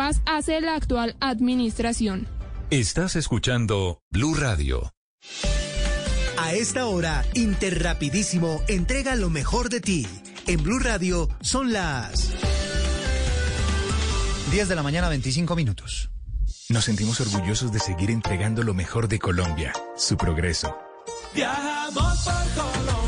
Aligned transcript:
paz 0.00 0.22
hace 0.24 0.62
la 0.62 0.76
actual 0.76 1.14
administración. 1.20 2.26
Estás 2.70 3.16
escuchando 3.16 4.00
Blue 4.08 4.34
Radio. 4.34 4.94
A 6.38 6.54
esta 6.54 6.86
hora, 6.86 7.22
Interrapidísimo 7.34 8.62
entrega 8.66 9.14
lo 9.14 9.28
mejor 9.28 9.68
de 9.68 9.82
ti. 9.82 10.06
En 10.46 10.62
Blue 10.62 10.78
Radio 10.78 11.28
son 11.42 11.74
las 11.74 12.32
10 14.50 14.70
de 14.70 14.74
la 14.74 14.82
mañana, 14.82 15.10
25 15.10 15.54
minutos. 15.54 16.08
Nos 16.70 16.86
sentimos 16.86 17.20
orgullosos 17.20 17.70
de 17.70 17.80
seguir 17.80 18.10
entregando 18.10 18.62
lo 18.62 18.72
mejor 18.72 19.06
de 19.06 19.18
Colombia, 19.18 19.74
su 19.98 20.16
progreso. 20.16 20.78
Viajamos 21.34 22.24
por 22.24 22.64
Colombia, 22.64 22.99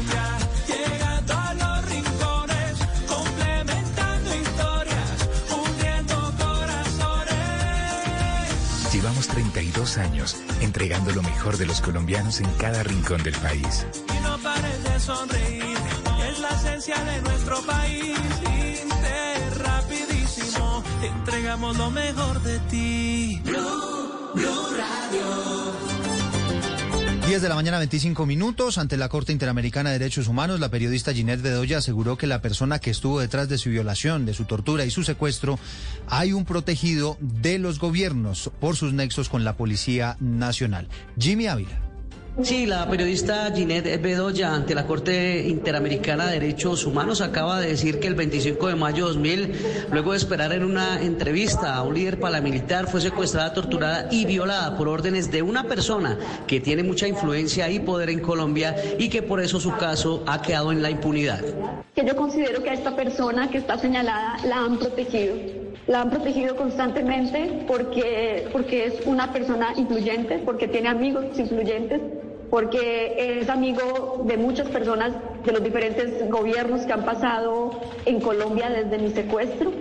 Llevamos 9.22 9.52
32 9.52 9.98
años 9.98 10.36
entregando 10.60 11.12
lo 11.12 11.22
mejor 11.22 11.56
de 11.56 11.66
los 11.66 11.80
colombianos 11.80 12.40
en 12.40 12.50
cada 12.54 12.82
rincón 12.82 13.22
del 13.22 13.34
país. 13.34 13.86
Y 14.08 14.14
no 14.20 14.36
pares 14.38 14.82
de 14.82 14.98
sonreír, 14.98 15.76
es 16.28 16.40
la 16.40 16.48
esencia 16.48 16.96
de 17.04 17.22
nuestro 17.22 17.62
país. 17.62 18.18
Interrapidísimo, 18.82 20.82
te 21.00 21.06
entregamos 21.06 21.76
lo 21.76 21.92
mejor 21.92 22.42
de 22.42 22.58
ti. 22.70 23.40
Blue, 23.44 24.32
Blue 24.34 24.76
Radio. 24.76 25.51
10 27.32 27.40
de 27.40 27.48
la 27.48 27.54
mañana, 27.54 27.78
25 27.78 28.26
minutos. 28.26 28.76
Ante 28.76 28.98
la 28.98 29.08
Corte 29.08 29.32
Interamericana 29.32 29.88
de 29.88 29.98
Derechos 29.98 30.28
Humanos, 30.28 30.60
la 30.60 30.68
periodista 30.68 31.14
Ginette 31.14 31.40
Bedoya 31.40 31.78
aseguró 31.78 32.18
que 32.18 32.26
la 32.26 32.42
persona 32.42 32.78
que 32.78 32.90
estuvo 32.90 33.20
detrás 33.20 33.48
de 33.48 33.56
su 33.56 33.70
violación, 33.70 34.26
de 34.26 34.34
su 34.34 34.44
tortura 34.44 34.84
y 34.84 34.90
su 34.90 35.02
secuestro, 35.02 35.58
hay 36.08 36.34
un 36.34 36.44
protegido 36.44 37.16
de 37.20 37.58
los 37.58 37.78
gobiernos 37.78 38.50
por 38.60 38.76
sus 38.76 38.92
nexos 38.92 39.30
con 39.30 39.44
la 39.44 39.56
Policía 39.56 40.18
Nacional. 40.20 40.88
Jimmy 41.18 41.46
Ávila. 41.46 41.91
Sí, 42.40 42.64
la 42.64 42.88
periodista 42.88 43.52
Ginette 43.54 44.00
Bedoya 44.00 44.54
ante 44.54 44.74
la 44.74 44.86
Corte 44.86 45.46
Interamericana 45.46 46.26
de 46.26 46.40
Derechos 46.40 46.86
Humanos 46.86 47.20
acaba 47.20 47.60
de 47.60 47.68
decir 47.68 48.00
que 48.00 48.08
el 48.08 48.14
25 48.14 48.68
de 48.68 48.74
mayo 48.74 49.06
de 49.06 49.12
2000, 49.12 49.52
luego 49.92 50.12
de 50.12 50.16
esperar 50.16 50.54
en 50.54 50.64
una 50.64 51.02
entrevista 51.02 51.74
a 51.74 51.82
un 51.82 51.94
líder 51.94 52.18
paramilitar, 52.18 52.88
fue 52.88 53.02
secuestrada, 53.02 53.52
torturada 53.52 54.08
y 54.10 54.24
violada 54.24 54.78
por 54.78 54.88
órdenes 54.88 55.30
de 55.30 55.42
una 55.42 55.64
persona 55.64 56.18
que 56.46 56.58
tiene 56.58 56.82
mucha 56.82 57.06
influencia 57.06 57.70
y 57.70 57.80
poder 57.80 58.08
en 58.08 58.20
Colombia 58.20 58.76
y 58.98 59.10
que 59.10 59.20
por 59.20 59.42
eso 59.42 59.60
su 59.60 59.76
caso 59.76 60.24
ha 60.26 60.40
quedado 60.40 60.72
en 60.72 60.80
la 60.80 60.90
impunidad. 60.90 61.42
Que 61.94 62.06
yo 62.06 62.16
considero 62.16 62.62
que 62.62 62.70
a 62.70 62.74
esta 62.74 62.96
persona 62.96 63.50
que 63.50 63.58
está 63.58 63.76
señalada 63.76 64.38
la 64.46 64.56
han 64.56 64.78
protegido. 64.78 65.34
La 65.86 66.00
han 66.02 66.10
protegido 66.10 66.56
constantemente 66.56 67.64
porque, 67.66 68.48
porque 68.52 68.86
es 68.86 68.94
una 69.04 69.32
persona 69.32 69.74
influyente, 69.76 70.38
porque 70.38 70.68
tiene 70.68 70.88
amigos 70.88 71.24
influyentes, 71.36 72.00
porque 72.52 73.40
es 73.40 73.48
amigo 73.48 74.24
de 74.26 74.36
muchas 74.36 74.68
personas 74.68 75.14
de 75.42 75.52
los 75.52 75.64
diferentes 75.64 76.28
gobiernos 76.28 76.82
que 76.82 76.92
han 76.92 77.02
pasado 77.02 77.80
en 78.04 78.20
Colombia 78.20 78.68
desde 78.68 78.98
mi 78.98 79.10
secuestro. 79.10 79.72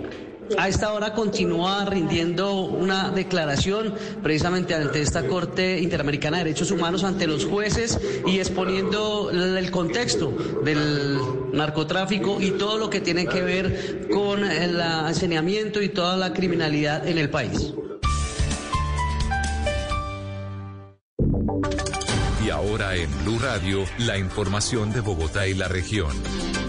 A 0.56 0.68
esta 0.68 0.94
hora 0.94 1.12
continúa 1.12 1.84
rindiendo 1.84 2.62
una 2.62 3.10
declaración 3.10 3.92
precisamente 4.22 4.74
ante 4.74 5.02
esta 5.02 5.26
Corte 5.26 5.80
Interamericana 5.80 6.38
de 6.38 6.44
Derechos 6.44 6.70
Humanos, 6.70 7.04
ante 7.04 7.26
los 7.26 7.44
jueces 7.44 8.00
y 8.26 8.38
exponiendo 8.38 9.30
el 9.30 9.70
contexto 9.70 10.30
del 10.64 11.18
narcotráfico 11.52 12.40
y 12.40 12.52
todo 12.52 12.78
lo 12.78 12.88
que 12.88 13.02
tiene 13.02 13.26
que 13.26 13.42
ver 13.42 14.08
con 14.10 14.44
el 14.44 14.80
enseñamiento 15.08 15.82
y 15.82 15.90
toda 15.90 16.16
la 16.16 16.32
criminalidad 16.32 17.06
en 17.06 17.18
el 17.18 17.28
país. 17.28 17.74
En 22.94 23.10
Blue 23.24 23.38
Radio, 23.38 23.84
la 23.98 24.18
información 24.18 24.92
de 24.92 25.00
Bogotá 25.00 25.46
y 25.46 25.54
la 25.54 25.66
región. 25.66 26.10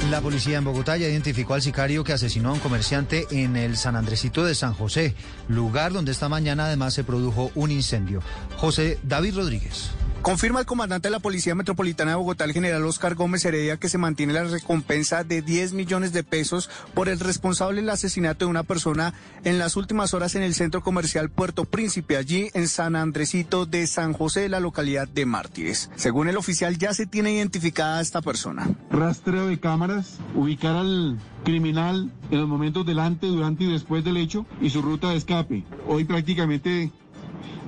La 0.09 0.21
policía 0.21 0.57
en 0.57 0.63
Bogotá 0.63 0.95
ya 0.95 1.09
identificó 1.09 1.53
al 1.53 1.61
sicario 1.61 2.05
que 2.05 2.13
asesinó 2.13 2.49
a 2.49 2.53
un 2.53 2.59
comerciante 2.59 3.27
en 3.31 3.57
el 3.57 3.75
San 3.75 3.97
Andresito 3.97 4.45
de 4.45 4.55
San 4.55 4.73
José, 4.73 5.15
lugar 5.49 5.91
donde 5.91 6.13
esta 6.13 6.29
mañana 6.29 6.67
además 6.67 6.93
se 6.93 7.03
produjo 7.03 7.51
un 7.55 7.71
incendio. 7.71 8.21
José 8.55 8.99
David 9.03 9.35
Rodríguez. 9.35 9.91
Confirma 10.23 10.61
el 10.61 10.65
comandante 10.65 11.09
de 11.09 11.11
la 11.11 11.19
Policía 11.19 11.53
Metropolitana 11.53 12.11
de 12.11 12.15
Bogotá, 12.15 12.45
el 12.45 12.53
general 12.53 12.85
Oscar 12.85 13.13
Gómez 13.13 13.43
Heredia, 13.43 13.75
que 13.75 13.89
se 13.89 13.97
mantiene 13.97 14.31
la 14.31 14.45
recompensa 14.45 15.25
de 15.25 15.41
10 15.41 15.73
millones 15.73 16.13
de 16.13 16.23
pesos 16.23 16.69
por 16.93 17.09
el 17.09 17.19
responsable 17.19 17.81
del 17.81 17.89
asesinato 17.89 18.45
de 18.45 18.49
una 18.49 18.63
persona 18.63 19.13
en 19.43 19.59
las 19.59 19.75
últimas 19.75 20.13
horas 20.13 20.35
en 20.35 20.43
el 20.43 20.53
centro 20.53 20.81
comercial 20.81 21.29
Puerto 21.29 21.65
Príncipe, 21.65 22.15
allí 22.15 22.49
en 22.53 22.69
San 22.69 22.95
Andresito 22.95 23.65
de 23.65 23.85
San 23.85 24.13
José, 24.13 24.47
la 24.47 24.61
localidad 24.61 25.09
de 25.09 25.25
Mártires. 25.25 25.91
Según 25.97 26.29
el 26.29 26.37
oficial, 26.37 26.77
ya 26.77 26.93
se 26.93 27.05
tiene 27.05 27.33
identificada 27.33 27.99
esta 27.99 28.21
persona. 28.21 28.69
Rastreo 28.91 29.47
de 29.47 29.59
cámaras, 29.59 30.19
ubicar 30.35 30.77
al 30.77 31.19
criminal 31.43 32.13
en 32.31 32.39
los 32.39 32.47
momentos 32.47 32.85
delante, 32.85 33.27
durante 33.27 33.65
y 33.65 33.73
después 33.73 34.05
del 34.05 34.15
hecho 34.15 34.45
y 34.61 34.69
su 34.69 34.81
ruta 34.81 35.09
de 35.09 35.17
escape. 35.17 35.65
Hoy 35.85 36.05
prácticamente 36.05 36.93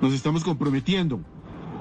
nos 0.01 0.13
estamos 0.13 0.45
comprometiendo 0.45 1.19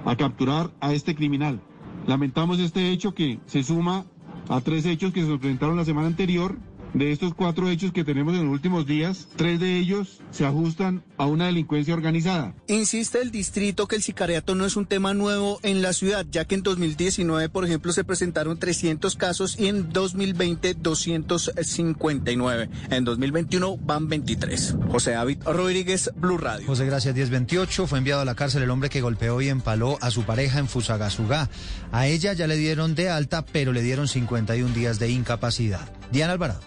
a 0.05 0.17
capturar 0.17 0.71
a 0.81 0.93
este 0.93 1.15
criminal. 1.15 1.61
Lamentamos 2.07 2.59
este 2.61 2.91
hecho 2.91 3.15
que 3.15 3.39
se 3.47 3.63
suma 3.63 4.05
a 4.49 4.61
tres 4.61 4.85
hechos 4.87 5.13
que 5.13 5.25
se 5.25 5.39
presentaron 5.39 5.77
la 5.77 5.85
semana 5.85 6.07
anterior. 6.07 6.57
De 6.94 7.10
estos 7.10 7.34
cuatro 7.34 7.69
hechos 7.69 7.93
que 7.93 8.05
tenemos 8.05 8.34
en 8.34 8.44
los 8.44 8.53
últimos 8.53 8.87
días, 8.87 9.27
tres 9.34 9.59
de 9.59 9.78
ellos 9.78 10.21
se 10.31 10.47
ajustan 10.47 11.03
a 11.16 11.27
una 11.27 11.47
delincuencia 11.47 11.93
organizada. 11.93 12.55
Insiste 12.69 13.21
el 13.21 13.32
distrito 13.32 13.88
que 13.88 13.97
el 13.97 14.03
sicariato 14.03 14.55
no 14.55 14.65
es 14.65 14.77
un 14.77 14.87
tema 14.87 15.12
nuevo 15.12 15.59
en 15.65 15.82
la 15.82 15.93
ciudad, 15.93 16.25
ya 16.31 16.44
que 16.44 16.55
en 16.55 16.62
2019, 16.62 17.49
por 17.49 17.65
ejemplo, 17.65 17.93
se 17.93 18.05
presentaron 18.05 18.60
300 18.60 19.16
casos 19.16 19.59
y 19.59 19.66
en 19.66 19.93
2020 19.93 20.75
259. 20.75 22.71
En 22.91 23.05
2021 23.05 23.76
van 23.78 24.09
23. 24.09 24.76
José 24.88 25.11
David 25.12 25.38
Rodríguez, 25.44 26.12
Blue 26.15 26.38
Radio. 26.38 26.65
José 26.69 26.87
Gracias 26.87 27.16
1028 27.16 27.88
fue 27.88 27.99
enviado 27.99 28.21
a 28.21 28.25
la 28.25 28.37
cárcel 28.37 28.62
el 28.62 28.71
hombre 28.71 28.88
que 28.88 29.00
golpeó 29.00 29.41
y 29.41 29.49
empaló 29.49 29.99
a 30.00 30.12
su 30.12 30.22
pareja 30.22 30.61
en 30.61 30.69
Fusagasugá. 30.69 31.50
A 31.91 32.06
ella 32.06 32.34
ya 32.34 32.47
le 32.47 32.56
dieron 32.56 32.94
de 32.94 33.11
alta, 33.11 33.44
pero 33.44 33.72
le 33.72 33.82
dieron 33.82 34.06
51 34.06 34.72
días 34.72 35.00
de 35.00 35.11
incapacidad. 35.11 35.93
Diana 36.12 36.34
Alvarado. 36.34 36.61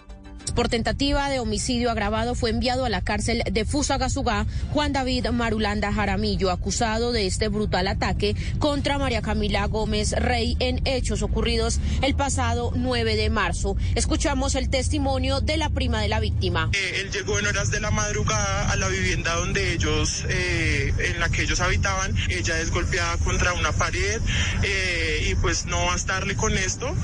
Por 0.54 0.68
tentativa 0.68 1.30
de 1.30 1.40
homicidio 1.40 1.90
agravado 1.90 2.34
fue 2.34 2.50
enviado 2.50 2.84
a 2.84 2.88
la 2.88 3.00
cárcel 3.00 3.42
de 3.50 3.64
Fusagasugá 3.64 4.46
Juan 4.72 4.92
David 4.92 5.28
Marulanda 5.28 5.92
Jaramillo, 5.92 6.50
acusado 6.50 7.12
de 7.12 7.26
este 7.26 7.48
brutal 7.48 7.88
ataque 7.88 8.34
contra 8.58 8.98
María 8.98 9.22
Camila 9.22 9.66
Gómez 9.66 10.12
Rey 10.12 10.56
en 10.60 10.80
hechos 10.86 11.22
ocurridos 11.22 11.80
el 12.02 12.14
pasado 12.14 12.72
9 12.74 13.16
de 13.16 13.30
marzo. 13.30 13.76
Escuchamos 13.94 14.54
el 14.54 14.70
testimonio 14.70 15.40
de 15.40 15.56
la 15.56 15.70
prima 15.70 16.00
de 16.00 16.08
la 16.08 16.20
víctima. 16.20 16.70
Eh, 16.72 17.00
él 17.00 17.10
llegó 17.10 17.38
en 17.38 17.46
horas 17.46 17.70
de 17.70 17.80
la 17.80 17.90
madrugada 17.90 18.70
a 18.70 18.76
la 18.76 18.88
vivienda 18.88 19.34
donde 19.34 19.72
ellos, 19.72 20.24
eh, 20.28 20.92
en 20.98 21.20
la 21.20 21.28
que 21.28 21.42
ellos 21.42 21.60
habitaban. 21.60 22.14
Ella 22.28 22.60
es 22.60 22.70
golpeada 22.70 23.16
contra 23.18 23.52
una 23.52 23.72
pared 23.72 24.20
eh, 24.62 25.28
y 25.30 25.34
pues 25.36 25.66
no 25.66 25.86
bastarle 25.86 26.34
con 26.36 26.56
esto. 26.56 26.94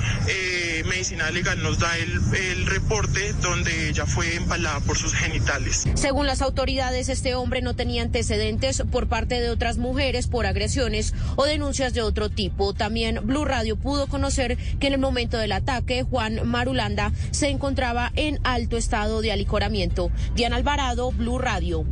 Medicina 0.87 1.31
Legal 1.31 1.63
nos 1.63 1.79
da 1.79 1.97
el 1.99 2.67
reporte 2.67 3.34
donde 3.41 3.89
ella 3.89 4.07
fue 4.07 4.37
empalada 4.37 4.81
por 4.81 4.97
sus 4.97 5.15
genitales. 5.15 5.85
Según 5.95 6.27
las 6.27 6.43
autoridades, 6.43 7.09
este 7.09 7.35
hombre 7.35 7.63
no 7.63 7.75
tenía 7.75 8.03
antecedentes 8.03 8.83
por 8.91 9.09
parte 9.09 9.41
de 9.41 9.51
otras 9.51 9.79
mujeres 9.79 10.27
por 10.27 10.47
agresiones 10.47 11.15
o 11.37 11.45
denuncias 11.45 11.95
de 11.95 12.03
otro 12.03 12.31
tipo. 12.31 12.75
También 12.75 13.21
Blue 13.25 13.45
Radio 13.45 13.77
pudo 13.77 14.07
conocer 14.07 14.57
que 14.79 14.87
en 14.87 14.95
el 14.95 15.01
momento 15.01 15.39
del 15.39 15.53
ataque, 15.53 16.03
Juan 16.03 16.47
Marulanda 16.47 17.13
se 17.31 17.49
encontraba 17.49 18.13
en 18.17 18.41
alto 18.45 18.77
estado 18.77 19.21
de 19.21 19.33
alicoramiento. 19.33 20.11
Diana 20.35 20.57
Alvarado, 20.57 21.13
Blue 21.13 21.39
Radio. 21.39 21.85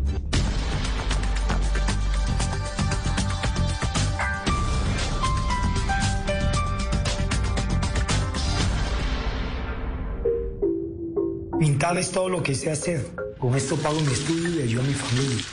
Pintar 11.62 11.96
es 11.96 12.10
todo 12.10 12.28
lo 12.28 12.42
que 12.42 12.56
sé 12.56 12.72
hacer. 12.72 13.06
Con 13.38 13.54
esto 13.54 13.76
pago 13.76 14.00
mi 14.00 14.12
estudio 14.12 14.50
y 14.50 14.62
ayudo 14.62 14.82
a 14.82 14.84
mi 14.84 14.94
familia. 14.94 15.44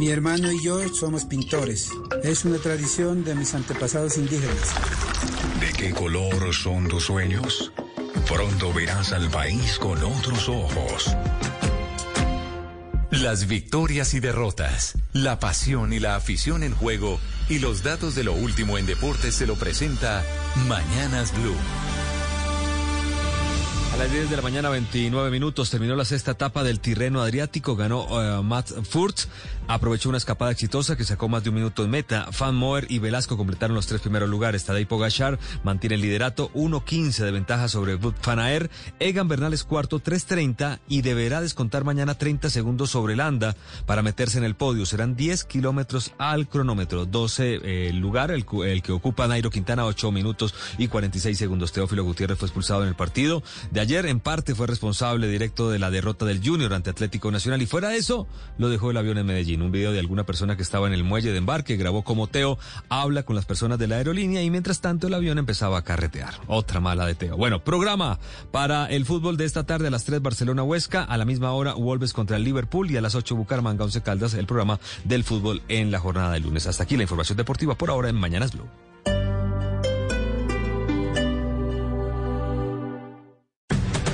Mi 0.00 0.10
hermano 0.10 0.50
y 0.50 0.60
yo 0.64 0.80
somos 0.92 1.24
pintores. 1.26 1.90
Es 2.24 2.44
una 2.44 2.58
tradición 2.58 3.22
de 3.22 3.36
mis 3.36 3.54
antepasados 3.54 4.18
indígenas. 4.18 4.74
¿De 5.60 5.72
qué 5.74 5.92
color 5.92 6.52
son 6.52 6.88
tus 6.88 7.04
sueños? 7.04 7.72
Pronto 8.26 8.72
verás 8.72 9.12
al 9.12 9.30
país 9.30 9.78
con 9.78 10.02
otros 10.02 10.48
ojos. 10.48 11.16
Las 13.12 13.46
victorias 13.46 14.12
y 14.12 14.18
derrotas, 14.18 14.98
la 15.12 15.38
pasión 15.38 15.92
y 15.92 16.00
la 16.00 16.16
afición 16.16 16.64
en 16.64 16.74
juego 16.74 17.20
y 17.48 17.60
los 17.60 17.84
datos 17.84 18.16
de 18.16 18.24
lo 18.24 18.32
último 18.32 18.76
en 18.76 18.86
deportes 18.86 19.36
se 19.36 19.46
lo 19.46 19.54
presenta 19.54 20.24
Mañanas 20.66 21.32
Blue. 21.32 21.54
A 23.96 23.98
las 24.00 24.12
10 24.12 24.28
de 24.28 24.36
la 24.36 24.42
mañana, 24.42 24.68
29 24.68 25.30
minutos, 25.30 25.70
terminó 25.70 25.96
la 25.96 26.04
sexta 26.04 26.32
etapa 26.32 26.62
del 26.62 26.80
Tirreno 26.80 27.22
Adriático, 27.22 27.76
ganó 27.76 28.04
uh, 28.04 28.42
Matt 28.42 28.68
Furtz, 28.86 29.26
aprovechó 29.68 30.08
una 30.08 30.18
escapada 30.18 30.50
exitosa 30.50 30.96
que 30.96 31.04
sacó 31.04 31.28
más 31.28 31.42
de 31.42 31.50
un 31.50 31.56
minuto 31.56 31.84
en 31.84 31.90
meta. 31.90 32.28
Fan 32.32 32.54
Moer 32.54 32.86
y 32.88 32.98
Velasco 32.98 33.36
completaron 33.36 33.74
los 33.74 33.86
tres 33.86 34.00
primeros 34.00 34.28
lugares. 34.28 34.64
Tadej 34.64 34.86
Pogachar 34.86 35.38
mantiene 35.64 35.96
el 35.96 36.02
liderato, 36.02 36.50
1.15 36.54 37.24
de 37.24 37.30
ventaja 37.32 37.68
sobre 37.68 37.98
Aert. 38.26 38.70
Egan 38.98 39.28
Bernal 39.28 39.52
es 39.52 39.64
cuarto, 39.64 40.00
3.30 40.00 40.78
y 40.88 41.02
deberá 41.02 41.40
descontar 41.40 41.84
mañana 41.84 42.14
30 42.14 42.50
segundos 42.50 42.90
sobre 42.90 43.16
Landa 43.16 43.56
para 43.86 44.02
meterse 44.02 44.38
en 44.38 44.44
el 44.44 44.54
podio. 44.54 44.86
Serán 44.86 45.16
10 45.16 45.44
kilómetros 45.44 46.12
al 46.18 46.48
cronómetro, 46.48 47.06
12 47.06 47.60
eh, 47.62 47.92
lugar, 47.92 48.30
el, 48.30 48.46
el, 48.64 48.82
que 48.82 48.92
ocupa 48.92 49.26
Nairo 49.26 49.50
Quintana, 49.50 49.84
8 49.86 50.12
minutos 50.12 50.54
y 50.78 50.88
46 50.88 51.36
segundos. 51.36 51.72
Teófilo 51.72 52.04
Gutiérrez 52.04 52.38
fue 52.38 52.46
expulsado 52.46 52.82
en 52.82 52.88
el 52.88 52.94
partido 52.94 53.42
de 53.70 53.80
ayer 53.80 54.06
en 54.06 54.20
parte 54.20 54.54
fue 54.54 54.66
responsable 54.66 55.28
directo 55.28 55.70
de 55.70 55.78
la 55.78 55.90
derrota 55.90 56.24
del 56.24 56.46
Junior 56.46 56.72
ante 56.72 56.90
Atlético 56.90 57.30
Nacional 57.30 57.62
y 57.62 57.66
fuera 57.66 57.88
de 57.88 57.96
eso 57.96 58.26
lo 58.58 58.68
dejó 58.68 58.90
el 58.90 58.96
avión 58.96 59.18
en 59.18 59.26
Medellín. 59.26 59.55
Un 59.62 59.72
video 59.72 59.92
de 59.92 59.98
alguna 59.98 60.24
persona 60.24 60.56
que 60.56 60.62
estaba 60.62 60.86
en 60.86 60.92
el 60.92 61.04
muelle 61.04 61.32
de 61.32 61.38
embarque 61.38 61.76
grabó 61.76 62.02
como 62.02 62.26
Teo 62.26 62.58
habla 62.88 63.22
con 63.24 63.36
las 63.36 63.44
personas 63.44 63.78
de 63.78 63.86
la 63.86 63.96
aerolínea 63.96 64.42
y 64.42 64.50
mientras 64.50 64.80
tanto 64.80 65.06
el 65.06 65.14
avión 65.14 65.38
empezaba 65.38 65.78
a 65.78 65.82
carretear. 65.82 66.34
Otra 66.46 66.80
mala 66.80 67.06
de 67.06 67.14
Teo. 67.14 67.36
Bueno, 67.36 67.62
programa 67.62 68.18
para 68.50 68.86
el 68.86 69.04
fútbol 69.04 69.36
de 69.36 69.44
esta 69.44 69.64
tarde 69.64 69.88
a 69.88 69.90
las 69.90 70.04
3 70.04 70.22
Barcelona 70.22 70.62
Huesca, 70.62 71.02
a 71.02 71.16
la 71.16 71.24
misma 71.24 71.52
hora 71.52 71.74
Wolves 71.74 72.12
contra 72.12 72.36
el 72.36 72.44
Liverpool 72.44 72.90
y 72.90 72.96
a 72.96 73.00
las 73.00 73.14
8 73.14 73.36
Bucaramanga 73.36 73.84
Once 73.84 74.02
Caldas 74.02 74.34
el 74.34 74.46
programa 74.46 74.80
del 75.04 75.24
fútbol 75.24 75.62
en 75.68 75.90
la 75.90 75.98
jornada 75.98 76.32
de 76.32 76.40
lunes. 76.40 76.66
Hasta 76.66 76.84
aquí 76.84 76.96
la 76.96 77.02
información 77.02 77.36
deportiva 77.36 77.74
por 77.74 77.90
ahora 77.90 78.08
en 78.08 78.16
Mañanas 78.16 78.52
Blue. 78.52 78.68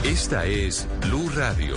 Esta 0.05 0.45
es 0.47 0.87
Blue 1.01 1.31
Radio. 1.35 1.77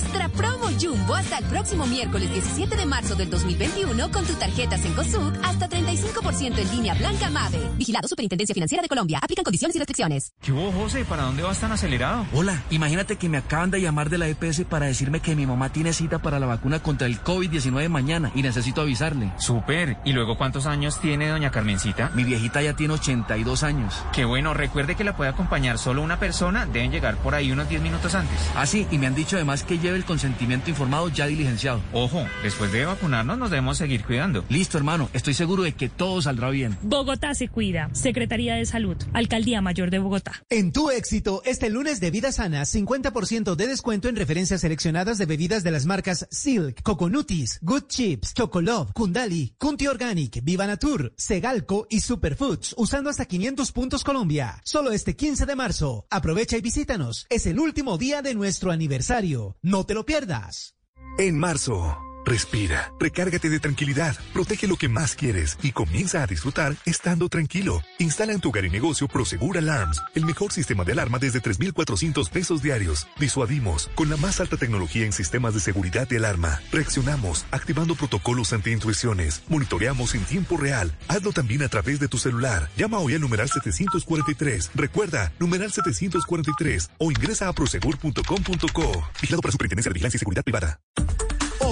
Extra 0.00 0.30
Promo 0.30 0.68
Jumbo 0.80 1.14
hasta 1.14 1.36
el 1.36 1.44
próximo 1.44 1.84
miércoles 1.84 2.32
17 2.32 2.74
de 2.74 2.86
marzo 2.86 3.14
del 3.16 3.28
2021 3.28 4.10
con 4.10 4.24
tu 4.24 4.32
tarjeta 4.32 4.78
Cencosud 4.78 5.34
hasta 5.42 5.68
35% 5.68 6.58
en 6.58 6.70
línea 6.70 6.94
Blanca 6.94 7.28
Mave. 7.28 7.58
Vigilado 7.76 8.08
Superintendencia 8.08 8.54
Financiera 8.54 8.80
de 8.80 8.88
Colombia. 8.88 9.18
Aplican 9.22 9.44
condiciones 9.44 9.76
y 9.76 9.78
restricciones. 9.78 10.32
¿Qué 10.40 10.52
hubo, 10.52 10.72
José? 10.72 11.04
¿Para 11.04 11.24
dónde 11.24 11.42
vas 11.42 11.58
tan 11.58 11.72
acelerado? 11.72 12.24
Hola, 12.32 12.62
imagínate 12.70 13.16
que 13.16 13.28
me 13.28 13.36
acaban 13.36 13.70
de 13.70 13.82
llamar 13.82 14.08
de 14.08 14.16
la 14.16 14.28
EPS 14.28 14.64
para 14.64 14.86
decirme 14.86 15.20
que 15.20 15.36
mi 15.36 15.44
mamá 15.44 15.70
tiene 15.70 15.92
cita 15.92 16.18
para 16.18 16.40
la 16.40 16.46
vacuna 16.46 16.82
contra 16.82 17.06
el 17.06 17.22
COVID-19 17.22 17.90
mañana 17.90 18.32
y 18.34 18.40
necesito 18.40 18.80
avisarle. 18.80 19.32
Súper. 19.36 19.98
¿Y 20.06 20.14
luego 20.14 20.38
cuántos 20.38 20.64
años 20.64 20.98
tiene 20.98 21.28
doña 21.28 21.50
Carmencita? 21.50 22.10
Mi 22.14 22.24
viejita 22.24 22.62
ya 22.62 22.74
tiene 22.74 22.94
82 22.94 23.62
años. 23.64 23.94
Qué 24.14 24.24
bueno. 24.24 24.54
Recuerde 24.54 24.94
que 24.94 25.04
la 25.04 25.14
puede 25.14 25.28
acompañar 25.28 25.76
solo 25.76 26.00
una 26.00 26.18
persona. 26.18 26.64
Deben 26.64 26.90
llegar 26.90 27.16
por 27.16 27.34
ahí 27.34 27.52
unos 27.52 27.68
10 27.68 27.82
minutos 27.82 28.14
antes. 28.14 28.38
Ah, 28.56 28.64
sí. 28.64 28.86
Y 28.90 28.96
me 28.96 29.06
han 29.06 29.14
dicho 29.14 29.36
además 29.36 29.62
que 29.62 29.78
lleve 29.90 29.98
el 29.98 30.04
consentimiento 30.04 30.70
informado 30.70 31.08
ya 31.08 31.26
diligenciado. 31.26 31.82
Ojo, 31.92 32.24
después 32.44 32.70
de 32.70 32.84
vacunarnos 32.84 33.36
nos 33.36 33.50
debemos 33.50 33.76
seguir 33.76 34.04
cuidando. 34.04 34.44
Listo, 34.48 34.78
hermano. 34.78 35.10
Estoy 35.12 35.34
seguro 35.34 35.64
de 35.64 35.72
que 35.72 35.88
todo 35.88 36.22
saldrá 36.22 36.50
bien. 36.50 36.78
Bogotá 36.82 37.34
se 37.34 37.48
cuida. 37.48 37.90
Secretaría 37.92 38.54
de 38.54 38.66
Salud. 38.66 38.96
Alcaldía 39.12 39.60
Mayor 39.60 39.90
de 39.90 39.98
Bogotá. 39.98 40.44
En 40.48 40.72
tu 40.72 40.90
éxito, 40.90 41.42
este 41.44 41.70
lunes 41.70 41.98
de 41.98 42.12
Vida 42.12 42.30
Sana, 42.30 42.62
50% 42.62 43.56
de 43.56 43.66
descuento 43.66 44.08
en 44.08 44.14
referencias 44.14 44.60
seleccionadas 44.60 45.18
de 45.18 45.26
bebidas 45.26 45.64
de 45.64 45.72
las 45.72 45.86
marcas 45.86 46.28
Silk, 46.30 46.82
Coconutis, 46.82 47.58
Good 47.62 47.88
Chips, 47.88 48.32
Chocolove, 48.34 48.92
Kundali, 48.92 49.54
Kunti 49.58 49.88
Organic, 49.88 50.40
Viva 50.44 50.68
Natur, 50.68 51.12
Segalco 51.16 51.88
y 51.90 52.00
Superfoods, 52.00 52.74
usando 52.76 53.10
hasta 53.10 53.24
500 53.24 53.72
puntos 53.72 54.04
Colombia. 54.04 54.60
Solo 54.64 54.92
este 54.92 55.16
15 55.16 55.46
de 55.46 55.56
marzo. 55.56 56.06
Aprovecha 56.10 56.56
y 56.56 56.60
visítanos. 56.60 57.26
Es 57.28 57.46
el 57.46 57.58
último 57.58 57.98
día 57.98 58.22
de 58.22 58.34
nuestro 58.34 58.70
aniversario. 58.70 59.56
No 59.62 59.79
te 59.84 59.94
lo 59.94 60.04
pierdas. 60.04 60.76
En 61.18 61.38
marzo. 61.38 62.09
Respira, 62.30 62.92
recárgate 63.00 63.50
de 63.50 63.58
tranquilidad, 63.58 64.16
protege 64.32 64.68
lo 64.68 64.76
que 64.76 64.88
más 64.88 65.16
quieres 65.16 65.58
y 65.64 65.72
comienza 65.72 66.22
a 66.22 66.28
disfrutar 66.28 66.76
estando 66.86 67.28
tranquilo. 67.28 67.82
Instala 67.98 68.32
en 68.32 68.40
tu 68.40 68.50
hogar 68.50 68.64
y 68.64 68.70
negocio 68.70 69.08
Prosegur 69.08 69.58
Alarms, 69.58 70.00
el 70.14 70.24
mejor 70.24 70.52
sistema 70.52 70.84
de 70.84 70.92
alarma 70.92 71.18
desde 71.18 71.40
3,400 71.40 72.30
pesos 72.30 72.62
diarios. 72.62 73.08
Disuadimos 73.18 73.90
con 73.96 74.08
la 74.08 74.16
más 74.16 74.40
alta 74.40 74.56
tecnología 74.56 75.06
en 75.06 75.12
sistemas 75.12 75.54
de 75.54 75.60
seguridad 75.60 76.06
de 76.06 76.18
alarma. 76.18 76.60
Reaccionamos 76.70 77.46
activando 77.50 77.96
protocolos 77.96 78.52
ante 78.52 78.70
intrusiones. 78.70 79.42
Monitoreamos 79.48 80.14
en 80.14 80.22
tiempo 80.22 80.56
real. 80.56 80.96
Hazlo 81.08 81.32
también 81.32 81.64
a 81.64 81.68
través 81.68 81.98
de 81.98 82.06
tu 82.06 82.18
celular. 82.18 82.68
Llama 82.76 83.00
hoy 83.00 83.14
al 83.14 83.22
numeral 83.22 83.48
743. 83.48 84.70
Recuerda, 84.76 85.32
numeral 85.40 85.72
743 85.72 86.90
o 86.96 87.10
ingresa 87.10 87.48
a 87.48 87.52
prosegur.com.co. 87.52 89.02
Vigilado 89.20 89.42
para 89.42 89.50
Superintendencia 89.50 89.90
de 89.90 89.94
Vigilancia 89.94 90.16
y 90.16 90.20
Seguridad 90.20 90.44
Privada. 90.44 90.78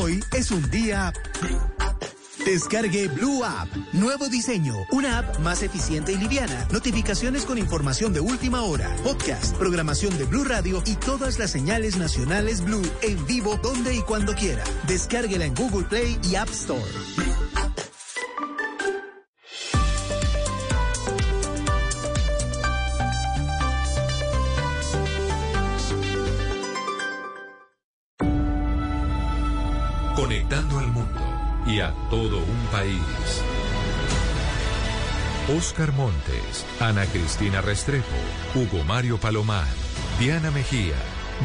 Hoy 0.09 0.25
es 0.33 0.51
un 0.51 0.71
día... 0.71 1.13
Descargue 2.47 3.09
Blue 3.09 3.45
App. 3.45 3.69
Nuevo 3.93 4.31
diseño. 4.31 4.75
Una 4.91 5.19
app 5.19 5.39
más 5.41 5.63
eficiente 5.63 6.13
y 6.13 6.17
liviana. 6.17 6.67
Notificaciones 6.73 7.45
con 7.45 7.59
información 7.59 8.15
de 8.15 8.21
última 8.21 8.63
hora. 8.63 8.89
Podcast, 9.05 9.55
programación 9.59 10.17
de 10.17 10.25
Blue 10.25 10.45
Radio 10.45 10.83
y 10.87 10.95
todas 10.95 11.39
las 11.39 11.51
señales 11.51 11.99
nacionales 11.99 12.65
Blue 12.65 12.91
en 13.03 13.27
vivo 13.27 13.59
donde 13.63 13.97
y 13.97 14.01
cuando 14.01 14.35
quiera. 14.35 14.65
Descárguela 14.87 15.45
en 15.45 15.55
Google 15.55 15.85
Play 15.85 16.19
y 16.23 16.37
App 16.37 16.49
Store. 16.49 16.81
Conectando 30.29 30.79
al 30.79 30.89
mundo 30.89 31.21
y 31.67 31.81
a 31.81 31.91
todo 32.11 32.37
un 32.37 32.67
país. 32.71 33.01
Oscar 35.57 35.91
Montes, 35.93 36.67
Ana 36.81 37.07
Cristina 37.07 37.63
Restrepo, 37.63 38.05
Hugo 38.55 38.85
Mario 38.85 39.17
Palomar, 39.17 39.65
Diana 40.21 40.51
Mejía, 40.51 40.97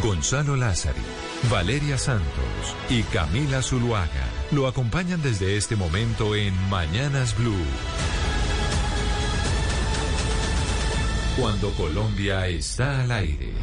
Gonzalo 0.04 0.58
Lázari, 0.58 1.00
Valeria 1.50 1.98
Santos 1.98 2.76
y 2.90 3.04
Camila 3.04 3.62
Zuluaga 3.62 4.28
lo 4.52 4.68
acompañan 4.68 5.22
desde 5.22 5.56
este 5.56 5.78
momento 5.78 6.36
en 6.36 6.54
Mañanas 6.70 7.38
Blue. 7.38 7.56
Cuando 11.40 11.72
Colombia 11.72 12.50
está 12.50 13.00
al 13.00 13.14
aire. 13.14 13.54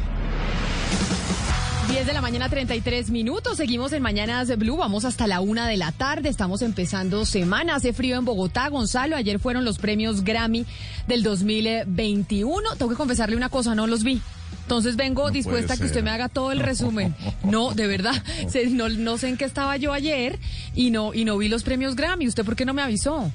10 1.91 2.07
de 2.07 2.13
la 2.13 2.21
mañana, 2.21 2.47
33 2.47 3.11
minutos. 3.11 3.57
Seguimos 3.57 3.91
en 3.91 4.01
Mañanas 4.01 4.57
Blue. 4.57 4.77
Vamos 4.77 5.03
hasta 5.03 5.27
la 5.27 5.41
una 5.41 5.67
de 5.67 5.75
la 5.75 5.91
tarde. 5.91 6.29
Estamos 6.29 6.61
empezando 6.61 7.25
semana. 7.25 7.75
Hace 7.75 7.91
frío 7.91 8.15
en 8.15 8.23
Bogotá. 8.23 8.69
Gonzalo, 8.69 9.17
ayer 9.17 9.39
fueron 9.39 9.65
los 9.65 9.77
premios 9.77 10.23
Grammy 10.23 10.65
del 11.09 11.21
2021. 11.21 12.75
Tengo 12.77 12.91
que 12.91 12.95
confesarle 12.95 13.35
una 13.35 13.49
cosa, 13.49 13.75
no 13.75 13.87
los 13.87 14.05
vi. 14.05 14.21
Entonces 14.61 14.95
vengo 14.95 15.25
No 15.25 15.31
dispuesta 15.31 15.73
a 15.73 15.77
que 15.77 15.83
usted 15.83 16.01
me 16.01 16.11
haga 16.11 16.29
todo 16.29 16.53
el 16.53 16.61
resumen. 16.61 17.13
No, 17.43 17.73
de 17.73 17.87
verdad. 17.87 18.23
No, 18.69 18.87
no 18.87 19.17
sé 19.17 19.27
en 19.27 19.35
qué 19.35 19.43
estaba 19.43 19.75
yo 19.75 19.91
ayer 19.91 20.39
y 20.73 20.91
no, 20.91 21.13
y 21.13 21.25
no 21.25 21.37
vi 21.37 21.49
los 21.49 21.63
premios 21.63 21.97
Grammy. 21.97 22.25
¿Usted 22.25 22.45
por 22.45 22.55
qué 22.55 22.63
no 22.63 22.73
me 22.73 22.81
avisó? 22.81 23.33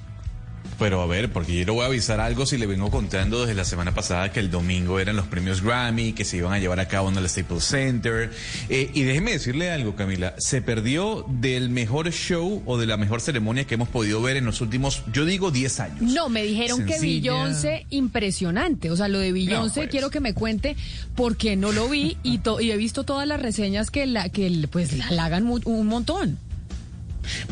Pero 0.78 1.00
a 1.00 1.06
ver, 1.06 1.33
porque 1.33 1.54
yo 1.59 1.64
le 1.64 1.73
voy 1.73 1.83
a 1.85 1.87
avisar 1.87 2.21
algo 2.21 2.45
si 2.45 2.59
le 2.59 2.66
vengo 2.66 2.90
contando 2.90 3.40
desde 3.40 3.54
la 3.54 3.64
semana 3.64 3.95
pasada 3.95 4.30
que 4.30 4.40
el 4.40 4.50
domingo 4.50 5.00
eran 5.00 5.16
los 5.16 5.26
premios 5.26 5.62
Grammy, 5.62 6.12
que 6.12 6.25
se 6.26 6.37
iban 6.37 6.52
a 6.52 6.59
llevar 6.59 6.80
a 6.80 6.87
cabo 6.88 7.09
en 7.09 7.16
el 7.16 7.26
Staples 7.28 7.64
Center. 7.64 8.30
Eh, 8.68 8.90
y 8.92 9.02
déjeme 9.04 9.33
decirle 9.33 9.71
algo, 9.71 9.97
Camila, 9.97 10.35
se 10.38 10.61
perdió 10.61 11.25
del 11.28 11.71
mejor 11.71 12.11
show 12.12 12.62
o 12.66 12.76
de 12.76 12.87
la 12.87 12.97
mejor 12.99 13.23
ceremonia 13.23 13.64
que 13.64 13.75
hemos 13.75 13.88
podido 13.88 14.21
ver 14.21 14.37
en 14.37 14.45
los 14.45 14.61
últimos, 14.61 15.02
yo 15.12 15.25
digo, 15.25 15.50
10 15.50 15.80
años. 15.80 16.02
No, 16.02 16.28
me 16.28 16.42
dijeron 16.42 16.85
que 16.85 16.92
Sencilla. 16.92 17.33
Beyoncé, 17.33 17.87
impresionante. 17.88 18.90
O 18.90 18.97
sea, 18.97 19.09
lo 19.09 19.18
de 19.18 19.33
Beyoncé, 19.33 19.80
pues. 19.80 19.90
quiero 19.90 20.11
que 20.11 20.21
me 20.21 20.35
cuente 20.35 20.76
porque 21.14 21.56
no 21.56 21.73
lo 21.73 21.88
vi 21.88 22.18
y, 22.23 22.38
to- 22.38 22.61
y 22.61 22.71
he 22.71 22.76
visto 22.76 23.04
todas 23.04 23.26
las 23.26 23.40
reseñas 23.40 23.90
que 23.90 24.06
la 24.06 24.28
que 24.28 24.66
pues 24.71 24.92
la 24.92 25.06
halagan 25.09 25.47
un 25.47 25.87
montón. 25.87 26.38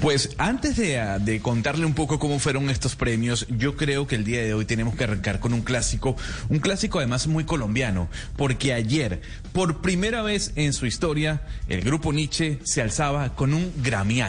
Pues 0.00 0.30
antes 0.38 0.76
de, 0.76 0.98
ah, 0.98 1.18
de 1.18 1.40
contarle 1.40 1.86
un 1.86 1.94
poco 1.94 2.18
cómo 2.18 2.38
fueron 2.38 2.70
estos 2.70 2.96
premios, 2.96 3.46
yo 3.48 3.76
creo 3.76 4.06
que 4.06 4.16
el 4.16 4.24
día 4.24 4.42
de 4.42 4.54
hoy 4.54 4.64
tenemos 4.64 4.94
que 4.96 5.04
arrancar 5.04 5.40
con 5.40 5.52
un 5.52 5.62
clásico, 5.62 6.16
un 6.48 6.58
clásico 6.58 6.98
además 6.98 7.26
muy 7.26 7.44
colombiano, 7.44 8.08
porque 8.36 8.72
ayer, 8.72 9.20
por 9.52 9.80
primera 9.80 10.22
vez 10.22 10.52
en 10.56 10.72
su 10.72 10.86
historia, 10.86 11.42
el 11.68 11.82
grupo 11.82 12.12
Nietzsche 12.12 12.58
se 12.64 12.82
alzaba 12.82 13.34
con 13.34 13.54
un 13.54 13.72
Grammy 13.82 14.20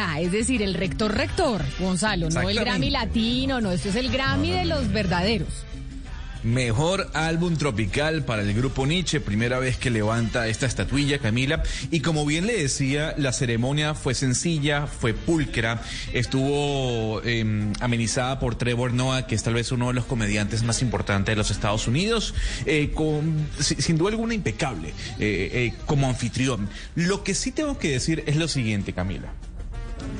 verdad, 0.00 0.22
es 0.22 0.32
decir, 0.32 0.62
el 0.62 0.74
rector, 0.74 1.14
rector, 1.14 1.62
Gonzalo, 1.78 2.28
no 2.30 2.48
el 2.48 2.58
Grammy 2.58 2.90
latino, 2.90 3.60
no, 3.60 3.72
esto 3.72 3.88
es 3.88 3.96
el 3.96 4.10
Grammy 4.10 4.50
de 4.50 4.64
los 4.64 4.90
verdaderos. 4.92 5.48
Mejor 6.42 7.10
álbum 7.12 7.58
tropical 7.58 8.24
para 8.24 8.40
el 8.40 8.54
grupo 8.54 8.86
Nietzsche, 8.86 9.20
primera 9.20 9.58
vez 9.58 9.76
que 9.76 9.90
levanta 9.90 10.48
esta 10.48 10.64
estatuilla, 10.64 11.18
Camila. 11.18 11.62
Y 11.90 12.00
como 12.00 12.24
bien 12.24 12.46
le 12.46 12.62
decía, 12.62 13.14
la 13.18 13.34
ceremonia 13.34 13.92
fue 13.92 14.14
sencilla, 14.14 14.86
fue 14.86 15.12
pulcra, 15.12 15.82
estuvo 16.14 17.20
eh, 17.26 17.70
amenizada 17.80 18.40
por 18.40 18.54
Trevor 18.54 18.94
Noah, 18.94 19.26
que 19.26 19.34
es 19.34 19.42
tal 19.42 19.52
vez 19.52 19.70
uno 19.70 19.88
de 19.88 19.92
los 19.92 20.06
comediantes 20.06 20.62
más 20.62 20.80
importantes 20.80 21.30
de 21.30 21.36
los 21.36 21.50
Estados 21.50 21.86
Unidos, 21.86 22.32
eh, 22.64 22.90
con, 22.94 23.46
sin 23.58 23.98
duda 23.98 24.08
alguna 24.08 24.32
impecable 24.32 24.94
eh, 25.18 25.50
eh, 25.52 25.74
como 25.84 26.08
anfitrión. 26.08 26.70
Lo 26.94 27.22
que 27.22 27.34
sí 27.34 27.52
tengo 27.52 27.78
que 27.78 27.90
decir 27.90 28.24
es 28.26 28.36
lo 28.36 28.48
siguiente, 28.48 28.94
Camila. 28.94 29.30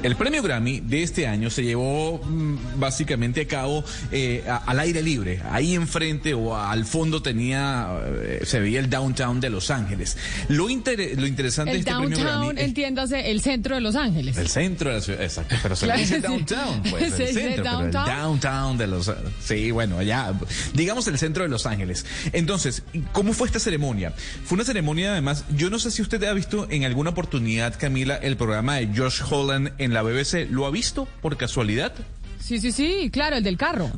El 0.02 0.16
premio 0.16 0.42
Grammy 0.42 0.80
de 0.80 1.02
este 1.02 1.26
año 1.26 1.50
se 1.50 1.62
llevó 1.62 2.18
mm, 2.24 2.56
básicamente 2.80 3.42
a 3.42 3.46
cabo 3.46 3.84
eh, 4.12 4.44
a- 4.48 4.56
al 4.56 4.80
aire 4.80 5.02
libre. 5.02 5.40
Ahí 5.50 5.74
enfrente 5.74 6.32
o 6.34 6.56
al 6.56 6.84
fondo 6.86 7.20
tenía, 7.22 7.88
eh, 8.22 8.40
se 8.44 8.60
veía 8.60 8.80
el 8.80 8.88
downtown 8.88 9.40
de 9.40 9.50
Los 9.50 9.70
Ángeles. 9.70 10.16
Lo, 10.48 10.70
inter- 10.70 11.18
lo 11.20 11.26
interesante 11.26 11.72
de 11.72 11.76
El 11.76 11.80
este 11.80 11.90
premio 11.92 12.16
downtown, 12.16 12.40
Grammy 12.46 12.60
es 12.60 12.66
entiéndase, 12.66 13.30
el 13.30 13.40
centro 13.42 13.74
de 13.74 13.80
Los 13.82 13.94
Ángeles. 13.96 14.36
el 14.38 14.48
centro 14.48 14.88
de 14.90 14.96
la 14.96 15.02
ciudad, 15.02 15.22
exacto, 15.22 15.56
pero 15.62 15.76
se 15.76 15.84
Claro, 15.86 16.00
dice 16.00 16.16
sí. 16.16 16.20
downtown, 16.22 16.82
pues, 16.90 17.14
Se 17.14 17.22
el 17.22 17.28
dice 17.28 17.40
centro, 17.42 17.64
pero 17.64 17.80
el 17.86 17.92
downtown. 17.92 18.06
downtown 18.20 18.78
de 18.78 18.86
los, 18.86 19.12
sí, 19.44 19.70
bueno, 19.70 19.98
allá, 19.98 20.32
digamos 20.74 21.06
el 21.08 21.18
centro 21.18 21.42
de 21.42 21.48
Los 21.50 21.66
Ángeles. 21.66 22.06
Entonces, 22.32 22.82
¿cómo 23.12 23.32
fue 23.34 23.46
esta 23.48 23.58
ceremonia? 23.58 24.14
Fue 24.44 24.56
una 24.56 24.64
ceremonia, 24.64 25.12
además, 25.12 25.44
yo 25.56 25.68
no 25.70 25.78
sé 25.78 25.90
si 25.90 26.00
usted 26.02 26.22
ha 26.24 26.32
visto 26.32 26.66
en 26.70 26.84
alguna 26.84 27.10
oportunidad, 27.10 27.74
Camila, 27.78 28.16
el 28.16 28.36
programa 28.36 28.76
de 28.76 28.88
Josh 28.96 29.20
Holland 29.28 29.69
en 29.78 29.92
la 29.94 30.02
BBC, 30.02 30.48
¿lo 30.50 30.66
ha 30.66 30.70
visto 30.70 31.06
por 31.22 31.36
casualidad? 31.36 31.92
Sí, 32.40 32.58
sí, 32.58 32.72
sí, 32.72 33.10
claro, 33.12 33.36
el 33.36 33.44
del 33.44 33.56
carro. 33.56 33.90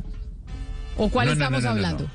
¿O 0.96 1.08
cuál 1.08 1.26
No, 1.28 1.32
estamos 1.32 1.62
no, 1.62 1.68
no, 1.70 1.74
no, 1.74 1.86
hablando? 1.86 2.10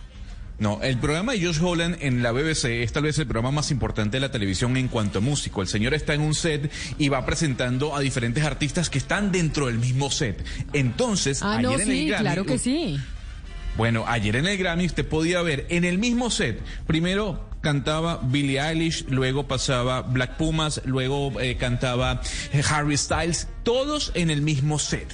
No, 0.60 0.80
el 0.82 0.98
programa 0.98 1.34
de 1.34 1.46
Josh 1.46 1.60
Holland 1.62 1.98
en 2.02 2.24
la 2.24 2.32
BBC 2.32 2.66
es 2.82 2.92
tal 2.92 3.04
vez 3.04 3.18
el 3.20 3.28
programa 3.28 3.52
más 3.52 3.70
importante 3.70 4.18
de 4.18 4.22
la 4.22 4.32
televisión 4.32 4.76
en 4.76 4.88
cuanto 4.88 5.20
a 5.20 5.22
músico. 5.22 5.62
El 5.62 5.68
señor 5.68 5.94
está 5.94 6.16
en 6.16 6.22
un 6.22 6.34
set 6.34 6.72
y 6.98 7.10
va 7.10 7.24
presentando 7.28 7.96
a 7.96 8.00
diferentes 8.00 8.44
artistas 8.44 8.90
que 8.90 8.98
están 8.98 9.32
dentro 9.32 9.68
del 9.68 9.78
mismo 9.78 10.10
set. 10.10 10.44
Entonces, 10.74 11.44
Ah, 11.44 11.58
ayer 11.58 11.64
no, 11.64 11.74
en 11.76 11.82
el 11.82 11.88
sí, 11.88 12.08
Grammy, 12.08 12.22
claro 12.24 12.46
que 12.46 12.58
sí. 12.58 13.00
Bueno, 13.78 14.06
ayer 14.08 14.36
en 14.36 14.48
el 14.48 14.58
Grammy 14.58 14.88
usted 14.88 15.08
podía 15.08 15.44
ver 15.44 15.68
en 15.70 15.86
el 15.86 16.00
mismo 16.00 16.32
set, 16.32 16.60
primero 16.88 17.47
cantaba 17.62 18.20
Billie 18.24 18.62
Eilish, 18.62 19.06
luego 19.10 19.48
pasaba 19.48 20.02
Black 20.02 20.38
Pumas, 20.38 20.82
luego 20.86 21.40
eh, 21.40 21.58
cantaba 21.58 22.22
eh, 22.52 22.62
Harry 22.70 22.98
Styles, 22.98 23.48
todos 23.64 24.12
en 24.16 24.30
el 24.30 24.42
mismo 24.42 24.80
set. 24.80 25.08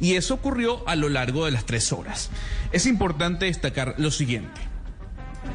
Y 0.00 0.14
eso 0.14 0.34
ocurrió 0.34 0.86
a 0.88 0.96
lo 0.96 1.08
largo 1.08 1.44
de 1.44 1.52
las 1.52 1.66
tres 1.66 1.92
horas. 1.92 2.30
Es 2.72 2.86
importante 2.86 3.46
destacar 3.46 3.94
lo 3.98 4.10
siguiente. 4.10 4.70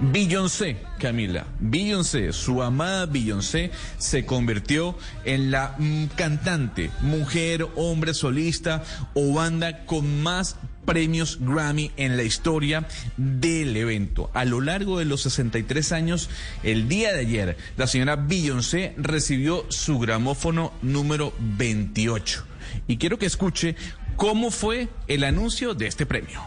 Beyoncé, 0.02 0.78
Camila, 1.00 1.46
Beyoncé, 1.60 2.34
su 2.34 2.62
amada 2.62 3.06
Beyoncé, 3.06 3.72
se 3.98 4.25
convirtió 4.25 4.98
en 5.24 5.52
la 5.52 5.75
mm, 5.78 6.06
cantante, 6.16 6.92
mujer, 7.02 7.68
hombre 7.75 8.14
solista 8.14 8.84
o 9.14 9.34
banda 9.34 9.86
con 9.86 10.22
más 10.22 10.58
premios 10.86 11.39
Grammy 11.42 11.92
en 11.98 12.18
la 12.18 12.24
historia 12.24 12.88
del 13.18 13.75
evento. 13.75 14.30
A 14.34 14.46
lo 14.46 14.62
largo 14.62 15.00
de 15.00 15.06
los 15.06 15.22
63 15.22 15.92
años, 15.92 16.30
el 16.63 16.88
día 16.88 17.13
de 17.13 17.20
ayer, 17.22 17.58
la 17.77 17.88
señora 17.88 18.15
Beyoncé 18.15 18.94
recibió 18.98 19.65
su 19.70 20.00
gramófono 20.00 20.72
número 20.82 21.34
28. 21.39 22.46
Y 22.88 22.98
quiero 22.98 23.18
que 23.18 23.25
escuche 23.25 23.75
cómo 24.15 24.51
fue 24.51 24.88
el 25.08 25.24
anuncio 25.24 25.74
de 25.74 25.88
este 25.88 26.06
premio. 26.06 26.42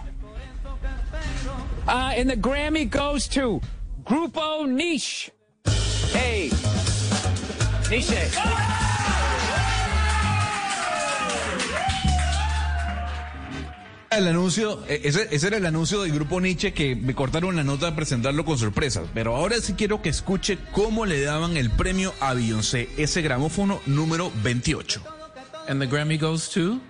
Uh, 1.86 2.12
and 2.18 2.28
the 2.28 2.36
Grammy 2.36 2.84
goes 2.84 3.26
to 3.28 3.60
Grupo 4.04 4.66
Niche. 4.66 5.30
Hey, 6.12 6.50
Niche. 7.90 8.97
El 14.10 14.26
anuncio, 14.26 14.82
eh, 14.88 15.02
ese, 15.04 15.28
ese 15.30 15.48
era 15.48 15.58
el 15.58 15.66
anuncio 15.66 16.00
del 16.00 16.12
grupo 16.12 16.40
Nietzsche 16.40 16.72
que 16.72 16.96
me 16.96 17.14
cortaron 17.14 17.56
la 17.56 17.62
nota 17.62 17.86
de 17.86 17.92
presentarlo 17.92 18.44
con 18.44 18.56
sorpresas. 18.56 19.06
Pero 19.12 19.36
ahora 19.36 19.60
sí 19.60 19.74
quiero 19.74 20.00
que 20.00 20.08
escuche 20.08 20.58
cómo 20.72 21.04
le 21.04 21.20
daban 21.20 21.58
el 21.58 21.70
premio 21.70 22.14
a 22.20 22.32
Beyoncé, 22.32 22.88
ese 22.96 23.20
gramófono 23.20 23.80
número 23.86 24.32
28. 24.42 25.02
And 25.68 25.80
the 25.80 25.86
Grammy 25.86 26.18
goes 26.18 26.48
to? 26.50 26.80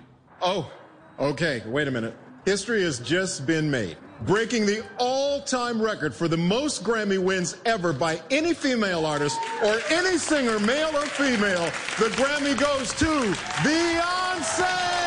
Oh, 0.41 0.71
okay. 1.19 1.61
Wait 1.67 1.89
a 1.89 1.91
minute. 1.91 2.13
History 2.45 2.83
has 2.85 2.99
just 2.99 3.45
been 3.45 3.69
made, 3.69 3.97
breaking 4.25 4.65
the 4.65 4.81
all 4.97 5.41
time 5.41 5.81
record 5.81 6.15
for 6.15 6.29
the 6.29 6.37
most 6.37 6.85
Grammy 6.85 7.21
wins 7.21 7.57
ever 7.65 7.91
by 7.91 8.21
any 8.31 8.53
female 8.53 9.05
artist 9.05 9.37
or 9.61 9.77
any 9.91 10.17
singer, 10.17 10.57
male 10.61 10.95
or 10.95 11.05
female. 11.05 11.65
The 11.97 12.09
Grammy 12.15 12.57
goes 12.57 12.93
to 12.93 13.35
Beyonce! 13.61 14.98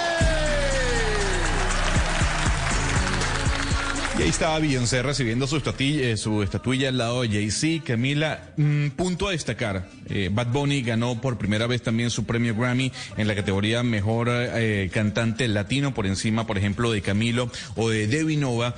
Ahí 4.22 4.28
estaba 4.28 4.60
Beyoncé 4.60 5.02
recibiendo 5.02 5.48
su 5.48 5.56
estatuilla, 5.56 6.10
eh, 6.10 6.16
su 6.16 6.44
estatuilla 6.44 6.90
al 6.90 6.98
lado 6.98 7.22
de 7.22 7.28
Jay-Z. 7.28 7.82
Camila, 7.84 8.52
mm, 8.56 8.90
punto 8.90 9.26
a 9.26 9.32
destacar. 9.32 9.88
eh, 10.08 10.30
Bad 10.32 10.46
Bunny 10.52 10.82
ganó 10.82 11.20
por 11.20 11.38
primera 11.38 11.66
vez 11.66 11.82
también 11.82 12.08
su 12.08 12.24
premio 12.24 12.54
Grammy 12.54 12.92
en 13.16 13.26
la 13.26 13.34
categoría 13.34 13.82
Mejor 13.82 14.28
eh, 14.30 14.90
Cantante 14.92 15.48
Latino, 15.48 15.92
por 15.92 16.06
encima, 16.06 16.46
por 16.46 16.56
ejemplo, 16.56 16.92
de 16.92 17.02
Camilo 17.02 17.50
o 17.74 17.90
de 17.90 18.06
Debbie 18.06 18.36
Nova. 18.36 18.76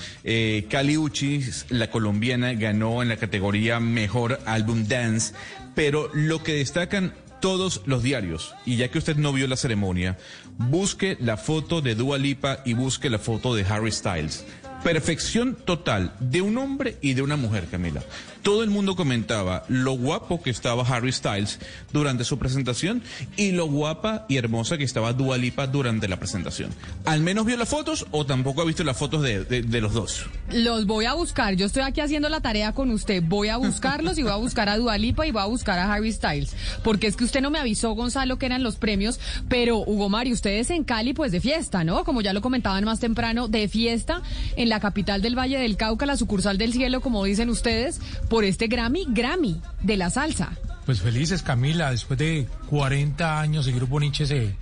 Cali 0.70 0.96
Uchis, 0.96 1.66
la 1.68 1.90
colombiana, 1.90 2.54
ganó 2.54 3.02
en 3.02 3.10
la 3.10 3.18
categoría 3.18 3.80
Mejor 3.80 4.40
Álbum 4.46 4.88
Dance. 4.88 5.34
Pero 5.74 6.08
lo 6.14 6.42
que 6.42 6.54
destacan 6.54 7.12
todos 7.40 7.82
los 7.84 8.02
diarios. 8.02 8.54
Y 8.64 8.76
ya 8.76 8.88
que 8.88 8.96
usted 8.96 9.16
no 9.16 9.30
vio 9.30 9.46
la 9.46 9.58
ceremonia, 9.58 10.16
busque 10.56 11.18
la 11.20 11.36
foto 11.36 11.82
de 11.82 11.94
Dua 11.94 12.16
Lipa 12.16 12.60
y 12.64 12.72
busque 12.72 13.10
la 13.10 13.18
foto 13.18 13.54
de 13.54 13.66
Harry 13.66 13.92
Styles. 13.92 14.46
Perfección 14.85 15.55
total 15.55 16.12
de 16.21 16.43
un 16.43 16.59
hombre 16.59 16.99
y 17.00 17.14
de 17.14 17.23
una 17.23 17.37
mujer, 17.37 17.64
Camila. 17.71 18.03
Todo 18.44 18.62
el 18.62 18.68
mundo 18.68 18.94
comentaba 18.94 19.64
lo 19.68 19.92
guapo 19.92 20.42
que 20.42 20.50
estaba 20.50 20.84
Harry 20.86 21.12
Styles 21.12 21.58
durante 21.94 22.24
su 22.24 22.38
presentación 22.38 23.02
y 23.38 23.52
lo 23.52 23.66
guapa 23.68 24.26
y 24.28 24.36
hermosa 24.36 24.76
que 24.76 24.84
estaba 24.84 25.14
Dua 25.14 25.38
Lipa 25.38 25.66
durante 25.66 26.08
la 26.08 26.18
presentación. 26.18 26.70
¿Al 27.06 27.22
menos 27.22 27.46
vio 27.46 27.56
las 27.56 27.70
fotos 27.70 28.04
o 28.10 28.26
tampoco 28.26 28.60
ha 28.60 28.66
visto 28.66 28.84
las 28.84 28.98
fotos 28.98 29.22
de, 29.22 29.64
los 29.80 29.94
dos? 29.94 30.26
Los 30.52 30.84
voy 30.84 31.06
a 31.06 31.14
buscar. 31.14 31.54
Yo 31.54 31.64
estoy 31.64 31.84
aquí 31.84 32.02
haciendo 32.02 32.28
la 32.28 32.42
tarea 32.42 32.72
con 32.72 32.90
usted. 32.90 33.22
Voy 33.26 33.48
a 33.48 33.56
buscarlos 33.56 34.18
y 34.18 34.22
voy 34.22 34.32
a 34.32 34.36
buscar 34.36 34.68
a 34.68 34.76
Dualipa 34.76 35.26
y 35.26 35.30
voy 35.30 35.40
a 35.40 35.46
buscar 35.46 35.78
a 35.78 35.90
Harry 35.90 36.12
Styles. 36.12 36.54
Porque 36.82 37.06
es 37.06 37.16
que 37.16 37.24
usted 37.24 37.40
no 37.40 37.50
me 37.50 37.58
avisó, 37.58 37.92
Gonzalo, 37.92 38.38
que 38.38 38.44
eran 38.44 38.62
los 38.62 38.76
premios. 38.76 39.20
Pero, 39.48 39.78
Hugo 39.78 40.10
Mario, 40.10 40.34
ustedes 40.34 40.68
en 40.68 40.84
Cali, 40.84 41.14
pues 41.14 41.32
de 41.32 41.40
fiesta, 41.40 41.82
¿no? 41.82 42.04
Como 42.04 42.20
ya 42.20 42.34
lo 42.34 42.42
comentaban 42.42 42.84
más 42.84 43.00
temprano, 43.00 43.48
de 43.48 43.68
fiesta 43.68 44.20
en 44.56 44.68
la 44.68 44.80
capital 44.80 45.22
del 45.22 45.34
Valle 45.34 45.58
del 45.58 45.78
Cauca, 45.78 46.04
la 46.04 46.18
sucursal 46.18 46.58
del 46.58 46.74
cielo, 46.74 47.00
como 47.00 47.24
dicen 47.24 47.48
ustedes, 47.48 48.02
por 48.35 48.43
este 48.45 48.67
Grammy, 48.67 49.07
Grammy 49.11 49.61
de 49.81 49.97
la 49.97 50.11
salsa. 50.11 50.50
Pues 50.87 51.00
felices, 51.00 51.45
Camila, 51.45 51.93
después 51.93 52.19
de 52.19 52.49
40 52.69 53.41
años 53.41 53.69
el 53.69 53.76
grupo 53.76 54.00
Nietzsche 54.00 54.26
se 54.26 54.57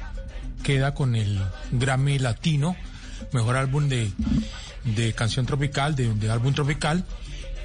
queda 0.62 0.92
con 0.92 1.16
el 1.16 1.40
Grammy 1.70 2.18
Latino, 2.18 2.76
mejor 3.32 3.56
álbum 3.56 3.88
de, 3.88 4.10
de 4.84 5.14
canción 5.14 5.46
tropical, 5.46 5.96
de, 5.96 6.12
de 6.12 6.30
álbum 6.30 6.52
tropical. 6.52 7.02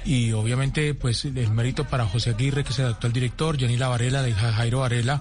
Y 0.06 0.32
obviamente, 0.32 0.94
pues 0.94 1.26
el 1.26 1.50
mérito 1.50 1.84
para 1.84 2.06
José 2.06 2.30
Aguirre, 2.30 2.64
que 2.64 2.70
es 2.72 2.78
el 2.78 2.86
actual 2.86 3.12
director, 3.12 3.58
Yanila 3.58 3.88
Varela, 3.88 4.22
de 4.22 4.32
Ja- 4.32 4.52
Jairo 4.54 4.78
Varela, 4.80 5.20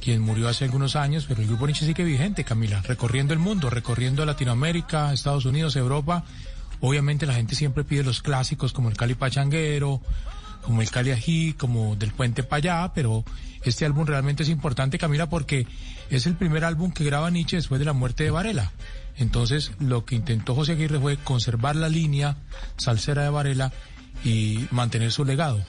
quien 0.00 0.22
murió 0.22 0.48
hace 0.48 0.64
algunos 0.64 0.96
años, 0.96 1.26
pero 1.28 1.40
el 1.40 1.46
grupo 1.46 1.66
Nietzsche 1.68 1.86
sigue 1.86 2.02
vigente, 2.02 2.42
Camila, 2.42 2.82
recorriendo 2.82 3.32
el 3.32 3.38
mundo, 3.38 3.70
recorriendo 3.70 4.26
Latinoamérica, 4.26 5.12
Estados 5.12 5.44
Unidos, 5.44 5.76
Europa. 5.76 6.24
Obviamente 6.80 7.26
la 7.26 7.34
gente 7.34 7.54
siempre 7.54 7.84
pide 7.84 8.02
los 8.04 8.22
clásicos 8.22 8.72
como 8.72 8.88
el 8.88 8.96
Cali 8.96 9.14
Pachanguero, 9.14 10.00
como 10.62 10.82
el 10.82 10.90
Cali 10.90 11.10
Ají, 11.10 11.54
como 11.54 11.96
del 11.96 12.12
Puente 12.12 12.42
Payá, 12.42 12.92
pero 12.94 13.24
este 13.64 13.84
álbum 13.84 14.06
realmente 14.06 14.42
es 14.42 14.48
importante, 14.48 14.98
Camila, 14.98 15.28
porque 15.28 15.66
es 16.10 16.26
el 16.26 16.34
primer 16.34 16.64
álbum 16.64 16.92
que 16.92 17.04
graba 17.04 17.30
Nietzsche 17.30 17.56
después 17.56 17.78
de 17.78 17.84
la 17.84 17.92
muerte 17.92 18.24
de 18.24 18.30
Varela. 18.30 18.72
Entonces, 19.16 19.72
lo 19.78 20.04
que 20.04 20.14
intentó 20.14 20.54
José 20.54 20.72
Aguirre 20.72 20.98
fue 20.98 21.16
conservar 21.18 21.76
la 21.76 21.88
línea 21.88 22.36
salsera 22.76 23.22
de 23.22 23.30
Varela 23.30 23.72
y 24.24 24.66
mantener 24.70 25.12
su 25.12 25.24
legado. 25.24 25.62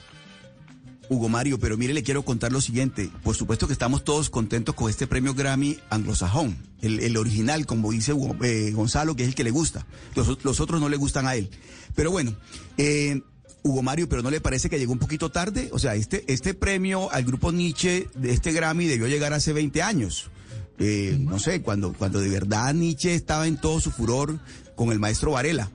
Hugo 1.12 1.28
Mario, 1.28 1.58
pero 1.58 1.76
mire, 1.76 1.92
le 1.94 2.02
quiero 2.02 2.24
contar 2.24 2.52
lo 2.52 2.60
siguiente. 2.60 3.10
Por 3.22 3.34
supuesto 3.36 3.66
que 3.66 3.72
estamos 3.72 4.02
todos 4.04 4.30
contentos 4.30 4.74
con 4.74 4.88
este 4.90 5.06
premio 5.06 5.34
Grammy 5.34 5.78
anglosajón, 5.90 6.56
el, 6.80 7.16
original, 7.16 7.66
como 7.66 7.90
dice 7.92 8.12
Hugo- 8.12 8.36
eh, 8.44 8.72
Gonzalo, 8.72 9.14
que 9.14 9.22
es 9.22 9.28
el 9.28 9.34
que 9.34 9.44
le 9.44 9.50
gusta. 9.50 9.86
Los, 10.14 10.42
los 10.44 10.60
otros 10.60 10.80
no 10.80 10.88
le 10.88 10.96
gustan 10.96 11.26
a 11.26 11.34
él. 11.36 11.50
Pero 11.94 12.10
bueno, 12.10 12.34
eh, 12.78 13.20
Hugo 13.62 13.82
Mario, 13.82 14.08
pero 14.08 14.22
¿no 14.22 14.30
le 14.30 14.40
parece 14.40 14.68
que 14.70 14.78
llegó 14.78 14.92
un 14.92 14.98
poquito 14.98 15.30
tarde? 15.30 15.68
O 15.72 15.78
sea, 15.78 15.94
este, 15.94 16.24
este 16.32 16.54
premio 16.54 17.10
al 17.12 17.24
grupo 17.24 17.52
Nietzsche 17.52 18.08
de 18.14 18.32
este 18.32 18.52
Grammy 18.52 18.86
debió 18.86 19.06
llegar 19.06 19.32
hace 19.34 19.52
20 19.52 19.82
años. 19.82 20.30
Eh, 20.78 21.16
no 21.20 21.38
sé, 21.38 21.62
cuando, 21.62 21.92
cuando 21.92 22.18
de 22.20 22.28
verdad 22.28 22.74
Nietzsche 22.74 23.14
estaba 23.14 23.46
en 23.46 23.56
todo 23.60 23.78
su 23.80 23.90
furor 23.90 24.40
con 24.74 24.90
el 24.90 24.98
maestro 24.98 25.32
Varela. 25.32 25.70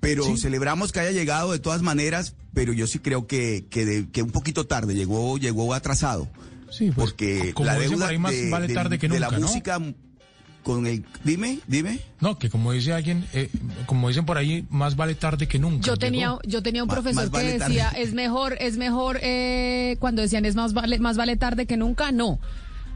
Pero 0.00 0.36
celebramos 0.36 0.92
que 0.92 1.00
haya 1.00 1.10
llegado 1.10 1.52
de 1.52 1.58
todas 1.58 1.82
maneras, 1.82 2.34
pero 2.54 2.72
yo 2.72 2.86
sí 2.86 2.98
creo 3.00 3.26
que, 3.26 3.66
que, 3.68 3.84
de- 3.84 4.08
que 4.10 4.22
un 4.22 4.30
poquito 4.30 4.66
tarde, 4.66 4.94
llegó, 4.94 5.38
llegó 5.38 5.74
atrasado. 5.74 6.28
Sí, 6.70 6.90
pues, 6.92 7.10
porque 7.10 7.52
como 7.54 7.66
la 7.66 7.78
deuda 7.78 7.96
por 8.06 8.10
ahí, 8.10 8.18
más 8.18 8.32
de, 8.32 8.50
vale 8.50 8.66
de- 8.68 8.74
tarde 8.74 8.98
que 8.98 9.08
de 9.08 9.18
la 9.18 9.26
nunca, 9.26 9.38
¿no? 9.40 9.46
música 9.48 9.80
con 10.62 10.86
el... 10.86 11.04
Dime, 11.24 11.60
dime. 11.66 11.98
No, 12.20 12.38
que 12.38 12.50
como 12.50 12.72
dice 12.72 12.92
alguien, 12.92 13.24
eh, 13.32 13.48
como 13.86 14.08
dicen 14.08 14.26
por 14.26 14.36
ahí, 14.38 14.66
más 14.70 14.94
vale 14.96 15.14
tarde 15.14 15.48
que 15.48 15.58
nunca. 15.58 15.86
Yo 15.86 15.96
tenía, 15.96 16.28
Llegó. 16.28 16.40
yo 16.46 16.62
tenía 16.62 16.82
un 16.82 16.88
profesor 16.90 17.22
más 17.24 17.30
vale 17.30 17.52
que 17.54 17.58
tarde. 17.58 17.74
decía, 17.74 17.88
es 17.96 18.12
mejor, 18.12 18.56
es 18.60 18.76
mejor, 18.76 19.18
eh, 19.22 19.96
cuando 19.98 20.20
decían 20.22 20.44
es 20.44 20.54
más 20.56 20.74
vale, 20.74 20.98
más 20.98 21.16
vale 21.16 21.36
tarde 21.36 21.66
que 21.66 21.76
nunca, 21.76 22.12
no. 22.12 22.38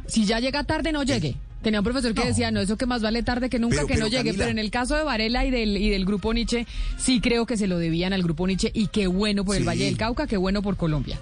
Si 0.06 0.24
ya 0.26 0.38
llega 0.38 0.64
tarde, 0.64 0.92
no 0.92 1.02
llegue. 1.02 1.36
Tenía 1.62 1.80
un 1.80 1.84
profesor 1.84 2.12
que 2.14 2.24
decía, 2.26 2.50
no, 2.50 2.60
eso 2.60 2.76
que 2.76 2.86
más 2.86 3.02
vale 3.02 3.22
tarde 3.22 3.48
que 3.48 3.58
nunca, 3.58 3.76
Pero- 3.76 3.86
que 3.86 3.96
no 3.96 4.06
llegue. 4.08 4.30
Camila. 4.30 4.36
Pero 4.44 4.50
en 4.50 4.58
el 4.58 4.70
caso 4.70 4.96
de 4.96 5.04
Varela 5.04 5.44
y 5.46 5.50
del, 5.50 5.76
y 5.76 5.90
del 5.90 6.04
grupo 6.04 6.34
Nietzsche, 6.34 6.66
sí 6.98 7.20
creo 7.20 7.46
que 7.46 7.56
se 7.56 7.66
lo 7.68 7.78
debían 7.78 8.12
al 8.12 8.22
grupo 8.22 8.46
Nietzsche 8.46 8.70
y 8.74 8.88
qué 8.88 9.06
bueno 9.06 9.44
por 9.44 9.56
el. 9.56 9.64
Valle 9.64 9.84
del 9.84 9.96
Cauca, 9.96 10.26
qué 10.26 10.36
bueno 10.36 10.60
por 10.62 10.76
Colombia. 10.76 11.18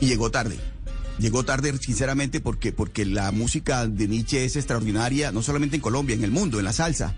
Y 0.00 0.06
llegó 0.06 0.30
tarde. 0.30 0.56
Llegó 1.18 1.44
tarde, 1.44 1.72
sinceramente, 1.78 2.40
porque, 2.40 2.72
porque 2.72 3.04
la 3.04 3.30
música 3.30 3.86
de 3.86 4.08
Nietzsche 4.08 4.44
es 4.44 4.56
extraordinaria, 4.56 5.30
no 5.30 5.42
solamente 5.42 5.76
en 5.76 5.82
Colombia, 5.82 6.14
en 6.16 6.24
el 6.24 6.32
mundo, 6.32 6.58
en 6.58 6.64
la 6.64 6.72
salsa. 6.72 7.14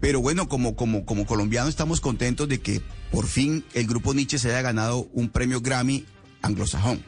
Pero 0.00 0.20
bueno, 0.20 0.48
como, 0.48 0.74
como, 0.74 1.04
como 1.04 1.26
colombianos 1.26 1.68
estamos 1.70 2.00
contentos 2.00 2.48
de 2.48 2.60
que 2.60 2.80
por 3.12 3.26
fin 3.26 3.64
el 3.74 3.86
grupo 3.86 4.14
Nietzsche 4.14 4.38
se 4.38 4.48
haya 4.48 4.62
ganado 4.62 5.08
un 5.12 5.28
premio 5.28 5.60
Grammy 5.60 6.06
anglosajón, 6.42 7.02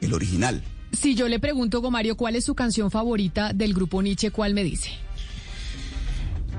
el 0.00 0.12
original. 0.12 0.62
Si 0.92 1.14
yo 1.14 1.28
le 1.28 1.38
pregunto, 1.38 1.80
Gomario, 1.80 2.16
¿cuál 2.16 2.36
es 2.36 2.44
su 2.44 2.54
canción 2.54 2.90
favorita 2.90 3.52
del 3.52 3.74
grupo 3.74 4.02
Nietzsche? 4.02 4.30
¿Cuál 4.30 4.54
me 4.54 4.64
dice? 4.64 4.90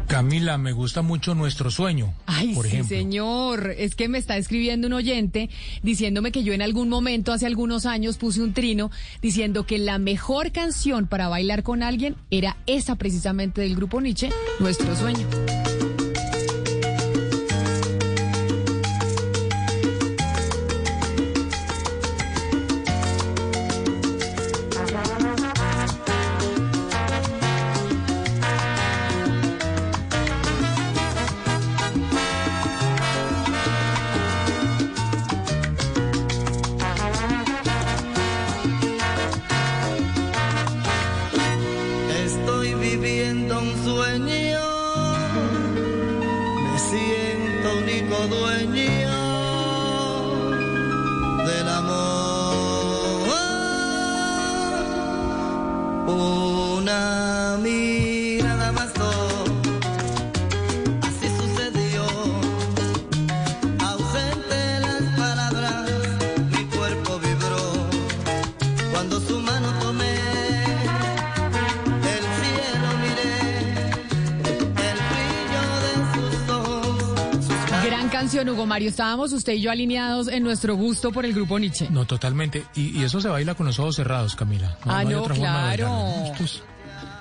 Camila, 0.08 0.58
me 0.58 0.72
gusta 0.72 1.02
mucho 1.02 1.36
Nuestro 1.36 1.70
Sueño, 1.70 2.14
Ay, 2.28 2.54
por 2.56 2.66
sí, 2.66 2.72
ejemplo. 2.76 2.98
señor. 2.98 3.76
Es 3.78 3.94
que 3.94 4.08
me 4.08 4.18
está 4.18 4.38
escribiendo 4.38 4.88
un 4.88 4.94
oyente 4.94 5.50
diciéndome 5.84 6.32
que 6.32 6.44
yo 6.46 6.54
en 6.54 6.62
algún 6.62 6.88
momento, 6.88 7.34
hace 7.34 7.46
algunos 7.46 7.86
años, 7.86 8.18
puse 8.18 8.42
un 8.42 8.54
trino 8.54 8.90
diciendo 9.22 9.66
que 9.66 9.78
la 9.78 9.98
mejor 9.98 10.54
canción 10.54 11.08
para 11.08 11.28
bailar 11.28 11.62
con 11.64 11.84
alguien 11.84 12.16
era 12.32 12.56
esa 12.68 12.96
precisamente 12.96 13.60
del 13.60 13.76
grupo 13.76 14.00
Nietzsche, 14.00 14.30
Nuestro 14.62 14.96
Sueño. 14.96 15.28
Mario. 78.88 78.98
Estábamos 78.98 79.34
usted 79.34 79.54
y 79.54 79.62
yo 79.62 79.72
alineados 79.72 80.28
en 80.28 80.44
nuestro 80.44 80.76
gusto 80.76 81.12
por 81.12 81.26
el 81.26 81.34
grupo 81.34 81.60
Nietzsche. 81.60 81.88
No, 81.90 82.06
totalmente. 82.06 82.64
Y, 82.76 83.00
y 83.00 83.04
eso 83.04 83.20
se 83.22 83.28
baila 83.28 83.56
con 83.56 83.66
los 83.66 83.80
ojos 83.80 83.96
cerrados, 83.96 84.36
Camila. 84.36 84.78
Ah, 84.84 85.00
hay 85.00 85.08
no, 85.08 85.22
otra 85.24 85.36
forma 85.36 85.70
de 85.72 85.76
claro. 85.78 85.94
bailarlo. 85.94 86.32
Esto 86.34 86.44
es 86.44 86.64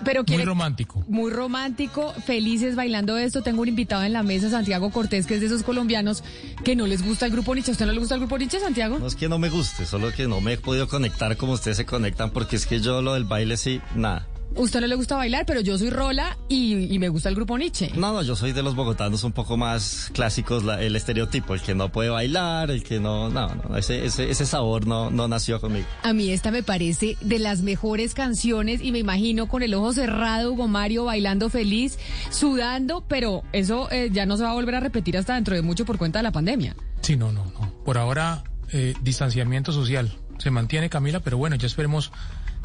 Pero 0.05 0.21
muy 0.21 0.27
quiere- 0.27 0.45
romántico. 0.45 1.05
Muy 1.09 1.31
romántico, 1.33 2.13
felices 2.25 2.77
bailando 2.77 3.17
esto. 3.19 3.43
Tengo 3.43 3.63
un 3.63 3.69
invitado 3.69 4.03
en 4.05 4.13
la 4.13 4.23
mesa, 4.23 4.51
Santiago 4.51 4.91
Cortés, 4.91 5.27
que 5.27 5.35
es 5.35 5.41
de 5.41 5.47
esos 5.47 5.63
colombianos 5.63 6.23
que 6.65 6.77
no 6.77 6.87
les 6.87 7.05
gusta 7.05 7.27
el 7.27 7.33
grupo 7.33 7.55
Nietzsche. 7.55 7.73
¿A 7.73 7.75
usted 7.75 7.87
no 7.87 7.93
le 7.93 7.99
gusta 7.99 8.15
el 8.15 8.21
grupo 8.21 8.39
Nietzsche, 8.39 8.61
Santiago? 8.61 8.99
No 8.99 9.07
es 9.07 9.17
que 9.17 9.29
no 9.29 9.39
me 9.39 9.49
guste, 9.51 9.85
solo 9.87 10.13
que 10.13 10.29
no 10.29 10.41
me 10.41 10.55
he 10.55 10.59
podido 10.59 10.87
conectar 10.89 11.37
como 11.37 11.53
ustedes 11.53 11.77
se 11.79 11.87
conectan, 11.87 12.31
porque 12.31 12.57
es 12.57 12.67
que 12.67 12.81
yo 12.81 13.03
lo 13.03 13.15
del 13.15 13.25
baile 13.25 13.57
sí, 13.57 13.81
nada. 13.95 14.27
Usted 14.57 14.81
no 14.81 14.87
le 14.87 14.95
gusta 14.95 15.17
bailar, 15.17 15.45
pero 15.47 15.61
yo 15.61 15.77
soy 15.79 15.91
Rola 15.91 16.39
y, 16.49 16.93
y 16.95 16.99
me 16.99 17.09
gusta 17.11 17.29
el 17.29 17.35
grupo 17.35 17.59
Nietzsche. 17.59 17.91
No, 17.95 18.13
no, 18.13 18.23
yo 18.23 18.35
soy 18.37 18.53
de 18.53 18.63
los 18.63 18.75
bogotanos 18.75 19.23
un 19.25 19.33
poco 19.33 19.57
más 19.57 20.11
clásicos, 20.15 20.65
la- 20.65 20.81
el 20.83 20.97
estereotipo, 20.97 21.55
el 21.55 21.61
que 21.61 21.75
no 21.75 21.93
puede 21.93 22.09
bailar, 22.09 22.71
el 22.71 22.83
que 22.83 22.99
no, 22.99 23.29
no, 23.29 23.55
no, 23.55 23.77
ese, 23.77 24.05
ese, 24.07 24.31
ese 24.31 24.47
sabor 24.47 24.87
no, 24.87 25.11
no 25.11 25.29
nació 25.29 25.61
conmigo. 25.61 25.87
A 26.03 26.13
mí 26.13 26.31
esta 26.31 26.51
me 26.51 26.63
parece 26.63 27.17
de 27.21 27.39
las 27.39 27.61
mejores 27.63 28.15
canciones 28.15 28.81
y 28.83 28.93
me 28.93 28.99
imagino 28.99 29.47
con 29.47 29.63
el 29.63 29.75
ojo 29.75 29.93
cerrado, 29.93 30.53
Hugo 30.53 30.69
Mario 30.69 31.05
bailando 31.05 31.51
feliz, 31.51 31.99
sudando, 32.31 33.05
pero 33.09 33.43
eso 33.53 33.89
eh, 33.91 34.11
ya 34.13 34.27
no 34.27 34.37
se 34.37 34.45
va 34.45 34.51
a 34.51 34.55
volver 34.55 34.75
a 34.77 34.81
repetir 34.81 35.17
hasta 35.19 35.35
dentro 35.35 35.55
de 35.55 35.63
mucho 35.63 35.85
por 35.85 35.99
cuenta 35.99 36.19
de 36.19 36.23
la 36.25 36.33
pandemia. 36.33 36.77
Sí, 37.03 37.17
no, 37.17 37.33
no, 37.33 37.45
no. 37.45 37.73
Por 37.85 37.99
ahora, 37.99 38.45
eh, 38.73 38.95
distanciamiento 39.03 39.73
social. 39.73 40.17
Se 40.39 40.51
mantiene, 40.51 40.91
Camila, 40.91 41.21
pero 41.21 41.39
bueno, 41.39 41.57
ya 41.57 41.67
esperemos. 41.67 42.13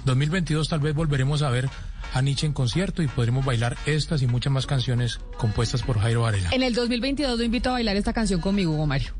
2022 0.06 0.68
tal 0.68 0.80
vez 0.80 0.94
volveremos 0.94 1.42
a 1.42 1.50
ver 1.50 1.70
a 2.14 2.22
Nietzsche 2.22 2.46
en 2.46 2.54
concierto 2.54 3.02
y 3.02 3.08
podremos 3.08 3.46
bailar 3.46 3.78
estas 3.86 4.22
y 4.22 4.28
muchas 4.28 4.52
más 4.52 4.66
canciones 4.66 5.20
compuestas 5.38 5.84
por 5.84 6.00
Jairo 6.00 6.22
Varela. 6.22 6.50
En 6.52 6.64
el 6.64 6.74
2022 6.74 7.38
lo 7.38 7.44
invito 7.44 7.70
a 7.70 7.74
bailar 7.74 7.96
esta 7.96 8.14
canción 8.14 8.42
conmigo, 8.42 8.74
Hugo 8.74 8.88
Mario. 8.88 9.14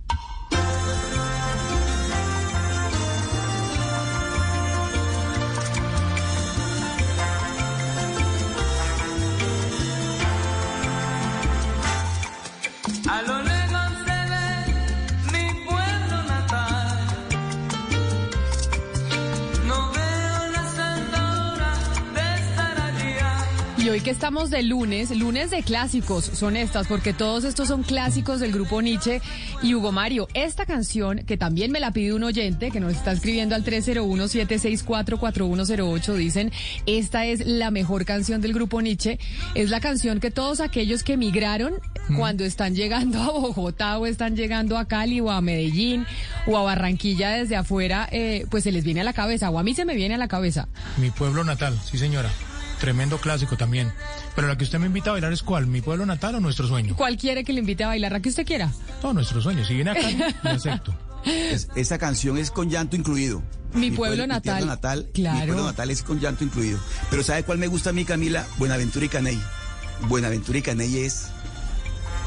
Hoy 23.92 24.00
que 24.00 24.10
estamos 24.10 24.50
de 24.50 24.64
lunes, 24.64 25.12
lunes 25.12 25.52
de 25.52 25.64
clásicos 25.64 26.24
son 26.24 26.56
estas, 26.56 26.88
porque 26.88 27.12
todos 27.12 27.44
estos 27.44 27.68
son 27.68 27.84
clásicos 27.84 28.40
del 28.40 28.54
grupo 28.54 28.82
Nietzsche 28.82 29.20
y 29.62 29.76
Hugo 29.76 29.92
Mario. 29.92 30.30
Esta 30.34 30.66
canción, 30.66 31.26
que 31.26 31.36
también 31.36 31.72
me 31.72 31.82
la 31.82 31.92
pide 31.92 32.14
un 32.14 32.24
oyente 32.24 32.72
que 32.72 32.80
nos 32.80 32.94
está 32.94 33.12
escribiendo 33.12 33.54
al 33.54 33.66
301-764-4108, 33.66 36.16
dicen, 36.16 36.54
esta 36.86 37.26
es 37.26 37.46
la 37.46 37.70
mejor 37.70 38.06
canción 38.06 38.40
del 38.40 38.54
grupo 38.54 38.82
Nietzsche. 38.82 39.20
Es 39.56 39.70
la 39.70 39.82
canción 39.82 40.22
que 40.22 40.32
todos 40.32 40.62
aquellos 40.62 41.04
que 41.04 41.12
emigraron 41.14 41.74
cuando 42.16 42.46
están 42.46 42.76
llegando 42.76 43.22
a 43.22 43.32
Bogotá 43.32 43.98
o 43.98 44.06
están 44.06 44.38
llegando 44.38 44.78
a 44.78 44.86
Cali 44.86 45.20
o 45.20 45.32
a 45.32 45.42
Medellín 45.42 46.06
o 46.48 46.58
a 46.58 46.64
Barranquilla 46.64 47.32
desde 47.32 47.58
afuera, 47.58 48.08
eh, 48.12 48.46
pues 48.50 48.64
se 48.64 48.72
les 48.72 48.86
viene 48.86 49.02
a 49.02 49.04
la 49.04 49.14
cabeza, 49.14 49.50
o 49.50 49.60
a 49.60 49.64
mí 49.64 49.74
se 49.74 49.84
me 49.84 49.96
viene 49.96 50.16
a 50.16 50.18
la 50.18 50.30
cabeza. 50.30 50.70
Mi 50.98 51.12
pueblo 51.12 51.44
natal, 51.44 51.78
sí 51.84 51.98
señora. 51.98 52.30
Tremendo 52.82 53.20
clásico 53.20 53.56
también. 53.56 53.94
Pero 54.36 54.48
la 54.50 54.58
que 54.58 54.64
usted 54.66 54.80
me 54.80 54.88
invita 54.88 55.12
a 55.12 55.14
bailar 55.14 55.32
es 55.32 55.44
cuál, 55.44 55.68
mi 55.68 55.82
pueblo 55.82 56.06
natal 56.06 56.36
o 56.36 56.40
nuestro 56.42 56.68
sueño. 56.68 56.96
¿Cuál 56.98 57.16
quiere 57.16 57.44
que 57.46 57.54
le 57.54 57.60
invite 57.60 57.84
a 57.84 57.88
bailar? 57.88 58.12
La 58.12 58.20
que 58.20 58.30
usted 58.30 58.46
quiera. 58.46 58.72
No, 59.04 59.14
nuestro 59.14 59.40
sueño. 59.42 59.64
Si 59.64 59.74
viene 59.76 59.92
acá, 59.92 60.10
lo 60.44 60.50
acepto. 60.50 60.94
Es- 61.24 61.70
esa 61.76 61.98
canción 62.00 62.38
es 62.40 62.52
con 62.52 62.70
llanto 62.70 62.96
incluido. 62.96 63.42
Mi 63.74 63.92
pueblo 63.92 64.24
mi 64.24 64.28
natal. 64.30 64.58
tierra 64.58 64.66
natal. 64.76 65.08
Claro. 65.14 65.40
Mi 65.40 65.46
pueblo 65.46 65.64
natal 65.66 65.92
es 65.92 66.02
con 66.04 66.20
llanto 66.20 66.44
incluido. 66.44 66.80
Pero 67.10 67.24
¿sabe 67.24 67.44
cuál 67.44 67.60
me 67.60 67.68
gusta 67.68 67.92
a 67.92 67.94
mí, 67.94 68.04
Camila? 68.04 68.46
Buenaventura 68.58 69.06
y 69.06 69.10
Caney. 69.10 69.40
Buenaventura 70.08 70.58
y 70.58 70.62
Caney 70.64 70.98
es 70.98 71.28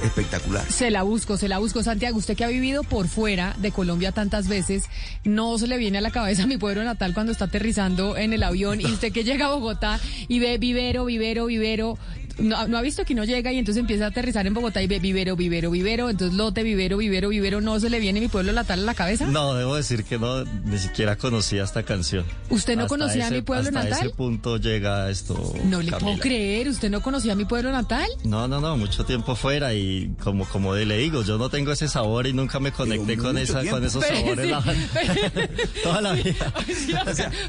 espectacular. 0.03 0.65
Se 0.71 0.91
la 0.91 1.03
busco, 1.03 1.37
se 1.37 1.49
la 1.49 1.59
busco. 1.59 1.83
Santiago, 1.83 2.19
usted 2.19 2.37
que 2.37 2.45
ha 2.45 2.49
vivido 2.49 2.83
por 2.83 3.09
fuera 3.09 3.55
de 3.59 3.73
Colombia 3.73 4.13
tantas 4.13 4.49
veces, 4.49 4.85
¿no 5.25 5.59
se 5.59 5.67
le 5.67 5.79
viene 5.79 5.99
a 5.99 6.01
la 6.01 6.11
cabeza 6.11 6.47
mi 6.47 6.57
pueblo 6.57 6.85
natal 6.85 7.15
cuando 7.15 7.33
está 7.33 7.47
aterrizando 7.47 8.17
en 8.17 8.33
el 8.33 8.43
avión 8.43 8.81
y 8.81 8.87
usted 8.87 9.13
que 9.13 9.25
llega 9.25 9.47
a 9.47 9.55
Bogotá 9.55 10.01
y 10.29 10.39
ve 10.39 10.59
vivero, 10.59 11.05
vivero, 11.05 11.47
vivero? 11.47 11.99
No, 12.39 12.67
no 12.69 12.79
ha 12.79 12.83
visto 12.83 13.05
que 13.05 13.15
no 13.15 13.25
llega 13.25 13.53
y 13.53 13.59
entonces 13.59 13.81
empieza 13.81 14.05
a 14.07 14.09
aterrizar 14.09 14.47
en 14.47 14.55
Bogotá 14.55 14.83
y 14.83 14.87
ve 14.87 14.99
vivero, 14.99 15.37
vivero, 15.37 15.71
vivero, 15.71 16.11
entonces 16.11 16.37
lote, 16.37 16.63
vivero, 16.63 16.97
vivero, 16.97 17.29
vivero, 17.29 17.61
¿no 17.61 17.79
se 17.81 17.91
le 17.91 18.01
viene 18.01 18.21
mi 18.21 18.29
pueblo 18.29 18.53
natal 18.53 18.81
a 18.81 18.83
la 18.85 18.95
cabeza? 18.95 19.27
No, 19.27 19.55
debo 19.55 19.77
decir 19.77 20.05
que 20.05 20.19
no, 20.19 20.45
ni 20.45 20.79
siquiera 20.79 21.17
conocía 21.17 21.65
esta 21.65 21.83
canción. 21.83 22.25
¿Usted 22.51 22.75
no 22.77 22.83
Hasta 22.83 22.89
conocía 22.89 23.27
ese- 23.27 23.35
mi 23.37 23.43
pueblo 23.43 23.69
hasta 23.69 23.85
natal? 23.85 24.07
ese 24.07 24.11
punto 24.17 24.57
llega 24.59 25.11
esto. 25.11 25.55
No 25.65 25.83
le 25.83 25.93
puedo 25.93 26.19
creer, 26.19 26.69
¿usted 26.69 26.91
no 26.91 27.03
conocía 27.03 27.35
mi 27.35 27.45
pueblo 27.45 27.71
natal? 27.73 28.07
No, 28.25 28.49
no, 28.49 28.61
no, 28.61 28.77
mucho 28.77 29.05
tiempo 29.05 29.35
fuera 29.37 29.75
y 29.75 30.15
como 30.23 30.45
como 30.47 30.75
le 30.75 30.99
digo, 30.99 31.23
yo 31.23 31.39
no 31.39 31.49
tengo 31.51 31.73
ese 31.73 31.89
sabor 31.89 32.27
y 32.27 32.33
nunca 32.33 32.59
me 32.61 32.73
conecté 32.73 33.17
con 33.17 33.33
mucho 33.33 33.39
esa 33.45 33.61
tiempo. 33.61 33.77
con 33.79 33.87
esos 33.87 34.05
Pero 34.05 34.17
sabores 34.21 34.45
sí, 34.45 34.51
la- 34.51 35.49
toda 35.83 36.01
la 36.01 36.13
vida. 36.13 36.53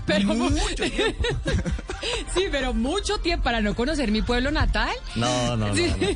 pero 0.05 0.29
sí, 2.35 2.43
pero 2.51 2.73
mucho 2.73 3.17
tiempo 3.19 3.43
para 3.43 3.61
no 3.61 3.75
conocer 3.75 4.11
mi 4.11 4.21
pueblo 4.21 4.51
natal. 4.51 4.74
No, 5.15 5.55
no, 5.57 5.67
no, 5.67 5.75
Sí. 5.75 5.83
no, 5.88 5.97
no. 5.97 6.15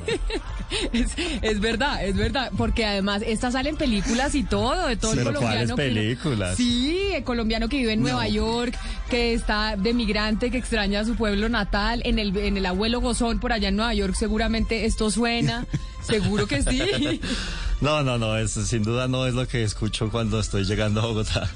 Es, 0.94 1.08
es 1.42 1.60
verdad, 1.60 2.06
es 2.06 2.16
verdad, 2.16 2.52
porque 2.56 2.86
además 2.86 3.24
esta 3.26 3.50
sale 3.52 3.70
en 3.72 3.76
películas 3.76 4.36
y 4.36 4.44
todo, 4.44 4.86
de 4.86 4.98
todo 4.98 5.14
el 5.14 5.18
Pero 5.18 5.34
colombiano. 5.34 5.76
¿cuáles 5.76 5.94
que- 5.94 5.96
películas? 6.00 6.58
sí, 6.58 7.08
el 7.16 7.24
colombiano 7.24 7.68
que 7.70 7.78
vive 7.78 7.94
en 7.94 8.02
Nueva 8.02 8.28
York, 8.28 8.78
que 9.10 9.34
está 9.34 9.76
de 9.78 9.96
migrante, 9.96 10.52
que 10.52 10.60
extraña 10.60 11.00
a 11.00 11.06
su 11.06 11.16
pueblo 11.16 11.50
natal, 11.50 12.04
en 12.06 12.20
el, 12.20 12.38
en 12.38 12.56
el 12.56 12.68
abuelo 12.68 13.02
Gozón 13.02 13.40
por 13.40 13.52
allá 13.52 13.70
en 13.70 13.78
Nueva 13.78 13.96
York, 13.96 14.14
seguramente 14.14 14.86
esto 14.86 15.10
suena, 15.10 15.66
seguro 16.04 16.46
que 16.46 16.62
sí. 16.62 17.20
No, 17.82 18.04
no, 18.04 18.18
no, 18.20 18.38
eso 18.38 18.64
sin 18.66 18.84
duda 18.84 19.08
no 19.08 19.26
es 19.26 19.34
lo 19.34 19.48
que 19.48 19.64
escucho 19.64 20.12
cuando 20.12 20.40
estoy 20.40 20.66
llegando 20.66 21.00
a 21.02 21.06
Bogotá. 21.08 21.50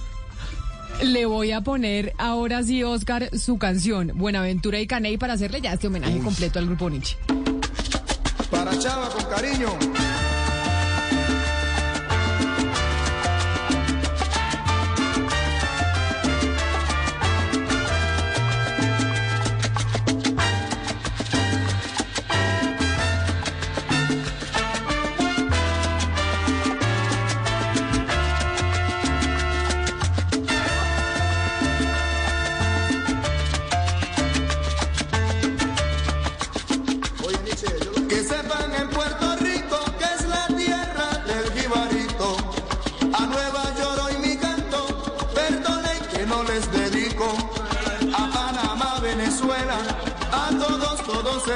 Le 1.03 1.25
voy 1.25 1.51
a 1.51 1.59
poner 1.61 2.13
ahora 2.17 2.63
sí, 2.63 2.81
Oscar, 2.81 3.29
su 3.37 3.57
canción, 3.57 4.13
Buenaventura 4.15 4.79
y 4.79 4.87
Caney, 4.87 5.17
para 5.17 5.33
hacerle 5.33 5.59
ya 5.59 5.73
este 5.73 5.87
homenaje 5.87 6.19
completo 6.19 6.59
al 6.59 6.65
grupo 6.65 6.89
Nietzsche. 6.89 7.17
Para 8.49 8.77
Chava 8.79 9.09
con 9.09 9.25
cariño. 9.25 9.92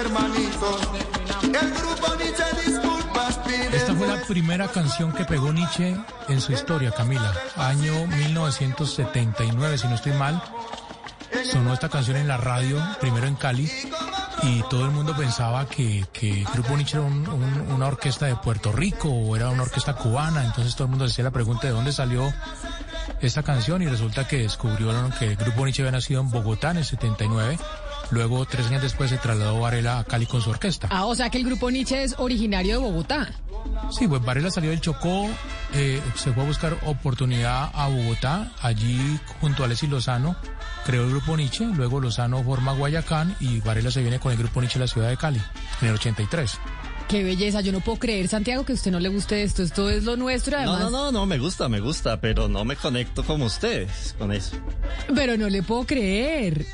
Hermanitos. 0.08 0.82
El 1.44 1.74
grupo 1.74 2.16
Nietzsche 2.16 2.44
disculpas 2.66 3.38
pide. 3.40 3.76
Esta 3.78 3.94
fue 3.94 4.08
la 4.08 4.22
primera 4.24 4.68
canción 4.68 5.12
que 5.12 5.26
pegó 5.26 5.52
Nietzsche 5.52 5.96
en 6.30 6.42
su 6.42 6.52
historia, 6.54 6.92
Camila. 6.92 7.34
Año 7.58 8.08
1979, 8.08 9.78
si 9.78 9.88
no 9.88 9.96
estoy 9.96 10.14
mal. 10.14 10.42
Sonó 11.52 11.74
esta 11.74 11.90
canción 11.90 12.18
en 12.18 12.28
la 12.28 12.38
radio, 12.38 12.82
primero 13.00 13.28
en 13.28 13.36
Cali, 13.36 13.70
y 14.44 14.62
todo 14.70 14.86
el 14.86 14.92
mundo 14.92 15.16
pensaba 15.16 15.66
que, 15.68 16.06
que 16.12 16.46
Grupo 16.54 16.76
Nietzsche 16.76 16.98
era 16.98 17.06
un- 17.06 17.28
un- 17.28 17.72
una 17.72 17.88
orquesta 17.88 18.26
de 18.26 18.36
Puerto 18.38 18.72
Rico 18.72 19.10
o 19.10 19.36
era 19.36 19.50
una 19.50 19.64
orquesta 19.64 19.94
cubana. 19.94 20.44
Entonces 20.46 20.74
todo 20.76 20.86
el 20.86 20.90
mundo 20.90 21.06
decía 21.06 21.24
la 21.24 21.32
pregunta 21.32 21.68
de 21.68 21.74
dónde 21.74 21.92
salió 21.92 22.34
esta 23.22 23.44
canción 23.44 23.82
y 23.82 23.88
resulta 23.88 24.28
que 24.28 24.40
descubrieron 24.40 25.12
que 25.12 25.26
el 25.28 25.36
Grupo 25.38 25.64
Nietzsche 25.66 25.84
había 25.84 25.92
nacido 25.92 26.22
en 26.22 26.30
Bogotá 26.32 26.72
en 26.72 26.78
el 26.78 26.86
79. 26.86 27.58
Luego, 28.12 28.46
tres 28.46 28.68
años 28.68 28.82
después, 28.82 29.10
se 29.10 29.18
trasladó 29.18 29.60
Varela 29.60 30.00
a 30.00 30.04
Cali 30.04 30.26
con 30.26 30.42
su 30.42 30.50
orquesta. 30.50 30.88
Ah, 30.92 31.06
o 31.06 31.16
sea 31.16 31.30
que 31.30 31.38
el 31.38 31.44
grupo 31.46 31.70
Nietzsche 31.70 32.04
es 32.04 32.16
originario 32.18 32.74
de 32.80 32.86
Bogotá. 32.86 33.30
Sí, 33.92 34.08
pues 34.08 34.24
Varela 34.24 34.50
salió 34.50 34.70
del 34.70 34.80
Chocó, 34.82 35.30
eh, 35.74 36.02
se 36.16 36.32
fue 36.32 36.44
a 36.44 36.46
buscar 36.48 36.78
oportunidad 36.86 37.70
a 37.74 37.88
Bogotá, 37.88 38.52
allí 38.62 39.20
junto 39.42 39.64
a 39.64 39.66
Alessi 39.66 39.88
Lozano 39.88 40.36
creó 40.86 41.04
el 41.04 41.10
grupo 41.10 41.36
Nietzsche, 41.36 41.66
luego 41.66 42.00
Lozano 42.00 42.42
forma 42.44 42.72
Guayacán 42.74 43.36
y 43.42 43.60
Varela 43.60 43.92
se 43.92 44.02
viene 44.02 44.20
con 44.20 44.32
el 44.32 44.38
grupo 44.38 44.62
Nietzsche 44.62 44.80
a 44.80 44.82
la 44.82 44.88
ciudad 44.88 45.10
de 45.10 45.18
Cali 45.18 45.42
en 45.82 45.88
el 45.90 45.94
83. 45.96 46.60
Qué 47.10 47.24
belleza, 47.24 47.62
yo 47.62 47.72
no 47.72 47.80
puedo 47.80 48.00
creer, 48.00 48.28
Santiago, 48.28 48.66
que 48.66 48.74
a 48.74 48.76
usted 48.76 48.92
no 48.92 49.00
le 49.00 49.08
guste 49.08 49.42
esto. 49.42 49.64
Esto 49.64 49.90
es 49.90 50.04
lo 50.04 50.18
nuestro, 50.18 50.58
No, 50.62 50.74
además. 50.74 50.92
no, 50.92 51.06
no, 51.06 51.12
no, 51.14 51.26
me 51.26 51.38
gusta, 51.38 51.70
me 51.70 51.80
gusta, 51.80 52.20
pero 52.20 52.50
no 52.50 52.66
me 52.66 52.76
conecto 52.76 53.24
como 53.24 53.46
ustedes 53.46 54.14
con 54.20 54.34
eso. 54.34 54.58
Pero 55.16 55.38
no 55.38 55.48
le 55.50 55.64
puedo 55.64 55.86
creer. 55.86 56.66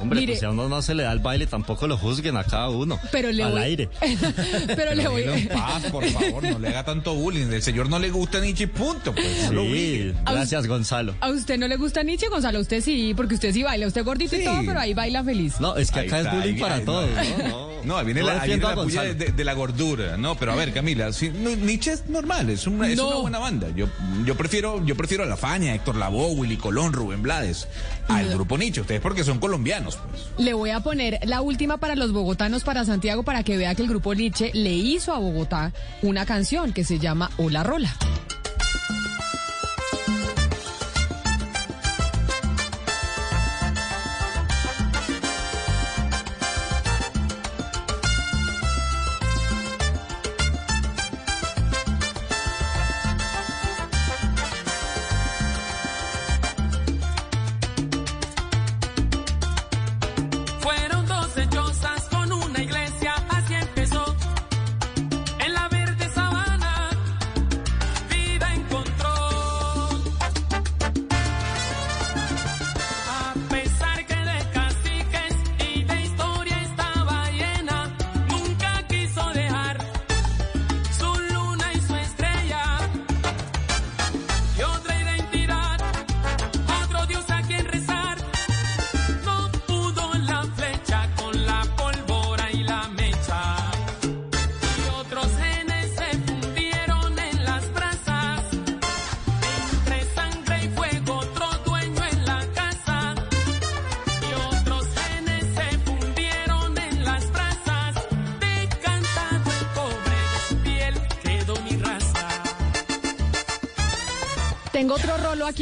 Hombre, 0.00 0.20
Mire. 0.20 0.32
pues 0.32 0.40
si 0.40 0.46
a 0.46 0.50
uno 0.50 0.68
no 0.68 0.80
se 0.82 0.94
le 0.94 1.02
da 1.02 1.12
el 1.12 1.18
baile, 1.18 1.46
tampoco 1.46 1.86
lo 1.86 1.96
juzguen 1.98 2.36
a 2.36 2.44
cada 2.44 2.68
uno. 2.70 2.98
Pero 3.12 3.30
le 3.32 3.42
al 3.44 3.52
voy- 3.52 3.60
aire. 3.62 3.88
Pero 4.76 4.94
le 4.94 5.08
voy. 5.08 5.22
En 5.22 5.48
paz, 5.48 5.84
por 5.90 6.04
favor, 6.06 6.42
no 6.42 6.58
le 6.58 6.68
haga 6.68 6.84
tanto 6.84 7.14
bullying. 7.14 7.46
El 7.52 7.62
señor 7.62 7.88
no 7.88 7.98
le 7.98 8.10
gusta 8.10 8.40
Nietzsche, 8.40 8.66
punto. 8.68 9.14
Pues, 9.14 9.44
no 9.52 9.52
lo 9.52 9.64
Sí, 9.70 10.12
gracias 10.24 10.66
Gonzalo. 10.66 11.14
¿A 11.20 11.30
usted 11.30 11.58
no 11.58 11.68
le 11.68 11.76
gusta 11.76 12.02
Nietzsche, 12.02 12.28
Gonzalo? 12.28 12.58
A 12.58 12.62
usted 12.62 12.80
sí, 12.82 13.12
porque 13.16 13.34
usted 13.34 13.52
sí 13.52 13.62
baila. 13.62 13.86
Usted 13.86 14.04
gordito 14.04 14.36
y 14.36 14.44
todo, 14.44 14.60
pero 14.66 14.80
ahí 14.80 14.94
baila 14.94 15.22
feliz. 15.24 15.60
No, 15.60 15.76
es 15.76 15.90
que 15.90 16.00
Ahí 16.00 16.06
acá 16.08 16.18
está, 16.20 16.30
es 16.30 16.36
bullying 16.38 16.54
ahí- 16.54 16.60
para 16.60 16.74
ahí- 16.76 16.84
todos, 16.84 17.10
no. 17.10 17.48
¿no? 17.48 17.70
No, 17.84 17.96
ahí 17.96 18.04
viene 18.04 18.22
la, 18.22 18.40
ahí 18.42 18.48
viene 18.50 18.62
la 18.62 18.74
puya 18.74 19.02
de, 19.02 19.44
la 19.44 19.52
gordura. 19.54 20.16
No, 20.18 20.34
pero 20.36 20.52
a 20.52 20.54
ver, 20.54 20.72
Camila, 20.72 21.10
no, 21.38 21.50
Nietzsche 21.56 21.92
es 21.92 22.06
normal, 22.08 22.50
es 22.50 22.66
una, 22.66 22.88
es 22.88 22.96
No. 22.96 23.08
una 23.08 23.16
buena 23.16 23.38
banda. 23.38 23.68
Yo, 23.74 23.88
yo 24.24 24.34
prefiero, 24.36 24.84
yo 24.84 24.94
prefiero 24.96 25.24
a 25.24 25.26
La 25.26 25.36
Faña, 25.36 25.74
Héctor 25.74 25.96
Lavoe, 25.96 26.32
Willy 26.34 26.56
Colón, 26.58 26.92
Rubén 26.92 27.22
Blades, 27.22 27.68
al 28.16 28.28
grupo 28.30 28.58
Nietzsche. 28.58 28.80
Ustedes 28.80 29.00
porque 29.00 29.24
son 29.24 29.38
colombianos, 29.38 29.98
pues. 30.10 30.30
Le 30.38 30.54
voy 30.54 30.70
a 30.70 30.80
poner 30.80 31.18
la 31.24 31.40
última 31.40 31.78
para 31.78 31.94
los 31.94 32.12
bogotanos, 32.12 32.64
para 32.64 32.84
Santiago, 32.84 33.22
para 33.22 33.42
que 33.42 33.56
vea 33.56 33.74
que 33.74 33.82
el 33.82 33.88
grupo 33.88 34.14
Nietzsche 34.14 34.50
le 34.54 34.72
hizo 34.72 35.12
a 35.12 35.18
Bogotá 35.18 35.72
una 36.02 36.26
canción 36.26 36.72
que 36.72 36.84
se 36.84 36.98
llama 36.98 37.30
Hola 37.36 37.62
Rola. 37.62 37.94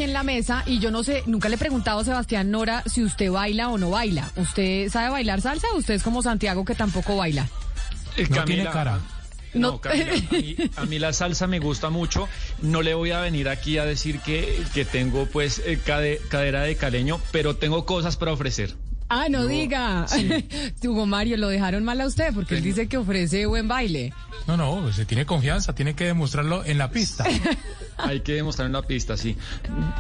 En 0.09 0.15
la 0.15 0.23
mesa 0.25 0.63
y 0.67 0.79
yo 0.81 0.91
no 0.91 1.05
sé, 1.05 1.23
nunca 1.27 1.49
le 1.49 1.55
he 1.55 1.59
preguntado 1.59 2.01
a 2.01 2.05
Sebastián 2.05 2.51
Nora 2.51 2.83
si 2.87 3.05
usted 3.05 3.31
baila 3.31 3.69
o 3.71 3.79
no 3.79 3.91
baila. 3.91 4.31
¿Usted 4.37 4.89
sabe 4.91 5.11
bailar 5.11 5.41
salsa 5.41 5.69
o 5.75 5.79
usted 5.79 5.95
es 5.95 6.03
como 6.03 6.23
Santiago 6.23 6.65
que 6.65 6.75
tampoco 6.75 7.17
baila? 7.17 7.47
No 8.17 8.25
Camila, 8.37 8.45
tiene 8.45 8.65
cara. 8.65 8.99
No. 9.55 9.73
No, 9.73 9.81
Camila, 9.81 10.13
a 10.13 10.33
mí, 10.35 10.57
a 10.77 10.85
mí 10.87 10.99
la 10.99 11.13
salsa 11.13 11.47
me 11.47 11.59
gusta 11.59 11.89
mucho. 11.91 12.29
No 12.63 12.83
le 12.83 12.95
voy 12.95 13.13
a 13.13 13.21
venir 13.21 13.49
aquí 13.49 13.79
a 13.79 13.85
decir 13.85 14.21
que, 14.21 14.63
que 14.75 14.85
tengo 14.85 15.27
pues 15.27 15.63
eh, 15.65 15.79
cade- 15.85 16.19
cadera 16.29 16.63
de 16.63 16.77
caleño, 16.77 17.21
pero 17.31 17.57
tengo 17.57 17.85
cosas 17.87 18.17
para 18.17 18.33
ofrecer. 18.33 18.75
Ah, 19.11 19.29
no 19.31 19.47
diga. 19.47 20.05
Hugo 20.85 21.07
Mario, 21.07 21.39
lo 21.39 21.49
dejaron 21.49 21.83
mal 21.83 21.99
a 22.03 22.07
usted 22.07 22.35
porque 22.35 22.57
él 22.57 22.63
dice 22.63 22.89
que 22.89 22.99
ofrece 22.99 23.47
buen 23.47 23.67
baile. 23.69 24.13
No, 24.47 24.57
no, 24.59 24.93
se 24.93 25.07
tiene 25.07 25.25
confianza, 25.25 25.75
tiene 25.75 25.95
que 25.95 26.05
demostrarlo 26.05 26.63
en 26.67 26.77
la 26.77 26.91
pista. 26.91 27.25
Hay 27.99 28.21
que 28.21 28.35
demostrar 28.35 28.67
en 28.67 28.73
la 28.73 28.83
pista, 28.83 29.17
sí. 29.17 29.37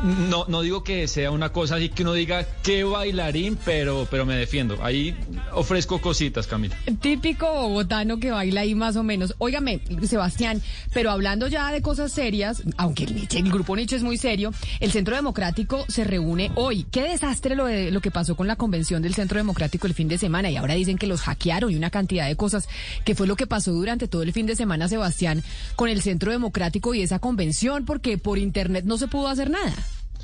No, 0.02 0.44
no 0.48 0.62
digo 0.62 0.84
que 0.84 1.08
sea 1.08 1.30
una 1.30 1.50
cosa 1.50 1.76
así 1.76 1.88
que 1.88 2.02
uno 2.02 2.12
diga 2.12 2.46
qué 2.62 2.84
bailarín, 2.84 3.58
pero, 3.64 4.06
pero 4.10 4.24
me 4.24 4.36
defiendo. 4.36 4.78
Ahí 4.84 5.16
ofrezco 5.52 6.00
cositas, 6.00 6.46
Camila. 6.46 6.76
Típico 7.00 7.46
bogotano 7.52 8.18
que 8.18 8.30
baila 8.30 8.60
ahí 8.62 8.74
más 8.74 8.96
o 8.96 9.02
menos. 9.02 9.34
Óigame, 9.38 9.80
Sebastián, 10.04 10.62
pero 10.92 11.10
hablando 11.10 11.48
ya 11.48 11.72
de 11.72 11.82
cosas 11.82 12.12
serias, 12.12 12.62
aunque 12.76 13.04
el, 13.04 13.14
Nietzsche- 13.16 13.38
el 13.38 13.50
grupo 13.50 13.76
Nietzsche 13.76 13.96
es 13.96 14.02
muy 14.02 14.16
serio, 14.16 14.52
el 14.80 14.92
Centro 14.92 15.16
Democrático 15.16 15.84
se 15.88 16.04
reúne 16.04 16.50
hoy. 16.54 16.86
Qué 16.90 17.02
desastre 17.02 17.54
lo, 17.56 17.66
de, 17.66 17.90
lo 17.90 18.00
que 18.00 18.10
pasó 18.10 18.36
con 18.36 18.46
la 18.46 18.56
convención 18.56 19.02
del 19.02 19.14
Centro 19.14 19.38
Democrático 19.38 19.86
el 19.86 19.94
fin 19.94 20.08
de 20.08 20.18
semana 20.18 20.50
y 20.50 20.56
ahora 20.56 20.74
dicen 20.74 20.98
que 20.98 21.06
los 21.06 21.20
hackearon 21.22 21.70
y 21.72 21.76
una 21.76 21.90
cantidad 21.90 22.26
de 22.28 22.36
cosas, 22.36 22.68
que 23.04 23.14
fue 23.14 23.26
lo 23.26 23.36
que 23.36 23.46
pasó 23.46 23.72
durante 23.72 24.06
todo 24.08 24.22
el 24.22 24.32
fin 24.32 24.46
de 24.46 24.54
semana, 24.56 24.88
Sebastián, 24.88 25.42
con 25.76 25.88
el 25.88 26.00
Centro 26.02 26.30
Democrático 26.32 26.94
y 26.94 27.02
esa 27.02 27.18
convención, 27.18 27.84
porque 27.88 28.18
por 28.18 28.36
internet 28.36 28.84
no 28.84 28.98
se 28.98 29.08
pudo 29.08 29.28
hacer 29.28 29.48
nada, 29.48 29.74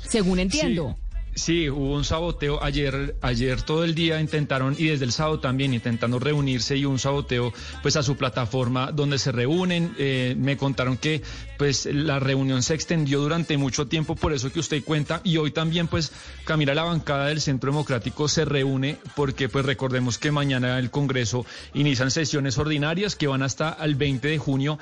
según 0.07 0.37
entiendo. 0.37 0.95
Sí, 1.33 1.67
hubo 1.67 1.95
un 1.95 2.05
saboteo 2.05 2.63
ayer, 2.63 3.17
ayer 3.21 3.61
todo 3.63 3.83
el 3.83 3.95
día 3.95 4.21
intentaron 4.21 4.75
y 4.77 4.85
desde 4.85 5.03
el 5.03 5.11
sábado 5.11 5.39
también 5.39 5.73
intentando 5.73 6.19
reunirse 6.19 6.77
y 6.77 6.85
un 6.85 6.99
saboteo 6.99 7.51
pues 7.81 7.95
a 7.95 8.03
su 8.03 8.15
plataforma 8.17 8.91
donde 8.91 9.17
se 9.17 9.31
reúnen. 9.31 9.95
Eh, 9.97 10.35
me 10.37 10.57
contaron 10.57 10.95
que 10.95 11.23
pues 11.57 11.87
la 11.87 12.19
reunión 12.19 12.61
se 12.61 12.75
extendió 12.75 13.19
durante 13.19 13.57
mucho 13.57 13.87
tiempo, 13.87 14.15
por 14.15 14.31
eso 14.31 14.53
que 14.53 14.59
usted 14.59 14.83
cuenta 14.83 15.21
y 15.23 15.37
hoy 15.37 15.49
también 15.49 15.87
pues 15.87 16.11
Camila 16.45 16.75
la 16.75 16.83
bancada 16.83 17.25
del 17.25 17.41
Centro 17.41 17.71
Democrático 17.71 18.27
se 18.27 18.45
reúne 18.45 18.97
porque 19.15 19.49
pues 19.49 19.65
recordemos 19.65 20.19
que 20.19 20.29
mañana 20.29 20.77
el 20.77 20.91
Congreso 20.91 21.47
inician 21.73 22.11
sesiones 22.11 22.59
ordinarias 22.59 23.15
que 23.15 23.25
van 23.25 23.41
hasta 23.41 23.75
el 23.81 23.95
20 23.95 24.27
de 24.27 24.37
junio 24.37 24.77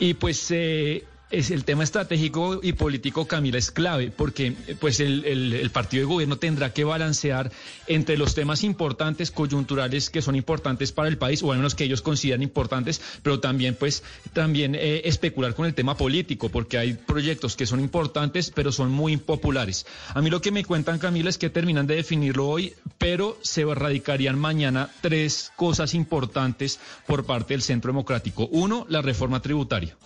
y 0.00 0.14
pues 0.14 0.50
eh, 0.50 1.04
es 1.30 1.50
el 1.50 1.64
tema 1.64 1.82
estratégico 1.82 2.60
y 2.62 2.74
político, 2.74 3.26
Camila, 3.26 3.58
es 3.58 3.70
clave, 3.70 4.10
porque 4.10 4.54
eh, 4.68 4.76
pues 4.78 5.00
el, 5.00 5.24
el- 5.24 5.52
el 5.54 5.70
partido 5.70 6.02
de 6.02 6.12
gobierno 6.12 6.36
tendrá 6.36 6.72
que 6.72 6.84
balancear 6.84 7.50
entre 7.86 8.16
los 8.16 8.34
temas 8.34 8.62
importantes, 8.62 9.30
coyunturales, 9.30 10.10
que 10.10 10.22
son 10.22 10.36
importantes 10.36 10.92
para 10.92 11.08
el 11.08 11.18
país, 11.18 11.42
o 11.42 11.50
al 11.50 11.58
menos 11.58 11.74
que 11.74 11.84
ellos 11.84 12.02
consideran 12.02 12.42
importantes, 12.42 13.00
pero 13.22 13.40
también 13.40 13.74
pues 13.74 14.02
también 14.32 14.74
eh, 14.74 15.02
especular 15.06 15.54
con 15.54 15.66
el 15.66 15.74
tema 15.74 15.96
político, 15.96 16.50
porque 16.50 16.78
hay 16.78 16.94
proyectos 16.94 17.56
que 17.56 17.66
son 17.66 17.80
importantes, 17.80 18.52
pero 18.54 18.70
son 18.70 18.92
muy 18.92 19.12
impopulares. 19.14 19.86
A 20.14 20.20
mí 20.22 20.30
lo 20.30 20.40
que 20.40 20.52
me 20.52 20.64
cuentan, 20.64 20.98
Camila, 20.98 21.30
es 21.30 21.38
que 21.38 21.50
terminan 21.50 21.86
de 21.86 21.96
definirlo 21.96 22.46
hoy, 22.48 22.74
pero 22.98 23.38
se 23.42 23.62
erradicarían 23.62 24.38
mañana 24.38 24.88
tres 25.00 25.50
cosas 25.56 25.94
importantes 25.94 26.78
por 27.06 27.24
parte 27.24 27.54
del 27.54 27.62
Centro 27.62 27.88
Democrático. 27.92 28.46
Uno, 28.52 28.86
la 28.88 29.02
reforma 29.02 29.40
tributaria 29.42 29.96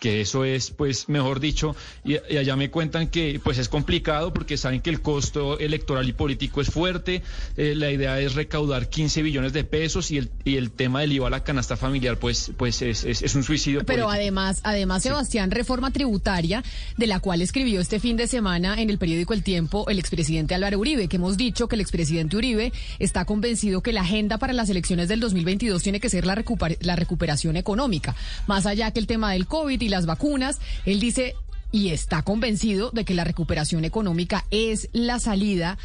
que 0.00 0.20
eso 0.20 0.44
es, 0.44 0.70
pues, 0.70 1.08
mejor 1.08 1.40
dicho, 1.40 1.74
y, 2.04 2.14
y 2.28 2.36
allá 2.36 2.56
me 2.56 2.70
cuentan 2.70 3.08
que, 3.08 3.40
pues, 3.42 3.58
es 3.58 3.68
complicado 3.68 4.34
porque 4.34 4.56
saben 4.56 4.80
que 4.82 4.90
el 4.90 5.00
costo 5.00 5.58
electoral 5.58 6.06
y 6.08 6.12
político 6.12 6.60
es 6.60 6.68
fuerte. 6.68 7.22
eh, 7.56 7.74
la 7.74 7.90
idea 7.90 8.20
es 8.20 8.34
recaudar 8.34 8.90
15 8.90 9.22
billones 9.22 9.52
de 9.52 9.64
pesos 9.64 10.10
y 10.10 10.18
el, 10.18 10.30
y 10.44 10.56
el 10.56 10.70
tema 10.72 11.00
del 11.00 11.12
IVA 11.12 11.28
a 11.28 11.30
la 11.30 11.44
canasta 11.44 11.76
familiar, 11.76 12.18
pues, 12.18 12.52
pues 12.56 12.82
es, 12.82 13.04
es, 13.04 13.22
es 13.22 13.34
un 13.34 13.44
suicidio. 13.44 13.80
Pero 13.84 14.04
político. 14.04 14.10
además, 14.10 14.60
además, 14.64 15.02
Sebastián, 15.02 15.50
reforma 15.50 15.90
tributaria, 15.90 16.62
de 16.96 17.06
la 17.06 17.20
cual 17.20 17.40
escribió 17.40 17.80
este 17.80 17.98
fin 18.00 18.16
de 18.16 18.26
semana 18.26 18.80
en 18.80 18.90
el 18.90 18.98
periódico 18.98 19.32
El 19.32 19.42
Tiempo 19.42 19.88
el 19.88 19.98
expresidente 19.98 20.54
Álvaro 20.54 20.78
Uribe, 20.80 21.08
que 21.08 21.16
hemos 21.16 21.36
dicho 21.36 21.68
que 21.68 21.76
el 21.76 21.80
expresidente 21.80 22.36
Uribe 22.36 22.72
está 22.98 23.24
convencido 23.24 23.80
que 23.82 23.92
la 23.92 24.02
agenda 24.02 24.38
para 24.38 24.52
las 24.52 24.68
elecciones 24.68 25.08
del 25.08 25.20
2022 25.20 25.82
tiene 25.82 26.00
que 26.00 26.10
ser 26.10 26.26
la, 26.26 26.34
recuper- 26.34 26.76
la 26.80 26.96
recuperación 26.96 27.56
económica. 27.56 28.14
Más 28.46 28.66
allá 28.66 28.90
que 28.90 29.00
el 29.00 29.06
tema 29.06 29.32
del 29.32 29.46
COVID 29.46 29.83
y 29.84 29.88
las 29.88 30.06
vacunas, 30.06 30.60
él 30.84 31.00
dice 31.00 31.34
y 31.70 31.90
está 31.90 32.22
convencido 32.22 32.90
de 32.92 33.04
que 33.04 33.14
la 33.14 33.24
recuperación 33.24 33.84
económica 33.84 34.44
es 34.52 34.88
la 34.92 35.18
salida 35.18 35.76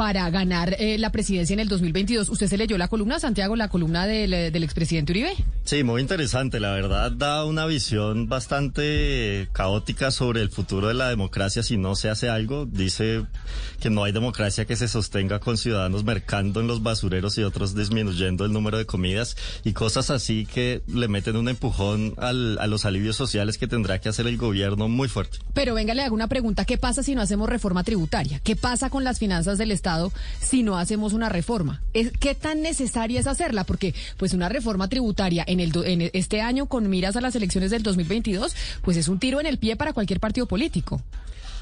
para 0.00 0.30
ganar 0.30 0.76
eh, 0.78 0.96
la 0.96 1.12
presidencia 1.12 1.52
en 1.52 1.60
el 1.60 1.68
2022. 1.68 2.30
¿Usted 2.30 2.46
se 2.46 2.56
leyó 2.56 2.78
la 2.78 2.88
columna, 2.88 3.20
Santiago, 3.20 3.54
la 3.54 3.68
columna 3.68 4.06
del, 4.06 4.32
eh, 4.32 4.50
del 4.50 4.64
expresidente 4.64 5.12
Uribe? 5.12 5.34
Sí, 5.64 5.84
muy 5.84 6.00
interesante. 6.00 6.58
La 6.58 6.70
verdad 6.70 7.12
da 7.12 7.44
una 7.44 7.66
visión 7.66 8.26
bastante 8.26 9.48
caótica 9.52 10.10
sobre 10.10 10.40
el 10.40 10.48
futuro 10.48 10.88
de 10.88 10.94
la 10.94 11.10
democracia 11.10 11.62
si 11.62 11.76
no 11.76 11.96
se 11.96 12.08
hace 12.08 12.30
algo. 12.30 12.64
Dice 12.64 13.26
que 13.78 13.90
no 13.90 14.02
hay 14.04 14.12
democracia 14.12 14.64
que 14.64 14.74
se 14.74 14.88
sostenga 14.88 15.38
con 15.38 15.58
ciudadanos 15.58 16.02
mercando 16.02 16.60
en 16.60 16.66
los 16.66 16.82
basureros 16.82 17.36
y 17.36 17.42
otros 17.42 17.74
disminuyendo 17.74 18.46
el 18.46 18.52
número 18.54 18.78
de 18.78 18.86
comidas 18.86 19.36
y 19.64 19.74
cosas 19.74 20.08
así 20.08 20.46
que 20.46 20.80
le 20.86 21.08
meten 21.08 21.36
un 21.36 21.50
empujón 21.50 22.14
al- 22.16 22.58
a 22.58 22.66
los 22.68 22.86
alivios 22.86 23.16
sociales 23.16 23.58
que 23.58 23.66
tendrá 23.66 24.00
que 24.00 24.08
hacer 24.08 24.26
el 24.26 24.38
gobierno 24.38 24.88
muy 24.88 25.08
fuerte. 25.08 25.36
Pero 25.52 25.74
venga, 25.74 25.92
le 25.92 26.04
hago 26.04 26.14
una 26.14 26.28
pregunta. 26.28 26.64
¿Qué 26.64 26.78
pasa 26.78 27.02
si 27.02 27.14
no 27.14 27.20
hacemos 27.20 27.50
reforma 27.50 27.84
tributaria? 27.84 28.40
¿Qué 28.42 28.56
pasa 28.56 28.88
con 28.88 29.04
las 29.04 29.18
finanzas 29.18 29.58
del 29.58 29.72
Estado 29.72 29.89
si 30.40 30.62
no 30.62 30.78
hacemos 30.78 31.12
una 31.12 31.28
reforma? 31.28 31.82
¿Es- 31.94 32.12
¿Qué 32.18 32.34
tan 32.34 32.62
necesaria 32.62 33.20
es 33.20 33.26
hacerla? 33.26 33.64
Porque 33.64 33.94
pues 34.16 34.32
una 34.34 34.48
reforma 34.48 34.88
tributaria 34.88 35.44
en, 35.46 35.60
el, 35.60 35.72
do- 35.72 35.84
en 35.84 36.10
este 36.12 36.40
año 36.40 36.66
con 36.66 36.88
miras 36.88 37.16
a 37.16 37.20
las 37.20 37.34
elecciones 37.34 37.70
del 37.70 37.82
2022, 37.82 38.54
pues 38.82 38.96
es 38.96 39.08
un 39.08 39.18
tiro 39.18 39.40
en 39.40 39.46
el 39.46 39.58
pie 39.58 39.76
para 39.76 39.92
cualquier 39.92 40.20
partido 40.20 40.46
político. 40.46 41.02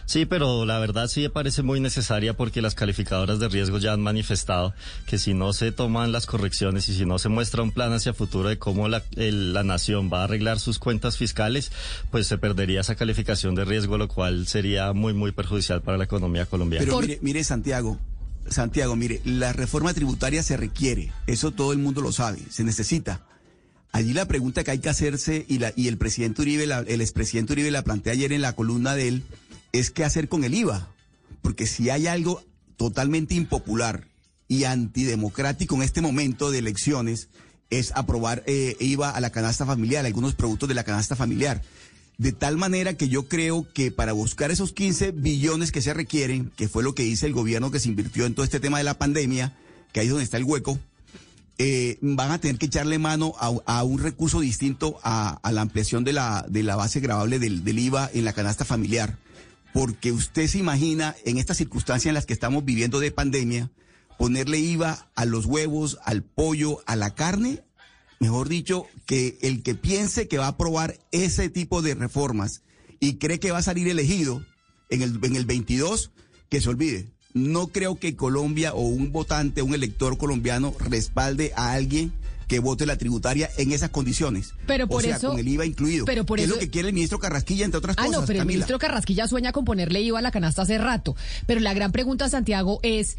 Sí, 0.06 0.24
pero 0.24 0.64
la 0.64 0.78
verdad 0.78 1.06
sí 1.06 1.20
me 1.20 1.28
parece 1.28 1.62
muy 1.62 1.80
necesaria 1.80 2.32
porque 2.34 2.62
las 2.62 2.74
calificadoras 2.74 3.40
de 3.40 3.48
riesgo 3.48 3.76
ya 3.76 3.92
han 3.92 4.00
manifestado 4.00 4.72
que 5.06 5.18
si 5.18 5.34
no 5.34 5.52
se 5.52 5.70
toman 5.70 6.12
las 6.12 6.24
correcciones 6.24 6.88
y 6.88 6.94
si 6.94 7.04
no 7.04 7.18
se 7.18 7.28
muestra 7.28 7.62
un 7.62 7.72
plan 7.72 7.92
hacia 7.92 8.14
futuro 8.14 8.48
de 8.48 8.58
cómo 8.58 8.88
la, 8.88 9.02
el- 9.16 9.52
la 9.52 9.64
nación 9.64 10.08
va 10.10 10.22
a 10.22 10.24
arreglar 10.24 10.60
sus 10.60 10.78
cuentas 10.78 11.18
fiscales, 11.18 11.70
pues 12.10 12.26
se 12.26 12.38
perdería 12.38 12.80
esa 12.80 12.94
calificación 12.94 13.54
de 13.54 13.66
riesgo, 13.66 13.98
lo 13.98 14.08
cual 14.08 14.46
sería 14.46 14.94
muy, 14.94 15.12
muy 15.12 15.32
perjudicial 15.32 15.82
para 15.82 15.98
la 15.98 16.04
economía 16.04 16.46
colombiana. 16.46 16.86
Pero 16.86 16.98
mire, 17.02 17.18
mire, 17.20 17.44
Santiago, 17.44 17.98
Santiago, 18.50 18.96
mire, 18.96 19.20
la 19.24 19.52
reforma 19.52 19.92
tributaria 19.94 20.42
se 20.42 20.56
requiere, 20.56 21.12
eso 21.26 21.52
todo 21.52 21.72
el 21.72 21.78
mundo 21.78 22.00
lo 22.00 22.12
sabe, 22.12 22.38
se 22.50 22.64
necesita. 22.64 23.24
Allí 23.92 24.12
la 24.12 24.26
pregunta 24.28 24.64
que 24.64 24.70
hay 24.72 24.78
que 24.80 24.88
hacerse, 24.90 25.44
y, 25.48 25.58
la, 25.58 25.72
y 25.76 25.88
el 25.88 25.96
presidente 25.98 26.42
Uribe, 26.42 26.66
la- 26.66 26.80
el 26.80 27.00
expresidente 27.00 27.54
Uribe 27.54 27.70
la 27.70 27.82
plantea 27.84 28.12
ayer 28.12 28.32
en 28.32 28.42
la 28.42 28.54
columna 28.54 28.94
de 28.94 29.08
él, 29.08 29.22
es 29.72 29.90
qué 29.90 30.04
hacer 30.04 30.28
con 30.28 30.44
el 30.44 30.54
IVA. 30.54 30.88
Porque 31.42 31.66
si 31.66 31.88
hay 31.90 32.06
algo 32.06 32.42
totalmente 32.76 33.34
impopular 33.34 34.06
y 34.46 34.64
antidemocrático 34.64 35.74
en 35.76 35.82
este 35.82 36.00
momento 36.00 36.50
de 36.50 36.58
elecciones, 36.58 37.28
es 37.70 37.92
aprobar 37.94 38.42
eh, 38.46 38.76
IVA 38.80 39.10
a 39.10 39.20
la 39.20 39.30
canasta 39.30 39.66
familiar, 39.66 40.04
algunos 40.06 40.34
productos 40.34 40.68
de 40.68 40.74
la 40.74 40.84
canasta 40.84 41.16
familiar. 41.16 41.62
De 42.18 42.32
tal 42.32 42.56
manera 42.56 42.94
que 42.94 43.08
yo 43.08 43.28
creo 43.28 43.64
que 43.72 43.92
para 43.92 44.12
buscar 44.12 44.50
esos 44.50 44.72
15 44.72 45.12
billones 45.12 45.70
que 45.70 45.80
se 45.80 45.94
requieren, 45.94 46.50
que 46.56 46.68
fue 46.68 46.82
lo 46.82 46.92
que 46.92 47.04
dice 47.04 47.26
el 47.26 47.32
gobierno 47.32 47.70
que 47.70 47.78
se 47.78 47.88
invirtió 47.88 48.26
en 48.26 48.34
todo 48.34 48.42
este 48.42 48.58
tema 48.58 48.78
de 48.78 48.84
la 48.84 48.98
pandemia, 48.98 49.56
que 49.92 50.00
ahí 50.00 50.06
es 50.06 50.10
donde 50.10 50.24
está 50.24 50.36
el 50.36 50.42
hueco, 50.42 50.80
eh, 51.58 51.96
van 52.00 52.32
a 52.32 52.40
tener 52.40 52.58
que 52.58 52.66
echarle 52.66 52.98
mano 52.98 53.34
a, 53.38 53.82
un 53.84 54.00
recurso 54.00 54.40
distinto 54.40 54.98
a, 55.04 55.38
la 55.52 55.60
ampliación 55.60 56.02
de 56.02 56.12
la, 56.12 56.44
de 56.48 56.64
la 56.64 56.74
base 56.74 56.98
grabable 56.98 57.38
del, 57.38 57.62
del 57.62 57.78
IVA 57.78 58.10
en 58.12 58.24
la 58.24 58.32
canasta 58.32 58.64
familiar. 58.64 59.16
Porque 59.72 60.10
usted 60.10 60.48
se 60.48 60.58
imagina 60.58 61.14
en 61.24 61.38
estas 61.38 61.58
circunstancias 61.58 62.10
en 62.10 62.14
las 62.14 62.26
que 62.26 62.32
estamos 62.32 62.64
viviendo 62.64 62.98
de 62.98 63.12
pandemia, 63.12 63.70
ponerle 64.18 64.58
IVA 64.58 65.08
a 65.14 65.24
los 65.24 65.46
huevos, 65.46 65.98
al 66.04 66.24
pollo, 66.24 66.80
a 66.86 66.96
la 66.96 67.14
carne, 67.14 67.62
mejor 68.20 68.48
dicho, 68.48 68.86
que 69.06 69.38
el 69.42 69.62
que 69.62 69.74
piense 69.74 70.28
que 70.28 70.38
va 70.38 70.46
a 70.46 70.50
aprobar 70.50 70.98
ese 71.12 71.48
tipo 71.48 71.82
de 71.82 71.94
reformas 71.94 72.62
y 73.00 73.14
cree 73.14 73.38
que 73.40 73.50
va 73.52 73.58
a 73.58 73.62
salir 73.62 73.88
elegido 73.88 74.42
en 74.90 75.02
el, 75.02 75.18
en 75.22 75.36
el 75.36 75.44
22, 75.44 76.10
que 76.48 76.60
se 76.60 76.68
olvide. 76.68 77.06
No 77.34 77.68
creo 77.68 77.98
que 77.98 78.16
Colombia 78.16 78.72
o 78.74 78.80
un 78.80 79.12
votante, 79.12 79.62
un 79.62 79.74
elector 79.74 80.16
colombiano 80.18 80.74
respalde 80.80 81.52
a 81.56 81.72
alguien 81.72 82.12
que 82.48 82.58
vote 82.60 82.86
la 82.86 82.96
tributaria 82.96 83.50
en 83.58 83.72
esas 83.72 83.90
condiciones. 83.90 84.54
Pero 84.66 84.88
por 84.88 85.00
o 85.02 85.04
sea, 85.04 85.16
eso- 85.16 85.28
con 85.28 85.38
el 85.38 85.46
IVA 85.46 85.66
incluido. 85.66 86.06
pero 86.06 86.24
por 86.24 86.40
eso- 86.40 86.46
es 86.48 86.54
lo 86.54 86.58
que 86.58 86.70
quiere 86.70 86.88
el 86.88 86.94
ministro 86.94 87.18
Carrasquilla, 87.18 87.66
entre 87.66 87.76
otras 87.78 87.96
Ah, 87.98 88.06
cosas. 88.06 88.20
no, 88.22 88.26
pero 88.26 88.40
el 88.40 88.46
ministro 88.46 88.78
Carrasquilla 88.78 89.28
sueña 89.28 89.52
con 89.52 89.66
ponerle 89.66 90.00
IVA 90.00 90.20
a 90.20 90.22
la 90.22 90.30
canasta 90.30 90.62
hace 90.62 90.78
rato. 90.78 91.14
Pero 91.46 91.60
la 91.60 91.74
gran 91.74 91.92
pregunta, 91.92 92.26
Santiago, 92.30 92.80
es, 92.82 93.18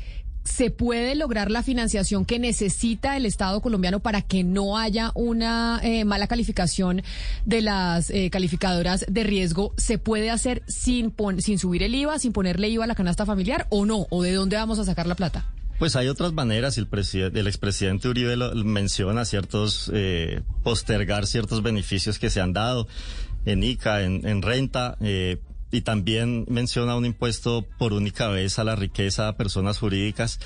¿se 0.50 0.72
puede 0.72 1.16
lograr 1.16 1.52
la 1.52 1.64
financiación 1.64 2.26
que 2.26 2.40
necesita 2.40 3.16
el 3.16 3.26
Estado 3.26 3.62
colombiano 3.62 4.00
para 4.00 4.22
que 4.22 4.44
no 4.44 4.78
haya 4.78 5.12
una 5.16 5.80
eh, 5.84 6.06
mala 6.06 6.28
calificación 6.28 7.02
de 7.46 7.62
las 7.62 8.10
eh, 8.10 8.30
calificadoras 8.30 9.06
de 9.08 9.24
riesgo? 9.24 9.74
¿Se 9.78 9.98
puede 9.98 10.30
hacer 10.30 10.64
sin, 10.68 11.12
pon- 11.12 11.42
sin 11.42 11.60
subir 11.60 11.84
el 11.84 11.94
IVA, 11.96 12.20
sin 12.20 12.34
ponerle 12.34 12.70
IVA 12.70 12.86
a 12.86 12.88
la 12.88 12.96
canasta 12.96 13.26
familiar 13.26 13.68
o 13.70 13.86
no? 13.86 14.08
¿O 14.10 14.24
de 14.24 14.34
dónde 14.34 14.58
vamos 14.58 14.80
a 14.80 14.86
sacar 14.86 15.08
la 15.08 15.16
plata? 15.16 15.46
Pues 15.78 15.96
hay 15.96 16.10
otras 16.10 16.34
maneras, 16.34 16.78
el, 16.78 16.90
el 17.34 17.48
expresidente 17.48 18.10
Uribe 18.10 18.36
lo, 18.36 18.54
menciona 18.56 19.24
ciertos, 19.24 19.90
eh, 19.94 20.42
postergar 20.62 21.26
ciertos 21.26 21.64
beneficios 21.64 22.20
que 22.20 22.30
se 22.30 22.42
han 22.42 22.52
dado 22.52 22.88
en 23.46 23.64
ICA, 23.64 24.02
en, 24.04 24.28
en 24.28 24.42
renta, 24.42 24.98
eh, 25.00 25.38
y 25.72 25.82
también 25.82 26.46
menciona 26.50 26.96
un 26.96 27.06
impuesto 27.06 27.66
por 27.78 27.94
única 27.94 28.28
vez 28.30 28.60
a 28.60 28.64
la 28.64 28.76
riqueza 28.76 29.28
a 29.28 29.38
personas 29.38 29.80
jurídicas. 29.80 30.40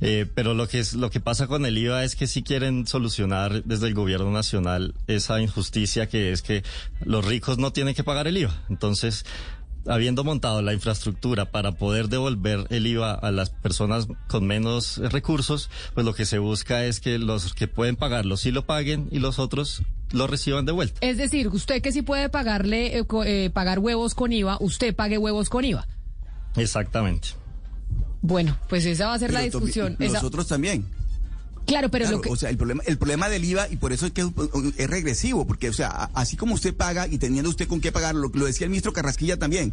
Eh, 0.00 0.26
pero 0.34 0.54
lo 0.54 0.66
que 0.66 0.80
es 0.80 0.94
lo 0.94 1.10
que 1.10 1.20
pasa 1.20 1.46
con 1.46 1.64
el 1.64 1.78
IVA 1.78 2.02
es 2.02 2.16
que 2.16 2.26
si 2.26 2.42
quieren 2.42 2.88
solucionar 2.88 3.62
desde 3.62 3.86
el 3.86 3.94
gobierno 3.94 4.32
nacional 4.32 4.94
esa 5.06 5.40
injusticia 5.40 6.08
que 6.08 6.32
es 6.32 6.42
que 6.42 6.64
los 7.04 7.24
ricos 7.24 7.58
no 7.58 7.72
tienen 7.72 7.94
que 7.94 8.02
pagar 8.02 8.26
el 8.26 8.36
IVA. 8.36 8.64
Entonces, 8.68 9.24
habiendo 9.86 10.24
montado 10.24 10.62
la 10.62 10.72
infraestructura 10.72 11.50
para 11.50 11.72
poder 11.72 12.08
devolver 12.08 12.66
el 12.70 12.86
IVA 12.86 13.12
a 13.12 13.30
las 13.30 13.50
personas 13.50 14.08
con 14.28 14.46
menos 14.46 14.98
recursos, 14.98 15.70
pues 15.94 16.04
lo 16.06 16.14
que 16.14 16.24
se 16.24 16.38
busca 16.38 16.84
es 16.84 17.00
que 17.00 17.18
los 17.18 17.54
que 17.54 17.68
pueden 17.68 17.96
pagarlo 17.96 18.36
sí 18.36 18.50
lo 18.50 18.66
paguen 18.66 19.08
y 19.10 19.18
los 19.18 19.38
otros 19.38 19.82
lo 20.12 20.26
reciban 20.26 20.64
de 20.66 20.72
vuelta. 20.72 20.98
Es 21.00 21.16
decir, 21.16 21.48
usted 21.48 21.82
que 21.82 21.92
sí 21.92 22.02
puede 22.02 22.28
pagarle 22.28 22.98
eh, 22.98 23.04
eh, 23.26 23.50
pagar 23.52 23.78
huevos 23.78 24.14
con 24.14 24.32
IVA, 24.32 24.56
usted 24.60 24.94
pague 24.94 25.18
huevos 25.18 25.48
con 25.48 25.64
IVA. 25.64 25.86
Exactamente. 26.56 27.28
Bueno, 28.20 28.56
pues 28.68 28.84
esa 28.84 29.08
va 29.08 29.14
a 29.14 29.18
ser 29.18 29.32
la 29.32 29.40
Pero 29.40 29.58
discusión. 29.58 29.96
Esa- 29.98 30.14
Nosotros 30.14 30.46
también. 30.46 30.84
Claro, 31.66 31.90
pero 31.90 32.04
Claro, 32.04 32.16
lo 32.16 32.22
que 32.22 32.30
O 32.30 32.36
sea, 32.36 32.50
el 32.50 32.56
problema, 32.56 32.82
el 32.86 32.98
problema 32.98 33.28
del 33.28 33.44
IVA, 33.44 33.68
y 33.70 33.76
por 33.76 33.92
eso 33.92 34.06
es 34.06 34.12
que 34.12 34.20
es, 34.22 34.28
es 34.78 34.90
regresivo, 34.90 35.46
porque, 35.46 35.68
o 35.68 35.72
sea, 35.72 36.10
así 36.12 36.36
como 36.36 36.54
usted 36.54 36.74
paga 36.74 37.06
y 37.06 37.18
teniendo 37.18 37.48
usted 37.50 37.68
con 37.68 37.80
qué 37.80 37.92
pagar, 37.92 38.14
lo, 38.16 38.30
lo 38.34 38.46
decía 38.46 38.64
el 38.64 38.70
ministro 38.70 38.92
Carrasquilla 38.92 39.38
también, 39.38 39.72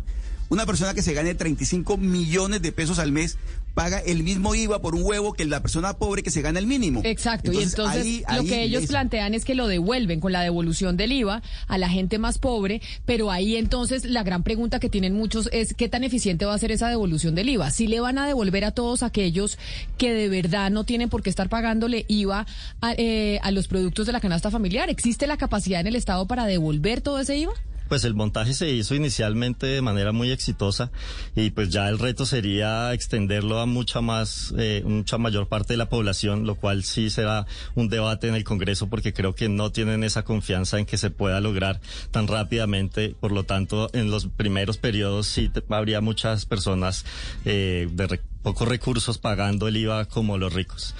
una 0.50 0.66
persona 0.66 0.94
que 0.94 1.02
se 1.02 1.14
gane 1.14 1.36
35 1.36 1.98
millones 1.98 2.62
de 2.62 2.72
pesos 2.72 3.00
al 3.00 3.12
mes 3.12 3.38
paga 3.76 4.00
el 4.00 4.24
mismo 4.24 4.56
IVA 4.56 4.82
por 4.82 4.96
un 4.96 5.04
huevo 5.04 5.32
que 5.34 5.46
la 5.46 5.62
persona 5.62 5.94
pobre 5.94 6.24
que 6.24 6.32
se 6.32 6.42
gana 6.42 6.60
el 6.60 6.66
mínimo. 6.66 7.02
Exacto, 7.06 7.54
y 7.54 7.62
entonces 7.62 8.02
ahí- 8.04 8.24
lo 8.28 8.42
ahí 8.42 8.48
que 8.48 8.64
ellos 8.64 8.84
es- 8.84 8.90
plantean 8.90 9.34
es 9.36 9.46
que 9.46 9.54
lo 9.56 9.68
devuelven 9.68 10.20
con 10.20 10.32
la 10.34 10.42
devolución 10.42 10.98
del 10.98 11.12
IVA 11.14 11.42
a 11.68 11.78
la 11.78 11.88
gente 11.88 12.18
más 12.18 12.40
pobre, 12.40 12.82
pero 13.06 13.32
ahí 13.32 13.56
entonces 13.56 14.06
la 14.06 14.24
gran 14.24 14.44
pregunta 14.44 14.80
que 14.80 14.90
tienen 14.90 15.14
muchos 15.14 15.50
es 15.54 15.74
qué 15.76 15.88
tan 15.88 16.04
eficiente 16.04 16.46
va 16.46 16.56
a 16.56 16.58
ser 16.58 16.72
esa 16.72 16.90
devolución 16.90 17.36
del 17.36 17.48
IVA. 17.50 17.70
Si 17.72 17.88
le 17.88 18.00
van 18.02 18.18
a 18.18 18.26
devolver 18.28 18.66
a 18.66 18.72
todos 18.72 19.04
aquellos 19.04 19.58
que 19.98 20.14
de 20.14 20.28
verdad 20.30 20.72
no 20.72 20.84
tienen 20.84 21.08
por 21.10 21.22
qué 21.22 21.30
estar 21.30 21.48
pagándole 21.48 22.06
IVA 22.10 22.48
a, 22.82 22.94
eh, 22.98 23.40
a 23.44 23.52
los 23.52 23.68
productos 23.68 24.08
de 24.08 24.14
la 24.14 24.20
canasta 24.20 24.50
familiar, 24.52 24.90
¿existe 24.90 25.28
la 25.28 25.38
capacidad 25.38 25.80
en 25.80 25.88
el 25.88 25.96
Estado 25.96 26.26
para 26.28 26.46
devolver 26.48 27.02
todo 27.02 27.20
ese 27.20 27.38
IVA? 27.38 27.54
Pues 27.89 28.04
el 28.06 28.13
montaje 28.13 28.54
se 28.54 28.69
hizo 28.69 28.95
inicialmente 28.95 29.65
de 29.65 29.82
manera 29.82 30.12
muy 30.12 30.32
exitosa 30.32 30.91
y 31.36 31.49
pues 31.49 31.69
ya 31.69 31.89
el 31.89 31.97
reto 31.99 32.25
sería 32.25 32.93
extenderlo 32.93 33.60
a 33.60 33.65
mucha 33.65 33.99
más, 33.99 34.54
eh, 34.58 34.84
mucha 34.86 35.17
mayor 35.17 35.47
parte 35.47 35.73
de 35.73 35.78
la 35.78 35.89
población, 35.89 36.45
lo 36.45 36.56
cual 36.56 36.84
sí 36.84 37.10
será 37.10 37.47
un 37.75 37.89
debate 37.89 38.28
en 38.28 38.36
el 38.36 38.43
Congreso 38.43 38.88
porque 38.88 39.12
creo 39.12 39.34
que 39.36 39.49
no 39.49 39.71
tienen 39.71 40.04
esa 40.04 40.23
confianza 40.23 40.78
en 40.80 40.86
que 40.86 40.97
se 40.97 41.10
pueda 41.10 41.41
lograr 41.41 41.82
tan 42.12 42.28
rápidamente. 42.28 43.15
Por 43.19 43.32
lo 43.32 43.43
tanto, 43.43 43.89
en 43.93 44.12
los 44.12 44.28
primeros 44.28 44.78
periodos 44.78 45.28
sí 45.28 45.52
habría 45.69 45.99
muchas 45.99 46.45
personas 46.45 47.06
eh, 47.45 47.88
de 47.91 48.08
re- 48.08 48.21
pocos 48.43 48.67
recursos 48.67 49.17
pagando 49.17 49.67
el 49.67 49.78
IVA 49.78 50.06
como 50.06 50.38
los 50.38 50.54
ricos. 50.54 50.93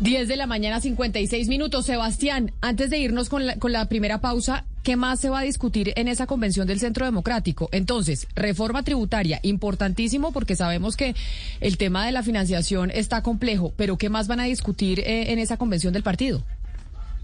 10 0.00 0.28
de 0.28 0.36
la 0.36 0.46
mañana, 0.46 0.80
56 0.80 1.48
minutos. 1.48 1.86
Sebastián, 1.86 2.52
antes 2.60 2.90
de 2.90 2.98
irnos 2.98 3.28
con 3.28 3.46
la, 3.46 3.56
con 3.56 3.72
la 3.72 3.88
primera 3.88 4.20
pausa, 4.20 4.64
¿qué 4.82 4.96
más 4.96 5.20
se 5.20 5.30
va 5.30 5.40
a 5.40 5.42
discutir 5.42 5.92
en 5.96 6.08
esa 6.08 6.26
convención 6.26 6.66
del 6.66 6.80
Centro 6.80 7.06
Democrático? 7.06 7.68
Entonces, 7.72 8.26
reforma 8.34 8.82
tributaria, 8.82 9.40
importantísimo 9.42 10.32
porque 10.32 10.56
sabemos 10.56 10.96
que 10.96 11.14
el 11.60 11.78
tema 11.78 12.06
de 12.06 12.12
la 12.12 12.22
financiación 12.22 12.90
está 12.90 13.22
complejo, 13.22 13.72
pero 13.76 13.96
¿qué 13.98 14.10
más 14.10 14.28
van 14.28 14.40
a 14.40 14.44
discutir 14.44 15.00
eh, 15.00 15.32
en 15.32 15.38
esa 15.38 15.56
convención 15.56 15.92
del 15.92 16.02
partido? 16.02 16.42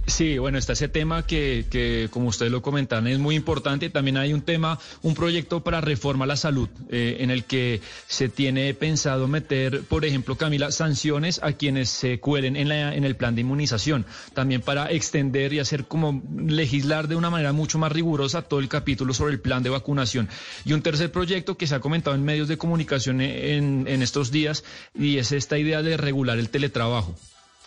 Sí, 0.07 0.39
bueno, 0.39 0.59
está 0.59 0.73
ese 0.73 0.89
tema 0.89 1.25
que, 1.25 1.67
que, 1.71 2.09
como 2.11 2.29
ustedes 2.29 2.51
lo 2.51 2.63
comentaron, 2.63 3.07
es 3.07 3.19
muy 3.19 3.37
importante. 3.37 3.91
También 3.91 4.17
hay 4.17 4.33
un 4.33 4.43
tema, 4.43 4.79
un 5.03 5.15
proyecto 5.15 5.63
para 5.63 5.81
reforma 5.81 6.25
a 6.25 6.29
la 6.29 6.37
salud, 6.37 6.69
eh, 6.91 7.19
en 7.21 7.31
el 7.31 7.45
que 7.45 7.81
se 8.09 8.29
tiene 8.29 8.75
pensado 8.75 9.29
meter, 9.29 9.83
por 9.83 10.05
ejemplo, 10.05 10.37
Camila, 10.37 10.73
sanciones 10.73 11.41
a 11.43 11.53
quienes 11.53 11.91
se 11.91 12.19
cuelen 12.19 12.57
en, 12.57 12.69
la, 12.69 12.95
en 12.95 13.05
el 13.05 13.15
plan 13.15 13.35
de 13.35 13.43
inmunización. 13.43 14.05
También 14.35 14.63
para 14.63 14.91
extender 14.91 15.53
y 15.53 15.61
hacer 15.61 15.85
como 15.85 16.23
legislar 16.45 17.07
de 17.07 17.17
una 17.17 17.31
manera 17.31 17.53
mucho 17.53 17.79
más 17.79 17.93
rigurosa 17.93 18.43
todo 18.43 18.59
el 18.61 18.69
capítulo 18.69 19.15
sobre 19.15 19.35
el 19.35 19.41
plan 19.41 19.63
de 19.63 19.71
vacunación. 19.71 20.29
Y 20.65 20.73
un 20.73 20.83
tercer 20.83 21.13
proyecto 21.13 21.57
que 21.57 21.67
se 21.67 21.77
ha 21.77 21.81
comentado 21.81 22.17
en 22.17 22.25
medios 22.25 22.49
de 22.49 22.59
comunicación 22.59 23.21
en, 23.21 23.87
en 23.87 24.03
estos 24.03 24.31
días, 24.33 24.65
y 24.95 25.19
es 25.19 25.31
esta 25.31 25.59
idea 25.59 25.83
de 25.83 25.97
regular 25.97 26.39
el 26.39 26.49
teletrabajo 26.49 27.15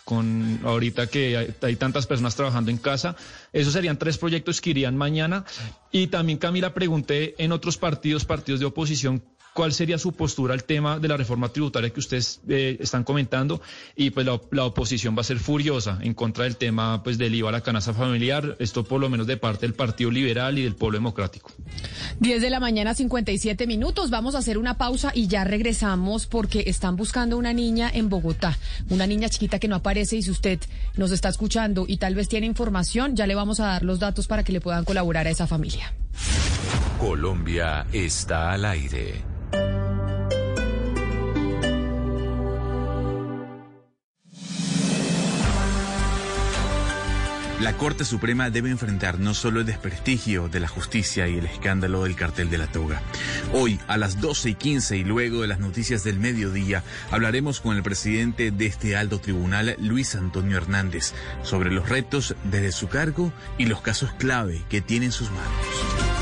con 0.04 0.60
ahorita 0.64 1.06
que 1.06 1.54
hay, 1.60 1.76
tantas 1.76 2.06
personas 2.06 2.36
trabajando 2.36 2.70
en 2.70 2.78
casa. 2.78 3.16
Esos 3.52 3.72
serían 3.72 3.98
tres 3.98 4.18
proyectos 4.18 4.60
que 4.60 4.70
irían 4.70 4.96
mañana. 4.96 5.44
Y 5.90 6.08
también, 6.08 6.38
Camila, 6.38 6.74
pregunté 6.74 7.34
en 7.42 7.52
otros 7.52 7.78
partidos, 7.78 8.24
partidos 8.24 8.60
de 8.60 8.66
oposición, 8.66 9.22
cuál 9.54 9.72
sería 9.72 9.98
su 9.98 10.12
postura 10.12 10.52
al 10.52 10.64
tema 10.64 10.98
de 10.98 11.08
la 11.08 11.16
reforma 11.16 11.48
tributaria 11.48 11.90
que 11.90 12.00
ustedes 12.00 12.40
eh, 12.48 12.76
están 12.80 13.04
comentando. 13.04 13.62
Y 13.96 14.10
pues 14.10 14.26
la, 14.26 14.64
oposición 14.64 15.16
va 15.16 15.20
a 15.20 15.24
ser 15.24 15.38
furiosa 15.38 15.98
en 16.02 16.12
contra 16.12 16.44
del 16.44 16.56
tema 16.56 17.02
pues 17.02 17.16
del 17.16 17.34
IVA 17.34 17.48
a 17.48 17.52
la 17.52 17.60
canasta 17.62 17.94
familiar. 17.94 18.56
Esto 18.58 18.84
por 18.84 19.00
lo 19.00 19.08
menos 19.08 19.26
de 19.26 19.36
parte 19.36 19.66
del 19.66 19.74
Partido 19.74 20.10
Liberal 20.10 20.58
y 20.58 20.64
del 20.64 20.74
Pueblo 20.74 20.98
Democrático. 20.98 21.52
10 22.20 22.42
de 22.42 22.50
la 22.50 22.60
mañana, 22.60 22.94
57 22.94 23.66
minutos. 23.66 24.10
Vamos 24.10 24.34
a 24.34 24.38
hacer 24.38 24.58
una 24.58 24.76
pausa 24.76 25.12
y 25.14 25.28
ya 25.28 25.44
regresamos 25.44 26.26
porque 26.26 26.64
están 26.66 26.96
buscando 26.96 27.38
una 27.38 27.52
niña 27.52 27.90
en 27.92 28.08
Bogotá. 28.08 28.58
Una 28.90 29.06
niña 29.06 29.28
chiquita 29.28 29.60
que 29.60 29.68
no 29.68 29.76
aparece 29.76 30.16
y 30.16 30.22
si 30.22 30.30
usted 30.30 30.58
nos 30.96 31.12
está 31.12 31.28
escuchando 31.28 31.84
y 31.86 31.98
tal 31.98 32.16
vez 32.16 32.28
tiene 32.28 32.46
información, 32.46 33.14
ya 33.14 33.26
le 33.26 33.36
vamos 33.36 33.60
a 33.60 33.66
dar 33.66 33.84
los 33.84 34.00
datos 34.00 34.26
para 34.26 34.42
que 34.42 34.52
le 34.52 34.60
puedan 34.60 34.84
colaborar 34.84 35.28
a 35.28 35.30
esa 35.30 35.46
familia. 35.46 35.94
Colombia 36.98 37.86
está 37.92 38.52
al 38.52 38.64
aire. 38.64 39.22
La 47.60 47.72
Corte 47.76 48.04
Suprema 48.04 48.50
debe 48.50 48.70
enfrentar 48.70 49.20
no 49.20 49.32
solo 49.32 49.60
el 49.60 49.66
desprestigio 49.66 50.48
de 50.48 50.60
la 50.60 50.68
justicia 50.68 51.28
y 51.28 51.38
el 51.38 51.46
escándalo 51.46 52.02
del 52.02 52.16
cartel 52.16 52.50
de 52.50 52.58
la 52.58 52.66
toga. 52.66 53.00
Hoy, 53.52 53.78
a 53.86 53.96
las 53.96 54.20
12 54.20 54.50
y 54.50 54.54
15 54.54 54.96
y 54.96 55.04
luego 55.04 55.42
de 55.42 55.48
las 55.48 55.60
noticias 55.60 56.02
del 56.02 56.18
mediodía, 56.18 56.82
hablaremos 57.10 57.60
con 57.60 57.76
el 57.76 57.82
presidente 57.82 58.50
de 58.50 58.66
este 58.66 58.96
alto 58.96 59.20
tribunal, 59.20 59.76
Luis 59.78 60.14
Antonio 60.16 60.56
Hernández, 60.56 61.12
sobre 61.42 61.70
los 61.70 61.88
retos 61.88 62.34
desde 62.44 62.72
su 62.72 62.88
cargo 62.88 63.32
y 63.56 63.66
los 63.66 63.80
casos 63.80 64.12
clave 64.18 64.62
que 64.68 64.80
tiene 64.80 65.06
en 65.06 65.12
sus 65.12 65.30
manos. 65.30 66.13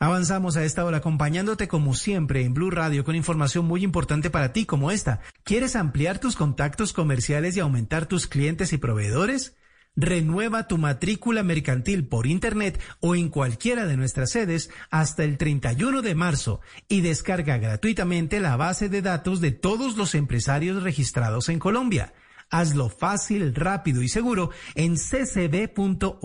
Avanzamos 0.00 0.56
a 0.56 0.62
esta 0.62 0.84
hora 0.84 0.98
acompañándote 0.98 1.66
como 1.66 1.92
siempre 1.92 2.44
en 2.44 2.54
Blue 2.54 2.70
Radio 2.70 3.02
con 3.04 3.16
información 3.16 3.64
muy 3.64 3.82
importante 3.82 4.30
para 4.30 4.52
ti 4.52 4.64
como 4.64 4.92
esta. 4.92 5.22
¿Quieres 5.42 5.74
ampliar 5.74 6.20
tus 6.20 6.36
contactos 6.36 6.92
comerciales 6.92 7.56
y 7.56 7.60
aumentar 7.60 8.06
tus 8.06 8.28
clientes 8.28 8.72
y 8.72 8.78
proveedores? 8.78 9.56
Renueva 9.96 10.68
tu 10.68 10.78
matrícula 10.78 11.42
mercantil 11.42 12.06
por 12.06 12.28
Internet 12.28 12.80
o 13.00 13.16
en 13.16 13.28
cualquiera 13.28 13.86
de 13.86 13.96
nuestras 13.96 14.30
sedes 14.30 14.70
hasta 14.90 15.24
el 15.24 15.36
31 15.36 16.00
de 16.02 16.14
marzo 16.14 16.60
y 16.86 17.00
descarga 17.00 17.58
gratuitamente 17.58 18.38
la 18.38 18.56
base 18.56 18.88
de 18.88 19.02
datos 19.02 19.40
de 19.40 19.50
todos 19.50 19.96
los 19.96 20.14
empresarios 20.14 20.84
registrados 20.84 21.48
en 21.48 21.58
Colombia. 21.58 22.14
Hazlo 22.50 22.88
fácil, 22.88 23.52
rápido 23.52 24.00
y 24.02 24.08
seguro 24.08 24.50
en 24.76 24.94
ccb.org.co. 24.94 26.20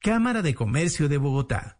Cámara 0.00 0.42
de 0.42 0.54
Comercio 0.56 1.08
de 1.08 1.18
Bogotá. 1.18 1.78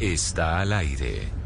Está 0.00 0.60
al 0.60 0.72
aire. 0.72 1.39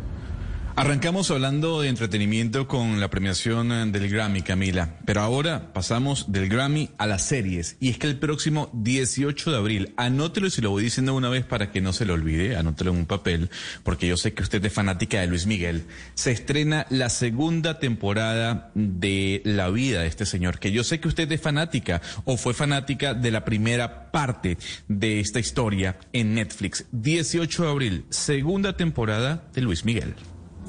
Arrancamos 0.77 1.31
hablando 1.31 1.81
de 1.83 1.89
entretenimiento 1.89 2.67
con 2.67 2.99
la 2.99 3.09
premiación 3.09 3.93
del 3.93 4.09
Grammy, 4.09 4.43
Camila, 4.43 4.97
pero 5.05 5.21
ahora 5.21 5.73
pasamos 5.73 6.33
del 6.33 6.49
Grammy 6.49 6.91
a 6.99 7.07
las 7.07 7.23
series. 7.23 7.77
Y 7.79 7.91
es 7.91 7.99
que 7.99 8.09
el 8.09 8.19
próximo 8.19 8.71
18 8.73 9.53
de 9.53 9.57
abril, 9.57 9.95
anótelo 9.97 10.51
si 10.51 10.63
lo 10.63 10.71
voy 10.71 10.83
diciendo 10.83 11.15
una 11.15 11.29
vez 11.29 11.45
para 11.45 11.71
que 11.71 11.81
no 11.81 11.93
se 11.93 12.05
lo 12.05 12.15
olvide, 12.15 12.57
anótelo 12.57 12.91
en 12.91 12.97
un 12.97 13.07
papel, 13.07 13.51
porque 13.85 14.09
yo 14.09 14.17
sé 14.17 14.35
que 14.35 14.43
usted 14.43 14.65
es 14.65 14.73
fanática 14.73 15.21
de 15.21 15.29
Luis 15.29 15.47
Miguel, 15.47 15.85
se 16.15 16.33
estrena 16.33 16.87
la 16.91 17.09
segunda 17.09 17.79
temporada 17.79 18.73
de 18.75 19.43
la 19.45 19.71
vida 19.71 20.01
de 20.01 20.09
este 20.09 20.27
señor, 20.27 20.59
que 20.59 20.73
yo 20.73 20.83
sé 20.83 20.99
que 20.99 21.07
usted 21.07 21.31
es 21.31 21.41
fanática 21.41 22.03
o 22.25 22.37
fue 22.37 22.53
fanática 22.53 23.15
de 23.15 23.31
la 23.31 23.45
primera 23.45 24.11
parte 24.11 24.59
de 24.89 25.21
esta 25.21 25.39
historia 25.39 25.99
en 26.13 26.35
Netflix. 26.35 26.87
18 26.91 27.63
de 27.63 27.71
abril, 27.71 28.05
segunda 28.11 28.77
temporada 28.77 29.45
de 29.55 29.63
Luis 29.63 29.85
Miguel. 29.85 30.17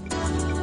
Thank 0.08 0.50
you. 0.50 0.55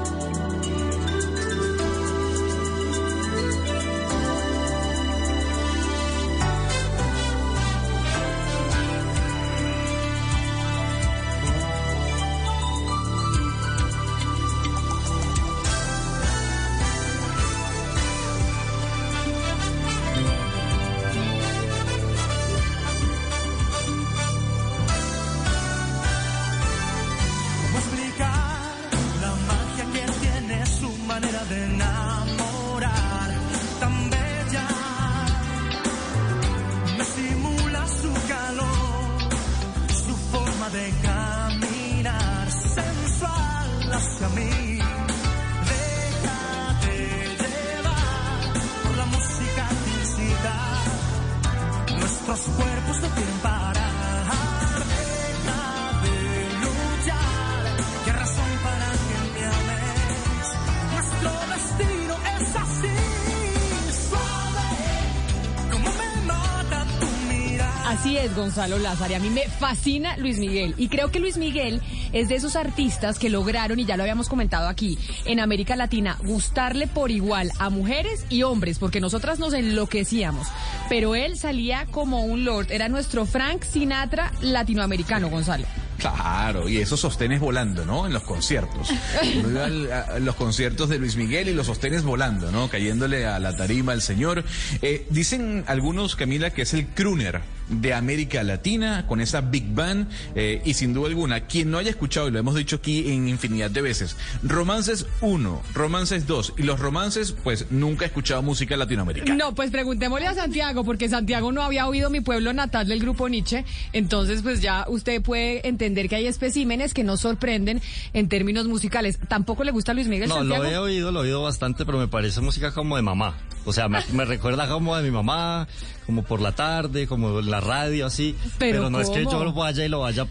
Gonzalo 68.73 68.79
Lázaro. 68.79 69.17
A 69.17 69.19
mí 69.19 69.31
me 69.31 69.49
fascina 69.49 70.17
Luis 70.17 70.39
Miguel. 70.39 70.75
Y 70.79 70.89
creo 70.89 71.11
que 71.11 71.21
Luis 71.21 71.37
Miguel 71.37 71.81
es 72.13 72.29
de 72.29 72.37
esos 72.37 72.57
artistas 72.57 73.19
que 73.19 73.31
lograron, 73.31 73.79
y 73.79 73.85
ya 73.85 73.97
lo 73.97 74.03
habíamos 74.03 74.29
comentado 74.29 74.69
aquí, 74.69 74.99
en 75.25 75.41
América 75.41 75.77
Latina, 75.77 76.19
gustarle 76.25 76.87
por 76.87 77.11
igual 77.11 77.51
a 77.59 77.71
mujeres 77.71 78.25
y 78.29 78.43
hombres, 78.43 78.79
porque 78.79 79.01
nosotras 79.01 79.39
nos 79.39 79.53
enloquecíamos. 79.53 80.49
Pero 80.89 81.15
él 81.15 81.37
salía 81.37 81.87
como 81.91 82.25
un 82.25 82.45
lord. 82.45 82.71
Era 82.71 82.89
nuestro 82.89 83.27
Frank 83.27 83.65
Sinatra 83.65 84.33
latinoamericano, 84.41 85.29
Gonzalo. 85.29 85.67
Claro, 85.99 86.69
y 86.69 86.79
esos 86.79 86.99
sostenes 86.99 87.39
volando, 87.39 87.85
¿no? 87.85 88.07
En 88.07 88.13
los 88.13 88.25
conciertos. 88.25 88.89
Los 90.21 90.35
conciertos 90.35 90.89
de 90.89 90.99
Luis 90.99 91.15
Miguel 91.15 91.49
y 91.49 91.55
los 91.55 91.67
sostenes 91.67 92.03
volando, 92.03 92.51
¿no? 92.51 92.69
Cayéndole 92.69 93.27
a 93.27 93.39
la 93.39 93.55
tarima 93.55 93.93
al 93.93 94.03
señor. 94.03 94.45
Eh, 94.81 95.07
dicen 95.11 95.65
algunos, 95.69 96.17
Camila, 96.17 96.51
que 96.51 96.63
es 96.63 96.75
el 96.75 96.89
crooner 96.89 97.41
de 97.69 97.95
América 97.95 98.43
Latina, 98.43 99.07
con 99.07 99.21
esa 99.21 99.41
Big 99.41 99.73
Band, 99.75 100.09
eh, 100.35 100.61
y 100.65 100.75
sin 100.75 100.93
duda 100.93 101.09
alguna, 101.09 101.47
quien 101.47 101.71
no 101.71 101.79
haya 101.79 101.91
escuchado, 101.91 102.29
y 102.29 102.31
lo 102.31 102.39
hemos 102.39 102.55
dicho 102.55 102.77
aquí 102.77 103.11
en 103.13 103.29
infinidad 103.29 103.71
de 103.71 103.83
veces, 103.83 104.17
Romances 104.43 105.07
1, 105.21 105.63
Romances 105.75 106.27
2, 106.27 106.55
y 106.59 106.63
los 106.63 106.81
romances, 106.81 107.33
pues 107.33 107.67
nunca 107.71 108.05
ha 108.05 108.09
escuchado 108.09 108.43
música 108.43 108.77
latinoamericana. 108.77 109.35
No, 109.35 109.55
pues 109.55 109.71
preguntémosle 109.71 110.27
a 110.27 110.35
Santiago, 110.35 110.85
porque 110.85 111.09
Santiago 111.09 111.53
no 111.53 111.63
había 111.63 111.87
oído 111.87 112.11
mi 112.11 112.21
pueblo 112.21 112.53
natal 112.53 112.87
del 112.89 113.01
grupo 113.01 113.29
Nietzsche. 113.29 113.65
Entonces, 113.93 114.43
pues 114.43 114.61
ya 114.61 114.85
usted 114.89 115.23
puede 115.23 115.67
entender 115.67 116.09
que 116.09 116.17
hay 116.17 116.27
especímenes 116.27 116.95
que 116.95 117.05
nos 117.05 117.21
sorprenden 117.21 117.81
en 118.13 118.29
términos 118.29 118.67
musicales. 118.67 119.19
¿Tampoco 119.29 119.65
le 119.65 119.71
gusta 119.73 119.95
Luis 119.95 120.09
Miguel 120.09 120.29
No, 120.29 120.37
Santiago? 120.37 120.63
lo 120.65 120.69
he 120.69 120.79
oído, 120.79 121.13
lo 121.13 121.21
he 121.21 121.27
oído 121.27 121.43
bastante, 121.43 121.85
pero 121.87 121.99
me 121.99 122.09
parece 122.09 122.41
música 122.41 122.73
como 122.73 122.97
de 122.97 123.03
mamá. 123.03 123.37
O 123.65 123.73
sea, 123.73 123.89
me, 123.89 124.01
me 124.13 124.25
recuerda 124.25 124.67
como 124.69 124.97
de 124.97 125.05
mi 125.05 125.11
mamá, 125.13 125.69
como 126.05 126.25
por 126.25 126.41
la 126.41 126.51
tarde, 126.53 127.07
como 127.07 127.39
en 127.39 127.49
la 127.51 127.61
radio, 127.61 128.07
así. 128.07 128.35
Pero 128.59 128.79
Pero, 128.79 128.91
no 128.91 129.01
es 129.01 129.09
que 129.09 129.25
yo 129.25 129.45
lo 129.45 129.53
vaya 129.53 129.85
y 129.85 129.89
lo 129.89 130.01
vaya 130.01 130.27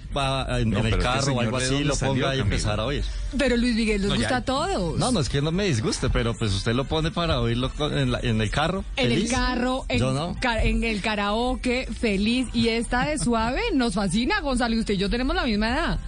en, 0.59 0.69
No, 0.69 0.79
en 0.79 0.85
el 0.87 0.97
carro 0.97 1.33
o 1.35 1.39
algo 1.39 1.57
¿de 1.57 1.65
así, 1.65 1.83
lo 1.85 1.95
ponga 1.95 2.35
y 2.35 2.39
empezar 2.41 2.79
a 2.81 2.85
oír. 2.85 3.05
Pero 3.37 3.55
Luis 3.55 3.75
Miguel 3.75 4.01
nos 4.01 4.09
No, 4.09 4.15
ya- 4.15 4.21
gusta 4.21 4.35
a 4.37 4.41
todos. 4.43 4.99
No, 4.99 5.11
no 5.13 5.19
es 5.21 5.29
que 5.29 5.41
no 5.41 5.51
me 5.53 5.63
disguste, 5.63 6.09
pero 6.09 6.33
pues 6.37 6.51
usted 6.53 6.73
lo 6.73 6.83
pone 6.83 7.11
para 7.11 7.39
oírlo 7.39 7.71
en, 7.79 8.11
la- 8.11 8.19
en 8.21 8.41
el 8.41 8.49
carro. 8.51 8.83
En 8.97 9.11
el 9.13 9.29
carro, 9.29 9.85
en, 9.87 9.99
Yo 9.99 10.11
no. 10.11 10.35
ca- 10.41 10.61
en 10.63 10.83
el 10.83 11.01
karaoke, 11.01 11.87
feliz. 11.99 12.47
Y 12.53 12.67
esta 12.67 13.05
de 13.05 13.17
suave 13.17 13.61
nos 13.73 13.93
fascina, 13.93 14.41
Gonzalo. 14.41 14.75
Y 14.75 14.79
usted 14.79 14.95
y 14.95 14.97
yo 14.97 15.09
tenemos 15.09 15.35
la 15.35 15.45
misma 15.45 15.69
edad. 15.69 15.99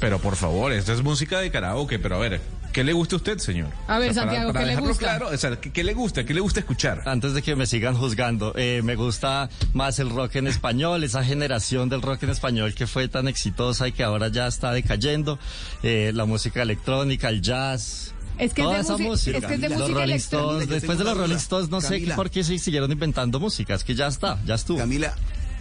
Pero 0.00 0.18
por 0.18 0.36
favor, 0.36 0.72
esto 0.72 0.92
es 0.92 1.02
música 1.02 1.38
de 1.40 1.50
karaoke, 1.50 1.98
pero 1.98 2.16
a 2.16 2.18
ver, 2.18 2.40
¿qué 2.72 2.84
le 2.84 2.92
gusta 2.92 3.16
a 3.16 3.18
usted, 3.18 3.38
señor? 3.38 3.68
A 3.86 3.98
ver, 3.98 4.14
Santiago, 4.14 4.52
¿qué 4.52 4.66
le 4.66 4.76
gusta? 4.76 4.98
Claro, 4.98 5.28
o 5.28 5.36
sea, 5.36 5.60
¿qué, 5.60 5.70
qué 5.70 5.84
le 5.84 5.94
gusta? 5.94 6.24
¿Qué 6.24 6.34
le 6.34 6.40
gusta 6.40 6.60
escuchar? 6.60 7.02
Antes 7.06 7.34
de 7.34 7.42
que 7.42 7.54
me 7.54 7.66
sigan 7.66 7.94
juzgando, 7.94 8.52
eh, 8.56 8.80
me 8.82 8.96
gusta 8.96 9.48
más 9.72 9.98
el 9.98 10.10
rock 10.10 10.36
en 10.36 10.46
español, 10.46 11.04
esa 11.04 11.22
generación 11.24 11.88
del 11.88 12.02
rock 12.02 12.24
en 12.24 12.30
español 12.30 12.74
que 12.74 12.86
fue 12.86 13.08
tan 13.08 13.28
exitosa 13.28 13.88
y 13.88 13.92
que 13.92 14.02
ahora 14.02 14.28
ya 14.28 14.46
está 14.46 14.72
decayendo, 14.72 15.38
eh, 15.82 16.12
la 16.14 16.24
música 16.24 16.62
electrónica, 16.62 17.28
el 17.28 17.42
jazz. 17.42 18.14
Es 18.38 18.54
que 18.54 18.62
es 18.62 18.66
toda 18.66 18.76
de 18.76 18.82
esa 18.82 18.96
música. 18.96 19.38
es 19.38 19.44
que 19.44 19.54
es 19.54 19.60
de 19.60 19.68
los 19.68 19.78
música 19.78 20.00
Rolling. 20.00 20.14
Stones, 20.14 20.68
después 20.68 20.98
de 20.98 21.04
los 21.04 21.16
Rolling. 21.16 21.36
Stones, 21.36 21.68
no 21.68 21.80
sé 21.80 22.00
por 22.16 22.30
qué 22.30 22.42
se 22.42 22.58
siguieron 22.58 22.90
inventando 22.90 23.38
música, 23.38 23.74
es 23.74 23.84
que 23.84 23.94
ya 23.94 24.06
está, 24.06 24.40
ya 24.44 24.54
estuvo. 24.54 24.78
Camila, 24.78 25.14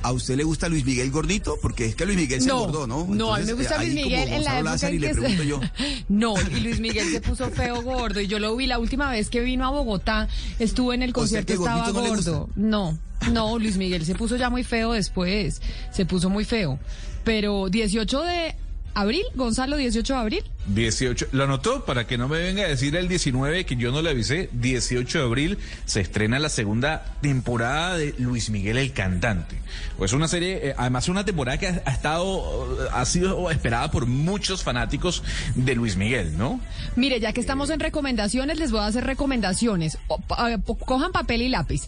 ¿a 0.04 0.12
usted 0.12 0.36
le 0.36 0.43
gusta 0.43 0.68
Luis 0.70 0.86
Miguel 0.86 1.12
gordito? 1.12 1.58
Porque 1.62 1.86
es 1.86 1.95
que 1.95 2.06
Luis 2.06 2.18
Miguel 2.18 2.41
se 2.41 2.47
No, 2.47 2.60
engordó, 2.66 2.88
¿no? 2.88 3.06
no, 3.08 3.34
a 3.34 3.39
mí 3.39 3.45
me 3.45 3.54
gusta 3.54 3.76
eh, 3.76 3.80
Luis 3.86 3.93
Miguel 3.95 4.30
en 4.30 4.43
la 4.43 4.60
época 4.60 4.88
en 4.89 5.02
que 5.02 5.14
se- 5.14 5.47
yo. 5.47 5.60
No, 6.10 6.34
y 6.56 6.60
Luis 6.62 6.80
Miguel 6.80 7.10
se 7.12 7.22
puso 7.22 7.49
feo 7.52 7.82
gordo 7.82 8.20
y 8.22 8.28
yo 8.28 8.39
lo 8.39 8.56
vi 8.56 8.68
la 8.68 8.80
última 8.80 9.10
vez 9.12 9.30
que 9.30 9.41
vino 9.41 9.66
a 9.66 9.70
Bogotá, 9.70 10.28
estuvo 10.60 10.93
en 10.93 11.04
el 11.04 11.12
O 11.12 11.14
sea, 11.14 11.43
concierto, 11.43 11.47
que 11.47 11.54
estaba 11.60 11.88
no 11.91 11.93
gordo. 11.93 12.49
No, 12.56 12.97
no, 13.32 13.60
Luis 13.60 13.78
Miguel 13.78 14.06
se 14.06 14.16
puso 14.16 14.36
ya 14.38 14.49
muy 14.49 14.64
feo 14.64 14.93
después, 14.93 15.62
se 15.91 16.06
puso 16.06 16.30
muy 16.30 16.45
feo. 16.45 16.80
Pero 17.24 17.70
18 17.70 18.22
de 18.24 18.56
abril, 18.94 19.24
Gonzalo, 19.36 19.78
18 19.78 20.14
de 20.14 20.20
abril. 20.20 20.44
18, 20.68 21.28
lo 21.32 21.44
anotó 21.46 21.86
para 21.86 22.06
que 22.06 22.18
no 22.18 22.28
me 22.28 22.38
venga 22.38 22.64
a 22.64 22.68
decir 22.68 22.96
el 22.96 23.08
19 23.08 23.66
que 23.66 23.76
yo 23.76 23.92
no 23.92 24.02
le 24.02 24.12
avisé. 24.12 24.50
18 24.54 25.18
de 25.20 25.24
abril 25.26 25.58
se 25.86 26.02
estrena 26.02 26.38
la 26.39 26.50
segunda 26.50 27.16
temporada 27.22 27.98
de 27.98 28.14
Luis 28.20 28.50
Miguel 28.50 28.78
el 28.78 28.94
cantante. 28.94 29.58
Pues 29.98 30.14
una 30.14 30.28
serie, 30.28 30.70
eh, 30.70 30.76
además 30.78 31.10
una 31.10 31.26
temporada 31.26 31.58
que 31.58 31.68
ha, 31.68 31.82
ha 31.86 31.92
estado, 31.92 32.86
eh, 32.86 32.88
ha 32.94 33.06
sido 33.06 33.50
esperada 33.50 33.89
por 33.92 34.06
muchos 34.06 34.64
fanáticos 34.64 35.24
de 35.56 35.74
Luis 35.76 35.96
Miguel, 35.98 36.38
¿no? 36.38 36.60
Mire, 36.96 37.20
ya 37.20 37.34
que 37.34 37.42
estamos 37.42 37.70
en 37.72 37.80
recomendaciones, 37.80 38.60
les 38.60 38.72
voy 38.72 38.82
a 38.82 38.86
hacer 38.88 39.04
recomendaciones. 39.06 39.98
O- 40.08 40.20
eh, 40.48 40.58
cojan 40.86 41.12
papel 41.12 41.42
y 41.42 41.50
lápiz. 41.50 41.88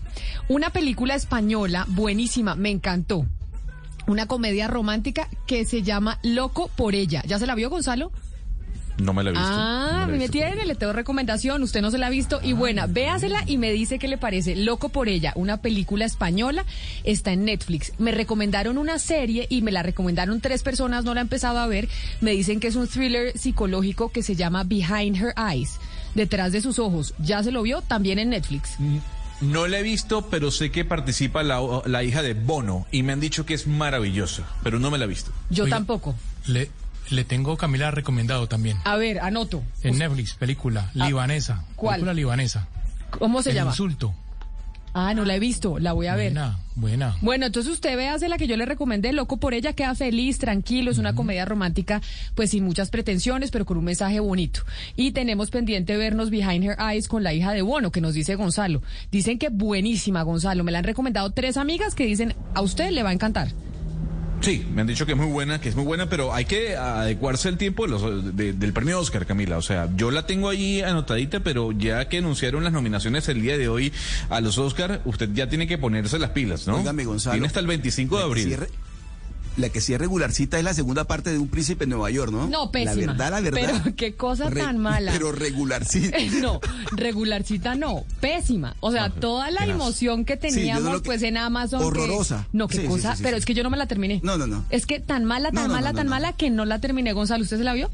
Una 0.50 0.72
película 0.72 1.16
española 1.16 1.86
buenísima, 1.90 2.56
me 2.56 2.70
encantó. 2.72 3.26
Una 4.08 4.26
comedia 4.26 4.68
romántica 4.68 5.28
que 5.48 5.66
se 5.66 5.82
llama 5.82 6.20
Loco 6.24 6.70
por 6.76 6.96
ella. 6.96 7.24
¿Ya 7.26 7.40
se 7.40 7.48
la 7.48 7.56
vio, 7.56 7.70
Gonzalo? 7.70 8.12
No 8.98 9.14
me 9.14 9.24
la 9.24 9.32
he 9.32 9.34
visto. 9.34 9.48
Ah, 9.48 9.98
no 10.02 10.08
me 10.08 10.14
me 10.14 10.18
visto. 10.20 10.34
tiene, 10.34 10.66
le 10.66 10.76
tengo 10.76 10.94
recomendación, 10.94 11.64
usted 11.64 11.82
no 11.82 11.90
se 11.90 11.98
la 11.98 12.08
ha 12.08 12.10
visto 12.10 12.40
y 12.44 12.54
buena, 12.54 12.86
véasela 12.86 13.44
y 13.48 13.58
me 13.58 13.72
dice 13.72 13.98
qué 13.98 14.08
le 14.08 14.18
parece. 14.18 14.56
Loco 14.56 14.90
por 14.90 15.10
ella, 15.10 15.34
una 15.36 15.58
película 15.62 16.06
española, 16.06 16.66
está 17.04 17.32
en 17.32 17.46
Netflix. 17.46 17.94
Me 17.98 18.12
recomendaron 18.12 18.78
una 18.78 19.00
serie 19.00 19.48
y 19.50 19.62
me 19.62 19.72
la 19.72 19.84
recomendaron 19.84 20.42
tres 20.42 20.62
personas, 20.62 21.06
no 21.06 21.14
la 21.14 21.22
he 21.22 21.24
empezado 21.24 21.60
a 21.60 21.68
ver. 21.68 21.90
Me 22.22 22.32
dicen 22.32 22.60
que 22.60 22.68
es 22.68 22.76
un 22.76 22.88
thriller 22.88 23.38
psicológico 23.38 24.10
que 24.10 24.22
se 24.22 24.36
llama 24.36 24.64
Behind 24.64 25.16
Her 25.18 25.34
Eyes, 25.38 25.80
detrás 26.14 26.52
de 26.52 26.62
sus 26.62 26.78
ojos. 26.78 27.16
¿Ya 27.18 27.42
se 27.42 27.52
lo 27.52 27.64
vio? 27.64 27.82
También 27.82 28.20
en 28.20 28.30
Netflix. 28.30 28.78
No 29.42 29.68
la 29.68 29.80
he 29.80 29.84
visto, 29.84 30.30
pero 30.30 30.52
sé 30.52 30.72
que 30.72 30.86
participa 30.86 31.44
la, 31.44 31.60
la 31.86 32.04
hija 32.04 32.22
de 32.22 32.34
Bono 32.34 32.86
y 32.92 33.04
me 33.04 33.14
han 33.14 33.20
dicho 33.20 33.46
que 33.46 33.54
es 33.54 33.68
maravillosa, 33.68 34.44
pero 34.64 34.80
no 34.80 34.90
me 34.92 34.98
la 34.98 35.06
he 35.06 35.08
visto. 35.08 35.32
Yo 35.50 35.66
Oiga. 35.66 35.76
tampoco. 35.78 36.16
Le, 36.48 36.70
le 37.10 37.24
tengo 37.26 37.58
Camila 37.58 37.92
recomendado 37.92 38.48
también. 38.48 38.78
A 38.86 38.96
ver, 38.96 39.20
anoto. 39.20 39.64
En 39.82 39.98
Netflix, 39.98 40.36
película 40.36 40.90
libanesa. 40.94 41.60
Ah, 41.68 41.74
¿cuál? 41.76 41.96
Película 41.96 42.14
libanesa. 42.14 42.68
¿Cómo 43.20 43.42
se 43.44 43.50
El 43.50 43.56
llama? 43.58 43.72
insulto. 43.72 44.14
Ah, 44.94 45.14
no 45.16 45.26
la 45.26 45.36
he 45.36 45.40
visto, 45.40 45.80
la 45.80 45.94
voy 45.94 46.06
a 46.06 46.16
ver. 46.16 46.34
Buena, 46.34 46.60
buena. 46.76 47.18
Bueno, 47.22 47.48
entonces 47.48 47.74
usted 47.74 47.98
véase 47.98 48.30
la 48.30 48.38
que 48.38 48.46
yo 48.46 48.56
le 48.58 48.66
recomendé, 48.66 49.12
Loco 49.12 49.38
por 49.38 49.56
ella, 49.56 49.74
queda 49.74 49.96
feliz, 49.96 50.38
tranquilo, 50.38 50.92
es 50.92 51.00
una 51.00 51.16
comedia 51.16 51.46
romántica, 51.46 52.00
pues 52.36 52.52
sin 52.52 52.64
muchas 52.64 52.92
pretensiones, 52.92 53.50
pero 53.50 53.66
con 53.66 53.78
un 53.78 53.86
mensaje 53.86 54.20
bonito. 54.20 54.62
Y 54.96 55.12
tenemos 55.12 55.50
pendiente 55.50 55.98
vernos 55.98 56.30
Behind 56.30 56.64
Her 56.64 56.78
Eyes 56.80 57.08
con 57.08 57.24
la 57.24 57.34
hija 57.34 57.54
de 57.54 57.64
Bono, 57.64 57.92
que 57.92 58.02
nos 58.02 58.14
dice 58.14 58.36
Gonzalo. 58.36 58.84
Dicen 59.12 59.40
que 59.40 59.50
buenísima, 59.50 60.22
Gonzalo. 60.22 60.64
Me 60.64 60.72
la 60.72 60.80
han 60.80 60.84
recomendado 60.84 61.32
tres 61.32 61.58
amigas 61.58 61.96
que 61.96 62.06
dicen, 62.06 62.36
a 62.54 62.62
usted 62.62 62.92
le 62.92 63.02
va 63.02 63.10
a 63.10 63.14
encantar. 63.14 63.48
Sí, 64.44 64.66
me 64.74 64.82
han 64.82 64.88
dicho 64.88 65.06
que 65.06 65.14
es 65.14 65.18
muy 65.18 65.28
buena, 65.28 65.62
que 65.62 65.70
es 65.70 65.76
muy 65.76 65.86
buena, 65.86 66.10
pero 66.10 66.34
hay 66.34 66.44
que 66.44 66.76
adecuarse 66.76 67.48
al 67.48 67.58
tiempo 67.58 67.86
de 67.86 67.92
los- 67.92 68.36
de- 68.36 68.52
del 68.52 68.74
premio 68.74 69.00
Oscar, 69.00 69.26
Camila. 69.26 69.58
O 69.58 69.62
sea, 69.62 69.88
yo 69.96 70.12
la 70.12 70.26
tengo 70.28 70.50
ahí 70.50 70.82
anotadita, 70.82 71.40
pero 71.40 71.72
ya 71.72 72.10
que 72.10 72.18
anunciaron 72.18 72.62
las 72.64 72.74
nominaciones 72.74 73.30
el 73.30 73.42
día 73.42 73.58
de 73.58 73.70
hoy 73.70 73.94
a 74.30 74.42
los 74.42 74.58
Oscar, 74.58 75.02
usted 75.06 75.30
ya 75.34 75.48
tiene 75.48 75.66
que 75.66 75.78
ponerse 75.78 76.20
las 76.20 76.32
pilas, 76.32 76.68
¿no? 76.68 76.76
Óigame, 76.76 77.06
Gonzalo. 77.06 77.36
Tiene 77.36 77.48
hasta 77.48 77.62
el 77.62 77.68
25 77.68 78.18
de 78.18 78.24
abril. 78.24 78.58
La 79.56 79.70
que 79.70 79.82
sí 79.82 79.94
es 79.94 80.00
regularcita 80.00 80.58
es 80.58 80.64
la 80.64 80.74
segunda 80.74 81.04
parte 81.04 81.30
de 81.32 81.38
Un 81.38 81.48
Príncipe 81.48 81.84
en 81.84 81.92
Nueva 81.92 82.10
York, 82.10 82.32
¿no? 82.32 82.48
No, 82.48 82.72
pésima. 82.72 82.92
La 82.96 83.08
verdad, 83.14 83.32
la 83.32 83.42
verdad. 83.42 83.82
Pero 83.84 83.96
qué 83.96 84.16
cosa 84.16 84.50
Re- 84.50 84.62
tan 84.62 84.80
mala. 84.80 85.12
Pero 85.12 85.32
regularcita. 85.32 86.18
no, 86.42 86.60
regularcita 86.92 87.76
no, 87.76 88.04
pésima. 88.20 88.76
O 88.80 88.92
sea, 88.92 89.10
toda 89.10 89.52
la 89.52 89.60
tenaz. 89.62 89.76
emoción 89.76 90.26
que 90.26 90.34
Sí, 90.36 90.40
teníamos 90.40 90.84
no 90.84 90.94
lo 90.94 91.02
que- 91.02 91.06
pues 91.06 91.22
en 91.24 91.38
Amazon. 91.38 91.80
que- 91.82 91.86
Horrorosa. 91.86 92.48
no, 92.52 92.68
qué 92.68 92.78
Sí, 92.82 92.88
cosa, 92.88 93.12
sí, 93.12 93.18
sí, 93.18 93.24
pero 93.24 93.38
sí. 93.38 93.40
es 93.40 93.46
que 93.46 93.54
yo 93.54 93.64
no 93.64 93.70
me 93.70 93.78
la 93.78 93.86
terminé. 93.88 94.20
No, 94.24 94.38
no, 94.38 94.48
no. 94.48 94.66
Es 94.70 94.86
que 94.86 95.00
tan 95.00 95.26
mala, 95.26 95.52
tan 95.52 95.64
No, 95.64 95.68
no, 95.68 95.74
mala, 95.76 95.92
no, 95.92 95.98
tan 95.98 96.06
no, 96.08 96.10
no. 96.10 96.16
mala 96.16 96.34
que 96.34 96.50
no 96.50 96.66
la 96.66 96.80
terminé, 96.80 97.14
Gonzalo. 97.14 97.44
¿Usted 97.44 97.58
se 97.58 97.64
la 97.64 97.74
vio? 97.74 97.90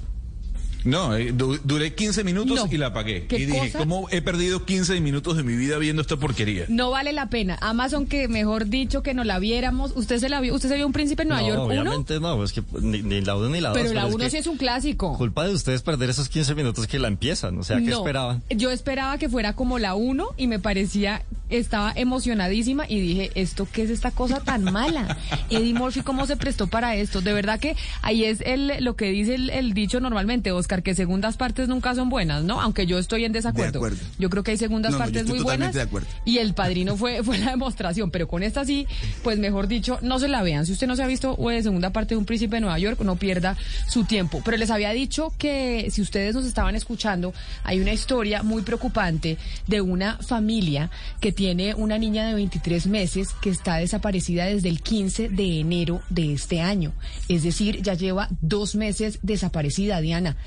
No, 0.84 1.16
eh, 1.16 1.32
du- 1.34 1.60
duré 1.64 1.94
15 1.94 2.24
minutos 2.24 2.56
No. 2.66 2.68
y 2.74 2.78
la 2.78 2.88
apagué. 2.88 3.26
¿Qué 3.28 3.38
Y 3.40 3.46
dije, 3.46 3.68
cosa? 3.72 3.80
¿cómo 3.80 4.08
he 4.12 4.22
perdido 4.22 4.66
15 4.66 5.00
minutos 5.02 5.36
de 5.38 5.44
mi 5.44 5.56
vida 5.56 5.78
viendo 5.78 6.02
esta 6.02 6.18
porquería? 6.18 6.66
No 6.70 6.90
vale 6.92 7.12
la 7.14 7.30
pena. 7.30 7.58
Amazon, 7.62 8.06
que 8.08 8.28
mejor 8.28 8.68
dicho 8.68 9.04
que 9.04 9.14
no 9.14 9.24
la 9.24 9.40
viéramos. 9.40 9.92
¿Usted 9.96 10.20
se 10.20 10.30
la 10.30 10.40
vio? 10.42 10.56
¿Usted 10.56 10.70
se 10.70 10.76
vio 10.76 10.86
un 10.86 10.94
príncipe 10.94 11.24
en 11.24 11.30
Nueva 11.30 11.42
no, 11.44 11.48
York 11.50 11.60
1? 11.72 11.82
obviamente 11.82 12.20
no, 12.20 12.44
es 12.44 12.54
que 12.54 12.64
ni, 12.82 13.02
ni 13.02 13.22
la 13.22 13.36
uno 13.36 13.50
ni 13.50 13.60
la 13.62 13.70
dos. 13.70 13.78
Pero 13.78 13.94
la 13.94 14.08
es 14.08 14.14
1 14.14 14.24
que 14.24 14.30
sí 14.30 14.38
es 14.38 14.48
un 14.48 14.58
clásico. 14.58 15.18
Culpa 15.18 15.46
de 15.48 15.54
ustedes 15.54 15.82
perder 15.82 16.10
esos 16.10 16.30
15 16.30 16.56
minutos 16.56 16.88
que 16.88 17.00
la 17.00 17.08
empiezan, 17.08 17.58
o 17.58 17.64
sea, 17.64 17.78
¿qué 17.78 17.84
no, 17.90 17.98
esperaban? 17.98 18.44
yo 18.50 18.72
esperaba 18.72 19.18
que 19.18 19.28
fuera 19.30 19.54
como 19.54 19.80
la 19.80 19.96
1 19.96 20.28
y 20.38 20.48
me 20.48 20.60
parecía 20.60 21.24
estaba 21.50 21.92
emocionadísima 21.96 22.86
y 22.88 23.00
dije, 23.00 23.32
¿esto 23.34 23.68
qué 23.72 23.82
es 23.82 23.90
esta 23.90 24.12
cosa 24.12 24.40
tan 24.42 24.66
mala? 24.66 25.18
Eddie 25.50 25.74
Murphy, 25.74 26.02
¿cómo 26.04 26.28
se 26.28 26.38
prestó 26.38 26.68
para 26.68 26.96
esto? 26.96 27.22
De 27.22 27.34
verdad 27.34 27.60
que 27.60 27.76
ahí 28.04 28.24
es 28.24 28.42
el, 28.42 28.84
lo 28.84 28.96
que 28.96 29.06
dice 29.10 29.34
el, 29.34 29.50
el 29.50 29.74
dicho 29.74 30.00
normalmente, 30.00 30.52
Oscar, 30.52 30.69
que 30.82 30.96
segundas 30.96 31.36
partes 31.38 31.68
nunca 31.68 31.96
son 31.96 32.10
buenas, 32.10 32.44
¿no? 32.44 32.62
Aunque 32.62 32.86
yo 32.86 33.00
estoy 33.00 33.26
en 33.26 33.32
desacuerdo. 33.32 33.80
acuerdo. 33.80 33.98
Yo 34.18 34.30
creo 34.30 34.44
que 34.44 34.52
hay 34.52 34.58
segundas 34.58 34.94
No, 34.94 34.98
partes 35.00 35.26
muy 35.28 35.40
buenas. 35.40 35.74
de. 35.74 35.88
Y 36.26 36.38
el 36.38 36.54
padrino 36.54 36.96
fue, 36.96 37.24
fue 37.24 37.38
la 37.38 37.52
demostración, 37.52 38.12
pero 38.12 38.28
con 38.28 38.44
esta 38.44 38.64
sí, 38.66 38.88
pues 39.24 39.40
mejor 39.40 39.68
dicho, 39.68 40.00
no 40.02 40.20
se 40.20 40.28
la 40.28 40.44
vean. 40.44 40.66
Si 40.66 40.72
usted 40.74 40.88
no 40.88 40.96
se 40.96 41.04
ha 41.04 41.08
visto 41.08 41.38
eh, 41.52 41.64
segunda 41.64 41.90
parte 41.92 42.14
de 42.14 42.18
Un 42.18 42.26
Príncipe 42.26 42.56
de 42.58 42.62
Nueva 42.62 42.78
York, 42.80 43.02
no 43.02 43.16
pierda 43.16 43.58
su 43.88 44.04
tiempo. 44.06 44.42
Pero 44.46 44.58
les 44.58 44.70
había 44.70 44.92
dicho 44.92 45.34
que 45.38 45.90
si 45.92 46.02
ustedes 46.02 46.36
nos 46.36 46.46
estaban 46.46 46.76
escuchando, 46.76 47.34
hay 47.64 47.80
una 47.80 47.92
historia 47.92 48.44
muy 48.44 48.62
preocupante 48.62 49.38
de 49.68 49.82
una 49.82 50.18
familia 50.20 50.90
que 51.20 51.32
tiene 51.32 51.74
una 51.74 51.98
niña 51.98 52.28
de 52.28 52.34
23 52.36 52.88
meses 52.88 53.30
que 53.42 53.50
está 53.50 53.78
desaparecida 53.78 54.46
desde 54.46 54.70
el 54.70 54.82
15 54.82 55.30
de 55.30 55.60
enero 55.60 56.02
de 56.10 56.34
este 56.34 56.62
año. 56.62 56.94
Es 57.28 57.44
decir, 57.44 57.82
ya 57.82 57.94
lleva 57.96 58.28
dos 58.42 58.76
meses 58.76 59.20
desaparecida, 59.22 60.02
Diana. 60.02 60.38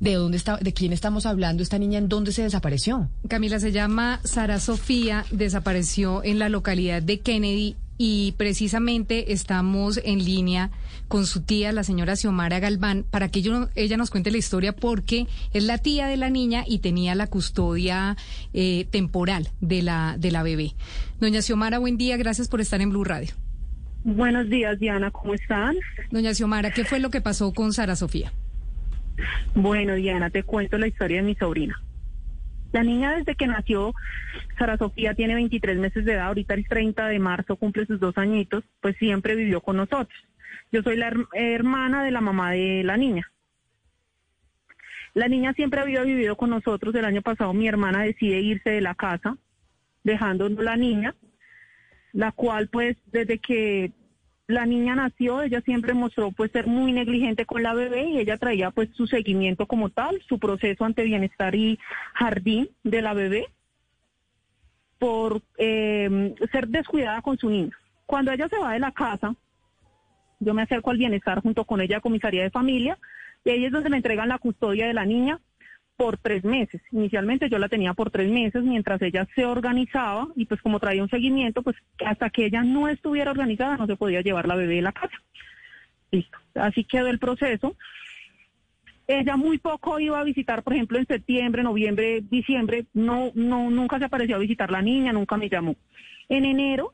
¿De 0.00 0.14
dónde 0.14 0.36
está, 0.36 0.58
de 0.58 0.72
quién 0.74 0.92
estamos 0.92 1.24
hablando? 1.24 1.62
¿Esta 1.62 1.78
niña 1.78 1.98
en 1.98 2.08
dónde 2.08 2.32
se 2.32 2.42
desapareció? 2.42 3.08
Camila 3.28 3.58
se 3.60 3.72
llama 3.72 4.20
Sara 4.24 4.60
Sofía, 4.60 5.24
desapareció 5.30 6.22
en 6.22 6.38
la 6.38 6.48
localidad 6.50 7.02
de 7.02 7.20
Kennedy 7.20 7.76
y 7.98 8.32
precisamente 8.36 9.32
estamos 9.32 9.98
en 10.04 10.22
línea 10.22 10.70
con 11.08 11.24
su 11.24 11.40
tía, 11.40 11.72
la 11.72 11.82
señora 11.82 12.14
Xiomara 12.14 12.60
Galván, 12.60 13.06
para 13.10 13.28
que 13.30 13.40
yo- 13.40 13.68
ella 13.74 13.96
nos 13.96 14.10
cuente 14.10 14.30
la 14.30 14.36
historia 14.36 14.74
porque 14.76 15.26
es 15.54 15.64
la 15.64 15.78
tía 15.78 16.06
de 16.08 16.18
la 16.18 16.28
niña 16.28 16.64
y 16.66 16.80
tenía 16.80 17.14
la 17.14 17.26
custodia 17.26 18.18
eh, 18.52 18.86
temporal 18.90 19.48
de 19.62 19.80
la, 19.82 20.16
de 20.18 20.30
la 20.30 20.42
bebé. 20.42 20.74
Doña 21.20 21.40
Xiomara, 21.40 21.78
buen 21.78 21.96
día, 21.96 22.18
gracias 22.18 22.48
por 22.48 22.60
estar 22.60 22.82
en 22.82 22.90
Blue 22.90 23.04
Radio. 23.04 23.32
Buenos 24.04 24.50
días, 24.50 24.78
Diana, 24.78 25.10
¿cómo 25.10 25.32
están? 25.32 25.74
Doña 26.10 26.34
Xiomara, 26.34 26.72
¿qué 26.72 26.84
fue 26.84 27.00
lo 27.00 27.08
que 27.10 27.22
pasó 27.22 27.52
con 27.54 27.72
Sara 27.72 27.96
Sofía? 27.96 28.30
Bueno, 29.54 29.94
Diana, 29.94 30.30
te 30.30 30.42
cuento 30.42 30.78
la 30.78 30.86
historia 30.86 31.18
de 31.18 31.22
mi 31.22 31.34
sobrina. 31.34 31.80
La 32.72 32.82
niña 32.82 33.16
desde 33.16 33.34
que 33.36 33.46
nació, 33.46 33.94
Sara 34.58 34.76
Sofía 34.76 35.14
tiene 35.14 35.34
23 35.34 35.78
meses 35.78 36.04
de 36.04 36.12
edad, 36.14 36.26
ahorita 36.26 36.54
el 36.54 36.66
30 36.68 37.06
de 37.08 37.18
marzo 37.18 37.56
cumple 37.56 37.86
sus 37.86 38.00
dos 38.00 38.18
añitos, 38.18 38.64
pues 38.80 38.96
siempre 38.98 39.34
vivió 39.34 39.60
con 39.60 39.76
nosotros. 39.76 40.18
Yo 40.72 40.82
soy 40.82 40.96
la 40.96 41.10
her- 41.10 41.26
hermana 41.32 42.04
de 42.04 42.10
la 42.10 42.20
mamá 42.20 42.50
de 42.50 42.82
la 42.84 42.96
niña. 42.96 43.30
La 45.14 45.28
niña 45.28 45.54
siempre 45.54 45.80
había 45.80 46.02
vivido 46.02 46.36
con 46.36 46.50
nosotros. 46.50 46.94
El 46.94 47.06
año 47.06 47.22
pasado 47.22 47.54
mi 47.54 47.66
hermana 47.68 48.02
decide 48.02 48.40
irse 48.40 48.68
de 48.70 48.80
la 48.82 48.94
casa, 48.94 49.38
dejándonos 50.04 50.62
la 50.62 50.76
niña, 50.76 51.14
la 52.12 52.32
cual 52.32 52.68
pues 52.68 52.96
desde 53.12 53.38
que 53.38 53.92
la 54.48 54.64
niña 54.64 54.94
nació, 54.94 55.42
ella 55.42 55.60
siempre 55.62 55.92
mostró 55.92 56.30
pues 56.30 56.52
ser 56.52 56.66
muy 56.66 56.92
negligente 56.92 57.46
con 57.46 57.62
la 57.62 57.74
bebé 57.74 58.04
y 58.04 58.18
ella 58.18 58.38
traía 58.38 58.70
pues 58.70 58.88
su 58.94 59.06
seguimiento 59.06 59.66
como 59.66 59.90
tal, 59.90 60.22
su 60.28 60.38
proceso 60.38 60.84
ante 60.84 61.02
bienestar 61.02 61.54
y 61.54 61.78
jardín 62.14 62.68
de 62.84 63.02
la 63.02 63.12
bebé 63.12 63.46
por 64.98 65.42
eh, 65.58 66.34
ser 66.52 66.68
descuidada 66.68 67.22
con 67.22 67.36
su 67.38 67.50
niña. 67.50 67.76
Cuando 68.06 68.30
ella 68.30 68.48
se 68.48 68.58
va 68.58 68.72
de 68.72 68.78
la 68.78 68.92
casa, 68.92 69.34
yo 70.38 70.54
me 70.54 70.62
acerco 70.62 70.90
al 70.90 70.98
bienestar 70.98 71.42
junto 71.42 71.64
con 71.64 71.80
ella 71.80 71.98
a 71.98 72.00
comisaría 72.00 72.44
de 72.44 72.50
familia 72.50 72.98
y 73.44 73.50
ahí 73.50 73.64
es 73.64 73.72
donde 73.72 73.90
me 73.90 73.96
entregan 73.96 74.28
la 74.28 74.38
custodia 74.38 74.86
de 74.86 74.94
la 74.94 75.04
niña 75.04 75.40
por 75.96 76.18
tres 76.18 76.44
meses. 76.44 76.80
Inicialmente 76.92 77.48
yo 77.48 77.58
la 77.58 77.68
tenía 77.68 77.94
por 77.94 78.10
tres 78.10 78.30
meses 78.30 78.62
mientras 78.62 79.00
ella 79.02 79.26
se 79.34 79.44
organizaba 79.44 80.28
y 80.36 80.46
pues 80.46 80.60
como 80.60 80.78
traía 80.78 81.02
un 81.02 81.10
seguimiento, 81.10 81.62
pues 81.62 81.76
hasta 82.04 82.30
que 82.30 82.46
ella 82.46 82.62
no 82.62 82.88
estuviera 82.88 83.30
organizada 83.30 83.76
no 83.76 83.86
se 83.86 83.96
podía 83.96 84.20
llevar 84.20 84.46
la 84.46 84.56
bebé 84.56 84.76
de 84.76 84.82
la 84.82 84.92
casa. 84.92 85.16
Listo. 86.10 86.38
Así 86.54 86.84
quedó 86.84 87.08
el 87.08 87.18
proceso. 87.18 87.76
Ella 89.08 89.36
muy 89.36 89.58
poco 89.58 90.00
iba 90.00 90.18
a 90.18 90.24
visitar, 90.24 90.62
por 90.62 90.74
ejemplo, 90.74 90.98
en 90.98 91.06
septiembre, 91.06 91.62
noviembre, 91.62 92.22
diciembre, 92.22 92.86
no, 92.92 93.30
no, 93.34 93.70
nunca 93.70 93.98
se 93.98 94.04
apareció 94.04 94.34
a 94.36 94.40
visitar 94.40 94.70
la 94.70 94.82
niña, 94.82 95.12
nunca 95.12 95.36
me 95.36 95.48
llamó. 95.48 95.76
En 96.28 96.44
enero, 96.44 96.92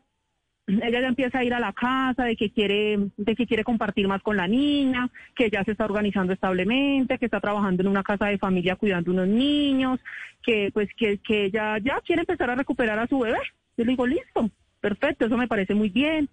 ella 0.66 1.00
ya 1.00 1.08
empieza 1.08 1.38
a 1.38 1.44
ir 1.44 1.54
a 1.54 1.60
la 1.60 1.72
casa, 1.72 2.24
de 2.24 2.36
que 2.36 2.50
quiere, 2.50 2.98
de 3.16 3.34
que 3.34 3.46
quiere 3.46 3.64
compartir 3.64 4.06
más 4.06 4.22
con 4.22 4.36
la 4.36 4.46
niña, 4.46 5.08
que 5.34 5.50
ya 5.50 5.64
se 5.64 5.72
está 5.72 5.84
organizando 5.84 6.32
establemente, 6.32 7.18
que 7.18 7.24
está 7.26 7.40
trabajando 7.40 7.82
en 7.82 7.88
una 7.88 8.02
casa 8.02 8.26
de 8.26 8.38
familia 8.38 8.76
cuidando 8.76 9.10
unos 9.10 9.28
niños, 9.28 10.00
que 10.42 10.70
pues 10.72 10.88
que, 10.96 11.18
que 11.18 11.46
ella 11.46 11.78
ya 11.78 12.00
quiere 12.04 12.20
empezar 12.22 12.50
a 12.50 12.54
recuperar 12.54 12.98
a 12.98 13.08
su 13.08 13.18
bebé. 13.18 13.38
Yo 13.76 13.84
le 13.84 13.92
digo, 13.92 14.06
listo, 14.06 14.50
perfecto, 14.80 15.26
eso 15.26 15.36
me 15.36 15.48
parece 15.48 15.74
muy 15.74 15.88
bien. 15.88 16.28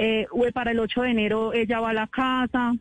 Eh, 0.00 0.28
para 0.54 0.70
el 0.70 0.78
8 0.78 1.02
de 1.02 1.10
enero 1.10 1.52
ella 1.52 1.80
va 1.80 1.90
a 1.90 1.92
la 1.92 2.06
casa, 2.06 2.72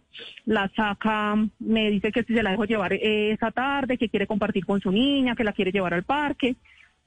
la 0.45 0.69
saca, 0.75 1.35
me 1.57 1.89
dice 1.89 2.11
que 2.11 2.21
si 2.21 2.35
se 2.35 2.43
la 2.43 2.51
dejo 2.51 2.65
llevar 2.65 2.93
eh, 2.93 3.31
esa 3.31 3.49
tarde, 3.49 3.97
que 3.97 4.09
quiere 4.09 4.27
compartir 4.27 4.67
con 4.67 4.81
su 4.81 4.91
niña, 4.91 5.35
que 5.35 5.43
la 5.43 5.53
quiere 5.53 5.71
llevar 5.71 5.95
al 5.95 6.03
parque. 6.03 6.57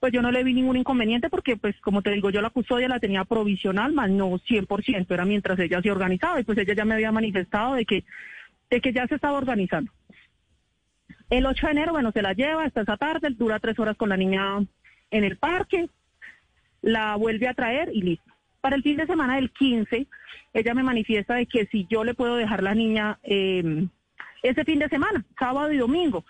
Pues 0.01 0.15
yo 0.15 0.23
no 0.23 0.33
le 0.33 0.43
vi 0.43 0.55
ningún 0.55 0.79
inconveniente 0.79 1.29
porque, 1.29 1.59
pues, 1.59 1.79
como 1.83 2.01
te 2.01 2.11
digo, 2.11 2.31
yo 2.31 2.41
la 2.41 2.49
custodia 2.49 2.89
la 2.89 3.01
tenía 3.01 3.25
provisional, 3.25 3.93
más 3.93 4.09
no 4.11 4.31
100%, 4.39 5.13
era 5.13 5.27
mientras 5.27 5.59
ella 5.59 5.83
se 5.83 5.91
organizaba 5.91 6.41
y 6.41 6.45
pues 6.45 6.57
ella 6.57 6.75
ya 6.75 6.87
me 6.87 6.95
había 6.95 7.13
manifestado 7.13 7.75
de 7.75 7.85
que, 7.85 8.05
de 8.71 8.81
que 8.81 8.95
ya 8.95 9.07
se 9.07 9.17
estaba 9.17 9.37
organizando. 9.37 9.93
El 11.29 11.45
8 11.45 11.67
de 11.67 11.73
enero, 11.73 11.93
bueno, 11.93 12.13
se 12.13 12.23
la 12.23 12.33
lleva 12.33 12.65
hasta 12.65 12.81
esa 12.81 12.97
tarde, 12.97 13.29
dura 13.31 13.61
tres 13.61 13.79
horas 13.79 13.97
con 13.97 14.09
la 14.09 14.17
niña 14.17 14.65
en 15.11 15.25
el 15.25 15.37
parque, 15.37 15.91
la 16.81 17.17
vuelve 17.17 17.47
a 17.47 17.55
traer 17.55 17.91
y 17.93 18.01
listo. 18.01 18.33
Para 18.63 18.77
el 18.77 18.83
fin 18.83 18.97
de 18.97 19.07
semana 19.07 19.37
del 19.37 19.51
15, 19.51 20.07
ella 20.55 20.75
me 20.75 20.83
manifiesta 20.83 21.35
de 21.35 21.47
que 21.47 21.67
si 21.67 21.87
yo 21.91 22.05
le 22.05 22.15
puedo 22.15 22.37
dejar 22.37 22.63
la 22.63 22.75
niña 22.75 23.19
eh, 23.23 23.87
ese 24.43 24.65
fin 24.65 24.79
de 24.79 24.89
semana, 24.89 25.25
sábado 25.39 25.73
y 25.73 25.77
domingo, 25.77 26.25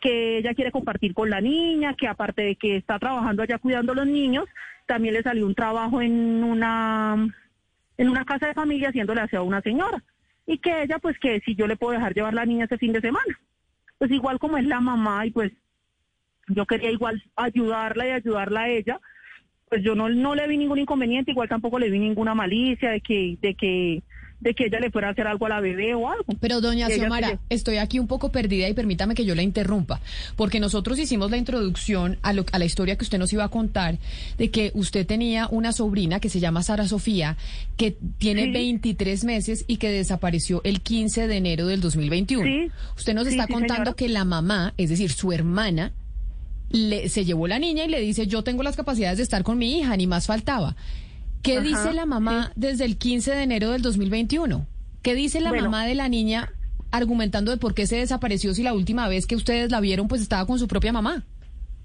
que 0.00 0.38
ella 0.38 0.54
quiere 0.54 0.72
compartir 0.72 1.14
con 1.14 1.30
la 1.30 1.40
niña, 1.40 1.94
que 1.94 2.08
aparte 2.08 2.42
de 2.42 2.56
que 2.56 2.76
está 2.76 2.98
trabajando 2.98 3.42
allá 3.42 3.58
cuidando 3.58 3.92
a 3.92 3.96
los 3.96 4.06
niños, 4.06 4.46
también 4.86 5.14
le 5.14 5.22
salió 5.22 5.46
un 5.46 5.54
trabajo 5.54 6.00
en 6.00 6.42
una 6.42 7.28
en 7.98 8.08
una 8.08 8.24
casa 8.24 8.46
de 8.46 8.54
familia 8.54 8.88
haciéndole 8.88 9.20
aseo 9.20 9.40
a 9.40 9.44
una 9.44 9.60
señora 9.60 10.02
y 10.46 10.58
que 10.58 10.82
ella 10.82 10.98
pues 10.98 11.18
que 11.18 11.40
si 11.40 11.54
yo 11.54 11.66
le 11.66 11.76
puedo 11.76 11.92
dejar 11.92 12.14
llevar 12.14 12.32
la 12.32 12.46
niña 12.46 12.64
ese 12.64 12.78
fin 12.78 12.92
de 12.92 13.00
semana. 13.00 13.38
Pues 13.98 14.10
igual 14.10 14.38
como 14.38 14.56
es 14.56 14.64
la 14.64 14.80
mamá 14.80 15.26
y 15.26 15.30
pues 15.30 15.52
yo 16.48 16.64
quería 16.64 16.90
igual 16.90 17.22
ayudarla 17.36 18.06
y 18.06 18.10
ayudarla 18.10 18.60
a 18.60 18.68
ella, 18.68 19.00
pues 19.68 19.82
yo 19.82 19.94
no, 19.94 20.08
no 20.08 20.34
le 20.34 20.48
vi 20.48 20.56
ningún 20.56 20.78
inconveniente, 20.78 21.32
igual 21.32 21.48
tampoco 21.48 21.78
le 21.78 21.90
vi 21.90 21.98
ninguna 21.98 22.34
malicia 22.34 22.90
de 22.90 23.00
que, 23.00 23.36
de 23.40 23.54
que, 23.54 24.02
de 24.40 24.54
que 24.54 24.66
ella 24.66 24.78
le 24.78 24.90
fuera 24.92 25.08
a 25.08 25.10
hacer 25.10 25.26
algo 25.26 25.46
a 25.46 25.48
la 25.48 25.60
bebé 25.60 25.94
o 25.94 26.08
algo. 26.08 26.24
Pero 26.40 26.60
doña 26.60 26.88
Xiomara, 26.88 27.28
se- 27.30 27.38
estoy 27.50 27.78
aquí 27.78 27.98
un 27.98 28.06
poco 28.06 28.30
perdida 28.30 28.68
y 28.68 28.72
permítame 28.74 29.14
que 29.16 29.24
yo 29.24 29.34
la 29.34 29.42
interrumpa, 29.42 30.00
porque 30.36 30.60
nosotros 30.60 30.98
hicimos 31.00 31.30
la 31.32 31.36
introducción 31.38 32.18
a, 32.22 32.32
lo- 32.32 32.44
a 32.52 32.58
la 32.60 32.64
historia 32.64 32.96
que 32.96 33.04
usted 33.04 33.18
nos 33.18 33.32
iba 33.32 33.42
a 33.44 33.48
contar 33.48 33.98
de 34.38 34.50
que 34.50 34.70
usted 34.74 35.06
tenía 35.06 35.48
una 35.50 35.72
sobrina 35.72 36.20
que 36.20 36.28
se 36.28 36.38
llama 36.38 36.62
Sara 36.62 36.86
Sofía, 36.86 37.36
que 37.76 37.96
tiene 38.18 38.44
Sí. 38.44 38.50
23 38.52 39.24
meses 39.24 39.64
y 39.66 39.78
que 39.78 39.90
desapareció 39.90 40.60
el 40.64 40.80
15 40.82 41.26
de 41.26 41.36
enero 41.36 41.66
del 41.66 41.80
2021. 41.80 42.44
Sí. 42.44 42.70
Usted 42.96 43.14
nos 43.14 43.24
Sí, 43.26 43.30
está 43.30 43.46
contando 43.48 43.74
señora. 43.74 43.92
que 43.94 44.08
la 44.08 44.24
mamá, 44.24 44.72
es 44.76 44.90
decir, 44.90 45.10
su 45.10 45.32
hermana, 45.32 45.92
le, 46.70 47.08
se 47.08 47.24
llevó 47.24 47.48
la 47.48 47.58
niña 47.58 47.84
y 47.86 47.88
le 47.88 47.98
dice, 48.00 48.26
yo 48.26 48.42
tengo 48.44 48.62
las 48.62 48.76
capacidades 48.76 49.16
de 49.16 49.22
estar 49.24 49.42
con 49.42 49.58
mi 49.58 49.78
hija, 49.78 49.96
ni 49.96 50.06
más 50.06 50.26
faltaba. 50.26 50.76
¿Qué 51.48 51.56
Ajá, 51.56 51.66
dice 51.66 51.92
la 51.94 52.04
mamá 52.04 52.52
desde 52.56 52.84
el 52.84 52.98
15 52.98 53.34
de 53.34 53.42
enero 53.42 53.70
del 53.70 53.80
2021? 53.80 54.66
¿Qué 55.02 55.14
dice 55.14 55.40
la 55.40 55.48
Bueno. 55.48 55.64
mamá 55.70 55.86
de 55.86 55.94
la 55.94 56.08
niña 56.10 56.50
argumentando 56.90 57.50
de 57.50 57.56
por 57.56 57.72
qué 57.72 57.86
se 57.86 57.96
desapareció 57.96 58.52
si 58.52 58.62
la 58.62 58.74
última 58.74 59.08
vez 59.08 59.26
que 59.26 59.34
ustedes 59.34 59.70
la 59.70 59.80
vieron 59.80 60.08
pues 60.08 60.20
estaba 60.20 60.46
con 60.46 60.58
su 60.58 60.68
propia 60.68 60.92
mamá? 60.92 61.24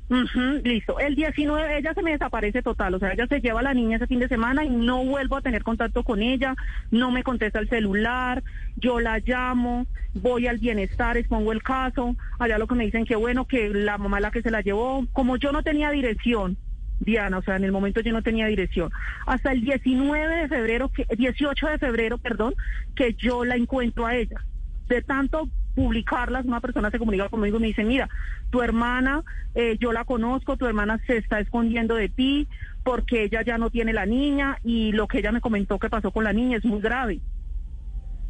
Ujú, 0.09 0.61
listo. 0.65 0.99
El 0.99 1.15
19 1.15 1.77
ella 1.77 1.93
se 1.93 2.03
me 2.03 2.11
desaparece 2.11 2.61
total, 2.61 2.93
o 2.95 2.99
sea, 2.99 3.13
ella 3.13 3.25
se 3.27 3.39
lleva 3.39 3.61
a 3.61 3.63
la 3.63 3.73
niña 3.73 3.95
ese 3.95 4.07
fin 4.07 4.19
de 4.19 4.27
semana 4.27 4.65
y 4.65 4.69
no 4.69 5.05
vuelvo 5.05 5.37
a 5.37 5.41
tener 5.41 5.63
contacto 5.63 6.03
con 6.03 6.21
ella, 6.21 6.55
no 6.91 7.09
me 7.09 7.23
contesta 7.23 7.59
el 7.59 7.69
celular, 7.69 8.43
yo 8.75 8.99
la 8.99 9.19
llamo, 9.19 9.87
voy 10.13 10.47
al 10.47 10.57
bienestar, 10.57 11.15
expongo 11.15 11.53
el 11.53 11.63
caso, 11.63 12.17
allá 12.37 12.57
lo 12.57 12.67
que 12.67 12.75
me 12.75 12.83
dicen 12.83 13.05
que 13.05 13.15
bueno, 13.15 13.45
que 13.47 13.69
la 13.69 13.97
mamá 13.97 14.17
es 14.17 14.23
la 14.23 14.31
que 14.31 14.41
se 14.41 14.51
la 14.51 14.59
llevó, 14.59 15.07
como 15.13 15.37
yo 15.37 15.53
no 15.53 15.63
tenía 15.63 15.89
dirección, 15.89 16.57
Diana, 16.99 17.37
o 17.37 17.43
sea, 17.43 17.55
en 17.55 17.63
el 17.63 17.71
momento 17.71 18.01
yo 18.01 18.11
no 18.13 18.21
tenía 18.21 18.47
dirección. 18.47 18.91
Hasta 19.25 19.51
el 19.51 19.61
19 19.61 20.35
de 20.35 20.47
febrero, 20.47 20.89
que, 20.89 21.05
18 21.15 21.67
de 21.67 21.77
febrero, 21.77 22.17
perdón, 22.17 22.55
que 22.95 23.13
yo 23.13 23.45
la 23.45 23.55
encuentro 23.55 24.05
a 24.05 24.15
ella. 24.15 24.43
De 24.87 25.01
tanto 25.01 25.49
publicarlas, 25.75 26.45
una 26.45 26.61
persona 26.61 26.91
se 26.91 26.99
comunica 26.99 27.29
conmigo 27.29 27.57
y 27.57 27.61
me 27.61 27.67
dice, 27.67 27.83
mira, 27.83 28.09
tu 28.51 28.61
hermana, 28.61 29.23
eh, 29.55 29.77
yo 29.79 29.91
la 29.91 30.05
conozco, 30.05 30.57
tu 30.57 30.65
hermana 30.65 30.99
se 31.07 31.17
está 31.17 31.39
escondiendo 31.39 31.95
de 31.95 32.09
ti 32.09 32.47
porque 32.83 33.23
ella 33.23 33.41
ya 33.43 33.57
no 33.57 33.69
tiene 33.69 33.93
la 33.93 34.05
niña 34.05 34.59
y 34.63 34.91
lo 34.91 35.07
que 35.07 35.19
ella 35.19 35.31
me 35.31 35.41
comentó 35.41 35.79
que 35.79 35.89
pasó 35.89 36.11
con 36.11 36.23
la 36.23 36.33
niña 36.33 36.57
es 36.57 36.65
muy 36.65 36.81
grave. 36.81 37.21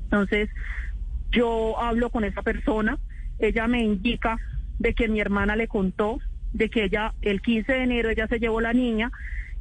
Entonces, 0.05 0.49
yo 1.31 1.79
hablo 1.79 2.09
con 2.11 2.23
esa 2.23 2.43
persona, 2.43 2.97
ella 3.39 3.67
me 3.67 3.81
indica 3.81 4.37
de 4.79 4.93
que 4.93 5.07
mi 5.07 5.19
hermana 5.19 5.55
le 5.55 5.67
contó 5.67 6.19
de 6.53 6.69
que 6.69 6.85
ella, 6.85 7.13
el 7.21 7.41
15 7.41 7.71
de 7.71 7.83
enero, 7.83 8.09
ella 8.09 8.27
se 8.27 8.39
llevó 8.39 8.61
la 8.61 8.73
niña, 8.73 9.11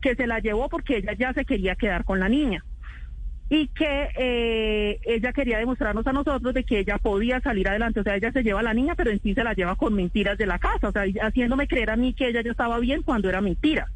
que 0.01 0.15
se 0.15 0.27
la 0.27 0.39
llevó 0.41 0.69
porque 0.69 0.99
ella 0.99 1.15
ya 1.15 1.33
se 1.33 1.45
quería 1.45 1.75
quedar 1.75 2.05
con 2.05 2.21
la 2.21 2.29
niña 2.29 2.65
y 3.55 3.69
que 3.69 4.09
eh, 4.17 4.99
ella 5.05 5.31
quería 5.35 5.59
demostrarnos 5.59 6.07
a 6.07 6.13
nosotros 6.15 6.55
de 6.55 6.65
que 6.65 6.79
ella 6.79 6.97
podía 6.97 7.39
salir 7.41 7.69
adelante. 7.69 8.01
O 8.01 8.03
sea, 8.03 8.17
ella 8.17 8.33
se 8.33 8.43
lleva 8.43 8.61
a 8.61 8.63
la 8.63 8.73
niña, 8.73 8.95
pero 8.95 9.11
en 9.11 9.21
sí 9.21 9.35
se 9.35 9.45
la 9.45 9.53
lleva 9.53 9.77
con 9.77 9.93
mentiras 9.93 10.39
de 10.39 10.47
la 10.47 10.59
casa, 10.59 10.89
o 10.89 10.93
sea, 10.93 11.05
haciéndome 11.21 11.69
creer 11.69 11.91
a 11.91 11.97
mí 11.97 12.15
que 12.15 12.29
ella 12.29 12.41
ya 12.41 12.51
estaba 12.51 12.79
bien 12.79 13.03
cuando 13.03 13.29
era 13.29 13.43
mentira. 13.43 13.89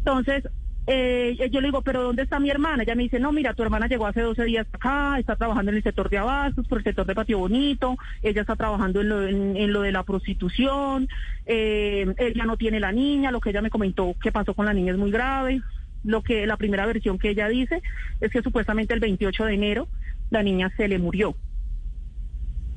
Entonces, 0.00 0.44
eh, 0.86 1.48
yo 1.50 1.60
le 1.60 1.68
digo, 1.68 1.82
pero 1.82 2.02
¿dónde 2.02 2.22
está 2.22 2.38
mi 2.38 2.50
hermana? 2.50 2.82
Ella 2.82 2.94
me 2.94 3.04
dice, 3.04 3.18
no, 3.18 3.32
mira, 3.32 3.54
tu 3.54 3.62
hermana 3.62 3.88
llegó 3.88 4.06
hace 4.06 4.20
12 4.20 4.44
días 4.44 4.66
acá, 4.72 5.18
está 5.18 5.36
trabajando 5.36 5.70
en 5.70 5.78
el 5.78 5.82
sector 5.82 6.08
de 6.08 6.18
abastos, 6.18 6.66
por 6.68 6.78
el 6.78 6.84
sector 6.84 7.06
de 7.06 7.14
Patio 7.14 7.38
Bonito, 7.38 7.96
ella 8.22 8.42
está 8.42 8.56
trabajando 8.56 9.00
en 9.00 9.08
lo, 9.08 9.26
en 9.26 9.72
lo 9.72 9.82
de 9.82 9.92
la 9.92 10.04
prostitución, 10.04 11.08
eh, 11.46 12.14
ella 12.18 12.44
no 12.44 12.56
tiene 12.56 12.80
la 12.80 12.92
niña, 12.92 13.30
lo 13.30 13.40
que 13.40 13.50
ella 13.50 13.62
me 13.62 13.70
comentó 13.70 14.14
que 14.20 14.32
pasó 14.32 14.54
con 14.54 14.66
la 14.66 14.74
niña 14.74 14.92
es 14.92 14.98
muy 14.98 15.10
grave. 15.10 15.62
Lo 16.04 16.22
que 16.22 16.46
la 16.46 16.56
primera 16.56 16.86
versión 16.86 17.18
que 17.18 17.30
ella 17.30 17.48
dice 17.48 17.82
es 18.20 18.30
que 18.30 18.42
supuestamente 18.42 18.94
el 18.94 19.00
28 19.00 19.44
de 19.44 19.54
enero 19.54 19.88
la 20.30 20.42
niña 20.42 20.72
se 20.76 20.86
le 20.86 20.98
murió. 20.98 21.34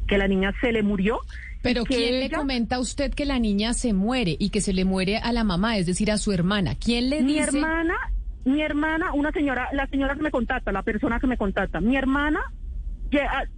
Que 0.08 0.18
la 0.18 0.28
niña 0.28 0.54
se 0.62 0.72
le 0.72 0.82
murió. 0.82 1.20
Pero 1.62 1.84
¿quién 1.84 2.20
le 2.20 2.30
comenta 2.30 2.78
a 2.78 2.80
usted 2.80 3.14
que 3.14 3.26
la 3.26 3.38
niña 3.40 3.74
se 3.74 3.94
muere 3.94 4.36
y 4.40 4.50
que 4.50 4.62
se 4.62 4.74
le 4.74 4.86
muere 4.86 5.18
a 5.18 5.32
la 5.34 5.44
mamá, 5.44 5.78
es 5.78 5.86
decir, 5.86 6.10
a 6.12 6.18
su 6.18 6.32
hermana? 6.32 6.76
¿Quién 6.76 7.10
le 7.10 7.22
mi 7.22 7.34
dice? 7.34 7.44
hermana, 7.58 7.96
mi 8.46 8.62
hermana, 8.62 9.12
una 9.14 9.32
señora, 9.32 9.68
la 9.74 9.86
señora 9.88 10.16
que 10.16 10.22
me 10.22 10.32
contacta, 10.32 10.72
la 10.72 10.84
persona 10.84 11.20
que 11.20 11.28
me 11.28 11.38
contacta, 11.38 11.82
mi 11.82 11.98
hermana, 11.98 12.40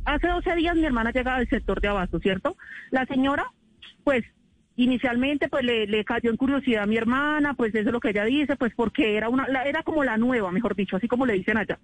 hace 0.06 0.28
12 0.28 0.56
días 0.56 0.76
mi 0.76 0.86
hermana 0.86 1.12
llega 1.12 1.36
al 1.36 1.48
sector 1.50 1.80
de 1.82 1.90
abasto, 1.90 2.20
¿cierto? 2.20 2.58
La 2.90 3.06
señora, 3.06 3.46
pues, 4.04 4.24
inicialmente, 4.78 5.48
pues, 5.50 5.64
le, 5.64 5.86
le 5.86 6.04
cayó 6.04 6.30
en 6.32 6.38
curiosidad 6.38 6.84
a 6.84 6.88
mi 6.88 6.98
hermana, 6.98 7.54
pues, 7.54 7.76
eso 7.76 7.90
es 7.90 7.94
lo 7.94 8.00
que 8.00 8.10
ella 8.10 8.26
dice, 8.26 8.56
pues, 8.56 8.74
porque 8.76 9.16
era 9.18 9.30
una, 9.30 9.48
la- 9.48 9.66
era 9.66 9.84
como 9.84 10.04
la 10.04 10.18
nueva, 10.18 10.52
mejor 10.52 10.76
dicho, 10.76 10.96
así 10.96 11.08
como 11.08 11.26
le 11.26 11.34
dicen 11.34 11.58
allá. 11.58 11.78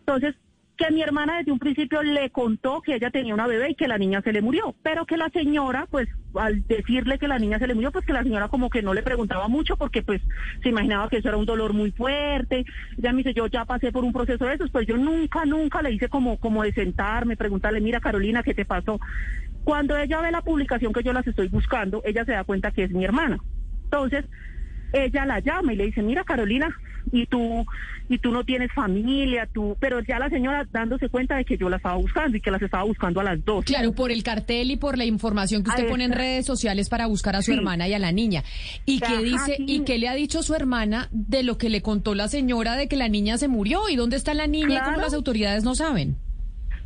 Entonces, 0.00 0.34
que 0.76 0.90
mi 0.90 1.02
hermana 1.02 1.38
desde 1.38 1.52
un 1.52 1.58
principio 1.58 2.02
le 2.02 2.30
contó 2.30 2.82
que 2.82 2.94
ella 2.94 3.10
tenía 3.10 3.34
una 3.34 3.46
bebé 3.46 3.70
y 3.70 3.74
que 3.74 3.88
la 3.88 3.98
niña 3.98 4.20
se 4.22 4.32
le 4.32 4.42
murió, 4.42 4.74
pero 4.82 5.06
que 5.06 5.16
la 5.16 5.30
señora, 5.30 5.86
pues 5.90 6.08
al 6.34 6.66
decirle 6.66 7.18
que 7.18 7.28
la 7.28 7.38
niña 7.38 7.58
se 7.58 7.66
le 7.66 7.74
murió, 7.74 7.90
pues 7.92 8.04
que 8.04 8.12
la 8.12 8.22
señora 8.22 8.48
como 8.48 8.68
que 8.68 8.82
no 8.82 8.92
le 8.92 9.02
preguntaba 9.02 9.48
mucho 9.48 9.76
porque 9.76 10.02
pues 10.02 10.20
se 10.62 10.68
imaginaba 10.68 11.08
que 11.08 11.18
eso 11.18 11.28
era 11.28 11.38
un 11.38 11.46
dolor 11.46 11.72
muy 11.72 11.92
fuerte. 11.92 12.64
Ella 12.98 13.12
me 13.12 13.18
dice, 13.18 13.34
yo 13.34 13.46
ya 13.46 13.64
pasé 13.64 13.90
por 13.90 14.04
un 14.04 14.12
proceso 14.12 14.44
de 14.44 14.54
esos, 14.54 14.70
pues 14.70 14.86
yo 14.86 14.96
nunca, 14.96 15.44
nunca 15.44 15.82
le 15.82 15.92
hice 15.92 16.08
como, 16.08 16.38
como 16.38 16.62
de 16.62 16.72
sentarme, 16.72 17.36
preguntarle, 17.36 17.80
mira 17.80 18.00
Carolina, 18.00 18.42
¿qué 18.42 18.54
te 18.54 18.64
pasó? 18.64 19.00
Cuando 19.64 19.96
ella 19.96 20.20
ve 20.20 20.30
la 20.30 20.42
publicación 20.42 20.92
que 20.92 21.02
yo 21.02 21.12
las 21.12 21.26
estoy 21.26 21.48
buscando, 21.48 22.02
ella 22.04 22.24
se 22.24 22.32
da 22.32 22.44
cuenta 22.44 22.70
que 22.70 22.84
es 22.84 22.90
mi 22.90 23.04
hermana. 23.04 23.38
Entonces, 23.84 24.24
ella 24.92 25.26
la 25.26 25.40
llama 25.40 25.72
y 25.72 25.76
le 25.76 25.86
dice, 25.86 26.02
mira 26.02 26.24
Carolina, 26.24 26.68
y 27.12 27.24
tú, 27.26 27.64
y 28.08 28.18
tú 28.18 28.32
no 28.32 28.42
tienes 28.44 28.72
familia, 28.72 29.48
tú, 29.52 29.76
pero 29.78 30.00
ya 30.00 30.18
la 30.18 30.28
señora 30.28 30.66
dándose 30.72 31.08
cuenta 31.08 31.36
de 31.36 31.44
que 31.44 31.56
yo 31.56 31.68
la 31.68 31.76
estaba 31.76 31.94
buscando 31.96 32.36
y 32.36 32.40
que 32.40 32.50
las 32.50 32.60
estaba 32.60 32.82
buscando 32.82 33.20
a 33.20 33.24
las 33.24 33.44
dos. 33.44 33.64
Claro, 33.64 33.92
por 33.92 34.10
el 34.10 34.24
cartel 34.24 34.72
y 34.72 34.76
por 34.76 34.98
la 34.98 35.04
información 35.04 35.62
que 35.62 35.70
usted 35.70 35.88
pone 35.88 36.04
en 36.04 36.12
redes 36.12 36.46
sociales 36.46 36.88
para 36.88 37.06
buscar 37.06 37.36
a 37.36 37.42
su 37.42 37.52
Sí. 37.52 37.58
hermana 37.58 37.86
y 37.86 37.94
a 37.94 37.98
la 38.00 38.10
niña. 38.10 38.42
¿Y 38.86 38.98
qué 38.98 39.18
dice 39.22 39.54
sí. 39.56 39.64
y 39.68 39.80
qué 39.84 39.98
le 39.98 40.08
ha 40.08 40.14
dicho 40.14 40.42
su 40.42 40.54
hermana 40.54 41.08
de 41.12 41.44
lo 41.44 41.58
que 41.58 41.68
le 41.70 41.80
contó 41.80 42.14
la 42.16 42.26
señora 42.28 42.74
de 42.74 42.88
que 42.88 42.96
la 42.96 43.08
niña 43.08 43.38
se 43.38 43.46
murió 43.46 43.88
y 43.88 43.94
dónde 43.96 44.16
está 44.16 44.34
la 44.34 44.48
niña 44.48 44.78
y 44.80 44.84
cómo 44.84 44.96
las 44.96 45.14
autoridades 45.14 45.62
no 45.62 45.74
saben? 45.76 46.16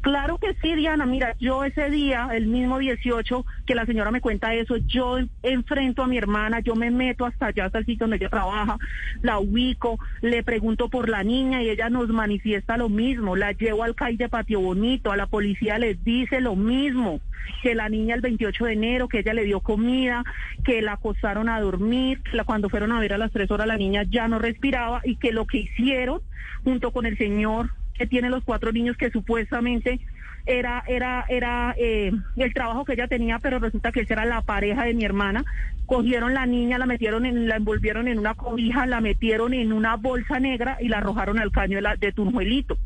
Claro 0.02 0.38
que 0.38 0.54
sí, 0.62 0.74
Diana. 0.74 1.04
Mira, 1.04 1.36
yo 1.40 1.62
ese 1.62 1.90
día, 1.90 2.28
el 2.32 2.46
mismo 2.46 2.78
18, 2.78 3.44
que 3.66 3.74
la 3.74 3.84
señora 3.84 4.10
me 4.10 4.22
cuenta 4.22 4.54
eso, 4.54 4.78
yo 4.78 5.18
en- 5.18 5.30
enfrento 5.42 6.02
a 6.02 6.06
mi 6.06 6.16
hermana, 6.16 6.60
yo 6.60 6.74
me 6.74 6.90
meto 6.90 7.26
hasta 7.26 7.46
allá, 7.48 7.66
hasta 7.66 7.78
el 7.78 7.84
sitio 7.84 8.04
donde 8.04 8.16
ella 8.16 8.30
trabaja, 8.30 8.78
la 9.20 9.38
ubico, 9.38 9.98
le 10.22 10.42
pregunto 10.42 10.88
por 10.88 11.10
la 11.10 11.22
niña 11.22 11.62
y 11.62 11.68
ella 11.68 11.90
nos 11.90 12.08
manifiesta 12.08 12.78
lo 12.78 12.88
mismo. 12.88 13.36
La 13.36 13.52
llevo 13.52 13.84
al 13.84 13.94
CAI 13.94 14.16
de 14.16 14.30
Patio 14.30 14.60
Bonito, 14.60 15.12
a 15.12 15.16
la 15.18 15.26
policía 15.26 15.78
les 15.78 16.02
dice 16.02 16.40
lo 16.40 16.56
mismo, 16.56 17.20
que 17.62 17.74
la 17.74 17.90
niña 17.90 18.14
el 18.14 18.22
28 18.22 18.64
de 18.64 18.72
enero, 18.72 19.06
que 19.08 19.18
ella 19.18 19.34
le 19.34 19.44
dio 19.44 19.60
comida, 19.60 20.24
que 20.64 20.80
la 20.80 20.92
acostaron 20.94 21.50
a 21.50 21.60
dormir, 21.60 22.22
la- 22.32 22.44
cuando 22.44 22.70
fueron 22.70 22.92
a 22.92 23.00
ver 23.00 23.12
a 23.12 23.18
las 23.18 23.32
tres 23.32 23.50
horas 23.50 23.66
la 23.66 23.76
niña 23.76 24.04
ya 24.08 24.28
no 24.28 24.38
respiraba 24.38 25.02
y 25.04 25.16
que 25.16 25.32
lo 25.32 25.46
que 25.46 25.58
hicieron 25.58 26.22
junto 26.64 26.90
con 26.90 27.04
el 27.04 27.18
señor 27.18 27.70
que 28.00 28.06
tiene 28.06 28.30
los 28.30 28.42
cuatro 28.44 28.72
niños 28.72 28.96
que 28.96 29.10
supuestamente 29.10 30.00
era 30.46 30.82
era 30.88 31.26
era 31.28 31.74
eh, 31.76 32.10
el 32.38 32.54
trabajo 32.54 32.86
que 32.86 32.94
ella 32.94 33.06
tenía 33.08 33.38
pero 33.38 33.58
resulta 33.58 33.92
que 33.92 34.00
esa 34.00 34.14
era 34.14 34.24
la 34.24 34.40
pareja 34.40 34.84
de 34.84 34.94
mi 34.94 35.04
hermana. 35.04 35.44
Cogieron 35.84 36.32
la 36.34 36.46
niña 36.46 36.78
la 36.78 36.86
metieron 36.86 37.26
en 37.26 37.46
la 37.46 37.56
envolvieron 37.56 38.08
en 38.08 38.18
una 38.18 38.32
cobija 38.34 38.86
la 38.86 39.02
metieron 39.02 39.52
en 39.52 39.70
una 39.72 39.96
bolsa 39.96 40.40
negra 40.40 40.78
y 40.80 40.88
la 40.88 40.98
arrojaron 40.98 41.38
al 41.38 41.50
caño 41.52 41.76
de, 41.76 41.82
la, 41.82 41.96
de 41.96 42.12
Tunjuelito. 42.12 42.78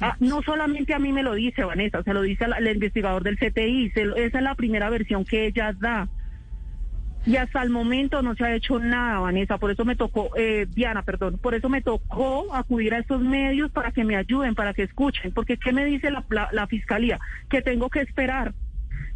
Ah, 0.00 0.16
no 0.20 0.40
solamente 0.42 0.94
a 0.94 0.98
mí 0.98 1.12
me 1.12 1.22
lo 1.22 1.34
dice 1.34 1.64
Vanessa 1.64 2.02
se 2.02 2.14
lo 2.14 2.22
dice 2.22 2.44
al, 2.44 2.54
al 2.54 2.66
investigador 2.68 3.24
del 3.24 3.36
CTI 3.36 3.90
se 3.90 4.04
lo- 4.06 4.16
esa 4.16 4.38
es 4.38 4.44
la 4.44 4.54
primera 4.54 4.88
versión 4.88 5.24
que 5.26 5.46
ella 5.48 5.74
da 5.78 6.08
y 7.26 7.36
hasta 7.36 7.62
el 7.62 7.70
momento 7.70 8.22
no 8.22 8.34
se 8.34 8.44
ha 8.44 8.54
hecho 8.54 8.78
nada, 8.78 9.20
Vanessa. 9.20 9.58
Por 9.58 9.70
eso 9.70 9.84
me 9.84 9.96
tocó, 9.96 10.30
eh, 10.36 10.66
Diana, 10.68 11.02
perdón, 11.02 11.38
por 11.38 11.54
eso 11.54 11.68
me 11.68 11.82
tocó 11.82 12.54
acudir 12.54 12.94
a 12.94 12.98
estos 12.98 13.20
medios 13.20 13.70
para 13.70 13.92
que 13.92 14.04
me 14.04 14.16
ayuden, 14.16 14.54
para 14.54 14.72
que 14.72 14.84
escuchen. 14.84 15.32
Porque 15.32 15.58
¿qué 15.58 15.72
me 15.72 15.84
dice 15.84 16.10
la, 16.10 16.24
la, 16.30 16.48
la 16.52 16.66
fiscalía? 16.66 17.18
Que 17.48 17.62
tengo 17.62 17.90
que 17.90 18.00
esperar, 18.00 18.54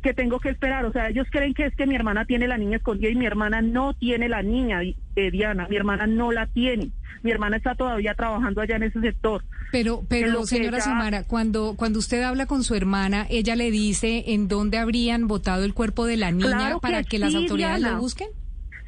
que 0.05 0.15
tengo 0.15 0.39
que 0.39 0.51
esperar. 0.51 0.85
O 0.85 0.93
sea, 0.93 1.09
ellos 1.09 1.27
creen 1.31 1.55
que 1.55 1.65
es 1.65 1.75
que 1.75 1.87
mi 1.87 1.95
hermana 1.97 2.27
tiene 2.27 2.47
la 2.47 2.59
niña 2.59 2.77
escondida 2.77 3.11
y 3.11 3.15
mi 3.17 3.25
hermana 3.27 3.63
no 3.63 3.95
tiene 3.95 4.29
la 4.29 4.43
niña, 4.43 4.83
eh, 4.83 5.31
Diana. 5.33 5.67
Mi 5.69 5.77
hermana 5.77 6.07
no 6.07 6.31
la 6.31 6.47
tiene. 6.47 6.91
Mi 7.23 7.31
hermana 7.31 7.57
está 7.57 7.75
todavía 7.75 8.15
trabajando 8.15 8.61
allá 8.61 8.77
en 8.77 8.83
ese 8.83 9.01
sector. 9.01 9.43
Pero, 9.73 10.05
pero 10.07 10.45
señora 10.45 10.79
ella- 10.79 11.25
cuando, 11.27 11.75
cuando 11.77 11.99
usted 11.99 12.23
habla 12.23 12.45
con 12.47 12.63
su 12.65 12.75
hermana, 12.75 13.27
ella 13.31 13.57
le 13.57 13.71
dice 13.71 14.25
en 14.29 14.47
dónde 14.47 14.77
habrían 14.79 15.27
botado 15.27 15.65
el 15.65 15.73
cuerpo 15.73 16.05
de 16.05 16.19
la 16.19 16.31
niña 16.31 16.51
Claro 16.59 16.81
para 16.81 17.03
que 17.03 17.09
que, 17.09 17.19
las 17.19 17.35
autoridades 17.35 17.79
Diana. 17.81 17.97
lo 17.97 18.01
busquen. 18.03 18.29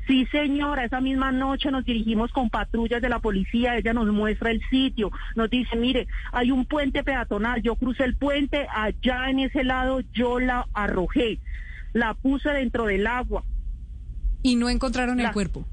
Sí, 0.07 0.25
señora, 0.31 0.85
esa 0.85 1.01
misma 1.01 1.33
noche 1.33 1.71
nos 1.73 1.85
dirigimos 1.85 2.31
con 2.31 2.49
patrullas 2.49 3.03
de 3.03 3.09
la 3.09 3.19
policía, 3.19 3.77
ella 3.77 3.93
nos 3.93 4.07
muestra 4.13 4.53
el 4.53 4.63
sitio, 4.71 5.11
nos 5.35 5.51
dice, 5.51 5.75
mire, 5.77 6.07
hay 6.33 6.53
un 6.53 6.65
puente 6.65 7.03
peatonal, 7.03 7.61
yo 7.63 7.75
crucé 7.75 8.05
el 8.05 8.17
puente, 8.17 8.69
allá 8.73 9.29
en 9.31 9.41
ese 9.41 9.65
lado 9.65 10.01
yo 10.13 10.39
la 10.39 10.67
arrojé, 10.75 11.41
la 11.93 12.15
puse 12.15 12.51
dentro 12.51 12.87
del 12.87 13.07
agua. 13.09 13.43
Y 14.43 14.55
no 14.55 14.69
encontraron 14.69 15.19
el 15.19 15.33
cuerpo. 15.33 15.67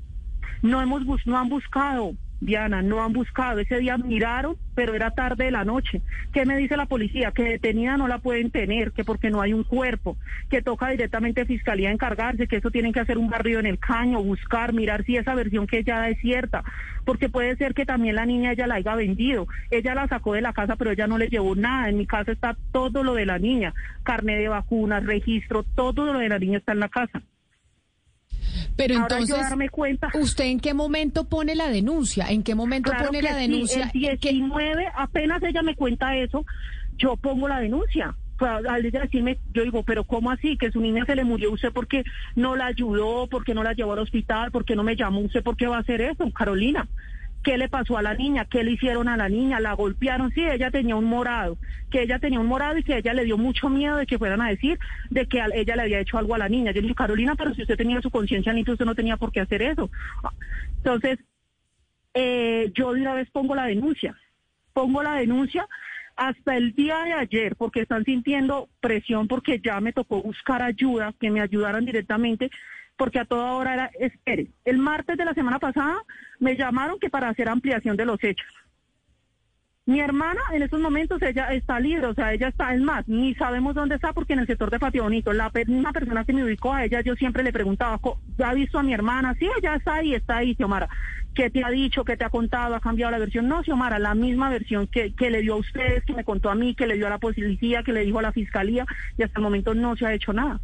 No 0.64 0.82
hemos 0.82 1.06
bus- 1.06 1.28
no 1.28 1.38
han 1.38 1.50
buscado, 1.50 2.14
No 2.44 3.02
han 3.02 3.14
buscado. 3.14 3.60
Ese 3.60 3.80
día 3.80 3.98
miraron, 3.98 4.58
pero 4.76 4.94
era 4.94 5.12
tarde 5.12 5.46
de 5.46 5.52
la 5.52 5.64
noche. 5.64 6.02
¿Qué 6.34 6.46
me 6.46 6.58
dice 6.58 6.76
la 6.76 6.88
policía? 6.88 7.32
Que 7.32 7.44
detenida 7.44 7.96
no 7.96 8.08
la 8.08 8.20
pueden 8.20 8.52
tener, 8.52 8.92
que 8.92 9.06
porque 9.06 9.30
no 9.30 9.42
hay 9.42 9.54
un 9.54 9.64
cuerpo, 9.64 10.18
que 10.50 10.62
toca 10.62 10.90
directamente 10.90 11.46
fiscalía 11.46 11.92
encargarse, 11.92 12.48
que 12.48 12.58
eso 12.58 12.70
tienen 12.70 12.92
que 12.92 13.00
hacer 13.00 13.18
un 13.18 13.30
barrio 13.30 13.60
en 13.60 13.66
el 13.66 13.80
caño, 13.80 14.22
buscar, 14.22 14.74
mirar 14.74 15.06
si 15.06 15.16
esa 15.16 15.36
versión 15.36 15.68
que 15.68 15.80
ella 15.80 16.00
da 16.00 16.10
es 16.10 16.20
cierta, 16.20 16.64
porque 17.06 17.30
puede 17.30 17.56
ser 17.56 17.74
que 17.74 17.86
también 17.86 18.16
la 18.16 18.26
niña 18.26 18.52
ella 18.52 18.68
la 18.68 18.76
haya 18.76 18.96
vendido. 18.96 19.48
Ella 19.72 19.96
la 19.96 20.08
sacó 20.10 20.34
de 20.34 20.42
la 20.42 20.54
casa, 20.54 20.76
pero 20.76 20.92
ella 20.92 21.08
no 21.08 21.18
le 21.18 21.30
llevó 21.30 21.56
nada. 21.56 21.90
En 21.90 21.98
mi 21.98 22.06
casa 22.06 22.34
está 22.34 22.58
todo 22.74 23.04
lo 23.04 23.14
de 23.14 23.26
la 23.26 23.40
niña, 23.40 23.74
carne 24.04 24.38
de 24.38 24.50
vacunas, 24.50 25.06
registro, 25.06 25.64
todo 25.64 26.12
lo 26.12 26.20
de 26.20 26.30
la 26.30 26.40
niña 26.40 26.58
está 26.58 26.74
en 26.74 26.80
la 26.82 26.90
casa. 26.90 27.22
Pero 28.76 28.96
Ahora 28.96 29.18
yo 29.18 29.22
entonces, 29.24 29.50
darme 29.50 29.70
cuenta. 29.70 30.10
¿usted 30.16 30.46
en 30.46 30.60
qué 30.60 30.74
momento 30.74 31.26
pone 31.26 31.56
la 31.56 31.70
denuncia? 31.70 32.28
¿En 32.30 32.44
qué 32.44 32.56
momento 32.56 32.90
Claro 32.90 33.06
pone 33.08 33.20
que 33.20 33.24
la 33.24 33.36
sí, 33.36 33.42
denuncia? 33.42 33.92
el 33.94 34.18
19, 34.20 34.88
apenas 34.96 35.44
ella 35.44 35.62
me 35.62 35.76
cuenta 35.76 36.16
eso, 36.16 36.46
yo 36.98 37.16
pongo 37.18 37.48
la 37.48 37.60
denuncia. 37.60 38.16
Al 38.40 38.82
decirme, 38.92 39.38
yo 39.54 39.64
digo, 39.64 39.84
pero 39.84 40.04
¿cómo 40.04 40.32
así? 40.32 40.58
Que 40.58 40.72
su 40.72 40.82
niña 40.82 41.06
se 41.06 41.16
le 41.16 41.24
murió 41.24 41.52
usted 41.52 41.72
porque 41.72 42.04
no 42.36 42.56
la 42.56 42.66
ayudó, 42.66 43.28
porque 43.28 43.54
no 43.54 43.64
la 43.64 43.74
llevó 43.74 43.94
al 43.94 44.00
hospital, 44.00 44.52
porque 44.52 44.76
no 44.76 44.84
me 44.84 44.96
llamó 44.96 45.20
usted, 45.22 45.44
¿por 45.44 45.56
qué 45.56 45.68
va 45.68 45.78
a 45.78 45.82
hacer 45.82 46.02
eso, 46.02 46.30
Carolina? 46.32 46.88
¿Qué 47.44 47.58
le 47.58 47.68
pasó 47.68 47.98
a 47.98 48.02
la 48.02 48.14
niña? 48.14 48.46
¿Qué 48.46 48.64
le 48.64 48.72
hicieron 48.72 49.10
a 49.10 49.18
la 49.18 49.28
niña? 49.28 49.60
¿La 49.60 49.74
golpearon? 49.74 50.32
Sí, 50.32 50.42
ella 50.42 50.72
tenía 50.72 50.96
un 50.96 51.06
morado, 51.06 51.58
que 51.92 52.02
ella 52.02 52.18
tenía 52.20 52.40
un 52.40 52.48
morado 52.48 52.78
y 52.78 52.84
que 52.84 52.98
ella 52.98 53.14
le 53.14 53.26
dio 53.26 53.38
mucho 53.38 53.70
miedo 53.70 53.98
de 53.98 54.06
que 54.06 54.18
fueran 54.18 54.42
a 54.42 54.50
decir 54.50 54.80
de 55.10 55.26
que 55.28 55.42
ella 55.54 55.76
le 55.76 55.82
había 55.82 56.00
hecho 56.00 56.18
algo 56.18 56.36
a 56.36 56.38
la 56.38 56.48
niña. 56.48 56.72
Yo 56.72 56.80
le 56.82 56.88
dije, 56.88 56.96
Carolina, 56.96 57.36
pero 57.36 57.54
si 57.54 57.64
usted 57.64 57.76
tenía 57.76 58.02
su 58.02 58.10
conciencia 58.10 58.54
limpia, 58.54 58.74
usted 58.74 58.86
no 58.86 58.96
tenía 58.96 59.18
por 59.18 59.32
qué 59.32 59.42
hacer 59.42 59.62
eso. 59.62 59.90
Entonces, 60.78 61.20
eh, 62.14 62.72
yo 62.74 62.94
de 62.94 63.02
una 63.02 63.14
vez 63.14 63.30
pongo 63.30 63.56
la 63.56 63.66
denuncia. 63.66 64.16
Pongo 64.74 65.04
la 65.04 65.16
denuncia 65.16 65.68
hasta 66.16 66.56
el 66.56 66.74
día 66.74 67.00
de 67.04 67.14
ayer 67.14 67.56
porque 67.56 67.82
están 67.82 68.06
sintiendo 68.06 68.70
presión 68.80 69.28
porque 69.28 69.60
ya 69.60 69.82
me 69.82 69.94
tocó 69.94 70.22
buscar 70.22 70.62
ayuda, 70.62 71.14
que 71.20 71.32
me 71.32 71.42
ayudaran 71.42 71.86
directamente, 71.86 72.52
porque 72.98 73.20
a 73.20 73.26
toda 73.26 73.54
hora 73.54 73.74
era, 73.74 73.92
espere, 74.00 74.48
el 74.66 74.78
martes 74.78 75.18
de 75.18 75.26
la 75.26 75.34
semana 75.34 75.60
pasada 75.60 75.98
me 76.40 76.56
llamaron 76.56 77.00
que 77.00 77.10
para 77.10 77.30
hacer 77.30 77.50
ampliación 77.50 77.98
de 77.98 78.06
los 78.06 78.24
hechos. 78.24 78.48
Mi 79.86 80.00
hermana 80.00 80.40
en 80.54 80.64
estos 80.64 80.80
momentos 80.80 81.22
ella 81.22 81.54
está 81.54 81.78
libre, 81.78 82.08
o 82.08 82.14
sea, 82.14 82.32
ella 82.32 82.48
está, 82.48 82.74
es 82.74 82.80
más, 82.80 83.06
ni 83.10 83.36
sabemos 83.36 83.76
dónde 83.76 83.96
está 83.96 84.14
porque 84.14 84.32
en 84.32 84.40
el 84.40 84.48
sector 84.48 84.72
de 84.72 84.80
Patio 84.80 85.04
Bonito, 85.04 85.34
la 85.34 85.52
misma 85.68 85.92
persona 85.92 86.24
que 86.24 86.32
me 86.32 86.46
ubicó 86.46 86.74
a 86.74 86.86
ella, 86.86 87.02
yo 87.02 87.16
siempre 87.16 87.44
le 87.44 87.52
preguntaba, 87.52 88.00
¿ha 88.46 88.54
visto 88.54 88.80
a 88.80 88.84
mi 88.84 88.94
hermana? 88.94 89.36
Sí, 89.38 89.50
ella 89.60 89.76
está 89.76 89.96
ahí, 89.96 90.16
está 90.16 90.38
ahí, 90.38 90.56
Xiomara. 90.56 90.88
¿Qué 91.36 91.50
te 91.50 91.66
ha 91.66 91.70
dicho? 91.70 92.06
¿Qué 92.06 92.16
te 92.16 92.24
ha 92.24 92.30
contado? 92.30 92.76
¿Ha 92.76 92.80
cambiado 92.80 93.12
la 93.12 93.18
versión? 93.18 93.50
No, 93.50 93.62
Xiomara, 93.62 94.00
la 94.00 94.16
misma 94.16 94.50
versión 94.50 94.88
que, 94.88 95.14
que 95.16 95.30
le 95.30 95.42
dio 95.42 95.56
a 95.56 95.58
ustedes, 95.58 96.06
que 96.06 96.14
me 96.14 96.24
contó 96.24 96.50
a 96.50 96.56
mí, 96.56 96.76
que 96.76 96.88
le 96.88 96.96
dio 96.96 97.08
a 97.08 97.10
la 97.10 97.18
policía, 97.18 97.84
que 97.84 97.92
le 97.92 98.06
dijo 98.06 98.20
a 98.20 98.22
la 98.22 98.32
fiscalía, 98.32 98.86
y 99.18 99.24
hasta 99.24 99.40
el 99.40 99.44
momento 99.44 99.74
no 99.74 99.98
se 99.98 100.06
ha 100.06 100.14
hecho 100.14 100.32
nada. 100.32 100.62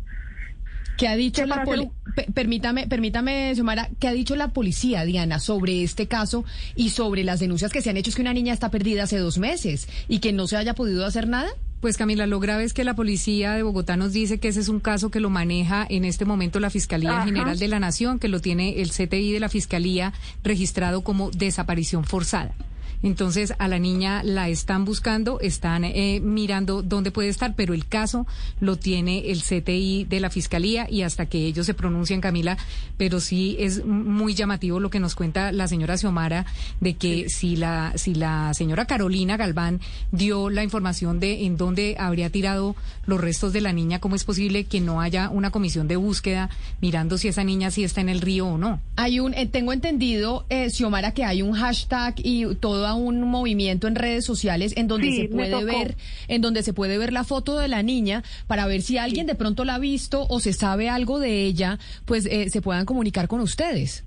¿Qué 0.99 1.07
ha 1.07 1.15
dicho 1.15 1.41
Que 1.43 1.47
la 1.47 1.55
para 1.55 1.65
poli- 1.65 1.83
hacer 1.85 1.93
Pe- 2.15 2.31
Permítame, 2.33 2.87
permítame, 2.87 3.53
Xiomara, 3.55 3.89
¿qué 3.99 4.07
ha 4.07 4.13
dicho 4.13 4.35
la 4.35 4.49
policía, 4.49 5.05
Diana, 5.05 5.39
sobre 5.39 5.83
este 5.83 6.07
caso 6.07 6.43
y 6.75 6.89
sobre 6.89 7.23
las 7.23 7.39
denuncias 7.39 7.71
que 7.71 7.81
se 7.81 7.89
han 7.89 7.97
hecho? 7.97 8.09
Es 8.09 8.15
que 8.15 8.21
una 8.23 8.33
niña 8.33 8.51
está 8.53 8.69
perdida 8.71 9.03
hace 9.03 9.17
dos 9.19 9.37
meses 9.37 9.87
y 10.07 10.19
que 10.19 10.33
no 10.33 10.47
se 10.47 10.57
haya 10.57 10.73
podido 10.75 11.05
hacer 11.05 11.27
nada. 11.27 11.49
Pues 11.81 11.95
Camila, 11.95 12.27
lo 12.27 12.41
grave 12.41 12.65
es 12.65 12.73
que 12.73 12.83
la 12.83 12.93
policía 12.95 13.53
de 13.53 13.63
Bogotá 13.63 13.95
nos 13.95 14.11
dice 14.11 14.37
que 14.39 14.49
ese 14.49 14.59
es 14.59 14.67
un 14.67 14.81
caso 14.81 15.11
que 15.11 15.21
lo 15.21 15.29
maneja 15.29 15.85
en 15.89 16.03
este 16.03 16.25
momento 16.25 16.59
la 16.59 16.69
Fiscalía 16.69 17.11
Ajá. 17.17 17.25
General 17.25 17.57
de 17.57 17.67
la 17.69 17.79
Nación, 17.79 18.19
que 18.19 18.27
lo 18.27 18.41
tiene 18.41 18.81
el 18.81 18.89
CTI 18.89 19.31
de 19.31 19.39
la 19.39 19.47
Fiscalía 19.47 20.11
registrado 20.43 21.01
como 21.05 21.31
desaparición 21.31 22.03
forzada. 22.03 22.53
Entonces 23.01 23.53
a 23.59 23.67
la 23.67 23.79
niña 23.79 24.23
la 24.23 24.49
están 24.49 24.85
buscando, 24.85 25.39
están 25.39 25.83
eh, 25.83 26.19
mirando 26.21 26.81
dónde 26.81 27.11
puede 27.11 27.29
estar, 27.29 27.55
pero 27.55 27.73
el 27.73 27.87
caso 27.87 28.27
lo 28.59 28.75
tiene 28.75 29.31
el 29.31 29.41
CTI 29.41 30.05
de 30.05 30.19
la 30.19 30.29
Fiscalía 30.29 30.87
y 30.89 31.03
hasta 31.03 31.25
que 31.27 31.45
ellos 31.45 31.65
se 31.65 31.73
pronuncien, 31.73 32.21
Camila, 32.21 32.57
pero 32.97 33.19
sí 33.19 33.55
es 33.59 33.85
muy 33.85 34.33
llamativo 34.33 34.79
lo 34.79 34.89
que 34.89 34.99
nos 34.99 35.15
cuenta 35.15 35.51
la 35.51 35.67
señora 35.67 35.97
Xiomara 35.97 36.45
de 36.81 36.95
que 36.95 37.29
si 37.29 37.55
la 37.55 37.93
si 37.95 38.15
la 38.15 38.53
señora 38.53 38.85
Carolina 38.85 39.37
Galván 39.37 39.79
dio 40.11 40.49
la 40.49 40.63
información 40.63 41.19
de 41.19 41.45
en 41.45 41.57
dónde 41.57 41.95
habría 41.97 42.29
tirado 42.29 42.75
los 43.05 43.21
restos 43.21 43.53
de 43.53 43.61
la 43.61 43.73
niña, 43.73 43.99
¿cómo 43.99 44.15
es 44.15 44.23
posible 44.23 44.65
que 44.65 44.81
no 44.81 45.01
haya 45.01 45.29
una 45.29 45.51
comisión 45.51 45.87
de 45.87 45.95
búsqueda 45.95 46.49
mirando 46.81 47.17
si 47.17 47.27
esa 47.27 47.43
niña 47.43 47.71
sí 47.71 47.83
está 47.83 48.01
en 48.01 48.09
el 48.09 48.21
río 48.21 48.47
o 48.47 48.57
no? 48.57 48.79
Hay 48.95 49.19
un, 49.19 49.33
eh, 49.33 49.47
tengo 49.47 49.73
entendido, 49.73 50.45
eh, 50.49 50.69
Xiomara, 50.69 51.13
que 51.13 51.23
hay 51.23 51.41
un 51.41 51.53
hashtag 51.53 52.15
y 52.17 52.55
todo 52.55 52.88
un 52.93 53.21
movimiento 53.21 53.87
en 53.87 53.95
redes 53.95 54.25
sociales 54.25 54.73
en 54.77 54.87
donde 54.87 55.07
Sí, 55.07 55.21
se 55.21 55.27
puede 55.27 55.63
ver, 55.63 55.95
en 56.27 56.41
donde 56.41 56.63
se 56.63 56.73
puede 56.73 56.97
ver 56.97 57.13
la 57.13 57.23
foto 57.23 57.57
de 57.57 57.67
la 57.67 57.83
niña 57.83 58.23
para 58.47 58.67
ver 58.67 58.81
si 58.81 58.97
alguien 58.97 59.27
de 59.27 59.35
pronto 59.35 59.65
la 59.65 59.75
ha 59.75 59.79
visto 59.79 60.25
o 60.29 60.39
se 60.39 60.53
sabe 60.53 60.89
algo 60.89 61.19
de 61.19 61.43
ella, 61.43 61.79
pues 62.05 62.25
eh, 62.25 62.49
se 62.49 62.61
puedan 62.61 62.85
comunicar 62.85 63.27
con 63.27 63.39
ustedes. 63.41 64.05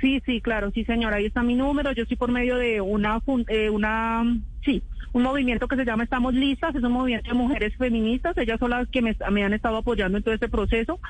Sí, 0.00 0.22
sí, 0.24 0.40
claro, 0.40 0.70
sí, 0.70 0.84
señora. 0.84 1.16
Ahí 1.16 1.26
está 1.26 1.42
mi 1.42 1.56
número. 1.56 1.92
Yo 1.92 2.02
estoy 2.02 2.16
por 2.16 2.30
medio 2.30 2.56
de 2.56 2.80
una, 2.80 3.20
eh, 3.48 3.68
una, 3.68 4.22
sí, 4.64 4.82
un 5.12 5.22
movimiento 5.22 5.66
que 5.66 5.76
se 5.76 5.84
llama 5.84 6.04
Estamos 6.04 6.34
Listas. 6.34 6.74
Es 6.74 6.82
un 6.82 6.92
movimiento 6.92 7.30
de 7.30 7.36
mujeres 7.36 7.76
feministas. 7.76 8.36
Ellas 8.38 8.60
son 8.60 8.70
las 8.70 8.88
que 8.88 9.02
me, 9.02 9.16
me 9.32 9.44
han 9.44 9.54
estado 9.54 9.78
apoyando 9.78 10.18
en 10.18 10.24
todo 10.24 10.34
este 10.34 10.48
proceso. 10.48 11.00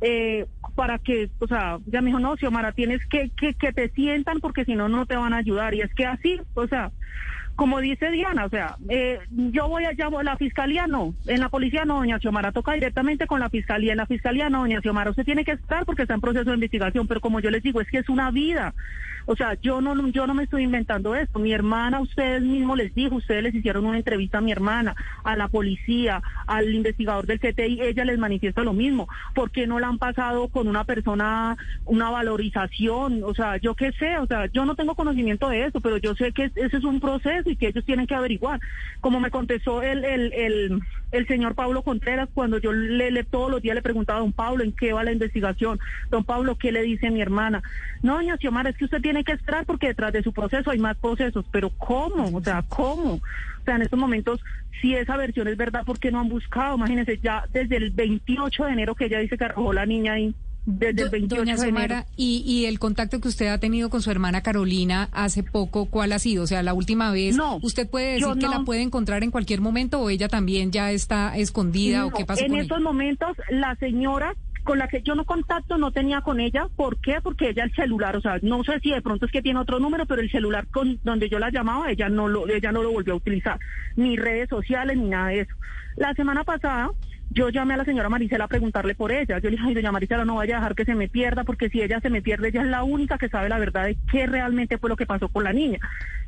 Eh, 0.00 0.46
para 0.78 1.00
que, 1.00 1.28
o 1.40 1.48
sea, 1.48 1.80
ya 1.86 2.00
me 2.00 2.10
dijo, 2.10 2.20
no, 2.20 2.36
Xiomara, 2.36 2.70
tienes 2.70 3.04
que, 3.06 3.30
que, 3.30 3.54
que 3.54 3.72
te 3.72 3.88
sientan 3.88 4.38
porque 4.38 4.64
si 4.64 4.76
no, 4.76 4.88
no 4.88 5.06
te 5.06 5.16
van 5.16 5.32
a 5.32 5.38
ayudar. 5.38 5.74
Y 5.74 5.80
es 5.80 5.92
que 5.92 6.06
así, 6.06 6.40
o 6.54 6.68
sea, 6.68 6.92
como 7.56 7.80
dice 7.80 8.12
Diana, 8.12 8.44
o 8.44 8.48
sea, 8.48 8.76
eh, 8.88 9.18
yo 9.28 9.66
voy 9.66 9.86
allá, 9.86 10.08
la 10.22 10.36
fiscalía 10.36 10.86
no, 10.86 11.16
en 11.26 11.40
la 11.40 11.48
policía 11.48 11.84
no, 11.84 11.96
doña 11.96 12.20
Xiomara, 12.20 12.52
toca 12.52 12.74
directamente 12.74 13.26
con 13.26 13.40
la 13.40 13.50
fiscalía, 13.50 13.90
en 13.90 13.98
la 13.98 14.06
fiscalía 14.06 14.50
no, 14.50 14.60
doña 14.60 14.80
Xiomara, 14.80 15.10
usted 15.10 15.24
tiene 15.24 15.44
que 15.44 15.50
estar 15.50 15.84
porque 15.84 16.02
está 16.02 16.14
en 16.14 16.20
proceso 16.20 16.50
de 16.50 16.54
investigación, 16.54 17.08
pero 17.08 17.20
como 17.20 17.40
yo 17.40 17.50
les 17.50 17.64
digo, 17.64 17.80
es 17.80 17.88
que 17.88 17.98
es 17.98 18.08
una 18.08 18.30
vida, 18.30 18.72
o 19.30 19.36
sea, 19.36 19.58
yo 19.60 19.82
no, 19.82 20.08
yo 20.08 20.26
no 20.26 20.32
me 20.32 20.44
estoy 20.44 20.62
inventando 20.62 21.14
esto, 21.14 21.38
mi 21.38 21.52
hermana, 21.52 22.00
ustedes 22.00 22.40
mismos 22.40 22.78
les 22.78 22.94
dijo, 22.94 23.16
ustedes 23.16 23.42
les 23.42 23.54
hicieron 23.54 23.84
una 23.84 23.98
entrevista 23.98 24.38
a 24.38 24.40
mi 24.40 24.52
hermana, 24.52 24.96
a 25.22 25.36
la 25.36 25.48
policía, 25.48 26.22
al 26.46 26.72
investigador 26.74 27.26
del 27.26 27.38
CTI, 27.38 27.82
ella 27.82 28.06
les 28.06 28.18
manifiesta 28.18 28.62
lo 28.62 28.72
mismo, 28.72 29.06
¿por 29.34 29.50
qué 29.50 29.66
no 29.66 29.80
la 29.80 29.88
han 29.88 29.98
pasado 29.98 30.48
con 30.48 30.66
una 30.66 30.84
persona, 30.84 31.58
una 31.84 32.08
valorización? 32.10 33.22
O 33.22 33.34
sea, 33.34 33.58
yo 33.58 33.74
qué 33.74 33.92
sé, 33.92 34.16
o 34.18 34.26
sea, 34.26 34.46
yo 34.46 34.64
no 34.64 34.74
tengo 34.74 34.94
conocimiento 34.94 35.50
de 35.50 35.66
eso, 35.66 35.80
pero 35.82 35.98
yo 35.98 36.14
sé 36.14 36.32
que 36.32 36.44
es- 36.44 36.56
ese 36.56 36.78
es 36.78 36.84
un 36.84 36.98
proceso 36.98 37.50
y 37.50 37.56
que 37.56 37.68
ellos 37.68 37.84
tienen 37.84 38.06
que 38.06 38.14
averiguar. 38.14 38.60
Como 39.00 39.20
me 39.20 39.30
contestó 39.30 39.82
el, 39.82 40.04
el, 40.06 40.32
el, 40.32 40.80
el 41.12 41.26
señor 41.26 41.54
Pablo 41.54 41.82
Contreras 41.82 42.28
cuando 42.32 42.58
yo 42.58 42.72
le, 42.72 43.10
le- 43.10 43.24
todos 43.24 43.50
los 43.50 43.60
días 43.62 43.74
le 43.74 43.82
preguntaba 43.82 44.18
a 44.20 44.22
don 44.22 44.32
Pablo 44.32 44.64
en 44.64 44.72
qué 44.72 44.92
va 44.94 45.04
la 45.04 45.12
investigación, 45.12 45.78
don 46.10 46.24
Pablo, 46.24 46.56
¿qué 46.56 46.72
le 46.72 46.82
dice 46.82 47.10
mi 47.10 47.20
hermana? 47.20 47.62
No, 48.02 48.14
doña 48.14 48.36
Xiomara, 48.38 48.70
es 48.70 48.76
que 48.76 48.84
usted 48.86 49.02
tiene 49.02 49.17
que 49.24 49.32
esperar 49.32 49.64
porque 49.66 49.88
detrás 49.88 50.12
de 50.12 50.22
su 50.22 50.32
proceso 50.32 50.70
hay 50.70 50.78
más 50.78 50.96
procesos, 50.98 51.44
pero 51.50 51.70
¿cómo? 51.70 52.36
O 52.36 52.42
sea, 52.42 52.62
¿cómo? 52.68 53.14
O 53.14 53.64
sea, 53.64 53.76
en 53.76 53.82
estos 53.82 53.98
momentos, 53.98 54.40
si 54.80 54.94
esa 54.94 55.16
versión 55.16 55.48
es 55.48 55.56
verdad, 55.56 55.84
¿por 55.84 55.98
qué 55.98 56.10
no 56.10 56.20
han 56.20 56.28
buscado? 56.28 56.76
Imagínense, 56.76 57.18
ya 57.22 57.44
desde 57.52 57.76
el 57.76 57.90
28 57.90 58.64
de 58.64 58.72
enero 58.72 58.94
que 58.94 59.06
ella 59.06 59.18
dice 59.18 59.36
que 59.36 59.44
arrojó 59.44 59.72
la 59.72 59.84
niña 59.86 60.14
ahí, 60.14 60.34
desde 60.70 61.02
el 61.02 61.06
Do- 61.06 61.10
28 61.12 61.36
Doña 61.40 61.56
de 61.56 61.68
enero. 61.68 61.94
Y, 62.16 62.42
y 62.46 62.66
el 62.66 62.78
contacto 62.78 63.20
que 63.20 63.28
usted 63.28 63.46
ha 63.48 63.58
tenido 63.58 63.88
con 63.90 64.02
su 64.02 64.10
hermana 64.10 64.42
Carolina 64.42 65.08
hace 65.12 65.42
poco, 65.42 65.86
¿cuál 65.86 66.12
ha 66.12 66.18
sido? 66.18 66.44
O 66.44 66.46
sea, 66.46 66.62
la 66.62 66.74
última 66.74 67.10
vez, 67.10 67.36
No, 67.36 67.58
¿usted 67.62 67.88
puede 67.88 68.12
decir 68.14 68.34
que 68.34 68.46
no. 68.46 68.50
la 68.50 68.60
puede 68.64 68.82
encontrar 68.82 69.22
en 69.24 69.30
cualquier 69.30 69.60
momento 69.62 70.00
o 70.00 70.10
ella 70.10 70.28
también 70.28 70.70
ya 70.70 70.92
está 70.92 71.36
escondida 71.38 72.04
o 72.06 72.10
qué 72.10 72.24
pasó 72.26 72.44
en 72.44 72.50
con 72.50 72.60
estos 72.60 72.78
ella? 72.78 72.84
momentos, 72.84 73.36
la 73.50 73.74
señora 73.76 74.34
con 74.68 74.78
la 74.78 74.86
que 74.86 75.00
yo 75.00 75.14
no 75.14 75.24
contacto 75.24 75.78
no 75.78 75.92
tenía 75.92 76.20
con 76.20 76.40
ella. 76.40 76.68
¿Por 76.76 77.00
qué? 77.00 77.22
Porque 77.22 77.48
ella 77.48 77.64
el 77.64 77.72
celular, 77.72 78.14
o 78.18 78.20
sea, 78.20 78.38
no 78.42 78.62
sé 78.64 78.78
si 78.80 78.90
de 78.90 79.00
pronto 79.00 79.24
es 79.24 79.32
que 79.32 79.40
tiene 79.40 79.58
otro 79.60 79.78
número, 79.78 80.04
pero 80.04 80.20
el 80.20 80.30
celular 80.30 80.66
con 80.66 81.00
donde 81.04 81.30
yo 81.30 81.38
la 81.38 81.48
llamaba, 81.48 81.90
ella 81.90 82.10
no 82.10 82.28
lo, 82.28 82.46
ella 82.46 82.70
no 82.70 82.82
lo 82.82 82.92
volvió 82.92 83.14
a 83.14 83.16
utilizar, 83.16 83.58
ni 83.96 84.18
redes 84.18 84.50
sociales 84.50 84.98
ni 84.98 85.08
nada 85.08 85.28
de 85.28 85.40
eso. 85.40 85.54
La 85.96 86.12
semana 86.12 86.44
pasada 86.44 86.90
yo 87.30 87.50
llamé 87.50 87.74
a 87.74 87.78
la 87.78 87.84
señora 87.84 88.08
Maricela 88.08 88.44
a 88.44 88.48
preguntarle 88.48 88.94
por 88.94 89.12
ella. 89.12 89.38
Yo 89.38 89.50
le 89.50 89.56
dije, 89.56 89.64
ay, 89.68 89.74
doña 89.74 89.92
Maricela, 89.92 90.24
no 90.24 90.36
vaya 90.36 90.56
a 90.56 90.60
dejar 90.60 90.74
que 90.74 90.84
se 90.84 90.94
me 90.94 91.08
pierda, 91.08 91.44
porque 91.44 91.68
si 91.68 91.82
ella 91.82 92.00
se 92.00 92.10
me 92.10 92.22
pierde, 92.22 92.48
ella 92.48 92.62
es 92.62 92.68
la 92.68 92.84
única 92.84 93.18
que 93.18 93.28
sabe 93.28 93.48
la 93.48 93.58
verdad 93.58 93.84
de 93.84 93.98
qué 94.10 94.26
realmente 94.26 94.78
fue 94.78 94.88
lo 94.88 94.96
que 94.96 95.06
pasó 95.06 95.28
con 95.28 95.44
la 95.44 95.52
niña. 95.52 95.78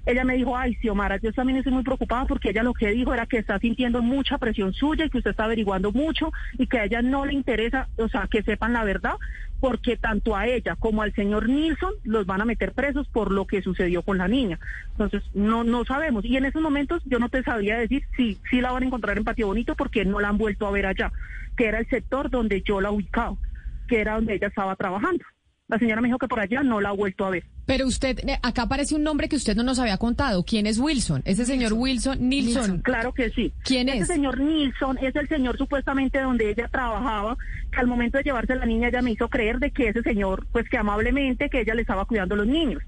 Ella 0.05 0.25
me 0.25 0.37
dijo, 0.37 0.57
ay, 0.57 0.75
Xiomara, 0.77 1.19
yo 1.19 1.33
también 1.33 1.59
estoy 1.59 1.73
muy 1.73 1.83
preocupada 1.83 2.27
porque 2.27 2.51
ella 2.51 2.63
lo 2.63 2.75
que 2.75 2.89
dijo 2.89 3.15
era 3.15 3.27
que 3.27 3.39
está 3.39 3.59
sintiendo 3.59 4.03
mucha 4.03 4.39
presión 4.39 4.73
suya 4.73 5.05
y 5.05 5.11
que 5.11 5.19
usted 5.19 5.31
está 5.31 5.45
averiguando 5.45 5.93
mucho 5.93 6.33
y 6.59 6.67
que 6.67 6.79
a 6.79 6.85
ella 6.85 7.03
no 7.03 7.25
le 7.25 7.35
interesa, 7.35 7.89
o 7.97 8.09
sea, 8.09 8.27
que 8.31 8.43
sepan 8.43 8.73
la 8.73 8.85
verdad, 8.85 9.15
porque 9.61 9.97
tanto 9.97 10.35
a 10.35 10.47
ella 10.47 10.75
como 10.77 11.03
al 11.03 11.15
señor 11.15 11.49
Nilsson 11.49 11.93
los 12.05 12.27
van 12.27 12.41
a 12.41 12.47
meter 12.47 12.73
presos 12.73 13.09
por 13.09 13.31
lo 13.31 13.47
que 13.47 13.63
sucedió 13.63 14.03
con 14.03 14.19
la 14.19 14.27
niña. 14.27 14.59
Entonces, 14.93 15.23
no 15.35 15.65
no 15.65 15.85
sabemos. 15.85 16.25
Y 16.25 16.37
en 16.37 16.47
esos 16.47 16.63
momentos 16.63 17.03
yo 17.05 17.19
no 17.19 17.29
te 17.29 17.43
sabría 17.43 17.79
decir 17.79 18.05
si, 18.17 18.39
si 18.51 18.61
la 18.61 18.73
van 18.73 18.83
a 18.83 18.87
encontrar 18.87 19.19
en 19.19 19.25
Patio 19.25 19.47
Bonito 19.47 19.75
porque 19.77 20.05
no 20.05 20.21
la 20.21 20.29
han 20.29 20.39
vuelto 20.39 20.67
a 20.67 20.71
ver 20.71 20.87
allá, 20.87 21.13
que 21.57 21.67
era 21.67 21.79
el 21.79 21.89
sector 21.89 22.31
donde 22.31 22.63
yo 22.63 22.81
la 22.81 22.91
ubicaba, 22.91 23.37
que 23.87 24.01
era 24.01 24.15
donde 24.15 24.35
ella 24.35 24.49
estaba 24.49 24.77
trabajando. 24.77 25.25
La 25.71 25.79
señora 25.79 26.01
me 26.01 26.09
dijo 26.09 26.18
que 26.18 26.27
por 26.27 26.41
allá 26.41 26.64
no 26.64 26.81
la 26.81 26.89
ha 26.89 26.93
vuelto 26.93 27.25
a 27.25 27.31
ver. 27.31 27.45
Pero 27.64 27.87
usted, 27.87 28.18
eh, 28.29 28.39
acá 28.43 28.62
aparece 28.62 28.97
un 28.97 29.05
nombre 29.05 29.29
que 29.29 29.37
usted 29.37 29.55
no 29.55 29.62
nos 29.62 29.79
había 29.79 29.97
contado. 29.99 30.43
¿Quién 30.45 30.66
es 30.66 30.79
Wilson? 30.79 31.23
Ese 31.25 31.47
señor 31.47 31.75
Wilson 31.75 32.29
Nilsson. 32.29 32.81
Claro 32.81 33.12
que 33.14 33.31
sí. 33.31 33.53
¿Quién 33.62 33.89
Ese 33.89 34.01
es? 34.01 34.07
señor 34.09 34.41
Nilsson 34.41 34.99
es 35.01 35.14
el 35.14 35.29
señor 35.29 35.57
supuestamente 35.57 36.21
donde 36.21 36.51
ella 36.51 36.66
trabajaba, 36.66 37.37
que 37.71 37.79
al 37.79 37.87
momento 37.87 38.18
de 38.18 38.25
llevarse 38.25 38.55
a 38.55 38.57
la 38.57 38.66
niña 38.66 38.89
ella 38.89 39.01
me 39.01 39.12
hizo 39.12 39.29
creer 39.29 39.61
de 39.61 39.71
que 39.71 39.91
ese 39.91 40.03
señor, 40.03 40.49
pues 40.51 40.68
que 40.68 40.77
amablemente, 40.79 41.49
que 41.49 41.61
ella 41.61 41.75
le 41.75 41.83
estaba 41.83 42.05
cuidando 42.05 42.35
a 42.35 42.39
los 42.39 42.49
niños. 42.49 42.83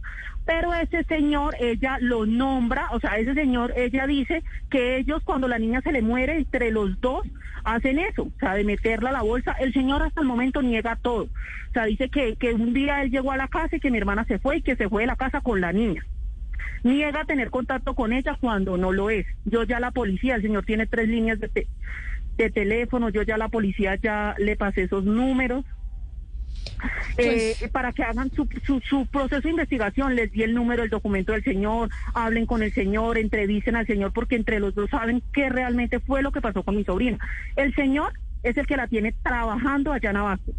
Pero 0.44 0.74
ese 0.74 1.04
señor, 1.04 1.54
ella 1.60 1.98
lo 2.00 2.26
nombra, 2.26 2.88
o 2.90 3.00
sea, 3.00 3.18
ese 3.18 3.34
señor, 3.34 3.72
ella 3.76 4.06
dice 4.06 4.42
que 4.70 4.96
ellos 4.96 5.22
cuando 5.24 5.46
la 5.46 5.58
niña 5.58 5.80
se 5.82 5.92
le 5.92 6.02
muere, 6.02 6.36
entre 6.36 6.70
los 6.70 7.00
dos, 7.00 7.26
hacen 7.64 8.00
eso, 8.00 8.24
o 8.24 8.38
sea, 8.40 8.54
de 8.54 8.64
meterla 8.64 9.10
a 9.10 9.12
la 9.12 9.22
bolsa. 9.22 9.52
El 9.60 9.72
señor 9.72 10.02
hasta 10.02 10.20
el 10.20 10.26
momento 10.26 10.62
niega 10.62 10.96
todo. 10.96 11.24
O 11.24 11.72
sea, 11.72 11.84
dice 11.84 12.08
que, 12.08 12.36
que 12.36 12.54
un 12.54 12.74
día 12.74 13.02
él 13.02 13.10
llegó 13.10 13.30
a 13.32 13.36
la 13.36 13.48
casa 13.48 13.76
y 13.76 13.80
que 13.80 13.90
mi 13.90 13.98
hermana 13.98 14.24
se 14.24 14.38
fue 14.38 14.56
y 14.56 14.62
que 14.62 14.76
se 14.76 14.88
fue 14.88 15.02
de 15.02 15.06
la 15.06 15.16
casa 15.16 15.40
con 15.40 15.60
la 15.60 15.72
niña 15.72 16.04
niega 16.82 17.24
tener 17.24 17.50
contacto 17.50 17.94
con 17.94 18.12
ella 18.12 18.36
cuando 18.40 18.76
no 18.76 18.92
lo 18.92 19.10
es. 19.10 19.26
Yo 19.44 19.62
ya 19.64 19.80
la 19.80 19.90
policía, 19.90 20.36
el 20.36 20.42
señor 20.42 20.64
tiene 20.64 20.86
tres 20.86 21.08
líneas 21.08 21.38
de, 21.38 21.66
de 22.36 22.50
teléfono, 22.50 23.08
yo 23.08 23.22
ya 23.22 23.36
la 23.36 23.48
policía 23.48 23.96
ya 23.96 24.34
le 24.38 24.56
pasé 24.56 24.82
esos 24.82 25.04
números. 25.04 25.64
Eh, 27.18 27.54
para 27.70 27.92
que 27.92 28.02
hagan 28.02 28.30
su, 28.32 28.48
su, 28.66 28.80
su 28.80 29.06
proceso 29.06 29.42
de 29.42 29.50
investigación, 29.50 30.16
les 30.16 30.32
di 30.32 30.42
el 30.42 30.54
número, 30.54 30.82
el 30.82 30.90
documento 30.90 31.32
del 31.32 31.44
señor, 31.44 31.90
hablen 32.14 32.46
con 32.46 32.62
el 32.62 32.72
señor, 32.72 33.18
entrevisten 33.18 33.76
al 33.76 33.86
señor, 33.86 34.12
porque 34.12 34.36
entre 34.36 34.58
los 34.58 34.74
dos 34.74 34.90
saben 34.90 35.22
qué 35.32 35.48
realmente 35.48 36.00
fue 36.00 36.22
lo 36.22 36.32
que 36.32 36.40
pasó 36.40 36.62
con 36.62 36.76
mi 36.76 36.84
sobrina. 36.84 37.18
El 37.56 37.74
señor 37.74 38.12
es 38.42 38.56
el 38.56 38.66
que 38.66 38.76
la 38.76 38.88
tiene 38.88 39.12
trabajando 39.22 39.92
allá 39.92 40.10
en 40.10 40.16
Abasto. 40.16 40.52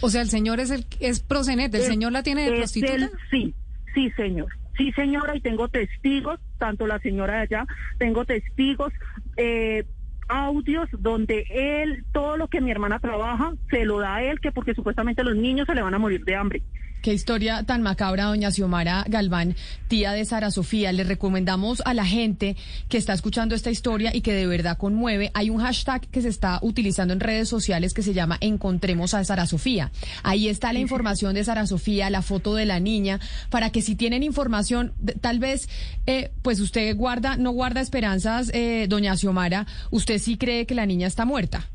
O 0.00 0.08
sea, 0.08 0.22
el 0.22 0.30
señor 0.30 0.60
es 0.60 0.70
el 0.70 0.86
es 1.00 1.20
prosenet, 1.20 1.74
el 1.74 1.80
Es- 1.82 1.86
señor 1.88 2.12
la 2.12 2.22
tiene 2.22 2.48
de 2.50 2.56
prostituta. 2.56 2.94
el- 2.94 3.10
sí, 3.30 3.54
sí, 3.94 4.10
señor. 4.16 4.48
Sí, 4.78 4.92
señora, 4.92 5.36
y 5.36 5.40
tengo 5.40 5.68
testigos, 5.68 6.40
tanto 6.58 6.86
la 6.86 6.98
señora 7.00 7.34
de 7.34 7.40
allá, 7.42 7.66
tengo 7.98 8.24
testigos. 8.24 8.92
Eh, 9.36 9.84
audios 10.30 10.88
donde 10.92 11.44
él, 11.50 12.04
todo 12.12 12.36
lo 12.36 12.48
que 12.48 12.60
mi 12.60 12.70
hermana 12.70 13.00
trabaja, 13.00 13.52
se 13.68 13.84
lo 13.84 13.98
da 13.98 14.16
a 14.16 14.22
él, 14.22 14.40
que 14.40 14.52
porque 14.52 14.74
supuestamente 14.74 15.24
los 15.24 15.36
niños 15.36 15.66
se 15.66 15.74
le 15.74 15.82
van 15.82 15.94
a 15.94 15.98
morir 15.98 16.24
de 16.24 16.36
hambre. 16.36 16.62
Qué 17.02 17.14
historia 17.14 17.62
tan 17.62 17.80
macabra, 17.80 18.24
doña 18.24 18.50
Xiomara 18.50 19.06
Galván, 19.08 19.56
tía 19.88 20.12
de 20.12 20.22
Sara 20.26 20.50
Sofía. 20.50 20.92
Le 20.92 21.02
recomendamos 21.02 21.80
a 21.86 21.94
la 21.94 22.04
gente 22.04 22.56
que 22.90 22.98
está 22.98 23.14
escuchando 23.14 23.54
esta 23.54 23.70
historia 23.70 24.14
y 24.14 24.20
que 24.20 24.34
de 24.34 24.46
verdad 24.46 24.76
conmueve. 24.76 25.30
Hay 25.32 25.48
un 25.48 25.60
hashtag 25.60 26.06
que 26.08 26.20
se 26.20 26.28
está 26.28 26.58
utilizando 26.60 27.14
en 27.14 27.20
redes 27.20 27.48
sociales 27.48 27.94
que 27.94 28.02
se 28.02 28.12
llama 28.12 28.36
Encontremos 28.42 29.14
a 29.14 29.24
Sara 29.24 29.46
Sofía. 29.46 29.90
Ahí 30.22 30.48
está 30.48 30.74
la 30.74 30.78
información 30.78 31.34
de 31.34 31.42
Sara 31.42 31.66
Sofía, 31.66 32.10
la 32.10 32.20
foto 32.20 32.54
de 32.54 32.66
la 32.66 32.80
niña, 32.80 33.18
para 33.48 33.70
que 33.70 33.80
si 33.80 33.94
tienen 33.94 34.22
información, 34.22 34.92
tal 35.22 35.38
vez, 35.38 35.70
eh, 36.04 36.32
pues 36.42 36.60
usted 36.60 36.94
guarda, 36.94 37.38
no 37.38 37.52
guarda 37.52 37.80
esperanzas, 37.80 38.50
eh, 38.52 38.84
doña 38.90 39.16
Xiomara, 39.16 39.66
usted 39.90 40.18
sí 40.18 40.36
cree 40.36 40.66
que 40.66 40.74
la 40.74 40.84
niña 40.84 41.06
está 41.06 41.24
muerta. 41.24 41.66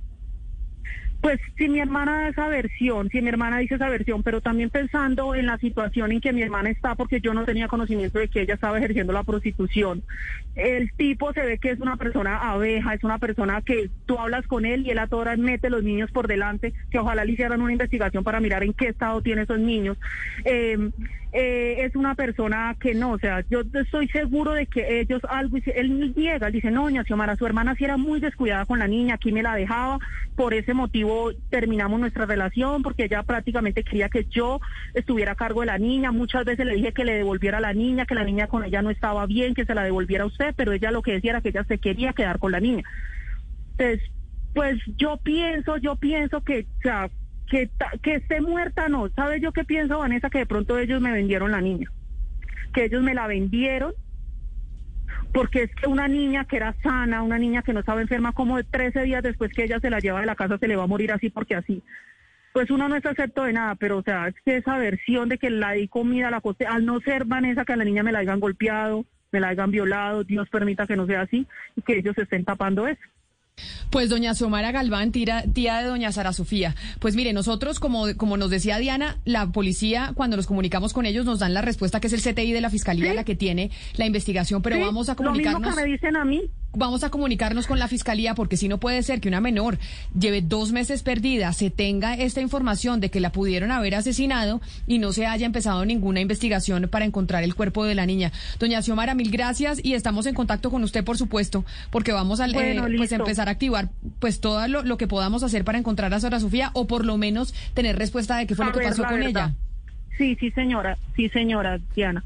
Pues 1.26 1.41
si 1.57 1.67
mi 1.69 1.80
hermana 1.80 2.21
da 2.21 2.28
esa 2.28 2.47
versión, 2.49 3.09
si 3.09 3.19
mi 3.19 3.30
hermana 3.30 3.57
dice 3.57 3.73
esa 3.73 3.89
versión, 3.89 4.21
pero 4.21 4.41
también 4.41 4.69
pensando 4.69 5.34
en 5.34 5.47
la 5.47 5.57
situación 5.57 6.11
en 6.11 6.21
que 6.21 6.32
mi 6.32 6.43
hermana 6.43 6.69
está, 6.69 6.93
porque 6.93 7.19
yo 7.19 7.34
no 7.34 7.45
tenía 7.45 7.67
conocimiento 7.67 8.19
de 8.19 8.28
que 8.28 8.41
ella 8.41 8.53
estaba 8.53 8.78
ejerciendo 8.78 9.11
la 9.11 9.23
prostitución. 9.23 10.03
El 10.53 10.93
tipo 10.93 11.34
se 11.34 11.41
ve 11.41 11.57
que 11.57 11.71
es 11.71 11.80
una 11.80 11.97
persona 11.97 12.51
abeja, 12.51 12.93
es 12.93 13.03
una 13.03 13.17
persona 13.17 13.63
que 13.63 13.89
tú 14.05 14.19
hablas 14.19 14.45
con 14.45 14.67
él 14.67 14.86
y 14.86 14.91
él 14.91 14.99
a 14.99 15.07
todas 15.07 15.26
horas 15.26 15.39
mete 15.39 15.71
los 15.71 15.84
niños 15.84 16.11
por 16.11 16.28
delante, 16.28 16.76
que 16.91 16.99
ojalá 16.99 17.26
le 17.26 17.32
hicieran 17.32 17.59
una 17.59 17.71
investigación 17.71 18.23
para 18.23 18.39
mirar 18.39 18.63
en 18.63 18.73
qué 18.73 18.89
estado 18.89 19.23
tienen 19.23 19.45
esos 19.45 19.57
niños. 19.57 19.97
Eh, 20.43 20.78
eh, 21.38 21.84
es 21.84 21.97
una 21.97 22.15
persona 22.15 22.78
que 22.80 22.93
no, 22.93 23.11
o 23.11 23.19
sea, 23.19 23.43
yo 23.49 23.61
estoy 23.73 24.07
seguro 24.07 24.53
de 24.53 24.67
que 24.67 25.01
ellos 25.01 25.21
algo, 25.28 25.57
él 25.65 26.13
niega, 26.15 26.47
él 26.47 26.53
dice, 26.53 26.71
no, 26.71 26.84
doña 26.84 27.03
Xiomara, 27.03 27.36
su 27.36 27.45
hermana 27.45 27.76
sí 27.76 27.84
era 27.84 27.97
muy 27.97 28.21
descuidada 28.21 28.65
con 28.65 28.80
la 28.80 28.88
niña, 28.88 29.15
aquí 29.15 29.34
me 29.34 29.43
la 29.43 29.53
dejaba, 29.53 29.99
por 30.36 30.53
ese 30.53 30.73
motivo 30.73 31.31
terminamos 31.49 31.99
nuestra 31.99 32.25
relación, 32.25 32.83
porque 32.83 33.05
ella 33.05 33.23
prácticamente 33.23 33.83
quería 33.83 34.09
que 34.09 34.25
yo 34.25 34.59
estuviera 34.93 35.33
a 35.33 35.36
cargo 35.36 35.61
de 35.61 35.67
la 35.67 35.77
niña, 35.77 36.11
muchas 36.11 36.45
veces 36.45 36.65
le 36.65 36.75
dije 36.75 36.93
que 36.93 37.05
le 37.05 37.15
devolviera 37.15 37.59
a 37.59 37.61
la 37.61 37.73
niña, 37.73 38.05
que 38.05 38.15
la 38.15 38.23
niña 38.23 38.47
con 38.47 38.63
ella 38.63 38.81
no 38.81 38.89
estaba 38.89 39.25
bien, 39.25 39.53
que 39.53 39.65
se 39.65 39.73
la 39.73 39.83
devolviera 39.83 40.25
a 40.25 40.27
usted, 40.27 40.53
pero 40.55 40.73
ella 40.73 40.91
lo 40.91 41.01
que 41.01 41.13
decía 41.13 41.31
era 41.31 41.41
que 41.41 41.49
ella 41.49 41.63
se 41.63 41.77
quería 41.77 42.13
quedar 42.13 42.39
con 42.39 42.51
la 42.51 42.59
niña. 42.59 42.83
Entonces, 43.77 44.09
pues 44.53 44.79
yo 44.97 45.17
pienso, 45.17 45.77
yo 45.77 45.95
pienso 45.95 46.41
que, 46.41 46.67
o 46.79 46.81
sea, 46.81 47.09
que, 47.49 47.69
que 48.01 48.15
esté 48.15 48.41
muerta 48.41 48.89
no. 48.89 49.09
¿Sabes 49.09 49.41
yo 49.41 49.51
qué 49.51 49.63
pienso, 49.63 49.99
Vanessa? 49.99 50.29
Que 50.29 50.39
de 50.39 50.45
pronto 50.45 50.77
ellos 50.77 51.01
me 51.01 51.11
vendieron 51.11 51.51
la 51.51 51.61
niña. 51.61 51.91
Que 52.73 52.86
ellos 52.86 53.03
me 53.03 53.13
la 53.13 53.27
vendieron. 53.27 53.93
Porque 55.36 55.63
es 55.63 55.75
que 55.75 55.86
una 55.86 56.07
niña 56.07 56.45
que 56.45 56.55
era 56.55 56.73
sana, 56.81 57.21
una 57.21 57.38
niña 57.38 57.61
que 57.61 57.73
no 57.73 57.81
estaba 57.81 57.99
enferma, 57.99 58.31
como 58.31 58.55
de 58.55 58.63
13 58.63 59.01
días 59.01 59.21
después 59.21 59.51
que 59.51 59.65
ella 59.65 59.81
se 59.81 59.89
la 59.89 59.99
lleva 59.99 60.21
de 60.21 60.25
la 60.25 60.36
casa, 60.38 60.57
se 60.57 60.65
le 60.69 60.77
va 60.77 60.83
a 60.83 60.88
morir 60.88 61.11
así 61.11 61.29
porque 61.29 61.55
así. 61.55 61.83
Pues 62.53 62.71
uno 62.71 62.88
no 62.88 62.95
está 62.95 63.09
acepto 63.09 63.43
de 63.43 63.51
nada, 63.51 63.75
pero 63.75 63.97
o 63.97 64.01
sea, 64.01 64.29
es 64.29 64.36
que 64.45 64.55
esa 64.55 64.77
versión 64.77 65.27
de 65.27 65.38
que 65.38 65.49
la 65.49 65.73
di 65.73 65.89
comida, 65.89 66.31
la 66.31 66.39
coste, 66.39 66.65
al 66.65 66.86
no 66.86 67.01
ser 67.01 67.25
Vanessa, 67.25 67.65
que 67.65 67.73
a 67.73 67.75
la 67.75 67.83
niña 67.83 68.01
me 68.01 68.13
la 68.13 68.19
hayan 68.19 68.39
golpeado, 68.39 69.05
me 69.33 69.41
la 69.41 69.49
hayan 69.49 69.71
violado, 69.71 70.23
Dios 70.23 70.47
permita 70.47 70.88
que 70.88 70.95
no 70.95 71.05
sea 71.05 71.23
así 71.23 71.45
y 71.75 71.81
que 71.81 71.97
ellos 71.97 72.17
estén 72.17 72.45
tapando 72.45 72.88
eso. 72.88 73.01
Pues 73.89 74.09
doña 74.09 74.33
Xiomara 74.33 74.71
Galván, 74.71 75.11
tira- 75.11 75.43
tía 75.53 75.77
de 75.81 75.87
doña 75.87 76.11
Sara 76.11 76.33
Sofía. 76.33 76.75
Pues 76.99 77.15
mire, 77.15 77.31
nosotros, 77.33 77.79
como, 77.79 78.05
como 78.17 78.35
nos 78.37 78.49
decía 78.49 78.77
Diana, 78.77 79.17
la 79.23 79.47
policía, 79.51 80.11
cuando 80.15 80.35
nos 80.35 80.47
comunicamos 80.47 80.91
con 80.93 81.05
ellos, 81.05 81.25
nos 81.25 81.39
dan 81.39 81.53
la 81.53 81.61
respuesta 81.61 81.99
que 81.99 82.07
es 82.07 82.13
el 82.13 82.21
CTI 82.21 82.51
de 82.51 82.61
la 82.61 82.69
Fiscalía 82.69 83.13
la 83.13 83.23
que 83.23 83.35
tiene 83.35 83.71
la 83.95 84.05
investigación, 84.05 84.61
pero 84.61 84.75
Sí, 84.75 84.81
vamos 84.81 85.07
a 85.09 85.13
lo 85.13 85.31
mismo 85.31 85.37
que 85.37 85.43
comunicarnos. 85.53 85.75
me 85.77 85.85
dicen 85.85 86.15
a 86.17 86.25
mí. 86.25 86.41
Vamos 86.78 87.03
a 87.03 87.09
comunicarnos 87.09 87.67
con 87.67 87.80
la 87.80 87.88
Fiscalía 87.88 88.36
porque 88.36 88.57
si 88.57 88.67
no 88.67 88.80
puede 88.80 89.01
ser 89.03 89.21
que 89.21 89.30
una 89.30 89.41
menor 89.41 89.78
lleve 90.17 90.41
dos 90.41 90.71
meses 90.71 91.03
perdida, 91.03 91.53
se 91.53 91.69
tenga 91.69 92.15
esta 92.15 92.41
información 92.41 92.99
de 92.99 93.09
que 93.09 93.19
la 93.19 93.32
pudieron 93.32 93.71
haber 93.71 93.95
asesinado 93.95 94.61
y 94.88 94.99
no 94.99 95.13
se 95.13 95.26
haya 95.26 95.45
empezado 95.45 95.86
ninguna 95.86 96.19
investigación 96.19 96.89
para 96.89 97.05
encontrar 97.05 97.43
el 97.43 97.55
cuerpo 97.55 97.86
de 97.86 97.95
la 97.95 98.05
niña. 98.05 98.32
Doña 98.59 98.82
Xiomara, 98.82 99.15
mil 99.15 99.32
gracias 99.32 99.80
y 99.84 99.93
estamos 99.93 100.26
en 100.26 100.36
contacto 100.36 100.69
con 100.69 100.84
usted, 100.84 101.03
por 101.03 101.17
supuesto, 101.17 101.63
porque 101.91 102.11
vamos 102.11 102.39
a 102.39 102.47
eh, 102.47 102.82
pues 102.97 103.11
empezar 103.11 103.47
a 103.47 103.51
activar 103.51 103.89
pues 104.19 104.39
todo 104.39 104.67
lo, 104.67 104.84
lo 104.84 104.97
que 104.97 105.07
podamos 105.07 105.43
hacer 105.43 105.63
para 105.63 105.78
encontrar 105.78 106.13
a 106.13 106.19
Sora 106.19 106.39
Sofía 106.39 106.71
o 106.73 106.88
por 106.88 107.05
lo 107.05 107.17
menos 107.17 107.53
tener 107.73 107.97
respuesta 107.97 108.38
de 108.38 108.47
qué 108.47 108.55
fue 108.55 108.65
lo 108.65 108.71
que 108.71 108.82
pasó 108.82 109.03
con 109.03 109.19
verdad. 109.19 109.30
ella. 109.30 109.64
Sí, 110.18 110.38
sí, 110.39 110.51
señora. 110.51 110.97
Sí, 111.16 111.30
señora 111.30 111.80
Diana. 111.95 112.24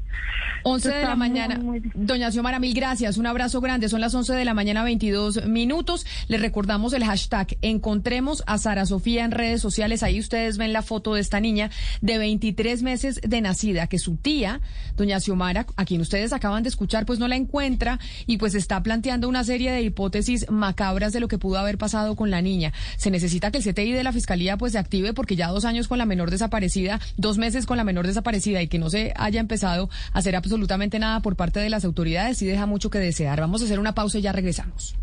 11 0.62 0.90
de 0.90 1.02
la 1.02 1.16
mañana. 1.16 1.58
muy 1.58 1.80
Doña 1.94 2.30
Xiomara, 2.30 2.58
mil 2.58 2.74
gracias. 2.74 3.16
Un 3.16 3.26
abrazo 3.26 3.60
grande. 3.60 3.88
Son 3.88 4.00
las 4.00 4.14
11 4.14 4.34
de 4.34 4.44
la 4.44 4.54
mañana, 4.54 4.84
22 4.84 5.46
minutos. 5.46 6.06
Le 6.28 6.38
recordamos 6.38 6.92
el 6.92 7.04
hashtag 7.04 7.56
Encontremos 7.62 8.44
a 8.46 8.58
Sara 8.58 8.86
Sofía 8.86 9.24
en 9.24 9.30
redes 9.30 9.60
sociales. 9.60 10.02
Ahí 10.02 10.20
ustedes 10.20 10.58
ven 10.58 10.72
la 10.72 10.82
foto 10.82 11.14
de 11.14 11.20
esta 11.20 11.40
niña 11.40 11.70
de 12.00 12.18
23 12.18 12.82
meses 12.82 13.20
de 13.22 13.40
nacida, 13.40 13.86
que 13.86 13.98
su 13.98 14.16
tía, 14.16 14.60
doña 14.96 15.18
Xiomara, 15.18 15.66
a 15.76 15.84
quien 15.84 16.00
ustedes 16.00 16.32
acaban 16.32 16.62
de 16.62 16.68
escuchar, 16.68 17.06
pues 17.06 17.18
no 17.18 17.28
la 17.28 17.36
encuentra 17.36 17.98
y 18.26 18.36
pues 18.36 18.54
está 18.54 18.82
planteando 18.82 19.28
una 19.28 19.44
serie 19.44 19.72
de 19.72 19.82
hipótesis 19.82 20.50
macabras 20.50 21.12
de 21.12 21.20
lo 21.20 21.28
que 21.28 21.38
pudo 21.38 21.58
haber 21.58 21.78
pasado 21.78 22.16
con 22.16 22.30
la 22.30 22.42
niña. 22.42 22.72
Se 22.96 23.10
necesita 23.10 23.50
que 23.50 23.58
el 23.58 23.64
CTI 23.64 23.92
de 23.92 24.04
la 24.04 24.12
Fiscalía 24.12 24.56
pues 24.56 24.72
se 24.72 24.78
active 24.78 25.14
porque 25.14 25.36
ya 25.36 25.48
dos 25.48 25.64
años 25.64 25.88
con 25.88 25.98
la 25.98 26.06
menor 26.06 26.30
desaparecida, 26.30 27.00
dos 27.16 27.38
meses 27.38 27.66
con 27.66 27.79
la 27.80 27.84
menor 27.84 28.06
desaparecida 28.06 28.60
y 28.60 28.68
que 28.68 28.78
no 28.78 28.90
se 28.90 29.12
haya 29.16 29.40
empezado 29.40 29.88
a 30.12 30.18
hacer 30.18 30.36
absolutamente 30.36 30.98
nada 30.98 31.20
por 31.20 31.34
parte 31.34 31.60
de 31.60 31.70
las 31.70 31.84
autoridades 31.84 32.36
sí 32.38 32.46
deja 32.46 32.66
mucho 32.66 32.90
que 32.90 32.98
desear. 32.98 33.40
Vamos 33.40 33.62
a 33.62 33.64
hacer 33.64 33.80
una 33.80 33.94
pausa 33.94 34.18
y 34.18 34.22
ya 34.22 34.32
regresamos. 34.32 34.94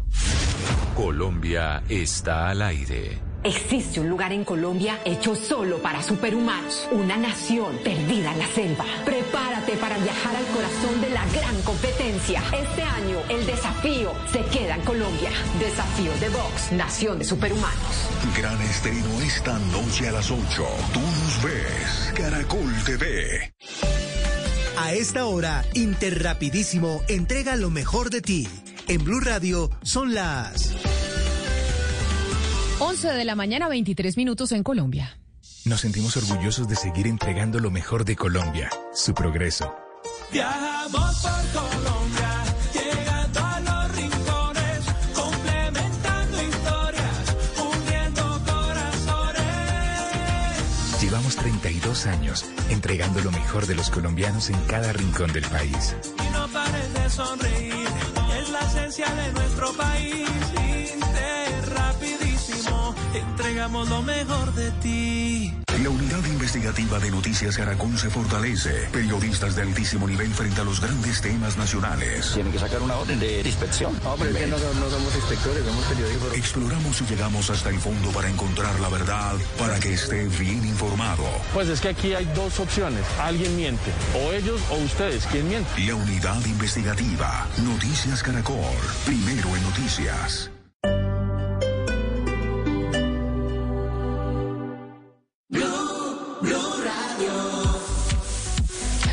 Colombia 0.95 1.83
está 1.89 2.49
al 2.49 2.61
aire. 2.61 3.19
Existe 3.43 3.99
un 3.99 4.09
lugar 4.09 4.33
en 4.33 4.43
Colombia 4.43 4.99
hecho 5.05 5.35
solo 5.35 5.77
para 5.81 6.01
superhumanos, 6.01 6.87
una 6.91 7.17
nación 7.17 7.77
perdida 7.83 8.33
en 8.33 8.39
la 8.39 8.47
selva. 8.47 8.85
Prepárate 9.67 9.77
para 9.77 9.97
viajar 9.97 10.35
al 10.35 10.45
corazón 10.47 11.01
de 11.01 11.09
la 11.09 11.25
gran 11.27 11.61
competencia. 11.63 12.41
Este 12.53 12.83
año 12.83 13.19
el 13.29 13.45
desafío 13.45 14.13
se 14.31 14.39
queda 14.45 14.75
en 14.75 14.81
Colombia. 14.81 15.29
Desafío 15.59 16.11
de 16.19 16.29
Vox, 16.29 16.71
Nación 16.71 17.19
de 17.19 17.25
Superhumanos. 17.25 18.09
Gran 18.37 18.61
estreno 18.61 19.21
esta 19.21 19.59
noche 19.59 20.07
a 20.07 20.13
las 20.13 20.31
8. 20.31 20.41
Tú 20.93 20.99
nos 20.99 21.43
ves. 21.43 22.13
Caracol 22.15 22.73
TV. 22.85 23.53
A 24.77 24.93
esta 24.93 25.25
hora, 25.25 25.65
Interrapidísimo 25.73 27.01
entrega 27.09 27.55
lo 27.55 27.69
mejor 27.69 28.09
de 28.09 28.21
ti. 28.21 28.47
En 28.87 29.03
Blue 29.03 29.19
Radio 29.19 29.69
son 29.83 30.13
las 30.13 30.75
11 32.79 33.07
de 33.09 33.25
la 33.25 33.35
mañana, 33.35 33.67
23 33.67 34.15
minutos 34.15 34.51
en 34.53 34.63
Colombia. 34.63 35.17
Nos 35.67 35.81
sentimos 35.81 36.15
orgullosos 36.15 36.69
de 36.69 36.77
seguir 36.77 37.07
entregando 37.07 37.59
lo 37.59 37.69
mejor 37.69 38.05
de 38.05 38.15
Colombia, 38.15 38.69
su 38.93 39.13
progreso. 39.13 39.75
Viajamos 40.31 41.19
por 41.21 41.31
Colombia, 41.61 42.45
llegando 42.73 43.39
a 43.45 43.59
los 43.59 43.95
rincones, 43.97 44.85
complementando 45.13 46.41
historias, 46.41 47.35
uniendo 47.59 48.41
corazones. 48.45 49.43
Llevamos 51.01 51.35
32 51.35 52.05
años 52.05 52.45
entregando 52.69 53.19
lo 53.19 53.31
mejor 53.31 53.67
de 53.67 53.75
los 53.75 53.89
colombianos 53.89 54.49
en 54.49 54.59
cada 54.67 54.93
rincón 54.93 55.33
del 55.33 55.43
país. 55.43 55.97
Y 56.17 56.29
no 56.31 56.47
pares 56.47 56.93
de 56.93 57.09
sonreír, 57.09 57.87
es 58.39 58.49
la 58.51 58.61
esencia 58.61 59.13
de 59.13 59.33
nuestro 59.33 59.73
país. 59.73 60.36
Entregamos 63.17 63.89
lo 63.89 64.03
mejor 64.03 64.53
de 64.53 64.71
ti. 64.73 65.53
La 65.83 65.89
unidad 65.89 66.25
investigativa 66.25 66.99
de 66.99 67.11
Noticias 67.11 67.55
Caracol 67.55 67.97
se 67.97 68.09
fortalece. 68.09 68.89
Periodistas 68.91 69.55
de 69.55 69.61
altísimo 69.61 70.07
nivel 70.07 70.33
frente 70.33 70.61
a 70.61 70.63
los 70.63 70.81
grandes 70.81 71.21
temas 71.21 71.57
nacionales. 71.57 72.31
Tienen 72.33 72.51
que 72.51 72.59
sacar 72.59 72.81
una 72.81 72.95
orden 72.95 73.19
de 73.19 73.41
inspección. 73.41 73.99
Hombre, 74.03 74.31
que 74.33 74.47
no, 74.47 74.57
somos 74.57 75.15
inspectores, 75.15 75.63
somos 75.65 75.85
periodistas. 75.85 76.33
Exploramos 76.35 77.01
y 77.01 77.05
llegamos 77.05 77.49
hasta 77.49 77.69
el 77.69 77.79
fondo 77.79 78.09
para 78.09 78.29
encontrar 78.29 78.79
la 78.79 78.89
verdad, 78.89 79.35
para 79.59 79.79
que 79.79 79.93
esté 79.93 80.27
bien 80.27 80.65
informado. 80.65 81.23
Pues 81.53 81.69
es 81.69 81.79
que 81.79 81.89
aquí 81.89 82.13
hay 82.13 82.25
dos 82.35 82.59
opciones. 82.59 83.03
Alguien 83.19 83.55
miente. 83.55 83.91
O 84.15 84.31
ellos 84.31 84.61
o 84.71 84.77
ustedes. 84.77 85.25
¿Quién 85.27 85.47
miente? 85.47 85.69
La 85.85 85.95
unidad 85.95 86.43
investigativa. 86.45 87.47
Noticias 87.63 88.23
Caracol. 88.23 88.57
Primero 89.05 89.55
en 89.55 89.63
noticias. 89.63 90.49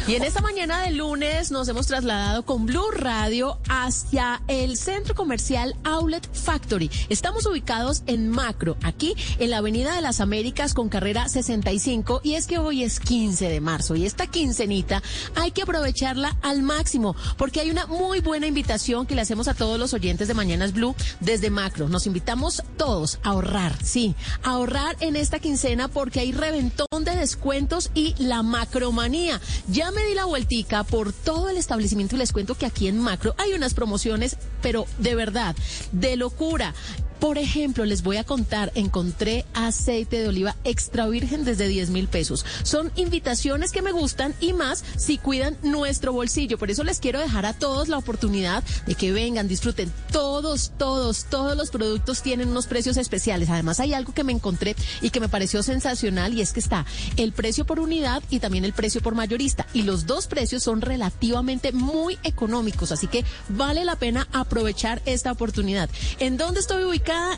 Y 0.07 0.17
en 0.17 0.23
esta 0.23 0.43
mañana 0.43 0.83
de 0.83 0.91
lunes 0.91 1.51
nos 1.51 1.67
hemos 1.69 1.87
trasladado 1.87 2.45
con 2.45 2.67
Blue 2.67 2.91
Radio 2.91 3.59
hacia 3.71 4.43
el 4.49 4.77
centro 4.77 5.15
comercial 5.15 5.77
Outlet 5.83 6.29
Factory. 6.31 6.91
Estamos 7.09 7.47
ubicados 7.47 8.03
en 8.07 8.29
Macro, 8.29 8.77
aquí 8.83 9.17
en 9.39 9.49
la 9.49 9.59
Avenida 9.59 9.95
de 9.95 10.03
las 10.03 10.21
Américas 10.21 10.75
con 10.75 10.91
carrera 10.91 11.27
65 11.31 12.21
y 12.23 12.35
es 12.35 12.47
que 12.47 12.59
hoy 12.59 12.83
es 12.83 13.01
15 13.01 13.49
de 13.49 13.63
marzo 13.63 13.97
y 13.97 14.05
esta 14.05 14.27
quincenita 14.27 15.03
hay 15.37 15.53
que 15.53 15.63
aprovecharla 15.63 16.37
al 16.43 16.61
máximo 16.61 17.17
porque 17.39 17.61
hay 17.61 17.71
una 17.71 17.87
muy 17.87 18.21
buena 18.21 18.47
invitación 18.47 19.07
que 19.07 19.15
le 19.15 19.23
hacemos 19.23 19.49
a 19.49 19.55
todos 19.55 19.81
los 19.81 19.95
oyentes 19.95 20.29
de 20.29 20.35
Mañanas 20.35 20.75
Blue 20.75 20.95
desde 21.21 21.49
Macro. 21.49 21.89
Nos 21.89 22.07
invitamos 22.07 22.63
todos 22.77 23.21
a 23.23 23.31
ahorrar, 23.31 23.75
sí, 23.83 24.15
a 24.43 24.51
ahorrar 24.51 24.99
en 25.01 25.17
esta 25.17 25.39
quincena 25.39 25.89
porque 25.89 26.21
hay 26.21 26.33
reventón 26.33 27.05
de 27.05 27.17
descuentos 27.17 27.91
y 27.95 28.15
la 28.19 28.43
macromanía. 28.43 29.41
Ya 29.69 29.94
me 29.95 30.05
di 30.05 30.15
la 30.15 30.25
vueltica 30.25 30.85
por 30.85 31.13
todo 31.13 31.49
el 31.49 31.57
establecimiento 31.57 32.17
y 32.17 32.19
les 32.19 32.33
cuento 32.33 32.57
que 32.57 32.67
aquí 32.67 32.89
en 32.89 32.99
Macro 32.99 33.35
hay 33.39 33.53
unas 33.53 33.75
promociones, 33.75 34.37
pero 34.61 34.87
de 34.99 35.15
verdad, 35.15 35.57
de 35.93 36.17
locura. 36.17 36.75
Por 37.25 37.39
ejemplo, 37.39 37.87
les 37.87 38.03
voy 38.03 38.19
a 38.19 38.25
contar, 38.25 38.71
encontré 38.75 39.47
aceite 39.55 40.19
de 40.19 40.29
oliva 40.29 40.57
extra 40.63 41.07
virgen 41.07 41.47
desde 41.47 41.69
10 41.69 41.89
mil 41.89 42.07
pesos. 42.07 42.45
Son 42.65 42.93
invitaciones 42.97 43.73
que 43.73 43.81
me 43.81 43.93
gustan 43.93 44.35
y 44.41 44.53
más 44.53 44.85
si 44.99 45.17
cuidan 45.17 45.57
nuestro 45.63 46.13
bolsillo. 46.13 46.59
Por 46.59 46.71
eso 46.71 46.85
les 46.85 47.01
quiero 47.01 47.19
dejar 47.19 47.47
a 47.47 47.55
todos 47.55 47.89
la 47.89 47.97
oportunidad 47.97 48.63
de 48.87 48.95
que 48.95 49.11
vengan, 49.11 49.49
disfruten. 49.49 49.91
Todos, 50.13 50.73
todos, 50.77 51.25
todos 51.31 51.57
los 51.57 51.71
productos 51.71 52.21
tienen 52.21 52.51
unos 52.51 52.67
precios 52.67 52.99
especiales. 52.99 53.49
Además, 53.49 53.81
hay 53.81 53.95
algo 53.95 54.13
que 54.13 54.23
me 54.23 54.33
encontré 54.33 54.77
y 55.01 55.09
que 55.09 55.21
me 55.21 55.31
pareció 55.31 55.63
sensacional 55.63 56.35
y 56.35 56.43
es 56.43 56.53
que 56.53 56.61
está 56.61 56.85
el 57.17 57.33
precio 57.33 57.65
por 57.65 57.81
unidad 57.81 58.23
y 58.29 58.41
también 58.41 58.67
el 58.67 58.75
precio 58.75 59.01
por 59.01 59.15
mayorista. 59.15 59.67
Y 59.73 59.85
los 59.85 60.05
dos 60.05 60.27
precios 60.27 60.63
son 60.63 60.83
relativamente 60.83 61.73
muy 61.73 62.19
económicos, 62.23 62.93
así 62.93 63.07
que 63.07 63.25
vale 63.49 63.87
la 63.87 63.97
pena 63.97 64.29
aprovechar 64.31 65.01
esta 65.07 65.33
oportunidad. 65.33 65.89
¿En 66.19 66.37
dónde 66.37 66.61
estoy 66.61 66.85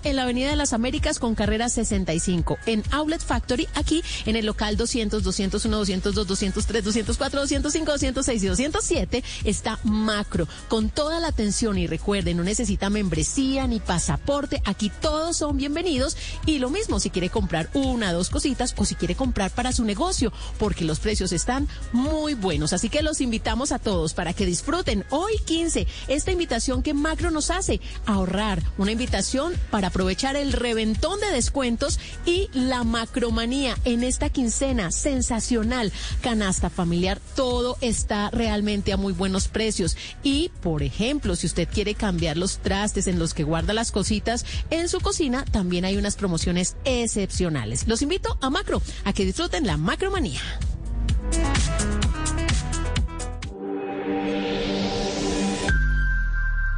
En 0.03 0.17
la 0.17 0.23
Avenida 0.23 0.51
de 0.51 0.57
las 0.57 0.73
Américas 0.73 1.19
con 1.19 1.35
carrera 1.35 1.69
65. 1.69 2.59
En 2.67 2.83
Outlet 2.93 3.21
Factory, 3.21 3.69
aquí 3.75 4.05
en 4.25 4.37
el 4.37 4.47
local 4.47 4.77
200, 4.77 5.23
201, 5.23 5.79
202, 5.79 6.27
203, 6.27 6.85
204, 6.85 7.41
205, 7.41 7.93
206 7.93 8.43
y 8.43 8.47
207 8.47 9.25
está 9.45 9.79
Macro. 9.83 10.47
Con 10.69 10.91
toda 10.91 11.19
la 11.19 11.29
atención 11.29 11.79
y 11.79 11.87
recuerden, 11.87 12.37
no 12.37 12.45
necesita 12.45 12.89
membresía 12.91 13.67
ni 13.67 13.81
pasaporte. 13.81 14.63
Aquí 14.65 14.91
todos 15.01 15.39
son 15.39 15.57
bienvenidos. 15.57 16.17
Y 16.47 16.59
lo 16.59 16.71
mismo 16.71 17.01
si 17.01 17.11
quiere 17.11 17.31
comprar 17.31 17.69
una, 17.75 18.13
dos 18.13 18.31
cositas 18.31 18.75
o 18.77 18.85
si 18.85 18.95
quiere 18.95 19.15
comprar 19.15 19.51
para 19.51 19.73
su 19.73 19.85
negocio, 19.85 20.33
porque 20.59 20.85
los 20.85 21.01
precios 21.01 21.33
están 21.33 21.69
muy 21.93 22.35
buenos. 22.35 22.73
Así 22.73 22.89
que 22.89 23.03
los 23.03 23.21
invitamos 23.21 23.73
a 23.73 23.79
todos 23.79 24.15
para 24.15 24.33
que 24.33 24.47
disfruten 24.47 25.05
hoy 25.11 25.33
15 25.45 25.87
esta 26.09 26.31
invitación 26.31 26.83
que 26.83 26.95
Macro 26.95 27.31
nos 27.31 27.51
hace, 27.51 27.81
ahorrar. 28.07 28.63
Una 28.79 28.93
invitación 28.93 29.55
para 29.71 29.89
aprovechar 29.89 30.37
el 30.37 30.53
reventón 30.53 31.21
de 31.21 31.31
descuentos 31.31 31.99
y 32.25 32.49
la 32.53 32.85
macromanía 32.85 33.77
en 33.85 34.05
esta 34.05 34.31
quincena 34.31 34.91
sensacional. 34.91 35.93
Canasta 36.21 36.71
familiar, 36.71 37.21
todo 37.35 37.77
está 37.81 38.31
realmente 38.31 38.93
a 38.93 38.97
muy 38.97 39.13
buenos 39.13 39.49
precios. 39.49 39.97
Y, 40.23 40.51
por 40.63 40.83
ejemplo, 40.83 41.37
si 41.37 41.47
usted 41.47 41.69
quiere 41.69 41.95
cambiar 41.95 42.37
los 42.37 42.59
trastes 42.59 43.07
en 43.07 43.19
los 43.19 43.35
que 43.35 43.45
guarda 43.45 43.73
las 43.73 43.93
cositas 43.93 44.45
en 44.71 44.89
su 44.89 45.01
cocina, 45.01 45.45
también 45.45 45.85
hay 45.85 45.97
unas 45.97 46.17
promociones 46.17 46.77
excepcionales. 46.85 47.87
Los 47.87 48.03
invito 48.03 48.39
a 48.41 48.51
Macro, 48.51 48.83
a 49.05 49.13
que 49.13 49.25
disfruten 49.25 49.67
la 49.67 49.77
macromanía. 49.77 50.41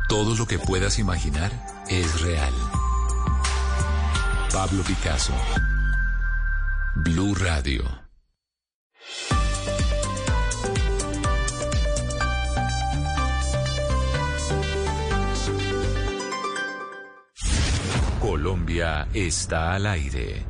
Todo 0.09 0.35
lo 0.35 0.47
que 0.47 0.59
puedas 0.59 0.99
imaginar 0.99 1.53
es 1.89 2.21
real. 2.21 2.53
Pablo 4.53 4.83
Picasso. 4.83 5.35
Blue 6.97 7.35
Radio. 7.35 7.85
Colombia 18.21 19.09
está 19.15 19.75
al 19.75 19.87
aire. 19.87 20.47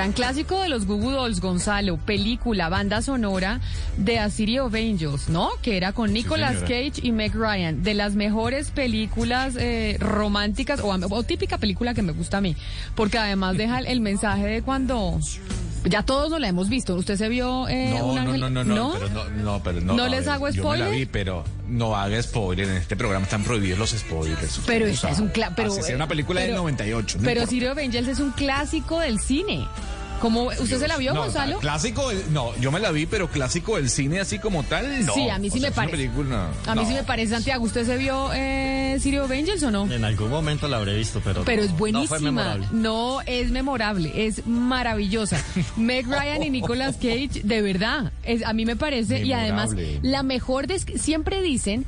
Gran 0.00 0.12
clásico 0.12 0.62
de 0.62 0.70
los 0.70 0.86
Goo 0.86 0.96
Goo 0.96 1.10
Dolls, 1.10 1.42
Gonzalo, 1.42 1.98
película, 1.98 2.70
banda 2.70 3.02
sonora 3.02 3.60
de 3.98 4.18
A 4.18 4.30
City 4.30 4.58
of 4.58 4.72
Angels, 4.74 5.28
¿no? 5.28 5.50
Que 5.60 5.76
era 5.76 5.92
con 5.92 6.10
Nicolas. 6.10 6.60
Cage 6.60 7.02
y 7.02 7.12
Meg 7.12 7.34
Ryan, 7.34 7.82
de 7.82 7.92
las 7.92 8.14
mejores 8.14 8.70
películas 8.70 9.56
eh, 9.58 9.98
románticas 10.00 10.80
o, 10.80 10.88
o 10.88 11.22
típica 11.22 11.58
película 11.58 11.92
que 11.92 12.00
me 12.00 12.12
gusta 12.12 12.38
a 12.38 12.40
mí, 12.40 12.56
porque 12.94 13.18
además 13.18 13.58
deja 13.58 13.80
el 13.80 14.00
mensaje 14.00 14.46
de 14.46 14.62
cuando 14.62 15.18
ya 15.84 16.02
todos 16.02 16.30
nos 16.30 16.40
la 16.40 16.48
hemos 16.48 16.68
visto. 16.68 16.94
¿Usted 16.94 17.16
se 17.16 17.28
vio 17.28 17.68
eh, 17.68 17.94
No, 17.98 18.06
un 18.06 18.14
no, 18.16 18.20
ángel? 18.22 18.40
no, 18.40 18.50
no, 18.50 18.64
no, 18.64 18.92
pero 18.92 19.08
no, 19.10 19.24
no, 19.30 19.62
pero 19.62 19.80
no. 19.80 19.94
¿No 19.94 20.08
les 20.08 20.20
ver, 20.24 20.28
hago 20.30 20.48
Yo 20.50 20.62
me 20.64 20.68
la 20.70 20.76
spoiler? 20.84 20.90
vi, 21.00 21.06
pero 21.06 21.44
no 21.68 21.96
haga 21.96 22.22
spoiler. 22.22 22.68
En 22.68 22.76
este 22.76 22.96
programa 22.96 23.24
están 23.24 23.42
prohibidos 23.44 23.78
los 23.78 23.90
spoilers. 23.90 24.60
Pero 24.66 24.86
esta 24.86 25.10
es 25.10 25.18
un 25.18 25.32
cla- 25.32 25.52
pero, 25.56 25.72
Así 25.72 25.82
sea 25.82 25.96
una 25.96 26.06
película 26.08 26.40
del 26.40 26.50
pero- 26.50 26.62
98. 26.62 27.18
no 27.18 27.24
Pero. 27.24 27.46
City 27.46 27.66
of 27.66 27.78
Angels 27.78 28.08
es 28.08 28.20
un 28.20 28.30
clásico 28.32 29.00
del 29.00 29.18
cine. 29.20 29.66
¿Cómo, 30.20 30.44
¿Usted 30.44 30.78
se 30.78 30.86
la 30.88 30.96
vio, 30.98 31.14
No, 31.14 31.22
Gonzalo? 31.22 31.58
Clásico, 31.58 32.10
no, 32.30 32.54
yo 32.58 32.70
me 32.70 32.78
la 32.78 32.90
vi, 32.90 33.06
pero 33.06 33.28
clásico 33.30 33.76
del 33.76 33.88
cine 33.88 34.20
así 34.20 34.38
como 34.38 34.62
tal, 34.64 35.04
no. 35.06 35.14
Sí, 35.14 35.28
a 35.28 35.38
mí 35.38 35.50
sí 35.50 35.58
O 35.58 35.60
sea, 35.60 35.70
me 35.70 35.74
parece. 35.76 35.96
película- 35.96 36.48
A 36.66 36.74
mí 36.74 36.82
no. 36.82 36.88
sí 36.88 36.94
me 36.94 37.02
parece, 37.04 37.32
Santiago. 37.34 37.64
¿Usted 37.64 37.86
se 37.86 37.96
vio 37.96 38.30
eh, 38.34 38.98
of 39.22 39.30
Angels 39.30 39.62
o 39.62 39.70
no? 39.70 39.90
En 39.90 40.04
algún 40.04 40.30
momento 40.30 40.68
la 40.68 40.76
habré 40.76 40.96
visto, 40.96 41.20
pero. 41.24 41.42
Pero 41.44 41.62
no- 41.62 41.66
es 41.66 41.70
No 41.72 41.76
fue 41.78 41.90
buenísima. 41.92 42.18
memorable. 42.20 42.66
No, 42.72 43.20
es 43.26 43.50
memorable, 43.50 44.26
es 44.26 44.46
maravillosa. 44.46 45.42
Meg 45.76 46.06
Ryan 46.06 46.42
y 46.42 46.50
Nicolas 46.50 46.96
Cage, 46.96 47.40
de 47.42 47.62
verdad, 47.62 48.12
es, 48.22 48.44
a 48.44 48.52
mí 48.52 48.66
me 48.66 48.76
parece 48.76 49.24
y 49.24 49.32
además 49.32 49.70
la 50.02 50.22
mejor 50.22 50.66
des- 50.66 50.86
siempre 50.96 51.42
dicen 51.42 51.84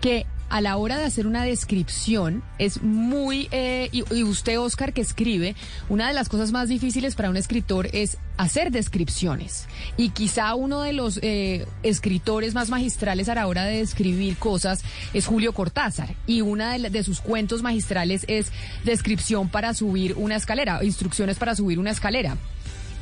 que 0.00 0.26
a 0.52 0.60
la 0.60 0.76
hora 0.76 0.98
de 0.98 1.06
hacer 1.06 1.26
una 1.26 1.44
descripción 1.44 2.42
es 2.58 2.82
muy 2.82 3.48
eh, 3.52 3.88
y, 3.90 4.22
usted 4.22 4.60
Oscar 4.60 4.92
que 4.92 5.00
escribe 5.00 5.56
una 5.88 6.08
de 6.08 6.12
las 6.12 6.28
cosas 6.28 6.52
más 6.52 6.68
difíciles 6.68 7.14
para 7.14 7.30
un 7.30 7.38
escritor 7.38 7.88
es 7.94 8.18
hacer 8.36 8.70
descripciones. 8.70 9.66
Y 9.96 10.10
quizá 10.10 10.54
uno 10.54 10.82
de 10.82 10.92
los 10.92 11.18
eh, 11.22 11.66
escritores 11.82 12.52
más 12.52 12.68
magistrales 12.68 13.30
a 13.30 13.34
la 13.34 13.46
hora 13.46 13.64
de 13.64 13.78
describir 13.78 14.36
cosas 14.36 14.84
es 15.14 15.24
Julio 15.24 15.54
Cortázar. 15.54 16.14
Y 16.26 16.42
una 16.42 16.76
de, 16.76 16.90
de 16.90 17.02
sus 17.02 17.22
cuentos 17.22 17.62
magistrales 17.62 18.26
es 18.28 18.52
descripción 18.84 19.48
para 19.48 19.72
subir 19.72 20.12
una 20.18 20.36
escalera 20.36 20.84
instrucciones 20.84 21.38
para 21.38 21.56
subir 21.56 21.78
una 21.78 21.92
escalera. 21.92 22.36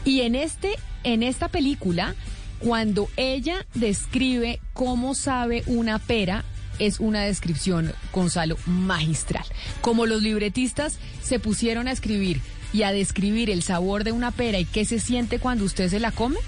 Y 0.04 0.20
en 0.20 0.36
este 0.36 0.76
en 1.02 1.24
esta 1.24 1.48
película 1.48 2.14
cuando 2.60 3.08
ella 3.16 3.66
describe 3.74 4.60
cómo 4.72 5.16
sabe 5.16 5.64
una 5.66 5.98
pera 5.98 6.44
es 6.80 6.98
una 6.98 7.22
descripción, 7.22 7.92
Gonzalo, 8.12 8.56
magistral. 8.66 9.44
Como 9.80 10.06
los 10.06 10.22
libretistas 10.22 10.98
se 11.22 11.38
pusieron 11.38 11.86
a 11.86 11.92
escribir 11.92 12.40
y 12.72 12.82
a 12.82 12.92
describir 12.92 13.50
el 13.50 13.62
sabor 13.62 14.02
de 14.02 14.12
una 14.12 14.32
pera 14.32 14.58
y 14.58 14.64
qué 14.64 14.84
se 14.84 14.98
siente 14.98 15.38
cuando 15.38 15.64
usted 15.64 15.88
se 15.88 16.00
la 16.00 16.10
come, 16.10 16.38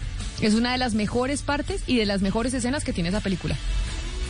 es 0.41 0.55
una 0.55 0.73
de 0.73 0.79
las 0.79 0.95
mejores 0.95 1.43
partes 1.43 1.83
y 1.87 1.97
de 1.97 2.07
las 2.07 2.23
mejores 2.23 2.55
escenas 2.55 2.85
que 2.85 2.93
tiene 2.93 3.11
esa 3.11 3.21
película. 3.21 3.57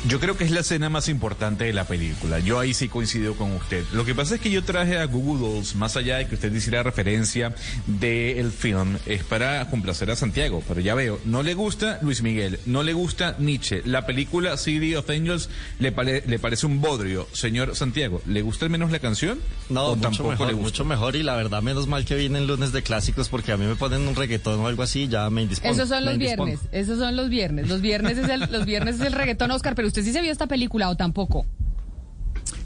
Yo 0.09 0.19
creo 0.19 0.37
que 0.37 0.43
es 0.45 0.51
la 0.51 0.61
escena 0.61 0.89
más 0.91 1.09
importante 1.09 1.65
de 1.65 1.73
la 1.73 1.85
película. 1.85 2.41
Yo 2.41 2.59
ahí 2.59 2.75
sí 2.75 2.89
coincido 2.89 3.35
con 3.37 3.53
usted. 3.53 3.85
Lo 3.93 4.05
que 4.05 4.17
pasa 4.17 4.35
es 4.35 4.41
que 4.41 4.51
yo 4.51 4.65
traje 4.65 4.99
a 4.99 5.05
Google 5.05 5.41
Dolls, 5.49 5.77
más 5.77 5.97
allá 5.97 6.17
de 6.17 6.27
que 6.27 6.35
usted 6.35 6.53
hiciera 6.53 6.83
referencia 6.83 7.55
del 7.87 8.51
film, 8.51 8.97
es 9.07 9.23
para 9.23 9.69
complacer 9.71 10.11
a 10.11 10.17
Santiago. 10.17 10.61
Pero 10.67 10.81
ya 10.81 10.97
veo, 10.97 11.21
no 11.25 11.45
le 11.45 11.55
gusta 11.55 12.01
Luis 12.03 12.21
Miguel, 12.23 12.59
no 12.67 12.83
le 12.83 12.95
gusta 12.95 13.37
Nietzsche. 13.39 13.83
La 13.85 14.05
película 14.05 14.57
City 14.57 14.97
of 14.97 15.09
Angels 15.09 15.49
le, 15.79 15.93
pare- 15.93 16.25
le 16.27 16.39
parece 16.41 16.67
un 16.67 16.81
bodrio. 16.81 17.29
Señor 17.33 17.77
Santiago, 17.77 18.21
¿le 18.27 18.43
gusta 18.43 18.65
al 18.65 18.71
menos 18.73 18.91
la 18.91 18.99
canción? 18.99 19.39
No, 19.71 19.87
¿O 19.87 19.97
mucho 19.97 20.09
tampoco 20.09 20.31
mejor, 20.31 20.47
le 20.49 20.53
gusta? 20.55 20.67
mucho 20.69 20.85
mejor 20.85 21.15
y 21.17 21.23
la 21.23 21.37
verdad 21.37 21.63
menos 21.63 21.87
mal 21.87 22.05
que 22.05 22.17
vienen 22.17 22.49
lunes 22.49 22.73
de 22.73 22.83
clásicos 22.83 23.29
porque 23.29 23.53
a 23.53 23.57
mí 23.57 23.67
me 23.67 23.77
ponen 23.77 24.09
un 24.09 24.17
reggaetón 24.17 24.59
o 24.61 24.67
algo 24.67 24.83
así 24.83 25.03
y 25.03 25.09
ya 25.09 25.31
me 25.31 25.43
indispongo. 25.43 25.73
Esos 25.75 25.89
son 25.89 26.05
los 26.05 26.19
viernes, 26.19 26.59
esos 26.73 26.99
son 26.99 27.15
los 27.15 27.29
viernes. 27.29 27.69
Los 27.69 27.81
viernes 27.81 28.19
es 28.19 28.29
el, 28.29 28.41
los 28.51 28.65
viernes 28.67 28.97
es 28.97 29.03
el 29.07 29.13
reggaetón 29.13 29.51
Oscar, 29.53 29.77
pero 29.77 29.92
usted 29.93 30.05
sí 30.05 30.13
se 30.13 30.23
vio 30.23 30.33
esta 30.33 30.47
película 30.47 30.89
o 30.89 30.97
tampoco. 30.97 31.45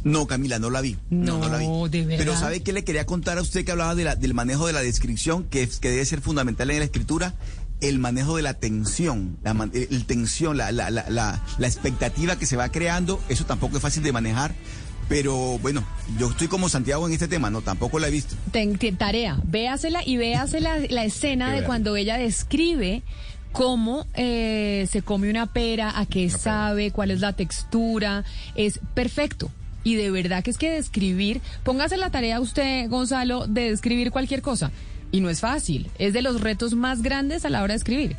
No, 0.05 0.27
Camila, 0.29 0.59
no 0.61 0.71
la 0.71 0.81
vi. 0.81 0.97
No, 1.11 1.39
no, 1.39 1.49
la 1.49 1.59
vi. 1.59 1.67
de 1.91 2.05
verdad. 2.07 2.19
Pero 2.19 2.37
¿sabe 2.39 2.63
qué 2.63 2.73
le 2.73 2.85
quería 2.85 3.05
contar 3.07 3.39
a 3.39 3.43
usted 3.43 3.65
que 3.65 3.73
hablaba 3.73 3.95
de 3.97 4.05
la- 4.05 4.15
del 4.17 4.35
manejo 4.35 4.67
de 4.67 4.73
la 4.73 4.81
descripción, 4.81 5.45
que, 5.45 5.69
que 5.81 5.91
debe 5.91 6.05
ser 6.05 6.21
fundamental 6.21 6.71
en 6.71 6.79
la 6.79 6.85
escritura? 6.85 7.35
El 7.81 7.99
manejo 7.99 8.37
de 8.37 8.43
la 8.43 8.55
tensión, 8.55 9.37
la, 9.43 9.51
el, 9.75 10.07
tensión, 10.07 10.57
la, 10.57 10.71
la, 10.73 10.91
la, 10.91 11.05
la, 11.11 11.43
la 11.59 11.67
expectativa 11.67 12.39
que 12.39 12.47
se 12.47 12.57
va 12.57 12.71
creando, 12.71 13.21
eso 13.29 13.45
tampoco 13.45 13.77
es 13.77 13.83
fácil 13.83 14.03
de 14.05 14.13
manejar. 14.13 14.55
Pero 15.09 15.59
bueno, 15.59 15.85
yo 16.19 16.31
estoy 16.31 16.47
como 16.49 16.69
Santiago 16.69 17.07
en 17.07 17.13
este 17.13 17.29
tema, 17.29 17.51
no, 17.51 17.61
tampoco 17.63 17.99
la 17.99 18.09
he 18.09 18.11
visto. 18.11 18.35
Ten- 18.53 18.79
tarea, 18.97 19.41
véasela 19.45 20.03
y 20.07 20.17
véase 20.17 20.61
la, 20.61 20.77
escena 21.05 21.53
de 21.53 21.65
cuando 21.65 21.97
ella 21.97 22.17
describe 22.17 23.03
cómo 23.57 24.07
eh, 24.15 24.87
se 24.91 25.03
come 25.03 25.31
una 25.31 25.47
pera, 25.47 25.99
a 25.99 26.07
qué 26.07 26.29
sabe, 26.31 26.91
cuál 26.91 27.11
es 27.11 27.21
la 27.21 27.33
textura, 27.33 28.25
es 28.55 28.81
perfecto. 28.95 29.51
Y 29.85 29.95
de 29.95 30.11
verdad 30.11 30.43
que 30.43 30.51
es 30.51 30.59
que 30.59 30.71
describir, 30.71 31.41
póngase 31.65 31.97
la 31.97 32.11
tarea 32.11 32.41
usted, 32.41 32.89
Gonzalo, 32.89 33.47
de 33.47 33.71
describir 33.71 34.11
cualquier 34.11 34.43
cosa. 34.43 34.71
Y 35.13 35.21
no 35.21 35.31
es 35.31 35.41
fácil, 35.41 35.89
es 35.99 36.13
de 36.13 36.23
los 36.23 36.41
retos 36.41 36.75
más 36.75 37.03
grandes 37.03 37.45
a 37.45 37.51
la 37.51 37.63
hora 37.63 37.73
de 37.75 37.79
escribir. 37.79 38.17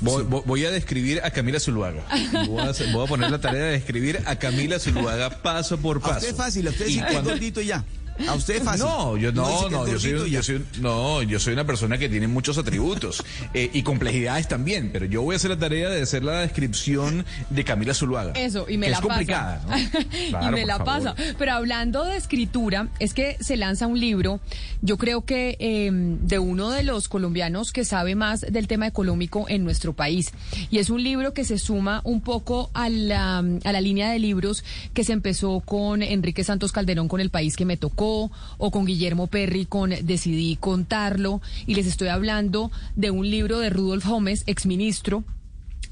Voy, 0.00 0.64
a 0.64 0.70
describir 0.72 1.20
a 1.22 1.30
Camila 1.30 1.60
Zuluaga. 1.60 2.02
Voy 2.48 2.60
a, 2.60 2.70
hacer- 2.70 2.90
voy 2.92 3.04
a 3.04 3.08
poner 3.08 3.30
la 3.30 3.40
tarea 3.40 3.62
de 3.66 3.72
describir 3.72 4.20
a 4.26 4.34
Camila 4.36 4.80
Zuluaga 4.80 5.30
paso 5.42 5.78
por 5.78 5.98
A 5.98 6.00
paso. 6.00 6.14
usted 6.16 6.30
es 6.30 6.36
fácil, 6.36 6.66
a 6.66 6.70
usted 6.70 6.88
Y 6.88 6.98
cuando- 7.00 7.30
gordito 7.30 7.60
y 7.60 7.66
ya. 7.66 7.84
A 8.28 8.34
usted 8.34 8.62
fácil. 8.62 8.84
No, 8.86 9.16
yo 9.16 9.32
no, 9.32 9.68
no, 9.68 9.86
yo 9.86 9.98
soy, 9.98 10.30
yo 10.30 10.42
soy 10.42 10.64
no, 10.80 11.22
yo 11.22 11.40
soy 11.40 11.54
una 11.54 11.64
persona 11.64 11.98
que 11.98 12.08
tiene 12.08 12.28
muchos 12.28 12.58
atributos 12.58 13.22
eh, 13.54 13.70
y 13.72 13.82
complejidades 13.82 14.48
también, 14.48 14.90
pero 14.92 15.06
yo 15.06 15.22
voy 15.22 15.34
a 15.34 15.36
hacer 15.36 15.50
la 15.50 15.58
tarea 15.58 15.88
de 15.88 16.02
hacer 16.02 16.22
la 16.22 16.40
descripción 16.40 17.24
de 17.50 17.64
Camila 17.64 17.94
Zuluaga. 17.94 18.32
Eso, 18.32 18.66
y 18.68 18.78
me 18.78 18.88
la 18.90 18.96
es 18.96 19.02
complicada, 19.02 19.62
pasa. 19.66 19.90
¿no? 20.30 20.48
y 20.48 20.50
me 20.52 20.66
la 20.66 20.78
favor. 20.78 21.14
pasa. 21.14 21.34
Pero 21.38 21.52
hablando 21.52 22.04
de 22.04 22.16
escritura, 22.16 22.88
es 22.98 23.14
que 23.14 23.36
se 23.40 23.56
lanza 23.56 23.86
un 23.86 23.98
libro, 23.98 24.40
yo 24.82 24.98
creo 24.98 25.24
que 25.24 25.56
eh, 25.58 25.90
de 25.92 26.38
uno 26.38 26.70
de 26.70 26.82
los 26.82 27.08
colombianos 27.08 27.72
que 27.72 27.84
sabe 27.84 28.14
más 28.14 28.40
del 28.40 28.66
tema 28.68 28.86
económico 28.86 29.46
en 29.48 29.64
nuestro 29.64 29.92
país. 29.92 30.32
Y 30.70 30.78
es 30.78 30.90
un 30.90 31.02
libro 31.02 31.32
que 31.32 31.44
se 31.44 31.58
suma 31.58 32.00
un 32.04 32.20
poco 32.20 32.70
a 32.74 32.88
la, 32.88 33.38
a 33.38 33.72
la 33.72 33.80
línea 33.80 34.10
de 34.10 34.18
libros 34.18 34.64
que 34.94 35.04
se 35.04 35.12
empezó 35.12 35.60
con 35.60 36.02
Enrique 36.02 36.44
Santos 36.44 36.72
Calderón 36.72 37.08
con 37.08 37.20
El 37.20 37.30
País 37.30 37.56
que 37.56 37.64
me 37.64 37.76
tocó, 37.76 38.01
o 38.02 38.70
con 38.70 38.84
Guillermo 38.84 39.26
Perry 39.26 39.66
con 39.66 39.90
Decidí 39.90 40.56
contarlo. 40.56 41.40
Y 41.66 41.74
les 41.74 41.86
estoy 41.86 42.08
hablando 42.08 42.70
de 42.96 43.10
un 43.10 43.28
libro 43.30 43.58
de 43.58 43.70
Rudolf 43.70 44.06
Gómez, 44.06 44.44
exministro 44.46 45.24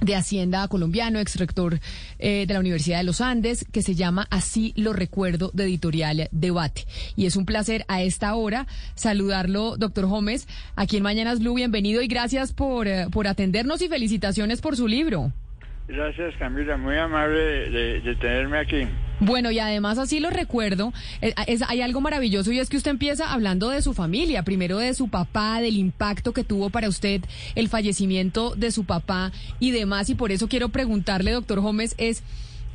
de 0.00 0.16
Hacienda 0.16 0.66
colombiano, 0.68 1.18
ex 1.18 1.36
rector 1.36 1.78
eh, 2.18 2.46
de 2.46 2.54
la 2.54 2.61
Universidad 2.61 2.98
de 2.98 3.04
los 3.04 3.20
Andes, 3.20 3.66
que 3.70 3.82
se 3.82 3.94
llama 3.94 4.26
Así 4.30 4.72
lo 4.76 4.92
recuerdo 4.92 5.50
de 5.52 5.64
editorial 5.64 6.28
Debate. 6.32 6.86
Y 7.16 7.26
es 7.26 7.36
un 7.36 7.44
placer 7.44 7.84
a 7.88 8.02
esta 8.02 8.34
hora 8.34 8.66
saludarlo, 8.94 9.76
doctor 9.76 10.06
Gómez, 10.06 10.48
aquí 10.76 10.96
en 10.96 11.02
Mañanas 11.02 11.40
Blue. 11.40 11.54
Bienvenido 11.54 12.02
y 12.02 12.08
gracias 12.08 12.52
por, 12.52 12.88
eh, 12.88 13.06
por 13.12 13.26
atendernos 13.26 13.82
y 13.82 13.88
felicitaciones 13.88 14.61
por 14.61 14.76
su 14.76 14.88
libro. 14.88 15.32
Gracias 15.86 16.34
Camila, 16.38 16.76
muy 16.76 16.96
amable 16.96 17.70
de, 17.70 18.00
de 18.00 18.16
tenerme 18.16 18.58
aquí. 18.58 18.86
Bueno, 19.20 19.50
y 19.50 19.58
además 19.58 19.98
así 19.98 20.18
lo 20.18 20.30
recuerdo, 20.30 20.92
eh, 21.20 21.34
es- 21.46 21.62
hay 21.68 21.82
algo 21.82 22.00
maravilloso 22.00 22.52
y 22.52 22.58
es 22.58 22.68
que 22.70 22.76
usted 22.78 22.90
empieza 22.90 23.32
hablando 23.32 23.68
de 23.68 23.82
su 23.82 23.92
familia, 23.92 24.42
primero 24.44 24.78
de 24.78 24.94
su 24.94 25.08
papá, 25.08 25.60
del 25.60 25.76
impacto 25.76 26.32
que 26.32 26.42
tuvo 26.42 26.70
para 26.70 26.88
usted 26.88 27.22
el 27.54 27.68
fallecimiento 27.68 28.54
de 28.56 28.70
su 28.70 28.84
papá 28.84 29.30
y 29.58 29.72
demás, 29.72 30.08
y 30.08 30.14
por 30.14 30.32
eso 30.32 30.48
quiero 30.48 30.70
preguntarle, 30.70 31.32
doctor 31.32 31.60
Gómez, 31.60 31.94
es 31.98 32.22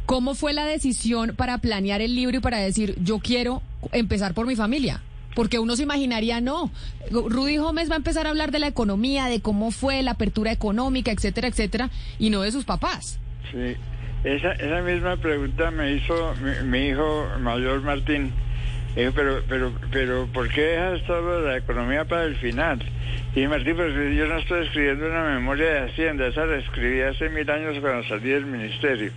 cómo 0.05 0.35
fue 0.35 0.53
la 0.53 0.65
decisión 0.65 1.33
para 1.35 1.57
planear 1.57 2.01
el 2.01 2.15
libro 2.15 2.37
y 2.37 2.41
para 2.41 2.59
decir, 2.59 2.95
yo 3.03 3.17
quiero 3.19 3.63
empezar 3.91 4.33
por 4.35 4.45
mi 4.45 4.55
familia. 4.55 5.01
Porque 5.33 5.59
uno 5.59 5.75
se 5.75 5.83
imaginaría, 5.83 6.39
no, 6.39 6.71
Rudy 7.11 7.57
Gómez 7.57 7.89
va 7.89 7.95
a 7.95 7.97
empezar 7.97 8.25
a 8.25 8.29
hablar 8.29 8.51
de 8.51 8.59
la 8.59 8.67
economía, 8.67 9.25
de 9.25 9.41
cómo 9.41 9.71
fue 9.71 10.01
la 10.01 10.11
apertura 10.11 10.51
económica, 10.53 11.11
etcétera, 11.11 11.47
etcétera, 11.49 11.89
y 12.19 12.29
no 12.29 12.41
de 12.43 12.53
sus 12.53 12.63
papás. 12.63 13.19
Sí, 13.51 13.75
esa, 14.25 14.51
esa 14.53 14.81
misma 14.81 15.17
pregunta 15.17 15.71
me 15.71 15.91
hizo 15.93 16.33
mi, 16.41 16.67
mi 16.67 16.87
hijo 16.89 17.27
mayor 17.39 17.81
Martín. 17.81 18.31
Dijo, 18.95 19.11
pero, 19.13 19.41
pero, 19.49 19.71
pero, 19.91 20.27
¿por 20.33 20.47
qué 20.49 20.61
dejas 20.61 21.03
todo 21.03 21.41
la 21.41 21.57
economía 21.57 22.05
para 22.05 22.23
el 22.23 22.35
final? 22.37 22.79
Y 23.35 23.45
Martín, 23.47 23.75
pues 23.75 23.93
yo 23.93 24.25
no 24.25 24.37
estoy 24.37 24.65
escribiendo 24.65 25.05
una 25.07 25.23
memoria 25.35 25.65
de 25.65 25.79
Hacienda, 25.91 26.27
esa 26.27 26.45
la 26.45 26.57
escribí 26.57 27.01
hace 27.01 27.29
mil 27.29 27.49
años 27.49 27.77
cuando 27.81 28.07
salí 28.07 28.29
del 28.29 28.45
ministerio. 28.45 29.11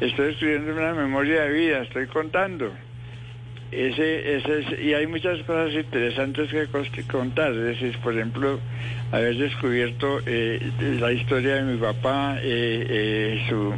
Estoy 0.00 0.30
escribiendo 0.32 0.72
una 0.72 0.94
memoria 0.94 1.42
de 1.42 1.52
vida, 1.52 1.82
estoy 1.82 2.06
contando. 2.06 2.72
Ese, 3.70 4.36
ese 4.36 4.60
es- 4.60 4.80
y 4.82 4.94
hay 4.94 5.06
muchas 5.06 5.40
cosas 5.42 5.74
interesantes 5.74 6.48
que 6.90 7.02
contar. 7.02 7.52
Es 7.52 7.78
decir, 7.78 7.98
por 8.02 8.14
ejemplo, 8.14 8.58
haber 9.12 9.36
descubierto 9.36 10.20
eh, 10.24 10.58
la 10.98 11.12
historia 11.12 11.56
de 11.56 11.62
mi 11.64 11.76
papá, 11.78 12.38
eh, 12.40 12.86
eh, 12.88 13.46
su, 13.50 13.74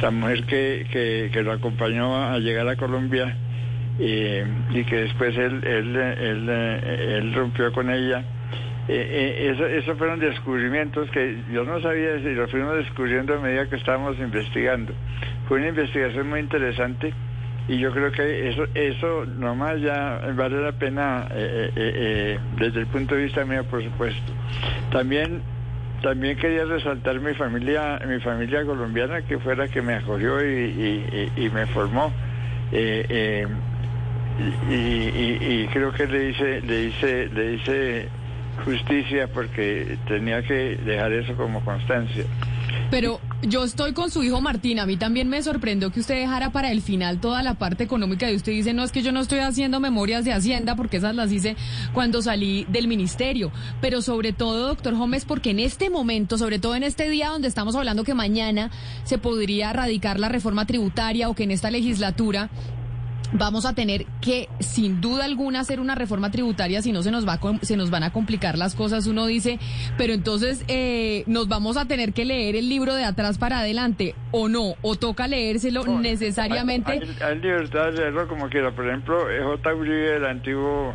la 0.00 0.10
mujer 0.10 0.44
que, 0.44 1.30
que, 1.32 1.42
lo 1.42 1.52
acompañó 1.52 2.16
a 2.16 2.38
llegar 2.38 2.68
a 2.68 2.76
Colombia 2.76 3.36
eh, 3.98 4.44
y 4.70 4.84
que 4.84 4.96
después 4.96 5.36
él, 5.36 5.64
él, 5.64 5.96
él, 5.96 6.46
eh, 6.48 7.32
rompió 7.34 7.72
con 7.72 7.90
ella. 7.90 8.22
Eh, 8.88 9.50
eh, 9.50 9.78
eso, 9.78 9.96
fueron 9.96 10.20
descubrimientos 10.20 11.10
que 11.10 11.38
yo 11.52 11.64
no 11.64 11.80
sabía 11.80 12.18
si 12.18 12.34
lo 12.34 12.46
fuimos 12.46 12.76
descubriendo 12.76 13.34
a 13.34 13.40
medida 13.40 13.68
que 13.68 13.76
estábamos 13.76 14.18
investigando. 14.18 14.92
Fue 15.48 15.58
una 15.58 15.68
investigación 15.68 16.28
muy 16.28 16.40
interesante 16.40 17.12
y 17.68 17.78
yo 17.78 17.90
creo 17.90 18.12
que 18.12 18.48
eso 18.48 18.64
eso 18.74 19.24
nomás 19.24 19.80
ya 19.80 20.20
vale 20.36 20.62
la 20.62 20.70
pena 20.70 21.26
desde 21.28 22.80
el 22.80 22.86
punto 22.86 23.16
de 23.16 23.24
vista 23.24 23.44
mío 23.44 23.64
por 23.64 23.82
supuesto 23.82 24.32
también 24.92 25.42
también 26.02 26.36
quería 26.36 26.64
resaltar 26.64 27.20
mi 27.20 27.34
familia 27.34 28.00
mi 28.06 28.20
familia 28.20 28.64
colombiana 28.64 29.22
que 29.22 29.38
fue 29.38 29.56
la 29.56 29.68
que 29.68 29.82
me 29.82 29.94
acogió 29.94 30.40
y, 30.44 31.50
me 31.52 31.66
formó. 31.66 32.12
Eh, 32.72 33.06
eh, 33.08 33.46
y 34.68 35.66
creo 35.68 35.92
que 35.92 36.06
le 36.06 36.30
hice 36.30 36.60
le 36.60 36.84
hice 36.84 37.28
le 37.28 37.54
hice 37.54 38.08
justicia 38.64 39.28
porque 39.28 39.98
tenía 40.06 40.42
que 40.42 40.76
dejar 40.84 41.12
eso 41.12 41.34
como 41.36 41.64
constancia. 41.64 42.24
Pero 42.90 43.20
yo 43.48 43.64
estoy 43.64 43.92
con 43.92 44.10
su 44.10 44.22
hijo 44.22 44.40
Martín. 44.40 44.80
A 44.80 44.86
mí 44.86 44.96
también 44.96 45.28
me 45.28 45.42
sorprendió 45.42 45.90
que 45.90 46.00
usted 46.00 46.16
dejara 46.16 46.50
para 46.50 46.72
el 46.72 46.82
final 46.82 47.20
toda 47.20 47.42
la 47.42 47.54
parte 47.54 47.84
económica 47.84 48.30
y 48.30 48.36
usted 48.36 48.52
dice, 48.52 48.72
no, 48.72 48.82
es 48.82 48.92
que 48.92 49.02
yo 49.02 49.12
no 49.12 49.20
estoy 49.20 49.38
haciendo 49.38 49.80
memorias 49.80 50.24
de 50.24 50.32
Hacienda 50.32 50.76
porque 50.76 50.96
esas 50.96 51.14
las 51.14 51.30
hice 51.30 51.56
cuando 51.92 52.22
salí 52.22 52.66
del 52.68 52.88
ministerio. 52.88 53.52
Pero 53.80 54.02
sobre 54.02 54.32
todo, 54.32 54.68
doctor 54.68 54.94
Gómez, 54.94 55.24
porque 55.24 55.50
en 55.50 55.60
este 55.60 55.90
momento, 55.90 56.38
sobre 56.38 56.58
todo 56.58 56.74
en 56.74 56.82
este 56.82 57.08
día 57.08 57.28
donde 57.28 57.48
estamos 57.48 57.76
hablando 57.76 58.04
que 58.04 58.14
mañana 58.14 58.70
se 59.04 59.18
podría 59.18 59.72
radicar 59.72 60.18
la 60.18 60.28
reforma 60.28 60.66
tributaria 60.66 61.28
o 61.28 61.34
que 61.34 61.44
en 61.44 61.52
esta 61.52 61.70
legislatura 61.70 62.50
vamos 63.32 63.66
a 63.66 63.74
tener 63.74 64.06
que, 64.20 64.48
sin 64.60 65.00
duda 65.00 65.24
alguna, 65.24 65.60
hacer 65.60 65.80
una 65.80 65.94
reforma 65.94 66.30
tributaria, 66.30 66.82
si 66.82 66.92
no 66.92 67.02
se 67.02 67.10
nos 67.10 67.26
va 67.26 67.34
a 67.34 67.40
se 67.62 67.76
nos 67.76 67.90
van 67.90 68.02
a 68.02 68.12
complicar 68.12 68.58
las 68.58 68.74
cosas. 68.74 69.06
Uno 69.06 69.26
dice, 69.26 69.58
pero 69.96 70.12
entonces 70.12 70.64
eh, 70.68 71.24
nos 71.26 71.48
vamos 71.48 71.76
a 71.76 71.86
tener 71.86 72.12
que 72.12 72.24
leer 72.24 72.56
el 72.56 72.68
libro 72.68 72.94
de 72.94 73.04
atrás 73.04 73.38
para 73.38 73.60
adelante, 73.60 74.14
o 74.30 74.48
no, 74.48 74.74
o 74.82 74.96
toca 74.96 75.26
leérselo 75.26 75.84
necesariamente. 75.86 76.92
Hay, 76.92 77.16
hay 77.20 77.38
libertad 77.40 77.86
de 77.86 77.92
leerlo 77.92 78.28
como 78.28 78.48
quiera. 78.48 78.74
Por 78.74 78.86
ejemplo, 78.86 79.30
eh, 79.30 79.42
J. 79.42 79.74
Uribe, 79.74 80.16
el 80.16 80.26
antiguo 80.26 80.94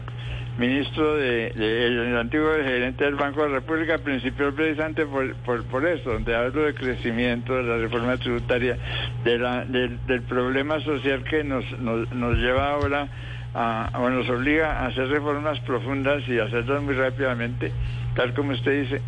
ministro 0.57 1.15
de, 1.15 1.49
de- 1.52 1.88
el 1.88 2.18
antiguo 2.18 2.49
gerente 2.64 3.06
del 3.06 3.15
Banco 3.15 3.44
de 3.44 3.49
la 3.49 3.56
República, 3.56 3.98
principió 3.99 4.53
precisamente 4.53 5.06
por, 5.06 5.34
por, 5.38 5.64
por 5.65 5.86
eso, 5.88 6.11
donde 6.14 6.36
hablo 6.36 6.64
de 6.64 6.73
crecimiento, 6.73 7.56
de 7.56 7.64
la 7.64 7.78
reforma 7.78 8.18
tributaria, 8.18 8.78
de 9.23 9.38
la, 9.40 9.65
del, 9.65 9.98
del 10.06 10.22
problema 10.23 10.80
social 10.82 11.23
que 11.23 11.44
nos, 11.44 11.64
nos, 11.80 12.11
nos 12.11 12.38
lleva 12.38 12.72
ahora 12.72 13.07
a, 13.53 13.91
o 13.95 14.10
nos 14.10 14.30
obliga 14.30 14.80
a 14.82 14.88
hacer 14.88 15.07
reformas 15.07 15.60
profundas 15.61 16.23
y 16.28 16.38
hacerlas 16.40 16.82
muy 16.84 16.95
rápidamente, 16.95 17.72
tal 18.15 18.34
como 18.34 18.52
usted 18.52 18.84
dice. 18.84 19.02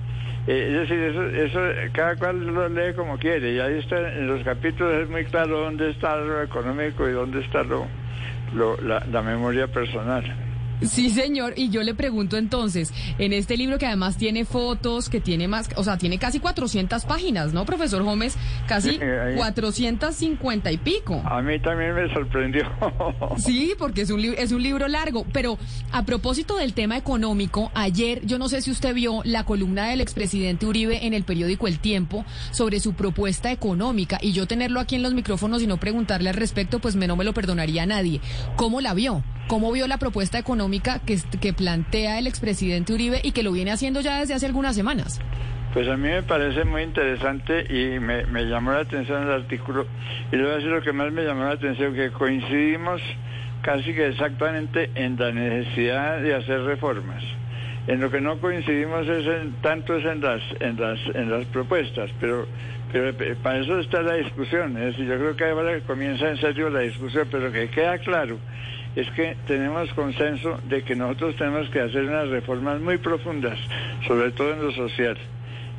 Eh, 0.45 0.67
es 0.73 0.89
decir, 0.89 0.99
eso, 0.99 1.23
eso 1.25 1.59
cada 1.93 2.17
cual 2.17 2.45
lo 2.45 2.67
lee 2.67 2.93
como 2.95 3.17
quiere 3.17 3.53
y 3.53 3.59
ahí 3.59 3.79
está 3.79 3.97
en 4.13 4.27
los 4.27 4.43
capítulos 4.43 4.93
es 5.03 5.09
muy 5.09 5.23
claro 5.23 5.59
dónde 5.59 5.89
está 5.91 6.17
lo 6.17 6.41
económico 6.41 7.07
y 7.07 7.13
dónde 7.13 7.39
está 7.41 7.63
lo, 7.63 7.87
la 8.81 9.21
memoria 9.21 9.67
personal. 9.67 10.23
Sí, 10.81 11.09
señor. 11.09 11.53
Y 11.55 11.69
yo 11.69 11.83
le 11.83 11.93
pregunto 11.93 12.37
entonces, 12.37 12.91
en 13.17 13.33
este 13.33 13.57
libro 13.57 13.77
que 13.77 13.85
además 13.85 14.17
tiene 14.17 14.45
fotos, 14.45 15.09
que 15.09 15.21
tiene 15.21 15.47
más, 15.47 15.69
o 15.75 15.83
sea, 15.83 15.97
tiene 15.97 16.17
casi 16.17 16.39
400 16.39 17.05
páginas, 17.05 17.53
¿no, 17.53 17.65
profesor 17.65 18.03
Gómez? 18.03 18.35
Casi 18.67 18.91
Sí, 18.91 18.99
ahí. 19.01 19.35
450 19.35 20.71
y 20.71 20.77
pico. 20.77 21.21
A 21.25 21.41
mí 21.41 21.59
también 21.59 21.93
me 21.95 22.11
sorprendió. 22.13 22.63
Sí, 23.37 23.73
porque 23.77 24.01
es 24.01 24.09
un, 24.09 24.19
es 24.23 24.51
un 24.51 24.61
libro 24.61 24.87
largo. 24.87 25.25
Pero 25.31 25.57
a 25.91 26.03
propósito 26.03 26.57
del 26.57 26.73
tema 26.73 26.97
económico, 26.97 27.71
ayer, 27.73 28.25
yo 28.25 28.37
no 28.37 28.47
sé 28.49 28.61
si 28.61 28.71
usted 28.71 28.93
vio 28.93 29.21
la 29.23 29.45
columna 29.45 29.87
del 29.87 30.01
expresidente 30.01 30.65
Uribe 30.65 31.05
en 31.05 31.13
el 31.13 31.23
periódico 31.23 31.67
El 31.67 31.79
Tiempo 31.79 32.25
sobre 32.51 32.79
su 32.79 32.93
propuesta 32.93 33.51
económica. 33.51 34.17
Y 34.21 34.31
yo 34.33 34.45
tenerlo 34.47 34.79
aquí 34.79 34.95
en 34.95 35.03
los 35.03 35.13
micrófonos 35.13 35.61
y 35.61 35.67
no 35.67 35.77
preguntarle 35.77 36.29
al 36.29 36.35
respecto, 36.35 36.79
pues 36.79 36.95
me, 36.95 37.07
no 37.07 37.15
me 37.15 37.23
lo 37.23 37.33
perdonaría 37.33 37.85
nadie. 37.85 38.21
¿Cómo 38.55 38.81
la 38.81 38.93
vio? 38.93 39.23
¿Cómo 39.47 39.71
vio 39.71 39.87
la 39.87 39.97
propuesta 39.97 40.39
económica 40.39 40.99
que, 40.99 41.53
plantea 41.53 42.17
el 42.17 42.27
expresidente 42.27 42.93
Uribe 42.93 43.19
y 43.23 43.31
que 43.31 43.43
lo 43.43 43.51
viene 43.51 43.71
haciendo 43.71 44.01
ya 44.01 44.19
desde 44.19 44.33
hace 44.33 44.45
algunas 44.45 44.75
semanas? 44.75 45.19
Pues 45.73 45.87
a 45.87 45.97
mí 45.97 46.07
me 46.07 46.23
parece 46.23 46.63
muy 46.65 46.83
interesante 46.83 47.65
y 47.69 47.99
me, 47.99 48.25
me 48.25 48.43
llamó 48.43 48.71
la 48.71 48.79
atención 48.79 49.23
el 49.23 49.31
artículo. 49.31 49.85
Y 50.31 50.37
le 50.37 50.43
voy 50.43 50.51
a 50.51 50.55
decir 50.55 50.69
lo 50.69 50.81
que 50.81 50.93
más 50.93 51.11
me 51.11 51.23
llamó 51.23 51.43
la 51.43 51.51
atención, 51.51 51.93
que 51.93 52.11
coincidimos 52.11 53.01
casi 53.61 53.93
que 53.93 54.07
exactamente 54.07 54.91
en 54.95 55.17
la 55.17 55.31
necesidad 55.31 56.21
de 56.21 56.35
hacer 56.35 56.61
reformas. 56.61 57.23
En 57.87 57.99
lo 57.99 58.09
que 58.09 58.21
no 58.21 58.39
coincidimos 58.39 59.07
es 59.07 59.25
en, 59.25 59.53
tanto 59.61 59.97
es 59.97 60.05
en 60.05 60.21
las, 60.21 60.41
en 60.61 60.79
las, 60.79 60.99
en 61.15 61.29
las 61.29 61.45
propuestas, 61.47 62.09
pero, 62.19 62.45
pero 62.91 63.09
eh, 63.09 63.35
para 63.41 63.59
eso 63.59 63.79
está 63.79 64.01
la 64.01 64.13
discusión. 64.13 64.77
Es 64.77 64.95
decir, 64.95 65.05
yo 65.05 65.17
creo 65.17 65.35
que 65.35 65.45
ahora 65.45 65.79
comienza 65.81 66.29
en 66.29 66.37
serio 66.37 66.69
la 66.69 66.81
discusión, 66.81 67.27
pero 67.29 67.51
que 67.51 67.69
queda 67.69 67.97
claro 67.97 68.37
es 68.95 69.09
que 69.11 69.35
tenemos 69.47 69.91
consenso 69.93 70.59
de 70.65 70.83
que 70.83 70.95
nosotros 70.95 71.35
tenemos 71.35 71.69
que 71.69 71.81
hacer 71.81 72.03
unas 72.03 72.29
reformas 72.29 72.79
muy 72.79 72.97
profundas, 72.97 73.57
sobre 74.07 74.31
todo 74.31 74.53
en 74.53 74.61
lo 74.63 74.71
social. 74.71 75.17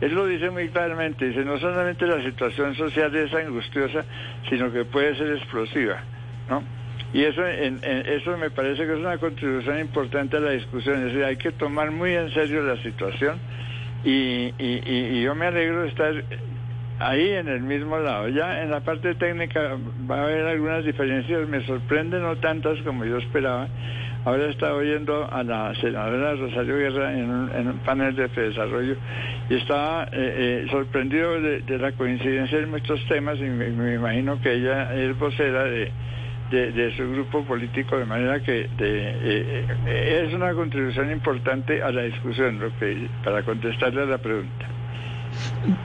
Él 0.01 0.15
lo 0.15 0.27
dice 0.27 0.51
muy 0.51 0.69
claramente, 0.69 1.27
dice, 1.29 1.45
no 1.45 1.59
solamente 1.59 2.07
la 2.07 2.23
situación 2.23 2.75
social 2.75 3.15
es 3.15 3.33
angustiosa, 3.33 4.05
sino 4.49 4.73
que 4.73 4.85
puede 4.85 5.15
ser 5.17 5.29
explosiva, 5.37 6.03
¿no? 6.51 6.63
Y 7.13 7.23
eso, 7.23 7.47
en- 7.47 7.79
en- 7.85 8.07
eso 8.09 8.37
me 8.37 8.51
parece 8.51 8.85
que 8.85 8.93
es 8.93 8.99
una 8.99 9.19
contribución 9.19 9.79
importante 9.79 10.37
a 10.37 10.41
la 10.41 10.51
discusión, 10.51 10.97
es 10.99 11.05
decir, 11.07 11.25
hay 11.25 11.37
que 11.37 11.53
tomar 11.53 11.93
muy 11.93 12.13
en 12.13 12.29
serio 12.31 12.63
la 12.65 12.77
situación 12.83 13.39
y, 14.05 14.53
y- 14.59 14.83
y- 14.85 15.09
y 15.19 15.23
yo 15.23 15.35
me 15.37 15.47
alegro 15.47 15.83
de 15.83 15.89
estar 15.89 16.13
ahí 16.99 17.31
en 17.31 17.49
el 17.49 17.63
mismo 17.63 17.99
lado. 17.99 18.29
Ya 18.29 18.63
en 18.63 18.71
la 18.71 18.81
parte 18.81 19.15
técnica 19.15 19.77
va 20.11 20.21
a 20.21 20.23
haber 20.25 20.47
algunas 20.47 20.85
diferencias, 20.85 21.49
me 21.49 21.65
sorprenden 21.67 22.23
no 22.23 22.37
tantas 22.37 22.81
como 22.83 23.05
yo 23.05 23.19
esperaba. 23.19 23.69
Ahora 24.25 24.47
estaba 24.47 24.77
oyendo 24.77 25.29
a 25.31 25.43
la 25.43 25.75
senadora 25.75 26.35
Rosario 26.35 26.79
Guerra 26.79 27.13
en 27.13 27.29
un, 27.29 27.51
en 27.55 27.69
un 27.69 27.79
panel 27.81 28.17
de 28.17 28.27
desarrollo 28.29 28.97
y 29.51 29.55
estaba 29.55 30.05
eh, 30.05 30.09
eh, 30.13 30.67
sorprendido 30.71 31.41
de, 31.43 31.79
la 31.79 31.93
coincidencia 31.93 32.59
en 32.59 32.71
muchos 32.71 33.05
temas 33.07 33.39
y 33.39 33.43
me, 33.43 33.95
imagino 33.95 34.41
que 34.41 34.55
ella 34.55 34.95
es 34.95 35.19
vocera 35.19 35.65
de, 35.65 35.93
de, 36.51 36.73
de 36.73 36.97
su 36.97 37.11
grupo 37.11 37.45
político, 37.45 37.99
de 37.99 38.07
manera 38.07 38.41
que 38.41 38.53
de, 38.53 38.69
eh, 38.79 39.67
eh, 39.87 40.25
es 40.27 40.35
una 40.35 40.53
contribución 40.55 41.11
importante 41.11 41.83
a 41.83 41.91
la 41.91 42.03
discusión, 42.03 42.59
lo 42.59 42.75
que, 42.79 43.09
para 43.23 43.43
contestarle 43.43 44.03
a 44.03 44.07
la 44.07 44.19
pregunta. 44.19 44.67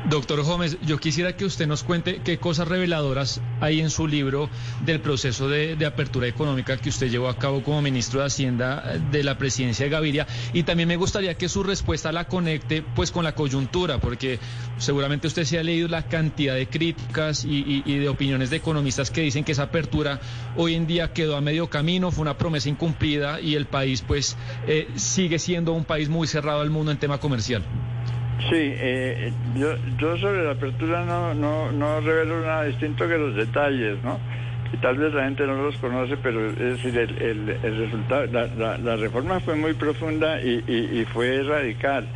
Doctor 0.05 0.41
Gómez, 0.43 0.77
yo 0.81 0.97
quisiera 0.97 1.35
que 1.35 1.45
usted 1.45 1.67
nos 1.67 1.83
cuente 1.83 2.21
qué 2.23 2.39
cosas 2.39 2.67
reveladoras 2.67 3.41
hay 3.59 3.79
en 3.81 3.89
su 3.89 4.07
libro 4.07 4.49
del 4.81 5.01
proceso 5.01 5.47
de, 5.47 5.77
apertura 5.85 6.27
económica 6.27 6.77
que 6.77 6.89
usted 6.89 7.09
llevó 7.09 7.29
a 7.29 7.37
cabo 7.37 7.63
como 7.63 7.81
ministro 7.81 8.19
de 8.19 8.27
Hacienda 8.27 8.83
eh, 8.95 8.99
de 9.11 9.23
la 9.23 9.37
presidencia 9.37 9.85
de 9.85 9.89
Gaviria 9.89 10.27
y 10.53 10.63
también 10.63 10.87
me 10.89 10.97
gustaría 10.97 11.35
que 11.35 11.49
su 11.49 11.63
respuesta 11.63 12.11
la 12.11 12.25
conecte 12.27 12.83
pues 12.83 13.11
con 13.11 13.23
la 13.23 13.33
coyuntura 13.33 13.99
porque 13.99 14.39
seguramente 14.77 15.27
usted 15.27 15.45
se 15.45 15.57
ha 15.57 15.63
leído 15.63 15.87
la 15.87 16.03
cantidad 16.07 16.55
de 16.55 16.67
críticas 16.67 17.43
y, 17.45 17.57
y- 17.59 17.83
y 17.85 17.97
de 17.97 18.09
opiniones 18.09 18.49
de 18.49 18.57
economistas 18.57 19.09
que 19.11 19.21
dicen 19.21 19.43
que 19.43 19.53
esa 19.53 19.63
apertura 19.63 20.19
hoy 20.55 20.75
en 20.75 20.85
día 20.87 21.11
quedó 21.13 21.35
a 21.35 21.41
medio 21.41 21.69
camino, 21.69 22.11
fue 22.11 22.21
una 22.23 22.37
promesa 22.37 22.69
incumplida 22.69 23.41
y 23.41 23.55
el 23.55 23.65
país 23.67 24.01
pues 24.01 24.37
eh, 24.67 24.87
sigue 24.95 25.39
siendo 25.39 25.73
un 25.73 25.85
país 25.85 26.09
muy 26.09 26.27
cerrado 26.27 26.61
al 26.61 26.69
mundo 26.69 26.91
en 26.91 26.97
tema 26.99 27.17
comercial. 27.19 27.63
Sí, 28.47 28.55
eh, 28.55 29.33
yo, 29.57 29.75
yo 29.97 30.17
sobre 30.17 30.43
la 30.45 30.51
apertura 30.51 31.03
no, 31.03 31.33
no, 31.33 31.71
no 31.71 31.99
revelo 31.99 32.41
nada 32.41 32.63
distinto 32.63 33.07
que 33.07 33.17
los 33.17 33.35
detalles, 33.35 34.01
¿no? 34.03 34.17
Que 34.71 34.77
tal 34.77 34.97
vez 34.97 35.13
la 35.13 35.25
gente 35.25 35.45
no 35.45 35.61
los 35.61 35.75
conoce, 35.77 36.15
pero 36.17 36.49
es 36.49 36.57
decir, 36.57 36.97
el, 36.97 37.17
el, 37.21 37.49
el 37.61 37.77
resultado, 37.77 38.25
la, 38.27 38.47
la, 38.47 38.77
la 38.77 38.95
reforma 38.95 39.39
fue 39.41 39.55
muy 39.55 39.73
profunda 39.73 40.41
y, 40.41 40.63
y, 40.67 40.99
y 41.01 41.05
fue 41.05 41.43
radical. 41.43 42.07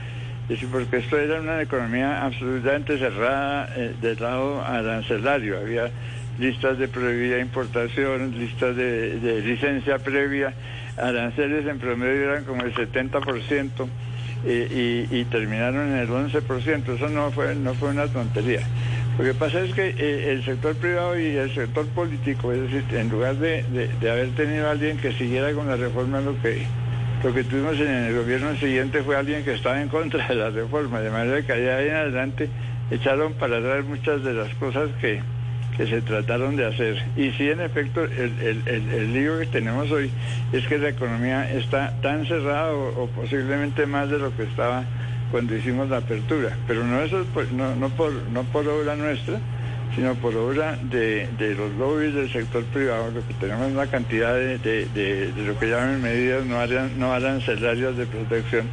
Es 0.44 0.50
decir, 0.50 0.70
porque 0.72 0.98
esto 0.98 1.18
era 1.18 1.42
una 1.42 1.62
economía 1.62 2.24
absolutamente 2.24 2.98
cerrada 2.98 3.70
eh, 3.76 3.94
del 4.02 4.20
lado 4.20 4.62
arancelario. 4.64 5.58
Había 5.58 5.90
listas 6.40 6.78
de 6.78 6.88
prohibida 6.88 7.40
importación, 7.40 8.38
listas 8.38 8.76
de, 8.76 9.20
de 9.20 9.42
licencia 9.42 10.00
previa, 10.00 10.54
aranceles 10.98 11.66
en 11.68 11.80
promedio 11.80 12.32
eran 12.32 12.44
como 12.46 12.64
el 12.64 12.74
70% 12.74 13.88
y, 14.46 15.08
y 15.20 15.26
terminaron 15.26 15.90
en 15.92 15.98
el 15.98 16.10
11%. 16.10 16.96
Eso 16.96 17.10
no 17.10 17.32
fue, 17.32 17.56
no 17.56 17.74
fue 17.76 17.90
una 17.90 18.08
tontería. 18.08 18.62
Lo 19.18 19.24
que 19.24 19.34
pasa 19.36 19.62
es 19.62 19.74
que 19.74 19.90
eh, 19.98 20.32
el 20.32 20.44
sector 20.44 20.76
privado 20.76 21.20
y 21.20 21.26
el 21.28 21.54
sector 21.54 21.86
político, 21.88 22.52
es 22.52 22.62
decir, 22.62 22.84
en 22.98 23.10
lugar 23.10 23.36
de, 23.36 23.64
de- 24.02 24.10
haber 24.12 24.30
tenido 24.32 24.70
alguien 24.70 24.98
que 24.98 25.14
siguiera 25.14 25.54
con 25.54 25.68
la 25.68 25.76
reforma, 25.76 26.20
lo 26.20 26.40
que, 26.42 26.66
lo 27.24 27.34
que 27.34 27.44
tuvimos 27.44 27.80
en 27.80 27.88
el 27.90 28.16
gobierno 28.18 28.56
siguiente 28.56 29.04
fue 29.04 29.16
alguien 29.16 29.44
que 29.44 29.54
estaba 29.54 29.80
en 29.82 29.90
contra 29.90 30.28
de 30.28 30.36
la 30.36 30.50
reforma, 30.50 31.00
de 31.00 31.12
manera 31.12 31.42
que 31.44 31.52
allá 31.54 31.82
en 31.84 31.96
adelante 31.96 32.50
echaron 32.90 33.34
para 33.34 33.58
atrás 33.58 33.86
muchas 33.86 34.24
de 34.24 34.34
las 34.34 34.54
cosas 34.56 34.90
que, 35.00 35.22
que 35.78 35.88
se 35.88 36.02
trataron 36.02 36.56
de 36.56 36.66
hacer. 36.68 37.04
Y 37.18 37.32
sí, 37.32 37.50
en 37.50 37.62
efecto, 37.62 38.04
el, 38.04 38.12
el, 38.42 38.62
el, 38.68 38.90
el 38.90 39.14
lío 39.14 39.40
que 39.40 39.46
tenemos 39.48 39.90
hoy 39.92 40.10
es 40.52 40.66
que 40.68 40.78
la 40.78 40.90
economía 40.90 41.52
está 41.52 41.94
tan 42.02 42.26
cerrada 42.26 42.74
o, 42.74 43.08
posiblemente 43.08 43.86
más 43.86 44.10
de 44.10 44.20
lo 44.20 44.36
que 44.36 44.44
estaba 44.44 44.84
cuando 45.32 45.56
hicimos 45.56 45.90
la 45.90 45.98
apertura. 45.98 46.56
Pero 46.68 46.84
no, 46.86 47.02
eso, 47.02 47.26
no, 47.56 47.76
no, 47.76 47.90
por, 47.90 48.14
no 48.32 48.44
por 48.44 48.68
obra 48.68 48.96
nuestra, 48.96 49.40
sino 49.96 50.16
por 50.16 50.36
obra 50.36 50.78
de, 50.84 51.28
de 51.38 51.56
los 51.56 51.72
lobbies 51.76 52.14
del 52.14 52.32
sector 52.32 52.64
privado, 52.66 53.12
lo 53.12 53.28
que 53.28 53.34
tenemos 53.36 53.72
una 53.72 53.88
cantidad 53.88 54.34
de, 54.34 54.58
de, 54.60 55.32
lo 55.46 55.58
que 55.60 55.68
llaman 55.68 56.02
medidas 56.02 56.46
no, 56.46 56.60
aran- 56.60 56.98
no 56.98 57.14
arancelarias 57.14 57.96
de 57.98 58.06
protección 58.06 58.68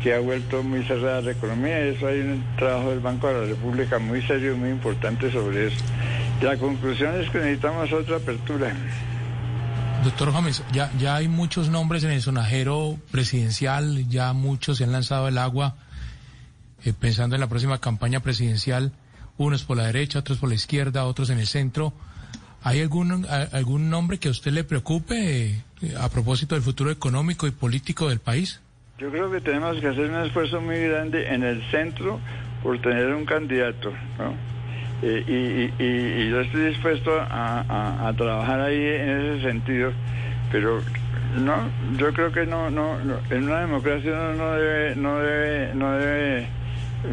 que 0.00 0.14
ha 0.14 0.18
vuelto 0.20 0.62
muy 0.62 0.82
cerrada 0.84 1.20
la 1.20 1.32
economía 1.32 1.78
eso 1.80 2.06
hay 2.06 2.20
un 2.20 2.42
trabajo 2.56 2.88
del 2.90 3.00
Banco 3.00 3.28
de 3.28 3.34
la 3.34 3.46
República 3.48 3.98
muy 3.98 4.22
serio 4.22 4.56
muy 4.56 4.70
importante 4.70 5.30
sobre 5.30 5.66
eso. 5.66 5.76
La 6.42 6.56
conclusión 6.56 7.20
es 7.20 7.28
que 7.30 7.38
necesitamos 7.38 7.92
otra 7.92 8.16
apertura. 8.16 8.74
Doctor 10.04 10.30
Gómez, 10.32 10.62
ya, 10.72 10.90
ya 10.98 11.16
hay 11.16 11.28
muchos 11.28 11.68
nombres 11.68 12.04
en 12.04 12.10
el 12.12 12.22
sonajero 12.22 12.96
presidencial, 13.10 14.08
ya 14.08 14.32
muchos 14.32 14.78
se 14.78 14.84
han 14.84 14.92
lanzado 14.92 15.26
al 15.26 15.36
agua 15.36 15.74
eh, 16.84 16.94
pensando 16.98 17.36
en 17.36 17.40
la 17.40 17.48
próxima 17.48 17.78
campaña 17.78 18.20
presidencial, 18.20 18.92
unos 19.36 19.64
por 19.64 19.76
la 19.76 19.84
derecha, 19.84 20.20
otros 20.20 20.38
por 20.38 20.48
la 20.48 20.54
izquierda, 20.54 21.04
otros 21.04 21.28
en 21.28 21.38
el 21.38 21.46
centro. 21.46 21.92
¿Hay 22.62 22.80
algún, 22.80 23.26
a- 23.28 23.48
algún 23.56 23.90
nombre 23.90 24.16
que 24.18 24.28
a 24.28 24.30
usted 24.30 24.52
le 24.52 24.64
preocupe 24.64 25.46
eh, 25.82 25.94
a 26.00 26.08
propósito 26.08 26.54
del 26.54 26.62
futuro 26.64 26.90
económico 26.90 27.46
y 27.46 27.50
político 27.50 28.08
del 28.08 28.20
país? 28.20 28.60
Yo 28.98 29.10
creo 29.10 29.30
que 29.30 29.40
tenemos 29.42 29.78
que 29.80 29.88
hacer 29.88 30.10
un 30.10 30.24
esfuerzo 30.24 30.60
muy 30.62 30.78
grande 30.78 31.26
en 31.34 31.42
el 31.42 31.62
centro 31.70 32.18
por 32.62 32.80
tener 32.80 33.14
un 33.14 33.26
candidato, 33.26 33.92
¿no? 34.18 34.34
Eh, 35.02 35.24
y, 35.78 35.82
y- 35.82 36.22
y- 36.26 36.30
yo 36.30 36.40
estoy 36.40 36.66
dispuesto 36.66 37.10
a, 37.18 38.12
trabajar 38.16 38.60
ahí 38.60 38.76
en 38.76 39.20
ese 39.20 39.42
sentido, 39.42 39.92
pero 40.52 40.82
no, 41.38 41.70
yo 41.96 42.12
creo 42.12 42.32
que 42.32 42.44
no, 42.44 42.70
no, 42.70 42.98
no, 43.02 43.18
en 43.30 43.44
una 43.44 43.60
democracia 43.60 44.12
uno 44.12 44.34
no 44.34 44.52
debe, 44.52 44.96
no 44.96 45.18
debe, 45.20 45.74
no 45.74 45.92
debe 45.92 46.48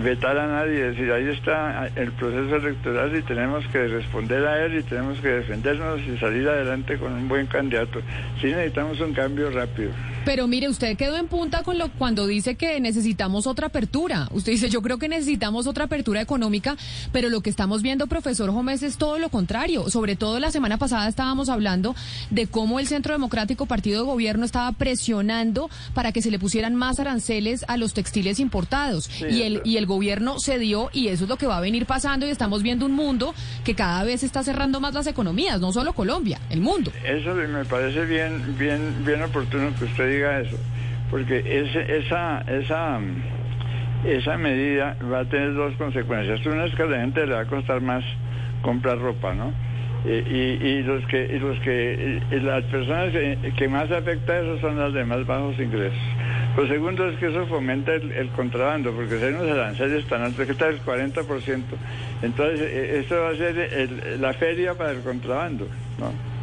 vetar 0.03 0.37
a 0.37 0.47
nadie, 0.47 0.89
es 0.89 0.97
decir, 0.97 1.11
ahí 1.13 1.29
está 1.29 1.89
el 1.95 2.11
proceso 2.11 2.57
electoral 2.57 3.15
y 3.15 3.21
tenemos 3.21 3.65
que 3.67 3.87
responder 3.87 4.45
a 4.45 4.65
él 4.65 4.79
y 4.79 4.83
tenemos 4.83 5.17
que 5.21 5.29
defendernos 5.29 6.01
y 6.01 6.17
salir 6.17 6.47
adelante 6.49 6.97
con 6.97 7.13
un 7.13 7.29
buen 7.29 7.47
candidato. 7.47 8.01
Sí 8.41 8.47
necesitamos 8.47 8.99
un 8.99 9.13
cambio 9.13 9.49
rápido. 9.49 9.91
Pero 10.27 10.45
mire, 10.45 10.67
usted 10.67 10.97
quedó 10.97 11.15
en 11.15 11.29
punta 11.29 11.63
con 11.63 11.77
lo 11.77 11.89
cuando 11.89 12.27
dice 12.27 12.55
que 12.55 12.81
necesitamos 12.81 13.47
otra 13.47 13.67
apertura. 13.67 14.27
Usted 14.33 14.51
dice, 14.51 14.69
yo 14.69 14.81
creo 14.81 14.97
que 14.97 15.07
necesitamos 15.07 15.67
otra 15.67 15.85
apertura 15.85 16.19
económica, 16.19 16.75
pero 17.13 17.29
lo 17.29 17.39
que 17.39 17.49
estamos 17.49 17.81
viendo, 17.81 18.07
profesor 18.07 18.51
Gómez, 18.51 18.83
es 18.83 18.97
todo 18.97 19.19
lo 19.19 19.29
contrario. 19.29 19.89
Sobre 19.89 20.17
todo 20.17 20.41
la 20.41 20.51
semana 20.51 20.77
pasada 20.77 21.07
estábamos 21.07 21.47
hablando 21.47 21.95
de 22.29 22.45
cómo 22.45 22.81
el 22.81 22.87
Centro 22.87 23.13
Democrático 23.13 23.67
Partido 23.67 24.01
de 24.01 24.05
Gobierno 24.05 24.43
estaba 24.43 24.69
presionando 24.73 25.69
para 25.93 26.11
que 26.11 26.21
se 26.21 26.29
le 26.29 26.39
pusieran 26.39 26.75
más 26.75 26.99
aranceles 26.99 27.63
a 27.69 27.77
los 27.77 27.93
textiles 27.93 28.41
importados. 28.41 29.09
y 29.29 29.43
el 29.43 29.61
y 29.63 29.77
el 29.77 29.85
gobierno 29.85 30.41
cedió 30.41 30.89
y 30.91 31.07
eso 31.07 31.23
es 31.23 31.29
lo 31.29 31.37
que 31.37 31.47
va 31.47 31.55
a 31.55 31.61
venir 31.61 31.85
pasando 31.85 32.27
y 32.27 32.31
estamos 32.31 32.63
viendo 32.63 32.85
un 32.85 32.91
mundo 32.91 33.33
que 33.63 33.75
cada 33.75 34.03
vez 34.03 34.23
está 34.23 34.43
cerrando 34.43 34.81
más 34.81 34.93
las 34.93 35.07
economías, 35.07 35.61
no 35.61 35.71
solo 35.71 35.93
Colombia, 35.93 36.41
el 36.49 36.59
mundo. 36.59 36.91
Eso 37.05 37.33
me 37.33 37.63
parece 37.63 38.03
bien, 38.03 38.57
bien, 38.59 39.05
bien 39.05 39.23
oportuno 39.23 39.73
que 39.79 39.85
usted 39.85 40.09
diga 40.09 40.16
eso, 40.25 40.57
porque 41.11 41.37
ese, 41.45 41.97
esa, 41.97 42.41
esa, 42.41 42.99
esa 44.05 44.37
medida 44.37 44.95
va 45.11 45.19
a 45.19 45.25
tener 45.25 45.53
dos 45.53 45.73
consecuencias. 45.75 46.45
Una 46.45 46.65
es 46.65 46.75
que 46.75 46.83
a 46.83 46.85
la 46.87 47.01
gente 47.01 47.25
le 47.25 47.33
va 47.33 47.41
a 47.41 47.45
costar 47.45 47.81
más 47.81 48.03
comprar 48.61 48.99
ropa, 48.99 49.33
¿no? 49.33 49.51
Y, 50.05 50.83
los 50.83 51.05
que, 51.07 51.25
y 51.25 51.39
los 51.39 51.59
que, 51.59 52.21
las 52.41 52.63
personas 52.65 53.11
que, 53.11 53.67
más 53.67 53.91
afecta 53.91 54.39
eso 54.39 54.57
son 54.61 54.77
las 54.79 54.93
de 54.93 55.03
más 55.03 55.25
bajos 55.25 55.59
ingresos. 55.59 55.97
Lo 56.55 56.65
segundo 56.67 57.07
es 57.09 57.17
que 57.17 57.27
eso 57.27 57.45
fomenta 57.47 57.93
el, 57.93 58.29
contrabando, 58.35 58.91
porque 58.93 59.17
si 59.17 59.25
hay 59.25 59.33
unos 59.33 59.49
aranceles 59.51 60.05
tan 60.07 60.21
altos, 60.21 60.45
que 60.45 60.51
está 60.53 60.67
el 60.69 60.81
40%, 60.81 61.61
entonces 62.21 62.61
eh, 62.61 62.99
esto 63.01 63.15
va 63.19 63.29
a 63.31 63.35
ser 63.35 63.57
el- 63.59 64.21
la 64.21 64.33
feria 64.35 64.75
para 64.75 64.91
el 64.91 65.01
contrabando, 65.01 65.67
¿no? 65.99 66.36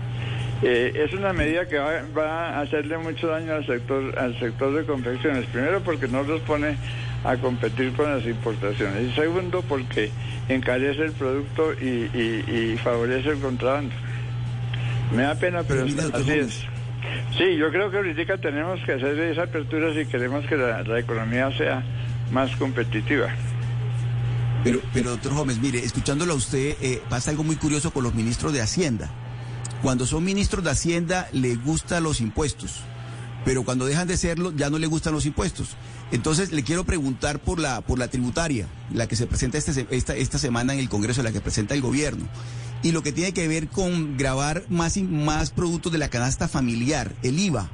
Eh, 0.62 0.92
es 1.06 1.12
una 1.12 1.32
medida 1.32 1.66
que 1.68 1.78
va, 1.78 2.02
va 2.16 2.48
a 2.50 2.60
hacerle 2.62 2.96
mucho 2.98 3.28
daño 3.28 3.54
al 3.54 3.66
sector, 3.66 4.18
al 4.18 4.38
sector 4.38 4.74
de 4.74 4.84
confecciones. 4.84 5.46
Primero 5.46 5.82
porque 5.82 6.08
no 6.08 6.22
los 6.22 6.40
pone 6.42 6.76
a 7.24 7.36
competir 7.36 7.92
con 7.94 8.10
las 8.14 8.24
importaciones. 8.24 9.10
Y 9.10 9.14
segundo 9.14 9.62
porque 9.62 10.10
encarece 10.48 11.02
el 11.02 11.12
producto 11.12 11.72
y, 11.74 12.08
y- 12.14 12.72
y 12.74 12.78
favorece 12.82 13.30
el 13.30 13.40
contrabando. 13.40 13.94
Me 15.14 15.22
da 15.22 15.34
pena, 15.34 15.62
pero 15.66 15.84
es- 15.84 15.96
así 16.14 16.30
es. 16.32 16.64
Sí, 17.36 17.56
yo 17.58 17.70
creo 17.70 17.90
que 17.90 17.98
ahorita 17.98 18.38
tenemos 18.38 18.80
que 18.84 18.92
hacer 18.92 19.18
esa 19.18 19.42
apertura 19.42 19.92
si 19.92 20.06
queremos 20.06 20.46
que 20.46 20.56
la, 20.56 20.82
la 20.82 20.98
economía 20.98 21.50
sea 21.56 21.82
más 22.32 22.54
competitiva. 22.56 23.28
Pero, 24.62 24.80
pero 24.94 25.10
doctor 25.10 25.34
Gómez, 25.34 25.58
mire, 25.60 25.78
escuchándolo 25.80 26.32
a 26.32 26.36
usted, 26.36 26.76
eh, 26.80 27.02
pasa 27.10 27.30
algo 27.30 27.44
muy 27.44 27.56
curioso 27.56 27.90
con 27.90 28.02
los 28.02 28.14
ministros 28.14 28.52
de 28.54 28.62
Hacienda. 28.62 29.10
Cuando 29.84 30.06
son 30.06 30.24
ministros 30.24 30.64
de 30.64 30.70
Hacienda, 30.70 31.28
les 31.32 31.62
gustan 31.62 32.02
los 32.02 32.20
impuestos, 32.20 32.76
pero 33.44 33.64
cuando 33.64 33.84
dejan 33.84 34.08
de 34.08 34.16
serlo, 34.16 34.50
ya 34.56 34.70
no 34.70 34.78
les 34.78 34.88
gustan 34.88 35.12
los 35.12 35.26
impuestos. 35.26 35.76
Entonces, 36.10 36.52
le 36.52 36.62
quiero 36.64 36.84
preguntar 36.84 37.38
por 37.38 37.58
la, 37.60 37.82
por 37.82 37.98
la 37.98 38.08
tributaria, 38.08 38.66
la 38.94 39.06
que 39.06 39.14
se 39.14 39.26
presenta 39.26 39.58
este 39.58 39.86
esta, 39.90 40.16
esta 40.16 40.38
semana 40.38 40.72
en 40.72 40.80
el 40.80 40.88
Congreso, 40.88 41.22
la 41.22 41.32
que 41.32 41.40
presenta 41.42 41.74
el 41.74 41.82
gobierno, 41.82 42.26
y 42.82 42.92
lo 42.92 43.02
que 43.02 43.12
tiene 43.12 43.32
que 43.32 43.46
ver 43.46 43.68
con 43.68 44.16
grabar 44.16 44.64
más, 44.70 44.96
y 44.96 45.02
más 45.02 45.50
productos 45.50 45.92
de 45.92 45.98
la 45.98 46.08
canasta 46.08 46.48
familiar, 46.48 47.14
el 47.22 47.38
IVA. 47.38 47.68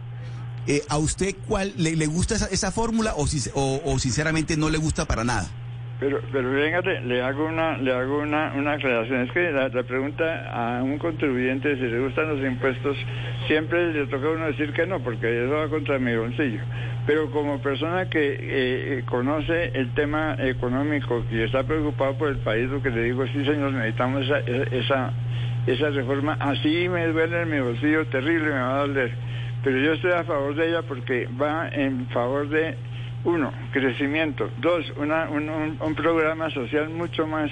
Eh, 0.67 0.83
¿A 0.89 0.99
usted 0.99 1.35
cuál 1.49 1.73
le, 1.77 1.95
le 1.97 2.07
gusta 2.07 2.35
esa, 2.35 2.73
fórmula 2.73 3.15
o, 3.17 3.25
o- 3.55 3.83
o 3.85 3.99
sinceramente 4.01 4.57
no 4.57 4.69
le 4.69 4.79
gusta 4.79 5.07
para 5.07 5.23
nada? 5.25 5.49
Pero, 6.01 6.19
pero 6.33 6.51
venga, 6.51 6.81
le, 6.81 7.23
hago 7.23 7.45
una, 7.45 7.77
le 7.77 7.93
hago 7.93 8.21
una, 8.21 8.55
una 8.57 8.73
aclaración. 8.73 9.21
Es 9.21 9.33
que 9.33 9.53
la, 9.53 9.69
la 9.69 9.83
pregunta 9.83 10.51
a 10.51 10.83
un 10.83 10.97
contribuyente 10.97 11.77
si 11.77 11.83
le 11.83 12.01
gustan 12.01 12.29
los 12.29 12.41
impuestos, 12.41 12.97
siempre 13.47 13.93
le 13.93 14.07
toca 14.07 14.29
a 14.29 14.31
uno 14.31 14.47
decir 14.47 14.73
que 14.73 14.87
no, 14.87 15.01
porque 15.01 15.45
eso 15.45 15.53
va 15.53 15.69
contra 15.69 15.99
mi 15.99 16.17
bolsillo. 16.17 16.61
Pero 17.07 17.31
como 17.31 17.61
persona 17.61 18.09
que 18.09 18.33
eh, 18.33 18.39
eh, 18.41 19.03
conoce 19.05 19.73
el 19.75 19.93
tema 19.93 20.37
económico 20.39 21.23
y 21.31 21.41
está 21.41 21.65
preocupado 21.65 22.17
por 22.17 22.29
el 22.31 22.39
país, 22.39 22.71
lo 22.71 22.83
que 22.83 22.91
le 22.91 23.03
digo, 23.03 23.27
sí 23.27 23.45
señor, 23.45 23.73
necesitamos 23.73 24.25
esa, 24.25 24.39
esa, 24.39 25.13
esa 25.67 25.91
reforma. 25.91 26.39
Así 26.41 26.89
me 26.89 27.09
duele 27.09 27.43
en 27.43 27.51
mi 27.51 27.61
bolsillo, 27.61 28.07
terrible, 28.07 28.47
me 28.47 28.59
va 28.59 28.77
a 28.77 28.87
doler. 28.87 29.13
Pero 29.63 29.77
yo 29.79 29.93
estoy 29.93 30.13
a 30.13 30.25
favor 30.25 30.55
de 30.55 30.69
ella 30.69 30.81
porque 30.81 31.29
va 31.39 31.69
en 31.69 32.07
favor 32.09 32.49
de 32.49 32.75
uno, 33.25 33.53
crecimiento. 33.73 34.51
Dos, 34.59 34.93
una, 34.97 35.29
un, 35.29 35.49
un- 35.49 35.77
un 35.81 35.95
programa 35.95 36.51
social 36.51 36.89
mucho 36.89 37.27
más, 37.27 37.51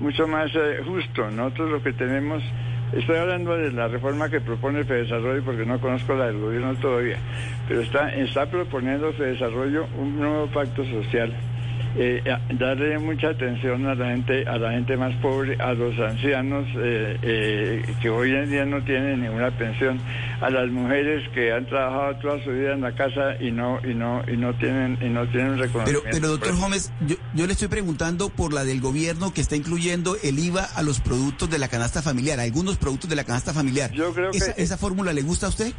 mucho 0.00 0.26
más 0.26 0.50
eh, 0.54 0.78
justo. 0.86 1.30
Nosotros 1.30 1.70
lo 1.70 1.82
que 1.82 1.92
tenemos, 1.92 2.42
estoy 2.92 3.16
hablando 3.16 3.56
de 3.56 3.72
la 3.72 3.88
reforma 3.88 4.28
que 4.28 4.40
propone 4.40 4.84
Fedesarrollo 4.84 5.42
porque 5.44 5.64
no 5.64 5.80
conozco 5.80 6.14
la 6.14 6.26
del 6.26 6.38
gobierno 6.38 6.74
todavía, 6.76 7.16
pero 7.68 7.80
está, 7.80 8.14
está 8.14 8.46
proponiendo 8.46 9.12
Fedesarrollo 9.14 9.86
un 9.98 10.16
nuevo 10.18 10.46
pacto 10.48 10.84
social. 10.84 11.32
Eh, 11.98 12.22
darle 12.58 12.98
mucha 12.98 13.28
atención 13.30 13.86
a 13.86 13.94
la 13.94 14.06
gente, 14.10 14.46
a 14.46 14.58
la 14.58 14.72
gente 14.72 14.96
más 14.96 15.14
pobre, 15.22 15.56
a 15.60 15.72
los 15.72 15.98
ancianos 15.98 16.66
eh, 16.76 17.18
eh, 17.22 17.94
que 18.02 18.10
hoy 18.10 18.32
en 18.32 18.50
día 18.50 18.64
no 18.66 18.82
tienen 18.84 19.22
ninguna 19.22 19.50
pensión, 19.52 19.98
a 20.40 20.50
las 20.50 20.68
mujeres 20.70 21.26
que 21.34 21.52
han 21.52 21.66
trabajado 21.66 22.16
toda 22.16 22.44
su 22.44 22.50
vida 22.50 22.74
en 22.74 22.82
la 22.82 22.92
casa 22.94 23.36
y 23.40 23.50
no 23.50 23.80
y 23.82 23.94
no 23.94 24.22
y 24.30 24.36
no 24.36 24.52
tienen 24.54 24.98
y 25.00 25.08
no 25.08 25.26
tienen 25.28 25.52
Pero, 25.52 25.62
reconocimiento. 25.64 26.08
pero 26.12 26.28
doctor 26.28 26.56
Gómez, 26.56 26.92
yo, 27.06 27.16
yo 27.34 27.46
le 27.46 27.52
estoy 27.54 27.68
preguntando 27.68 28.28
por 28.28 28.52
la 28.52 28.64
del 28.64 28.80
gobierno 28.80 29.32
que 29.32 29.40
está 29.40 29.56
incluyendo 29.56 30.16
el 30.22 30.38
IVA 30.38 30.64
a 30.64 30.82
los 30.82 31.00
productos 31.00 31.48
de 31.50 31.58
la 31.58 31.68
canasta 31.68 32.02
familiar, 32.02 32.38
algunos 32.40 32.76
productos 32.76 33.08
de 33.08 33.16
la 33.16 33.24
canasta 33.24 33.52
familiar. 33.54 33.90
Yo 33.92 34.12
creo 34.12 34.30
que- 34.30 34.36
¿Esa, 34.38 34.50
esa 34.52 34.76
fórmula 34.76 35.12
le 35.12 35.22
gusta 35.22 35.46
a 35.46 35.48
usted? 35.48 35.72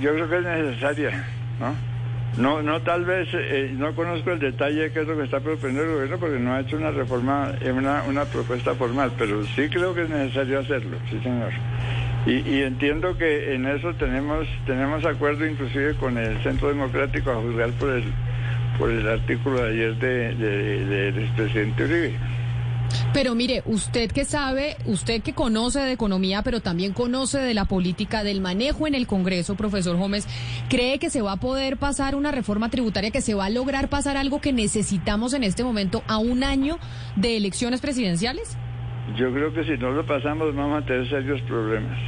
Yo 0.00 0.12
creo 0.14 0.28
que 0.28 0.36
es 0.38 0.44
necesaria, 0.44 1.26
¿no? 1.58 1.97
No, 2.36 2.62
no 2.62 2.80
tal 2.82 3.04
vez, 3.04 3.28
eh, 3.32 3.70
no 3.76 3.94
conozco 3.96 4.30
el 4.30 4.38
detalle 4.38 4.82
de 4.82 4.92
qué 4.92 5.00
es 5.00 5.08
lo 5.08 5.16
que 5.16 5.24
está 5.24 5.40
proponiendo 5.40 5.82
el 5.82 5.90
gobierno 5.94 6.18
porque 6.18 6.38
no 6.38 6.54
ha 6.54 6.60
hecho 6.60 6.76
una 6.76 6.92
reforma, 6.92 7.52
eh, 7.60 7.72
una, 7.72 8.04
una 8.04 8.26
propuesta 8.26 8.74
formal, 8.76 9.12
pero 9.18 9.44
sí 9.56 9.68
creo 9.68 9.92
que 9.94 10.02
es 10.02 10.08
necesario 10.08 10.60
hacerlo, 10.60 10.98
sí 11.10 11.18
señor. 11.20 11.50
Y, 12.26 12.62
entiendo 12.62 13.16
que 13.16 13.54
en 13.54 13.66
eso 13.66 13.94
tenemos 13.94 14.46
tenemos 14.66 15.04
acuerdo 15.04 15.46
inclusive 15.46 15.94
con 15.94 16.18
el 16.18 16.36
Centro 16.42 16.68
Democrático 16.68 17.30
a 17.30 17.36
juzgar 17.36 17.70
por 17.72 17.90
el 17.90 18.04
por 18.78 18.90
el 18.90 19.08
artículo 19.08 19.62
de 19.64 19.70
ayer 19.70 19.94
de, 19.96 20.34
de- 20.34 20.84
del 20.84 21.18
expresidente 21.24 21.84
Uribe. 21.84 22.12
Pero 23.18 23.34
mire, 23.34 23.64
usted 23.66 24.12
que 24.12 24.24
sabe, 24.24 24.76
usted 24.86 25.22
que 25.22 25.32
conoce 25.32 25.80
de 25.80 25.90
economía, 25.90 26.42
pero 26.44 26.60
también 26.60 26.92
conoce 26.92 27.38
de 27.38 27.52
la 27.52 27.64
política, 27.64 28.22
del 28.22 28.40
manejo 28.40 28.86
en 28.86 28.94
el 28.94 29.08
Congreso, 29.08 29.56
profesor 29.56 29.96
Gómez, 29.96 30.28
¿cree 30.68 31.00
que 31.00 31.10
se 31.10 31.20
va 31.20 31.32
a 31.32 31.36
poder 31.40 31.78
pasar 31.78 32.14
una 32.14 32.30
reforma 32.30 32.68
tributaria, 32.68 33.10
que 33.10 33.20
se 33.20 33.34
va 33.34 33.46
a 33.46 33.50
lograr 33.50 33.88
pasar 33.88 34.16
algo 34.16 34.40
que 34.40 34.52
necesitamos 34.52 35.34
en 35.34 35.42
este 35.42 35.64
momento 35.64 36.04
a 36.06 36.18
un 36.18 36.44
año 36.44 36.78
de 37.16 37.36
elecciones 37.36 37.80
presidenciales? 37.80 38.56
Yo 39.16 39.32
creo 39.32 39.52
que 39.52 39.64
si 39.64 39.76
no 39.82 39.90
lo 39.90 40.06
pasamos 40.06 40.54
vamos 40.54 40.84
a 40.84 40.86
tener 40.86 41.08
serios 41.08 41.40
problemas, 41.40 41.98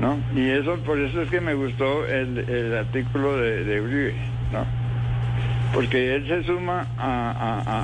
¿no? 0.00 0.16
Y 0.34 0.48
eso, 0.48 0.78
por 0.86 0.98
eso 0.98 1.20
es 1.20 1.28
que 1.28 1.42
me 1.42 1.52
gustó 1.52 2.06
el, 2.06 2.78
artículo 2.78 3.36
de 3.36 3.78
Uribe, 3.78 4.14
¿no? 4.54 4.79
Porque 5.72 6.16
él 6.16 6.26
se 6.26 6.44
suma 6.44 6.86
a, 6.98 7.30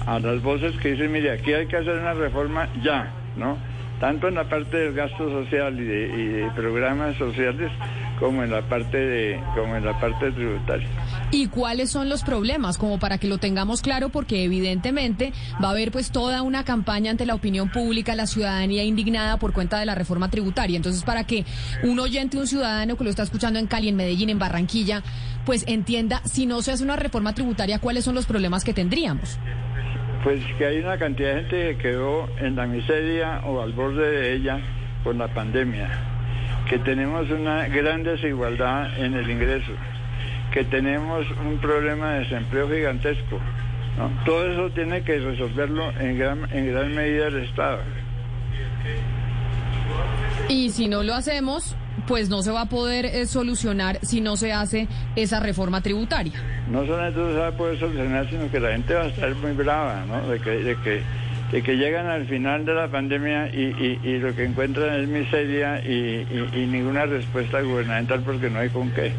a- 0.06 0.14
a- 0.16 0.20
las 0.20 0.42
voces 0.42 0.74
que 0.80 0.92
dicen, 0.92 1.12
mire, 1.12 1.30
aquí 1.32 1.52
hay 1.52 1.66
que 1.66 1.76
hacer 1.76 1.94
una 1.98 2.14
reforma 2.14 2.68
ya, 2.82 3.12
¿no? 3.36 3.56
Tanto 4.00 4.28
en 4.28 4.34
la 4.34 4.44
parte 4.44 4.76
del 4.76 4.92
gasto 4.92 5.30
social 5.30 5.78
y 5.80 5.84
de, 5.84 6.06
y 6.08 6.26
de 6.26 6.50
programas 6.54 7.16
sociales 7.16 7.70
como 8.18 8.42
en 8.42 8.50
la 8.50 8.62
parte 8.62 8.96
de, 8.98 9.40
como 9.54 9.76
en 9.76 9.84
la 9.84 9.98
parte 9.98 10.32
tributaria. 10.32 10.86
¿Y 11.30 11.48
cuáles 11.48 11.90
son 11.90 12.08
los 12.08 12.22
problemas? 12.22 12.76
Como 12.78 12.98
para 12.98 13.18
que 13.18 13.26
lo 13.26 13.38
tengamos 13.38 13.82
claro, 13.82 14.08
porque 14.10 14.44
evidentemente 14.44 15.32
va 15.62 15.68
a 15.68 15.70
haber 15.72 15.92
pues 15.92 16.10
toda 16.10 16.42
una 16.42 16.64
campaña 16.64 17.10
ante 17.10 17.24
la 17.26 17.34
opinión 17.34 17.70
pública, 17.70 18.14
la 18.14 18.26
ciudadanía 18.26 18.84
indignada 18.84 19.38
por 19.38 19.52
cuenta 19.52 19.78
de 19.78 19.86
la 19.86 19.94
reforma 19.94 20.30
tributaria. 20.30 20.76
Entonces, 20.76 21.02
para 21.02 21.24
que 21.24 21.44
un 21.82 21.98
oyente, 21.98 22.36
un 22.38 22.46
ciudadano 22.46 22.96
que 22.96 23.04
lo 23.04 23.10
está 23.10 23.22
escuchando 23.22 23.58
en 23.58 23.66
Cali, 23.66 23.88
en 23.88 23.96
Medellín, 23.96 24.28
en 24.30 24.38
Barranquilla, 24.38 25.02
pues 25.46 25.64
entienda, 25.68 26.20
si 26.24 26.44
no 26.44 26.60
se 26.60 26.72
hace 26.72 26.84
una 26.84 26.96
reforma 26.96 27.32
tributaria, 27.32 27.78
cuáles 27.78 28.04
son 28.04 28.16
los 28.16 28.26
problemas 28.26 28.64
que 28.64 28.74
tendríamos. 28.74 29.38
Pues 30.24 30.44
que 30.58 30.66
hay 30.66 30.78
una 30.78 30.98
cantidad 30.98 31.36
de 31.36 31.40
gente 31.42 31.76
que 31.76 31.78
quedó 31.78 32.28
en 32.38 32.56
la 32.56 32.66
miseria 32.66 33.40
o 33.46 33.62
al 33.62 33.72
borde 33.72 34.10
de 34.10 34.34
ella 34.34 34.60
con 35.04 35.18
la 35.18 35.28
pandemia, 35.28 35.88
que 36.68 36.78
tenemos 36.80 37.30
una 37.30 37.68
gran 37.68 38.02
desigualdad 38.02 38.98
en 38.98 39.14
el 39.14 39.30
ingreso, 39.30 39.70
que 40.50 40.64
tenemos 40.64 41.24
un 41.44 41.58
problema 41.58 42.14
de 42.14 42.18
desempleo 42.24 42.68
gigantesco. 42.68 43.38
Todo 44.24 44.50
eso 44.50 44.70
tiene 44.74 45.02
que 45.02 45.18
resolverlo 45.20 45.90
en 45.98 46.18
gran, 46.18 46.48
en 46.52 46.72
gran 46.72 46.94
medida 46.94 47.28
el 47.28 47.44
Estado. 47.44 47.78
Y 50.48 50.70
si 50.70 50.88
no 50.88 51.02
lo 51.02 51.14
hacemos, 51.14 51.74
pues 52.06 52.28
no 52.28 52.42
se 52.42 52.50
va 52.52 52.62
a 52.62 52.66
poder 52.66 53.04
eh, 53.06 53.26
solucionar 53.26 53.98
si 54.02 54.20
no 54.20 54.36
se 54.36 54.52
hace 54.52 54.86
esa 55.16 55.40
reforma 55.40 55.80
tributaria. 55.80 56.34
No 56.70 56.86
solamente 56.86 57.18
no 57.20 57.28
se 57.30 57.38
va 57.38 57.48
a 57.48 57.52
poder 57.52 57.78
solucionar, 57.78 58.28
sino 58.30 58.50
que 58.50 58.60
la 58.60 58.70
gente 58.72 58.94
va 58.94 59.02
a 59.02 59.06
estar 59.08 59.34
muy 59.36 59.52
brava, 59.52 60.04
¿no? 60.06 60.28
De 60.28 60.38
que, 60.40 60.50
de 60.50 60.76
que, 60.76 61.02
de 61.52 61.62
que 61.62 61.76
llegan 61.76 62.06
al 62.06 62.26
final 62.26 62.64
de 62.64 62.74
la 62.74 62.88
pandemia 62.88 63.48
y, 63.48 63.98
y- 64.04 64.18
lo 64.18 64.34
que 64.34 64.44
encuentran 64.44 65.00
es 65.00 65.08
miseria 65.08 65.80
y 65.84 66.66
ninguna 66.70 67.06
respuesta 67.06 67.60
gubernamental 67.60 68.20
porque 68.20 68.50
no 68.50 68.60
hay 68.60 68.68
con 68.68 68.90
qué. 68.90 69.12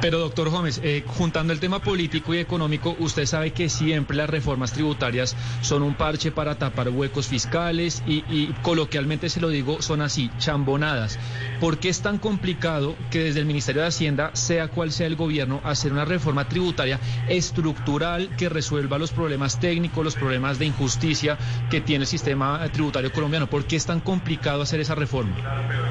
Pero 0.00 0.18
doctor 0.18 0.50
Gómez, 0.50 0.80
eh, 0.84 1.02
juntando 1.06 1.52
el 1.52 1.60
tema 1.60 1.80
político 1.80 2.34
y 2.34 2.38
económico, 2.38 2.94
usted 2.98 3.26
sabe 3.26 3.52
que 3.52 3.68
siempre 3.68 4.16
las 4.16 4.30
reformas 4.30 4.72
tributarias 4.72 5.36
son 5.60 5.82
un 5.82 5.94
parche 5.94 6.30
para 6.30 6.56
tapar 6.56 6.90
huecos 6.90 7.26
fiscales 7.26 8.02
y, 8.06 8.24
y 8.28 8.54
coloquialmente 8.62 9.28
se 9.28 9.40
lo 9.40 9.48
digo, 9.48 9.80
son 9.82 10.02
así, 10.02 10.30
chambonadas. 10.38 11.18
¿Por 11.60 11.78
qué 11.78 11.88
es 11.88 12.02
tan 12.02 12.18
complicado 12.18 12.96
que 13.10 13.24
desde 13.24 13.40
el 13.40 13.46
Ministerio 13.46 13.82
de 13.82 13.88
Hacienda, 13.88 14.30
sea 14.34 14.68
cual 14.68 14.92
sea 14.92 15.06
el 15.06 15.16
gobierno, 15.16 15.60
hacer 15.64 15.92
una 15.92 16.04
reforma 16.04 16.48
tributaria 16.48 17.00
estructural 17.28 18.28
que 18.36 18.48
resuelva 18.48 18.98
los 18.98 19.10
problemas 19.10 19.58
técnicos, 19.58 20.04
los 20.04 20.14
problemas 20.14 20.58
de 20.58 20.66
injusticia 20.66 21.38
que 21.70 21.80
tiene 21.80 22.02
el 22.02 22.08
sistema 22.08 22.60
tributario 22.72 23.10
colombiano? 23.10 23.48
¿Por 23.48 23.64
qué 23.64 23.76
es 23.76 23.86
tan 23.86 24.00
complicado 24.00 24.62
hacer 24.62 24.80
esa 24.80 24.94
reforma? 24.94 25.34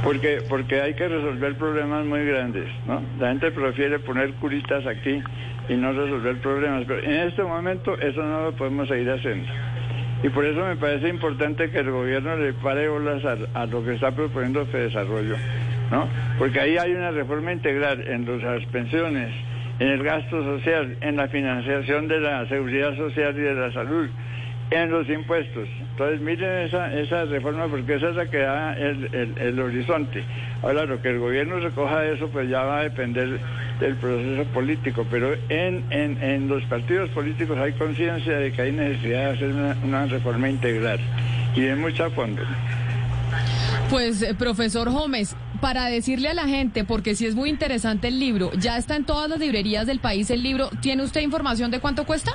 Porque, 0.03 0.43
porque 0.47 0.81
hay 0.81 0.95
que 0.95 1.07
resolver 1.07 1.57
problemas 1.57 2.05
muy 2.05 2.25
grandes, 2.25 2.67
¿no? 2.85 3.01
La 3.19 3.29
gente 3.29 3.51
prefiere 3.51 3.86
poner 3.99 4.33
curitas 4.35 4.85
aquí 4.85 5.21
y 5.69 5.73
no 5.75 5.91
resolver 5.91 6.37
problemas, 6.37 6.85
pero 6.87 7.03
en 7.03 7.27
este 7.27 7.43
momento 7.43 7.97
eso 7.99 8.23
no 8.23 8.43
lo 8.43 8.51
podemos 8.53 8.87
seguir 8.87 9.09
haciendo. 9.11 9.47
Y 10.23 10.29
por 10.29 10.45
eso 10.45 10.65
me 10.65 10.75
parece 10.77 11.09
importante 11.09 11.69
que 11.69 11.79
el 11.79 11.91
gobierno 11.91 12.35
le 12.37 12.53
pare 12.53 12.89
bolas 12.89 13.23
a, 13.53 13.65
lo 13.67 13.83
que 13.83 13.93
está 13.93 14.11
proponiendo 14.11 14.65
Desarrollo, 14.65 15.35
¿no? 15.91 16.07
Porque 16.39 16.59
ahí 16.59 16.77
hay 16.77 16.91
una 16.91 17.11
reforma 17.11 17.51
integral 17.51 18.03
en 18.07 18.25
las 18.41 18.65
pensiones, 18.67 19.31
en 19.79 19.87
el 19.89 20.03
gasto 20.03 20.43
social, 20.43 20.97
en 21.01 21.17
la 21.17 21.27
financiación 21.27 22.07
de 22.07 22.19
la 22.19 22.47
seguridad 22.47 22.95
social 22.95 23.37
y 23.37 23.41
de 23.41 23.53
la 23.53 23.71
salud, 23.71 24.09
en 24.69 24.91
los 24.91 25.07
impuestos. 25.09 25.67
Entonces 25.91 26.19
miren 26.21 26.65
esa, 26.67 26.93
esa 26.93 27.25
reforma 27.25 27.67
porque 27.67 27.95
esa 27.95 28.09
es 28.09 28.15
la 28.15 28.29
que 28.29 28.37
da 28.39 28.73
el, 28.73 29.05
el- 29.15 29.37
el 29.37 29.59
horizonte. 29.59 30.23
Ahora 30.61 30.85
lo 30.85 31.01
que 31.01 31.09
el 31.09 31.19
gobierno 31.19 31.59
recoja 31.59 32.01
de 32.01 32.15
eso 32.15 32.27
pues 32.29 32.49
ya 32.49 32.63
va 32.63 32.79
a 32.79 32.83
depender 32.83 33.39
del 33.79 33.95
proceso 33.95 34.43
político, 34.51 35.05
pero 35.09 35.33
en, 35.49 35.83
en, 35.91 36.21
en 36.21 36.47
los 36.49 36.63
partidos 36.65 37.09
políticos 37.11 37.57
hay 37.59 37.73
conciencia 37.73 38.37
de 38.37 38.51
que 38.51 38.61
hay 38.61 38.71
necesidad 38.71 39.25
de 39.31 39.35
hacer 39.35 39.49
una, 39.83 40.05
reforma 40.07 40.49
integral 40.49 40.99
y 41.55 41.61
de 41.61 41.75
mucha 41.75 42.09
fondo. 42.09 42.41
Pues, 43.89 44.21
eh, 44.21 44.33
profesor 44.33 44.89
Gómez, 44.91 45.35
para 45.61 45.85
decirle 45.85 46.29
a 46.29 46.33
la 46.33 46.45
gente, 46.47 46.83
porque 46.83 47.15
sí 47.15 47.25
es 47.25 47.35
muy 47.35 47.49
interesante 47.49 48.07
el 48.09 48.19
libro, 48.19 48.51
ya 48.57 48.77
está 48.77 48.95
en 48.95 49.05
todas 49.05 49.29
las 49.29 49.39
librerías 49.39 49.87
del 49.87 49.99
país 49.99 50.29
el 50.29 50.43
libro. 50.43 50.69
¿Tiene 50.81 51.03
usted 51.03 51.21
información 51.21 51.71
de 51.71 51.79
cuánto 51.79 52.05
cuesta? 52.05 52.31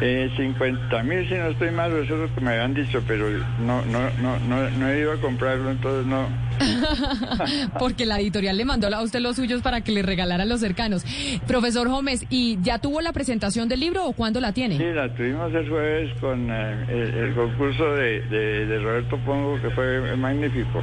Eh, 0.00 0.30
50 0.36 1.02
mil 1.02 1.28
si 1.28 1.34
no 1.34 1.48
estoy 1.48 1.72
mal, 1.72 1.90
eso 1.92 2.14
es 2.14 2.20
lo 2.30 2.34
que 2.34 2.40
me 2.40 2.52
habían 2.52 2.74
dicho, 2.74 3.02
pero 3.06 3.28
no, 3.58 3.82
no, 3.86 4.10
no, 4.20 4.38
no, 4.38 4.70
no 4.70 4.88
he 4.88 5.00
ido 5.00 5.12
a 5.12 5.16
comprarlo, 5.16 5.70
entonces 5.70 6.06
no. 6.06 6.47
Porque 7.78 8.06
la 8.06 8.18
editorial 8.20 8.56
le 8.56 8.64
mandó 8.64 8.88
a 8.88 9.02
usted 9.02 9.20
los 9.20 9.36
suyos 9.36 9.62
para 9.62 9.80
que 9.82 9.92
le 9.92 10.02
regalara 10.02 10.42
a 10.42 10.46
los 10.46 10.60
cercanos. 10.60 11.04
Profesor 11.46 11.88
Gómez, 11.88 12.24
¿y 12.30 12.58
ya 12.62 12.78
tuvo 12.78 13.00
la 13.00 13.12
presentación 13.12 13.68
del 13.68 13.80
libro 13.80 14.06
o 14.06 14.12
cuándo 14.12 14.40
la 14.40 14.52
tiene? 14.52 14.76
Sí, 14.78 14.84
la 14.84 15.12
tuvimos 15.14 15.52
el 15.54 15.68
jueves 15.68 16.10
con 16.20 16.50
eh, 16.50 16.84
el, 16.88 17.14
el 17.28 17.34
concurso 17.34 17.84
de, 17.94 18.20
de, 18.22 18.66
de 18.66 18.78
Roberto 18.80 19.18
Pongo, 19.24 19.60
que 19.60 19.70
fue 19.70 20.16
magnífico. 20.16 20.82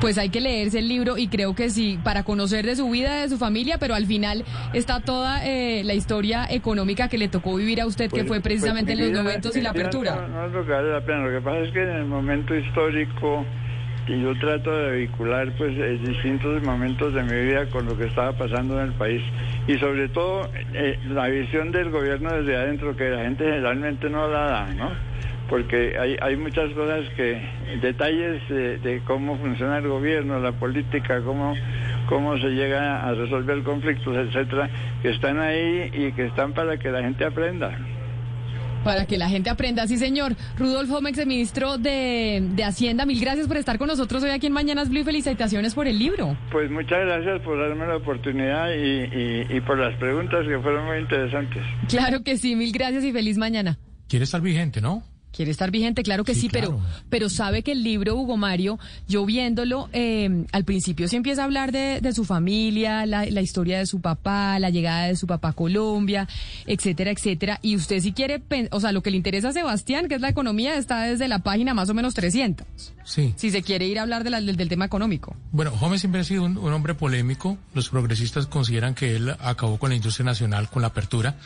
Pues 0.00 0.18
hay 0.18 0.28
que 0.30 0.40
leerse 0.40 0.78
el 0.78 0.88
libro 0.88 1.18
y 1.18 1.28
creo 1.28 1.54
que 1.54 1.70
sí, 1.70 1.98
para 2.02 2.22
conocer 2.22 2.64
de 2.66 2.76
su 2.76 2.88
vida, 2.90 3.20
de 3.22 3.28
su 3.28 3.38
familia, 3.38 3.78
pero 3.78 3.94
al 3.94 4.06
final 4.06 4.44
está 4.72 5.00
toda 5.00 5.44
eh, 5.46 5.82
la 5.84 5.94
historia 5.94 6.46
económica 6.50 7.08
que 7.08 7.18
le 7.18 7.28
tocó 7.28 7.56
vivir 7.56 7.80
a 7.80 7.86
usted, 7.86 8.04
que 8.06 8.10
Pues- 8.20 8.28
fue 8.28 8.40
precisamente 8.40 8.92
pues, 8.92 9.06
en 9.06 9.12
los 9.14 9.22
momentos 9.24 9.56
y 9.56 9.60
la 9.60 9.70
apertura. 9.70 10.14
No, 10.16 10.28
no 10.28 10.46
es 10.46 10.52
lo 10.52 10.64
que 10.64 10.72
vale 10.72 10.90
la 10.92 11.00
pena, 11.04 11.18
lo 11.26 11.38
que 11.38 11.44
pasa 11.44 11.58
es 11.60 11.72
que 11.72 11.82
en 11.82 11.88
el 11.90 12.04
momento 12.04 12.54
histórico 12.54 13.44
que 14.10 14.20
yo 14.20 14.34
trato 14.40 14.76
de 14.76 14.96
vincular 15.02 15.52
pues 15.56 15.70
eh, 15.78 15.96
distintos 16.04 16.60
momentos 16.64 17.14
de 17.14 17.22
mi 17.22 17.46
vida 17.46 17.66
con 17.66 17.86
lo 17.86 17.96
que 17.96 18.06
estaba 18.06 18.32
pasando 18.32 18.80
en 18.80 18.88
el 18.88 18.92
país 18.94 19.22
y 19.68 19.78
sobre 19.78 20.08
todo 20.08 20.50
eh, 20.74 20.98
la 21.10 21.28
visión 21.28 21.70
del 21.70 21.90
gobierno 21.90 22.32
desde 22.32 22.56
adentro 22.56 22.96
que 22.96 23.08
la 23.08 23.22
gente 23.22 23.44
generalmente 23.44 24.10
no 24.10 24.26
la 24.26 24.46
da, 24.46 24.66
¿no? 24.74 24.90
Porque 25.48 25.96
hay, 25.96 26.16
hay 26.20 26.36
muchas 26.36 26.72
cosas 26.72 27.08
que, 27.14 27.40
detalles 27.80 28.48
de, 28.48 28.78
de 28.78 29.00
cómo 29.04 29.38
funciona 29.38 29.78
el 29.78 29.86
gobierno, 29.86 30.40
la 30.40 30.52
política, 30.52 31.20
cómo, 31.20 31.54
cómo 32.08 32.36
se 32.38 32.48
llega 32.48 33.06
a 33.06 33.14
resolver 33.14 33.62
conflictos, 33.62 34.16
etcétera, 34.16 34.70
que 35.02 35.10
están 35.10 35.38
ahí 35.38 35.88
y 35.92 36.10
que 36.12 36.26
están 36.26 36.52
para 36.52 36.78
que 36.78 36.90
la 36.90 37.02
gente 37.02 37.24
aprenda. 37.24 37.78
Para 38.84 39.04
que 39.06 39.18
la 39.18 39.28
gente 39.28 39.50
aprenda, 39.50 39.86
sí 39.86 39.98
señor. 39.98 40.34
Rudolf 40.58 40.90
Homex, 40.90 41.26
ministro 41.26 41.76
de, 41.78 42.42
de 42.54 42.64
Hacienda, 42.64 43.04
mil 43.04 43.20
gracias 43.20 43.46
por 43.46 43.56
estar 43.58 43.76
con 43.78 43.88
nosotros 43.88 44.22
hoy 44.22 44.30
aquí 44.30 44.46
en 44.46 44.52
Mañanas 44.54 44.88
Blue 44.88 45.00
y 45.00 45.04
felicitaciones 45.04 45.74
por 45.74 45.86
el 45.86 45.98
libro. 45.98 46.36
Pues 46.50 46.70
muchas 46.70 46.98
gracias 47.04 47.42
por 47.42 47.58
darme 47.60 47.86
la 47.86 47.96
oportunidad 47.96 48.70
y, 48.72 49.04
y- 49.04 49.56
y 49.56 49.60
por 49.60 49.78
las 49.78 49.94
preguntas 49.98 50.46
que 50.48 50.58
fueron 50.60 50.86
muy 50.86 50.98
interesantes. 50.98 51.62
Claro 51.88 52.22
que 52.22 52.36
sí, 52.38 52.56
mil 52.56 52.72
gracias 52.72 53.04
y 53.04 53.12
feliz 53.12 53.36
mañana. 53.36 53.78
Quiere 54.08 54.24
estar 54.24 54.40
vigente, 54.40 54.80
¿no? 54.80 55.02
Quiere 55.32 55.52
estar 55.52 55.70
vigente, 55.70 56.02
claro 56.02 56.24
que 56.24 56.34
sí, 56.34 56.48
pero, 56.50 56.80
pero 57.08 57.28
sabe 57.28 57.62
que 57.62 57.70
el 57.72 57.84
libro, 57.84 58.16
Hugo 58.16 58.36
Mario, 58.36 58.80
yo 59.08 59.24
viéndolo, 59.24 59.88
eh, 59.92 60.44
al 60.50 60.64
principio 60.64 61.06
se 61.06 61.16
empieza 61.16 61.42
a 61.42 61.44
hablar 61.44 61.70
de, 61.70 62.00
de 62.00 62.12
su 62.12 62.24
familia, 62.24 63.06
la, 63.06 63.24
la 63.26 63.40
historia 63.40 63.78
de 63.78 63.86
su 63.86 64.00
papá, 64.00 64.58
la 64.58 64.70
llegada 64.70 65.06
de 65.06 65.14
su 65.14 65.28
papá 65.28 65.50
a 65.50 65.52
Colombia, 65.52 66.26
etcétera, 66.66 67.12
etcétera. 67.12 67.60
Y 67.62 67.76
usted 67.76 68.00
si 68.00 68.12
quiere, 68.12 68.42
o 68.72 68.80
sea, 68.80 68.90
lo 68.90 69.02
que 69.02 69.12
le 69.12 69.16
interesa 69.18 69.50
a 69.50 69.52
Sebastián, 69.52 70.08
que 70.08 70.16
es 70.16 70.20
la 70.20 70.28
economía, 70.30 70.74
está 70.76 71.02
desde 71.04 71.28
la 71.28 71.38
página 71.38 71.74
más 71.74 71.88
o 71.88 71.94
menos 71.94 72.12
300. 72.14 72.66
Sí. 73.04 73.32
Si 73.36 73.50
se 73.50 73.62
quiere 73.62 73.86
ir 73.86 74.00
a 74.00 74.02
hablar 74.02 74.24
de 74.24 74.30
la- 74.30 74.40
del, 74.40 74.56
del 74.56 74.68
tema 74.68 74.84
económico. 74.84 75.36
Bueno, 75.52 75.70
Gómez 75.78 76.00
siempre 76.00 76.22
ha 76.22 76.24
sido 76.24 76.42
un, 76.44 76.58
un 76.58 76.72
hombre 76.72 76.94
polémico. 76.94 77.56
Los 77.72 77.88
progresistas 77.88 78.46
consideran 78.46 78.94
que 78.96 79.14
él 79.14 79.30
acabó 79.38 79.78
con 79.78 79.90
la 79.90 79.96
industria 79.96 80.24
nacional 80.24 80.68
con 80.68 80.82
la 80.82 80.88
apertura. 80.88 81.36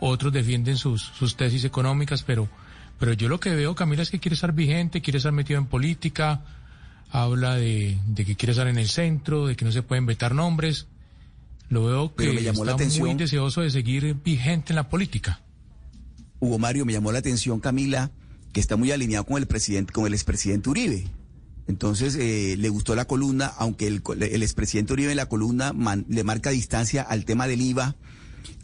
Otros 0.00 0.32
defienden 0.32 0.76
sus, 0.78 1.02
sus 1.02 1.36
tesis 1.36 1.64
económicas, 1.64 2.22
pero, 2.22 2.48
pero 2.98 3.12
yo 3.12 3.28
lo 3.28 3.40
que 3.40 3.54
veo, 3.54 3.74
Camila, 3.74 4.02
es 4.02 4.10
que 4.10 4.18
quiere 4.20 4.34
estar 4.34 4.52
vigente, 4.52 5.00
quiere 5.02 5.18
estar 5.18 5.32
metido 5.32 5.58
en 5.58 5.66
política, 5.66 6.42
habla 7.10 7.54
de, 7.56 7.98
de 8.06 8.24
que 8.24 8.36
quiere 8.36 8.52
estar 8.52 8.66
en 8.68 8.78
el 8.78 8.88
centro, 8.88 9.46
de 9.46 9.56
que 9.56 9.64
no 9.64 9.72
se 9.72 9.82
pueden 9.82 10.06
vetar 10.06 10.34
nombres. 10.34 10.86
Lo 11.68 11.84
veo 11.86 12.14
que 12.14 12.32
me 12.32 12.42
llamó 12.42 12.64
la 12.64 12.72
está 12.72 12.84
muy 13.00 13.14
deseoso 13.14 13.60
de 13.60 13.70
seguir 13.70 14.14
vigente 14.24 14.72
en 14.72 14.76
la 14.76 14.88
política. 14.88 15.40
Hugo 16.38 16.58
Mario, 16.58 16.84
me 16.84 16.92
llamó 16.92 17.12
la 17.12 17.18
atención, 17.18 17.60
Camila, 17.60 18.10
que 18.52 18.60
está 18.60 18.76
muy 18.76 18.92
alineado 18.92 19.24
con 19.24 19.38
el 19.38 19.46
presidente, 19.46 19.92
con 19.92 20.06
el 20.06 20.14
expresidente 20.14 20.68
Uribe. 20.70 21.04
Entonces, 21.66 22.14
eh, 22.14 22.54
le 22.56 22.68
gustó 22.68 22.94
la 22.94 23.06
columna, 23.06 23.46
aunque 23.58 23.88
el, 23.88 24.02
el 24.20 24.42
expresidente 24.42 24.92
Uribe 24.92 25.10
en 25.10 25.16
la 25.16 25.26
columna 25.28 25.72
man- 25.72 26.06
le 26.08 26.22
marca 26.22 26.50
distancia 26.50 27.02
al 27.02 27.24
tema 27.24 27.48
del 27.48 27.60
IVA, 27.60 27.96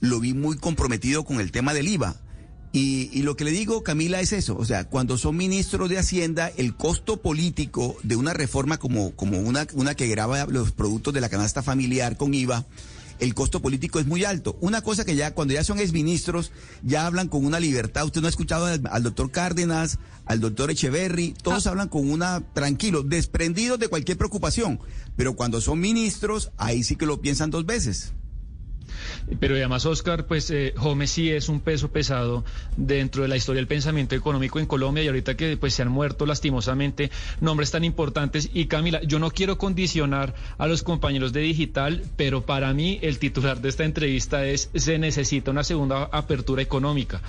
lo 0.01 0.21
vi 0.21 0.35
muy 0.35 0.57
comprometido 0.57 1.25
con 1.25 1.41
el 1.41 1.51
tema 1.51 1.75
del 1.75 1.89
IVA. 1.89 2.15
Y, 2.73 3.11
y 3.12 3.23
lo 3.23 3.36
que 3.36 3.44
le 3.44 3.51
digo, 3.51 3.82
Camila, 3.82 4.20
es 4.20 4.32
eso. 4.32 4.57
O 4.57 4.65
sea, 4.65 4.85
cuando 4.85 5.19
son 5.19 5.36
ministros 5.36 5.90
de 5.90 5.99
Hacienda, 5.99 6.51
el 6.57 6.74
costo 6.74 7.20
político 7.20 7.97
de 8.03 8.16
una 8.16 8.32
reforma 8.32 8.78
como, 8.78 9.12
como 9.12 9.39
una, 9.39 9.66
una 9.74 9.94
que 9.94 10.09
graba 10.09 10.47
los 10.47 10.73
productos 10.73 11.12
de 11.12 11.20
la 11.20 11.28
canasta 11.28 11.62
familiar 11.62 12.16
con 12.16 12.32
IVA, 12.32 12.65
el 13.20 13.35
costo 13.35 13.61
político 13.61 14.01
es 14.01 14.07
muy 14.07 14.24
alto. 14.24 14.57
Una 14.61 14.81
cosa 14.81 15.05
que 15.05 15.15
ya 15.15 15.35
cuando 15.35 15.55
ya 15.55 15.62
son 15.62 15.78
exministros, 15.78 16.51
ya 16.82 17.07
hablan 17.07 17.28
con 17.28 17.44
una 17.44 17.61
libertad. 17.61 18.07
Usted 18.07 18.23
no 18.23 18.27
ha 18.27 18.31
escuchado 18.31 18.66
al, 18.66 18.81
al 18.90 19.03
doctor 19.03 19.31
Cárdenas, 19.31 19.99
al 20.24 20.40
doctor 20.40 20.70
Echeverry, 20.70 21.35
todos 21.43 21.66
hablan 21.66 21.89
con 21.89 22.11
una, 22.11 22.40
tranquilo, 22.53 23.03
desprendidos 23.03 23.78
de 23.78 23.89
cualquier 23.89 24.16
preocupación. 24.16 24.81
Pero 25.15 25.36
cuando 25.36 25.61
son 25.61 25.78
ministros, 25.78 26.51
ahí 26.57 26.82
sí 26.82 26.97
que 26.97 27.07
lo 27.07 27.20
piensan 27.20 27.51
dos 27.51 27.66
veces. 27.66 28.12
Pero 29.40 29.55
además, 29.55 29.86
Oscar, 29.86 30.27
pues 30.27 30.51
eh, 30.51 30.74
sí 31.06 31.31
es 31.31 31.48
un 31.48 31.60
peso 31.60 31.90
pesado 31.90 32.44
dentro 32.77 33.23
de 33.23 33.28
la 33.28 33.36
historia 33.36 33.59
del 33.59 33.66
pensamiento 33.66 34.14
económico 34.14 34.59
en 34.59 34.66
Colombia 34.66 35.02
y 35.02 35.06
ahorita 35.06 35.36
que 35.36 35.56
pues 35.56 35.74
se 35.74 35.82
han 35.82 35.89
muerto 35.89 36.27
lastimosamente 36.27 37.10
nombres 37.40 37.70
tan 37.70 37.85
importantes. 37.85 38.51
Y 38.52 38.66
Camila, 38.66 39.01
yo 39.02 39.19
no 39.19 39.31
quiero 39.31 39.59
condicionar 39.59 40.35
a 40.59 40.66
los 40.66 40.82
compañeros 40.82 41.32
de 41.32 41.40
digital, 41.40 42.02
pero 42.16 42.44
para 42.47 42.73
mí 42.73 42.98
el 43.02 43.19
titular 43.19 43.60
de 43.60 43.69
esta 43.69 43.85
entrevista 43.85 44.47
es 44.47 44.70
se 44.74 44.98
necesita 44.98 45.51
una 45.51 45.64
segunda 45.64 46.05
apertura 46.12 46.62
económica. 46.62 47.20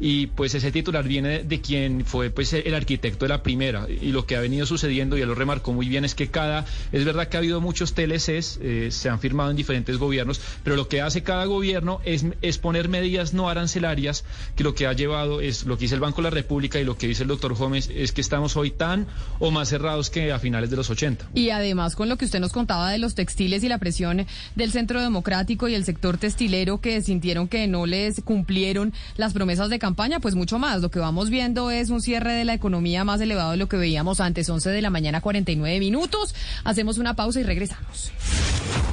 Y 0.00 0.28
pues 0.28 0.54
ese 0.54 0.72
titular 0.72 1.06
viene 1.06 1.44
de 1.44 1.60
quien 1.60 2.04
fue 2.04 2.30
pues 2.30 2.52
el 2.52 2.74
arquitecto 2.74 3.26
de 3.26 3.28
la 3.28 3.42
primera. 3.42 3.86
Y 3.88 4.12
lo 4.12 4.26
que 4.26 4.36
ha 4.36 4.40
venido 4.40 4.66
sucediendo, 4.66 5.18
y 5.18 5.20
él 5.20 5.28
lo 5.28 5.34
remarcó 5.34 5.72
muy 5.72 5.88
bien, 5.88 6.04
es 6.04 6.14
que 6.14 6.28
cada, 6.28 6.64
es 6.92 7.04
verdad 7.04 7.28
que 7.28 7.36
ha 7.36 7.40
habido 7.40 7.60
muchos 7.60 7.94
TLCs, 7.94 8.58
eh, 8.62 8.88
se 8.90 9.08
han 9.08 9.20
firmado 9.20 9.50
en 9.50 9.56
diferentes 9.56 9.98
gobiernos, 9.98 10.40
pero 10.64 10.76
lo 10.76 10.88
que 10.88 11.00
hace 11.02 11.22
cada 11.22 11.44
gobierno 11.44 12.00
es, 12.04 12.24
es 12.42 12.58
poner 12.58 12.88
medidas 12.88 13.34
no 13.34 13.48
arancelarias, 13.48 14.24
que 14.56 14.64
lo 14.64 14.74
que 14.74 14.86
ha 14.86 14.92
llevado 14.92 15.40
es 15.40 15.64
lo 15.64 15.76
que 15.76 15.82
dice 15.82 15.94
el 15.94 16.00
Banco 16.00 16.22
de 16.22 16.24
la 16.24 16.30
República 16.30 16.80
y 16.80 16.84
lo 16.84 16.96
que 16.96 17.06
dice 17.06 17.22
el 17.22 17.28
doctor 17.28 17.54
Gómez, 17.54 17.90
es 17.94 18.12
que 18.12 18.20
estamos 18.20 18.56
hoy 18.56 18.70
tan 18.70 19.06
o 19.38 19.50
más 19.50 19.68
cerrados 19.68 20.10
que 20.10 20.32
a 20.32 20.38
finales 20.38 20.70
de 20.70 20.76
los 20.76 20.88
80. 20.88 21.30
Y 21.34 21.50
además 21.50 21.96
con 21.96 22.08
lo 22.08 22.16
que 22.16 22.24
usted 22.24 22.40
nos 22.40 22.52
contaba 22.52 22.90
de 22.90 22.98
los 22.98 23.14
textiles 23.14 23.62
y 23.62 23.68
la 23.68 23.78
presión 23.78 24.26
del 24.54 24.72
Centro 24.72 25.00
Democrático 25.00 25.68
y 25.68 25.74
el 25.74 25.84
sector 25.84 26.18
textilero 26.18 26.80
que 26.80 27.02
sintieron 27.02 27.48
que 27.48 27.66
no 27.66 27.86
les 27.86 28.20
cumplieron 28.22 28.92
las 29.16 29.32
promesas 29.32 29.70
de 29.70 29.78
campaña, 29.78 29.89
pues 29.94 30.34
mucho 30.34 30.58
más. 30.58 30.80
Lo 30.80 30.90
que 30.90 30.98
vamos 30.98 31.30
viendo 31.30 31.70
es 31.70 31.90
un 31.90 32.00
cierre 32.00 32.32
de 32.32 32.44
la 32.44 32.54
economía 32.54 33.04
más 33.04 33.20
elevado 33.20 33.52
de 33.52 33.56
lo 33.56 33.68
que 33.68 33.76
veíamos 33.76 34.20
antes, 34.20 34.48
11 34.48 34.70
de 34.70 34.82
la 34.82 34.90
mañana, 34.90 35.20
49 35.20 35.78
minutos. 35.78 36.34
Hacemos 36.64 36.98
una 36.98 37.14
pausa 37.14 37.40
y 37.40 37.44
regresamos. 37.44 38.12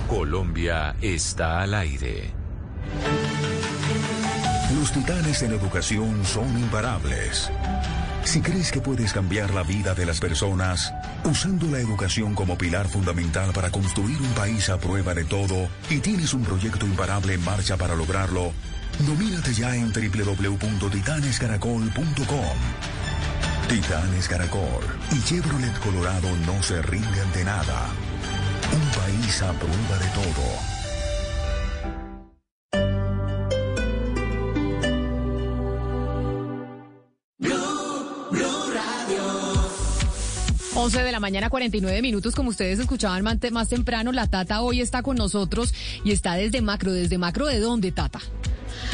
Colombia 0.07 0.95
está 1.01 1.61
al 1.61 1.73
aire. 1.73 2.31
Los 4.79 4.91
titanes 4.91 5.41
en 5.43 5.53
educación 5.53 6.23
son 6.25 6.47
imparables. 6.59 7.49
Si 8.23 8.41
crees 8.41 8.71
que 8.71 8.81
puedes 8.81 9.13
cambiar 9.13 9.53
la 9.53 9.63
vida 9.63 9.93
de 9.95 10.05
las 10.05 10.19
personas 10.19 10.93
usando 11.23 11.67
la 11.67 11.79
educación 11.79 12.35
como 12.35 12.57
pilar 12.57 12.87
fundamental 12.87 13.53
para 13.53 13.69
construir 13.69 14.21
un 14.21 14.33
país 14.33 14.69
a 14.69 14.77
prueba 14.77 15.13
de 15.13 15.23
todo 15.23 15.69
y 15.89 15.99
tienes 15.99 16.33
un 16.33 16.43
proyecto 16.43 16.85
imparable 16.85 17.35
en 17.35 17.43
marcha 17.45 17.77
para 17.77 17.95
lograrlo, 17.95 18.51
nomínate 19.05 19.53
ya 19.53 19.75
en 19.75 19.91
www.titanescaracol.com. 19.91 22.57
Titanes 23.67 24.29
Caracol 24.29 24.85
y 25.11 25.21
Chevrolet 25.23 25.77
Colorado 25.79 26.33
no 26.45 26.63
se 26.63 26.81
rinde 26.81 27.19
ante 27.21 27.43
nada. 27.43 27.89
Un 28.71 28.89
país 28.91 29.41
a 29.41 29.51
prueba 29.51 29.97
de 29.99 30.07
todo. 30.15 30.86
11 40.87 41.03
de 41.03 41.11
la 41.11 41.19
mañana, 41.19 41.49
49 41.49 42.01
minutos, 42.01 42.33
como 42.33 42.49
ustedes 42.49 42.79
escuchaban 42.79 43.21
más 43.21 43.67
temprano, 43.67 44.13
la 44.13 44.25
Tata 44.27 44.61
hoy 44.61 44.79
está 44.79 45.03
con 45.03 45.17
nosotros 45.17 45.73
y 46.05 46.13
está 46.13 46.35
desde 46.35 46.61
Macro. 46.61 46.93
¿Desde 46.93 47.17
Macro 47.17 47.45
de 47.45 47.59
dónde, 47.59 47.91
Tata? 47.91 48.21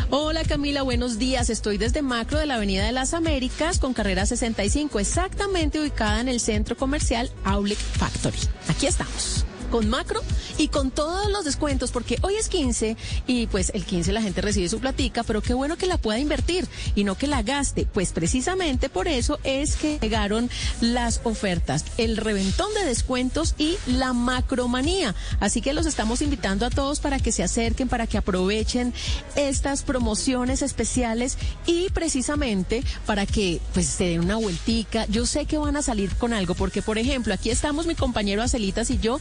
Hola 0.10 0.44
Camila, 0.44 0.82
buenos 0.82 1.20
días. 1.20 1.52
Estoy 1.52 1.78
desde 1.78 2.02
Macro 2.02 2.40
de 2.40 2.48
la 2.48 2.56
Avenida 2.56 2.84
de 2.84 2.94
las 2.94 3.14
Américas 3.14 3.78
con 3.78 3.94
carrera 3.94 4.26
65, 4.26 5.00
exactamente 5.00 5.80
ubicada 5.80 6.20
en 6.20 6.30
el 6.30 6.40
centro 6.40 6.76
comercial 6.76 7.30
Outlet 7.44 7.78
Factory. 7.78 8.40
Aquí 8.70 8.88
estamos. 8.88 9.46
Con 9.74 9.90
macro 9.90 10.22
y 10.60 10.68
con 10.68 10.92
todos 10.92 11.32
los 11.32 11.46
descuentos, 11.46 11.90
porque 11.90 12.20
hoy 12.22 12.36
es 12.36 12.48
15 12.48 12.96
y 13.26 13.48
pues 13.48 13.72
el 13.74 13.86
15 13.86 14.14
la 14.14 14.22
gente 14.22 14.40
recibe 14.40 14.70
su 14.70 14.80
platica, 14.80 15.24
pero 15.24 15.42
qué 15.42 15.56
bueno 15.56 15.78
que 15.78 15.88
la 15.88 15.98
pueda 15.98 16.20
invertir 16.20 16.68
y 16.94 17.04
no 17.04 17.16
que 17.16 17.26
la 17.26 17.42
gaste. 17.42 17.88
Pues 17.92 18.12
precisamente 18.12 18.88
por 18.90 19.08
eso 19.08 19.40
es 19.44 19.76
que 19.76 19.98
llegaron 20.00 20.48
las 20.80 21.22
ofertas, 21.24 21.86
el 21.98 22.18
reventón 22.18 22.72
de 22.76 22.86
descuentos 22.86 23.56
y 23.58 23.78
la 23.88 24.14
macromanía. 24.14 25.16
Así 25.40 25.60
que 25.60 25.74
los 25.74 25.88
estamos 25.88 26.22
invitando 26.22 26.68
a 26.68 26.70
todos 26.70 27.00
para 27.00 27.18
que 27.18 27.32
se 27.32 27.42
acerquen, 27.42 27.90
para 27.90 28.06
que 28.06 28.20
aprovechen 28.20 28.94
estas 29.36 29.82
promociones 29.82 30.62
especiales 30.62 31.40
y 31.66 31.90
precisamente 31.90 32.84
para 33.08 33.26
que 33.26 33.60
pues 33.74 33.88
se 33.88 34.04
den 34.04 34.22
una 34.22 34.36
vueltica. 34.36 35.08
Yo 35.08 35.26
sé 35.26 35.48
que 35.48 35.58
van 35.58 35.78
a 35.78 35.82
salir 35.82 36.14
con 36.18 36.32
algo, 36.32 36.54
porque 36.54 36.84
por 36.84 37.00
ejemplo, 37.00 37.34
aquí 37.34 37.50
estamos 37.50 37.88
mi 37.88 37.96
compañero 37.96 38.44
Acelitas 38.44 38.92
y 38.92 39.00
yo, 39.00 39.20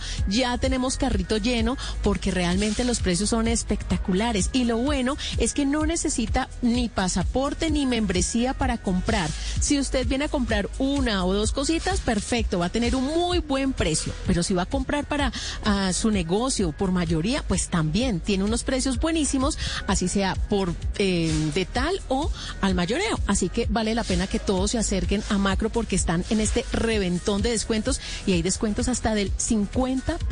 tenemos 0.58 0.96
carrito 0.96 1.36
lleno 1.36 1.76
porque 2.02 2.30
realmente 2.30 2.84
los 2.84 3.00
precios 3.00 3.30
son 3.30 3.48
espectaculares. 3.48 4.50
Y 4.52 4.64
lo 4.64 4.76
bueno 4.76 5.16
es 5.38 5.54
que 5.54 5.64
no 5.64 5.86
necesita 5.86 6.48
ni 6.62 6.88
pasaporte 6.88 7.70
ni 7.70 7.86
membresía 7.86 8.54
para 8.54 8.78
comprar. 8.78 9.30
Si 9.60 9.78
usted 9.78 10.06
viene 10.06 10.26
a 10.26 10.28
comprar 10.28 10.68
una 10.78 11.24
o 11.24 11.32
dos 11.32 11.52
cositas, 11.52 12.00
perfecto, 12.00 12.58
va 12.58 12.66
a 12.66 12.70
tener 12.70 12.96
un 12.96 13.04
muy 13.04 13.38
buen 13.38 13.72
precio. 13.72 14.12
Pero 14.26 14.42
si 14.42 14.54
va 14.54 14.62
a 14.62 14.66
comprar 14.66 15.04
para 15.04 15.32
ah, 15.64 15.92
su 15.92 16.10
negocio 16.10 16.72
por 16.72 16.92
mayoría, 16.92 17.42
pues 17.46 17.68
también 17.68 18.20
tiene 18.20 18.44
unos 18.44 18.64
precios 18.64 18.98
buenísimos, 18.98 19.58
así 19.86 20.08
sea 20.08 20.34
por 20.34 20.74
eh, 20.98 21.32
de 21.54 21.64
tal 21.64 22.00
o 22.08 22.30
al 22.60 22.74
mayoreo. 22.74 23.18
Así 23.26 23.48
que 23.48 23.66
vale 23.70 23.94
la 23.94 24.04
pena 24.04 24.26
que 24.26 24.38
todos 24.38 24.72
se 24.72 24.78
acerquen 24.78 25.22
a 25.28 25.38
Macro 25.38 25.70
porque 25.70 25.96
están 25.96 26.24
en 26.30 26.40
este 26.40 26.64
reventón 26.72 27.42
de 27.42 27.50
descuentos 27.50 28.00
y 28.26 28.32
hay 28.32 28.42
descuentos 28.42 28.88
hasta 28.88 29.14
del 29.14 29.32
50%. 29.36 30.31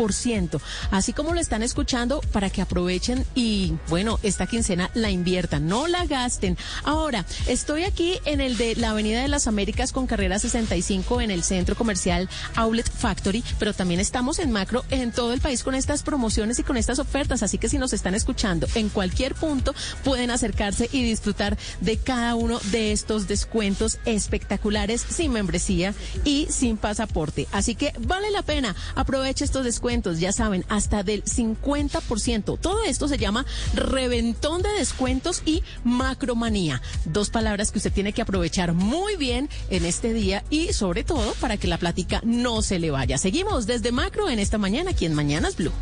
Así 0.91 1.13
como 1.13 1.35
lo 1.35 1.41
están 1.41 1.63
escuchando 1.63 2.23
para 2.33 2.49
que 2.49 2.63
aprovechen 2.63 3.27
y 3.35 3.75
bueno, 3.89 4.19
esta 4.23 4.47
quincena 4.47 4.91
la 4.95 5.11
inviertan, 5.11 5.69
no 5.69 5.89
la 5.89 6.07
gasten. 6.07 6.57
Ahora, 6.85 7.27
estoy 7.47 7.85
aquí 7.85 8.19
en 8.25 8.41
el 8.41 8.57
de 8.57 8.77
la 8.77 8.91
Avenida 8.91 9.21
de 9.21 9.29
las 9.29 9.47
Américas 9.47 9.93
con 9.93 10.07
carrera 10.07 10.39
65 10.39 11.21
en 11.21 11.31
el 11.31 11.43
centro 11.43 11.77
comercial 11.77 12.31
Outlet 12.57 12.91
Factory, 12.91 13.45
pero 13.59 13.75
también 13.75 14.01
estamos 14.01 14.39
en 14.39 14.51
macro 14.51 14.85
en 14.91 15.13
todo 15.13 15.35
el 15.35 15.41
país 15.41 15.63
con 15.63 15.75
estas 15.75 16.03
promociones 16.03 16.59
y 16.59 16.63
con 16.63 16.79
estas 16.79 16.99
ofertas, 16.99 17.43
así 17.43 17.59
que 17.59 17.69
si 17.69 17.77
nos 17.77 17.93
están 17.93 18.15
escuchando 18.15 18.67
en 18.75 18.89
cualquier 18.89 19.35
punto 19.35 19.75
pueden 20.03 20.31
acercarse 20.31 20.89
y 20.93 21.03
disfrutar 21.05 21.59
de 21.83 21.99
cada 21.99 22.37
uno 22.37 22.59
de 22.71 22.93
estos 22.93 23.29
descuentos 23.29 23.99
espectaculares 24.07 25.05
sin 25.09 25.33
membresía 25.33 25.95
y 26.25 26.47
sin 26.49 26.79
pasaporte. 26.79 27.47
Así 27.53 27.75
que 27.75 27.93
vale 27.99 28.31
la 28.31 28.43
pena, 28.43 28.75
aproveche 28.95 29.45
estos 29.45 29.65
descuentos, 29.65 29.90
ya 30.19 30.33
saben, 30.33 30.65
hasta 30.69 31.03
del 31.03 31.25
50%. 31.25 32.59
Todo 32.61 32.85
esto 32.85 33.09
se 33.09 33.19
llama 33.19 33.45
reventón 33.75 34.63
de 34.63 34.71
descuentos 34.71 35.43
y 35.45 35.63
macromanía. 35.85 36.81
Dos 37.05 37.31
palabras 37.31 37.73
que 37.73 37.79
usted 37.79 37.93
tiene 37.93 38.13
que 38.13 38.23
aprovechar 38.23 38.73
muy 38.73 39.17
bien 39.17 39.49
en 39.69 39.85
este 39.85 40.13
día 40.13 40.45
y 40.51 40.73
sobre 40.73 41.03
todo 41.05 41.33
para 41.41 41.57
que 41.57 41.67
la 41.67 41.79
plática 41.79 42.21
no 42.25 42.63
se 42.63 42.79
le 42.79 42.91
vaya. 42.91 43.19
Seguimos 43.19 43.67
desde 43.67 43.93
macro 43.93 44.29
en 44.29 44.39
esta 44.39 44.59
mañana 44.59 44.93
aquí 44.93 45.07
en 45.07 45.15
Mañanas 45.15 45.57
Blue. 45.57 45.73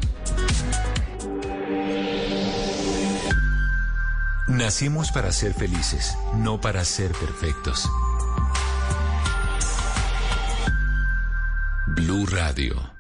Nacimos 4.49 5.13
para 5.13 5.31
ser 5.31 5.53
felices, 5.53 6.17
no 6.37 6.59
para 6.59 6.83
ser 6.85 7.13
perfectos. 7.13 7.87
Blue 11.87 12.27
Radio. 12.27 12.98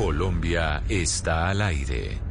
Colombia 0.00 0.82
está 0.88 1.50
al 1.50 1.60
aire. 1.60 2.29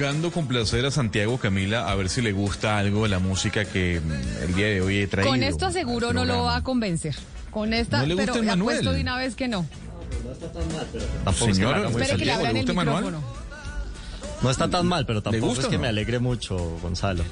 Buscando 0.00 0.30
complacer 0.30 0.86
a 0.86 0.90
Santiago 0.90 1.36
Camila 1.36 1.90
a 1.90 1.94
ver 1.94 2.08
si 2.08 2.22
le 2.22 2.32
gusta 2.32 2.78
algo 2.78 3.02
de 3.02 3.10
la 3.10 3.18
música 3.18 3.66
que 3.66 4.00
mm, 4.00 4.44
el 4.44 4.54
día 4.54 4.68
de 4.68 4.80
hoy 4.80 5.00
he 5.00 5.06
traído. 5.06 5.30
Con 5.30 5.42
esto 5.42 5.66
aseguro 5.66 6.14
no 6.14 6.24
lo 6.24 6.44
va 6.44 6.56
a 6.56 6.62
convencer. 6.62 7.14
Con 7.50 7.74
esta, 7.74 7.98
¿No 7.98 8.06
le 8.06 8.14
gusta 8.14 8.32
pero 8.32 8.44
Manuel? 8.44 8.78
apuesto 8.78 8.94
de 8.94 9.02
una 9.02 9.18
vez 9.18 9.34
que 9.34 9.46
no. 9.46 9.66
Tampoco 11.22 11.30
es 11.32 11.38
que 11.38 11.46
me 11.48 11.54
Señor, 11.54 11.74
haga 11.74 11.88
muy 11.90 12.00
Espere 12.00 12.18
que 12.18 12.24
le 12.24 12.32
abran 12.32 12.56
el 12.56 12.74
Manuel? 12.74 13.14
No 14.40 14.50
está 14.50 14.70
tan 14.70 14.86
mal, 14.86 15.04
pero 15.04 15.22
tampoco 15.22 15.48
gusta 15.48 15.64
es 15.64 15.68
que 15.68 15.76
no? 15.76 15.82
me 15.82 15.88
alegre 15.88 16.18
mucho, 16.18 16.56
Gonzalo. 16.80 17.22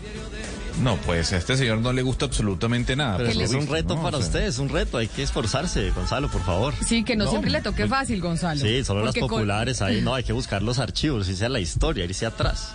No, 0.82 0.96
pues 0.98 1.32
a 1.32 1.36
este 1.38 1.56
señor 1.56 1.78
no 1.78 1.92
le 1.92 2.02
gusta 2.02 2.26
absolutamente 2.26 2.94
nada. 2.94 3.16
Pero 3.18 3.30
es 3.30 3.52
un 3.52 3.66
reto 3.66 3.96
¿no? 3.96 4.02
para 4.02 4.18
O 4.18 4.20
sea, 4.20 4.26
usted, 4.28 4.42
es 4.46 4.58
un 4.58 4.68
reto, 4.68 4.98
hay 4.98 5.08
que 5.08 5.22
esforzarse, 5.24 5.90
Gonzalo, 5.90 6.28
por 6.28 6.42
favor. 6.42 6.72
Sí, 6.86 7.02
que 7.04 7.16
no, 7.16 7.24
No, 7.24 7.30
siempre 7.30 7.50
le 7.50 7.60
toque 7.62 7.86
fácil, 7.88 8.20
Gonzalo. 8.20 8.60
Sí, 8.60 8.84
solo 8.84 9.04
las 9.04 9.14
con- 9.14 9.28
populares 9.28 9.82
ahí, 9.82 10.00
no, 10.00 10.14
hay 10.14 10.22
que 10.24 10.32
buscar 10.32 10.62
los 10.62 10.78
archivos, 10.78 11.28
irse 11.28 11.44
a 11.44 11.48
la 11.48 11.60
historia, 11.60 12.04
irse 12.04 12.26
atrás. 12.26 12.74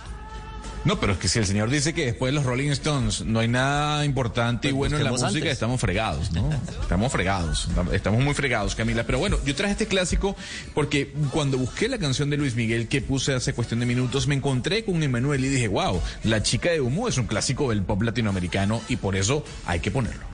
No, 0.84 1.00
pero 1.00 1.14
es 1.14 1.18
que 1.18 1.28
si 1.28 1.38
el 1.38 1.46
señor 1.46 1.70
dice 1.70 1.94
que 1.94 2.04
después 2.04 2.30
de 2.30 2.34
los 2.34 2.44
Rolling 2.44 2.68
Stones 2.70 3.24
no 3.24 3.40
hay 3.40 3.48
nada 3.48 4.04
importante 4.04 4.68
y 4.68 4.72
Pues 4.72 4.90
bueno 4.90 4.98
en 4.98 5.04
la 5.04 5.10
música, 5.12 5.28
antes. 5.28 5.52
estamos 5.52 5.80
fregados, 5.80 6.30
¿no? 6.32 6.50
Estamos 6.82 7.10
fregados, 7.10 7.68
estamos 7.92 8.22
muy 8.22 8.34
fregados, 8.34 8.74
Camila. 8.74 9.04
Pero 9.04 9.18
bueno, 9.18 9.38
yo 9.46 9.54
traje 9.54 9.72
este 9.72 9.86
clásico 9.86 10.36
porque 10.74 11.12
cuando 11.30 11.56
busqué 11.56 11.88
la 11.88 11.96
canción 11.98 12.28
de 12.28 12.36
Luis 12.36 12.54
Miguel 12.54 12.86
que 12.88 13.00
puse 13.00 13.32
hace 13.32 13.54
cuestión 13.54 13.80
de 13.80 13.86
minutos, 13.86 14.26
me 14.26 14.34
encontré 14.34 14.84
con 14.84 15.02
Emanuel 15.02 15.44
y 15.44 15.48
dije, 15.48 15.68
wow, 15.68 16.00
La 16.22 16.42
chica 16.42 16.70
de 16.70 16.80
humo 16.82 17.08
es 17.08 17.16
un 17.16 17.26
clásico 17.26 17.70
del 17.70 17.82
pop 17.82 18.02
latinoamericano 18.02 18.82
y 18.88 18.96
por 18.96 19.16
eso 19.16 19.44
hay 19.66 19.80
que 19.80 19.90
ponerlo. 19.90 20.24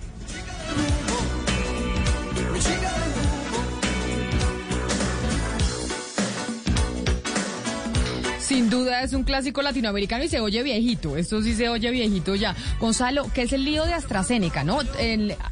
Sin 8.50 8.68
duda 8.68 9.04
es 9.04 9.12
un 9.12 9.22
clásico 9.22 9.62
latinoamericano 9.62 10.24
y 10.24 10.28
se 10.28 10.40
oye 10.40 10.64
viejito. 10.64 11.16
Esto 11.16 11.40
sí 11.40 11.54
se 11.54 11.68
oye 11.68 11.88
viejito 11.92 12.34
ya. 12.34 12.56
Gonzalo, 12.80 13.30
¿qué 13.32 13.42
es 13.42 13.52
el 13.52 13.64
lío 13.64 13.84
de 13.84 13.94
AstraZeneca? 13.94 14.64
¿no? 14.64 14.80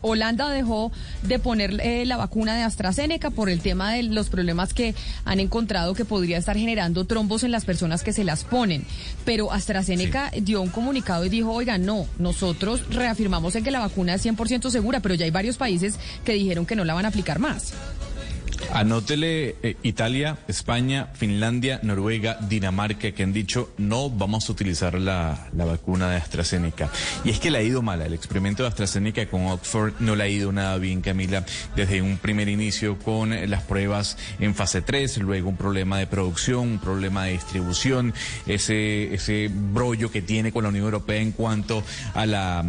Holanda 0.01 0.51
dejó 0.51 0.91
de 1.23 1.39
poner 1.39 1.81
eh, 1.81 2.05
la 2.07 2.17
vacuna 2.17 2.57
de 2.57 2.65
AstraZeneca 2.65 3.31
por 3.31 3.51
el 3.51 3.61
tema 3.61 3.93
de 3.93 4.03
los 4.03 4.31
problemas 4.31 4.75
que 4.75 4.97
han 5.25 5.39
encontrado 5.39 5.95
que 5.95 6.05
podría 6.05 6.39
estar 6.39 6.57
generando 6.57 7.05
trombos 7.05 7.45
en 7.45 7.53
las 7.53 7.65
personas 7.65 8.03
que 8.03 8.13
se 8.13 8.25
las 8.25 8.43
ponen. 8.43 8.85
Pero 9.25 9.53
AstraZeneca 9.53 10.33
dio 10.43 10.61
un 10.61 10.71
comunicado 10.71 11.25
y 11.25 11.29
dijo, 11.29 11.53
oiga, 11.53 11.79
no, 11.79 12.05
nosotros 12.19 12.83
reafirmamos 12.91 13.55
en 13.55 13.63
que 13.63 13.71
la 13.71 13.79
vacuna 13.79 14.15
es 14.15 14.27
100% 14.27 14.71
segura, 14.71 14.99
pero 14.99 15.15
ya 15.15 15.25
hay 15.25 15.31
varios 15.31 15.57
países 15.57 16.01
que 16.25 16.33
dijeron 16.33 16.67
que 16.67 16.75
no 16.75 16.85
la 16.85 16.95
van 16.95 17.05
a 17.05 17.11
aplicar 17.11 17.39
más. 17.39 17.75
Anótele 18.73 19.57
eh, 19.63 19.77
Italia, 19.83 20.39
España, 20.47 21.09
Finlandia, 21.15 21.81
Noruega, 21.83 22.39
Dinamarca, 22.49 23.13
que 23.13 23.23
han 23.23 23.33
dicho 23.33 23.71
no 23.79 24.11
vamos 24.11 24.49
a 24.49 24.53
utilizar 24.53 24.95
la, 24.95 25.49
la, 25.57 25.65
vacuna 25.65 26.11
de 26.11 26.17
AstraZeneca. 26.17 26.91
Y 27.25 27.31
es 27.31 27.41
que 27.41 27.51
le 27.51 27.59
ha 27.59 27.63
ido 27.63 27.83
mal. 27.83 28.03
El 28.03 28.15
experimento 28.15 28.63
de 28.63 28.69
AstraZeneca 28.69 29.27
con 29.27 29.47
Oxford 29.47 29.95
no 30.01 30.17
le 30.17 30.25
ha 30.25 30.29
ido 30.29 30.53
nada 30.53 30.77
bien, 30.79 31.01
Camila, 31.01 31.45
desde 31.77 32.03
un 32.03 32.19
primer 32.19 32.49
inicio 32.49 32.99
con 32.99 33.31
las 33.51 33.63
pruebas 33.63 34.17
en 34.39 34.55
fase 34.55 34.83
3, 34.83 35.19
luego 35.19 35.49
un 35.49 35.57
problema 35.57 35.99
de 35.99 36.07
producción, 36.07 36.61
un 36.69 36.79
problema 36.79 37.25
de 37.25 37.33
distribución, 37.33 38.15
ese, 38.47 39.15
ese 39.15 39.51
brollo 39.53 40.11
que 40.11 40.23
tiene 40.23 40.53
con 40.53 40.65
la 40.65 40.69
Unión 40.69 40.85
Europea 40.85 41.21
en 41.21 41.33
cuanto 41.33 41.83
a 42.15 42.27
la, 42.27 42.65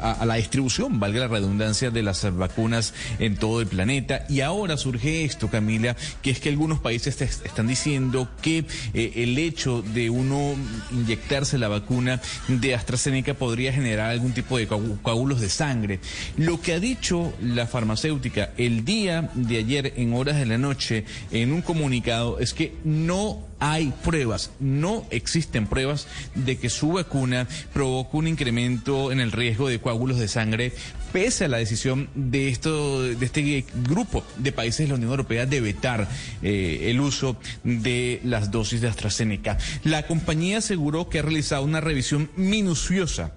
a 0.00 0.24
la 0.26 0.34
distribución, 0.34 1.00
valga 1.00 1.20
la 1.20 1.28
redundancia, 1.28 1.72
de 1.90 2.02
las 2.02 2.36
vacunas 2.36 2.92
en 3.18 3.36
todo 3.36 3.60
el 3.60 3.66
planeta. 3.66 4.24
Y 4.28 4.40
ahora 4.40 4.76
surge 4.76 5.11
esto, 5.12 5.48
Camila, 5.48 5.96
que 6.22 6.30
es 6.30 6.40
que 6.40 6.48
algunos 6.48 6.80
países 6.80 7.20
están 7.20 7.66
diciendo 7.66 8.28
que 8.40 8.64
eh, 8.94 9.12
el 9.16 9.38
hecho 9.38 9.82
de 9.82 10.10
uno 10.10 10.54
inyectarse 10.90 11.58
la 11.58 11.68
vacuna 11.68 12.20
de 12.48 12.74
AstraZeneca 12.74 13.34
podría 13.34 13.72
generar 13.72 14.10
algún 14.10 14.32
tipo 14.32 14.58
de 14.58 14.66
coágulos 14.66 15.40
de 15.40 15.48
sangre. 15.48 16.00
Lo 16.36 16.60
que 16.60 16.74
ha 16.74 16.80
dicho 16.80 17.32
la 17.40 17.66
farmacéutica 17.66 18.52
el 18.56 18.84
día 18.84 19.30
de 19.34 19.58
ayer 19.58 19.94
en 19.96 20.14
horas 20.14 20.36
de 20.36 20.46
la 20.46 20.58
noche 20.58 21.04
en 21.30 21.52
un 21.52 21.62
comunicado 21.62 22.38
es 22.38 22.54
que 22.54 22.74
no 22.84 23.51
hay 23.62 23.92
pruebas, 24.02 24.50
no 24.58 25.06
existen 25.10 25.68
pruebas 25.68 26.08
de 26.34 26.58
que 26.58 26.68
su 26.68 26.94
vacuna 26.94 27.46
provoque 27.72 28.16
un 28.16 28.26
incremento 28.26 29.12
en 29.12 29.20
el 29.20 29.30
riesgo 29.30 29.68
de 29.68 29.80
coágulos 29.80 30.18
de 30.18 30.26
sangre, 30.26 30.72
pese 31.12 31.44
a 31.44 31.48
la 31.48 31.58
decisión 31.58 32.08
de, 32.16 32.48
esto, 32.48 33.02
de 33.02 33.24
este 33.24 33.64
grupo 33.84 34.24
de 34.38 34.50
países 34.50 34.80
de 34.80 34.88
la 34.88 34.94
Unión 34.96 35.12
Europea 35.12 35.46
de 35.46 35.60
vetar 35.60 36.08
eh, 36.42 36.88
el 36.90 37.00
uso 37.00 37.36
de 37.62 38.20
las 38.24 38.50
dosis 38.50 38.80
de 38.80 38.88
AstraZeneca. 38.88 39.58
La 39.84 40.08
compañía 40.08 40.58
aseguró 40.58 41.08
que 41.08 41.20
ha 41.20 41.22
realizado 41.22 41.62
una 41.62 41.80
revisión 41.80 42.32
minuciosa 42.34 43.32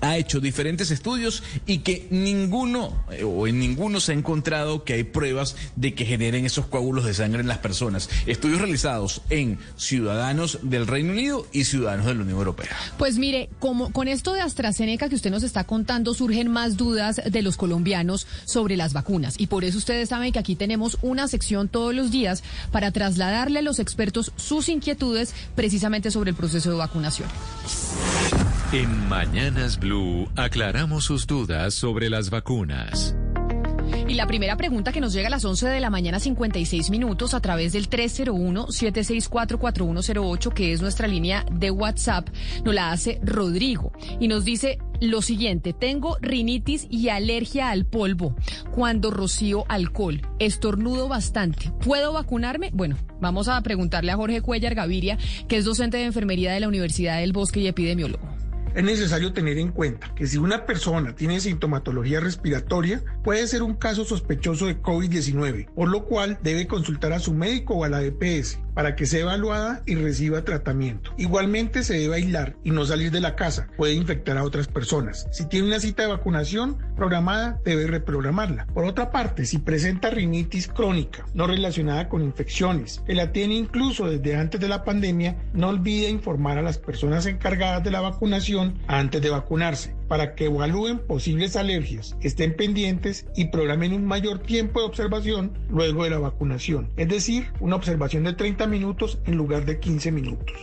ha 0.00 0.16
hecho 0.16 0.40
diferentes 0.40 0.90
estudios 0.90 1.42
y 1.66 1.78
que 1.78 2.06
ninguno 2.10 3.04
eh, 3.10 3.24
o 3.24 3.46
en 3.46 3.58
ninguno 3.58 4.00
se 4.00 4.12
ha 4.12 4.14
encontrado 4.14 4.84
que 4.84 4.94
hay 4.94 5.04
pruebas 5.04 5.56
de 5.76 5.94
que 5.94 6.04
generen 6.04 6.46
esos 6.46 6.66
coágulos 6.66 7.04
de 7.04 7.14
sangre 7.14 7.40
en 7.40 7.48
las 7.48 7.58
personas. 7.58 8.08
Estudios 8.26 8.60
realizados 8.60 9.22
en 9.30 9.58
ciudadanos 9.76 10.58
del 10.62 10.86
Reino 10.86 11.12
Unido 11.12 11.46
y 11.52 11.64
ciudadanos 11.64 12.06
de 12.06 12.14
la 12.14 12.22
Unión 12.22 12.38
Europea. 12.38 12.76
Pues 12.98 13.18
mire, 13.18 13.48
como 13.58 13.92
con 13.92 14.08
esto 14.08 14.32
de 14.32 14.40
AstraZeneca 14.40 15.08
que 15.08 15.14
usted 15.14 15.30
nos 15.30 15.42
está 15.42 15.64
contando 15.64 16.14
surgen 16.14 16.48
más 16.48 16.76
dudas 16.76 17.20
de 17.24 17.42
los 17.42 17.56
colombianos 17.56 18.26
sobre 18.44 18.76
las 18.76 18.92
vacunas 18.92 19.34
y 19.38 19.46
por 19.46 19.64
eso 19.64 19.78
ustedes 19.78 20.08
saben 20.08 20.32
que 20.32 20.38
aquí 20.38 20.56
tenemos 20.56 20.98
una 21.02 21.28
sección 21.28 21.68
todos 21.68 21.94
los 21.94 22.10
días 22.10 22.42
para 22.70 22.90
trasladarle 22.90 23.60
a 23.60 23.62
los 23.62 23.78
expertos 23.78 24.32
sus 24.36 24.68
inquietudes 24.68 25.34
precisamente 25.54 26.10
sobre 26.10 26.30
el 26.30 26.36
proceso 26.36 26.70
de 26.70 26.76
vacunación. 26.76 27.28
En 28.72 29.08
Mañanas 29.08 29.78
Blue 29.78 30.28
aclaramos 30.34 31.04
sus 31.04 31.28
dudas 31.28 31.72
sobre 31.72 32.10
las 32.10 32.30
vacunas. 32.30 33.14
Y 34.08 34.14
la 34.14 34.26
primera 34.26 34.56
pregunta 34.56 34.90
que 34.92 35.00
nos 35.00 35.12
llega 35.12 35.28
a 35.28 35.30
las 35.30 35.44
11 35.44 35.68
de 35.68 35.78
la 35.78 35.88
mañana 35.88 36.18
56 36.18 36.90
minutos 36.90 37.32
a 37.34 37.40
través 37.40 37.74
del 37.74 37.88
301-764-4108, 37.88 40.52
que 40.52 40.72
es 40.72 40.82
nuestra 40.82 41.06
línea 41.06 41.46
de 41.48 41.70
WhatsApp, 41.70 42.28
nos 42.64 42.74
la 42.74 42.90
hace 42.90 43.20
Rodrigo 43.22 43.92
y 44.18 44.26
nos 44.26 44.44
dice 44.44 44.78
lo 45.00 45.22
siguiente, 45.22 45.72
tengo 45.72 46.16
rinitis 46.20 46.88
y 46.90 47.08
alergia 47.08 47.70
al 47.70 47.86
polvo 47.86 48.34
cuando 48.72 49.12
rocío 49.12 49.64
alcohol, 49.68 50.22
estornudo 50.40 51.06
bastante, 51.06 51.70
¿puedo 51.84 52.12
vacunarme? 52.12 52.70
Bueno, 52.72 52.96
vamos 53.20 53.46
a 53.46 53.60
preguntarle 53.60 54.10
a 54.10 54.16
Jorge 54.16 54.40
Cuellar 54.40 54.74
Gaviria, 54.74 55.18
que 55.46 55.56
es 55.56 55.64
docente 55.64 55.98
de 55.98 56.06
enfermería 56.06 56.52
de 56.52 56.58
la 56.58 56.66
Universidad 56.66 57.20
del 57.20 57.32
Bosque 57.32 57.60
y 57.60 57.68
epidemiólogo 57.68 58.35
es 58.76 58.84
necesario 58.84 59.32
tener 59.32 59.56
en 59.56 59.72
cuenta 59.72 60.14
que 60.14 60.26
si 60.26 60.36
una 60.36 60.66
persona 60.66 61.16
tiene 61.16 61.40
sintomatología 61.40 62.20
respiratoria, 62.20 63.02
puede 63.24 63.46
ser 63.46 63.62
un 63.62 63.74
caso 63.74 64.04
sospechoso 64.04 64.66
de 64.66 64.82
COVID-19, 64.82 65.70
por 65.74 65.88
lo 65.88 66.04
cual 66.04 66.38
debe 66.42 66.66
consultar 66.66 67.14
a 67.14 67.18
su 67.18 67.32
médico 67.32 67.74
o 67.74 67.84
a 67.84 67.88
la 67.88 68.02
EPS 68.02 68.58
para 68.76 68.94
que 68.94 69.06
sea 69.06 69.20
evaluada 69.20 69.82
y 69.86 69.94
reciba 69.94 70.44
tratamiento. 70.44 71.14
Igualmente 71.16 71.82
se 71.82 71.94
debe 71.98 72.16
aislar 72.16 72.56
y 72.62 72.72
no 72.72 72.84
salir 72.84 73.10
de 73.10 73.22
la 73.22 73.34
casa, 73.34 73.68
puede 73.78 73.94
infectar 73.94 74.36
a 74.36 74.44
otras 74.44 74.68
personas. 74.68 75.26
Si 75.32 75.48
tiene 75.48 75.68
una 75.68 75.80
cita 75.80 76.02
de 76.02 76.10
vacunación 76.10 76.76
programada, 76.94 77.58
debe 77.64 77.86
reprogramarla. 77.86 78.66
Por 78.66 78.84
otra 78.84 79.10
parte, 79.10 79.46
si 79.46 79.56
presenta 79.56 80.10
rinitis 80.10 80.68
crónica 80.68 81.24
no 81.32 81.46
relacionada 81.46 82.10
con 82.10 82.22
infecciones, 82.22 83.02
que 83.06 83.14
la 83.14 83.32
tiene 83.32 83.54
incluso 83.54 84.10
desde 84.10 84.36
antes 84.36 84.60
de 84.60 84.68
la 84.68 84.84
pandemia, 84.84 85.38
no 85.54 85.70
olvide 85.70 86.10
informar 86.10 86.58
a 86.58 86.62
las 86.62 86.76
personas 86.76 87.24
encargadas 87.24 87.82
de 87.82 87.90
la 87.90 88.02
vacunación 88.02 88.78
antes 88.88 89.22
de 89.22 89.30
vacunarse 89.30 89.96
para 90.08 90.34
que 90.34 90.46
evalúen 90.46 90.98
posibles 90.98 91.56
alergias, 91.56 92.16
estén 92.20 92.54
pendientes 92.54 93.26
y 93.36 93.46
programen 93.46 93.92
un 93.92 94.04
mayor 94.04 94.38
tiempo 94.38 94.80
de 94.80 94.86
observación 94.86 95.52
luego 95.68 96.04
de 96.04 96.10
la 96.10 96.18
vacunación, 96.18 96.90
es 96.96 97.08
decir, 97.08 97.52
una 97.60 97.76
observación 97.76 98.24
de 98.24 98.34
30 98.34 98.66
minutos 98.66 99.18
en 99.26 99.36
lugar 99.36 99.64
de 99.64 99.78
15 99.80 100.12
minutos. 100.12 100.56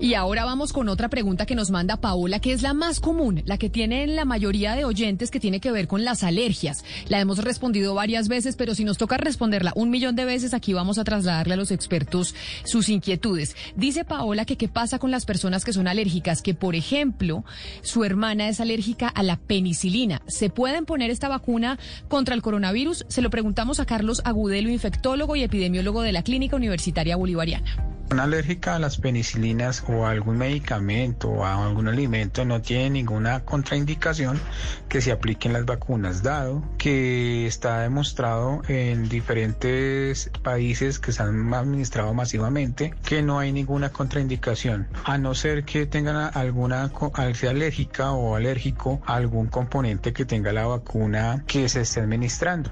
Y 0.00 0.14
ahora 0.14 0.44
vamos 0.44 0.72
con 0.72 0.88
otra 0.88 1.08
pregunta 1.08 1.44
que 1.44 1.56
nos 1.56 1.72
manda 1.72 1.96
Paola, 1.96 2.38
que 2.38 2.52
es 2.52 2.62
la 2.62 2.72
más 2.72 3.00
común, 3.00 3.42
la 3.46 3.58
que 3.58 3.68
tienen 3.68 4.14
la 4.14 4.24
mayoría 4.24 4.76
de 4.76 4.84
oyentes 4.84 5.28
que 5.28 5.40
tiene 5.40 5.58
que 5.58 5.72
ver 5.72 5.88
con 5.88 6.04
las 6.04 6.22
alergias. 6.22 6.84
La 7.08 7.18
hemos 7.18 7.38
respondido 7.38 7.96
varias 7.96 8.28
veces, 8.28 8.54
pero 8.54 8.76
si 8.76 8.84
nos 8.84 8.96
toca 8.96 9.16
responderla 9.16 9.72
un 9.74 9.90
millón 9.90 10.14
de 10.14 10.24
veces, 10.24 10.54
aquí 10.54 10.72
vamos 10.72 10.98
a 10.98 11.04
trasladarle 11.04 11.54
a 11.54 11.56
los 11.56 11.72
expertos 11.72 12.36
sus 12.64 12.88
inquietudes. 12.88 13.56
Dice 13.74 14.04
Paola 14.04 14.44
que 14.44 14.56
qué 14.56 14.68
pasa 14.68 15.00
con 15.00 15.10
las 15.10 15.24
personas 15.24 15.64
que 15.64 15.72
son 15.72 15.88
alérgicas, 15.88 16.42
que 16.42 16.54
por 16.54 16.76
ejemplo, 16.76 17.44
su 17.82 18.04
hermana 18.04 18.48
es 18.48 18.60
alérgica 18.60 19.08
a 19.08 19.24
la 19.24 19.36
penicilina. 19.36 20.22
¿Se 20.28 20.48
pueden 20.48 20.84
poner 20.84 21.10
esta 21.10 21.28
vacuna 21.28 21.76
contra 22.06 22.36
el 22.36 22.42
coronavirus? 22.42 23.04
Se 23.08 23.20
lo 23.20 23.30
preguntamos 23.30 23.80
a 23.80 23.84
Carlos 23.84 24.22
Agudelo, 24.24 24.70
infectólogo 24.70 25.34
y 25.34 25.42
epidemiólogo 25.42 26.02
de 26.02 26.12
la 26.12 26.22
Clínica 26.22 26.54
Universitaria 26.54 27.16
Bolivariana. 27.16 27.97
Alérgica 28.10 28.74
a 28.74 28.78
las 28.78 28.96
penicilinas 28.98 29.84
o 29.86 30.04
a 30.04 30.10
algún 30.10 30.38
medicamento 30.38 31.28
o 31.30 31.44
a 31.44 31.64
algún 31.64 31.88
alimento 31.88 32.44
no 32.44 32.60
tiene 32.60 32.90
ninguna 32.90 33.44
contraindicación 33.44 34.40
que 34.88 35.00
se 35.00 35.12
apliquen 35.12 35.52
las 35.52 35.64
vacunas, 35.64 36.22
dado 36.22 36.62
que 36.78 37.46
está 37.46 37.80
demostrado 37.80 38.62
en 38.66 39.08
diferentes 39.08 40.30
países 40.42 40.98
que 40.98 41.12
se 41.12 41.22
han 41.22 41.54
administrado 41.54 42.12
masivamente 42.12 42.92
que 43.04 43.22
no 43.22 43.38
hay 43.38 43.52
ninguna 43.52 43.90
contraindicación, 43.90 44.88
a 45.04 45.16
no 45.16 45.34
ser 45.34 45.64
que 45.64 45.86
tengan 45.86 46.30
alguna 46.34 46.90
sea 47.34 47.50
alérgica 47.50 48.12
o 48.12 48.34
alérgico 48.34 49.00
a 49.06 49.14
algún 49.14 49.46
componente 49.46 50.12
que 50.12 50.24
tenga 50.24 50.52
la 50.52 50.66
vacuna 50.66 51.44
que 51.46 51.68
se 51.68 51.82
esté 51.82 52.00
administrando. 52.00 52.70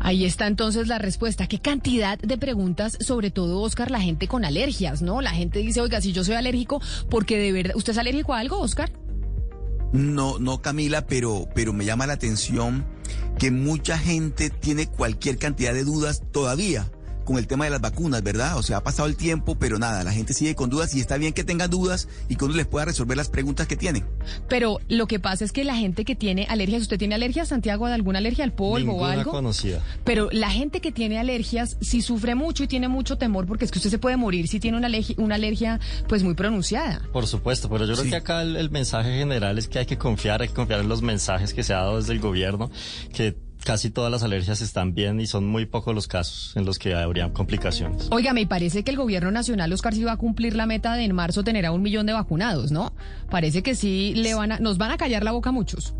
Ahí 0.00 0.24
está 0.24 0.46
entonces 0.46 0.88
la 0.88 0.98
respuesta. 0.98 1.46
¿Qué 1.46 1.58
cantidad 1.58 2.18
de 2.18 2.38
preguntas, 2.38 2.96
sobre 3.00 3.30
todo, 3.30 3.60
Oscar, 3.60 3.90
la 3.90 4.00
gente 4.00 4.28
con 4.28 4.44
alergias, 4.44 5.02
¿no? 5.02 5.20
La 5.20 5.30
gente 5.30 5.58
dice, 5.60 5.80
oiga, 5.80 6.00
si 6.00 6.12
yo 6.12 6.24
soy 6.24 6.34
alérgico, 6.34 6.80
porque 7.10 7.38
de 7.38 7.52
verdad, 7.52 7.76
¿usted 7.76 7.92
es 7.92 7.98
alérgico 7.98 8.34
a 8.34 8.40
algo, 8.40 8.58
Oscar? 8.58 8.92
No, 9.92 10.38
no, 10.38 10.60
Camila, 10.60 11.06
pero, 11.06 11.48
pero 11.54 11.72
me 11.72 11.84
llama 11.84 12.06
la 12.06 12.12
atención 12.12 12.84
que 13.38 13.50
mucha 13.50 13.96
gente 13.96 14.50
tiene 14.50 14.86
cualquier 14.86 15.38
cantidad 15.38 15.72
de 15.72 15.84
dudas 15.84 16.22
todavía 16.30 16.90
con 17.28 17.36
el 17.36 17.46
tema 17.46 17.66
de 17.66 17.70
las 17.70 17.82
vacunas, 17.82 18.22
¿verdad? 18.22 18.56
O 18.56 18.62
sea, 18.62 18.78
ha 18.78 18.82
pasado 18.82 19.06
el 19.06 19.14
tiempo, 19.14 19.54
pero 19.54 19.78
nada, 19.78 20.02
la 20.02 20.12
gente 20.12 20.32
sigue 20.32 20.54
con 20.54 20.70
dudas 20.70 20.94
y 20.94 21.00
está 21.00 21.18
bien 21.18 21.34
que 21.34 21.44
tengan 21.44 21.68
dudas 21.68 22.08
y 22.26 22.36
que 22.36 22.46
uno 22.46 22.54
les 22.54 22.66
pueda 22.66 22.86
resolver 22.86 23.18
las 23.18 23.28
preguntas 23.28 23.66
que 23.66 23.76
tienen. 23.76 24.06
Pero 24.48 24.78
lo 24.88 25.06
que 25.06 25.20
pasa 25.20 25.44
es 25.44 25.52
que 25.52 25.62
la 25.62 25.76
gente 25.76 26.06
que 26.06 26.16
tiene 26.16 26.46
alergias, 26.48 26.80
¿usted 26.80 26.96
tiene 26.96 27.14
alergia, 27.14 27.44
Santiago, 27.44 27.86
de 27.86 27.92
alguna 27.92 28.20
alergia 28.20 28.44
al 28.44 28.54
polvo 28.54 28.94
o 28.94 29.04
algo? 29.04 29.30
conocida. 29.30 29.82
Pero 30.04 30.30
la 30.32 30.48
gente 30.50 30.80
que 30.80 30.90
tiene 30.90 31.18
alergias, 31.18 31.76
si 31.82 32.00
sufre 32.00 32.34
mucho 32.34 32.64
y 32.64 32.66
tiene 32.66 32.88
mucho 32.88 33.18
temor, 33.18 33.46
porque 33.46 33.66
es 33.66 33.70
que 33.70 33.78
usted 33.78 33.90
se 33.90 33.98
puede 33.98 34.16
morir 34.16 34.48
si 34.48 34.58
tiene 34.58 34.78
una 34.78 34.86
alergia, 34.86 35.14
una 35.18 35.34
alergia 35.34 35.80
pues 36.08 36.22
muy 36.22 36.32
pronunciada. 36.32 37.02
Por 37.12 37.26
supuesto, 37.26 37.68
pero 37.68 37.84
yo 37.84 37.92
creo 37.92 38.08
que 38.08 38.16
acá 38.16 38.40
el, 38.40 38.56
el 38.56 38.70
mensaje 38.70 39.18
general 39.18 39.58
es 39.58 39.68
que 39.68 39.80
hay 39.80 39.86
que 39.86 39.98
confiar, 39.98 40.40
hay 40.40 40.48
que 40.48 40.54
confiar 40.54 40.80
en 40.80 40.88
los 40.88 41.02
mensajes 41.02 41.52
que 41.52 41.62
se 41.62 41.74
ha 41.74 41.80
dado 41.80 41.98
desde 41.98 42.14
el 42.14 42.20
gobierno, 42.20 42.70
que 43.12 43.36
casi 43.64 43.90
todas 43.90 44.10
las 44.10 44.22
alergias 44.22 44.60
están 44.60 44.94
bien 44.94 45.20
y 45.20 45.26
son 45.26 45.46
muy 45.46 45.66
pocos 45.66 45.94
los 45.94 46.06
casos 46.06 46.56
en 46.56 46.64
los 46.64 46.78
que 46.78 46.94
habrían 46.94 47.30
complicaciones. 47.30 48.08
Oiga, 48.10 48.32
me 48.32 48.46
parece 48.46 48.84
que 48.84 48.90
el 48.90 48.96
gobierno 48.96 49.30
nacional, 49.30 49.72
Oscar, 49.72 49.94
sí 49.94 50.04
va 50.04 50.12
a 50.12 50.16
cumplir 50.16 50.54
la 50.56 50.66
meta 50.66 50.94
de 50.94 51.04
en 51.04 51.14
marzo 51.14 51.44
tener 51.44 51.66
a 51.66 51.72
un 51.72 51.82
millón 51.82 52.06
de 52.06 52.12
vacunados, 52.12 52.72
¿no? 52.72 52.92
Parece 53.30 53.62
que 53.62 53.74
sí 53.74 54.14
le 54.14 54.34
van 54.34 54.52
a, 54.52 54.58
nos 54.58 54.78
van 54.78 54.90
a 54.90 54.96
callar 54.96 55.24
la 55.24 55.32
boca 55.32 55.50
a 55.50 55.52
muchos. 55.52 55.94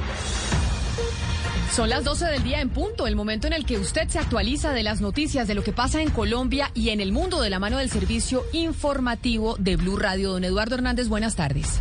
Son 1.72 1.90
las 1.90 2.04
12 2.04 2.26
del 2.26 2.44
día 2.44 2.62
en 2.62 2.70
punto, 2.70 3.08
el 3.08 3.16
momento 3.16 3.48
en 3.48 3.54
el 3.54 3.66
que 3.66 3.80
usted 3.80 4.08
se 4.10 4.20
actualiza 4.20 4.74
de 4.74 4.84
las 4.84 5.02
noticias 5.02 5.48
de 5.48 5.56
lo 5.56 5.64
que 5.64 5.74
pasa 5.74 6.04
en 6.04 6.12
Colombia 6.12 6.70
y 6.76 6.90
en 6.90 7.02
el 7.02 7.12
mundo 7.12 7.42
de 7.42 7.50
la 7.50 7.58
mano 7.58 7.80
del 7.80 7.90
servicio 7.90 8.44
informativo 8.54 9.56
de 9.58 9.76
Blue 9.76 9.98
Radio. 9.98 10.34
Don 10.34 10.44
Eduardo 10.44 10.76
Hernández, 10.76 11.08
buenas 11.08 11.36
tardes. 11.36 11.80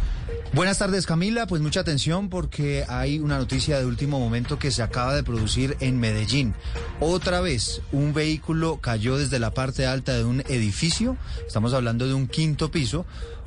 Buenas 0.55 0.77
tardes 0.77 1.07
Camila, 1.07 1.47
pues 1.47 1.63
mucha 1.63 1.81
atención 1.81 2.29
porque 2.29 2.85
hay 2.87 3.21
una 3.21 3.39
noticia 3.39 3.79
de 3.79 3.87
último 3.87 4.21
momento 4.21 4.59
que 4.59 4.71
se 4.71 4.83
acaba 4.83 5.15
de 5.15 5.23
producir 5.23 5.79
en 5.81 5.99
Medellín. 5.99 6.55
Otra 7.01 7.41
vez, 7.41 7.81
un 7.91 8.13
vehículo 8.13 8.77
cayó 8.77 9.17
desde 9.17 9.39
la 9.39 9.55
parte 9.55 9.87
alta 9.87 10.13
de 10.13 10.25
un 10.25 10.43
edificio, 10.49 11.17
estamos 11.47 11.73
hablando 11.73 12.07
de 12.07 12.13
un 12.13 12.27
quinto 12.27 12.71
piso, 12.71 13.07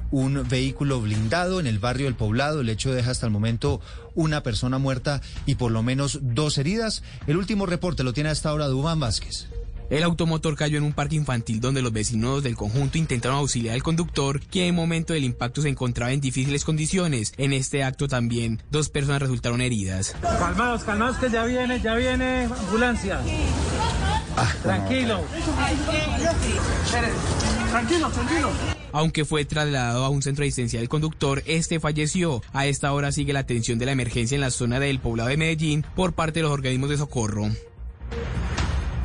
un 0.10 0.48
vehículo 0.50 1.00
blindado 1.00 1.60
en 1.60 1.68
el 1.68 1.78
barrio 1.78 2.08
del 2.08 2.16
Poblado, 2.16 2.62
el 2.62 2.70
hecho 2.70 2.92
deja 2.92 3.12
hasta 3.12 3.28
el 3.28 3.32
momento 3.32 3.82
una 4.16 4.42
persona 4.42 4.80
muerta 4.80 5.22
y 5.46 5.56
por 5.56 5.72
lo 5.72 5.84
menos 5.84 6.18
dos 6.24 6.58
heridas. 6.58 7.04
El 7.28 7.38
último 7.38 7.68
reporte 7.68 8.04
lo 8.04 8.14
tiene 8.14 8.30
hasta 8.30 8.50
ahora 8.50 8.66
Dubán 8.66 9.00
Vázquez. 9.00 9.48
El 9.90 10.04
automotor 10.04 10.56
cayó 10.56 10.78
en 10.78 10.84
un 10.84 10.94
parque 10.94 11.16
infantil 11.16 11.60
donde 11.60 11.82
los 11.82 11.94
vecinos 11.94 12.42
del 12.42 12.56
conjunto 12.56 12.98
intentaron 12.98 13.38
auxiliar 13.38 13.76
al 13.76 13.84
conductor, 13.84 14.40
quien 14.40 14.66
en 14.66 14.70
el 14.70 14.76
momento 14.76 15.14
del 15.14 15.24
impacto 15.24 15.62
se 15.62 15.70
encontraba 15.70 16.12
en 16.12 16.22
difíciles 16.22 16.66
condiciones. 16.66 17.34
En 17.38 17.54
este 17.54 17.84
acto 17.84 18.08
también, 18.08 18.64
dos 18.72 18.90
personas 18.90 19.22
resultaron 19.22 19.62
heridas. 19.62 20.16
Calmados, 20.22 20.84
calmados 20.84 21.18
que 21.18 21.30
ya 21.30 21.46
viene, 21.46 21.80
ya 21.82 21.96
viene 21.96 22.46
ambulancia. 22.46 23.22
Tranquilo. 24.64 25.22
Tranquilo, 27.70 28.10
tranquilo. 28.10 28.50
Aunque 28.92 29.26
fue 29.26 29.46
trasladado 29.46 30.06
a 30.06 30.10
un 30.10 30.22
centro 30.22 30.44
de 30.44 30.48
asistencia 30.48 30.80
del 30.80 30.90
conductor, 30.90 31.44
este 31.46 31.80
falleció. 31.80 32.42
A 32.54 32.66
esta 32.66 32.94
hora 32.94 33.12
sigue 33.12 33.34
la 33.34 33.40
atención 33.40 33.78
de 33.78 33.86
la 33.86 33.92
emergencia 33.92 34.36
en 34.36 34.42
la 34.42 34.52
zona 34.52 34.80
del 34.80 35.00
poblado 35.00 35.30
de 35.30 35.38
Medellín 35.38 35.86
por 35.96 36.14
parte 36.14 36.40
de 36.40 36.44
los 36.44 36.52
organismos 36.52 36.90
de 36.90 36.98
socorro. 36.98 37.52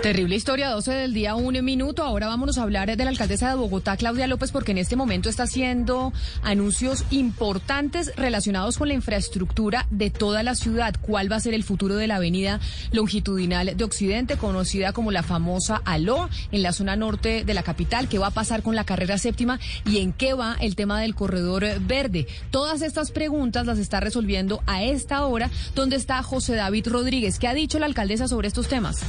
Terrible 0.03 0.35
historia, 0.35 0.71
12 0.71 0.93
del 0.93 1.13
día, 1.13 1.35
un 1.35 1.63
minuto. 1.63 2.03
Ahora 2.03 2.27
vámonos 2.27 2.57
a 2.57 2.63
hablar 2.63 2.97
de 2.97 3.05
la 3.05 3.11
alcaldesa 3.11 3.51
de 3.51 3.55
Bogotá, 3.55 3.99
Claudia 3.99 4.27
López, 4.27 4.51
porque 4.51 4.73
en 4.73 4.79
este 4.79 4.97
momento 4.97 5.29
está 5.29 5.43
haciendo 5.43 6.15
anuncios 6.43 7.05
importantes 7.11 8.11
relacionados 8.17 8.79
con 8.79 8.89
la 8.89 8.95
infraestructura 8.95 9.87
de 9.91 10.09
toda 10.09 10.43
la 10.43 10.55
ciudad. 10.55 10.95
¿Cuál 11.03 11.31
va 11.31 11.37
a 11.37 11.41
ser 11.41 11.53
el 11.53 11.65
futuro 11.65 11.97
de 11.97 12.07
la 12.07 12.17
avenida 12.17 12.61
longitudinal 12.93 13.77
de 13.77 13.85
Occidente, 13.85 14.39
conocida 14.39 14.95
como 14.95 15.13
la 15.13 15.23
famosa 15.23 15.83
ALO, 15.85 16.31
en 16.51 16.63
la 16.63 16.73
zona 16.73 16.97
norte 16.97 17.45
de 17.45 17.53
la 17.53 17.63
capital? 17.63 18.09
¿Qué 18.09 18.19
va 18.19 18.29
a 18.29 18.33
pasar 18.33 18.63
con 18.63 18.75
la 18.75 18.85
carrera 18.85 19.19
séptima? 19.19 19.61
¿Y 19.85 19.99
en 19.99 20.15
qué 20.15 20.33
va 20.33 20.57
el 20.61 20.77
tema 20.77 20.99
del 20.99 21.15
corredor 21.15 21.67
verde? 21.81 22.27
Todas 22.51 22.81
estas 22.81 23.11
preguntas 23.11 23.67
las 23.67 23.79
está 23.79 24.01
resolviendo 24.01 24.63
a 24.67 24.83
esta 24.83 25.27
hora, 25.27 25.51
donde 25.75 25.97
está 25.97 26.23
José 26.23 26.55
David 26.55 26.89
Rodríguez. 26.89 27.39
¿Qué 27.39 27.49
ha 27.49 27.55
dicho 27.55 27.79
la 27.79 27.85
alcaldesa 27.85 28.29
sobre 28.29 28.49
estos 28.49 28.67
temas? 28.67 29.05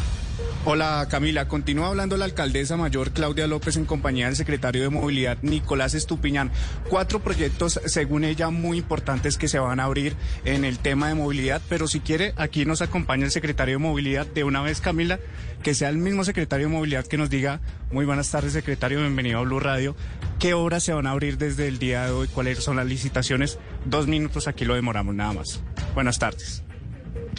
Hola 0.64 1.08
Camila, 1.10 1.48
continúa 1.48 1.88
hablando 1.88 2.18
la 2.18 2.26
alcaldesa 2.26 2.78
mayor 2.78 3.14
Claudia 3.14 3.48
López 3.48 3.78
en 3.78 3.86
compañía 3.86 4.28
del 4.28 4.36
secretario 4.36 4.84
de 4.84 4.90
Movilidad 4.90 5.40
Nicolás 5.42 5.96
Estupiñán. 5.96 6.52
Cuatro 6.88 7.20
proyectos, 7.20 7.82
según 7.86 8.24
ella, 8.24 8.52
muy 8.52 8.78
importantes 8.78 9.40
que 9.40 9.48
se 9.48 9.58
van 9.58 9.80
a 9.80 9.86
abrir 9.86 10.16
en 10.46 10.64
el 10.64 10.78
tema 10.78 11.08
de 11.08 11.16
movilidad, 11.16 11.64
pero 11.68 11.88
si 11.88 12.00
quiere, 12.00 12.34
aquí 12.38 12.64
nos 12.66 12.84
acompaña 12.84 13.26
el 13.26 13.32
secretario 13.32 13.76
de 13.76 13.80
Movilidad 13.80 14.28
de 14.28 14.44
una 14.44 14.62
vez, 14.62 14.82
Camila, 14.82 15.20
que 15.64 15.74
sea 15.74 15.90
el 15.90 15.98
mismo 15.98 16.24
secretario 16.24 16.68
de 16.68 16.74
Movilidad 16.74 17.08
que 17.08 17.18
nos 17.18 17.32
diga, 17.32 17.60
muy 17.92 18.06
buenas 18.06 18.30
tardes 18.30 18.54
secretario, 18.54 19.00
bienvenido 19.00 19.40
a 19.40 19.42
Blue 19.42 19.60
Radio, 19.60 19.96
qué 20.38 20.54
obras 20.54 20.84
se 20.84 20.94
van 20.94 21.08
a 21.08 21.12
abrir 21.12 21.40
desde 21.40 21.68
el 21.68 21.80
día 21.80 22.06
de 22.06 22.12
hoy, 22.12 22.28
cuáles 22.28 22.64
son 22.64 22.76
las 22.76 22.86
licitaciones. 22.86 23.58
Dos 23.86 24.06
minutos, 24.06 24.48
aquí 24.48 24.66
lo 24.66 24.76
demoramos 24.76 25.16
nada 25.16 25.34
más. 25.34 25.60
Buenas 25.96 26.20
tardes. 26.20 26.64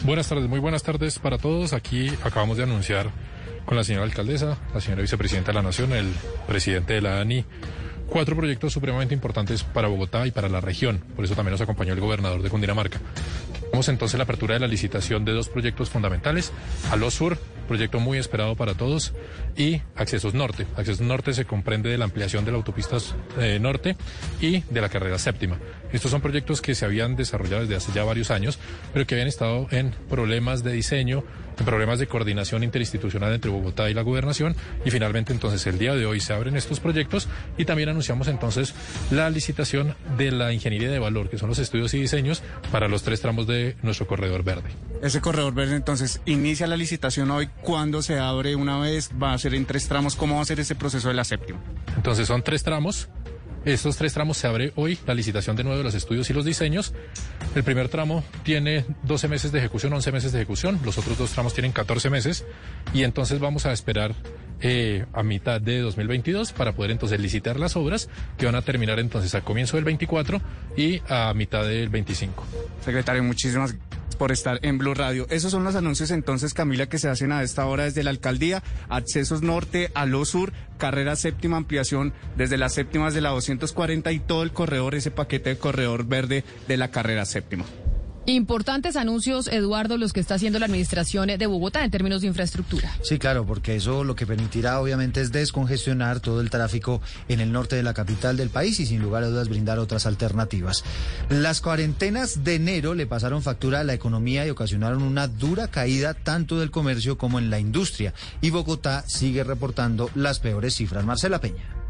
Buenas 0.01 0.27
tardes, 0.27 0.49
muy 0.49 0.59
buenas 0.59 0.83
tardes 0.83 1.17
para 1.19 1.37
todos. 1.37 1.71
Aquí 1.71 2.09
acabamos 2.23 2.57
de 2.57 2.63
anunciar 2.63 3.09
con 3.65 3.77
la 3.77 3.85
señora 3.85 4.03
alcaldesa, 4.03 4.57
la 4.73 4.81
señora 4.81 5.01
vicepresidenta 5.01 5.51
de 5.51 5.55
la 5.55 5.61
Nación, 5.61 5.93
el 5.93 6.11
presidente 6.45 6.93
de 6.93 7.01
la 7.01 7.21
ANI, 7.21 7.45
cuatro 8.07 8.35
proyectos 8.35 8.73
supremamente 8.73 9.13
importantes 9.13 9.63
para 9.63 9.87
Bogotá 9.87 10.27
y 10.27 10.31
para 10.31 10.49
la 10.49 10.59
región. 10.59 11.01
Por 11.15 11.23
eso 11.23 11.35
también 11.35 11.53
nos 11.53 11.61
acompañó 11.61 11.93
el 11.93 12.01
gobernador 12.01 12.41
de 12.41 12.49
Cundinamarca. 12.49 12.99
Tenemos 13.61 13.87
entonces 13.87 14.17
la 14.17 14.25
apertura 14.25 14.55
de 14.55 14.59
la 14.59 14.67
licitación 14.67 15.23
de 15.23 15.31
dos 15.31 15.47
proyectos 15.47 15.89
fundamentales, 15.89 16.51
Aló 16.91 17.09
Sur, 17.09 17.37
proyecto 17.73 17.99
muy 17.99 18.19
esperado 18.19 18.55
para 18.55 18.75
todos, 18.75 19.13
y 19.57 19.81
Accesos 19.95 20.35
Norte. 20.35 20.67
Accesos 20.75 21.01
Norte 21.01 21.33
se 21.33 21.45
comprende 21.45 21.89
de 21.89 21.97
la 21.97 22.05
ampliación 22.05 22.45
de 22.45 22.51
la 22.51 22.57
autopista 22.57 22.97
eh, 23.39 23.57
norte 23.59 23.97
y 24.39 24.59
de 24.59 24.79
la 24.79 24.89
carrera 24.89 25.17
séptima. 25.17 25.57
Estos 25.91 26.11
son 26.11 26.21
proyectos 26.21 26.61
que 26.61 26.75
se 26.75 26.85
habían 26.85 27.15
desarrollado 27.15 27.61
desde 27.61 27.75
hace 27.75 27.91
ya 27.91 28.03
varios 28.03 28.29
años, 28.29 28.59
pero 28.93 29.07
que 29.07 29.15
habían 29.15 29.27
estado 29.27 29.65
en 29.71 29.89
problemas 30.07 30.63
de 30.63 30.73
diseño, 30.73 31.23
problemas 31.55 31.99
de 31.99 32.07
coordinación 32.07 32.63
interinstitucional 32.63 33.33
entre 33.33 33.51
Bogotá 33.51 33.89
y 33.89 33.93
la 33.93 34.01
gobernación, 34.01 34.55
y 34.85 34.91
finalmente 34.91 35.33
entonces 35.33 35.65
el 35.67 35.77
día 35.77 35.95
de 35.95 36.05
hoy 36.05 36.19
se 36.19 36.33
abren 36.33 36.55
estos 36.55 36.79
proyectos 36.79 37.27
y 37.57 37.65
también 37.65 37.89
anunciamos 37.89 38.27
entonces 38.27 38.73
la 39.11 39.29
licitación 39.29 39.95
de 40.17 40.31
la 40.31 40.53
ingeniería 40.53 40.89
de 40.89 40.99
valor, 40.99 41.29
que 41.29 41.37
son 41.37 41.49
los 41.49 41.59
estudios 41.59 41.93
y 41.93 42.01
diseños 42.01 42.43
para 42.71 42.87
los 42.87 43.03
tres 43.03 43.21
tramos 43.21 43.47
de 43.47 43.75
nuestro 43.81 44.07
corredor 44.07 44.43
verde. 44.43 44.69
Ese 45.01 45.21
corredor 45.21 45.53
verde 45.53 45.75
entonces 45.75 46.21
inicia 46.25 46.67
la 46.67 46.77
licitación 46.77 47.31
hoy. 47.31 47.49
¿Cuándo 47.61 48.01
se 48.01 48.19
abre 48.19 48.55
una 48.55 48.79
vez? 48.79 49.11
¿Va 49.21 49.33
a 49.33 49.37
ser 49.37 49.55
en 49.55 49.65
tres 49.65 49.87
tramos? 49.87 50.15
¿Cómo 50.15 50.35
va 50.35 50.41
a 50.41 50.45
ser 50.45 50.59
ese 50.59 50.75
proceso 50.75 51.07
de 51.07 51.13
la 51.13 51.23
séptima? 51.23 51.59
Entonces 51.95 52.27
son 52.27 52.41
tres 52.43 52.63
tramos. 52.63 53.09
Estos 53.65 53.95
tres 53.95 54.13
tramos 54.13 54.37
se 54.37 54.47
abre 54.47 54.73
hoy 54.75 54.97
la 55.07 55.13
licitación 55.13 55.55
de 55.55 55.63
nuevo 55.63 55.77
de 55.77 55.85
los 55.85 55.95
estudios 55.95 56.29
y 56.29 56.33
los 56.33 56.43
diseños. 56.43 56.93
El 57.55 57.63
primer 57.63 57.87
tramo 57.87 58.23
tiene 58.43 58.85
12 59.03 59.29
meses 59.29 59.51
de 59.53 59.59
ejecución, 59.59 59.93
11 59.93 60.11
meses 60.11 60.31
de 60.33 60.39
ejecución. 60.39 60.79
Los 60.83 60.97
otros 60.97 61.17
dos 61.17 61.31
tramos 61.31 61.53
tienen 61.53 61.71
14 61.71 62.09
meses. 62.09 62.45
Y 62.93 63.03
entonces 63.03 63.39
vamos 63.39 63.65
a 63.65 63.71
esperar 63.71 64.13
eh, 64.59 65.05
a 65.13 65.23
mitad 65.23 65.61
de 65.61 65.79
2022 65.79 66.51
para 66.51 66.73
poder 66.73 66.91
entonces 66.91 67.19
licitar 67.21 67.57
las 67.57 67.77
obras 67.77 68.09
que 68.37 68.45
van 68.45 68.55
a 68.55 68.61
terminar 68.61 68.99
entonces 68.99 69.33
al 69.33 69.43
comienzo 69.43 69.77
del 69.77 69.85
24 69.85 70.41
y 70.75 71.01
a 71.07 71.33
mitad 71.33 71.65
del 71.65 71.87
25. 71.87 72.43
Secretario, 72.83 73.23
muchísimas 73.23 73.71
gracias 73.71 73.92
por 74.15 74.31
estar 74.31 74.59
en 74.61 74.77
Blue 74.77 74.93
Radio. 74.93 75.27
Esos 75.29 75.51
son 75.51 75.63
los 75.63 75.75
anuncios 75.75 76.11
entonces, 76.11 76.53
Camila, 76.53 76.87
que 76.87 76.99
se 76.99 77.09
hacen 77.09 77.31
a 77.31 77.43
esta 77.43 77.65
hora 77.65 77.83
desde 77.83 78.03
la 78.03 78.09
alcaldía. 78.09 78.63
Accesos 78.89 79.41
norte 79.41 79.91
a 79.93 80.05
lo 80.05 80.25
sur, 80.25 80.53
carrera 80.77 81.15
séptima, 81.15 81.57
ampliación 81.57 82.13
desde 82.37 82.57
las 82.57 82.73
séptimas 82.73 83.13
de 83.13 83.21
la 83.21 83.29
240 83.29 84.11
y 84.11 84.19
todo 84.19 84.43
el 84.43 84.51
corredor, 84.51 84.95
ese 84.95 85.11
paquete 85.11 85.51
de 85.51 85.57
corredor 85.57 86.05
verde 86.05 86.43
de 86.67 86.77
la 86.77 86.91
carrera 86.91 87.25
séptima. 87.25 87.65
Importantes 88.25 88.95
anuncios, 88.95 89.47
Eduardo, 89.47 89.97
los 89.97 90.13
que 90.13 90.21
está 90.21 90.35
haciendo 90.35 90.57
la 90.57 90.67
administración 90.67 91.27
de 91.27 91.45
Bogotá 91.45 91.83
en 91.83 91.91
términos 91.91 92.21
de 92.21 92.27
infraestructura. 92.27 92.95
Sí, 93.01 93.19
claro, 93.19 93.45
porque 93.45 93.75
eso 93.75 94.05
lo 94.05 94.15
que 94.15 94.25
permitirá 94.25 94.79
obviamente 94.79 95.19
es 95.19 95.33
descongestionar 95.33 96.21
todo 96.21 96.39
el 96.39 96.49
tráfico 96.49 97.01
en 97.27 97.41
el 97.41 97.51
norte 97.51 97.75
de 97.75 97.83
la 97.83 97.93
capital 97.93 98.37
del 98.37 98.49
país 98.49 98.79
y 98.79 98.85
sin 98.85 99.01
lugar 99.01 99.23
a 99.23 99.27
dudas 99.27 99.49
brindar 99.49 99.77
otras 99.77 100.05
alternativas. 100.05 100.85
Las 101.29 101.59
cuarentenas 101.59 102.45
de 102.45 102.55
enero 102.55 102.93
le 102.93 103.07
pasaron 103.07 103.41
factura 103.41 103.81
a 103.81 103.83
la 103.83 103.93
economía 103.93 104.45
y 104.45 104.49
ocasionaron 104.49 105.03
una 105.03 105.27
dura 105.27 105.67
caída 105.67 106.13
tanto 106.13 106.59
del 106.59 106.71
comercio 106.71 107.17
como 107.17 107.39
en 107.39 107.49
la 107.49 107.59
industria 107.59 108.13
y 108.39 108.51
Bogotá 108.51 109.03
sigue 109.05 109.43
reportando 109.43 110.09
las 110.15 110.39
peores 110.39 110.75
cifras. 110.75 111.03
Marcela 111.03 111.41
Peña. 111.41 111.82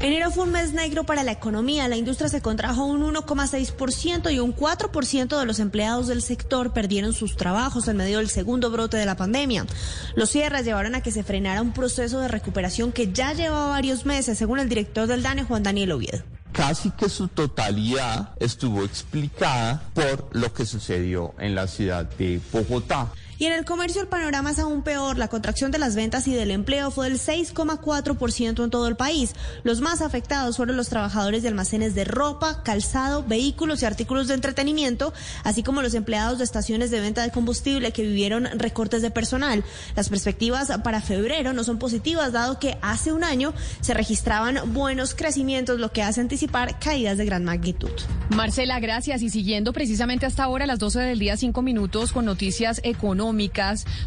Enero 0.00 0.30
fue 0.30 0.44
un 0.44 0.52
mes 0.52 0.72
negro 0.72 1.04
para 1.04 1.24
la 1.24 1.32
economía. 1.32 1.88
La 1.88 1.96
industria 1.96 2.28
se 2.28 2.40
contrajo 2.40 2.84
un 2.84 3.02
1,6% 3.02 4.32
y 4.32 4.38
un 4.38 4.54
4% 4.54 5.38
de 5.38 5.46
los 5.46 5.58
empleados 5.58 6.06
del 6.06 6.22
sector 6.22 6.72
perdieron 6.72 7.12
sus 7.12 7.36
trabajos 7.36 7.88
en 7.88 7.96
medio 7.96 8.18
del 8.18 8.28
segundo 8.28 8.70
brote 8.70 8.96
de 8.96 9.06
la 9.06 9.16
pandemia. 9.16 9.66
Los 10.14 10.30
cierres 10.30 10.64
llevaron 10.64 10.94
a 10.94 11.02
que 11.02 11.12
se 11.12 11.22
frenara 11.22 11.62
un 11.62 11.72
proceso 11.72 12.20
de 12.20 12.28
recuperación 12.28 12.92
que 12.92 13.12
ya 13.12 13.32
llevaba 13.32 13.68
varios 13.68 14.04
meses, 14.06 14.38
según 14.38 14.58
el 14.58 14.68
director 14.68 15.06
del 15.06 15.22
DANE, 15.22 15.44
Juan 15.44 15.62
Daniel 15.62 15.92
Oviedo 15.92 16.22
casi 16.52 16.90
que 16.90 17.10
su 17.10 17.28
totalidad 17.28 18.30
estuvo 18.40 18.82
explicada 18.82 19.82
por 19.92 20.30
lo 20.32 20.54
que 20.54 20.64
sucedió 20.64 21.34
en 21.38 21.54
la 21.54 21.66
ciudad 21.66 22.06
de 22.16 22.40
Bogotá. 22.50 23.12
Y 23.38 23.44
en 23.44 23.52
el 23.52 23.66
comercio 23.66 24.00
el 24.00 24.08
panorama 24.08 24.50
es 24.50 24.58
aún 24.58 24.82
peor. 24.82 25.18
La 25.18 25.28
contracción 25.28 25.70
de 25.70 25.78
las 25.78 25.94
ventas 25.94 26.26
y 26.26 26.32
del 26.32 26.50
empleo 26.50 26.90
fue 26.90 27.10
del 27.10 27.18
6,4% 27.18 28.64
en 28.64 28.70
todo 28.70 28.88
el 28.88 28.96
país. 28.96 29.34
Los 29.62 29.82
más 29.82 30.00
afectados 30.00 30.56
fueron 30.56 30.76
los 30.76 30.88
trabajadores 30.88 31.42
de 31.42 31.48
almacenes 31.48 31.94
de 31.94 32.04
ropa, 32.04 32.62
calzado, 32.62 33.24
vehículos 33.24 33.82
y 33.82 33.86
artículos 33.86 34.28
de 34.28 34.34
entretenimiento, 34.34 35.12
así 35.44 35.62
como 35.62 35.82
los 35.82 35.92
empleados 35.94 36.38
de 36.38 36.44
estaciones 36.44 36.90
de 36.90 37.00
venta 37.00 37.22
de 37.22 37.30
combustible 37.30 37.92
que 37.92 38.02
vivieron 38.02 38.46
recortes 38.58 39.02
de 39.02 39.10
personal. 39.10 39.64
Las 39.94 40.08
perspectivas 40.08 40.70
para 40.82 41.02
febrero 41.02 41.52
no 41.52 41.62
son 41.62 41.78
positivas, 41.78 42.32
dado 42.32 42.58
que 42.58 42.78
hace 42.80 43.12
un 43.12 43.22
año 43.22 43.52
se 43.80 43.92
registraban 43.92 44.72
buenos 44.72 45.14
crecimientos, 45.14 45.78
lo 45.78 45.92
que 45.92 46.02
hace 46.02 46.22
anticipar 46.22 46.78
caídas 46.78 47.18
de 47.18 47.26
gran 47.26 47.44
magnitud. 47.44 47.90
Marcela, 48.30 48.80
gracias. 48.80 49.20
Y 49.22 49.28
siguiendo 49.28 49.74
precisamente 49.74 50.24
hasta 50.24 50.44
ahora, 50.44 50.66
las 50.66 50.78
12 50.78 51.00
del 51.00 51.18
día, 51.18 51.36
cinco 51.36 51.60
minutos, 51.60 52.12
con 52.12 52.24
noticias 52.24 52.80
económicas 52.82 53.25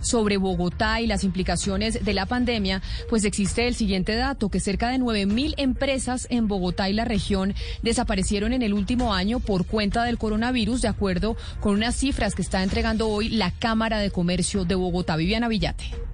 sobre 0.02 0.38
Bogotá 0.38 1.02
y 1.02 1.08
las 1.08 1.24
implicaciones 1.24 2.04
de 2.04 2.14
la 2.14 2.26
pandemia, 2.26 2.82
pues 3.10 3.26
existe 3.26 3.68
el 3.68 3.76
siguiente 3.76 4.16
dato, 4.16 4.50
que 4.50 4.60
cerca 4.60 4.90
de 4.90 4.98
9 4.98 5.26
mil 5.26 5.54
empresas 5.58 6.28
en 6.30 6.48
Bogotá 6.48 6.90
y 6.90 6.94
la 6.94 7.06
región 7.06 7.54
desaparecieron 7.82 8.54
en 8.54 8.62
el 8.62 8.74
último 8.74 9.14
año 9.14 9.40
por 9.40 9.66
cuenta 9.66 10.04
del 10.04 10.18
coronavirus, 10.18 10.82
de 10.82 10.88
acuerdo 10.88 11.36
con 11.60 11.74
unas 11.76 11.96
cifras 11.96 12.36
que 12.36 12.42
está 12.42 12.64
entregando 12.64 13.08
hoy 13.10 13.30
la 13.30 13.52
Cámara 13.52 14.00
de 14.00 14.12
Comercio 14.12 14.66
de 14.66 14.76
Bogotá. 14.76 15.16
Viviana 15.16 15.48
Villate. 15.48 16.09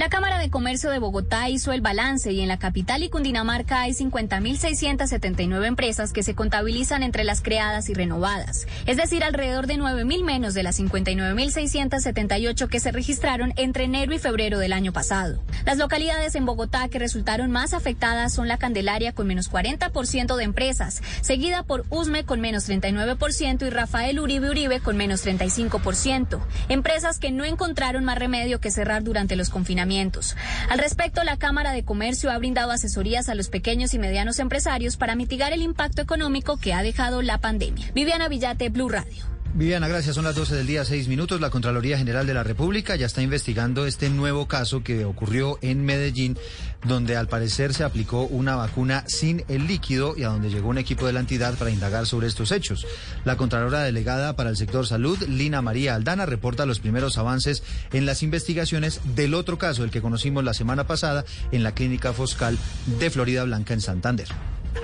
La 0.00 0.08
Cámara 0.08 0.38
de 0.38 0.48
Comercio 0.48 0.88
de 0.88 0.98
Bogotá 0.98 1.50
hizo 1.50 1.72
el 1.72 1.82
balance 1.82 2.32
y 2.32 2.40
en 2.40 2.48
la 2.48 2.58
capital 2.58 3.02
y 3.02 3.10
Cundinamarca 3.10 3.82
hay 3.82 3.92
50.679 3.92 5.66
empresas 5.66 6.14
que 6.14 6.22
se 6.22 6.34
contabilizan 6.34 7.02
entre 7.02 7.22
las 7.22 7.42
creadas 7.42 7.90
y 7.90 7.92
renovadas, 7.92 8.66
es 8.86 8.96
decir, 8.96 9.22
alrededor 9.22 9.66
de 9.66 9.74
9.000 9.74 10.24
menos 10.24 10.54
de 10.54 10.62
las 10.62 10.80
59.678 10.80 12.68
que 12.68 12.80
se 12.80 12.92
registraron 12.92 13.52
entre 13.56 13.84
enero 13.84 14.14
y 14.14 14.18
febrero 14.18 14.58
del 14.58 14.72
año 14.72 14.90
pasado. 14.94 15.38
Las 15.66 15.76
localidades 15.76 16.34
en 16.34 16.46
Bogotá 16.46 16.88
que 16.88 16.98
resultaron 16.98 17.50
más 17.50 17.74
afectadas 17.74 18.32
son 18.32 18.48
La 18.48 18.56
Candelaria 18.56 19.12
con 19.12 19.26
menos 19.26 19.52
40% 19.52 20.34
de 20.34 20.44
empresas, 20.44 21.02
seguida 21.20 21.62
por 21.62 21.84
Usme 21.90 22.24
con 22.24 22.40
menos 22.40 22.66
39% 22.66 23.66
y 23.66 23.68
Rafael 23.68 24.18
Uribe 24.18 24.48
Uribe 24.48 24.80
con 24.80 24.96
menos 24.96 25.26
35%. 25.26 26.40
Empresas 26.70 27.18
que 27.18 27.32
no 27.32 27.44
encontraron 27.44 28.02
más 28.04 28.18
remedio 28.18 28.60
que 28.60 28.70
cerrar 28.70 29.02
durante 29.02 29.36
los 29.36 29.50
confinamientos 29.50 29.89
al 29.90 30.78
respecto, 30.78 31.24
la 31.24 31.36
Cámara 31.36 31.72
de 31.72 31.84
Comercio 31.84 32.30
ha 32.30 32.38
brindado 32.38 32.70
asesorías 32.70 33.28
a 33.28 33.34
los 33.34 33.48
pequeños 33.48 33.92
y 33.92 33.98
medianos 33.98 34.38
empresarios 34.38 34.96
para 34.96 35.16
mitigar 35.16 35.52
el 35.52 35.62
impacto 35.62 36.00
económico 36.00 36.58
que 36.58 36.72
ha 36.72 36.82
dejado 36.82 37.22
la 37.22 37.38
pandemia. 37.38 37.90
Viviana 37.92 38.28
Villate, 38.28 38.68
Blue 38.68 38.88
Radio. 38.88 39.39
Viviana, 39.52 39.88
gracias. 39.88 40.14
Son 40.14 40.24
las 40.24 40.36
12 40.36 40.54
del 40.54 40.66
día, 40.66 40.84
6 40.84 41.08
minutos. 41.08 41.40
La 41.40 41.50
Contraloría 41.50 41.98
General 41.98 42.24
de 42.24 42.34
la 42.34 42.44
República 42.44 42.94
ya 42.94 43.06
está 43.06 43.20
investigando 43.20 43.84
este 43.84 44.08
nuevo 44.08 44.46
caso 44.46 44.84
que 44.84 45.04
ocurrió 45.04 45.58
en 45.60 45.84
Medellín, 45.84 46.38
donde 46.86 47.16
al 47.16 47.26
parecer 47.26 47.74
se 47.74 47.82
aplicó 47.82 48.22
una 48.22 48.54
vacuna 48.54 49.02
sin 49.08 49.44
el 49.48 49.66
líquido 49.66 50.14
y 50.16 50.22
a 50.22 50.28
donde 50.28 50.50
llegó 50.50 50.68
un 50.68 50.78
equipo 50.78 51.06
de 51.06 51.12
la 51.12 51.20
entidad 51.20 51.58
para 51.58 51.72
indagar 51.72 52.06
sobre 52.06 52.28
estos 52.28 52.52
hechos. 52.52 52.86
La 53.24 53.36
Contralora 53.36 53.80
Delegada 53.80 54.36
para 54.36 54.50
el 54.50 54.56
Sector 54.56 54.86
Salud, 54.86 55.20
Lina 55.26 55.62
María 55.62 55.96
Aldana, 55.96 56.26
reporta 56.26 56.64
los 56.64 56.78
primeros 56.78 57.18
avances 57.18 57.64
en 57.92 58.06
las 58.06 58.22
investigaciones 58.22 59.00
del 59.16 59.34
otro 59.34 59.58
caso, 59.58 59.82
el 59.82 59.90
que 59.90 60.00
conocimos 60.00 60.44
la 60.44 60.54
semana 60.54 60.86
pasada 60.86 61.24
en 61.50 61.64
la 61.64 61.72
Clínica 61.72 62.12
Foscal 62.12 62.56
de 63.00 63.10
Florida 63.10 63.42
Blanca 63.42 63.74
en 63.74 63.80
Santander 63.80 64.28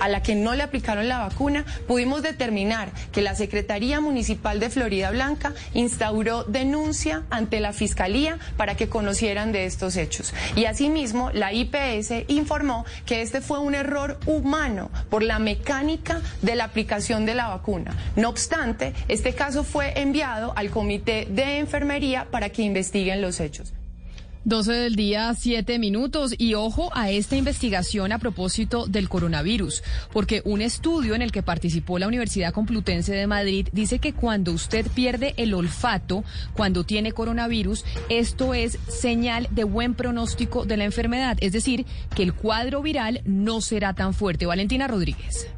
a 0.01 0.09
la 0.09 0.23
que 0.23 0.35
no 0.35 0.55
le 0.55 0.63
aplicaron 0.63 1.09
la 1.09 1.19
vacuna, 1.19 1.65
pudimos 1.87 2.23
determinar 2.23 2.91
que 3.13 3.23
la 3.23 3.35
Secretaría 3.35 4.01
Municipal 4.01 4.61
de 4.61 4.71
Florida 4.71 5.11
Blanca 5.11 5.53
instauró 5.75 6.45
denuncia 6.45 7.23
ante 7.31 7.61
la 7.61 7.73
Fiscalía 7.73 8.39
para 8.57 8.77
que 8.77 8.89
conocieran 8.89 9.53
de 9.53 9.67
estos 9.67 9.97
hechos. 9.97 10.35
Y 10.55 10.65
asimismo, 10.65 11.31
la 11.33 11.53
IPS 11.53 12.29
informó 12.29 12.85
que 13.05 13.23
este 13.23 13.41
fue 13.41 13.59
un 13.59 13.75
error 13.75 14.19
humano 14.27 14.91
por 15.11 15.23
la 15.23 15.39
mecánica 15.39 16.21
de 16.43 16.55
la 16.55 16.65
aplicación 16.65 17.27
de 17.27 17.35
la 17.35 17.49
vacuna. 17.49 17.95
No 18.17 18.29
obstante, 18.29 18.93
este 19.09 19.35
caso 19.35 19.65
fue 19.65 20.01
enviado 20.01 20.53
al 20.57 20.71
Comité 20.71 21.27
de 21.31 21.59
Enfermería 21.59 22.27
para 22.31 22.51
que 22.51 22.63
investiguen 22.63 23.21
los 23.21 23.41
hechos. 23.41 23.73
12 24.47 24.73
del 24.73 24.95
día, 24.95 25.35
7 25.35 25.81
minutos. 25.81 26.33
Y 26.39 26.55
ojo 26.55 26.91
a 26.95 27.11
esta 27.11 27.37
investigación 27.37 28.13
a 28.13 28.21
propósito 28.21 28.87
del 28.87 29.09
coronavirus, 29.09 29.83
porque 30.13 30.41
un 30.45 30.63
estudio 30.63 31.17
en 31.17 31.23
el 31.23 31.33
que 31.33 31.43
participó 31.43 31.99
la 31.99 32.07
Universidad 32.07 32.53
Complutense 32.53 33.13
de 33.13 33.27
Madrid 33.27 33.69
dice 33.73 33.99
que 33.99 34.13
cuando 34.13 34.53
usted 34.53 34.87
pierde 34.95 35.35
el 35.37 35.53
olfato, 35.53 36.23
cuando 36.55 36.85
tiene 36.85 37.11
coronavirus, 37.11 37.85
esto 38.09 38.55
es 38.55 38.79
señal 38.87 39.49
de 39.51 39.65
buen 39.65 39.95
pronóstico 39.95 40.65
de 40.65 40.77
la 40.77 40.85
enfermedad. 40.85 41.37
Es 41.41 41.51
decir, 41.51 41.85
que 42.15 42.23
el 42.23 42.33
cuadro 42.33 42.83
viral 42.83 43.23
no 43.25 43.61
será 43.61 43.95
tan 43.95 44.15
fuerte. 44.15 44.47
Valentina 44.47 44.87
Rodríguez. 44.87 45.49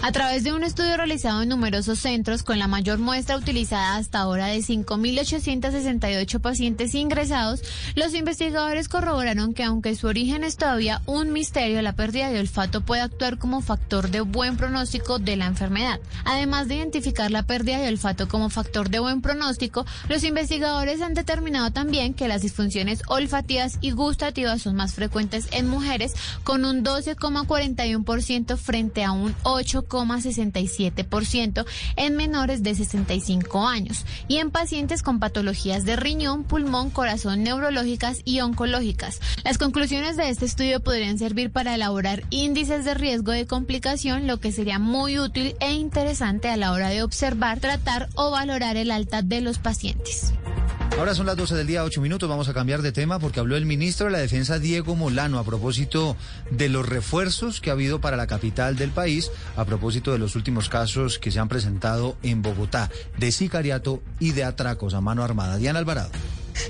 A 0.00 0.12
través 0.12 0.44
de 0.44 0.52
un 0.52 0.62
estudio 0.62 0.96
realizado 0.96 1.42
en 1.42 1.48
numerosos 1.48 1.98
centros 1.98 2.42
con 2.42 2.58
la 2.58 2.68
mayor 2.68 2.98
muestra 2.98 3.36
utilizada 3.36 3.96
hasta 3.96 4.20
ahora 4.20 4.46
de 4.46 4.58
5.868 4.58 6.40
pacientes 6.40 6.94
ingresados, 6.94 7.62
los 7.94 8.14
investigadores 8.14 8.88
corroboraron 8.88 9.54
que 9.54 9.64
aunque 9.64 9.96
su 9.96 10.06
origen 10.06 10.44
es 10.44 10.56
todavía 10.56 11.02
un 11.06 11.32
misterio, 11.32 11.82
la 11.82 11.94
pérdida 11.94 12.30
de 12.30 12.40
olfato 12.40 12.80
puede 12.80 13.02
actuar 13.02 13.38
como 13.38 13.60
factor 13.60 14.10
de 14.10 14.20
buen 14.20 14.56
pronóstico 14.56 15.18
de 15.18 15.36
la 15.36 15.46
enfermedad. 15.46 16.00
Además 16.24 16.68
de 16.68 16.76
identificar 16.76 17.30
la 17.30 17.42
pérdida 17.42 17.78
de 17.78 17.88
olfato 17.88 18.28
como 18.28 18.50
factor 18.50 18.90
de 18.90 19.00
buen 19.00 19.20
pronóstico, 19.20 19.84
los 20.08 20.24
investigadores 20.24 21.02
han 21.02 21.14
determinado 21.14 21.70
también 21.70 22.14
que 22.14 22.28
las 22.28 22.42
disfunciones 22.42 23.02
olfativas 23.08 23.78
y 23.80 23.90
gustativas 23.90 24.62
son 24.62 24.76
más 24.76 24.94
frecuentes 24.94 25.48
en 25.50 25.68
mujeres 25.68 26.14
con 26.44 26.64
un 26.64 26.84
12,41% 26.84 28.56
frente 28.56 29.04
a 29.04 29.12
un 29.12 29.34
8 29.42 29.67
67% 29.76 31.64
en 31.96 32.16
menores 32.16 32.62
de 32.62 32.74
65 32.74 33.66
años 33.66 34.04
y 34.26 34.38
en 34.38 34.50
pacientes 34.50 35.02
con 35.02 35.20
patologías 35.20 35.84
de 35.84 35.96
riñón, 35.96 36.44
pulmón, 36.44 36.90
corazón, 36.90 37.42
neurológicas 37.42 38.22
y 38.24 38.40
oncológicas. 38.40 39.20
Las 39.44 39.58
conclusiones 39.58 40.16
de 40.16 40.28
este 40.30 40.44
estudio 40.44 40.80
podrían 40.80 41.18
servir 41.18 41.50
para 41.50 41.74
elaborar 41.74 42.24
índices 42.30 42.84
de 42.84 42.94
riesgo 42.94 43.32
de 43.32 43.46
complicación, 43.46 44.26
lo 44.26 44.40
que 44.40 44.52
sería 44.52 44.78
muy 44.78 45.18
útil 45.18 45.54
e 45.60 45.72
interesante 45.72 46.48
a 46.48 46.56
la 46.56 46.72
hora 46.72 46.88
de 46.88 47.02
observar, 47.02 47.60
tratar 47.60 48.08
o 48.14 48.30
valorar 48.30 48.76
el 48.76 48.90
alta 48.90 49.22
de 49.22 49.40
los 49.40 49.58
pacientes. 49.58 50.32
Ahora 50.98 51.14
son 51.14 51.26
las 51.26 51.36
12 51.36 51.54
del 51.54 51.68
día, 51.68 51.84
8 51.84 52.00
minutos. 52.00 52.28
Vamos 52.28 52.48
a 52.48 52.54
cambiar 52.54 52.82
de 52.82 52.90
tema 52.90 53.20
porque 53.20 53.38
habló 53.38 53.56
el 53.56 53.66
ministro 53.66 54.06
de 54.06 54.12
la 54.12 54.18
Defensa, 54.18 54.58
Diego 54.58 54.96
Molano, 54.96 55.38
a 55.38 55.44
propósito 55.44 56.16
de 56.50 56.68
los 56.68 56.88
refuerzos 56.88 57.60
que 57.60 57.70
ha 57.70 57.74
habido 57.74 58.00
para 58.00 58.16
la 58.16 58.26
capital 58.26 58.74
del 58.74 58.90
país, 58.90 59.30
a 59.56 59.64
propósito 59.64 60.12
de 60.12 60.18
los 60.18 60.36
últimos 60.36 60.68
casos 60.68 61.18
que 61.18 61.30
se 61.30 61.38
han 61.38 61.48
presentado 61.48 62.16
en 62.22 62.42
Bogotá, 62.42 62.90
de 63.18 63.32
sicariato 63.32 64.02
y 64.20 64.32
de 64.32 64.44
atracos 64.44 64.94
a 64.94 65.00
mano 65.00 65.22
armada. 65.24 65.56
Diana 65.56 65.78
Alvarado. 65.78 66.10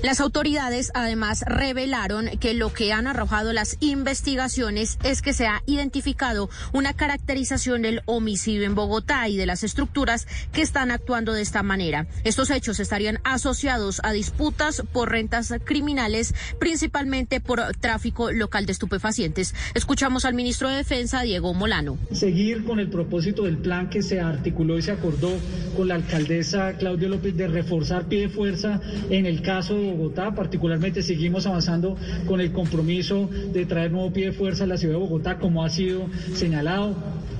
Las 0.03 0.19
autoridades 0.19 0.91
además 0.93 1.43
revelaron 1.45 2.27
que 2.39 2.53
lo 2.53 2.73
que 2.73 2.93
han 2.93 3.07
arrojado 3.07 3.53
las 3.53 3.77
investigaciones 3.79 4.97
es 5.03 5.21
que 5.21 5.33
se 5.33 5.47
ha 5.47 5.61
identificado 5.65 6.49
una 6.73 6.93
caracterización 6.93 7.81
del 7.81 8.01
homicidio 8.05 8.63
en 8.63 8.75
Bogotá 8.75 9.27
y 9.27 9.37
de 9.37 9.45
las 9.45 9.63
estructuras 9.63 10.27
que 10.51 10.61
están 10.61 10.91
actuando 10.91 11.33
de 11.33 11.41
esta 11.41 11.63
manera. 11.63 12.07
Estos 12.23 12.49
hechos 12.49 12.79
estarían 12.79 13.19
asociados 13.23 14.01
a 14.03 14.11
disputas 14.11 14.83
por 14.91 15.11
rentas 15.11 15.53
criminales, 15.63 16.33
principalmente 16.59 17.41
por 17.41 17.61
tráfico 17.79 18.31
local 18.31 18.65
de 18.65 18.71
estupefacientes. 18.71 19.53
Escuchamos 19.73 20.25
al 20.25 20.33
ministro 20.33 20.69
de 20.69 20.77
Defensa, 20.77 21.21
Diego 21.21 21.53
Molano. 21.53 21.97
Seguir 22.11 22.63
con 22.63 22.79
el 22.79 22.89
propósito 22.89 23.43
del 23.43 23.57
plan 23.57 23.89
que 23.89 24.01
se 24.01 24.19
articuló 24.19 24.77
y 24.77 24.81
se 24.81 24.91
acordó 24.91 25.31
con 25.75 25.87
la 25.87 25.95
alcaldesa 25.95 26.73
Claudia 26.77 27.09
López 27.09 27.35
de 27.35 27.47
reforzar 27.47 28.07
pie 28.07 28.21
de 28.21 28.29
fuerza 28.29 28.81
en 29.09 29.25
el 29.25 29.41
caso 29.41 29.78
de 29.81 29.93
Bogotá. 29.93 30.33
Particularmente 30.33 31.01
seguimos 31.01 31.45
avanzando 31.45 31.97
con 32.27 32.41
el 32.41 32.51
compromiso 32.51 33.29
de 33.53 33.65
traer 33.65 33.91
nuevo 33.91 34.11
pie 34.11 34.27
de 34.27 34.31
fuerza 34.31 34.63
a 34.63 34.67
la 34.67 34.77
ciudad 34.77 34.95
de 34.95 34.99
Bogotá, 34.99 35.37
como 35.39 35.63
ha 35.63 35.69
sido 35.69 36.07
señalado. 36.33 36.95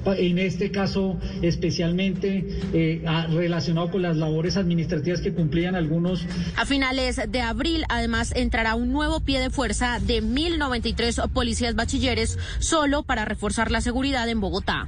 En 0.05 0.39
este 0.39 0.71
caso, 0.71 1.19
especialmente 1.41 2.61
eh, 2.73 3.03
relacionado 3.31 3.91
con 3.91 4.01
las 4.01 4.15
labores 4.15 4.57
administrativas 4.57 5.21
que 5.21 5.33
cumplían 5.33 5.75
algunos. 5.75 6.25
A 6.55 6.65
finales 6.65 7.21
de 7.29 7.41
abril, 7.41 7.83
además, 7.89 8.33
entrará 8.35 8.75
un 8.75 8.91
nuevo 8.91 9.19
pie 9.19 9.39
de 9.39 9.49
fuerza 9.49 9.99
de 9.99 10.23
1.093 10.23 11.29
policías 11.31 11.75
bachilleres 11.75 12.39
solo 12.59 13.03
para 13.03 13.25
reforzar 13.25 13.71
la 13.71 13.81
seguridad 13.81 14.27
en 14.29 14.39
Bogotá. 14.39 14.87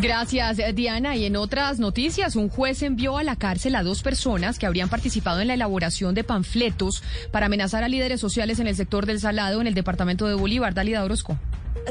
Gracias, 0.00 0.60
Diana. 0.76 1.16
Y 1.16 1.24
en 1.24 1.34
otras 1.34 1.80
noticias, 1.80 2.36
un 2.36 2.48
juez 2.48 2.82
envió 2.84 3.18
a 3.18 3.24
la 3.24 3.34
cárcel 3.34 3.74
a 3.74 3.82
dos 3.82 4.04
personas 4.04 4.56
que 4.56 4.66
habrían 4.66 4.88
participado 4.88 5.40
en 5.40 5.48
la 5.48 5.54
elaboración 5.54 6.14
de 6.14 6.22
panfletos 6.22 7.02
para 7.32 7.46
amenazar 7.46 7.82
a 7.82 7.88
líderes 7.88 8.20
sociales 8.20 8.60
en 8.60 8.68
el 8.68 8.76
sector 8.76 9.06
del 9.06 9.18
Salado 9.18 9.60
en 9.60 9.66
el 9.66 9.74
departamento 9.74 10.28
de 10.28 10.34
Bolívar. 10.34 10.72
Dalida 10.72 11.02
Orozco. 11.02 11.36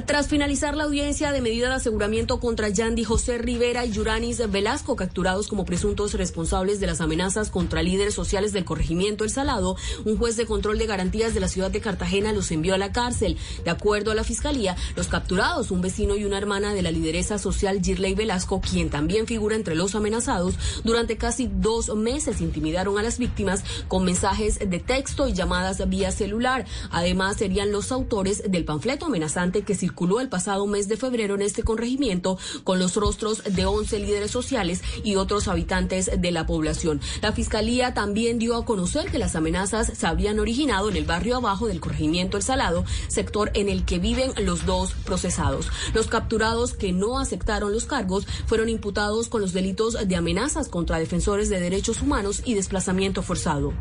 Tras 0.05 0.27
finalizar 0.27 0.75
la 0.75 0.83
audiencia 0.83 1.31
de 1.31 1.41
medida 1.41 1.69
de 1.69 1.75
aseguramiento 1.75 2.39
contra 2.39 2.69
Yandy 2.69 3.03
José 3.03 3.39
Rivera 3.39 3.83
y 3.83 3.91
Yuranis 3.91 4.51
Velasco, 4.51 4.95
capturados 4.95 5.47
como 5.47 5.65
presuntos 5.65 6.13
responsables 6.13 6.79
de 6.79 6.85
las 6.85 7.01
amenazas 7.01 7.49
contra 7.49 7.81
líderes 7.81 8.13
sociales 8.13 8.53
del 8.53 8.63
corregimiento 8.63 9.23
El 9.23 9.31
Salado, 9.31 9.75
un 10.05 10.17
juez 10.17 10.37
de 10.37 10.45
control 10.45 10.77
de 10.77 10.85
garantías 10.85 11.33
de 11.33 11.39
la 11.39 11.47
ciudad 11.47 11.71
de 11.71 11.81
Cartagena 11.81 12.31
los 12.31 12.51
envió 12.51 12.75
a 12.75 12.77
la 12.77 12.91
cárcel. 12.91 13.37
De 13.63 13.71
acuerdo 13.71 14.11
a 14.11 14.15
la 14.15 14.23
fiscalía, 14.23 14.75
los 14.95 15.07
capturados, 15.07 15.71
un 15.71 15.81
vecino 15.81 16.15
y 16.15 16.25
una 16.25 16.37
hermana 16.37 16.73
de 16.73 16.83
la 16.83 16.91
lideresa 16.91 17.39
social 17.39 17.81
Girley 17.81 18.13
Velasco, 18.13 18.61
quien 18.61 18.89
también 18.89 19.25
figura 19.25 19.55
entre 19.55 19.75
los 19.75 19.95
amenazados, 19.95 20.55
durante 20.83 21.17
casi 21.17 21.49
dos 21.51 21.95
meses 21.95 22.41
intimidaron 22.41 22.99
a 22.99 23.03
las 23.03 23.17
víctimas 23.17 23.63
con 23.87 24.05
mensajes 24.05 24.59
de 24.59 24.79
texto 24.79 25.27
y 25.27 25.33
llamadas 25.33 25.87
vía 25.89 26.11
celular. 26.11 26.65
Además, 26.91 27.37
serían 27.37 27.71
los 27.71 27.91
autores 27.91 28.43
del 28.47 28.65
panfleto 28.65 29.07
amenazante 29.07 29.63
que 29.63 29.75
circuló 29.87 30.19
el 30.19 30.27
pasado 30.27 30.67
mes 30.67 30.89
de 30.89 30.97
febrero 30.97 31.35
en 31.35 31.41
este 31.41 31.63
corregimiento 31.63 32.37
con 32.65 32.77
los 32.77 32.95
rostros 32.97 33.41
de 33.45 33.65
11 33.65 33.99
líderes 33.99 34.31
sociales 34.31 34.81
y 35.05 35.15
otros 35.15 35.47
habitantes 35.47 36.11
de 36.13 36.31
la 36.31 36.45
población. 36.45 36.99
La 37.21 37.31
fiscalía 37.31 37.93
también 37.93 38.37
dio 38.37 38.57
a 38.57 38.65
conocer 38.65 39.09
que 39.09 39.17
las 39.17 39.37
amenazas 39.37 39.93
se 39.95 40.05
habían 40.05 40.39
originado 40.39 40.89
en 40.89 40.97
el 40.97 41.05
barrio 41.05 41.37
abajo 41.37 41.67
del 41.67 41.79
corregimiento 41.79 42.35
El 42.35 42.43
Salado, 42.43 42.83
sector 43.07 43.49
en 43.53 43.69
el 43.69 43.85
que 43.85 43.99
viven 43.99 44.33
los 44.43 44.65
dos 44.65 44.93
procesados. 45.05 45.69
Los 45.93 46.07
capturados 46.07 46.73
que 46.73 46.91
no 46.91 47.17
aceptaron 47.17 47.71
los 47.71 47.85
cargos 47.85 48.27
fueron 48.45 48.67
imputados 48.67 49.29
con 49.29 49.39
los 49.39 49.53
delitos 49.53 49.97
de 50.05 50.15
amenazas 50.17 50.67
contra 50.67 50.99
defensores 50.99 51.47
de 51.47 51.61
derechos 51.61 52.01
humanos 52.01 52.41
y 52.43 52.55
desplazamiento 52.55 53.23
forzado. 53.23 53.71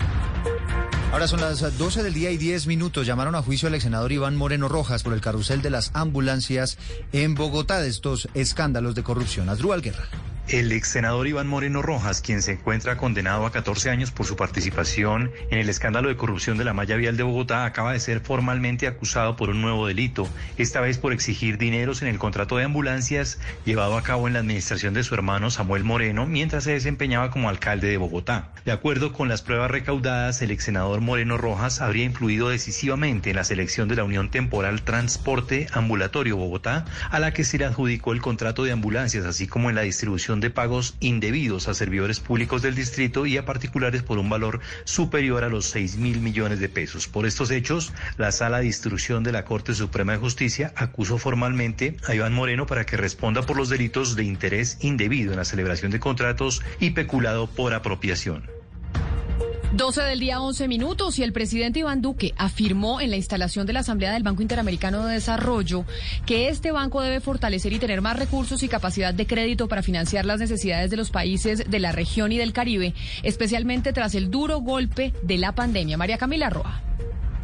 Ahora 1.12 1.28
son 1.28 1.40
las 1.40 1.78
12 1.78 2.02
del 2.02 2.12
día 2.12 2.30
y 2.30 2.36
10 2.36 2.66
minutos. 2.66 3.06
Llamaron 3.06 3.34
a 3.36 3.42
juicio 3.42 3.68
al 3.68 3.74
ex 3.74 3.84
senador 3.84 4.12
Iván 4.12 4.36
Moreno 4.36 4.68
Rojas 4.68 5.02
por 5.02 5.12
el 5.12 5.20
carrusel 5.20 5.62
de 5.62 5.70
las 5.70 5.90
ambulancias 5.94 6.78
en 7.12 7.34
Bogotá 7.34 7.80
de 7.80 7.88
estos 7.88 8.28
escándalos 8.34 8.94
de 8.94 9.02
corrupción. 9.02 9.48
Asdrúbal 9.48 9.82
Guerra. 9.82 10.08
El 10.48 10.70
ex 10.70 10.86
senador 10.86 11.26
Iván 11.26 11.48
Moreno 11.48 11.82
Rojas, 11.82 12.20
quien 12.20 12.40
se 12.40 12.52
encuentra 12.52 12.96
condenado 12.96 13.46
a 13.46 13.50
14 13.50 13.90
años 13.90 14.12
por 14.12 14.26
su 14.26 14.36
participación 14.36 15.32
en 15.50 15.58
el 15.58 15.68
escándalo 15.68 16.08
de 16.08 16.16
corrupción 16.16 16.56
de 16.56 16.62
la 16.62 16.72
malla 16.72 16.94
vial 16.94 17.16
de 17.16 17.24
Bogotá, 17.24 17.64
acaba 17.64 17.92
de 17.92 17.98
ser 17.98 18.20
formalmente 18.20 18.86
acusado 18.86 19.34
por 19.34 19.50
un 19.50 19.60
nuevo 19.60 19.88
delito, 19.88 20.28
esta 20.56 20.80
vez 20.80 20.98
por 20.98 21.12
exigir 21.12 21.58
dineros 21.58 22.00
en 22.02 22.06
el 22.06 22.20
contrato 22.20 22.56
de 22.56 22.62
ambulancias 22.62 23.40
llevado 23.64 23.96
a 23.96 24.04
cabo 24.04 24.28
en 24.28 24.34
la 24.34 24.38
administración 24.38 24.94
de 24.94 25.02
su 25.02 25.16
hermano 25.16 25.50
Samuel 25.50 25.82
Moreno 25.82 26.26
mientras 26.26 26.62
se 26.62 26.74
desempeñaba 26.74 27.32
como 27.32 27.48
alcalde 27.48 27.88
de 27.88 27.96
Bogotá. 27.96 28.52
De 28.64 28.70
acuerdo 28.70 29.12
con 29.12 29.28
las 29.28 29.42
pruebas 29.42 29.72
recaudadas, 29.72 30.40
el 30.42 30.52
ex 30.52 30.62
senador 30.62 31.00
Moreno 31.00 31.38
Rojas 31.38 31.80
habría 31.80 32.04
influido 32.04 32.50
decisivamente 32.50 33.30
en 33.30 33.36
la 33.36 33.42
selección 33.42 33.88
de 33.88 33.96
la 33.96 34.04
Unión 34.04 34.30
Temporal 34.30 34.82
Transporte 34.82 35.66
Ambulatorio 35.72 36.36
Bogotá, 36.36 36.84
a 37.10 37.18
la 37.18 37.32
que 37.32 37.42
se 37.42 37.58
le 37.58 37.64
adjudicó 37.64 38.12
el 38.12 38.22
contrato 38.22 38.62
de 38.62 38.70
ambulancias, 38.70 39.24
así 39.24 39.48
como 39.48 39.70
en 39.70 39.74
la 39.74 39.82
distribución 39.82 40.35
de 40.40 40.50
pagos 40.50 40.96
indebidos 41.00 41.68
a 41.68 41.74
servidores 41.74 42.20
públicos 42.20 42.62
del 42.62 42.74
distrito 42.74 43.26
y 43.26 43.36
a 43.36 43.44
particulares 43.44 44.02
por 44.02 44.18
un 44.18 44.28
valor 44.28 44.60
superior 44.84 45.44
a 45.44 45.48
los 45.48 45.66
6 45.66 45.96
mil 45.96 46.20
millones 46.20 46.60
de 46.60 46.68
pesos. 46.68 47.08
Por 47.08 47.26
estos 47.26 47.50
hechos, 47.50 47.92
la 48.16 48.32
Sala 48.32 48.58
de 48.58 48.66
Instrucción 48.66 49.22
de 49.22 49.32
la 49.32 49.44
Corte 49.44 49.74
Suprema 49.74 50.12
de 50.12 50.18
Justicia 50.18 50.72
acusó 50.76 51.18
formalmente 51.18 51.96
a 52.06 52.14
Iván 52.14 52.34
Moreno 52.34 52.66
para 52.66 52.86
que 52.86 52.96
responda 52.96 53.42
por 53.42 53.56
los 53.56 53.68
delitos 53.68 54.16
de 54.16 54.24
interés 54.24 54.78
indebido 54.80 55.32
en 55.32 55.38
la 55.38 55.44
celebración 55.44 55.90
de 55.90 56.00
contratos 56.00 56.62
y 56.80 56.90
peculado 56.90 57.46
por 57.46 57.74
apropiación. 57.74 58.55
12 59.72 60.02
del 60.02 60.20
día 60.20 60.40
11 60.40 60.68
minutos 60.68 61.18
y 61.18 61.24
el 61.24 61.32
presidente 61.32 61.80
Iván 61.80 62.00
Duque 62.00 62.32
afirmó 62.36 63.00
en 63.00 63.10
la 63.10 63.16
instalación 63.16 63.66
de 63.66 63.72
la 63.72 63.80
Asamblea 63.80 64.12
del 64.12 64.22
Banco 64.22 64.42
Interamericano 64.42 65.04
de 65.04 65.14
Desarrollo 65.14 65.84
que 66.24 66.48
este 66.48 66.70
banco 66.70 67.02
debe 67.02 67.20
fortalecer 67.20 67.72
y 67.72 67.78
tener 67.78 68.00
más 68.00 68.16
recursos 68.16 68.62
y 68.62 68.68
capacidad 68.68 69.12
de 69.12 69.26
crédito 69.26 69.66
para 69.66 69.82
financiar 69.82 70.24
las 70.24 70.38
necesidades 70.38 70.90
de 70.90 70.96
los 70.96 71.10
países 71.10 71.68
de 71.68 71.80
la 71.80 71.92
región 71.92 72.30
y 72.30 72.38
del 72.38 72.52
Caribe, 72.52 72.94
especialmente 73.24 73.92
tras 73.92 74.14
el 74.14 74.30
duro 74.30 74.60
golpe 74.60 75.12
de 75.22 75.38
la 75.38 75.52
pandemia. 75.52 75.96
María 75.96 76.16
Camila 76.16 76.48
Roa. 76.48 76.85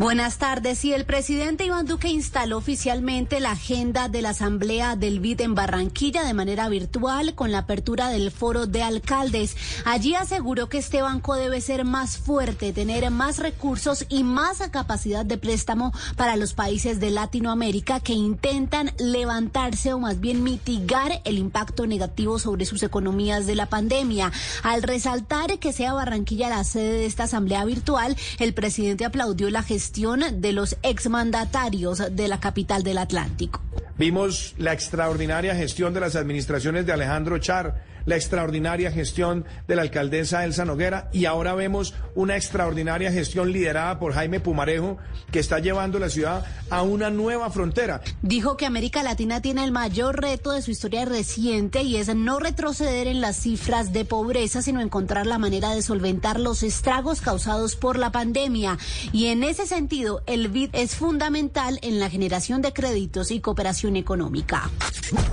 Buenas 0.03 0.39
tardes. 0.39 0.85
Y 0.85 0.93
el 0.93 1.05
presidente 1.05 1.65
Iván 1.65 1.87
Duque 1.87 2.09
instaló 2.09 2.59
oficialmente 2.59 3.39
la 3.39 3.53
agenda 3.53 4.09
de 4.09 4.21
la 4.21 4.31
Asamblea 4.31 4.97
del 4.97 5.21
BID 5.21 5.43
en 5.43 5.55
Barranquilla 5.55 6.25
de 6.25 6.35
manera 6.35 6.69
virtual 6.69 7.37
con 7.37 7.53
la 7.53 7.59
apertura 7.59 8.09
del 8.09 8.33
foro 8.33 8.67
de 8.67 8.83
alcaldes. 8.83 9.57
Allí 9.85 10.17
aseguró 10.17 10.69
que 10.69 10.79
este 10.79 11.03
banco 11.03 11.37
debe 11.37 11.61
ser 11.61 11.85
más 11.85 12.19
fuerte, 12.19 12.73
tener 12.73 13.09
más 13.13 13.39
recursos 13.39 14.05
y 14.09 14.25
más 14.25 14.59
capacidad 14.73 15.25
de 15.25 15.39
préstamo 15.39 15.93
para 16.17 16.35
los 16.35 16.53
países 16.53 16.99
de 16.99 17.13
Latinoamérica 17.13 18.01
que 18.01 18.13
intentan 18.13 18.91
levantarse 18.99 19.93
o 19.93 20.01
más 20.01 20.19
bien 20.19 20.43
mitigar 20.43 21.23
el 21.25 21.39
impacto 21.39 21.87
negativo 21.87 22.41
sobre 22.41 22.65
sus 22.65 22.83
economías 22.83 23.47
de 23.47 23.55
la 23.55 23.67
pandemia. 23.67 24.33
Al 24.65 24.83
resaltar 24.83 25.61
que 25.61 25.73
sea 25.73 25.93
Barranquilla 25.93 26.49
la 26.49 26.65
sede 26.65 26.91
de 26.91 27.07
esta 27.07 27.25
Asamblea 27.25 27.65
virtual, 27.65 28.17
el 28.41 28.53
presidente 28.53 29.05
aplaudió 29.05 29.49
la 29.49 29.63
gestión 29.63 29.92
de 29.93 30.53
los 30.53 30.77
exmandatarios 30.83 32.03
de 32.17 32.29
la 32.29 32.41
capital 32.41 32.83
del 32.83 32.97
Atlántico. 32.97 33.61
Vimos 33.99 34.55
la 34.57 34.73
extraordinaria 34.73 35.55
gestión 35.55 35.93
de 35.93 36.01
las 36.01 36.17
administraciones 36.17 36.87
de 36.87 36.93
Alejandro 36.93 37.37
Char 37.39 37.85
la 38.05 38.17
extraordinaria 38.17 38.91
gestión 38.91 39.45
de 39.69 39.77
la 39.77 39.83
alcaldesa 39.83 40.45
Elsa 40.45 40.65
Noguera 40.65 41.09
y 41.13 41.25
ahora 41.25 41.55
vemos 41.55 41.95
una 42.15 42.37
extraordinaria 42.37 43.13
gestión 43.13 43.53
liderada 43.53 43.99
por 43.99 44.13
Jaime 44.13 44.41
Pumarejo 44.41 44.99
que 45.31 45.39
está 45.39 45.59
llevando 45.59 45.99
la 45.99 46.09
ciudad 46.09 46.45
a 46.71 46.83
una 46.83 47.11
nueva 47.11 47.51
frontera. 47.51 48.01
Dijo 48.23 48.57
que 48.57 48.67
América 48.67 49.03
Latina 49.03 49.41
tiene 49.41 49.65
el 49.65 49.73
mayor 49.73 50.21
reto 50.21 50.53
de 50.53 50.63
su 50.63 50.71
historia 50.71 51.05
reciente 51.05 51.83
y 51.83 51.97
es 51.97 52.15
no 52.15 52.39
retroceder 52.39 53.07
en 53.07 53.21
las 53.21 53.37
cifras 53.37 53.93
de 53.93 54.05
pobreza, 54.05 54.63
sino 54.63 54.81
encontrar 54.81 55.27
la 55.27 55.39
manera 55.39 55.75
de 55.75 55.83
solventar 55.83 56.41
los 56.41 56.63
estragos 56.63 57.21
causados 57.21 57.77
por 57.77 57.99
la 57.99 58.13
pandemia. 58.13 58.79
Y 59.13 59.27
en 59.27 59.43
ese 59.43 59.67
sentido, 59.67 60.23
el 60.27 60.49
BID 60.49 60.71
es 60.73 60.95
fundamental 60.97 61.79
en 61.83 61.99
la 61.99 62.11
generación 62.11 62.63
de 62.63 62.73
créditos 62.73 63.31
y 63.31 63.41
cooperación 63.41 63.97
económica. 63.97 64.71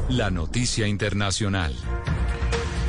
La 0.10 0.30
noticia 0.30 0.88
internacional. 0.88 1.76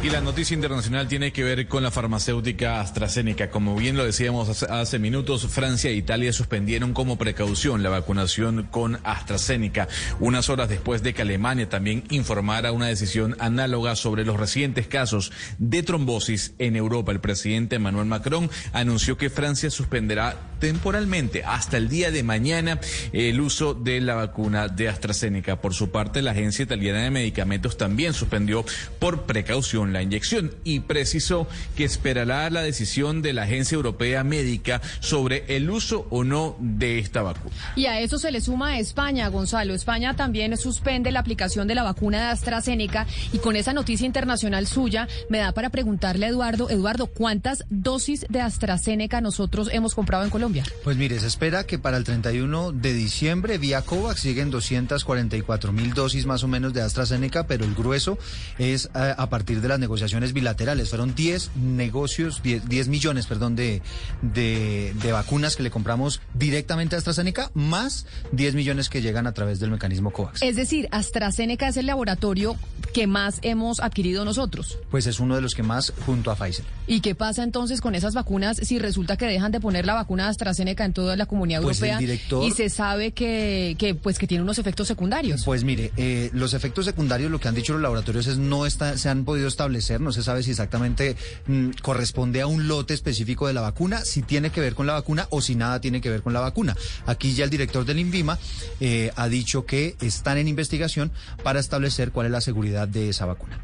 Y 0.03 0.09
la 0.09 0.23
noticia 0.23 0.55
internacional 0.55 1.09
tiene 1.09 1.31
que 1.31 1.45
ver 1.45 1.69
con 1.69 1.83
la 1.83 1.91
farmacéutica 1.91 2.81
AstraZeneca. 2.81 3.51
Como 3.51 3.77
bien 3.77 3.99
lo 3.99 4.07
decíamos 4.07 4.63
hace, 4.63 4.99
minutos, 4.99 5.47
Francia 5.47 5.91
e 5.91 5.95
Italia 5.95 6.33
suspendieron 6.33 6.95
como 6.95 7.19
precaución 7.19 7.83
la 7.83 7.91
vacunación 7.91 8.67
con 8.71 8.99
AstraZeneca, 9.05 9.89
unas 10.19 10.49
horas 10.49 10.71
después 10.71 11.03
de 11.03 11.13
que 11.13 11.21
Alemania 11.21 11.69
también 11.69 12.05
informara 12.09 12.73
una 12.73 12.87
decisión 12.87 13.37
análoga 13.41 13.95
sobre 13.95 14.25
los 14.25 14.41
recientes 14.41 14.87
casos 14.87 15.33
de 15.59 15.83
trombosis 15.83 16.55
en 16.59 16.77
Europa. 16.77 17.13
El 17.13 17.21
presidente 17.21 17.77
Emmanuel 17.77 18.07
Macron 18.07 18.49
anunció 18.73 19.19
que 19.19 19.29
Francia 19.29 19.69
suspenderá 19.69 20.35
temporalmente 20.61 21.45
hasta 21.45 21.77
el 21.77 21.91
día 21.91 22.11
de 22.11 22.23
mañana 22.23 22.81
el 23.13 23.39
uso 23.39 23.75
de 23.75 24.01
la 24.01 24.15
vacuna 24.15 24.69
de 24.69 24.89
AstraZeneca. 24.89 25.61
Por 25.61 25.75
su 25.75 25.91
parte, 25.91 26.23
la 26.23 26.31
Agencia 26.31 26.63
Italiana 26.63 27.03
de 27.03 27.11
Medicamentos 27.11 27.77
también 27.77 28.15
suspendió 28.15 28.65
por 28.99 29.25
precaución 29.25 29.90
con 29.91 29.95
la 29.95 30.03
inyección 30.03 30.55
y 30.63 30.81
precisó 30.81 31.49
que 31.77 31.85
esperará 31.85 32.49
la 32.51 32.63
decisión 32.63 33.23
de 33.23 33.33
la 33.33 33.43
Agencia 33.43 33.75
Europea 33.75 34.23
Médica 34.23 34.81
sobre 35.01 35.57
el 35.57 35.69
uso 35.69 36.07
o 36.11 36.23
no 36.23 36.57
de 36.61 37.01
esta 37.01 37.23
vacuna. 37.23 37.55
Y 37.75 37.87
a 37.87 37.99
eso 37.99 38.19
se 38.19 38.31
le 38.31 38.41
suma 38.41 38.71
a 38.71 38.79
España, 38.79 39.27
Gonzalo. 39.29 39.75
España 39.75 40.15
también 40.15 40.57
suspende 40.57 41.11
la 41.11 41.19
aplicación 41.21 41.67
de 41.67 41.75
la 41.75 41.83
vacuna 41.83 42.19
de 42.19 42.25
AstraZeneca 42.27 43.07
y 43.33 43.39
con 43.39 43.57
esa 43.57 43.73
noticia 43.73 44.07
internacional 44.07 44.69
suya 44.69 45.09
me 45.29 45.39
da 45.39 45.51
para 45.53 45.71
preguntarle 45.71 46.27
a 46.27 46.29
Eduardo, 46.29 46.71
Eduardo, 46.71 47.07
¿cuántas 47.07 47.65
dosis 47.69 48.27
de 48.29 48.41
AstraZeneca 48.41 49.21
nosotros 49.21 49.71
hemos 49.73 49.97
comprado 49.97 50.23
en 50.23 50.31
Colombia? 50.31 50.65
Pues 50.85 50.97
mire, 50.97 51.19
se 51.19 51.27
espera 51.27 51.65
que 51.65 51.81
para 51.81 51.97
el 51.97 52.05
31 52.05 52.71
de 52.73 52.93
diciembre 52.93 53.59
vía 53.59 53.83
COVAX 53.83 54.23
lleguen 54.23 54.51
244 54.51 55.73
mil 55.73 55.95
dosis 55.95 56.27
más 56.27 56.45
o 56.45 56.49
menos 56.49 56.73
de 56.75 56.83
AstraZeneca, 56.83 57.49
pero 57.49 57.65
el 57.65 57.75
grueso 57.75 58.19
es 58.59 58.89
a, 58.95 59.11
a 59.11 59.29
partir 59.31 59.61
de 59.61 59.69
las 59.69 59.80
negociaciones 59.81 60.33
bilaterales. 60.33 60.91
Fueron 60.91 61.15
10 61.15 61.51
negocios, 61.57 62.43
10, 62.43 62.69
10 62.69 62.89
millones, 62.89 63.27
perdón, 63.27 63.57
de, 63.57 63.83
de, 64.23 64.95
de 65.03 65.13
vacunas 65.13 65.57
que 65.57 65.63
le 65.63 65.71
compramos 65.71 66.21
directamente 66.35 66.95
a 66.95 66.99
AstraZeneca, 66.99 67.51
más 67.55 68.07
10 68.33 68.55
millones 68.55 68.89
que 68.89 69.03
llegan 69.03 69.27
a 69.27 69.33
través 69.33 69.61
del 69.61 69.71
mecanismo 69.71 70.13
COVAX. 70.13 70.43
Es 70.43 70.57
decir, 70.57 70.89
AstraZeneca 70.91 71.69
es 71.69 71.77
el 71.77 71.87
laboratorio 71.87 72.57
que 72.95 73.07
más 73.07 73.39
hemos 73.43 73.81
adquirido 73.81 74.25
nosotros. 74.25 74.79
Pues 74.91 75.07
es 75.07 75.21
uno 75.21 75.35
de 75.37 75.41
los 75.43 75.55
que 75.55 75.63
más 75.63 75.93
junto 76.07 76.31
a 76.31 76.37
Pfizer. 76.37 76.65
¿Y 76.87 77.01
qué 77.01 77.15
pasa 77.15 77.43
entonces 77.43 77.81
con 77.81 77.95
esas 77.95 78.15
vacunas 78.15 78.59
si 78.63 78.79
resulta 78.79 79.17
que 79.17 79.27
dejan 79.27 79.53
de 79.53 79.61
poner 79.61 79.87
la 79.87 79.95
vacuna 79.95 80.25
de 80.25 80.31
AstraZeneca 80.31 80.85
en 80.85 80.93
toda 80.93 81.17
la 81.17 81.27
comunidad 81.27 81.63
Pues 81.63 81.79
europea 81.81 81.99
director- 81.99 82.45
y 82.47 82.51
se 82.51 82.69
sabe 82.69 83.13
que, 83.13 83.77
que, 83.79 83.95
pues, 83.95 84.19
que 84.19 84.27
tiene 84.27 84.43
unos 84.43 84.59
efectos 84.59 84.89
secundarios? 84.89 85.45
Pues 85.45 85.65
mire, 85.65 85.93
eh, 85.97 86.31
los 86.33 86.53
efectos 86.55 86.85
secundarios, 86.85 87.31
lo 87.31 87.39
que 87.39 87.49
han 87.49 87.55
dicho 87.55 87.73
los 87.73 87.83
laboratorios 87.83 88.27
es 88.27 88.39
no 88.39 88.67
está, 88.67 88.99
se 88.99 89.09
han 89.09 89.25
podido 89.25 89.47
establecer, 89.49 89.70
no 90.01 90.13
se 90.13 90.23
sabe 90.23 90.43
si 90.43 90.51
exactamente 90.51 91.17
mm, 91.47 91.71
corresponde 91.83 92.41
a 92.41 92.47
un 92.47 92.69
lote 92.69 92.95
específico 92.95 93.47
de 93.47 93.53
la 93.53 93.61
vacuna, 93.61 94.05
si 94.05 94.23
tiene 94.23 94.51
que 94.51 94.61
ver 94.61 94.75
con 94.75 94.87
la 94.87 94.95
vacuna 94.95 95.27
o 95.31 95.41
si 95.41 95.55
nada 95.55 95.81
tiene 95.81 96.01
que 96.01 96.11
ver 96.11 96.23
con 96.23 96.33
la 96.33 96.41
vacuna. 96.41 96.77
Aquí 97.07 97.35
ya 97.35 97.45
el 97.45 97.51
director 97.51 97.85
del 97.85 97.99
INVIMA 97.99 98.39
eh, 98.81 99.13
ha 99.17 99.29
dicho 99.29 99.67
que 99.67 99.97
están 100.01 100.39
en 100.39 100.49
investigación 100.49 101.13
para 101.43 101.61
establecer 101.61 102.13
cuál 102.13 102.27
es 102.27 102.33
la 102.33 102.41
seguridad 102.41 102.89
de 102.89 103.09
esa 103.11 103.27
vacuna. 103.27 103.61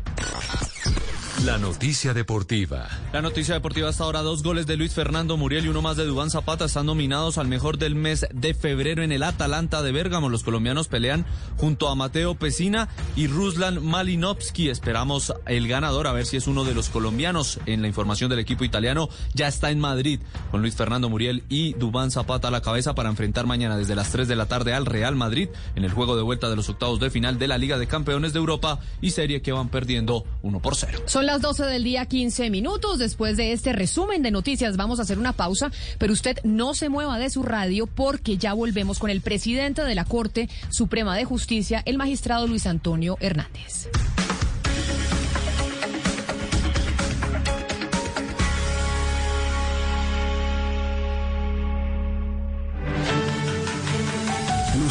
La 1.44 1.58
noticia 1.58 2.14
deportiva. 2.14 2.88
La 3.12 3.20
noticia 3.20 3.54
deportiva 3.54 3.90
hasta 3.90 4.04
ahora, 4.04 4.22
dos 4.22 4.42
goles 4.42 4.66
de 4.66 4.76
Luis 4.76 4.94
Fernando 4.94 5.36
Muriel 5.36 5.66
y 5.66 5.68
uno 5.68 5.82
más 5.82 5.96
de 5.96 6.06
Dubán 6.06 6.30
Zapata 6.30 6.64
están 6.64 6.86
nominados 6.86 7.36
al 7.36 7.46
mejor 7.46 7.76
del 7.76 7.94
mes 7.94 8.26
de 8.32 8.54
febrero 8.54 9.02
en 9.02 9.12
el 9.12 9.22
Atalanta 9.22 9.82
de 9.82 9.92
Bérgamo. 9.92 10.30
Los 10.30 10.42
colombianos 10.42 10.88
pelean 10.88 11.26
junto 11.58 11.88
a 11.88 11.94
Mateo 11.94 12.36
Pesina 12.36 12.88
y 13.16 13.26
Ruslan 13.26 13.84
Malinovsky. 13.84 14.70
Esperamos 14.70 15.34
el 15.46 15.68
ganador, 15.68 15.95
a 16.04 16.12
ver 16.12 16.26
si 16.26 16.36
es 16.36 16.46
uno 16.46 16.64
de 16.64 16.74
los 16.74 16.90
colombianos. 16.90 17.58
En 17.64 17.80
la 17.80 17.88
información 17.88 18.28
del 18.28 18.40
equipo 18.40 18.64
italiano, 18.64 19.08
ya 19.34 19.48
está 19.48 19.70
en 19.70 19.78
Madrid 19.78 20.20
con 20.50 20.60
Luis 20.60 20.74
Fernando 20.74 21.08
Muriel 21.08 21.44
y 21.48 21.72
Dubán 21.74 22.10
Zapata 22.10 22.48
a 22.48 22.50
la 22.50 22.60
cabeza 22.60 22.94
para 22.94 23.08
enfrentar 23.08 23.46
mañana 23.46 23.76
desde 23.76 23.94
las 23.94 24.10
3 24.10 24.28
de 24.28 24.36
la 24.36 24.46
tarde 24.46 24.74
al 24.74 24.84
Real 24.84 25.16
Madrid 25.16 25.48
en 25.74 25.84
el 25.84 25.92
juego 25.92 26.16
de 26.16 26.22
vuelta 26.22 26.50
de 26.50 26.56
los 26.56 26.68
octavos 26.68 27.00
de 27.00 27.10
final 27.10 27.38
de 27.38 27.48
la 27.48 27.56
Liga 27.56 27.78
de 27.78 27.86
Campeones 27.86 28.32
de 28.32 28.38
Europa 28.38 28.80
y 29.00 29.10
serie 29.10 29.42
que 29.42 29.52
van 29.52 29.68
perdiendo 29.68 30.24
1 30.42 30.60
por 30.60 30.76
0. 30.76 31.02
Son 31.06 31.24
las 31.26 31.40
12 31.40 31.64
del 31.64 31.84
día, 31.84 32.06
15 32.06 32.50
minutos. 32.50 32.98
Después 32.98 33.36
de 33.36 33.52
este 33.52 33.72
resumen 33.72 34.22
de 34.22 34.30
noticias, 34.30 34.76
vamos 34.76 34.98
a 34.98 35.02
hacer 35.02 35.18
una 35.18 35.32
pausa, 35.32 35.70
pero 35.98 36.12
usted 36.12 36.38
no 36.44 36.74
se 36.74 36.88
mueva 36.88 37.18
de 37.18 37.30
su 37.30 37.42
radio 37.42 37.86
porque 37.86 38.36
ya 38.36 38.52
volvemos 38.52 38.98
con 38.98 39.10
el 39.10 39.20
presidente 39.20 39.82
de 39.82 39.94
la 39.94 40.04
Corte 40.04 40.48
Suprema 40.70 41.16
de 41.16 41.24
Justicia, 41.24 41.82
el 41.86 41.96
magistrado 41.96 42.46
Luis 42.46 42.66
Antonio 42.66 43.16
Hernández. 43.20 43.88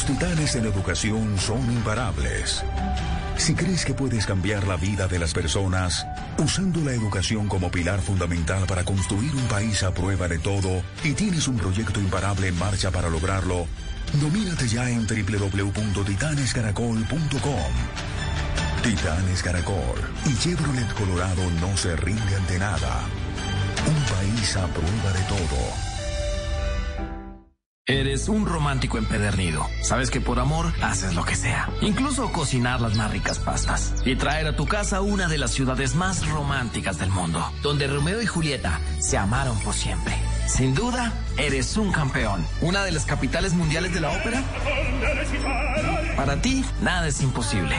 Titanes 0.08 0.56
en 0.56 0.66
educación 0.66 1.38
son 1.40 1.64
imparables. 1.72 2.64
Si 3.38 3.56
crees 3.56 3.86
que 3.86 3.96
puedes 3.96 4.28
cambiar 4.28 4.68
la 4.68 4.78
vida 4.78 5.08
de 5.08 5.18
las 5.18 5.34
personas 5.34 6.06
usando 6.38 6.82
la 6.82 6.94
educación 6.94 7.48
como 7.48 7.72
pilar 7.72 8.02
fundamental 8.02 8.68
para 8.68 8.84
construir 8.84 9.34
un 9.34 9.48
país 9.48 9.82
a 9.82 9.92
prueba 9.92 10.28
de 10.28 10.38
todo 10.38 10.84
y 11.04 11.14
tienes 11.14 11.48
un 11.48 11.58
proyecto 11.58 12.00
imparable 12.00 12.50
en 12.50 12.60
marcha 12.60 12.92
para 12.92 13.10
lograrlo, 13.10 13.66
nomínate 14.22 14.68
ya 14.68 14.88
en 14.90 15.08
www.titanescaracol.com. 15.08 17.72
Titanes 18.84 19.42
Caracol 19.42 20.00
y 20.28 20.38
Chevrolet 20.38 20.94
Colorado 20.94 21.50
no 21.60 21.76
se 21.76 21.96
rinde 21.96 22.36
ante 22.36 22.60
nada. 22.60 23.02
Un 23.88 23.96
país 24.16 24.56
a 24.56 24.68
prueba 24.68 25.12
de 25.14 25.24
todo. 25.24 25.95
Eres 27.88 28.30
un 28.30 28.48
romántico 28.48 28.98
empedernido. 28.98 29.64
Sabes 29.84 30.10
que 30.10 30.20
por 30.20 30.40
amor 30.40 30.74
haces 30.82 31.14
lo 31.14 31.24
que 31.24 31.36
sea. 31.36 31.70
Incluso 31.82 32.32
cocinar 32.32 32.82
las 32.82 32.96
más 32.96 33.12
ricas 33.12 33.38
pastas. 33.38 33.94
Y 34.04 34.16
traer 34.16 34.48
a 34.48 34.56
tu 34.56 34.66
casa 34.66 35.02
una 35.02 35.28
de 35.28 35.38
las 35.38 35.52
ciudades 35.52 35.94
más 35.94 36.28
románticas 36.28 36.98
del 36.98 37.12
mundo. 37.12 37.46
Donde 37.62 37.86
Romeo 37.86 38.20
y 38.24 38.26
Julieta 38.26 38.82
se 38.98 39.20
amaron 39.20 39.60
por 39.60 39.76
siempre. 39.76 40.16
Sin 40.48 40.74
duda, 40.74 41.14
eres 41.38 41.78
un 41.78 41.92
campeón. 41.92 42.44
Una 42.62 42.84
de 42.84 42.92
las 42.92 43.06
capitales 43.06 43.54
mundiales 43.54 43.94
de 43.94 44.02
la 44.02 44.10
ópera. 44.10 44.42
Para 46.18 46.42
ti, 46.42 46.66
nada 46.82 47.08
es 47.08 47.22
imposible. 47.22 47.76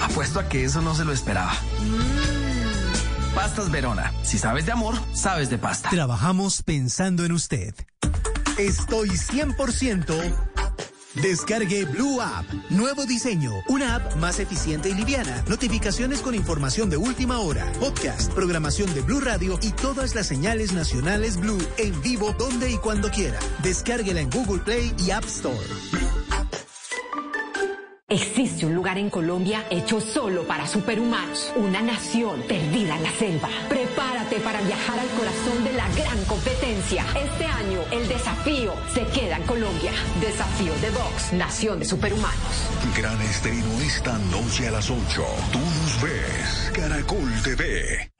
Apuesto 0.00 0.38
a 0.38 0.48
que 0.48 0.62
eso 0.62 0.80
no 0.80 0.94
se 0.94 1.04
lo 1.04 1.12
esperaba. 1.12 1.54
Pastas 3.34 3.70
Verona. 3.70 4.12
Si 4.22 4.38
sabes 4.38 4.66
de 4.66 4.72
amor, 4.72 4.94
sabes 5.12 5.50
de 5.50 5.58
pasta. 5.58 5.90
Trabajamos 5.90 6.62
pensando 6.62 7.24
en 7.24 7.32
usted. 7.32 7.74
Estoy 8.58 9.08
100%. 9.10 10.34
Descargue 11.14 11.84
Blue 11.86 12.20
App. 12.20 12.44
Nuevo 12.70 13.04
diseño. 13.04 13.52
Una 13.68 13.96
app 13.96 14.16
más 14.16 14.38
eficiente 14.38 14.90
y 14.90 14.94
liviana. 14.94 15.44
Notificaciones 15.48 16.20
con 16.20 16.34
información 16.34 16.88
de 16.88 16.96
última 16.96 17.40
hora. 17.40 17.70
Podcast, 17.80 18.32
programación 18.32 18.92
de 18.94 19.00
Blue 19.00 19.20
Radio 19.20 19.58
y 19.62 19.72
todas 19.72 20.14
las 20.14 20.26
señales 20.26 20.72
nacionales 20.72 21.36
Blue 21.36 21.58
en 21.78 22.00
vivo 22.02 22.32
donde 22.38 22.70
y 22.70 22.76
cuando 22.76 23.10
quiera. 23.10 23.38
Descárguela 23.62 24.20
en 24.20 24.30
Google 24.30 24.62
Play 24.62 24.94
y 24.98 25.10
App 25.10 25.24
Store. 25.24 26.19
Existe 28.10 28.66
un 28.66 28.74
lugar 28.74 28.98
en 28.98 29.08
Colombia 29.08 29.64
hecho 29.70 30.00
solo 30.00 30.42
para 30.42 30.66
superhumanos, 30.66 31.52
una 31.54 31.80
nación 31.80 32.42
perdida 32.48 32.96
en 32.96 33.04
la 33.04 33.10
selva. 33.12 33.48
Prepárate 33.68 34.40
para 34.40 34.60
viajar 34.62 34.98
al 34.98 35.08
corazón 35.10 35.62
de 35.62 35.72
la 35.74 35.88
gran 35.90 36.24
competencia. 36.24 37.04
Este 37.14 37.44
año 37.44 37.78
el 37.92 38.08
desafío 38.08 38.74
se 38.92 39.06
queda 39.16 39.36
en 39.36 39.44
Colombia. 39.44 39.92
Desafío 40.20 40.74
de 40.80 40.90
Vox, 40.90 41.32
Nación 41.34 41.78
de 41.78 41.84
Superhumanos. 41.84 42.68
Gran 42.96 43.22
estreno 43.22 43.80
esta 43.80 44.18
noche 44.18 44.66
a 44.66 44.72
las 44.72 44.90
8. 44.90 45.24
Tú 45.52 45.60
nos 45.60 46.02
ves. 46.02 46.72
Caracol 46.74 47.30
TV. 47.44 48.10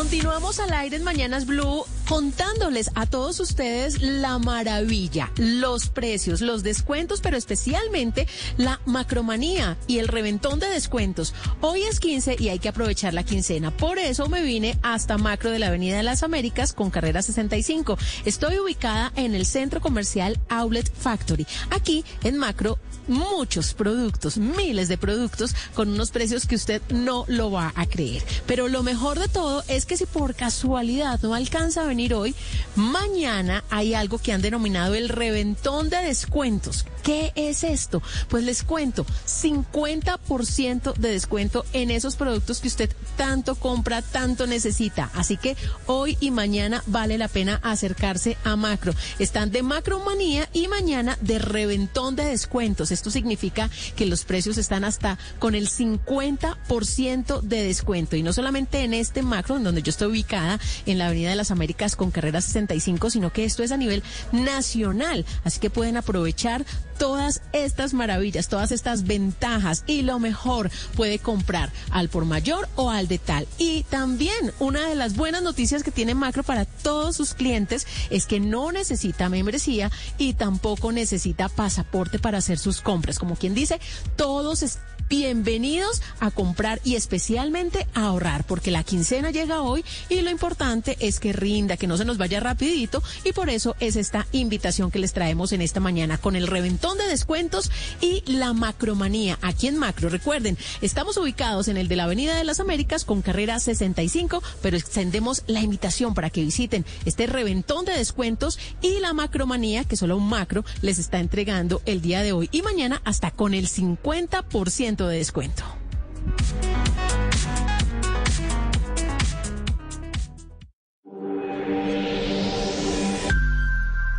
Continuamos 0.00 0.60
al 0.60 0.72
aire 0.72 0.96
en 0.96 1.04
Mañanas 1.04 1.44
Blue 1.44 1.84
contándoles 2.08 2.90
a 2.94 3.04
todos 3.04 3.38
ustedes 3.38 4.00
la 4.00 4.38
maravilla, 4.38 5.30
los 5.36 5.90
precios, 5.90 6.40
los 6.40 6.62
descuentos, 6.62 7.20
pero 7.20 7.36
especialmente 7.36 8.26
la 8.56 8.80
macromanía 8.86 9.76
y 9.86 9.98
el 9.98 10.08
reventón 10.08 10.58
de 10.58 10.68
descuentos. 10.70 11.34
Hoy 11.60 11.82
es 11.82 12.00
15 12.00 12.36
y 12.38 12.48
hay 12.48 12.58
que 12.58 12.70
aprovechar 12.70 13.12
la 13.12 13.24
quincena. 13.24 13.70
Por 13.70 13.98
eso 13.98 14.26
me 14.28 14.42
vine 14.42 14.78
hasta 14.82 15.18
Macro 15.18 15.50
de 15.50 15.58
la 15.58 15.68
Avenida 15.68 15.98
de 15.98 16.02
las 16.02 16.22
Américas 16.22 16.72
con 16.72 16.90
carrera 16.90 17.20
65. 17.20 17.98
Estoy 18.24 18.58
ubicada 18.58 19.12
en 19.16 19.34
el 19.34 19.44
centro 19.44 19.82
comercial 19.82 20.40
Outlet 20.48 20.90
Factory. 20.92 21.46
Aquí 21.70 22.04
en 22.24 22.38
Macro 22.38 22.78
muchos 23.10 23.74
productos, 23.74 24.38
miles 24.38 24.88
de 24.88 24.96
productos 24.96 25.54
con 25.74 25.90
unos 25.90 26.10
precios 26.10 26.46
que 26.46 26.54
usted 26.54 26.80
no 26.90 27.24
lo 27.28 27.50
va 27.50 27.72
a 27.76 27.86
creer. 27.86 28.22
Pero 28.46 28.68
lo 28.68 28.82
mejor 28.82 29.18
de 29.18 29.28
todo 29.28 29.62
es 29.68 29.84
que 29.84 29.96
si 29.96 30.06
por 30.06 30.34
casualidad 30.34 31.20
no 31.22 31.34
alcanza 31.34 31.82
a 31.82 31.86
venir 31.86 32.14
hoy, 32.14 32.34
mañana 32.76 33.64
hay 33.68 33.94
algo 33.94 34.18
que 34.18 34.32
han 34.32 34.42
denominado 34.42 34.94
el 34.94 35.08
reventón 35.08 35.90
de 35.90 35.98
descuentos. 35.98 36.86
¿Qué 37.02 37.32
es 37.34 37.64
esto? 37.64 38.02
Pues 38.28 38.44
les 38.44 38.62
cuento, 38.62 39.06
50% 39.26 40.94
de 40.94 41.10
descuento 41.10 41.64
en 41.72 41.90
esos 41.90 42.16
productos 42.16 42.60
que 42.60 42.68
usted 42.68 42.90
tanto 43.16 43.54
compra, 43.54 44.02
tanto 44.02 44.46
necesita. 44.46 45.10
Así 45.14 45.36
que 45.36 45.56
hoy 45.86 46.16
y 46.20 46.30
mañana 46.30 46.82
vale 46.86 47.18
la 47.18 47.28
pena 47.28 47.58
acercarse 47.62 48.36
a 48.44 48.56
Macro. 48.56 48.94
Están 49.18 49.50
de 49.50 49.62
Macromanía 49.62 50.48
y 50.52 50.68
mañana 50.68 51.16
de 51.20 51.38
reventón 51.38 52.16
de 52.16 52.24
descuentos. 52.24 52.90
Esto 53.00 53.10
significa 53.10 53.70
que 53.96 54.04
los 54.04 54.26
precios 54.26 54.58
están 54.58 54.84
hasta 54.84 55.16
con 55.38 55.54
el 55.54 55.70
50% 55.70 57.40
de 57.40 57.62
descuento. 57.62 58.14
Y 58.14 58.22
no 58.22 58.34
solamente 58.34 58.84
en 58.84 58.92
este 58.92 59.22
Macro, 59.22 59.56
en 59.56 59.64
donde 59.64 59.80
yo 59.80 59.88
estoy 59.88 60.08
ubicada, 60.08 60.60
en 60.84 60.98
la 60.98 61.06
Avenida 61.06 61.30
de 61.30 61.36
las 61.36 61.50
Américas 61.50 61.96
con 61.96 62.10
carrera 62.10 62.42
65, 62.42 63.08
sino 63.08 63.32
que 63.32 63.46
esto 63.46 63.62
es 63.62 63.72
a 63.72 63.78
nivel 63.78 64.02
nacional. 64.32 65.24
Así 65.44 65.60
que 65.60 65.70
pueden 65.70 65.96
aprovechar 65.96 66.66
todas 66.98 67.40
estas 67.54 67.94
maravillas, 67.94 68.48
todas 68.48 68.70
estas 68.70 69.04
ventajas 69.04 69.84
y 69.86 70.02
lo 70.02 70.18
mejor 70.18 70.70
puede 70.94 71.18
comprar 71.18 71.72
al 71.90 72.10
por 72.10 72.26
mayor 72.26 72.68
o 72.76 72.90
al 72.90 73.08
de 73.08 73.18
tal. 73.18 73.48
Y 73.56 73.84
también 73.84 74.52
una 74.58 74.86
de 74.86 74.94
las 74.94 75.16
buenas 75.16 75.42
noticias 75.42 75.82
que 75.82 75.90
tiene 75.90 76.14
Macro 76.14 76.42
para 76.42 76.66
todos 76.66 77.16
sus 77.16 77.32
clientes 77.32 77.86
es 78.10 78.26
que 78.26 78.40
no 78.40 78.70
necesita 78.72 79.30
membresía 79.30 79.90
y 80.18 80.34
tampoco 80.34 80.92
necesita 80.92 81.48
pasaporte 81.48 82.18
para 82.18 82.36
hacer 82.36 82.58
sus 82.58 82.82
compras. 82.82 82.89
Como 83.18 83.36
quien 83.36 83.54
dice, 83.54 83.80
todos 84.16 84.62
bienvenidos 85.10 86.02
a 86.20 86.30
comprar 86.30 86.80
y 86.84 86.94
especialmente 86.94 87.88
a 87.94 88.06
ahorrar, 88.06 88.44
porque 88.46 88.70
la 88.70 88.84
quincena 88.84 89.32
llega 89.32 89.60
hoy 89.60 89.84
y 90.08 90.20
lo 90.20 90.30
importante 90.30 90.96
es 91.00 91.18
que 91.18 91.32
rinda, 91.32 91.76
que 91.76 91.88
no 91.88 91.96
se 91.96 92.04
nos 92.04 92.16
vaya 92.16 92.38
rapidito 92.38 93.02
y 93.24 93.32
por 93.32 93.50
eso 93.50 93.74
es 93.80 93.96
esta 93.96 94.28
invitación 94.30 94.92
que 94.92 95.00
les 95.00 95.12
traemos 95.12 95.50
en 95.50 95.62
esta 95.62 95.80
mañana 95.80 96.16
con 96.16 96.36
el 96.36 96.46
reventón 96.46 96.96
de 96.96 97.08
descuentos 97.08 97.72
y 98.00 98.22
la 98.24 98.52
macromanía 98.52 99.36
aquí 99.42 99.66
en 99.66 99.78
Macro. 99.78 100.10
Recuerden, 100.10 100.56
estamos 100.80 101.16
ubicados 101.16 101.66
en 101.66 101.76
el 101.76 101.88
de 101.88 101.96
la 101.96 102.04
Avenida 102.04 102.36
de 102.36 102.44
las 102.44 102.60
Américas 102.60 103.04
con 103.04 103.20
carrera 103.20 103.58
65, 103.58 104.40
pero 104.62 104.76
extendemos 104.76 105.42
la 105.48 105.60
invitación 105.60 106.14
para 106.14 106.30
que 106.30 106.44
visiten 106.44 106.86
este 107.04 107.26
reventón 107.26 107.84
de 107.84 107.94
descuentos 107.94 108.60
y 108.80 109.00
la 109.00 109.12
macromanía 109.12 109.82
que 109.82 109.96
solo 109.96 110.16
un 110.16 110.28
macro 110.28 110.64
les 110.82 111.00
está 111.00 111.18
entregando 111.18 111.82
el 111.84 112.00
día 112.00 112.22
de 112.22 112.30
hoy 112.30 112.48
y 112.52 112.62
mañana 112.62 113.02
hasta 113.04 113.32
con 113.32 113.54
el 113.54 113.66
50% 113.66 114.99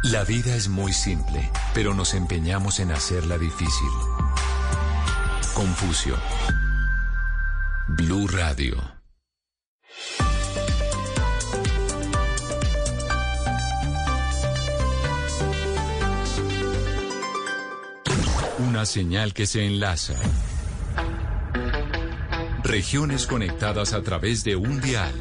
La 0.03 0.23
vida 0.23 0.55
es 0.55 0.69
muy 0.69 0.91
simple, 0.91 1.51
pero 1.75 1.93
nos 1.93 2.15
empeñamos 2.15 2.79
en 2.79 2.91
hacerla 2.91 3.37
difícil. 3.37 3.89
Confucio. 5.53 6.17
Blue 7.89 8.27
Radio. 8.27 8.75
Una 18.57 18.87
señal 18.87 19.35
que 19.35 19.45
se 19.45 19.63
enlaza. 19.63 20.15
Regiones 22.63 23.25
conectadas 23.25 23.93
a 23.93 24.03
través 24.03 24.43
de 24.43 24.55
un 24.55 24.81
dial. 24.81 25.13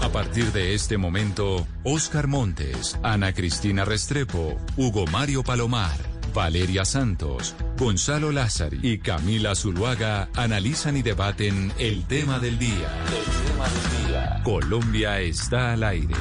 A 0.00 0.08
partir 0.08 0.52
de 0.52 0.74
este 0.74 0.98
momento, 0.98 1.66
Oscar 1.84 2.26
Montes, 2.26 2.98
Ana 3.02 3.32
Cristina 3.32 3.84
Restrepo, 3.84 4.58
Hugo 4.76 5.06
Mario 5.06 5.44
Palomar, 5.44 5.96
Valeria 6.34 6.84
Santos, 6.84 7.54
Gonzalo 7.78 8.32
Lázari 8.32 8.80
y 8.82 8.98
Camila 8.98 9.54
Zuluaga 9.54 10.28
analizan 10.34 10.96
y 10.96 11.02
debaten 11.02 11.72
el 11.78 12.04
tema 12.06 12.40
del 12.40 12.58
día. 12.58 12.90
El 13.06 13.46
tema 13.46 13.68
del 13.68 14.06
día. 14.08 14.40
Colombia 14.42 15.20
está 15.20 15.72
al 15.72 15.84
aire. 15.84 16.14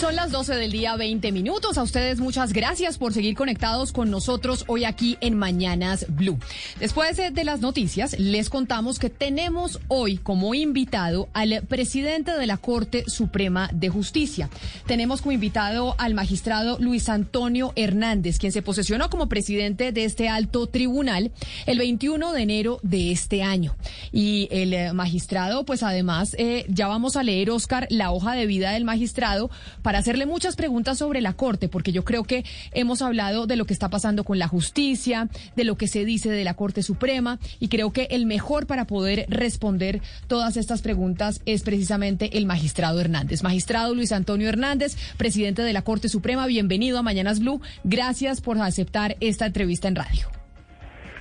Son 0.00 0.14
las 0.14 0.30
12 0.30 0.56
del 0.56 0.72
día, 0.72 0.94
20 0.94 1.32
minutos. 1.32 1.78
A 1.78 1.82
ustedes 1.82 2.20
muchas 2.20 2.52
gracias 2.52 2.98
por 2.98 3.14
seguir 3.14 3.34
conectados 3.34 3.92
con 3.92 4.10
nosotros 4.10 4.64
hoy 4.66 4.84
aquí 4.84 5.16
en 5.22 5.38
Mañanas 5.38 6.04
Blue. 6.10 6.38
Después 6.78 7.16
de 7.16 7.44
las 7.44 7.62
noticias, 7.62 8.14
les 8.18 8.50
contamos 8.50 8.98
que 8.98 9.08
tenemos 9.08 9.80
hoy 9.88 10.18
como 10.18 10.54
invitado 10.54 11.30
al 11.32 11.62
presidente 11.66 12.32
de 12.32 12.46
la 12.46 12.58
Corte 12.58 13.04
Suprema 13.08 13.70
de 13.72 13.88
Justicia. 13.88 14.50
Tenemos 14.84 15.22
como 15.22 15.32
invitado 15.32 15.94
al 15.96 16.12
magistrado 16.12 16.76
Luis 16.78 17.08
Antonio 17.08 17.72
Hernández, 17.74 18.38
quien 18.38 18.52
se 18.52 18.60
posesionó 18.60 19.08
como 19.08 19.30
presidente 19.30 19.92
de 19.92 20.04
este 20.04 20.28
alto 20.28 20.66
tribunal 20.66 21.32
el 21.64 21.78
21 21.78 22.34
de 22.34 22.42
enero 22.42 22.80
de 22.82 23.12
este 23.12 23.42
año. 23.42 23.74
Y 24.12 24.46
el 24.50 24.74
eh, 24.74 24.92
magistrado, 24.92 25.64
pues 25.64 25.82
además, 25.82 26.36
eh, 26.38 26.66
ya 26.68 26.86
vamos 26.86 27.16
a 27.16 27.22
leer, 27.22 27.50
Oscar, 27.50 27.86
la 27.88 28.12
hoja 28.12 28.34
de 28.34 28.44
vida 28.44 28.72
del 28.72 28.84
magistrado 28.84 29.48
para 29.86 30.00
hacerle 30.00 30.26
muchas 30.26 30.56
preguntas 30.56 30.98
sobre 30.98 31.20
la 31.20 31.34
Corte, 31.34 31.68
porque 31.68 31.92
yo 31.92 32.04
creo 32.04 32.24
que 32.24 32.44
hemos 32.72 33.02
hablado 33.02 33.46
de 33.46 33.54
lo 33.54 33.66
que 33.66 33.72
está 33.72 33.88
pasando 33.88 34.24
con 34.24 34.36
la 34.36 34.48
justicia, 34.48 35.28
de 35.54 35.62
lo 35.62 35.76
que 35.76 35.86
se 35.86 36.04
dice 36.04 36.28
de 36.28 36.42
la 36.42 36.54
Corte 36.54 36.82
Suprema, 36.82 37.38
y 37.60 37.68
creo 37.68 37.92
que 37.92 38.08
el 38.10 38.26
mejor 38.26 38.66
para 38.66 38.88
poder 38.88 39.26
responder 39.28 40.00
todas 40.26 40.56
estas 40.56 40.82
preguntas 40.82 41.40
es 41.46 41.62
precisamente 41.62 42.36
el 42.36 42.46
magistrado 42.46 43.00
Hernández. 43.00 43.44
Magistrado 43.44 43.94
Luis 43.94 44.10
Antonio 44.10 44.48
Hernández, 44.48 44.96
presidente 45.18 45.62
de 45.62 45.72
la 45.72 45.82
Corte 45.82 46.08
Suprema, 46.08 46.48
bienvenido 46.48 46.98
a 46.98 47.02
Mañanas 47.02 47.38
Blue. 47.38 47.60
Gracias 47.84 48.40
por 48.40 48.58
aceptar 48.58 49.16
esta 49.20 49.46
entrevista 49.46 49.86
en 49.86 49.94
radio. 49.94 50.26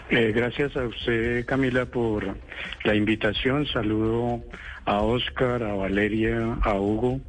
Eh, 0.10 0.32
gracias 0.36 0.76
a 0.76 0.88
usted, 0.88 1.46
Camila, 1.46 1.86
por 1.86 2.36
la 2.84 2.96
invitación. 2.96 3.68
Saludo 3.68 4.44
a 4.86 5.02
Oscar, 5.02 5.62
a 5.62 5.76
Valeria, 5.76 6.58
a 6.64 6.74
Hugo 6.80 7.22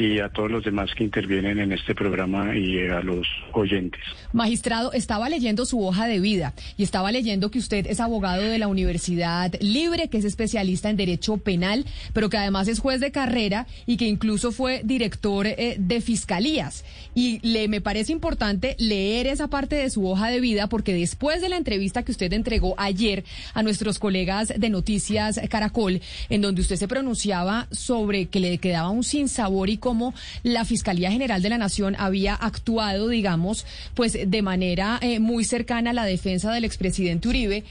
y 0.00 0.18
a 0.18 0.30
todos 0.30 0.50
los 0.50 0.64
demás 0.64 0.90
que 0.96 1.04
intervienen 1.04 1.58
en 1.58 1.72
este 1.72 1.94
programa 1.94 2.56
y 2.56 2.78
a 2.88 3.00
los 3.00 3.26
oyentes. 3.52 4.00
Magistrado, 4.32 4.92
estaba 4.92 5.28
leyendo 5.28 5.66
su 5.66 5.84
hoja 5.84 6.06
de 6.06 6.20
vida 6.20 6.54
y 6.78 6.84
estaba 6.84 7.12
leyendo 7.12 7.50
que 7.50 7.58
usted 7.58 7.86
es 7.86 8.00
abogado 8.00 8.42
de 8.42 8.58
la 8.58 8.68
Universidad 8.68 9.52
Libre, 9.60 10.08
que 10.08 10.18
es 10.18 10.24
especialista 10.24 10.88
en 10.88 10.96
Derecho 10.96 11.36
Penal, 11.36 11.84
pero 12.14 12.30
que 12.30 12.38
además 12.38 12.68
es 12.68 12.78
juez 12.78 13.00
de 13.00 13.12
carrera 13.12 13.66
y 13.86 13.98
que 13.98 14.06
incluso 14.06 14.52
fue 14.52 14.80
director 14.84 15.46
eh, 15.46 15.76
de 15.78 16.00
fiscalías. 16.00 16.84
Y 17.14 17.38
le 17.46 17.68
me 17.68 17.82
parece 17.82 18.12
importante 18.12 18.76
leer 18.78 19.26
esa 19.26 19.48
parte 19.48 19.76
de 19.76 19.90
su 19.90 20.08
hoja 20.08 20.28
de 20.28 20.40
vida 20.40 20.68
porque 20.68 20.94
después 20.94 21.42
de 21.42 21.50
la 21.50 21.58
entrevista 21.58 22.02
que 22.04 22.12
usted 22.12 22.32
entregó 22.32 22.74
ayer 22.78 23.24
a 23.52 23.62
nuestros 23.62 23.98
colegas 23.98 24.52
de 24.56 24.70
Noticias 24.70 25.38
Caracol, 25.50 26.00
en 26.30 26.40
donde 26.40 26.62
usted 26.62 26.76
se 26.76 26.88
pronunciaba 26.88 27.66
sobre 27.70 28.26
que 28.26 28.40
le 28.40 28.56
quedaba 28.58 28.88
un 28.88 29.04
sinsabor 29.04 29.68
y 29.68 29.76
cómo 29.90 30.14
la 30.44 30.64
Fiscalía 30.64 31.10
General 31.10 31.42
de 31.42 31.48
la 31.48 31.58
Nación 31.58 31.96
había 31.98 32.36
actuado, 32.36 33.08
digamos, 33.08 33.66
pues 33.94 34.16
de 34.24 34.40
manera 34.40 35.00
eh, 35.02 35.18
muy 35.18 35.42
cercana 35.42 35.90
a 35.90 35.92
la 35.92 36.04
defensa 36.04 36.52
del 36.52 36.64
expresidente 36.64 37.26
Uribe. 37.26 37.64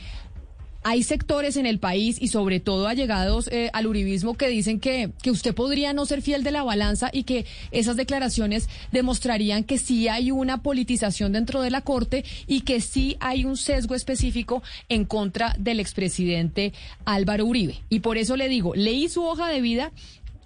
Hay 0.83 1.03
sectores 1.03 1.55
en 1.55 1.65
el 1.65 1.79
país 1.79 2.17
y 2.19 2.27
sobre 2.27 2.59
todo 2.59 2.87
allegados 2.87 3.47
eh, 3.49 3.69
al 3.71 3.87
uribismo 3.87 4.35
que 4.35 4.49
dicen 4.49 4.81
que, 4.81 5.11
que 5.21 5.31
usted 5.31 5.53
podría 5.53 5.93
no 5.93 6.05
ser 6.05 6.21
fiel 6.21 6.43
de 6.43 6.51
la 6.51 6.63
balanza 6.63 7.09
y 7.13 7.23
que 7.23 7.45
esas 7.71 7.95
declaraciones 7.95 8.67
demostrarían 8.91 9.63
que 9.63 9.77
sí 9.77 10.09
hay 10.09 10.31
una 10.31 10.61
politización 10.61 11.31
dentro 11.31 11.61
de 11.61 11.71
la 11.71 11.81
Corte 11.81 12.25
y 12.47 12.61
que 12.61 12.81
sí 12.81 13.15
hay 13.21 13.45
un 13.45 13.55
sesgo 13.55 13.95
específico 13.95 14.61
en 14.89 15.05
contra 15.05 15.55
del 15.57 15.79
expresidente 15.79 16.73
Álvaro 17.05 17.45
Uribe. 17.45 17.81
Y 17.89 18.01
por 18.01 18.17
eso 18.17 18.35
le 18.35 18.49
digo, 18.49 18.75
leí 18.75 19.07
su 19.07 19.23
hoja 19.23 19.47
de 19.47 19.61
vida 19.61 19.93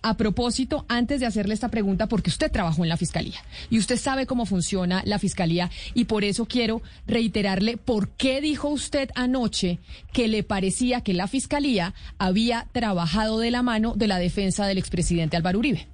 a 0.03 0.17
propósito, 0.17 0.85
antes 0.89 1.19
de 1.19 1.25
hacerle 1.25 1.53
esta 1.53 1.69
pregunta, 1.69 2.07
porque 2.07 2.29
usted 2.29 2.51
trabajó 2.51 2.83
en 2.83 2.89
la 2.89 2.97
Fiscalía 2.97 3.39
y 3.69 3.79
usted 3.79 3.97
sabe 3.97 4.25
cómo 4.25 4.45
funciona 4.45 5.01
la 5.05 5.17
Fiscalía 5.17 5.71
y 5.93 6.05
por 6.05 6.23
eso 6.23 6.45
quiero 6.45 6.81
reiterarle 7.07 7.77
por 7.77 8.09
qué 8.09 8.41
dijo 8.41 8.67
usted 8.67 9.09
anoche 9.15 9.79
que 10.11 10.27
le 10.27 10.43
parecía 10.43 11.01
que 11.01 11.13
la 11.13 11.27
Fiscalía 11.27 11.93
había 12.17 12.67
trabajado 12.73 13.39
de 13.39 13.51
la 13.51 13.63
mano 13.63 13.93
de 13.95 14.07
la 14.07 14.19
defensa 14.19 14.67
del 14.67 14.77
expresidente 14.77 15.37
Álvaro 15.37 15.59
Uribe. 15.59 15.87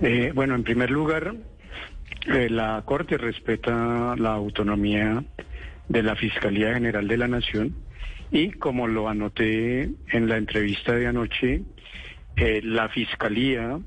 Eh, 0.00 0.32
bueno, 0.34 0.54
en 0.54 0.64
primer 0.64 0.90
lugar, 0.90 1.34
eh, 2.26 2.48
la 2.48 2.82
Corte 2.84 3.18
respeta 3.18 4.14
la 4.16 4.34
autonomía 4.34 5.24
de 5.88 6.02
la 6.02 6.14
Fiscalía 6.16 6.74
General 6.74 7.06
de 7.06 7.16
la 7.16 7.28
Nación 7.28 7.74
y 8.30 8.50
como 8.52 8.86
lo 8.86 9.08
anoté 9.08 9.90
en 10.08 10.28
la 10.28 10.38
entrevista 10.38 10.94
de 10.94 11.06
anoche, 11.06 11.62
la 12.36 12.88
Fiscalía 12.88 13.78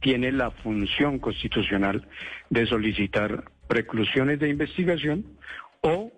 tiene 0.00 0.32
la 0.32 0.50
función 0.50 1.18
constitucional 1.18 2.06
de 2.50 2.66
solicitar 2.66 3.44
preclusiones 3.68 4.38
de 4.40 4.48
investigación 4.48 5.24
o 5.80 6.12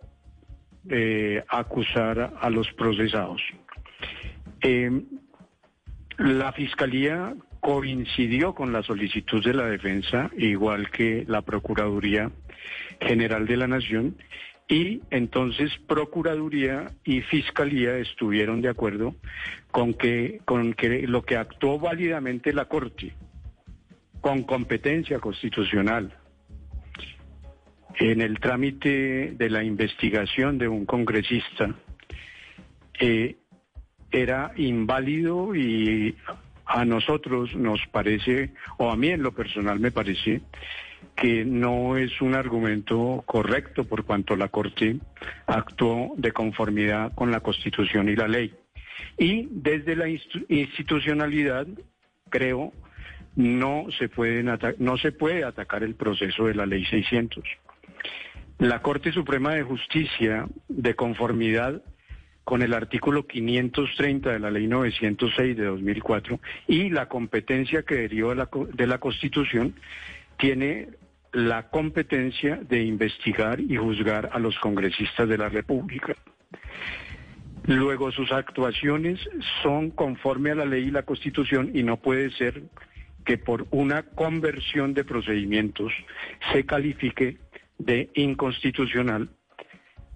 eh, 0.88 1.42
acusar 1.48 2.34
a 2.40 2.50
los 2.50 2.70
procesados. 2.72 3.40
Eh, 4.62 5.02
la 6.18 6.52
Fiscalía 6.52 7.34
coincidió 7.60 8.54
con 8.54 8.72
la 8.72 8.82
solicitud 8.82 9.42
de 9.44 9.54
la 9.54 9.66
defensa, 9.66 10.30
igual 10.36 10.90
que 10.90 11.24
la 11.26 11.42
Procuraduría 11.42 12.30
General 13.00 13.46
de 13.46 13.56
la 13.56 13.66
Nación, 13.66 14.16
y 14.68 15.02
entonces 15.10 15.70
Procuraduría 15.86 16.90
y 17.04 17.20
Fiscalía 17.20 17.98
estuvieron 17.98 18.62
de 18.62 18.70
acuerdo 18.70 19.14
con 19.70 19.94
que, 19.94 20.40
con 20.44 20.72
que 20.72 21.06
lo 21.06 21.22
que 21.22 21.36
actuó 21.36 21.78
válidamente 21.78 22.52
la 22.52 22.64
Corte, 22.66 23.14
con 24.20 24.42
competencia 24.44 25.18
constitucional, 25.18 26.16
en 27.96 28.20
el 28.20 28.40
trámite 28.40 29.34
de 29.36 29.50
la 29.50 29.62
investigación 29.62 30.58
de 30.58 30.68
un 30.68 30.86
congresista, 30.86 31.74
eh, 32.98 33.36
era 34.10 34.52
inválido 34.56 35.54
y 35.54 36.16
a 36.66 36.84
nosotros 36.84 37.54
nos 37.54 37.80
parece, 37.92 38.52
o 38.78 38.90
a 38.90 38.96
mí 38.96 39.08
en 39.08 39.22
lo 39.22 39.32
personal 39.32 39.78
me 39.78 39.90
parece, 39.90 40.40
que 41.16 41.44
no 41.44 41.96
es 41.96 42.20
un 42.20 42.34
argumento 42.34 43.22
correcto 43.26 43.84
por 43.84 44.04
cuanto 44.04 44.36
la 44.36 44.48
Corte 44.48 44.96
actuó 45.46 46.12
de 46.16 46.32
conformidad 46.32 47.12
con 47.14 47.30
la 47.30 47.40
Constitución 47.40 48.08
y 48.08 48.16
la 48.16 48.28
ley. 48.28 48.54
Y 49.18 49.48
desde 49.50 49.96
la 49.96 50.08
institucionalidad, 50.08 51.66
creo, 52.30 52.72
no 53.36 53.86
se, 53.98 54.08
pueden 54.08 54.50
no 54.78 54.96
se 54.98 55.12
puede 55.12 55.44
atacar 55.44 55.82
el 55.82 55.94
proceso 55.94 56.46
de 56.46 56.54
la 56.54 56.66
Ley 56.66 56.84
600. 56.84 57.44
La 58.58 58.82
Corte 58.82 59.12
Suprema 59.12 59.54
de 59.54 59.62
Justicia, 59.62 60.46
de 60.68 60.94
conformidad 60.94 61.82
con 62.44 62.62
el 62.62 62.74
artículo 62.74 63.26
530 63.26 64.30
de 64.30 64.38
la 64.38 64.50
Ley 64.50 64.66
906 64.66 65.56
de 65.56 65.64
2004 65.64 66.40
y 66.68 66.90
la 66.90 67.08
competencia 67.08 67.82
que 67.82 67.94
derivó 67.96 68.30
de 68.30 68.36
la, 68.36 68.48
de 68.72 68.86
la 68.86 68.98
Constitución, 68.98 69.74
tiene 70.38 70.88
la 71.34 71.68
competencia 71.68 72.56
de 72.56 72.82
investigar 72.82 73.60
y 73.60 73.76
juzgar 73.76 74.30
a 74.32 74.38
los 74.38 74.58
congresistas 74.60 75.28
de 75.28 75.36
la 75.36 75.48
República. 75.48 76.14
Luego 77.66 78.12
sus 78.12 78.30
actuaciones 78.30 79.18
son 79.62 79.90
conforme 79.90 80.52
a 80.52 80.54
la 80.54 80.64
ley 80.64 80.84
y 80.84 80.90
la 80.90 81.02
Constitución 81.02 81.70
y 81.74 81.82
no 81.82 81.96
puede 81.96 82.30
ser 82.32 82.62
que 83.24 83.38
por 83.38 83.66
una 83.70 84.02
conversión 84.02 84.94
de 84.94 85.04
procedimientos 85.04 85.92
se 86.52 86.64
califique 86.66 87.38
de 87.78 88.10
inconstitucional 88.14 89.30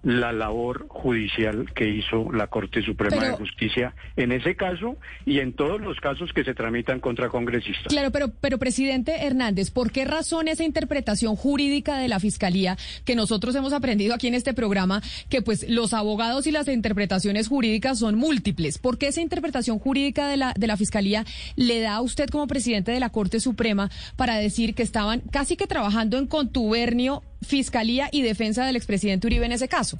la 0.03 0.31
labor 0.31 0.87
judicial 0.87 1.71
que 1.73 1.89
hizo 1.89 2.31
la 2.31 2.47
Corte 2.47 2.81
Suprema 2.81 3.23
de 3.23 3.31
Justicia 3.33 3.93
en 4.15 4.31
ese 4.31 4.55
caso 4.55 4.97
y 5.25 5.39
en 5.39 5.53
todos 5.53 5.81
los 5.81 5.99
casos 5.99 6.31
que 6.33 6.43
se 6.43 6.53
tramitan 6.53 6.99
contra 6.99 7.29
congresistas. 7.29 7.87
Claro, 7.87 8.11
pero, 8.11 8.31
pero 8.39 8.57
presidente 8.57 9.25
Hernández, 9.25 9.71
¿por 9.71 9.91
qué 9.91 10.05
razón 10.05 10.47
esa 10.47 10.63
interpretación 10.63 11.35
jurídica 11.35 11.97
de 11.97 12.07
la 12.07 12.19
Fiscalía 12.19 12.77
que 13.03 13.15
nosotros 13.15 13.55
hemos 13.55 13.73
aprendido 13.73 14.13
aquí 14.13 14.27
en 14.27 14.35
este 14.35 14.53
programa, 14.53 15.01
que 15.29 15.41
pues 15.41 15.67
los 15.67 15.93
abogados 15.93 16.47
y 16.47 16.51
las 16.51 16.67
interpretaciones 16.67 17.47
jurídicas 17.47 17.99
son 17.99 18.15
múltiples? 18.15 18.77
¿Por 18.77 18.97
qué 18.97 19.07
esa 19.07 19.21
interpretación 19.21 19.79
jurídica 19.79 20.27
de 20.27 20.37
la, 20.37 20.53
de 20.57 20.67
la 20.67 20.77
Fiscalía 20.77 21.25
le 21.55 21.81
da 21.81 21.95
a 21.95 22.01
usted 22.01 22.29
como 22.29 22.47
presidente 22.47 22.91
de 22.91 22.99
la 22.99 23.09
Corte 23.09 23.39
Suprema 23.39 23.89
para 24.15 24.35
decir 24.37 24.75
que 24.75 24.83
estaban 24.83 25.21
casi 25.31 25.57
que 25.57 25.67
trabajando 25.67 26.17
en 26.17 26.27
contubernio 26.27 27.23
Fiscalía 27.41 28.09
y 28.11 28.21
Defensa 28.21 28.65
del 28.65 28.75
expresidente 28.75 29.27
Uribe 29.27 29.45
en 29.45 29.51
ese 29.51 29.67
caso? 29.67 29.99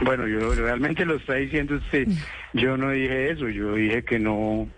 Bueno, 0.00 0.28
yo 0.28 0.54
realmente 0.54 1.04
lo 1.04 1.16
está 1.16 1.34
diciendo 1.34 1.74
usted. 1.74 2.06
Yo 2.52 2.76
no 2.76 2.90
dije 2.90 3.30
eso, 3.30 3.48
yo 3.48 3.74
dije 3.74 4.04
que 4.04 4.18
no 4.18 4.68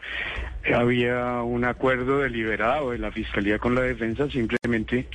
había 0.74 1.42
un 1.42 1.64
acuerdo 1.64 2.20
deliberado 2.20 2.92
de 2.92 2.98
la 2.98 3.12
Fiscalía 3.12 3.58
con 3.58 3.74
la 3.74 3.82
Defensa, 3.82 4.30
simplemente 4.30 5.08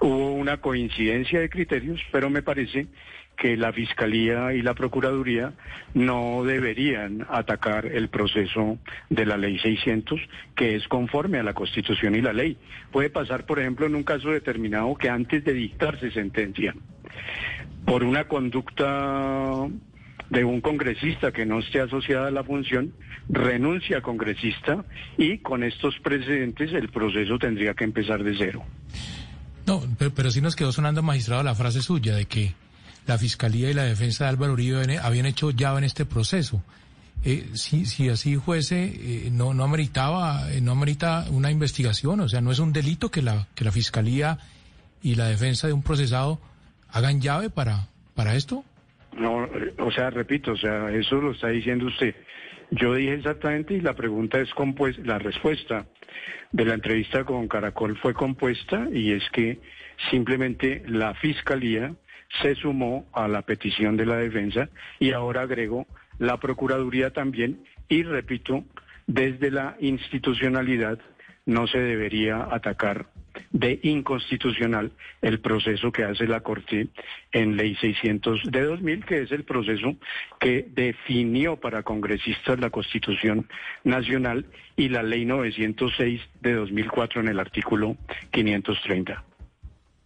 hubo 0.00 0.32
una 0.32 0.56
coincidencia 0.58 1.40
de 1.40 1.48
criterios, 1.48 2.00
pero 2.10 2.28
me 2.28 2.42
parece 2.42 2.86
que 3.36 3.56
la 3.56 3.72
Fiscalía 3.72 4.52
y 4.52 4.62
la 4.62 4.74
Procuraduría 4.74 5.52
no 5.94 6.44
deberían 6.44 7.26
atacar 7.28 7.86
el 7.86 8.08
proceso 8.08 8.78
de 9.10 9.26
la 9.26 9.36
Ley 9.36 9.58
600, 9.58 10.20
que 10.54 10.76
es 10.76 10.86
conforme 10.88 11.38
a 11.38 11.42
la 11.42 11.54
Constitución 11.54 12.14
y 12.14 12.20
la 12.20 12.32
ley. 12.32 12.56
Puede 12.90 13.10
pasar, 13.10 13.44
por 13.46 13.58
ejemplo, 13.58 13.86
en 13.86 13.94
un 13.94 14.04
caso 14.04 14.30
determinado 14.30 14.94
que 14.94 15.08
antes 15.08 15.44
de 15.44 15.54
dictarse 15.54 16.10
sentencia, 16.10 16.74
por 17.84 18.04
una 18.04 18.28
conducta 18.28 19.66
de 20.30 20.44
un 20.44 20.60
congresista 20.60 21.30
que 21.30 21.44
no 21.44 21.58
esté 21.58 21.80
asociada 21.80 22.28
a 22.28 22.30
la 22.30 22.42
función, 22.42 22.94
renuncia 23.28 23.98
a 23.98 24.00
congresista 24.00 24.84
y 25.18 25.38
con 25.38 25.62
estos 25.62 25.98
precedentes 26.00 26.72
el 26.72 26.88
proceso 26.88 27.38
tendría 27.38 27.74
que 27.74 27.84
empezar 27.84 28.22
de 28.24 28.34
cero. 28.38 28.62
No, 29.66 29.82
pero, 29.98 30.12
pero 30.14 30.30
sí 30.30 30.40
nos 30.40 30.56
quedó 30.56 30.72
sonando, 30.72 31.02
magistrado, 31.02 31.42
la 31.42 31.54
frase 31.54 31.82
suya 31.82 32.14
de 32.14 32.26
que 32.26 32.54
la 33.06 33.18
Fiscalía 33.18 33.70
y 33.70 33.74
la 33.74 33.84
Defensa 33.84 34.24
de 34.24 34.30
Álvaro 34.30 34.52
Uribe 34.52 34.98
habían 34.98 35.26
hecho 35.26 35.50
ya 35.50 35.76
en 35.76 35.84
este 35.84 36.04
proceso. 36.04 36.62
Eh, 37.24 37.50
si, 37.54 37.86
si 37.86 38.08
así 38.08 38.36
fuese, 38.36 38.84
eh, 38.84 39.30
no, 39.30 39.54
no 39.54 39.62
ameritaba, 39.62 40.50
eh, 40.52 40.60
no 40.60 40.72
amerita 40.72 41.26
una 41.30 41.52
investigación, 41.52 42.20
o 42.20 42.28
sea, 42.28 42.40
no 42.40 42.50
es 42.50 42.58
un 42.58 42.72
delito 42.72 43.10
que 43.10 43.22
la, 43.22 43.46
que 43.54 43.64
la 43.64 43.70
Fiscalía 43.70 44.38
y 45.02 45.14
la 45.14 45.28
defensa 45.28 45.68
de 45.68 45.72
un 45.72 45.82
procesado 45.82 46.40
hagan 46.90 47.20
llave 47.20 47.48
para, 47.48 47.86
para 48.14 48.34
esto. 48.34 48.64
No, 49.16 49.48
o 49.78 49.92
sea, 49.92 50.10
repito, 50.10 50.52
o 50.52 50.56
sea, 50.56 50.90
eso 50.90 51.16
lo 51.16 51.32
está 51.32 51.48
diciendo 51.48 51.86
usted. 51.86 52.14
Yo 52.72 52.94
dije 52.94 53.14
exactamente 53.14 53.74
y 53.74 53.80
la 53.80 53.94
pregunta 53.94 54.40
es 54.40 54.52
compuesta, 54.54 55.02
la 55.04 55.18
respuesta 55.18 55.86
de 56.50 56.64
la 56.64 56.74
entrevista 56.74 57.24
con 57.24 57.46
Caracol 57.46 57.98
fue 57.98 58.14
compuesta 58.14 58.88
y 58.92 59.12
es 59.12 59.22
que 59.32 59.60
simplemente 60.10 60.82
la 60.86 61.14
Fiscalía 61.14 61.94
se 62.40 62.54
sumó 62.54 63.06
a 63.12 63.28
la 63.28 63.42
petición 63.42 63.96
de 63.96 64.06
la 64.06 64.16
defensa 64.16 64.68
y 64.98 65.12
ahora 65.12 65.42
agregó 65.42 65.86
la 66.18 66.38
Procuraduría 66.38 67.12
también 67.12 67.64
y 67.88 68.02
repito, 68.04 68.64
desde 69.06 69.50
la 69.50 69.76
institucionalidad 69.80 70.98
no 71.44 71.66
se 71.66 71.78
debería 71.78 72.48
atacar 72.50 73.06
de 73.50 73.80
inconstitucional 73.82 74.92
el 75.20 75.40
proceso 75.40 75.90
que 75.90 76.04
hace 76.04 76.26
la 76.26 76.40
Corte 76.40 76.88
en 77.32 77.56
Ley 77.56 77.74
600 77.76 78.42
de 78.50 78.62
2000, 78.62 79.04
que 79.04 79.22
es 79.22 79.32
el 79.32 79.44
proceso 79.44 79.96
que 80.38 80.66
definió 80.70 81.56
para 81.56 81.82
congresistas 81.82 82.60
la 82.60 82.70
Constitución 82.70 83.48
Nacional 83.84 84.46
y 84.76 84.88
la 84.88 85.02
Ley 85.02 85.24
906 85.24 86.20
de 86.40 86.52
2004 86.54 87.20
en 87.20 87.28
el 87.28 87.40
artículo 87.40 87.96
530. 88.30 89.24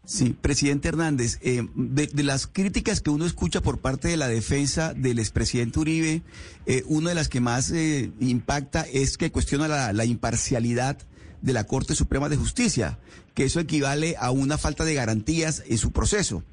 Sí, 0.07 0.37
presidente 0.41 0.87
Hernández, 0.87 1.41
eh, 1.43 1.67
de, 1.75 2.23
las 2.23 2.47
críticas 2.47 3.01
que 3.01 3.11
uno 3.11 3.27
escucha 3.27 3.61
por 3.61 3.79
parte 3.79 4.07
de 4.07 4.17
la 4.17 4.29
defensa 4.29 4.95
del 4.95 5.19
expresidente 5.19 5.81
Uribe, 5.81 6.23
eh, 6.67 6.85
una 6.87 7.09
de 7.09 7.17
las 7.17 7.29
que 7.29 7.41
más 7.41 7.73
eh, 7.73 8.13
impacta 8.21 8.83
es 8.83 9.19
que 9.19 9.33
cuestiona 9.33 9.93
la, 9.93 10.05
imparcialidad 10.05 10.97
de 11.43 11.53
la 11.53 11.65
Corte 11.65 11.97
Suprema 11.97 12.29
de 12.29 12.37
Justicia, 12.37 13.01
que 13.35 13.43
eso 13.43 13.59
equivale 13.59 14.15
a 14.21 14.31
una 14.31 14.59
falta 14.59 14.85
de 14.85 14.95
garantías 14.95 15.65
en 15.67 15.77
su 15.77 15.91
proceso. 15.91 16.45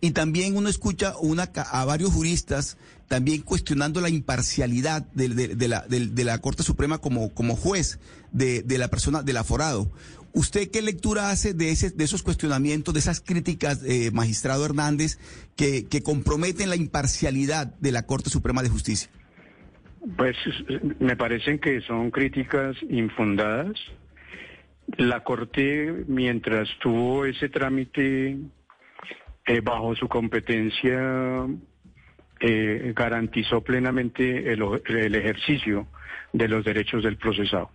Y 0.00 0.12
también 0.12 0.56
uno 0.56 0.70
escucha 0.70 1.14
una, 1.20 1.42
a 1.42 1.84
varios 1.84 2.10
juristas 2.10 2.78
también 3.06 3.42
cuestionando 3.42 4.00
la 4.00 4.08
imparcialidad 4.08 5.02
de, 5.12 6.24
la, 6.24 6.38
Corte 6.38 6.62
Suprema 6.62 6.98
como 6.98 7.56
juez 7.56 7.98
de, 8.32 8.78
la 8.78 8.88
persona, 8.88 9.22
del 9.22 9.36
aforado. 9.36 9.90
¿Usted 10.34 10.68
qué 10.68 10.82
lectura 10.82 11.30
hace 11.30 11.54
de, 11.54 11.70
ese, 11.70 11.90
de 11.90 12.02
esos 12.02 12.24
cuestionamientos, 12.24 12.92
de 12.92 12.98
esas 12.98 13.20
críticas, 13.20 13.84
eh, 13.84 14.10
magistrado 14.12 14.64
Hernández, 14.66 15.16
que, 15.56 15.86
comprometen 16.02 16.68
la 16.68 16.76
imparcialidad 16.76 17.68
de 17.78 17.92
la 17.92 18.04
Corte 18.04 18.30
Suprema 18.30 18.64
de 18.64 18.68
Justicia? 18.68 19.08
Pues 20.16 20.36
me 20.98 21.16
parecen 21.16 21.60
que 21.60 21.80
son 21.82 22.10
críticas 22.10 22.76
infundadas. 22.90 23.78
La 24.98 25.22
Corte, 25.22 26.04
mientras 26.08 26.68
tuvo 26.82 27.26
ese 27.26 27.48
trámite 27.48 28.36
eh, 29.46 29.60
bajo 29.62 29.94
su 29.94 30.08
competencia, 30.08 31.46
eh, 32.40 32.92
garantizó 32.96 33.60
plenamente 33.60 34.52
el 34.52 35.14
ejercicio 35.14 35.86
de 36.32 36.48
los 36.48 36.64
derechos 36.64 37.04
del 37.04 37.18
procesado. 37.18 37.70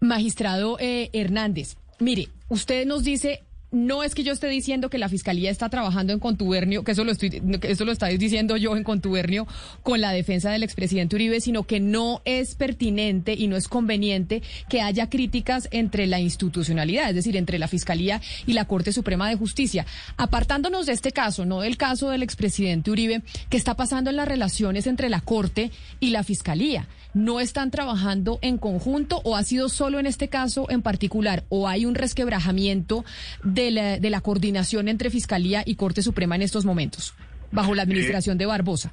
Magistrado 0.00 0.76
eh, 0.78 1.10
Hernández, 1.12 1.76
mire, 1.98 2.28
usted 2.48 2.86
nos 2.86 3.04
dice 3.04 3.42
no 3.76 4.02
es 4.02 4.14
que 4.14 4.22
yo 4.22 4.32
esté 4.32 4.46
diciendo 4.48 4.88
que 4.90 4.98
la 4.98 5.08
fiscalía 5.08 5.50
está 5.50 5.68
trabajando 5.68 6.12
en 6.12 6.20
contubernio, 6.20 6.84
que 6.84 6.92
eso 6.92 7.04
lo 7.04 7.12
estoy, 7.12 7.30
que 7.30 7.70
eso 7.70 7.84
lo 7.84 7.92
estáis 7.92 8.18
diciendo 8.18 8.56
yo 8.56 8.76
en 8.76 8.84
contubernio 8.84 9.46
con 9.82 10.00
la 10.00 10.12
defensa 10.12 10.50
del 10.50 10.62
expresidente 10.62 11.16
Uribe, 11.16 11.40
sino 11.40 11.64
que 11.64 11.80
no 11.80 12.22
es 12.24 12.54
pertinente 12.54 13.34
y 13.34 13.48
no 13.48 13.56
es 13.56 13.68
conveniente 13.68 14.42
que 14.68 14.82
haya 14.82 15.10
críticas 15.10 15.68
entre 15.72 16.06
la 16.06 16.20
institucionalidad, 16.20 17.10
es 17.10 17.16
decir, 17.16 17.36
entre 17.36 17.58
la 17.58 17.68
fiscalía 17.68 18.20
y 18.46 18.52
la 18.52 18.66
Corte 18.66 18.92
Suprema 18.92 19.28
de 19.28 19.36
Justicia. 19.36 19.84
Apartándonos 20.16 20.86
de 20.86 20.92
este 20.92 21.12
caso, 21.12 21.44
no 21.44 21.60
del 21.60 21.76
caso 21.76 22.10
del 22.10 22.22
expresidente 22.22 22.90
Uribe, 22.90 23.22
¿qué 23.50 23.56
está 23.56 23.74
pasando 23.74 24.10
en 24.10 24.16
las 24.16 24.28
relaciones 24.28 24.86
entre 24.86 25.10
la 25.10 25.20
Corte 25.20 25.70
y 26.00 26.10
la 26.10 26.22
fiscalía? 26.22 26.88
¿No 27.16 27.40
están 27.40 27.70
trabajando 27.70 28.38
en 28.42 28.58
conjunto 28.58 29.22
o 29.24 29.36
ha 29.36 29.42
sido 29.42 29.70
solo 29.70 29.98
en 29.98 30.04
este 30.04 30.28
caso 30.28 30.66
en 30.68 30.82
particular 30.82 31.44
o 31.48 31.66
hay 31.66 31.86
un 31.86 31.94
resquebrajamiento 31.94 33.06
de 33.42 33.70
la, 33.70 33.98
de 33.98 34.10
la 34.10 34.20
coordinación 34.20 34.86
entre 34.86 35.08
Fiscalía 35.08 35.62
y 35.64 35.76
Corte 35.76 36.02
Suprema 36.02 36.36
en 36.36 36.42
estos 36.42 36.66
momentos, 36.66 37.14
bajo 37.52 37.74
la 37.74 37.84
administración 37.84 38.36
de 38.36 38.44
Barbosa? 38.44 38.92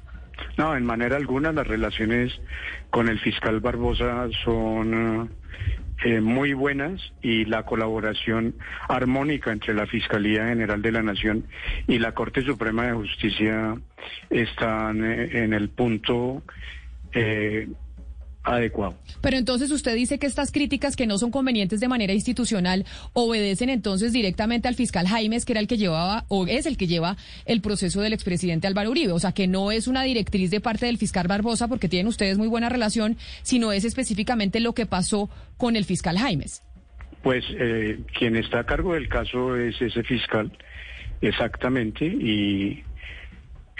No, 0.56 0.74
en 0.74 0.86
manera 0.86 1.16
alguna 1.16 1.52
las 1.52 1.66
relaciones 1.66 2.32
con 2.88 3.10
el 3.10 3.20
fiscal 3.20 3.60
Barbosa 3.60 4.26
son 4.42 5.28
eh, 6.02 6.22
muy 6.22 6.54
buenas 6.54 7.02
y 7.20 7.44
la 7.44 7.64
colaboración 7.64 8.54
armónica 8.88 9.52
entre 9.52 9.74
la 9.74 9.86
Fiscalía 9.86 10.46
General 10.46 10.80
de 10.80 10.92
la 10.92 11.02
Nación 11.02 11.44
y 11.86 11.98
la 11.98 12.12
Corte 12.12 12.40
Suprema 12.40 12.86
de 12.86 12.94
Justicia 12.94 13.74
están 14.30 15.04
eh, 15.04 15.44
en 15.44 15.52
el 15.52 15.68
punto 15.68 16.42
eh, 17.12 17.68
adecuado. 18.44 18.94
Pero 19.20 19.38
entonces 19.38 19.70
usted 19.70 19.94
dice 19.94 20.18
que 20.18 20.26
estas 20.26 20.52
críticas 20.52 20.96
que 20.96 21.06
no 21.06 21.18
son 21.18 21.30
convenientes 21.30 21.80
de 21.80 21.88
manera 21.88 22.12
institucional 22.12 22.84
obedecen 23.14 23.70
entonces 23.70 24.12
directamente 24.12 24.68
al 24.68 24.74
fiscal 24.74 25.08
Jaimes, 25.08 25.44
que 25.44 25.52
era 25.52 25.60
el 25.60 25.66
que 25.66 25.78
llevaba 25.78 26.26
o 26.28 26.46
es 26.46 26.66
el 26.66 26.76
que 26.76 26.86
lleva 26.86 27.16
el 27.46 27.60
proceso 27.60 28.02
del 28.02 28.12
expresidente 28.12 28.66
Álvaro 28.66 28.90
Uribe. 28.90 29.12
O 29.12 29.18
sea, 29.18 29.32
que 29.32 29.46
no 29.46 29.72
es 29.72 29.88
una 29.88 30.02
directriz 30.02 30.50
de 30.50 30.60
parte 30.60 30.86
del 30.86 30.98
fiscal 30.98 31.26
Barbosa 31.26 31.68
porque 31.68 31.88
tienen 31.88 32.06
ustedes 32.06 32.38
muy 32.38 32.48
buena 32.48 32.68
relación, 32.68 33.16
sino 33.42 33.72
es 33.72 33.84
específicamente 33.84 34.60
lo 34.60 34.74
que 34.74 34.86
pasó 34.86 35.30
con 35.56 35.76
el 35.76 35.84
fiscal 35.84 36.18
Jaimes. 36.18 36.62
Pues 37.22 37.44
eh, 37.58 38.00
quien 38.18 38.36
está 38.36 38.60
a 38.60 38.66
cargo 38.66 38.92
del 38.92 39.08
caso 39.08 39.56
es 39.56 39.80
ese 39.80 40.02
fiscal, 40.02 40.52
exactamente, 41.22 42.04
y 42.04 42.82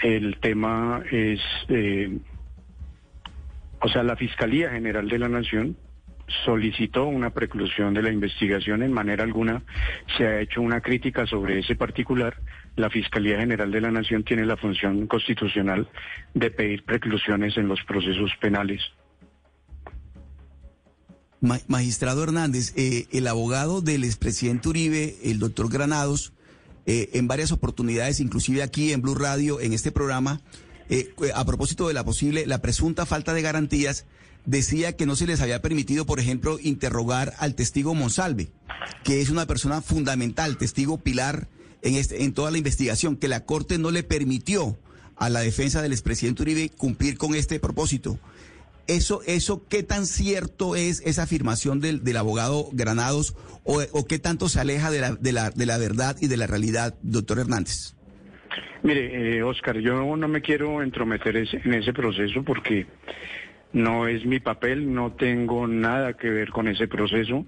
el 0.01 0.37
tema 0.39 1.03
es... 1.11 1.39
Eh, 1.69 2.17
o 3.85 3.89
sea, 3.89 4.01
la 4.01 4.15
Fiscalía 4.15 4.71
General 4.71 5.07
de 5.07 5.19
la 5.19 5.29
Nación 5.29 5.77
solicitó 6.43 7.05
una 7.05 7.29
preclusión 7.29 7.93
de 7.93 8.01
la 8.01 8.11
investigación. 8.11 8.81
En 8.81 8.91
manera 8.91 9.23
alguna 9.23 9.61
se 10.17 10.25
ha 10.25 10.41
hecho 10.41 10.61
una 10.61 10.81
crítica 10.81 11.27
sobre 11.27 11.59
ese 11.59 11.75
particular. 11.75 12.35
La 12.75 12.89
Fiscalía 12.89 13.37
General 13.37 13.69
de 13.69 13.81
la 13.81 13.91
Nación 13.91 14.23
tiene 14.23 14.43
la 14.43 14.57
función 14.57 15.05
constitucional 15.05 15.87
de 16.33 16.49
pedir 16.49 16.83
preclusiones 16.83 17.57
en 17.57 17.67
los 17.67 17.79
procesos 17.83 18.31
penales. 18.41 18.81
Magistrado 21.67 22.23
Hernández, 22.23 22.73
eh, 22.75 23.05
el 23.11 23.27
abogado 23.27 23.81
del 23.81 24.03
expresidente 24.03 24.67
Uribe, 24.67 25.13
el 25.23 25.37
doctor 25.37 25.71
Granados, 25.71 26.33
eh, 26.87 27.11
en 27.13 27.27
varias 27.27 27.51
oportunidades, 27.51 28.19
inclusive 28.19 28.63
aquí 28.63 28.93
en 28.93 29.03
Blue 29.03 29.13
Radio, 29.13 29.59
en 29.59 29.73
este 29.73 29.91
programa, 29.91 30.41
eh, 30.89 31.13
a 31.33 31.45
propósito 31.45 31.87
de 31.87 31.93
la 31.93 32.03
posible, 32.03 32.45
la 32.45 32.61
presunta 32.61 33.05
falta 33.05 33.33
de 33.33 33.41
garantías, 33.41 34.05
decía 34.45 34.95
que 34.95 35.05
no 35.05 35.15
se 35.15 35.27
les 35.27 35.41
había 35.41 35.61
permitido, 35.61 36.05
por 36.05 36.19
ejemplo, 36.19 36.59
interrogar 36.61 37.33
al 37.39 37.55
testigo 37.55 37.95
Monsalve, 37.95 38.51
que 39.03 39.21
es 39.21 39.29
una 39.29 39.47
persona 39.47 39.81
fundamental, 39.81 40.57
testigo 40.57 40.97
pilar 40.97 41.47
en, 41.81 41.95
este, 41.95 42.23
en 42.23 42.33
toda 42.33 42.51
la 42.51 42.57
investigación, 42.57 43.17
que 43.17 43.27
la 43.27 43.45
Corte 43.45 43.77
no 43.77 43.91
le 43.91 44.03
permitió 44.03 44.77
a 45.15 45.29
la 45.29 45.39
defensa 45.39 45.81
del 45.81 45.93
expresidente 45.93 46.43
Uribe 46.43 46.69
cumplir 46.69 47.17
con 47.17 47.35
este 47.35 47.59
propósito. 47.59 48.19
Eso, 48.87 49.21
eso, 49.25 49.63
¿qué 49.67 49.81
tan 49.81 50.05
cierto 50.05 50.75
es 50.75 51.01
esa 51.05 51.23
afirmación 51.23 51.79
del, 51.79 52.03
del 52.03 52.17
abogado 52.17 52.69
Granados 52.71 53.33
o, 53.63 53.81
o, 53.91 54.05
qué 54.05 54.19
tanto 54.19 54.47
se 54.47 54.59
aleja 54.59 54.91
de 54.91 55.01
la, 55.01 55.15
de, 55.15 55.31
la, 55.31 55.49
de 55.49 55.65
la 55.65 55.79
verdad 55.79 56.15
y 56.21 56.27
de 56.27 56.37
la 56.37 56.45
realidad, 56.45 56.93
doctor 57.01 57.39
Hernández? 57.39 57.94
Mire, 58.83 59.37
eh, 59.37 59.43
Oscar, 59.43 59.79
yo 59.79 60.15
no 60.15 60.27
me 60.27 60.41
quiero 60.41 60.81
entrometer 60.81 61.37
en 61.37 61.73
ese 61.73 61.93
proceso 61.93 62.43
porque 62.43 62.85
no 63.73 64.07
es 64.07 64.25
mi 64.25 64.39
papel, 64.39 64.93
no 64.93 65.13
tengo 65.13 65.67
nada 65.67 66.13
que 66.13 66.29
ver 66.29 66.49
con 66.49 66.67
ese 66.67 66.87
proceso. 66.87 67.45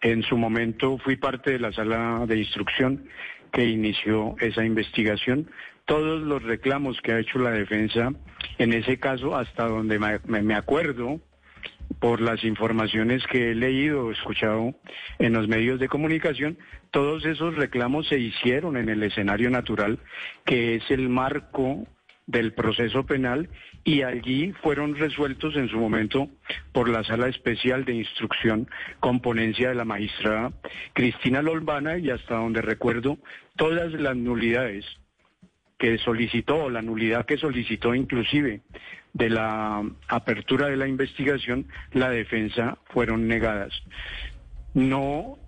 En 0.00 0.22
su 0.22 0.36
momento 0.36 0.98
fui 0.98 1.16
parte 1.16 1.52
de 1.52 1.58
la 1.58 1.72
sala 1.72 2.24
de 2.26 2.38
instrucción 2.38 3.08
que 3.52 3.64
inició 3.64 4.36
esa 4.38 4.64
investigación. 4.64 5.50
Todos 5.84 6.22
los 6.22 6.42
reclamos 6.42 7.00
que 7.00 7.12
ha 7.12 7.18
hecho 7.18 7.38
la 7.38 7.50
defensa, 7.50 8.12
en 8.58 8.72
ese 8.72 8.98
caso, 8.98 9.36
hasta 9.36 9.66
donde 9.66 9.98
me, 9.98 10.42
me 10.42 10.54
acuerdo, 10.54 11.20
por 11.98 12.20
las 12.20 12.44
informaciones 12.44 13.26
que 13.26 13.50
he 13.50 13.54
leído 13.54 14.06
o 14.06 14.12
escuchado 14.12 14.74
en 15.18 15.32
los 15.32 15.48
medios 15.48 15.80
de 15.80 15.88
comunicación, 15.88 16.58
todos 16.90 17.24
esos 17.24 17.54
reclamos 17.56 18.08
se 18.08 18.18
hicieron 18.18 18.76
en 18.76 18.88
el 18.88 19.02
escenario 19.02 19.50
natural, 19.50 19.98
que 20.44 20.76
es 20.76 20.90
el 20.90 21.08
marco 21.08 21.86
del 22.26 22.52
proceso 22.52 23.06
penal 23.06 23.48
y 23.84 24.02
allí 24.02 24.52
fueron 24.62 24.96
resueltos 24.96 25.54
en 25.56 25.68
su 25.68 25.78
momento 25.78 26.28
por 26.72 26.88
la 26.88 27.04
sala 27.04 27.28
especial 27.28 27.84
de 27.84 27.94
instrucción 27.94 28.68
con 28.98 29.20
ponencia 29.20 29.68
de 29.68 29.76
la 29.76 29.84
magistrada 29.84 30.52
Cristina 30.92 31.40
Lolbana 31.40 31.98
y 31.98 32.10
hasta 32.10 32.34
donde 32.34 32.62
recuerdo 32.62 33.18
todas 33.56 33.92
las 33.92 34.16
nulidades 34.16 34.84
que 35.78 35.98
solicitó, 35.98 36.68
la 36.68 36.82
nulidad 36.82 37.26
que 37.26 37.36
solicitó 37.36 37.94
inclusive 37.94 38.62
de 39.16 39.30
la 39.30 39.82
apertura 40.08 40.68
de 40.68 40.76
la 40.76 40.86
investigación, 40.86 41.66
la 41.92 42.10
defensa 42.10 42.76
fueron 42.92 43.26
negadas. 43.26 43.72
No 44.74 45.38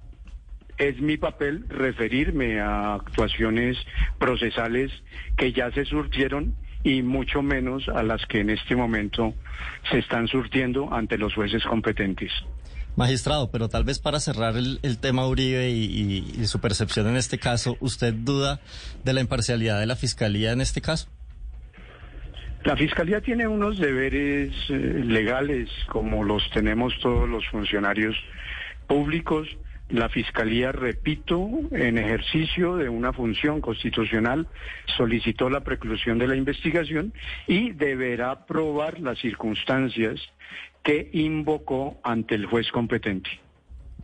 es 0.78 0.98
mi 1.00 1.18
papel 1.18 1.66
referirme 1.68 2.60
a 2.60 2.94
actuaciones 2.94 3.76
procesales 4.18 4.90
que 5.36 5.52
ya 5.52 5.70
se 5.72 5.84
surtieron 5.84 6.56
y 6.82 7.02
mucho 7.02 7.42
menos 7.42 7.88
a 7.88 8.02
las 8.02 8.24
que 8.24 8.40
en 8.40 8.48
este 8.48 8.74
momento 8.74 9.34
se 9.90 9.98
están 9.98 10.28
surtiendo 10.28 10.94
ante 10.94 11.18
los 11.18 11.34
jueces 11.34 11.62
competentes. 11.64 12.32
Magistrado, 12.96 13.50
pero 13.50 13.68
tal 13.68 13.84
vez 13.84 13.98
para 13.98 14.18
cerrar 14.18 14.56
el, 14.56 14.98
tema 14.98 15.26
Uribe 15.26 15.70
y, 15.70 16.24
y, 16.40 16.46
su 16.46 16.58
percepción 16.58 17.06
en 17.06 17.16
este 17.16 17.38
caso, 17.38 17.76
¿usted 17.80 18.14
duda 18.14 18.60
de 19.04 19.12
la 19.12 19.20
imparcialidad 19.20 19.78
de 19.78 19.86
la 19.86 19.94
Fiscalía 19.94 20.52
en 20.52 20.62
este 20.62 20.80
caso? 20.80 21.08
La 22.68 22.76
Fiscalía 22.76 23.22
tiene 23.22 23.48
unos 23.48 23.78
deberes 23.78 24.52
eh, 24.68 24.74
legales 25.02 25.70
como 25.86 26.22
los 26.22 26.50
tenemos 26.50 26.92
todos 27.00 27.26
los 27.26 27.48
funcionarios 27.48 28.14
públicos. 28.86 29.48
La 29.88 30.10
Fiscalía, 30.10 30.70
repito, 30.70 31.48
en 31.70 31.96
ejercicio 31.96 32.76
de 32.76 32.90
una 32.90 33.14
función 33.14 33.62
constitucional, 33.62 34.48
solicitó 34.98 35.48
la 35.48 35.64
preclusión 35.64 36.18
de 36.18 36.28
la 36.28 36.36
investigación 36.36 37.14
y 37.46 37.70
deberá 37.70 38.44
probar 38.44 39.00
las 39.00 39.18
circunstancias 39.18 40.20
que 40.82 41.08
invocó 41.14 41.98
ante 42.04 42.34
el 42.34 42.44
juez 42.44 42.70
competente. 42.70 43.30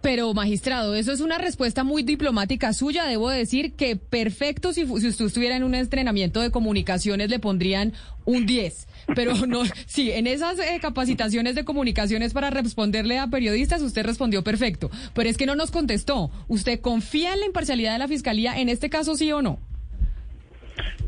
Pero, 0.04 0.34
magistrado, 0.34 0.94
eso 0.94 1.12
es 1.12 1.20
una 1.22 1.38
respuesta 1.38 1.82
muy 1.82 2.02
diplomática 2.02 2.74
suya. 2.74 3.06
Debo 3.06 3.30
decir 3.30 3.72
que 3.72 3.96
perfecto, 3.96 4.74
si, 4.74 4.84
si 4.84 5.08
usted 5.08 5.24
estuviera 5.24 5.56
en 5.56 5.64
un 5.64 5.74
entrenamiento 5.74 6.42
de 6.42 6.50
comunicaciones, 6.50 7.30
le 7.30 7.38
pondrían 7.38 7.94
un 8.26 8.44
10. 8.44 8.86
Pero 9.14 9.34
no, 9.46 9.62
sí, 9.86 10.10
en 10.10 10.26
esas 10.26 10.58
eh, 10.58 10.78
capacitaciones 10.82 11.54
de 11.54 11.64
comunicaciones 11.64 12.34
para 12.34 12.50
responderle 12.50 13.18
a 13.18 13.28
periodistas, 13.28 13.80
usted 13.80 14.04
respondió 14.04 14.44
perfecto. 14.44 14.90
Pero 15.14 15.30
es 15.30 15.38
que 15.38 15.46
no 15.46 15.54
nos 15.56 15.70
contestó. 15.70 16.30
¿Usted 16.48 16.80
confía 16.80 17.32
en 17.32 17.40
la 17.40 17.46
imparcialidad 17.46 17.94
de 17.94 18.00
la 18.00 18.08
fiscalía 18.08 18.60
en 18.60 18.68
este 18.68 18.90
caso, 18.90 19.16
sí 19.16 19.32
o 19.32 19.40
no? 19.40 19.58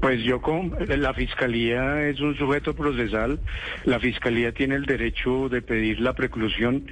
Pues 0.00 0.22
yo 0.22 0.40
con 0.40 0.76
la 0.88 1.14
fiscalía 1.14 2.08
es 2.08 2.20
un 2.20 2.36
sujeto 2.36 2.74
procesal, 2.74 3.40
la 3.84 3.98
fiscalía 3.98 4.52
tiene 4.52 4.76
el 4.76 4.84
derecho 4.84 5.48
de 5.48 5.62
pedir 5.62 6.00
la 6.00 6.14
preclusión 6.14 6.86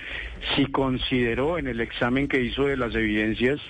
si 0.55 0.66
consideró 0.66 1.59
en 1.59 1.68
el 1.68 1.80
examen 1.80 2.28
que 2.28 2.40
hizo 2.40 2.64
de 2.64 2.76
las 2.76 2.94
evidencias 2.94 3.60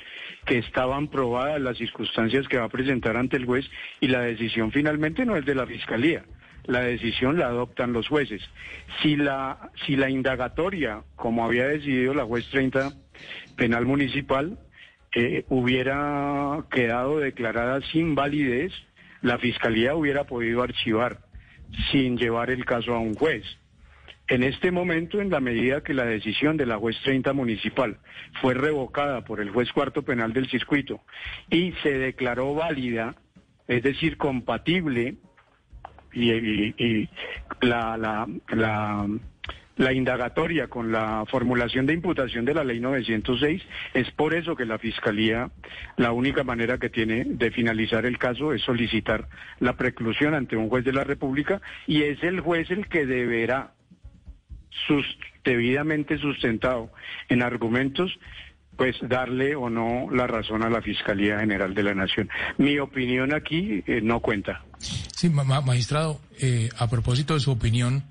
que 0.47 0.59
estaban 0.59 1.09
probadas 1.09 1.61
las 1.61 1.77
circunstancias 1.79 2.47
que 2.49 2.59
va 2.59 2.65
a 2.65 2.69
presentar 2.69 3.17
ante 3.17 3.37
el 3.37 3.47
juez 3.47 3.67
y 4.01 4.09
la 4.09 4.21
decisión 4.21 4.73
finalmente 4.73 5.25
no 5.25 5.37
es 5.37 5.45
de 5.45 5.55
la 5.55 5.67
fiscalía. 5.67 6.25
La 6.67 6.81
decisión 6.81 7.39
la 7.39 7.47
adoptan 7.47 7.93
los 7.93 8.09
jueces. 8.09 8.43
Si 9.03 9.17
la, 9.17 9.71
si 9.85 9.97
la 9.97 10.09
indagatoria, 10.09 11.03
como 11.15 11.45
había 11.45 11.67
decidido 11.67 12.15
la 12.15 12.25
juez 12.25 12.49
30 12.51 12.93
penal 13.57 13.85
municipal, 13.85 14.59
eh, 15.15 15.45
hubiera 15.49 16.65
quedado 16.71 17.19
declarada 17.19 17.81
sin 17.93 18.15
validez, 18.15 18.73
la 19.25 19.39
Fiscalía 19.39 19.97
hubiera 19.97 20.25
podido 20.25 20.63
archivar 20.63 21.19
sin 21.91 22.19
llevar 22.19 22.51
el 22.51 22.67
caso 22.67 22.95
a 22.95 22.99
un 22.99 23.15
juez. 23.15 23.43
En 24.29 24.43
este 24.43 24.71
momento, 24.71 25.21
en 25.21 25.31
la 25.31 25.41
medida 25.41 25.83
que 25.83 25.95
la 25.95 26.05
decisión 26.05 26.59
de 26.59 26.67
la 26.67 26.77
juez 26.77 26.97
30 27.03 27.33
municipal 27.33 27.97
fue 28.43 28.53
revocada 28.53 29.25
por 29.25 29.41
el 29.41 29.51
juez 29.51 29.73
cuarto 29.73 30.03
penal 30.03 30.35
del 30.35 30.51
circuito 30.51 31.01
y 31.51 31.73
se 31.83 31.99
declaró 31.99 32.55
válida, 32.55 33.17
es 33.67 33.83
decir, 33.83 34.19
compatible, 34.19 35.17
y, 36.13 37.09
la, 37.63 38.29
la 39.77 39.93
indagatoria 39.93 40.69
con 40.69 40.93
la 40.93 41.25
formulación 41.31 41.87
de 41.87 41.95
imputación 41.95 42.45
de 42.45 42.55
la 42.55 42.65
ley 42.65 42.81
906. 42.81 43.63
Es 43.93 44.11
por 44.13 44.35
eso 44.35 44.57
que 44.57 44.65
la 44.65 44.79
Fiscalía, 44.79 45.51
la 45.97 46.13
única 46.13 46.45
manera 46.45 46.79
que 46.79 46.91
tiene 46.91 47.25
de 47.25 47.51
finalizar 47.51 48.07
el 48.07 48.19
caso 48.19 48.53
es 48.53 48.63
solicitar 48.63 49.29
la 49.61 49.77
preclusión 49.77 50.35
ante 50.35 50.57
un 50.57 50.69
juez 50.69 50.85
de 50.85 50.93
la 50.93 51.05
República 51.05 51.61
y 51.87 52.03
es 52.03 52.23
el 52.23 52.41
juez 52.41 52.71
el 52.71 52.89
que 52.89 53.07
deberá, 53.07 53.73
sus, 54.87 55.05
debidamente 55.45 56.19
sustentado 56.19 56.91
en 57.29 57.43
argumentos, 57.43 58.19
pues 58.77 58.97
darle 59.03 59.55
o 59.55 59.71
no 59.71 60.11
la 60.11 60.27
razón 60.27 60.65
a 60.65 60.71
la 60.71 60.83
Fiscalía 60.83 61.39
General 61.39 61.75
de 61.75 61.83
la 61.83 61.95
Nación. 61.95 62.29
Mi 62.59 62.79
opinión 62.79 63.33
aquí 63.33 63.85
eh, 63.87 64.01
no 64.03 64.21
cuenta. 64.21 64.65
Sí, 64.79 65.31
magistrado, 65.31 66.21
eh, 66.41 66.69
a 66.77 66.89
propósito 66.91 67.35
de 67.35 67.41
su 67.41 67.53
opinión, 67.53 68.05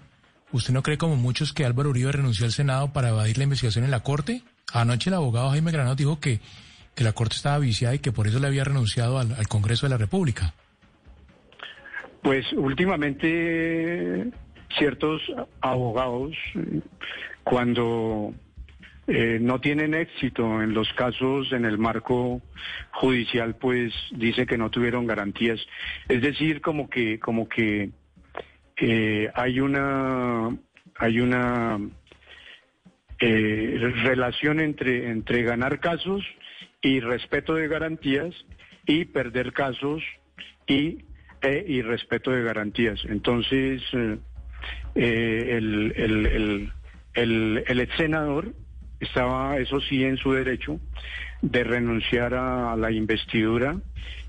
¿Usted 0.53 0.71
no 0.71 0.83
cree 0.83 0.99
como 0.99 1.15
muchos 1.15 1.51
que 1.51 1.65
Álvaro 1.65 1.89
Uribe 1.89 2.11
renunció 2.11 2.45
al 2.45 2.51
Senado 2.51 2.93
para 2.93 3.09
evadir 3.09 3.39
la 3.39 3.45
investigación 3.45 3.85
en 3.85 3.91
la 3.91 4.01
Corte? 4.01 4.43
Anoche 4.71 5.09
el 5.09 5.15
abogado 5.15 5.49
Jaime 5.49 5.71
Granado 5.71 5.95
dijo 5.95 6.19
que, 6.19 6.41
que 6.95 7.03
la 7.03 7.13
Corte 7.13 7.35
estaba 7.35 7.57
viciada 7.57 7.95
y 7.95 7.99
que 7.99 8.11
por 8.11 8.27
eso 8.27 8.39
le 8.39 8.45
había 8.45 8.63
renunciado 8.63 9.17
al, 9.17 9.47
Congreso 9.47 9.87
de 9.87 9.89
la 9.89 9.97
República. 9.97 10.53
Pues 12.21 12.45
últimamente 12.53 14.29
ciertos 14.77 15.23
abogados, 15.59 16.35
cuando 17.43 18.35
eh, 19.07 19.39
no 19.41 19.59
tienen 19.59 19.95
éxito 19.95 20.61
en 20.61 20.75
los 20.75 20.87
casos 20.93 21.51
en 21.51 21.65
el 21.65 21.79
marco 21.79 22.43
judicial, 22.91 23.55
pues 23.55 23.91
dice 24.11 24.45
que 24.45 24.59
no 24.59 24.69
tuvieron 24.69 25.07
garantías. 25.07 25.59
Es 26.07 26.21
decir, 26.21 26.61
como 26.61 26.91
que, 26.91 27.19
como 27.19 27.49
que 27.49 27.89
eh, 28.77 29.29
hay 29.33 29.59
una, 29.59 30.49
hay 30.97 31.19
una 31.19 31.79
eh, 33.19 33.93
relación 34.03 34.59
entre, 34.59 35.09
entre 35.09 35.43
ganar 35.43 35.79
casos 35.79 36.23
y 36.81 36.99
respeto 36.99 37.53
de 37.55 37.67
garantías 37.67 38.33
y 38.85 39.05
perder 39.05 39.53
casos 39.53 40.03
y, 40.67 41.05
e, 41.41 41.65
y 41.67 41.81
respeto 41.81 42.31
de 42.31 42.43
garantías. 42.43 43.03
Entonces, 43.05 43.81
eh, 43.93 44.17
eh, 44.95 45.55
el, 45.57 45.93
el, 45.95 46.25
el, 46.25 46.71
el, 47.13 47.63
el 47.67 47.79
ex 47.79 47.95
senador 47.95 48.53
estaba, 48.99 49.57
eso 49.57 49.79
sí, 49.81 50.03
en 50.03 50.17
su 50.17 50.33
derecho 50.33 50.79
de 51.41 51.63
renunciar 51.63 52.33
a 52.33 52.75
la 52.75 52.91
investidura 52.91 53.77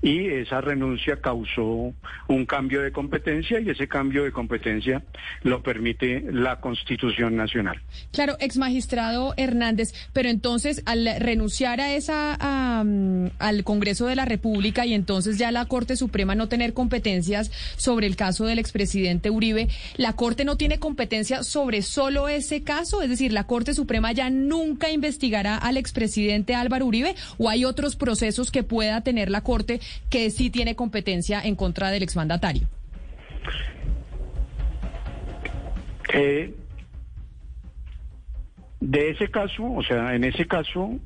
y 0.01 0.27
esa 0.27 0.61
renuncia 0.61 1.19
causó 1.19 1.93
un 2.27 2.45
cambio 2.45 2.81
de 2.81 2.91
competencia 2.91 3.59
y 3.59 3.69
ese 3.69 3.87
cambio 3.87 4.23
de 4.23 4.31
competencia 4.31 5.03
lo 5.41 5.63
permite 5.63 6.23
la 6.31 6.59
Constitución 6.59 7.35
Nacional. 7.35 7.81
Claro, 8.11 8.35
ex 8.39 8.57
magistrado 8.57 9.33
Hernández, 9.35 9.93
pero 10.13 10.29
entonces 10.29 10.83
al 10.85 11.09
renunciar 11.19 11.81
a 11.81 11.95
esa 11.95 12.83
mm, 12.83 13.31
al 13.39 13.63
Congreso 13.63 14.05
de 14.05 14.15
la 14.15 14.25
República 14.25 14.85
y 14.85 14.93
entonces 14.93 15.39
ya 15.39 15.51
la 15.51 15.65
Corte 15.65 15.95
Suprema 15.95 16.35
no 16.35 16.47
tener 16.49 16.73
competencias 16.73 17.51
sobre 17.75 18.05
el 18.05 18.15
caso 18.15 18.45
del 18.45 18.59
expresidente 18.59 19.31
Uribe, 19.31 19.69
la 19.97 20.13
Corte 20.13 20.45
no 20.45 20.55
tiene 20.55 20.77
competencia 20.77 21.43
sobre 21.43 21.81
solo 21.81 22.27
ese 22.27 22.61
caso, 22.61 23.01
es 23.01 23.09
decir, 23.09 23.33
la 23.33 23.47
Corte 23.47 23.73
Suprema 23.73 24.11
ya 24.11 24.29
nunca 24.29 24.91
investigará 24.91 25.57
al 25.57 25.77
expresidente 25.77 26.53
Álvaro 26.53 26.85
Uribe 26.85 27.15
o 27.39 27.49
hay 27.49 27.65
otros 27.65 27.95
procesos 27.95 28.51
que 28.51 28.61
pueda 28.61 29.01
tener 29.01 29.31
la 29.31 29.41
Corte 29.41 29.64
que 30.09 30.29
sí 30.29 30.49
tiene 30.49 30.75
competencia 30.75 31.41
en 31.41 31.55
contra 31.55 31.91
del 31.91 32.03
exmandatario. 32.03 32.67
Eh, 36.13 36.53
de 38.79 39.09
ese 39.09 39.29
caso, 39.29 39.63
o 39.63 39.83
sea, 39.83 40.15
en 40.15 40.23
ese 40.23 40.45
caso, 40.47 40.99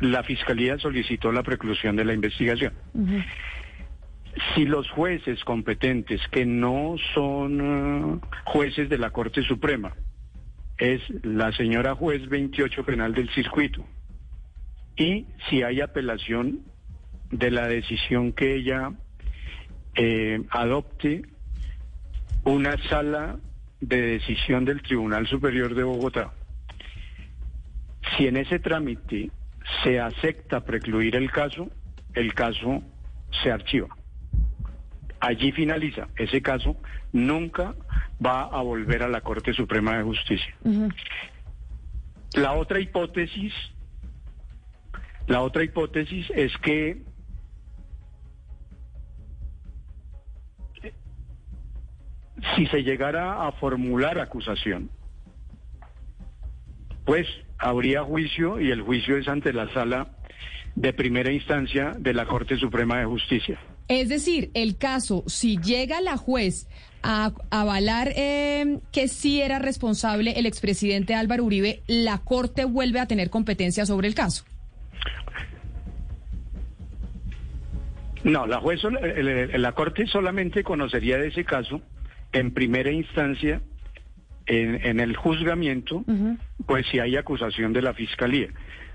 la 0.00 0.22
Fiscalía 0.22 0.78
solicitó 0.78 1.32
la 1.32 1.42
preclusión 1.42 1.96
de 1.96 2.04
la 2.04 2.14
investigación. 2.14 2.72
Si 4.54 4.64
los 4.64 4.90
jueces 4.90 5.42
competentes, 5.44 6.20
que 6.30 6.44
no 6.44 6.96
son 7.14 7.60
eh, 7.60 8.26
jueces 8.44 8.88
de 8.88 8.98
la 8.98 9.10
Corte 9.10 9.42
Suprema, 9.42 9.94
es 10.76 11.00
la 11.22 11.52
señora 11.52 11.94
juez 11.94 12.28
28 12.28 12.84
penal 12.84 13.14
del 13.14 13.30
circuito, 13.30 13.84
y 14.96 15.26
si 15.48 15.62
hay 15.62 15.80
apelación 15.80 16.60
de 17.34 17.50
la 17.50 17.66
decisión 17.66 18.32
que 18.32 18.54
ella 18.54 18.92
eh, 19.96 20.40
adopte 20.50 21.22
una 22.44 22.76
sala 22.88 23.38
de 23.80 24.00
decisión 24.02 24.64
del 24.64 24.82
Tribunal 24.82 25.26
Superior 25.26 25.74
de 25.74 25.82
Bogotá. 25.82 26.32
Si 28.16 28.28
en 28.28 28.36
ese 28.36 28.60
trámite 28.60 29.30
se 29.82 29.98
acepta 29.98 30.64
precluir 30.64 31.16
el 31.16 31.30
caso, 31.32 31.68
el 32.14 32.34
caso 32.34 32.82
se 33.42 33.50
archiva. 33.50 33.88
Allí 35.18 35.50
finaliza. 35.50 36.06
Ese 36.16 36.40
caso 36.40 36.76
nunca 37.12 37.74
va 38.24 38.42
a 38.42 38.62
volver 38.62 39.02
a 39.02 39.08
la 39.08 39.22
Corte 39.22 39.52
Suprema 39.54 39.96
de 39.96 40.04
Justicia. 40.04 40.54
La 42.34 42.52
otra 42.52 42.78
hipótesis, 42.78 43.52
la 45.26 45.40
otra 45.40 45.64
hipótesis 45.64 46.30
es 46.34 46.56
que 46.58 47.02
si 52.56 52.66
se 52.66 52.82
llegara 52.82 53.46
a 53.46 53.52
formular 53.52 54.18
acusación, 54.18 54.90
pues 57.04 57.26
habría 57.58 58.02
juicio 58.02 58.60
y 58.60 58.70
el 58.70 58.82
juicio 58.82 59.16
es 59.16 59.28
ante 59.28 59.52
la 59.52 59.72
sala 59.72 60.08
de 60.74 60.92
primera 60.92 61.30
instancia 61.32 61.94
de 61.98 62.12
la 62.14 62.26
Corte 62.26 62.56
Suprema 62.56 62.98
de 62.98 63.04
Justicia. 63.06 63.58
Es 63.88 64.08
decir, 64.08 64.50
el 64.54 64.76
caso, 64.78 65.22
si 65.26 65.58
llega 65.58 66.00
la 66.00 66.16
juez 66.16 66.68
a 67.02 67.32
avalar 67.50 68.12
eh, 68.16 68.78
que 68.92 69.08
sí 69.08 69.42
era 69.42 69.58
responsable 69.58 70.32
el 70.38 70.46
expresidente 70.46 71.14
Álvaro 71.14 71.44
Uribe, 71.44 71.82
la 71.86 72.18
Corte 72.18 72.64
vuelve 72.64 72.98
a 72.98 73.06
tener 73.06 73.28
competencia 73.28 73.84
sobre 73.84 74.08
el 74.08 74.14
caso. 74.14 74.44
No, 78.24 78.46
la 78.46 78.58
juez, 78.58 78.80
el- 78.84 79.28
el- 79.28 79.60
la 79.62 79.72
Corte 79.72 80.06
solamente 80.06 80.64
conocería 80.64 81.18
de 81.18 81.28
ese 81.28 81.44
caso 81.44 81.82
en 82.34 82.52
primera 82.52 82.90
instancia 82.92 83.62
en, 84.46 84.84
en 84.84 85.00
el 85.00 85.16
juzgamiento, 85.16 86.04
pues 86.66 86.86
si 86.90 86.98
hay 86.98 87.16
acusación 87.16 87.72
de 87.72 87.80
la 87.80 87.94
Fiscalía. 87.94 88.48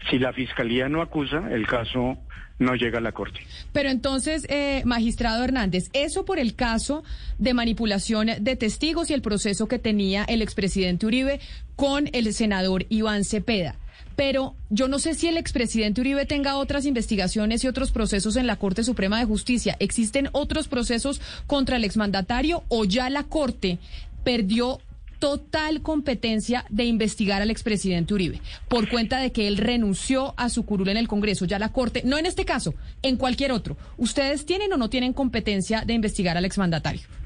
Si 0.09 0.19
la 0.19 0.31
Fiscalía 0.31 0.87
no 0.87 1.01
acusa, 1.01 1.49
el 1.51 1.65
caso 1.65 2.17
no 2.59 2.75
llega 2.75 2.99
a 2.99 3.01
la 3.01 3.13
Corte. 3.13 3.39
Pero 3.73 3.89
entonces, 3.89 4.45
eh, 4.49 4.83
magistrado 4.85 5.43
Hernández, 5.43 5.89
eso 5.93 6.25
por 6.25 6.39
el 6.39 6.55
caso 6.55 7.03
de 7.37 7.53
manipulación 7.53 8.27
de 8.39 8.55
testigos 8.55 9.09
y 9.09 9.13
el 9.13 9.21
proceso 9.21 9.67
que 9.67 9.79
tenía 9.79 10.25
el 10.25 10.41
expresidente 10.41 11.05
Uribe 11.05 11.39
con 11.75 12.09
el 12.13 12.31
senador 12.33 12.85
Iván 12.89 13.23
Cepeda. 13.23 13.75
Pero 14.19 14.57
yo 14.69 14.89
no 14.89 14.99
sé 14.99 15.13
si 15.13 15.29
el 15.29 15.37
expresidente 15.37 16.01
Uribe 16.01 16.25
tenga 16.25 16.57
otras 16.57 16.85
investigaciones 16.85 17.63
y 17.63 17.69
otros 17.69 17.93
procesos 17.93 18.35
en 18.35 18.47
la 18.47 18.57
Corte 18.57 18.83
Suprema 18.83 19.17
de 19.17 19.23
Justicia. 19.23 19.77
¿Existen 19.79 20.27
otros 20.33 20.67
procesos 20.67 21.21
contra 21.47 21.77
el 21.77 21.85
exmandatario 21.85 22.65
o 22.67 22.83
ya 22.83 23.09
la 23.09 23.23
Corte 23.23 23.79
perdió 24.25 24.79
total 25.19 25.81
competencia 25.81 26.65
de 26.69 26.83
investigar 26.83 27.41
al 27.41 27.49
expresidente 27.49 28.13
Uribe 28.13 28.41
por 28.67 28.89
cuenta 28.89 29.21
de 29.21 29.31
que 29.31 29.47
él 29.47 29.55
renunció 29.55 30.33
a 30.35 30.49
su 30.49 30.65
curul 30.65 30.89
en 30.89 30.97
el 30.97 31.07
Congreso. 31.07 31.45
Ya 31.45 31.57
la 31.57 31.71
Corte, 31.71 32.01
no 32.03 32.17
en 32.17 32.25
este 32.25 32.43
caso, 32.43 32.73
en 33.01 33.15
cualquier 33.15 33.53
otro. 33.53 33.77
¿Ustedes 33.95 34.45
tienen 34.45 34.73
o 34.73 34.75
no 34.75 34.89
tienen 34.89 35.13
competencia 35.13 35.85
de 35.85 35.93
investigar 35.93 36.35
al 36.35 36.43
exmandatario? 36.43 37.18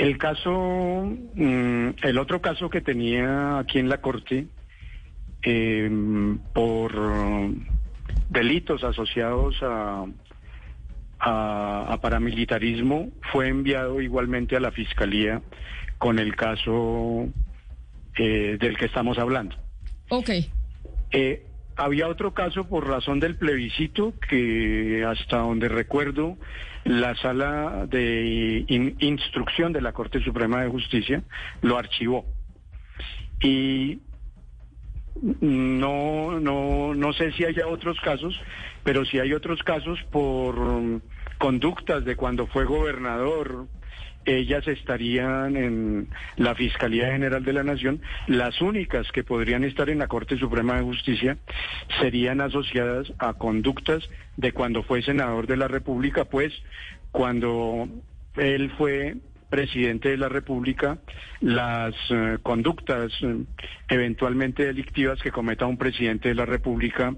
El 0.00 0.16
caso, 0.16 1.14
mm, 1.34 1.88
el 2.02 2.18
otro 2.18 2.40
caso 2.40 2.70
que 2.70 2.80
tenía 2.80 3.58
aquí 3.58 3.78
en 3.78 3.90
la 3.90 4.00
Corte 4.00 4.46
eh, 5.42 5.90
por 6.54 6.90
delitos 8.30 8.82
asociados 8.82 9.62
a, 9.62 10.06
a, 11.18 11.92
a 11.92 12.00
paramilitarismo 12.00 13.10
fue 13.30 13.48
enviado 13.48 14.00
igualmente 14.00 14.56
a 14.56 14.60
la 14.60 14.70
Fiscalía 14.70 15.42
con 15.98 16.18
el 16.18 16.34
caso 16.34 17.28
eh, 18.16 18.56
del 18.58 18.78
que 18.78 18.86
estamos 18.86 19.18
hablando. 19.18 19.54
Ok. 20.08 20.30
Eh, 21.10 21.46
había 21.76 22.08
otro 22.08 22.32
caso 22.32 22.64
por 22.66 22.88
razón 22.88 23.20
del 23.20 23.36
plebiscito 23.36 24.14
que 24.30 25.04
hasta 25.06 25.40
donde 25.40 25.68
recuerdo 25.68 26.38
la 26.84 27.14
sala 27.16 27.86
de 27.86 28.64
in- 28.68 28.96
instrucción 29.00 29.72
de 29.72 29.80
la 29.80 29.92
Corte 29.92 30.22
Suprema 30.22 30.62
de 30.62 30.70
Justicia 30.70 31.22
lo 31.62 31.76
archivó. 31.78 32.26
Y 33.42 34.00
no, 35.40 36.40
no, 36.40 36.94
no 36.94 37.12
sé 37.12 37.32
si 37.32 37.44
haya 37.44 37.66
otros 37.66 37.98
casos, 38.00 38.40
pero 38.82 39.04
si 39.04 39.18
hay 39.18 39.32
otros 39.32 39.62
casos 39.62 39.98
por 40.10 40.56
conductas 41.38 42.04
de 42.04 42.16
cuando 42.16 42.46
fue 42.46 42.64
gobernador, 42.64 43.66
ellas 44.24 44.66
estarían 44.68 45.56
en 45.56 46.08
la 46.36 46.54
Fiscalía 46.54 47.12
General 47.12 47.44
de 47.44 47.52
la 47.52 47.62
Nación. 47.62 48.00
Las 48.26 48.60
únicas 48.60 49.10
que 49.12 49.24
podrían 49.24 49.64
estar 49.64 49.88
en 49.90 49.98
la 49.98 50.08
Corte 50.08 50.36
Suprema 50.36 50.76
de 50.76 50.82
Justicia 50.82 51.38
serían 52.00 52.40
asociadas 52.40 53.12
a 53.18 53.34
conductas 53.34 54.08
de 54.36 54.52
cuando 54.52 54.82
fue 54.82 55.02
senador 55.02 55.46
de 55.46 55.56
la 55.56 55.68
República, 55.68 56.24
pues 56.24 56.52
cuando 57.10 57.88
él 58.36 58.70
fue 58.76 59.16
presidente 59.50 60.10
de 60.10 60.16
la 60.16 60.28
República, 60.28 60.98
las 61.40 61.94
eh, 62.10 62.38
conductas 62.42 63.12
eh, 63.20 63.44
eventualmente 63.88 64.64
delictivas 64.64 65.20
que 65.20 65.32
cometa 65.32 65.66
un 65.66 65.76
presidente 65.76 66.28
de 66.28 66.36
la 66.36 66.46
República 66.46 67.14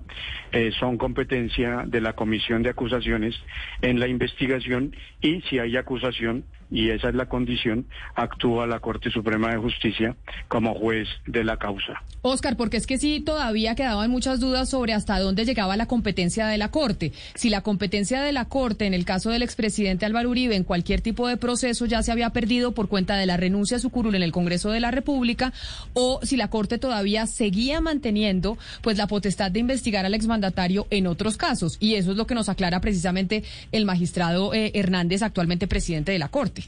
eh, 0.51 0.73
son 0.81 0.97
competencia 0.97 1.85
de 1.87 2.01
la 2.01 2.15
Comisión 2.15 2.63
de 2.63 2.71
Acusaciones 2.71 3.37
en 3.83 4.01
la 4.01 4.09
investigación 4.09 4.97
y 5.21 5.43
si 5.43 5.59
hay 5.59 5.77
acusación 5.77 6.45
y 6.73 6.91
esa 6.91 7.11
es 7.11 7.15
la 7.15 7.27
condición, 7.27 7.87
actúa 8.15 8.67
la 8.67 8.81
Corte 8.81 9.11
Suprema 9.11 9.51
de 9.51 9.59
Justicia 9.59 10.17
como 10.49 10.75
juez 10.75 11.07
de 11.27 11.45
la 11.45 11.59
causa. 11.59 12.03
Oscar, 12.23 12.57
porque 12.57 12.79
es 12.79 12.87
que 12.87 12.99
sí 12.99 13.21
todavía 13.21 13.75
quedaban 13.75 14.11
muchas 14.11 14.41
dudas 14.41 14.71
sobre 14.71 14.95
hasta 14.95 15.19
dónde 15.19 15.45
llegaba 15.45 15.77
la 15.77 15.87
competencia 15.87 16.47
de 16.47 16.57
la 16.57 16.71
Corte. 16.71 17.13
Si 17.35 17.51
la 17.51 17.61
competencia 17.61 18.23
de 18.23 18.33
la 18.33 18.47
Corte, 18.47 18.87
en 18.87 18.95
el 18.95 19.05
caso 19.05 19.31
del 19.31 19.43
expresidente 19.43 20.07
Álvaro 20.07 20.31
Uribe, 20.31 20.57
en 20.57 20.65
cualquier 20.65 21.03
tipo 21.03 21.29
de 21.29 21.37
proceso 21.37 21.85
ya 21.85 22.03
se 22.03 22.11
había 22.11 22.31
perdido 22.31 22.73
por 22.73 22.89
cuenta 22.89 23.17
de 23.17 23.27
la 23.27 23.37
renuncia 23.37 23.77
a 23.77 23.81
su 23.81 23.91
curul 23.91 24.15
en 24.15 24.23
el 24.23 24.33
Congreso 24.33 24.71
de 24.71 24.81
la 24.81 24.91
República, 24.91 25.53
o 25.93 26.21
si 26.23 26.37
la 26.37 26.49
Corte 26.49 26.79
todavía 26.79 27.27
seguía 27.27 27.81
manteniendo 27.81 28.57
pues 28.81 28.97
la 28.97 29.09
potestad 29.09 29.51
de 29.51 29.61
investigar 29.61 30.07
al 30.07 30.15
exmandatario 30.15 30.87
en 30.91 31.07
otros 31.07 31.37
casos. 31.37 31.77
Y 31.81 31.97
eso 31.97 32.13
es 32.13 32.17
lo 32.17 32.27
que 32.27 32.35
nos 32.35 32.49
aclara 32.49 32.81
precisamente 32.81 33.43
el 33.73 33.85
magistrado 33.85 34.55
eh, 34.55 34.71
Hernández, 34.75 35.23
actualmente 35.23 35.67
presidente 35.67 36.13
de 36.13 36.19
la 36.19 36.29
Corte. 36.29 36.62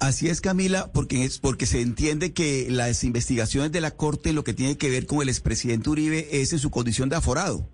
Así 0.00 0.28
es, 0.28 0.40
Camila, 0.40 0.90
porque 0.92 1.24
es 1.24 1.38
porque 1.38 1.66
se 1.66 1.82
entiende 1.82 2.32
que 2.32 2.68
las 2.70 3.04
investigaciones 3.04 3.70
de 3.70 3.82
la 3.82 3.90
Corte, 3.90 4.32
lo 4.32 4.44
que 4.44 4.54
tiene 4.54 4.78
que 4.78 4.88
ver 4.88 5.06
con 5.06 5.20
el 5.20 5.28
expresidente 5.28 5.90
Uribe, 5.90 6.40
es 6.40 6.54
en 6.54 6.58
su 6.58 6.70
condición 6.70 7.10
de 7.10 7.16
aforado. 7.16 7.68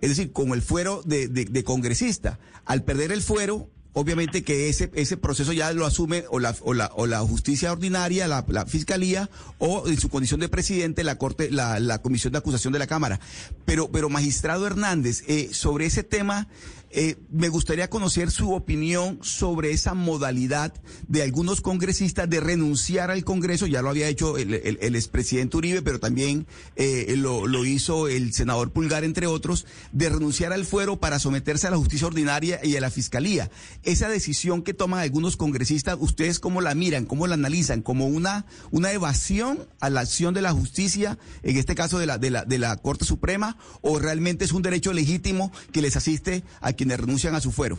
Es 0.00 0.10
decir, 0.10 0.32
con 0.32 0.50
el 0.50 0.62
fuero 0.62 1.02
de, 1.04 1.28
de 1.28 1.64
congresista. 1.64 2.40
Al 2.64 2.82
perder 2.82 3.12
el 3.12 3.22
fuero, 3.22 3.70
obviamente 3.92 4.42
que 4.42 4.68
ese, 4.68 4.90
ese 4.94 5.16
proceso 5.16 5.52
ya 5.52 5.72
lo 5.72 5.86
asume 5.86 6.24
o 6.30 6.38
la, 6.38 6.54
o 6.62 6.74
la, 6.74 6.90
o 6.94 7.06
la 7.06 7.20
justicia 7.20 7.72
ordinaria, 7.72 8.28
la, 8.28 8.44
la, 8.48 8.66
fiscalía, 8.66 9.28
o 9.58 9.88
en 9.88 9.98
su 9.98 10.08
condición 10.08 10.40
de 10.40 10.48
presidente, 10.48 11.04
la 11.04 11.18
corte, 11.18 11.50
la, 11.50 11.80
la 11.80 12.00
comisión 12.00 12.32
de 12.32 12.38
acusación 12.38 12.72
de 12.72 12.78
la 12.78 12.86
Cámara. 12.86 13.20
Pero, 13.64 13.90
pero 13.90 14.08
magistrado 14.08 14.66
Hernández, 14.66 15.24
eh, 15.26 15.50
sobre 15.52 15.86
ese 15.86 16.02
tema, 16.02 16.48
eh, 16.90 17.16
me 17.30 17.48
gustaría 17.48 17.90
conocer 17.90 18.30
su 18.30 18.52
opinión 18.52 19.18
sobre 19.22 19.72
esa 19.72 19.92
modalidad 19.92 20.72
de 21.06 21.22
algunos 21.22 21.60
congresistas 21.60 22.30
de 22.30 22.40
renunciar 22.40 23.10
al 23.10 23.24
Congreso. 23.24 23.66
Ya 23.66 23.82
lo 23.82 23.90
había 23.90 24.08
hecho 24.08 24.38
el, 24.38 24.54
el, 24.54 24.96
expresidente 24.96 25.56
Uribe, 25.56 25.82
pero 25.82 26.00
también 26.00 26.46
eh, 26.76 27.14
lo, 27.16 27.46
lo, 27.46 27.64
hizo 27.66 28.08
el 28.08 28.32
senador 28.32 28.72
Pulgar, 28.72 29.04
entre 29.04 29.26
otros, 29.26 29.66
de 29.92 30.08
renunciar 30.08 30.52
al 30.52 30.64
fuero 30.64 30.98
para 30.98 31.18
someterse 31.18 31.66
a 31.66 31.70
la 31.70 31.76
justicia 31.76 32.06
ordinaria 32.06 32.60
y 32.64 32.76
a 32.76 32.80
la 32.80 32.90
fiscalía. 32.90 33.50
Esa 33.82 34.08
decisión 34.08 34.62
que 34.62 34.72
toman 34.72 35.00
algunos 35.00 35.36
congresistas, 35.36 35.98
¿ustedes 36.00 36.40
cómo 36.40 36.62
la 36.62 36.74
miran, 36.74 37.04
cómo 37.04 37.26
la 37.26 37.34
analizan? 37.34 37.82
¿Como 37.82 38.06
una, 38.06 38.46
una 38.70 38.92
evasión 38.92 39.68
a 39.80 39.90
la 39.90 40.00
acción 40.00 40.32
de 40.32 40.42
la 40.42 40.52
justicia, 40.52 41.18
en 41.42 41.58
este 41.58 41.74
caso 41.74 41.98
de 41.98 42.06
la, 42.06 42.16
de 42.16 42.30
la, 42.30 42.44
de 42.46 42.58
la 42.58 42.76
Corte 42.76 43.04
Suprema, 43.04 43.58
o 43.82 43.98
realmente 43.98 44.46
es 44.46 44.52
un 44.52 44.62
derecho 44.62 44.94
legítimo 44.94 45.52
que 45.72 45.82
les 45.82 45.96
asiste 45.96 46.44
a 46.60 46.72
quienes 46.78 46.98
renuncian 46.98 47.34
a 47.34 47.40
su 47.40 47.52
fuero? 47.52 47.76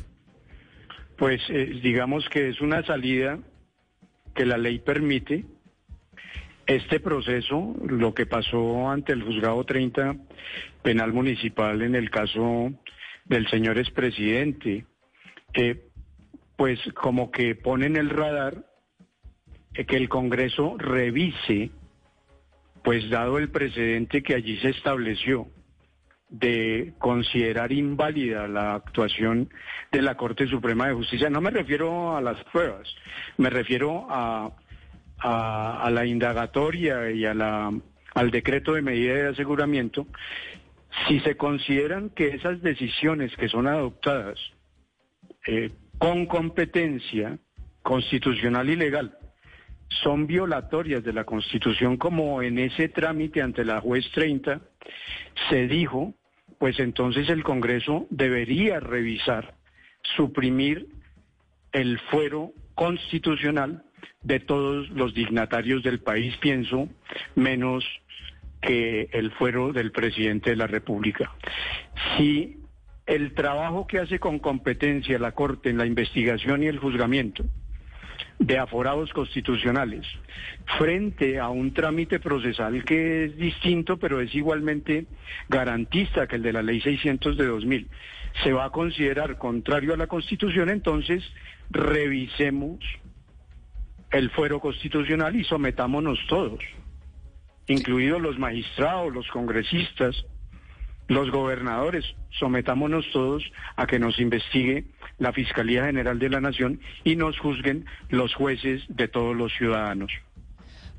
Pues 1.18 1.42
eh, 1.50 1.80
digamos 1.82 2.28
que 2.30 2.50
es 2.50 2.62
una 2.62 2.86
salida 2.86 3.40
que 4.36 4.46
la 4.46 4.58
ley 4.58 4.80
permite. 4.80 5.46
Este 6.68 7.00
proceso, 7.00 7.76
lo 7.88 8.14
que 8.14 8.28
pasó 8.28 8.92
ante 8.92 9.14
el 9.14 9.24
juzgado 9.24 9.64
30 9.64 10.18
penal 10.84 11.14
municipal 11.14 11.82
en 11.82 11.96
el 11.96 12.12
caso 12.12 12.72
del 13.26 13.48
señor 13.50 13.80
expresidente, 13.80 14.86
que 15.52 15.90
pues 16.56 16.80
como 16.94 17.32
que 17.32 17.56
pone 17.56 17.88
en 17.88 17.96
el 17.96 18.10
radar 18.10 18.66
eh, 19.74 19.86
que 19.86 19.98
el 19.98 20.10
Congreso 20.10 20.76
revise, 20.78 21.72
pues 22.84 23.10
dado 23.10 23.40
el 23.40 23.50
precedente 23.50 24.22
que 24.22 24.36
allí 24.36 24.58
se 24.58 24.70
estableció, 24.70 25.48
de 26.30 26.94
considerar 27.00 27.72
inválida 27.72 28.48
la 28.48 28.76
actuación 28.76 29.50
de 29.92 30.02
la 30.02 30.16
Corte 30.16 30.48
Suprema 30.48 30.88
de 30.88 30.94
Justicia. 30.94 31.30
No 31.30 31.42
me 31.42 31.50
refiero 31.50 32.16
a 32.16 32.22
las 32.22 32.44
pruebas, 32.46 32.88
me 33.38 33.50
refiero 33.50 34.08
a, 34.10 34.52
la 35.24 36.06
indagatoria 36.06 37.12
y 37.12 37.26
a 37.26 37.34
la, 37.34 37.74
al 38.14 38.32
decreto 38.32 38.74
de 38.74 38.82
medida 38.82 39.16
de 39.16 39.28
aseguramiento. 39.30 40.08
Si 41.08 41.20
se 41.22 41.36
consideran 41.36 42.10
que 42.12 42.30
esas 42.30 42.62
decisiones 42.62 43.36
que 43.36 43.50
son 43.50 43.68
adoptadas 43.68 44.40
eh, 45.46 45.72
con 45.98 46.26
competencia 46.26 47.38
constitucional 47.82 48.70
y 48.70 48.76
legal 48.76 49.18
son 50.04 50.28
violatorias 50.28 51.04
de 51.04 51.14
la 51.14 51.24
Constitución, 51.24 51.98
como 51.98 52.42
en 52.42 52.60
ese 52.60 52.90
trámite 52.90 53.42
ante 53.42 53.66
la 53.66 53.82
juez 53.82 54.10
30 54.12 54.62
se 55.50 55.68
dijo 55.68 56.14
pues 56.60 56.80
entonces 56.80 57.30
el 57.30 57.44
Congreso 57.44 58.06
debería 58.10 58.80
revisar, 58.80 59.56
suprimir 60.16 60.88
el 61.72 62.00
fuero 62.12 62.52
constitucional 62.76 63.84
de 64.22 64.40
todos 64.40 64.90
los 64.90 65.14
dignatarios 65.14 65.82
del 65.82 66.00
país, 66.00 66.36
pienso, 66.38 66.90
menos 67.36 67.86
que 68.62 69.10
el 69.14 69.32
fuero 69.32 69.72
del 69.72 69.92
presidente 69.92 70.50
de 70.50 70.58
la 70.58 70.68
República. 70.68 71.34
Si 72.18 72.58
el 73.06 73.34
trabajo 73.34 73.88
que 73.88 74.00
hace 74.00 74.20
con 74.20 74.40
competencia 74.40 75.18
la 75.18 75.32
Corte 75.32 75.70
en 75.70 75.78
la 75.78 75.86
investigación 75.86 76.62
y 76.62 76.68
el 76.68 76.78
juzgamiento 76.78 77.46
de 78.40 78.58
aforados 78.58 79.12
constitucionales 79.12 80.08
frente 80.78 81.40
a 81.40 81.50
un 81.50 81.74
trámite 81.74 82.20
procesal 82.20 82.84
que 82.86 83.26
es 83.26 83.38
distinto, 83.38 83.98
pero 83.98 84.22
es 84.22 84.34
igualmente 84.34 85.06
garantista 85.50 86.26
que 86.26 86.38
el 86.38 86.44
de 86.44 86.54
la 86.54 86.64
Ley 86.64 86.80
600 86.80 87.38
de 87.38 87.46
2000, 87.46 87.90
se 88.44 88.54
va 88.54 88.66
a 88.66 88.70
considerar 88.70 89.38
contrario 89.38 89.94
a 89.94 89.98
la 89.98 90.08
Constitución, 90.08 90.70
entonces 90.70 91.24
revisemos 91.70 92.80
el 94.12 94.30
fuero 94.32 94.60
constitucional 94.60 95.36
y 95.36 95.44
sometámonos 95.44 96.20
todos, 96.28 96.60
incluidos 97.68 98.22
los 98.22 98.40
magistrados, 98.40 99.14
los 99.14 99.28
congresistas, 99.28 100.26
los 101.08 101.30
gobernadores, 101.32 102.06
sometámonos 102.32 103.06
todos 103.12 103.44
a 103.76 103.86
que 103.86 104.00
nos 104.00 104.20
investigue 104.20 104.86
la 105.20 105.34
Fiscalía 105.34 105.86
General 105.86 106.18
de 106.18 106.30
la 106.30 106.42
Nación 106.42 106.80
y 107.04 107.16
nos 107.16 107.38
juzguen 107.38 107.86
los 108.10 108.34
jueces 108.34 108.84
de 108.88 109.08
todos 109.08 109.36
los 109.36 109.54
ciudadanos. 109.54 110.12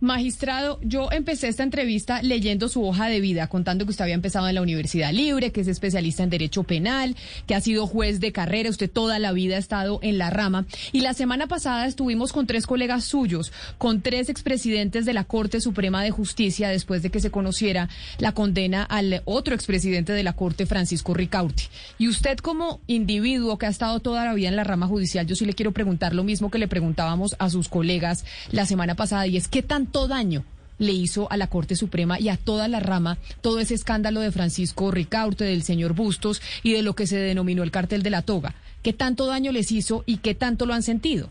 Magistrado, 0.03 0.79
yo 0.83 1.13
empecé 1.13 1.49
esta 1.49 1.63
entrevista 1.63 2.23
leyendo 2.23 2.71
su 2.71 2.83
hoja 2.83 3.09
de 3.09 3.21
vida, 3.21 3.49
contando 3.49 3.85
que 3.85 3.91
usted 3.91 4.05
había 4.05 4.15
empezado 4.15 4.49
en 4.49 4.55
la 4.55 4.63
Universidad 4.63 5.13
Libre, 5.13 5.53
que 5.53 5.61
es 5.61 5.69
especialista 5.69 6.23
en 6.23 6.31
Derecho 6.31 6.63
Penal, 6.63 7.17
que 7.47 7.55
ha 7.55 7.61
sido 7.61 7.87
juez 7.87 8.19
de 8.19 8.33
carrera, 8.33 8.71
usted 8.71 8.91
toda 8.91 9.19
la 9.19 9.33
vida 9.33 9.57
ha 9.57 9.59
estado 9.59 9.99
en 10.01 10.17
la 10.17 10.31
rama. 10.31 10.65
Y 10.93 11.03
la 11.03 11.13
semana 11.13 11.49
pasada 11.49 11.87
estuvimos 11.87 12.33
con 12.33 12.47
tres 12.47 12.67
colegas 12.67 13.05
suyos, 13.05 13.53
con 13.77 14.01
tres 14.01 14.31
expresidentes 14.31 15.05
de 15.05 15.13
la 15.13 15.25
Corte 15.25 15.61
Suprema 15.61 16.03
de 16.03 16.11
Justicia, 16.11 16.71
después 16.71 17.03
de 17.03 17.11
que 17.11 17.21
se 17.21 17.31
conociera 17.31 17.91
la 18.17 18.33
condena 18.33 18.85
al 18.85 19.21
otro 19.27 19.55
expresidente 19.55 20.15
de 20.15 20.23
la 20.23 20.33
Corte, 20.33 20.65
Francisco 20.65 21.13
Ricaurte. 21.13 21.65
Y 21.99 22.09
usted 22.09 22.39
como 22.39 22.81
individuo 22.87 23.59
que 23.59 23.67
ha 23.67 23.71
estado 23.71 24.01
toda 24.01 24.25
la 24.25 24.33
vida 24.33 24.49
en 24.49 24.57
la 24.57 24.65
rama 24.65 24.87
judicial, 24.87 25.27
yo 25.27 25.37
sí 25.37 25.45
le 25.45 25.53
quiero 25.53 25.73
preguntar 25.73 26.15
lo 26.15 26.25
mismo 26.25 26.51
que 26.51 26.59
le 26.59 26.69
preguntábamos 26.69 27.37
a 27.39 27.51
sus 27.51 27.69
colegas 27.69 28.25
la 28.51 28.65
semana 28.65 28.95
pasada, 28.95 29.27
y 29.27 29.37
es 29.37 29.47
qué 29.47 29.63
tan 29.63 29.90
tanto 29.91 30.07
daño 30.07 30.45
le 30.79 30.93
hizo 30.93 31.31
a 31.33 31.37
la 31.37 31.49
Corte 31.49 31.75
Suprema 31.75 32.21
y 32.21 32.29
a 32.29 32.37
toda 32.37 32.69
la 32.69 32.79
rama 32.79 33.19
todo 33.41 33.59
ese 33.59 33.75
escándalo 33.75 34.21
de 34.21 34.31
Francisco 34.31 34.93
Ricaurte, 34.93 35.45
del 35.45 35.65
señor 35.65 35.95
Bustos 35.95 36.41
y 36.63 36.73
de 36.73 36.83
lo 36.83 36.95
que 36.95 37.09
se 37.09 37.17
denominó 37.17 37.65
el 37.65 37.73
cartel 37.73 38.05
de 38.05 38.11
la 38.11 38.23
toga. 38.23 38.55
¿Qué 38.85 38.93
tanto 38.93 39.27
daño 39.27 39.51
les 39.51 39.73
hizo 39.73 40.05
y 40.07 40.19
qué 40.19 40.37
tanto 40.37 40.65
lo 40.65 40.75
han 40.75 40.85
sentido? 40.85 41.29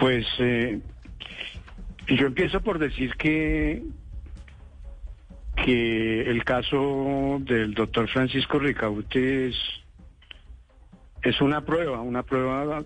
Pues 0.00 0.26
eh, 0.40 0.80
yo 2.08 2.26
empiezo 2.26 2.60
por 2.60 2.80
decir 2.80 3.14
que 3.14 3.84
que 5.64 6.22
el 6.22 6.44
caso 6.44 7.38
del 7.40 7.74
doctor 7.74 8.08
Francisco 8.08 8.58
Ricaurte 8.58 9.48
es, 9.48 9.56
es 11.22 11.40
una 11.40 11.64
prueba, 11.64 12.00
una 12.00 12.24
prueba 12.24 12.82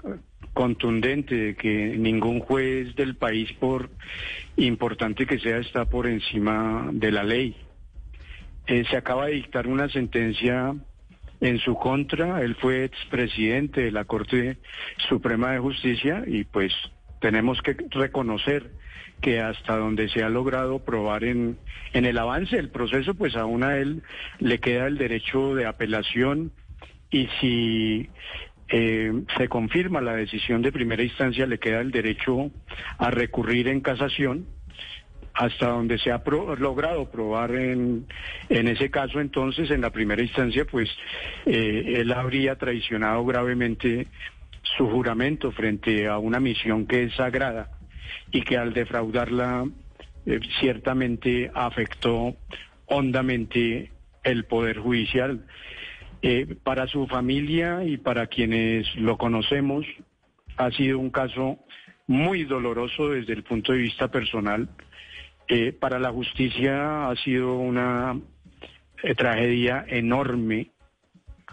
contundente 0.53 1.35
de 1.35 1.55
que 1.55 1.97
ningún 1.97 2.41
juez 2.41 2.95
del 2.95 3.17
país, 3.17 3.53
por 3.55 3.91
importante 4.57 5.27
que 5.27 5.39
sea, 5.39 5.59
está 5.59 5.87
por 5.87 6.07
encima 6.07 6.89
de 6.93 7.13
la 7.13 7.25
ley. 7.25 7.57
Eh, 8.67 8.85
se 8.91 8.97
acaba 8.97 9.27
de 9.27 9.33
dictar 9.33 9.67
una 9.67 9.89
sentencia 9.89 10.75
en 11.41 11.59
su 11.59 11.75
contra. 11.75 12.43
Él 12.43 12.55
fue 12.57 12.85
expresidente 12.85 13.83
de 13.83 13.91
la 13.91 14.05
Corte 14.05 14.59
Suprema 15.09 15.53
de 15.53 15.59
Justicia 15.59 16.23
y 16.27 16.45
pues 16.45 16.73
tenemos 17.21 17.61
que 17.63 17.77
reconocer 17.91 18.71
que 19.21 19.41
hasta 19.41 19.77
donde 19.77 20.09
se 20.09 20.23
ha 20.23 20.29
logrado 20.29 20.81
probar 20.81 21.25
en, 21.25 21.57
en 21.93 22.05
el 22.05 22.19
avance 22.19 22.57
del 22.57 22.71
proceso, 22.71 23.15
pues 23.15 23.37
aún 23.37 23.63
a 23.63 23.77
él 23.77 24.03
le 24.41 24.59
queda 24.59 24.87
el 24.87 24.99
derecho 24.99 25.55
de 25.55 25.67
apelación 25.67 26.53
y 27.11 27.29
si 27.41 28.09
eh, 28.73 29.13
se 29.37 29.49
confirma 29.49 30.01
la 30.01 30.17
decisión 30.17 30.63
de 30.63 30.73
primera 30.73 31.03
instancia, 31.03 31.47
le 31.47 31.59
queda 31.59 31.81
el 31.81 31.91
derecho 31.91 32.51
a 32.97 33.11
recurrir 33.11 33.69
en 33.69 33.83
casación 33.83 34.47
hasta 35.35 35.69
donde 35.69 35.99
se 35.99 36.11
ha 36.11 36.23
logrado 36.59 37.11
probar 37.11 37.55
en, 37.55 38.07
ese 38.49 38.91
caso, 38.91 39.21
entonces, 39.21 39.71
en 39.71 39.83
la 39.83 39.91
primera 39.91 40.23
instancia, 40.23 40.65
pues 40.65 40.91
eh, 41.47 41.97
él 41.99 42.13
habría 42.13 42.57
traicionado 42.57 43.25
gravemente 43.25 44.07
su 44.77 44.89
juramento 44.89 45.53
frente 45.53 46.09
a 46.09 46.19
una 46.19 46.41
misión 46.41 46.87
que 46.87 47.05
es 47.05 47.15
sagrada 47.15 47.71
y 48.31 48.43
que 48.43 48.57
al 48.57 48.73
defraudarla 48.73 49.67
eh, 50.27 50.41
ciertamente 50.61 51.51
afectó 51.55 52.37
hondamente 52.87 53.91
el 54.25 54.45
Poder 54.45 54.79
Judicial. 54.79 55.45
Eh, 56.25 56.57
para 56.63 56.87
su 56.87 57.09
familia 57.09 57.83
y 57.85 57.97
para 57.97 58.29
quienes 58.29 58.87
lo 58.95 59.19
conocemos, 59.19 59.85
ha 60.57 60.71
sido 60.71 61.01
un 61.01 61.11
caso 61.11 61.59
muy 62.07 62.45
doloroso 62.45 63.11
desde 63.11 63.33
el 63.33 63.43
punto 63.43 63.73
de 63.73 63.79
vista 63.79 64.09
personal. 64.09 64.69
Eh, 65.49 65.73
para 65.73 65.99
la 65.99 66.13
justicia 66.13 67.09
ha 67.09 67.17
sido 67.17 67.59
una 67.59 68.21
tragedia 69.17 69.85
enorme. 69.89 70.71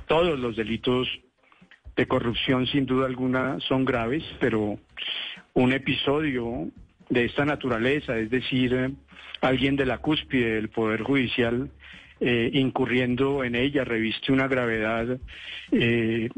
Todos 0.08 0.38
los 0.38 0.56
delitos 0.56 1.08
de 1.96 2.08
corrupción 2.08 2.68
sin 2.68 2.86
duda 2.86 3.08
alguna 3.08 3.60
son 3.62 3.86
graves, 3.86 4.24
pero 4.40 4.78
un 5.54 5.74
episodio 5.74 6.70
de 7.10 7.26
esta 7.26 7.44
naturaleza, 7.44 8.18
es 8.20 8.30
decir, 8.30 8.94
alguien 9.42 9.76
de 9.76 9.88
la 9.88 9.98
cúspide 9.98 10.56
del 10.56 10.70
Poder 10.70 11.02
Judicial 11.02 11.72
eh, 12.20 12.50
incurriendo 12.54 13.44
en 13.44 13.56
ella, 13.56 13.84
reviste 13.84 14.32
una 14.32 14.48
gravedad, 14.48 15.20
eh, 15.72 16.30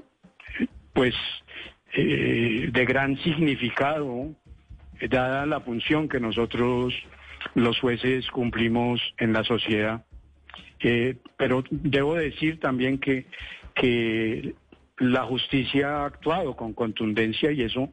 pues, 0.94 1.16
eh, 1.94 2.70
de 2.72 2.86
gran 2.86 3.18
significado, 3.24 4.34
dada 5.10 5.46
la 5.46 5.62
función 5.62 6.08
que 6.08 6.20
nosotros, 6.20 6.94
los 7.56 7.80
jueces, 7.80 8.30
cumplimos 8.30 9.02
en 9.18 9.34
la 9.34 9.44
sociedad. 9.44 10.06
pero 11.38 11.64
debo 11.70 12.16
decir 12.16 12.60
también 12.60 12.98
que, 12.98 13.26
que 13.76 14.56
la 15.02 15.24
justicia 15.24 15.90
ha 15.90 16.06
actuado 16.06 16.56
con 16.56 16.74
contundencia 16.74 17.52
y 17.52 17.64
eso 17.64 17.90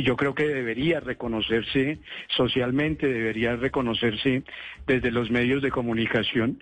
yo 0.00 0.16
creo 0.16 0.34
que 0.34 0.46
debería 0.46 1.00
reconocerse 1.00 1.98
socialmente, 2.28 3.06
debería 3.06 3.56
reconocerse 3.56 4.44
desde 4.86 5.10
los 5.10 5.30
medios 5.30 5.62
de 5.62 5.70
comunicación. 5.70 6.58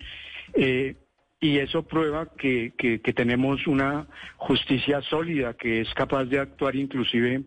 Eh, 0.54 0.96
y 1.40 1.58
eso 1.58 1.82
prueba 1.82 2.28
que, 2.38 2.72
que, 2.78 3.12
tenemos 3.12 3.66
una 3.66 4.06
justicia 4.36 5.02
sólida 5.02 5.54
que 5.54 5.80
es 5.80 5.92
capaz 5.92 6.26
de 6.26 6.38
actuar 6.38 6.76
inclusive 6.76 7.42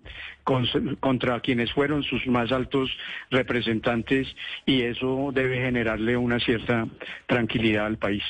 contra 1.00 1.40
quienes 1.40 1.72
fueron 1.72 2.03
sus 2.03 2.27
más 2.27 2.51
altos 2.51 2.92
representantes 3.32 4.27
y 4.66 4.82
eso 4.82 5.32
debe 5.34 5.61
generarle 5.61 6.17
una 6.17 6.42
cierta 6.42 6.85
tranquilidad 7.25 7.85
al 7.85 7.98
país. 7.98 8.24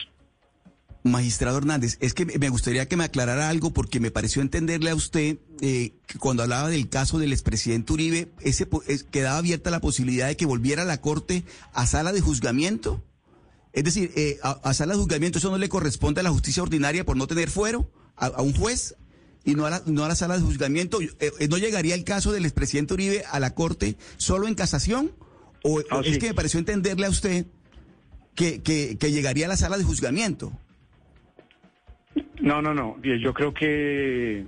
Magistrado 1.05 1.57
Hernández, 1.57 1.97
es 1.99 2.13
que 2.13 2.25
me 2.25 2.49
gustaría 2.49 2.87
que 2.87 2.97
me 2.97 3.03
aclarara 3.03 3.49
algo 3.49 3.73
porque 3.73 3.99
me 3.99 4.09
pareció 4.09 4.43
entenderle 4.43 4.89
a 4.89 4.95
usted 4.95 5.37
eh, 5.61 5.93
que 6.07 6.19
cuando 6.19 6.43
hablaba 6.43 6.69
del 6.69 6.89
caso 6.89 7.19
del 7.19 7.31
expresidente 7.31 7.93
Uribe, 7.93 8.29
ese 8.41 8.67
quedaba 9.11 9.37
abierta 9.37 9.69
la 9.69 9.81
posibilidad 9.81 10.27
de 10.27 10.37
que 10.37 10.47
volviera 10.47 10.81
a 10.81 10.85
la 10.85 11.01
Corte 11.01 11.43
a 11.73 11.85
sala 11.85 12.11
de 12.11 12.21
juzgamiento. 12.21 13.03
Es 13.75 13.83
decir, 13.83 14.11
eh, 14.15 14.37
a, 14.41 14.73
sala 14.73 14.93
de 14.93 14.99
juzgamiento 14.99 15.37
eso 15.37 15.51
no 15.51 15.57
le 15.57 15.67
corresponde 15.67 16.21
a 16.21 16.23
la 16.23 16.29
justicia 16.29 16.63
ordinaria 16.63 17.03
por 17.03 17.17
no 17.17 17.27
tener 17.27 17.49
fuero 17.49 17.91
a, 18.15 18.41
un 18.41 18.53
juez 18.53 18.95
y 19.43 19.53
no 19.53 19.65
a, 19.65 19.69
la, 19.69 19.81
no 19.85 20.05
a 20.05 20.07
la 20.07 20.15
sala 20.15 20.37
de 20.37 20.43
juzgamiento. 20.43 20.99
Eh, 21.01 21.47
¿No 21.49 21.57
llegaría 21.57 21.93
el 21.93 22.05
caso 22.05 22.31
del 22.31 22.45
expresidente 22.45 22.93
Uribe 22.93 23.23
a 23.29 23.39
la 23.41 23.53
Corte 23.53 23.97
solo 24.15 24.47
en 24.47 24.55
casación? 24.55 25.11
¿O 25.61 25.81
ah, 25.91 26.01
es 26.05 26.19
que 26.19 26.27
me 26.27 26.33
pareció 26.33 26.57
entenderle 26.57 27.05
a 27.05 27.09
usted 27.09 27.47
que, 28.33 28.63
que, 28.63 28.97
que 28.97 29.11
llegaría 29.11 29.45
a 29.45 29.49
la 29.49 29.57
sala 29.57 29.77
de 29.77 29.83
juzgamiento? 29.83 30.53
No, 32.39 32.61
no, 32.61 32.73
no. 32.73 32.97
Yo 33.03 33.33
creo 33.33 33.53
que 33.53 34.45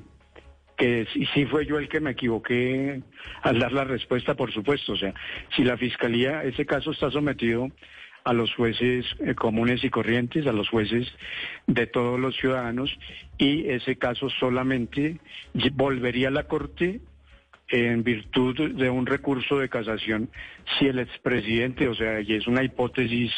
que 0.78 1.08
sí, 1.34 1.46
fue 1.48 1.66
yo 1.66 1.80
el 1.80 1.90
que 1.90 2.00
me 2.00 2.12
equivoqué 2.12 3.02
al 3.42 3.60
dar 3.60 3.74
la 3.74 3.84
respuesta, 3.84 4.36
por 4.36 4.54
supuesto. 4.54 4.94
O 4.94 4.98
sea, 4.98 5.14
si 5.56 5.64
la 5.64 5.76
fiscalía, 5.76 6.44
ese 6.44 6.66
caso 6.66 6.92
está 6.92 7.10
sometido 7.10 7.72
a 8.28 8.34
los 8.34 8.54
jueces 8.54 9.06
eh, 9.20 9.36
comunes 9.36 9.84
y 9.84 9.90
corrientes, 9.90 10.46
a 10.48 10.52
los 10.52 10.70
jueces 10.70 11.08
de 11.66 11.88
todos 11.88 12.20
los 12.20 12.36
ciudadanos, 12.36 12.90
y 13.38 13.70
ese 13.70 13.98
caso 13.98 14.30
solamente 14.30 15.20
volvería 15.74 16.28
a 16.28 16.32
la 16.32 16.44
Corte 16.44 17.00
en 17.70 18.04
virtud 18.04 18.74
de 18.74 18.90
un 18.90 19.06
recurso 19.06 19.60
de 19.60 19.70
casación 19.70 20.30
si 20.78 20.88
el 20.88 21.00
expresidente, 21.00 21.88
o 21.88 21.96
sea, 21.96 22.22
y 22.22 22.34
es 22.34 22.48
una 22.48 22.64
hipótesis 22.64 23.32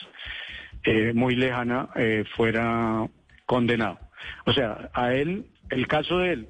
eh, 0.84 1.14
muy 1.14 1.36
lejana, 1.36 1.90
eh, 1.96 2.24
fuera 2.36 3.08
condenado. 3.46 4.00
O 4.46 4.54
sea, 4.54 4.90
a 4.94 5.14
él, 5.14 5.46
el 5.70 5.88
caso 5.88 6.20
de 6.20 6.34
él, 6.34 6.48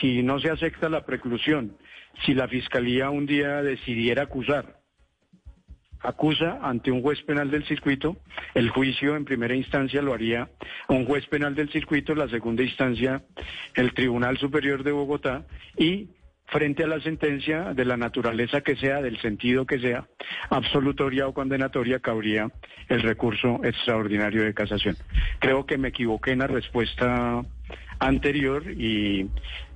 si, 0.00 0.22
no 0.22 0.38
se 0.40 0.50
acepta 0.50 0.88
la 0.88 1.04
preclusión, 1.04 1.76
si 2.24 2.34
la 2.34 2.48
fiscalía 2.48 3.10
un 3.10 3.26
día 3.26 3.62
decidiera 3.62 4.22
acusar, 4.22 4.77
acusa 6.00 6.58
ante 6.62 6.90
un 6.90 7.02
juez 7.02 7.20
penal 7.22 7.50
del 7.50 7.66
circuito, 7.66 8.16
el 8.54 8.70
juicio 8.70 9.16
en 9.16 9.24
primera 9.24 9.54
instancia 9.54 10.02
lo 10.02 10.14
haría 10.14 10.48
un 10.88 11.04
juez 11.04 11.26
penal 11.26 11.54
del 11.54 11.70
circuito, 11.70 12.14
la 12.14 12.28
segunda 12.28 12.62
instancia 12.62 13.22
el 13.74 13.92
Tribunal 13.94 14.38
Superior 14.38 14.82
de 14.82 14.92
Bogotá 14.92 15.44
y 15.76 16.08
frente 16.46 16.84
a 16.84 16.86
la 16.86 17.00
sentencia 17.00 17.74
de 17.74 17.84
la 17.84 17.96
naturaleza 17.96 18.62
que 18.62 18.76
sea, 18.76 19.02
del 19.02 19.20
sentido 19.20 19.66
que 19.66 19.78
sea, 19.78 20.08
absolutoria 20.50 21.28
o 21.28 21.34
condenatoria, 21.34 22.00
cabría 22.00 22.50
el 22.88 23.02
recurso 23.02 23.60
extraordinario 23.64 24.44
de 24.44 24.54
casación. 24.54 24.96
Creo 25.40 25.66
que 25.66 25.78
me 25.78 25.88
equivoqué 25.88 26.32
en 26.32 26.38
la 26.38 26.46
respuesta 26.46 27.42
anterior 27.98 28.70
y 28.70 29.28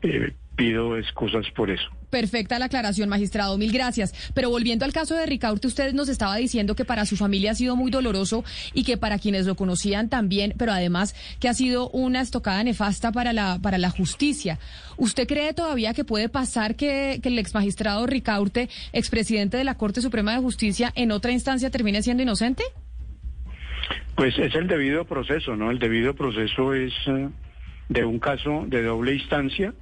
eh, 0.03 0.33
pido 0.57 0.97
excusas 0.97 1.51
por 1.51 1.71
eso. 1.71 1.91
Perfecta 2.13 2.59
la 2.59 2.67
aclaración, 2.67 3.09
magistrado. 3.09 3.57
Mil 3.57 3.73
gracias. 3.73 4.13
Pero 4.35 4.51
volviendo 4.51 4.85
al 4.85 4.93
caso 4.93 5.15
de 5.15 5.25
Ricaurte, 5.25 5.67
usted 5.67 5.95
nos 5.95 6.11
estaba 6.11 6.37
diciendo 6.37 6.77
que 6.77 6.85
para 6.85 7.07
su 7.07 7.17
familia 7.17 7.53
ha 7.53 7.55
sido 7.55 7.75
muy 7.75 7.91
doloroso 7.91 8.45
y 8.75 8.85
que 8.85 8.99
para 8.99 9.19
quienes 9.19 9.47
lo 9.47 9.55
conocían 9.55 10.11
también, 10.11 10.53
pero 10.59 10.73
además 10.73 11.15
que 11.41 11.49
ha 11.49 11.55
sido 11.55 11.89
una 11.89 12.21
estocada 12.21 12.63
nefasta 12.65 13.13
para 13.13 13.33
la, 13.33 13.59
para 13.63 13.79
la 13.79 13.89
justicia. 13.89 14.59
¿Usted 14.99 15.27
cree 15.27 15.55
todavía 15.55 15.95
que 15.95 16.05
puede 16.05 16.29
pasar 16.29 16.77
que, 16.77 17.19
que 17.23 17.31
el 17.31 17.39
ex 17.39 17.55
magistrado 17.55 18.07
Ricaurte, 18.07 18.69
expresidente 18.93 19.57
de 19.57 19.65
la 19.65 19.79
Corte 19.79 20.03
Suprema 20.03 20.35
de 20.35 20.43
Justicia, 20.43 20.93
en 20.95 21.13
otra 21.13 21.33
instancia 21.33 21.71
termine 21.71 22.03
siendo 22.03 22.23
inocente? 22.23 22.63
Pues 24.17 24.39
es 24.39 24.55
el 24.55 24.69
debido 24.69 25.07
proceso, 25.07 25.57
¿no? 25.57 25.71
El 25.71 25.79
debido 25.79 26.15
proceso 26.15 26.75
es 26.75 26.93
eh, 27.07 27.31
de 27.89 28.05
un 28.05 28.19
caso 28.19 28.65
de 28.67 28.83
doble 28.83 29.15
instancia 29.15 29.73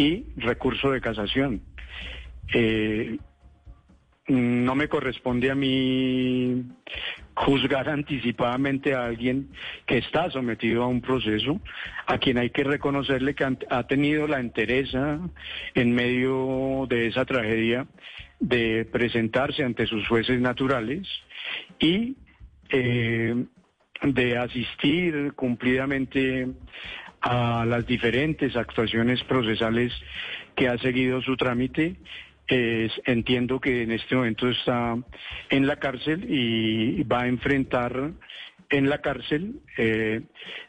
y 0.00 0.24
recurso 0.36 0.90
de 0.90 1.02
casación. 1.02 1.60
Eh, 2.54 3.18
no 4.28 4.74
me 4.74 4.88
corresponde 4.88 5.50
a 5.50 5.54
mí 5.54 6.64
juzgar 7.34 7.88
anticipadamente 7.90 8.94
a 8.94 9.04
alguien 9.04 9.50
que 9.86 9.98
está 9.98 10.30
sometido 10.30 10.84
a 10.84 10.86
un 10.86 11.02
proceso, 11.02 11.60
a 12.06 12.16
quien 12.16 12.38
hay 12.38 12.48
que 12.48 12.64
reconocerle 12.64 13.34
que 13.34 13.44
ha 13.44 13.86
tenido 13.86 14.26
la 14.26 14.40
entereza 14.40 15.18
en 15.74 15.94
medio 15.94 16.86
de 16.88 17.08
esa 17.08 17.26
tragedia 17.26 17.86
de 18.38 18.86
presentarse 18.90 19.64
ante 19.64 19.86
sus 19.86 20.08
jueces 20.08 20.40
naturales 20.40 21.06
y 21.78 22.16
eh, 22.70 23.34
de 24.02 24.38
asistir 24.38 25.34
cumplidamente 25.34 26.48
a 27.20 27.64
las 27.66 27.86
diferentes 27.86 28.56
actuaciones 28.56 29.22
procesales 29.24 29.92
que 30.54 30.68
ha 30.68 30.78
seguido 30.78 31.20
su 31.22 31.36
trámite. 31.36 31.96
entiendo 32.48 33.60
que 33.60 33.82
en 33.82 33.92
este 33.92 34.16
momento 34.16 34.48
está 34.48 34.96
en 35.50 35.66
la 35.66 35.76
cárcel 35.76 36.26
y 36.28 37.04
va 37.04 37.22
a 37.22 37.28
enfrentar 37.28 38.12
en 38.70 38.88
la 38.88 38.98
cárcel 38.98 39.60
eh, 39.76 40.22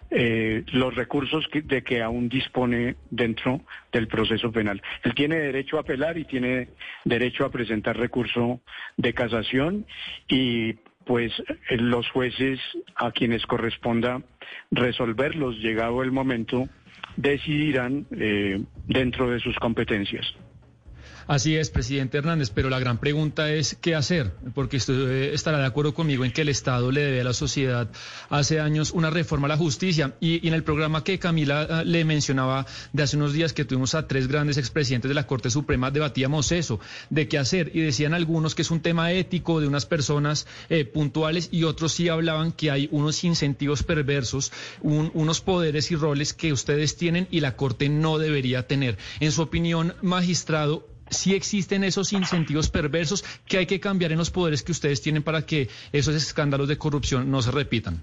eh, 0.10 0.64
los 0.74 0.94
recursos 0.96 1.48
de 1.54 1.84
que 1.84 2.02
aún 2.02 2.28
dispone 2.28 2.96
dentro 3.10 3.62
del 3.92 4.08
proceso 4.08 4.52
penal. 4.52 4.82
Él 5.04 5.14
tiene 5.14 5.38
derecho 5.38 5.78
a 5.78 5.82
apelar 5.82 6.18
y 6.18 6.26
tiene 6.26 6.70
derecho 7.06 7.46
a 7.46 7.52
presentar 7.52 7.98
recurso 7.98 8.62
de 8.98 9.14
casación 9.14 9.86
y 10.28 10.76
pues 11.06 11.32
eh, 11.40 11.78
los 11.78 12.10
jueces 12.12 12.60
a 12.96 13.12
quienes 13.12 13.46
corresponda 13.46 14.22
resolverlos 14.72 15.58
llegado 15.58 16.04
el 16.04 16.12
momento 16.12 16.68
decidirán 17.16 18.06
eh, 18.12 18.62
dentro 18.88 19.30
de 19.30 19.40
sus 19.40 19.58
competencias. 19.58 20.26
Así 21.28 21.56
es, 21.56 21.70
presidente 21.70 22.18
Hernández, 22.18 22.50
pero 22.50 22.70
la 22.70 22.80
gran 22.80 22.98
pregunta 22.98 23.52
es 23.52 23.78
qué 23.80 23.96
hacer, 23.96 24.34
porque 24.54 24.78
usted 24.78 24.94
eh, 24.94 25.34
estará 25.34 25.60
de 25.60 25.66
acuerdo 25.66 25.94
conmigo 25.94 26.26
en 26.26 26.32
que 26.32 26.42
el 26.42 26.50
Estado 26.50 26.92
le 26.92 27.02
debe 27.02 27.22
a 27.22 27.24
la 27.24 27.34
sociedad 27.34 27.90
hace 28.30 28.60
años 28.60 28.92
una 28.92 29.10
reforma 29.10 29.46
a 29.46 29.50
la 29.50 29.58
justicia. 29.58 30.16
Y, 30.20 30.48
en 30.48 30.54
el 30.54 30.64
programa 30.64 31.04
que 31.04 31.20
Camila 31.20 31.64
eh, 31.64 31.86
le 31.86 32.06
mencionaba 32.06 32.66
de 32.94 33.04
hace 33.04 33.18
unos 33.18 33.34
días 33.34 33.54
que 33.54 33.66
tuvimos 33.66 33.96
a 33.96 34.08
tres 34.08 34.28
grandes 34.28 34.58
expresidentes 34.58 35.10
de 35.10 35.16
la 35.16 35.28
Corte 35.28 35.50
Suprema, 35.50 35.92
debatíamos 35.92 36.52
eso, 36.52 36.80
de 37.10 37.28
qué 37.28 37.38
hacer. 37.38 37.72
Y 37.74 37.82
decían 37.82 38.14
algunos 38.14 38.56
que 38.56 38.62
es 38.64 38.72
un 38.72 38.82
tema 38.82 39.12
ético 39.12 39.60
de 39.60 39.68
unas 39.68 39.86
personas 39.86 40.48
eh, 40.70 40.86
puntuales 40.86 41.50
y 41.52 41.64
otros 41.64 41.94
sí 41.94 42.10
hablaban 42.10 42.52
que 42.52 42.72
hay 42.72 42.90
unos 42.92 43.24
incentivos 43.24 43.84
perversos, 43.84 44.52
unos 44.82 45.42
poderes 45.42 45.92
y 45.92 45.96
roles 45.96 46.34
que 46.34 46.54
ustedes 46.54 46.98
tienen 46.98 47.28
y 47.32 47.40
la 47.40 47.56
Corte 47.56 47.90
no 47.90 48.18
debería 48.18 48.68
tener. 48.68 48.98
En 49.20 49.32
su 49.32 49.42
opinión, 49.42 49.94
magistrado, 50.02 50.88
si 51.12 51.36
existen 51.36 51.84
esos 51.84 52.14
incentivos 52.14 52.70
perversos 52.70 53.24
que 53.46 53.58
hay 53.60 53.66
que 53.68 53.80
cambiar 53.80 54.12
en 54.12 54.18
los 54.18 54.32
poderes 54.32 54.64
que 54.64 54.72
ustedes 54.72 55.02
tienen 55.02 55.22
para 55.22 55.46
que 55.46 55.70
esos 55.92 56.16
escándalos 56.16 56.68
de 56.68 56.78
corrupción 56.78 57.30
no 57.30 57.42
se 57.42 57.52
repitan. 57.52 58.02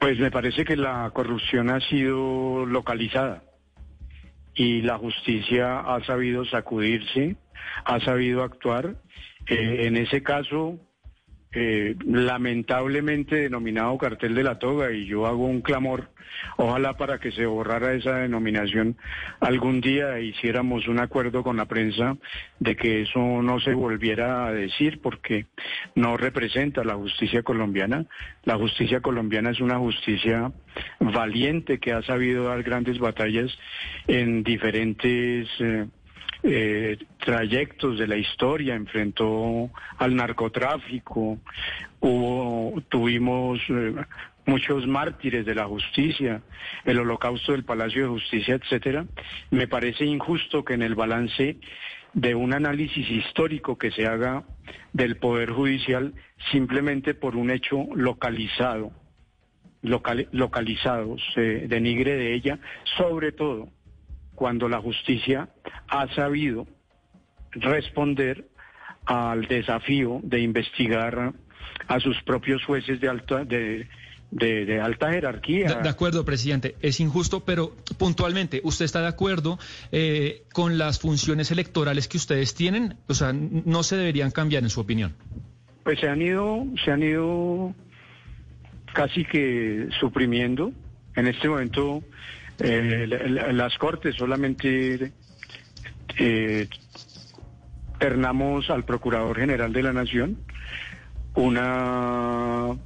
Pues 0.00 0.18
me 0.18 0.30
parece 0.30 0.64
que 0.64 0.76
la 0.76 1.10
corrupción 1.12 1.70
ha 1.70 1.80
sido 1.80 2.64
localizada 2.66 3.42
y 4.54 4.82
la 4.82 4.98
justicia 4.98 5.80
ha 5.80 6.04
sabido 6.04 6.44
sacudirse, 6.44 7.36
ha 7.84 8.00
sabido 8.00 8.42
actuar. 8.42 8.96
Eh, 9.48 9.86
en 9.86 9.96
ese 9.96 10.22
caso, 10.22 10.78
eh, 11.58 11.96
lamentablemente 12.04 13.36
denominado 13.36 13.96
cartel 13.96 14.34
de 14.34 14.42
la 14.42 14.58
toga 14.58 14.92
y 14.92 15.06
yo 15.06 15.26
hago 15.26 15.46
un 15.46 15.62
clamor, 15.62 16.10
ojalá 16.58 16.98
para 16.98 17.18
que 17.18 17.32
se 17.32 17.46
borrara 17.46 17.94
esa 17.94 18.16
denominación 18.16 18.98
algún 19.40 19.80
día 19.80 20.20
hiciéramos 20.20 20.86
un 20.86 21.00
acuerdo 21.00 21.42
con 21.42 21.56
la 21.56 21.64
prensa 21.64 22.18
de 22.60 22.76
que 22.76 23.00
eso 23.00 23.20
no 23.40 23.58
se 23.60 23.72
volviera 23.72 24.46
a 24.46 24.52
decir 24.52 25.00
porque 25.00 25.46
no 25.94 26.18
representa 26.18 26.84
la 26.84 26.94
justicia 26.94 27.42
colombiana. 27.42 28.04
La 28.44 28.56
justicia 28.58 29.00
colombiana 29.00 29.48
es 29.48 29.60
una 29.60 29.78
justicia 29.78 30.52
valiente 31.00 31.78
que 31.78 31.92
ha 31.92 32.02
sabido 32.02 32.44
dar 32.44 32.62
grandes 32.64 32.98
batallas 32.98 33.50
en 34.08 34.42
diferentes... 34.42 35.48
Eh, 35.60 35.86
eh, 36.48 36.96
trayectos 37.18 37.98
de 37.98 38.06
la 38.06 38.16
historia, 38.16 38.74
enfrentó 38.74 39.68
al 39.98 40.14
narcotráfico, 40.14 41.38
hubo, 42.00 42.80
tuvimos 42.88 43.58
eh, 43.68 43.94
muchos 44.46 44.86
mártires 44.86 45.44
de 45.44 45.56
la 45.56 45.66
justicia, 45.66 46.42
el 46.84 47.00
holocausto 47.00 47.50
del 47.50 47.64
Palacio 47.64 48.02
de 48.02 48.08
Justicia, 48.08 48.54
etcétera. 48.54 49.06
Me 49.50 49.66
parece 49.66 50.04
injusto 50.04 50.64
que 50.64 50.74
en 50.74 50.82
el 50.82 50.94
balance 50.94 51.56
de 52.14 52.34
un 52.36 52.54
análisis 52.54 53.10
histórico 53.10 53.76
que 53.76 53.90
se 53.90 54.06
haga 54.06 54.44
del 54.92 55.16
Poder 55.16 55.50
Judicial 55.50 56.14
simplemente 56.52 57.14
por 57.14 57.34
un 57.34 57.50
hecho 57.50 57.88
localizado, 57.94 58.92
localizado, 59.82 61.16
se 61.34 61.66
denigre 61.66 62.16
de 62.16 62.34
ella, 62.34 62.58
sobre 62.96 63.32
todo 63.32 63.68
cuando 64.36 64.68
la 64.68 64.80
justicia 64.80 65.48
ha 65.88 66.14
sabido 66.14 66.68
responder 67.50 68.46
al 69.06 69.46
desafío 69.48 70.20
de 70.22 70.40
investigar 70.40 71.32
a 71.88 72.00
sus 72.00 72.22
propios 72.22 72.64
jueces 72.64 73.00
de 73.00 73.08
alta 73.08 73.44
de, 73.44 73.88
de, 74.30 74.80
alta 74.80 75.10
jerarquía. 75.10 75.80
De, 75.80 75.88
acuerdo, 75.88 76.24
presidente. 76.24 76.76
Es 76.80 77.00
injusto, 77.00 77.44
pero 77.44 77.74
puntualmente, 77.98 78.60
¿usted 78.62 78.84
está 78.84 79.00
de 79.00 79.08
acuerdo 79.08 79.58
eh, 79.90 80.44
con 80.52 80.78
las 80.78 81.00
funciones 81.00 81.50
electorales 81.50 82.08
que 82.08 82.18
ustedes 82.18 82.54
tienen? 82.54 82.96
O 83.08 83.14
sea, 83.14 83.32
no 83.32 83.82
se 83.82 83.96
deberían 83.96 84.30
cambiar, 84.30 84.62
en 84.62 84.70
su 84.70 84.80
opinión. 84.80 85.14
Pues 85.82 86.00
se 86.00 86.08
han 86.08 86.20
ido, 86.20 86.64
se 86.84 86.90
han 86.90 87.02
ido 87.02 87.74
casi 88.92 89.24
que 89.24 89.88
suprimiendo. 89.98 90.72
En 91.14 91.26
este 91.28 91.48
momento 91.48 92.02
las 92.58 93.76
Cortes 93.78 94.14
solamente 94.14 95.12
eh, 96.18 96.68
ternamos 97.98 98.70
al 98.70 98.84
Procurador 98.84 99.38
General 99.38 99.72
de 99.72 99.82
la 99.82 99.92
Nación 99.92 100.38
una, 101.36 102.76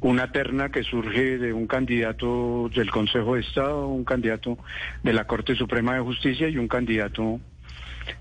una 0.00 0.32
terna 0.32 0.70
que 0.70 0.84
surge 0.84 1.38
de 1.38 1.52
un 1.52 1.66
candidato 1.66 2.70
del 2.74 2.90
Consejo 2.90 3.34
de 3.34 3.40
Estado, 3.40 3.88
un 3.88 4.04
candidato 4.04 4.56
de 5.02 5.12
la 5.12 5.26
Corte 5.26 5.54
Suprema 5.56 5.94
de 5.94 6.00
Justicia 6.00 6.48
y 6.48 6.56
un 6.56 6.68
candidato 6.68 7.40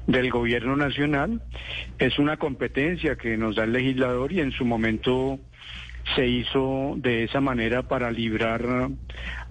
del 0.08 0.30
Gobierno 0.30 0.76
Nacional. 0.76 1.42
Es 2.00 2.19
una 2.19 2.38
competencia 2.38 3.16
que 3.16 3.38
nos 3.38 3.56
da 3.56 3.64
el 3.64 3.74
legislador 3.74 4.34
y 4.34 4.42
en 4.42 4.52
su 4.52 4.66
momento 4.66 5.40
se 6.16 6.28
hizo 6.28 6.94
de 6.98 7.24
esa 7.24 7.42
manera 7.42 7.84
para 7.84 8.12
librar 8.12 8.90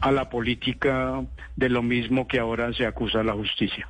a 0.01 0.12
la 0.12 0.28
política 0.28 1.25
de 1.57 1.69
lo 1.69 1.83
mismo 1.83 2.27
que 2.27 2.39
ahora 2.39 2.73
se 2.73 2.87
acusa 2.87 3.20
a 3.20 3.25
la 3.25 3.33
justicia. 3.33 3.89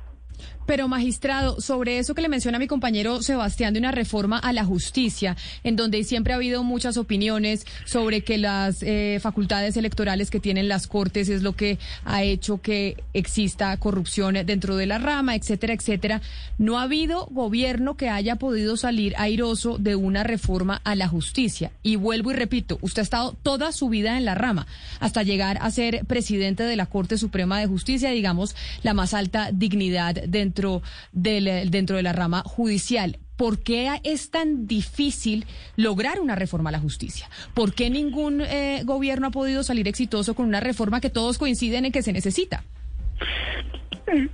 Pero 0.69 0.87
magistrado, 0.87 1.59
sobre 1.61 1.97
eso 1.97 2.13
que 2.13 2.21
le 2.21 2.29
menciona 2.29 2.59
mi 2.59 2.67
compañero 2.67 3.23
Sebastián 3.23 3.73
de 3.73 3.79
una 3.79 3.91
reforma 3.91 4.37
a 4.37 4.53
la 4.53 4.63
justicia, 4.63 5.35
en 5.63 5.75
donde 5.75 6.03
siempre 6.03 6.31
ha 6.31 6.35
habido 6.35 6.61
muchas 6.61 6.95
opiniones 6.97 7.65
sobre 7.85 8.21
que 8.21 8.37
las 8.37 8.83
eh, 8.83 9.17
facultades 9.19 9.77
electorales 9.77 10.29
que 10.29 10.39
tienen 10.39 10.67
las 10.67 10.85
cortes 10.85 11.27
es 11.27 11.41
lo 11.41 11.53
que 11.53 11.79
ha 12.05 12.21
hecho 12.21 12.61
que 12.61 13.03
exista 13.15 13.75
corrupción 13.77 14.35
dentro 14.45 14.75
de 14.75 14.85
la 14.85 14.99
rama, 14.99 15.33
etcétera, 15.33 15.73
etcétera. 15.73 16.21
No 16.59 16.77
ha 16.77 16.83
habido 16.83 17.25
gobierno 17.31 17.97
que 17.97 18.09
haya 18.09 18.35
podido 18.35 18.77
salir 18.77 19.15
airoso 19.17 19.79
de 19.79 19.95
una 19.95 20.21
reforma 20.21 20.81
a 20.83 20.93
la 20.93 21.07
justicia. 21.07 21.71
Y 21.81 21.95
vuelvo 21.95 22.29
y 22.29 22.35
repito, 22.35 22.77
usted 22.81 22.99
ha 22.99 23.03
estado 23.09 23.35
toda 23.41 23.71
su 23.71 23.89
vida 23.89 24.19
en 24.19 24.25
la 24.25 24.35
rama, 24.35 24.67
hasta 24.99 25.23
llegar 25.23 25.57
a 25.61 25.71
ser 25.71 26.05
presidente 26.05 26.61
de 26.61 26.75
la 26.75 26.85
Corte 26.85 27.17
Suprema 27.17 27.59
de 27.59 27.65
Justicia, 27.65 28.11
digamos, 28.11 28.55
la 28.83 28.93
más 28.93 29.15
alta 29.15 29.49
dignidad 29.51 30.13
dentro 30.27 30.58
dentro, 30.59 30.81
del, 31.11 31.71
dentro 31.71 31.95
de 31.95 32.03
la 32.03 32.13
rama 32.13 32.43
judicial. 32.45 33.17
¿Por 33.37 33.63
qué 33.63 33.89
es 34.03 34.31
tan 34.31 34.67
difícil 34.67 35.45
lograr 35.77 36.19
una 36.19 36.35
reforma 36.35 36.69
a 36.69 36.73
la 36.73 36.79
justicia? 36.79 37.29
¿Por 37.53 37.73
qué 37.73 37.89
ningún 37.89 38.41
eh, 38.41 38.81
gobierno 38.83 39.27
ha 39.27 39.31
podido 39.31 39.63
salir 39.63 39.87
exitoso 39.87 40.33
con 40.33 40.45
una 40.45 40.59
reforma 40.59 40.99
que 40.99 41.09
todos 41.09 41.37
coinciden 41.37 41.85
en 41.85 41.93
que 41.93 42.01
se 42.01 42.11
necesita? 42.11 42.63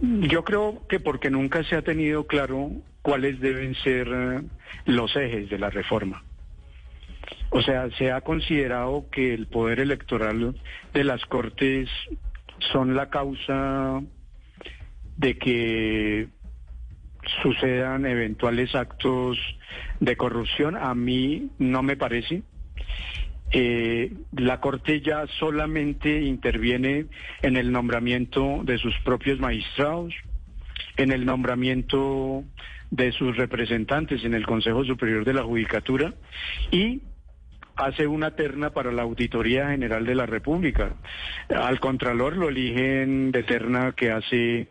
Yo 0.02 0.44
creo 0.44 0.82
que 0.88 1.00
porque 1.00 1.30
nunca 1.30 1.64
se 1.66 1.76
ha 1.76 1.84
tenido 1.84 2.26
claro 2.26 2.72
cuáles 3.04 3.40
deben 3.40 3.76
ser 3.76 4.08
eh, 4.08 4.42
los 4.86 5.16
ejes 5.16 5.50
de 5.50 5.60
la 5.60 5.70
reforma. 5.70 6.24
O 7.52 7.62
sea, 7.62 7.90
se 7.98 8.12
ha 8.12 8.22
considerado 8.22 9.06
que 9.12 9.36
el 9.36 9.45
poder 9.45 9.80
electoral 9.80 10.56
de 10.94 11.04
las 11.04 11.24
Cortes 11.26 11.90
son 12.72 12.95
la 12.95 13.10
causa 13.10 14.02
de 15.18 15.38
que 15.38 16.27
sucedan 17.42 18.06
eventuales 18.06 18.76
actos 18.76 19.38
de 20.00 20.16
corrupción. 20.16 20.76
A 20.77 20.94
mí 20.95 21.50
no 21.60 21.84
me 21.84 21.95
parece. 21.95 22.44
Eh, 23.52 24.11
la 24.35 24.60
Corte 24.60 25.02
ya 25.02 25.26
solamente 25.40 26.22
interviene 26.22 27.06
en 27.42 27.58
el 27.58 27.72
nombramiento 27.72 28.61
de 28.64 28.77
sus 28.77 28.98
propios 29.00 29.40
magistrados, 29.40 30.14
en 30.98 31.11
el 31.11 31.26
nombramiento 31.26 32.44
de 32.92 33.11
sus 33.11 33.35
representantes 33.38 34.24
en 34.24 34.34
el 34.34 34.45
Consejo 34.45 34.84
Superior 34.84 35.26
de 35.26 35.34
la 35.34 35.44
Judicatura 35.44 36.14
y 36.72 37.02
hace 37.76 38.08
una 38.08 38.32
terna 38.32 38.72
para 38.72 38.92
la 38.92 39.03
Auditoría 39.03 39.69
General 39.69 40.06
de 40.06 40.16
la 40.16 40.26
República. 40.26 40.95
Al 41.50 41.80
Contralor 41.80 42.38
lo 42.38 42.50
eligen 42.50 43.32
de 43.32 43.44
terna 43.44 43.94
que 43.94 44.11
hace 44.11 44.69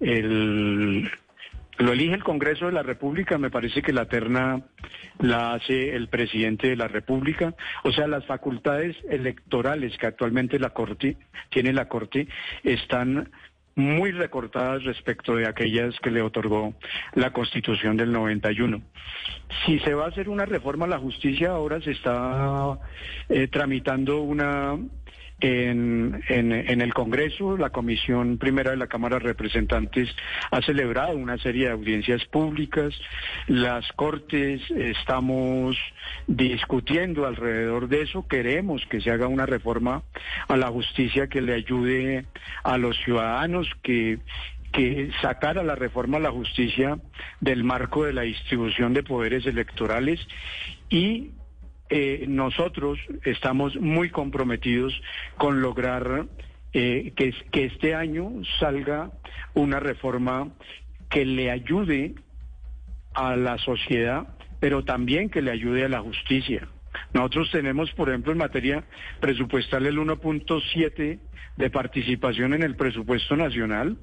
el, 0.00 1.10
lo 1.78 1.92
elige 1.92 2.14
el 2.14 2.24
Congreso 2.24 2.66
de 2.66 2.72
la 2.72 2.82
República, 2.82 3.38
me 3.38 3.50
parece 3.50 3.80
que 3.80 3.92
la 3.92 4.06
terna 4.06 4.62
la 5.18 5.54
hace 5.54 5.94
el 5.94 6.08
presidente 6.08 6.68
de 6.68 6.76
la 6.76 6.88
República. 6.88 7.54
O 7.84 7.92
sea, 7.92 8.06
las 8.06 8.26
facultades 8.26 8.96
electorales 9.08 9.96
que 9.96 10.06
actualmente 10.06 10.58
la 10.58 10.70
Corte 10.70 11.16
tiene 11.50 11.72
la 11.72 11.88
Corte 11.88 12.28
están 12.64 13.30
muy 13.76 14.10
recortadas 14.12 14.84
respecto 14.84 15.34
de 15.36 15.48
aquellas 15.48 15.98
que 16.00 16.10
le 16.10 16.22
otorgó 16.22 16.74
la 17.14 17.32
Constitución 17.32 17.96
del 17.96 18.12
91. 18.12 18.82
Si 19.64 19.78
se 19.80 19.94
va 19.94 20.04
a 20.04 20.08
hacer 20.08 20.28
una 20.28 20.44
reforma 20.44 20.84
a 20.84 20.88
la 20.88 20.98
justicia, 20.98 21.50
ahora 21.50 21.80
se 21.80 21.92
está 21.92 22.78
eh, 23.28 23.48
tramitando 23.48 24.20
una 24.20 24.76
en, 25.40 26.22
en, 26.28 26.80
el 26.80 26.94
Congreso, 26.94 27.56
la 27.56 27.70
Comisión 27.70 28.38
Primera 28.38 28.70
de 28.70 28.76
la 28.76 28.86
Cámara 28.86 29.18
de 29.18 29.24
Representantes 29.24 30.08
ha 30.50 30.60
celebrado 30.62 31.16
una 31.16 31.38
serie 31.38 31.66
de 31.66 31.72
audiencias 31.72 32.24
públicas. 32.26 32.94
Las 33.46 33.90
Cortes 33.92 34.62
estamos 34.70 35.76
discutiendo 36.26 37.26
alrededor 37.26 37.88
de 37.88 38.02
eso. 38.02 38.26
Queremos 38.28 38.84
que 38.86 39.00
se 39.00 39.10
haga 39.10 39.26
una 39.26 39.46
reforma 39.46 40.02
a 40.48 40.56
la 40.56 40.68
justicia 40.68 41.28
que 41.28 41.40
le 41.40 41.54
ayude 41.54 42.26
a 42.64 42.78
los 42.78 42.96
ciudadanos, 42.98 43.68
que 43.82 44.18
que 44.72 45.10
sacara 45.20 45.64
la 45.64 45.74
reforma 45.74 46.18
a 46.18 46.20
la 46.20 46.30
justicia 46.30 46.98
del 47.40 47.64
marco 47.64 48.04
de 48.04 48.12
la 48.12 48.22
distribución 48.22 48.94
de 48.94 49.02
poderes 49.02 49.44
electorales 49.46 50.20
y 50.88 51.30
eh, 51.90 52.24
nosotros 52.28 52.98
estamos 53.24 53.76
muy 53.76 54.10
comprometidos 54.10 54.92
con 55.36 55.60
lograr 55.60 56.26
eh, 56.72 57.12
que, 57.16 57.34
que 57.50 57.64
este 57.66 57.94
año 57.94 58.32
salga 58.60 59.10
una 59.54 59.80
reforma 59.80 60.48
que 61.08 61.26
le 61.26 61.50
ayude 61.50 62.14
a 63.14 63.36
la 63.36 63.58
sociedad, 63.58 64.28
pero 64.60 64.84
también 64.84 65.28
que 65.30 65.42
le 65.42 65.50
ayude 65.50 65.84
a 65.84 65.88
la 65.88 66.00
justicia. 66.00 66.68
Nosotros 67.12 67.50
tenemos, 67.50 67.90
por 67.92 68.08
ejemplo, 68.08 68.32
en 68.32 68.38
materia 68.38 68.84
presupuestal 69.20 69.86
el 69.86 69.98
1.7 69.98 71.18
de 71.56 71.70
participación 71.70 72.54
en 72.54 72.62
el 72.62 72.76
presupuesto 72.76 73.36
nacional, 73.36 73.98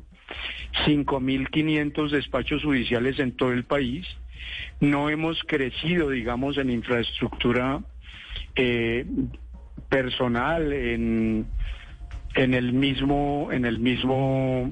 5.500 0.86 2.10
despachos 2.10 2.64
judiciales 2.64 3.20
en 3.20 3.36
todo 3.36 3.54
el 3.54 3.64
país. 3.64 4.06
No 4.80 5.10
hemos 5.10 5.42
crecido, 5.44 6.10
digamos, 6.10 6.58
en 6.58 6.70
infraestructura 6.70 7.82
eh, 8.56 9.06
personal, 9.90 10.72
en, 10.74 11.48
en 12.36 12.54
el 12.54 12.74
mismo, 12.74 13.50
en 13.52 13.66
el 13.66 13.80
mismo 13.80 14.72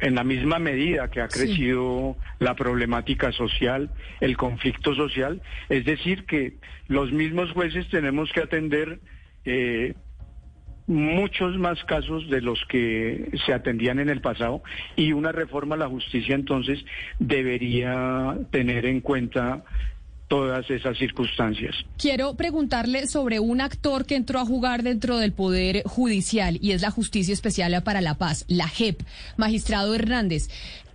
en 0.00 0.14
la 0.14 0.22
misma 0.22 0.60
medida 0.60 1.10
que 1.10 1.20
ha 1.20 1.28
crecido 1.28 2.16
la 2.38 2.54
problemática 2.54 3.32
social, 3.32 3.90
el 4.20 4.36
conflicto 4.36 4.94
social, 4.94 5.42
es 5.68 5.84
decir, 5.84 6.24
que 6.24 6.54
los 6.86 7.10
mismos 7.10 7.50
jueces 7.50 7.88
tenemos 7.88 8.30
que 8.32 8.40
atender 8.40 9.00
eh, 9.44 9.94
muchos 10.90 11.56
más 11.56 11.82
casos 11.84 12.28
de 12.28 12.40
los 12.40 12.58
que 12.68 13.30
se 13.46 13.52
atendían 13.52 14.00
en 14.00 14.10
el 14.10 14.20
pasado 14.20 14.62
y 14.96 15.12
una 15.12 15.30
reforma 15.30 15.76
a 15.76 15.78
la 15.78 15.88
justicia 15.88 16.34
entonces 16.34 16.84
debería 17.20 18.36
tener 18.50 18.86
en 18.86 19.00
cuenta 19.00 19.62
todas 20.26 20.68
esas 20.70 20.98
circunstancias. 20.98 21.74
Quiero 21.96 22.34
preguntarle 22.34 23.06
sobre 23.06 23.40
un 23.40 23.60
actor 23.60 24.04
que 24.04 24.16
entró 24.16 24.38
a 24.40 24.44
jugar 24.44 24.82
dentro 24.82 25.18
del 25.18 25.32
Poder 25.32 25.82
Judicial 25.84 26.58
y 26.60 26.72
es 26.72 26.82
la 26.82 26.90
Justicia 26.90 27.32
Especial 27.32 27.82
para 27.82 28.00
la 28.00 28.14
Paz, 28.14 28.44
la 28.48 28.68
JEP. 28.68 29.02
Magistrado 29.36 29.94
Hernández, 29.94 30.48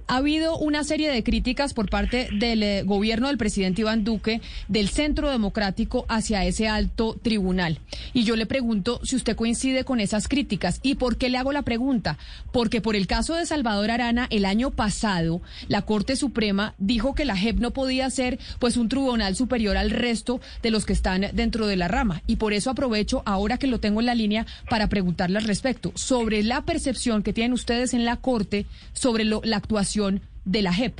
ha 0.07 0.17
habido 0.17 0.57
una 0.57 0.83
serie 0.83 1.09
de 1.09 1.23
críticas 1.23 1.73
por 1.73 1.89
parte 1.89 2.29
del 2.31 2.61
eh, 2.63 2.83
gobierno 2.83 3.27
del 3.27 3.37
presidente 3.37 3.81
Iván 3.81 4.03
Duque, 4.03 4.41
del 4.67 4.89
Centro 4.89 5.29
Democrático, 5.29 6.05
hacia 6.09 6.45
ese 6.45 6.67
alto 6.67 7.17
tribunal. 7.21 7.79
Y 8.13 8.23
yo 8.23 8.35
le 8.35 8.45
pregunto 8.45 8.99
si 9.03 9.15
usted 9.15 9.35
coincide 9.35 9.83
con 9.83 9.99
esas 9.99 10.27
críticas. 10.27 10.79
¿Y 10.83 10.95
por 10.95 11.17
qué 11.17 11.29
le 11.29 11.37
hago 11.37 11.51
la 11.51 11.63
pregunta? 11.63 12.17
Porque 12.51 12.81
por 12.81 12.95
el 12.95 13.07
caso 13.07 13.33
de 13.35 13.45
Salvador 13.45 13.89
Arana, 13.89 14.27
el 14.29 14.45
año 14.45 14.71
pasado, 14.71 15.41
la 15.67 15.81
Corte 15.81 16.15
Suprema 16.15 16.75
dijo 16.77 17.15
que 17.15 17.25
la 17.25 17.35
JEP 17.35 17.59
no 17.59 17.71
podía 17.71 18.09
ser 18.09 18.37
pues 18.59 18.77
un 18.77 18.89
tribunal 18.89 19.35
superior 19.35 19.77
al 19.77 19.89
resto 19.89 20.39
de 20.61 20.71
los 20.71 20.85
que 20.85 20.93
están 20.93 21.25
dentro 21.33 21.67
de 21.67 21.77
la 21.77 21.87
rama. 21.87 22.21
Y 22.27 22.35
por 22.35 22.53
eso 22.53 22.69
aprovecho, 22.69 23.23
ahora 23.25 23.57
que 23.57 23.67
lo 23.67 23.79
tengo 23.79 24.01
en 24.01 24.05
la 24.05 24.15
línea, 24.15 24.45
para 24.69 24.87
preguntarle 24.87 25.39
al 25.39 25.45
respecto 25.45 25.91
sobre 25.95 26.43
la 26.43 26.61
percepción 26.61 27.23
que 27.23 27.33
tienen 27.33 27.53
ustedes 27.53 27.93
en 27.93 28.05
la 28.05 28.17
Corte 28.17 28.65
sobre 28.93 29.23
lo, 29.23 29.41
la 29.43 29.57
actuación 29.57 29.94
de 30.43 30.61
la 30.61 30.73
JEP? 30.73 30.99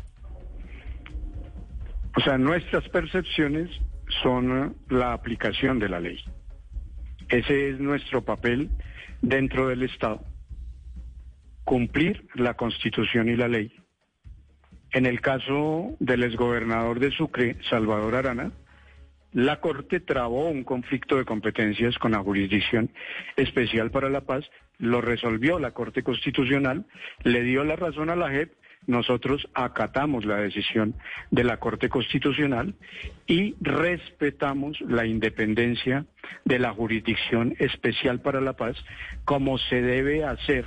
O 2.16 2.22
sea, 2.22 2.38
nuestras 2.38 2.88
percepciones 2.90 3.70
son 4.24 4.78
la 4.88 5.12
aplicación 5.12 5.80
de 5.80 5.90
la 5.90 6.00
ley. 6.00 6.24
Ese 7.28 7.72
es 7.72 7.80
nuestro 7.80 8.24
papel 8.24 8.70
dentro 9.22 9.68
del 9.68 9.84
Estado. 9.84 10.24
Cumplir 11.66 12.26
la 12.36 12.54
Constitución 12.54 13.28
y 13.28 13.36
la 13.36 13.50
ley. 13.50 13.74
En 14.92 15.06
el 15.06 15.20
caso 15.20 15.98
del 16.00 16.24
exgobernador 16.24 17.00
de 17.00 17.12
Sucre, 17.12 17.58
Salvador 17.70 18.16
Arana, 18.16 18.52
la 19.34 19.60
Corte 19.60 20.00
trabó 20.00 20.48
un 20.48 20.64
conflicto 20.64 21.18
de 21.18 21.26
competencias 21.26 21.98
con 21.98 22.12
la 22.12 22.20
Jurisdicción 22.20 22.92
Especial 23.36 23.92
para 23.92 24.10
la 24.10 24.22
Paz, 24.22 24.46
lo 24.78 25.02
resolvió 25.02 25.60
la 25.60 25.72
Corte 25.72 26.02
Constitucional, 26.02 26.86
le 27.24 27.42
dio 27.42 27.66
la 27.66 27.76
razón 27.76 28.10
a 28.10 28.16
la 28.16 28.30
JEP 28.30 28.54
nosotros 28.88 29.48
acatamos 29.54 30.26
la 30.26 30.38
decisión 30.38 30.96
de 31.32 31.44
la 31.44 31.58
Corte 31.58 31.90
Constitucional 31.90 32.76
y 33.28 33.56
respetamos 33.62 34.80
la 34.82 35.06
independencia 35.06 36.06
de 36.44 36.60
la 36.60 36.74
Jurisdicción 36.74 37.56
Especial 37.60 38.22
para 38.22 38.42
la 38.42 38.54
Paz 38.54 38.78
como 39.24 39.58
se 39.58 39.82
debe 39.82 40.24
hacer 40.24 40.66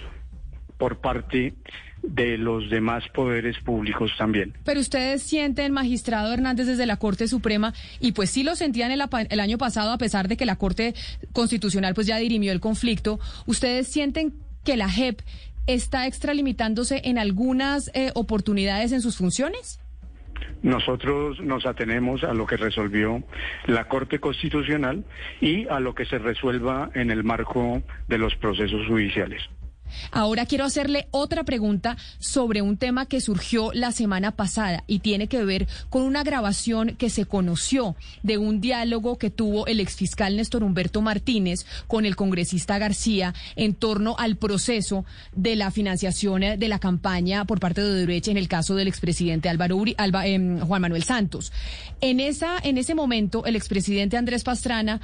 por 0.78 1.00
parte 1.00 1.55
de 2.02 2.38
los 2.38 2.70
demás 2.70 3.05
poderes 3.12 3.58
públicos 3.58 4.12
también. 4.16 4.55
Pero 4.64 4.80
ustedes 4.80 5.22
sienten, 5.22 5.72
magistrado 5.72 6.32
Hernández, 6.32 6.66
desde 6.66 6.86
la 6.86 6.97
Corte 6.97 7.26
Suprema, 7.26 7.74
y 8.00 8.12
pues 8.12 8.30
sí 8.30 8.44
lo 8.44 8.55
sentían 8.55 8.90
el, 8.92 9.02
el, 9.30 9.40
año 9.40 9.58
pasado, 9.58 9.92
a 9.92 9.98
pesar 9.98 10.28
de 10.28 10.36
que 10.36 10.47
la 10.47 10.56
Corte 10.56 10.94
Constitucional 11.32 11.94
pues 11.94 12.06
ya 12.06 12.16
dirimió 12.18 12.52
el 12.52 12.60
conflicto, 12.60 13.18
¿ustedes 13.47 13.88
sienten 13.88 14.34
que 14.64 14.76
la 14.76 14.88
JEP 14.88 15.20
está 15.68 16.06
extralimitándose 16.06 17.02
en 17.05 17.18
algunas 17.18 17.90
eh, 17.94 18.10
oportunidades 18.14 18.90
en 18.92 19.02
sus 19.02 19.16
funciones? 19.16 19.80
Nosotros 20.62 21.40
nos 21.40 21.66
atenemos 21.66 22.24
a 22.24 22.34
lo 22.34 22.47
que 22.47 22.56
resolvió 22.56 23.22
la 23.66 23.86
Corte 23.86 24.18
Constitucional 24.18 25.05
y 25.40 25.68
a 25.68 25.78
lo 25.78 25.94
que 25.94 26.05
se 26.05 26.18
resuelva 26.18 26.90
en 26.94 27.10
el 27.10 27.22
marco 27.22 27.82
de 28.08 28.18
los 28.18 28.34
procesos 28.34 28.86
judiciales. 28.88 29.42
Ahora 30.10 30.47
quiero 30.47 30.65
hacerle 30.65 31.08
otra 31.10 31.44
pregunta 31.44 31.97
sobre 32.18 32.62
un 32.62 32.76
tema 32.76 33.07
que 33.07 33.20
surgió 33.20 33.70
la 33.73 33.92
semana 33.92 34.33
pasada 34.33 34.84
y 34.86 35.00
tiene 35.00 35.28
que 35.28 35.44
ver 35.44 35.67
con 35.91 36.02
una 36.02 36.23
grabación 36.23 36.97
que 36.97 37.10
se 37.10 37.26
conoció 37.26 37.97
de 38.23 38.39
un 38.39 38.60
diálogo 38.60 39.18
que 39.18 39.31
tuvo 39.31 39.67
el 39.67 39.81
exfiscal 39.81 40.36
Néstor 40.36 40.65
Humberto 40.65 41.02
Martínez 41.02 41.67
con 41.86 42.05
el 42.05 42.17
congresista 42.17 42.78
García 42.78 43.34
en 43.57 43.75
torno 43.75 44.17
al 44.18 44.36
proceso 44.36 45.05
de 45.34 45.57
la 45.57 45.70
financiación 45.70 46.41
de 46.41 46.68
la 46.68 46.78
campaña 46.78 47.44
por 47.44 47.60
parte 47.60 47.83
de 47.83 47.94
derecha 47.94 48.31
en 48.31 48.36
el 48.36 48.49
caso 48.49 48.75
del 48.75 48.89
expresidente 48.89 49.49
Álvaro 49.49 49.76
Uri, 49.76 49.97
em, 50.25 50.60
Juan 50.60 50.83
Manuel 50.83 51.05
Santos. 51.05 51.52
En 52.00 52.20
esa 52.20 52.58
en 52.62 52.78
ese 52.78 52.94
momento 52.94 53.44
el 53.47 53.57
expresidente 53.57 54.17
Andrés 54.17 54.44
Pastrana 54.44 55.00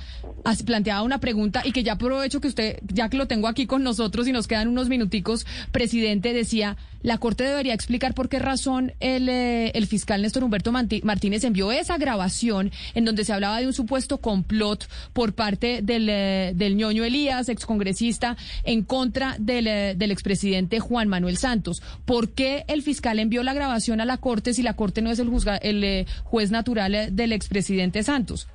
planteaba 0.66 1.02
una 1.02 1.18
pregunta 1.18 1.62
y 1.64 1.72
que 1.72 1.82
ya 1.82 1.94
aprovecho 1.94 2.40
que 2.40 2.48
usted 2.48 2.78
ya 2.92 3.08
que 3.08 3.16
lo 3.16 3.26
tengo 3.26 3.48
aquí 3.48 3.66
con 3.66 3.82
nosotros 3.82 4.28
y 4.28 4.32
nos 4.32 4.46
quedan 4.46 4.73
unos 4.74 4.88
minuticos, 4.88 5.46
presidente, 5.72 6.32
decía, 6.32 6.76
la 7.02 7.18
Corte 7.18 7.44
debería 7.44 7.74
explicar 7.74 8.14
por 8.14 8.28
qué 8.28 8.38
razón 8.38 8.92
el, 8.98 9.28
eh, 9.28 9.70
el 9.74 9.86
fiscal 9.86 10.22
Néstor 10.22 10.42
Humberto 10.42 10.72
Martínez 10.72 11.44
envió 11.44 11.70
esa 11.70 11.98
grabación 11.98 12.72
en 12.94 13.04
donde 13.04 13.24
se 13.24 13.32
hablaba 13.32 13.60
de 13.60 13.66
un 13.66 13.74
supuesto 13.74 14.18
complot 14.18 14.88
por 15.12 15.34
parte 15.34 15.80
del, 15.82 16.08
eh, 16.08 16.52
del 16.54 16.76
ñoño 16.76 17.04
Elías, 17.04 17.48
excongresista, 17.50 18.36
en 18.64 18.84
contra 18.84 19.36
del, 19.38 19.66
eh, 19.66 19.94
del 19.96 20.12
expresidente 20.12 20.80
Juan 20.80 21.08
Manuel 21.08 21.36
Santos. 21.36 21.82
¿Por 22.06 22.30
qué 22.30 22.64
el 22.68 22.82
fiscal 22.82 23.18
envió 23.18 23.42
la 23.42 23.52
grabación 23.54 24.00
a 24.00 24.06
la 24.06 24.16
Corte 24.16 24.54
si 24.54 24.62
la 24.62 24.74
Corte 24.74 25.02
no 25.02 25.10
es 25.10 25.18
el, 25.18 25.30
el 25.62 26.06
juez 26.24 26.50
natural 26.50 27.14
del 27.14 27.32
expresidente 27.32 28.02
Santos? 28.02 28.48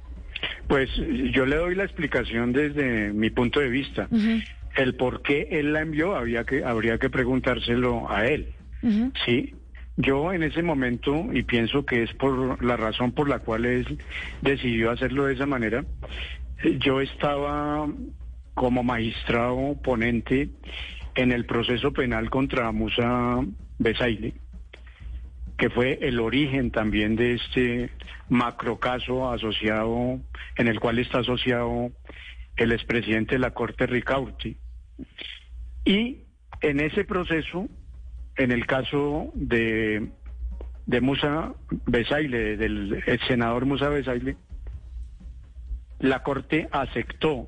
Pues 0.67 0.89
yo 1.33 1.45
le 1.45 1.55
doy 1.55 1.75
la 1.75 1.83
explicación 1.83 2.53
desde 2.53 3.11
mi 3.11 3.29
punto 3.29 3.59
de 3.59 3.69
vista. 3.69 4.07
El 4.79 4.95
por 4.95 5.21
qué 5.21 5.47
él 5.51 5.73
la 5.73 5.81
envió 5.81 6.15
había 6.15 6.45
que, 6.45 6.63
habría 6.63 6.97
que 6.99 7.09
preguntárselo 7.09 8.09
a 8.09 8.25
él. 8.27 8.53
Sí, 9.25 9.53
yo 9.97 10.31
en 10.31 10.41
ese 10.41 10.63
momento, 10.63 11.27
y 11.33 11.43
pienso 11.43 11.85
que 11.85 12.03
es 12.03 12.13
por 12.13 12.63
la 12.63 12.77
razón 12.77 13.11
por 13.11 13.27
la 13.27 13.39
cual 13.39 13.65
él 13.65 13.97
decidió 14.41 14.91
hacerlo 14.91 15.25
de 15.25 15.33
esa 15.33 15.45
manera, 15.45 15.83
yo 16.79 17.01
estaba 17.01 17.89
como 18.53 18.81
magistrado 18.81 19.75
ponente 19.83 20.47
en 21.15 21.33
el 21.33 21.45
proceso 21.45 21.91
penal 21.91 22.29
contra 22.29 22.71
Musa 22.71 23.41
Besaile, 23.79 24.33
que 25.57 25.69
fue 25.69 25.99
el 26.01 26.21
origen 26.21 26.71
también 26.71 27.17
de 27.17 27.33
este 27.33 27.89
macrocaso 28.29 29.29
asociado, 29.29 30.21
en 30.55 30.67
el 30.69 30.79
cual 30.79 30.99
está 30.99 31.19
asociado 31.19 31.91
el 32.55 32.71
expresidente 32.71 33.35
de 33.35 33.39
la 33.39 33.51
Corte 33.51 33.85
Ricaurti. 33.85 34.55
Y 35.85 36.23
en 36.61 36.79
ese 36.79 37.03
proceso, 37.05 37.67
en 38.35 38.51
el 38.51 38.65
caso 38.65 39.31
de, 39.33 40.09
Musa 41.01 41.53
Besaile, 41.85 42.57
del 42.57 43.03
senador 43.27 43.65
Musa 43.65 43.89
Besaile, 43.89 44.35
la 45.99 46.23
Corte 46.23 46.67
aceptó 46.71 47.47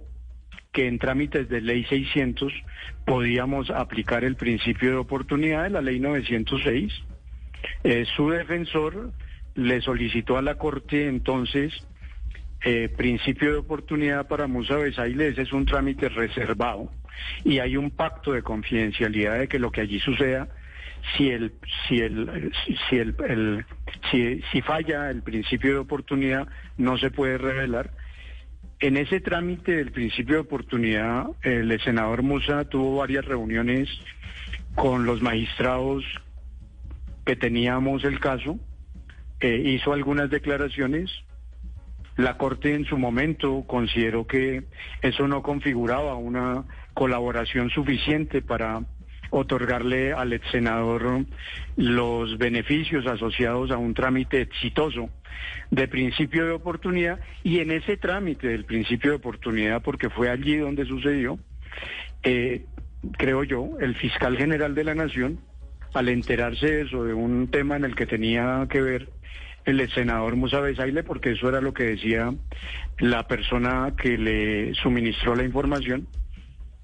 que 0.72 0.88
en 0.88 1.00
trámites 1.00 1.50
de 1.50 1.62
ley 1.62 1.84
600 1.86 2.54
podíamos 3.06 3.70
aplicar 3.70 4.24
el 4.24 4.36
principio 4.36 4.92
de 4.92 4.96
oportunidad 4.98 5.64
de 5.64 5.70
la 5.70 5.82
ley 5.82 6.00
906. 6.00 6.94
Eh, 7.84 8.06
su 8.16 8.30
defensor 8.30 9.12
le 9.56 9.82
solicitó 9.82 10.38
a 10.38 10.42
la 10.42 10.56
Corte 10.56 11.08
entonces 11.08 11.74
eh, 12.64 12.90
principio 12.96 13.52
de 13.52 13.58
oportunidad 13.58 14.28
para 14.28 14.48
Musa 14.48 14.78
Besaile, 14.78 15.30
ese 15.30 15.42
es 15.42 15.52
un 15.52 15.66
trámite 15.66 16.10
reservado 16.10 16.90
y 17.44 17.60
hay 17.60 17.78
un 17.78 17.92
pacto 17.92 18.34
de 18.34 18.44
confidencialidad 18.44 19.40
de 19.40 19.48
que 19.48 19.60
lo 19.60 19.72
que 19.72 19.82
allí 19.82 20.00
suceda 20.00 20.48
si 21.18 21.30
el 21.30 21.54
si 21.88 22.00
el 22.00 22.52
si 22.88 22.98
el, 22.98 23.66
si, 24.12 24.42
si 24.52 24.62
falla 24.62 25.10
el 25.10 25.24
principio 25.24 25.72
de 25.74 25.80
oportunidad 25.80 26.48
no 26.78 26.98
se 26.98 27.10
puede 27.10 27.38
revelar 27.38 27.92
en 28.82 28.98
ese 28.98 29.22
trámite 29.22 29.76
del 29.76 29.92
principio 29.92 30.36
de 30.36 30.42
oportunidad, 30.42 31.28
el 31.44 31.80
senador 31.82 32.24
Musa 32.24 32.66
tuvo 32.66 32.98
varias 32.98 33.24
reuniones 33.26 33.88
con 34.74 35.06
los 35.06 35.22
magistrados 35.22 36.04
que 37.24 37.36
teníamos 37.36 38.04
el 38.04 38.20
caso, 38.20 38.60
hizo 39.40 39.94
algunas 39.94 40.32
declaraciones. 40.32 41.12
La 42.18 42.38
Corte 42.38 42.74
en 42.74 42.86
su 42.86 42.98
momento 42.98 43.64
consideró 43.68 44.26
que 44.26 44.64
eso 45.02 45.28
no 45.28 45.44
configuraba 45.44 46.16
una 46.16 46.66
colaboración 46.94 47.70
suficiente 47.70 48.42
para 48.42 48.82
otorgarle 49.30 50.14
al 50.14 50.34
ex 50.34 50.46
senador 50.52 51.26
los 51.78 52.38
beneficios 52.38 53.08
asociados 53.08 53.72
a 53.72 53.78
un 53.78 53.94
trámite 53.94 54.42
exitoso 54.42 55.10
de 55.72 55.88
principio 55.88 56.46
de 56.46 56.52
oportunidad 56.52 57.20
y 57.44 57.60
en 57.60 57.72
ese 57.72 57.98
trámite 57.98 58.48
del 58.48 58.66
principio 58.66 59.12
de 59.12 59.18
oportunidad, 59.18 59.82
porque 59.82 60.10
fue 60.10 60.30
allí 60.30 60.58
donde 60.58 60.86
sucedió, 60.86 61.40
eh, 62.24 62.66
creo 63.18 63.44
yo, 63.44 63.78
el 63.80 63.96
fiscal 63.96 64.38
general 64.38 64.76
de 64.76 64.84
la 64.84 64.96
Nación, 64.96 65.40
al 65.94 66.10
enterarse 66.10 66.66
de 66.66 66.82
eso, 66.82 67.06
de 67.06 67.14
un 67.14 67.48
tema 67.48 67.78
en 67.78 67.86
el 67.86 67.96
que 67.96 68.06
tenía 68.06 68.68
que 68.70 68.82
ver 68.82 69.10
el 69.66 69.92
senador 69.92 70.36
Musa 70.36 70.62
porque 71.06 71.32
eso 71.32 71.50
era 71.50 71.62
lo 71.62 71.74
que 71.74 71.84
decía 71.84 72.34
la 73.00 73.28
persona 73.28 73.94
que 73.96 74.18
le 74.18 74.74
suministró 74.76 75.36
la 75.36 75.44
información, 75.44 76.08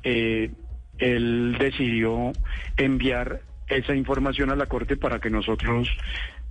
eh, 0.03 0.51
él 0.98 1.58
decidió 1.59 2.32
enviar 2.77 3.42
esa 3.67 3.95
información 3.95 4.50
a 4.50 4.56
la 4.56 4.67
Corte 4.67 4.98
para 4.98 5.19
que 5.19 5.30
nosotros 5.30 5.90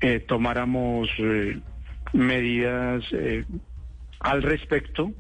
eh, 0.01 0.21
tomáramos 0.21 1.09
eh, 1.19 1.59
medidas 2.13 3.05
al 4.21 4.43
respecto. 4.43 5.13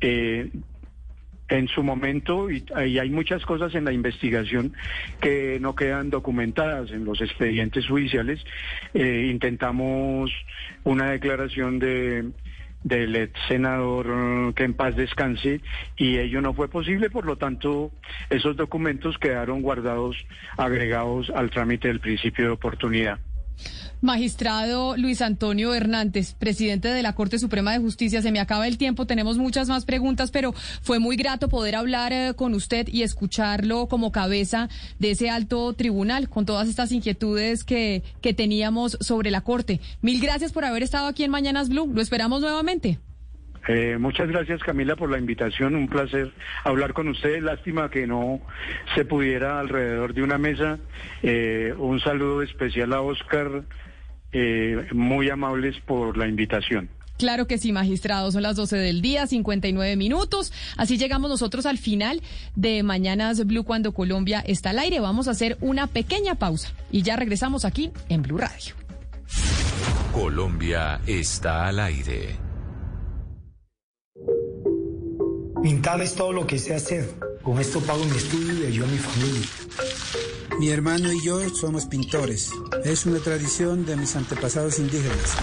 en 0.00 1.68
su 1.68 1.82
momento, 1.82 2.50
y, 2.50 2.64
hay 2.74 3.10
muchas 3.10 3.44
cosas 3.44 3.74
en 3.74 3.84
la 3.84 3.92
investigación 3.92 4.72
que 5.20 5.58
no 5.60 5.74
quedan 5.74 6.10
documentadas 6.10 6.90
en 6.90 7.04
los 7.04 7.20
expedientes 7.20 7.86
judiciales, 7.86 8.44
intentamos 8.94 10.30
una 10.84 11.10
declaración 11.10 11.78
de 11.78 12.32
del 12.84 13.16
ex 13.16 13.32
senador 13.48 14.54
que 14.54 14.62
en 14.62 14.74
paz 14.74 14.94
descanse 14.94 15.60
y 15.96 16.18
ello 16.18 16.40
no 16.40 16.54
fue 16.54 16.68
posible, 16.68 17.10
por 17.10 17.26
lo 17.26 17.36
tanto 17.36 17.90
esos 18.30 18.56
documentos 18.56 19.18
quedaron 19.18 19.62
guardados, 19.62 20.16
agregados 20.56 21.30
al 21.30 21.50
trámite 21.50 21.88
del 21.88 22.00
principio 22.00 22.44
de 22.44 22.50
oportunidad. 22.52 23.18
Magistrado 24.04 24.98
Luis 24.98 25.22
Antonio 25.22 25.72
Hernández, 25.72 26.34
presidente 26.34 26.88
de 26.88 27.02
la 27.02 27.14
Corte 27.14 27.38
Suprema 27.38 27.72
de 27.72 27.78
Justicia, 27.78 28.20
se 28.20 28.30
me 28.32 28.38
acaba 28.38 28.68
el 28.68 28.76
tiempo, 28.76 29.06
tenemos 29.06 29.38
muchas 29.38 29.70
más 29.70 29.86
preguntas, 29.86 30.30
pero 30.30 30.52
fue 30.82 30.98
muy 30.98 31.16
grato 31.16 31.48
poder 31.48 31.74
hablar 31.74 32.12
eh, 32.12 32.34
con 32.36 32.52
usted 32.52 32.86
y 32.86 33.02
escucharlo 33.02 33.88
como 33.88 34.12
cabeza 34.12 34.68
de 34.98 35.12
ese 35.12 35.30
alto 35.30 35.72
tribunal, 35.72 36.28
con 36.28 36.44
todas 36.44 36.68
estas 36.68 36.92
inquietudes 36.92 37.64
que, 37.64 38.02
que 38.20 38.34
teníamos 38.34 38.98
sobre 39.00 39.30
la 39.30 39.40
Corte. 39.40 39.80
Mil 40.02 40.20
gracias 40.20 40.52
por 40.52 40.66
haber 40.66 40.82
estado 40.82 41.06
aquí 41.06 41.24
en 41.24 41.30
Mañanas 41.30 41.70
Blue, 41.70 41.90
lo 41.92 42.02
esperamos 42.02 42.42
nuevamente. 42.42 42.98
Eh, 43.66 43.96
muchas 43.98 44.28
gracias 44.28 44.62
Camila 44.62 44.94
por 44.94 45.10
la 45.10 45.18
invitación, 45.18 45.74
un 45.74 45.88
placer 45.88 46.32
hablar 46.64 46.92
con 46.92 47.08
ustedes, 47.08 47.42
lástima 47.42 47.90
que 47.90 48.06
no 48.06 48.40
se 48.94 49.06
pudiera 49.06 49.58
alrededor 49.58 50.12
de 50.12 50.22
una 50.22 50.36
mesa. 50.36 50.78
Eh, 51.22 51.72
un 51.78 51.98
saludo 52.00 52.42
especial 52.42 52.92
a 52.92 53.00
Oscar, 53.00 53.64
eh, 54.34 54.88
muy 54.92 55.30
amables 55.30 55.76
por 55.86 56.16
la 56.18 56.26
invitación. 56.26 56.90
Claro 57.16 57.46
que 57.46 57.58
sí, 57.58 57.72
magistrado. 57.72 58.32
Son 58.32 58.42
las 58.42 58.56
12 58.56 58.76
del 58.76 59.00
día, 59.00 59.26
59 59.26 59.96
minutos. 59.96 60.52
Así 60.76 60.98
llegamos 60.98 61.30
nosotros 61.30 61.64
al 61.66 61.78
final 61.78 62.20
de 62.56 62.82
Mañanas 62.82 63.46
Blue 63.46 63.64
cuando 63.64 63.92
Colombia 63.92 64.42
está 64.46 64.70
al 64.70 64.80
aire. 64.80 64.98
Vamos 64.98 65.28
a 65.28 65.30
hacer 65.30 65.56
una 65.60 65.86
pequeña 65.86 66.34
pausa 66.34 66.72
y 66.90 67.02
ya 67.02 67.16
regresamos 67.16 67.64
aquí 67.64 67.92
en 68.08 68.22
Blue 68.22 68.38
Radio. 68.38 68.74
Colombia 70.12 71.00
está 71.06 71.68
al 71.68 71.78
aire. 71.78 72.43
Mintal 75.64 76.02
es 76.02 76.14
todo 76.14 76.30
lo 76.30 76.46
que 76.46 76.58
sé 76.58 76.74
hacer. 76.74 77.10
Con 77.42 77.58
esto 77.58 77.80
pago 77.80 78.04
mi 78.04 78.14
estudio 78.18 78.52
y 78.52 78.66
ayudo 78.66 78.84
a 78.84 78.90
mi 78.90 78.98
familia. 78.98 79.48
Mi 80.58 80.68
hermano 80.68 81.10
y 81.10 81.24
yo 81.24 81.40
somos 81.48 81.86
pintores. 81.86 82.50
Es 82.84 83.06
una 83.06 83.18
tradición 83.20 83.86
de 83.86 83.96
mis 83.96 84.14
antepasados 84.14 84.78
indígenas. 84.78 85.34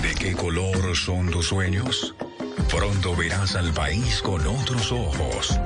¿De 0.00 0.14
qué 0.14 0.32
color 0.32 0.96
son 0.96 1.30
tus 1.30 1.48
sueños? 1.48 2.14
Pronto 2.70 3.14
verás 3.14 3.54
al 3.54 3.74
país 3.74 4.22
con 4.22 4.46
otros 4.46 4.90
ojos. 4.90 5.60